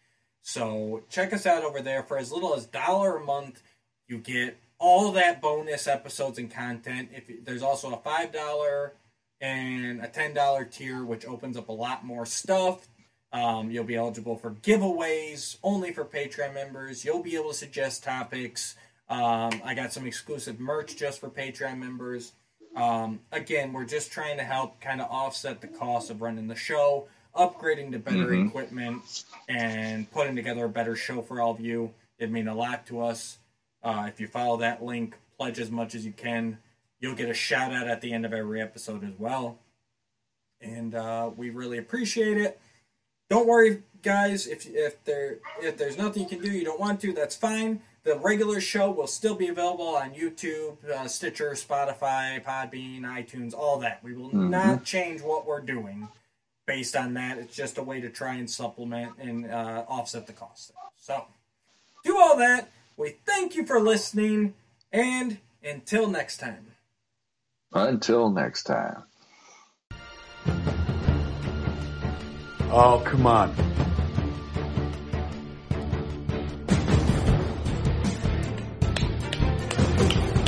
So 0.48 1.02
check 1.10 1.34
us 1.34 1.48
out 1.48 1.64
over 1.64 1.82
there 1.82 2.04
for 2.04 2.20
as 2.20 2.32
little 2.32 2.54
as 2.54 2.68
dollar 2.68 3.18
a 3.18 3.26
month. 3.26 3.64
You 4.08 4.20
get 4.20 4.60
all 4.78 5.12
that 5.14 5.42
bonus 5.42 5.88
episodes 5.88 6.38
and 6.38 6.52
content. 6.52 7.10
If 7.12 7.44
there's 7.44 7.64
also 7.64 7.92
a 7.92 7.98
five 7.98 8.32
dollar 8.32 8.94
and 9.42 10.02
a 10.02 10.08
ten 10.08 10.36
dollar 10.36 10.64
tier, 10.64 11.04
which 11.04 11.26
opens 11.26 11.58
up 11.58 11.70
a 11.70 11.74
lot 11.74 12.06
more 12.06 12.28
stuff. 12.28 12.88
Um, 13.34 13.72
you'll 13.72 13.86
be 13.86 13.96
eligible 13.96 14.38
for 14.38 14.52
giveaways 14.52 15.58
only 15.64 15.92
for 15.92 16.06
Patreon 16.06 16.54
members. 16.54 17.04
You'll 17.04 17.24
be 17.24 17.36
able 17.36 17.50
to 17.50 17.56
suggest 17.56 18.04
topics. 18.04 18.76
Um, 19.10 19.62
I 19.64 19.74
got 19.74 19.94
some 19.94 20.06
exclusive 20.06 20.60
merch 20.60 20.96
just 20.96 21.22
for 21.22 21.30
Patreon 21.30 21.80
members. 21.80 22.34
Um, 22.76 23.22
again, 23.32 23.74
we're 23.74 23.86
just 23.86 24.12
trying 24.12 24.38
to 24.38 24.44
help 24.44 24.80
kind 24.80 25.02
of 25.02 25.10
offset 25.10 25.62
the 25.62 25.68
cost 25.68 26.12
of 26.12 26.22
running 26.22 26.48
the 26.48 26.56
show, 26.56 27.08
upgrading 27.36 27.92
to 27.92 28.00
better 28.00 28.28
Mhm. 28.30 28.48
equipment, 28.48 29.24
and 29.48 30.10
putting 30.12 30.36
together 30.36 30.66
a 30.66 30.70
better 30.70 30.96
show 30.96 31.22
for 31.22 31.42
all 31.42 31.52
of 31.52 31.60
you. 31.60 31.94
It'd 32.18 32.32
mean 32.32 32.48
a 32.48 32.56
lot 32.56 32.86
to 32.88 33.02
us. 33.02 33.38
Uh, 33.84 34.06
if 34.08 34.20
you 34.20 34.28
follow 34.28 34.58
that 34.58 34.84
link, 34.84 35.16
pledge 35.38 35.60
as 35.60 35.70
much 35.70 35.94
as 35.96 36.06
you 36.06 36.12
can. 36.14 36.58
You'll 37.00 37.16
get 37.16 37.30
a 37.30 37.34
shout 37.34 37.74
out 37.74 37.88
at 37.88 38.02
the 38.02 38.14
end 38.14 38.26
of 38.26 38.34
every 38.34 38.62
episode 38.62 39.04
as 39.04 39.14
well. 39.20 39.60
And 40.62 40.96
uh, 40.96 41.32
we 41.36 41.50
really 41.50 41.78
appreciate 41.78 42.38
it. 42.38 42.60
Don't 43.30 43.48
worry, 43.48 43.84
guys. 44.02 44.48
If 44.48 44.66
if 44.68 45.04
there 45.04 45.40
if 45.62 45.78
there's 45.78 45.98
nothing 45.98 46.24
you 46.24 46.30
can 46.30 46.42
do, 46.42 46.52
you 46.52 46.64
don't 46.64 46.80
want 46.80 47.02
to, 47.02 47.12
that's 47.12 47.36
fine. 47.36 47.82
The 48.04 48.18
regular 48.18 48.62
show 48.62 48.92
will 48.92 49.08
still 49.08 49.34
be 49.36 49.48
available 49.48 49.88
on 49.96 50.14
YouTube, 50.14 50.84
uh, 50.86 51.08
Stitcher, 51.08 51.52
Spotify, 51.52 52.42
Podbean, 52.44 53.02
iTunes, 53.02 53.54
all 53.54 53.80
that. 53.80 54.04
We 54.04 54.14
will 54.14 54.30
Mhm. 54.30 54.50
not 54.52 54.84
change 54.84 55.22
what 55.24 55.48
we're 55.48 55.62
doing 55.62 56.08
based 56.66 56.96
on 56.96 57.14
that. 57.16 57.38
It's 57.38 57.56
just 57.56 57.78
a 57.78 57.84
way 57.84 58.02
to 58.02 58.10
try 58.10 58.36
and 58.36 58.50
supplement 58.50 59.14
and 59.20 59.50
uh, 59.50 59.86
offset 59.88 60.28
the 60.28 60.34
cost. 60.34 60.72
So, 60.98 61.26
do 62.04 62.18
all 62.18 62.38
that. 62.38 62.70
We 62.98 63.16
thank 63.26 63.56
you 63.56 63.66
for 63.66 63.80
listening, 63.80 64.54
and 64.92 65.40
until 65.64 66.08
next 66.08 66.38
time. 66.38 66.72
Until 67.74 68.30
next 68.30 68.64
time. 68.64 69.04
Oh, 72.72 73.02
come 73.06 73.28
on. 73.28 73.54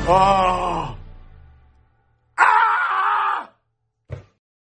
Ah. 0.08 0.83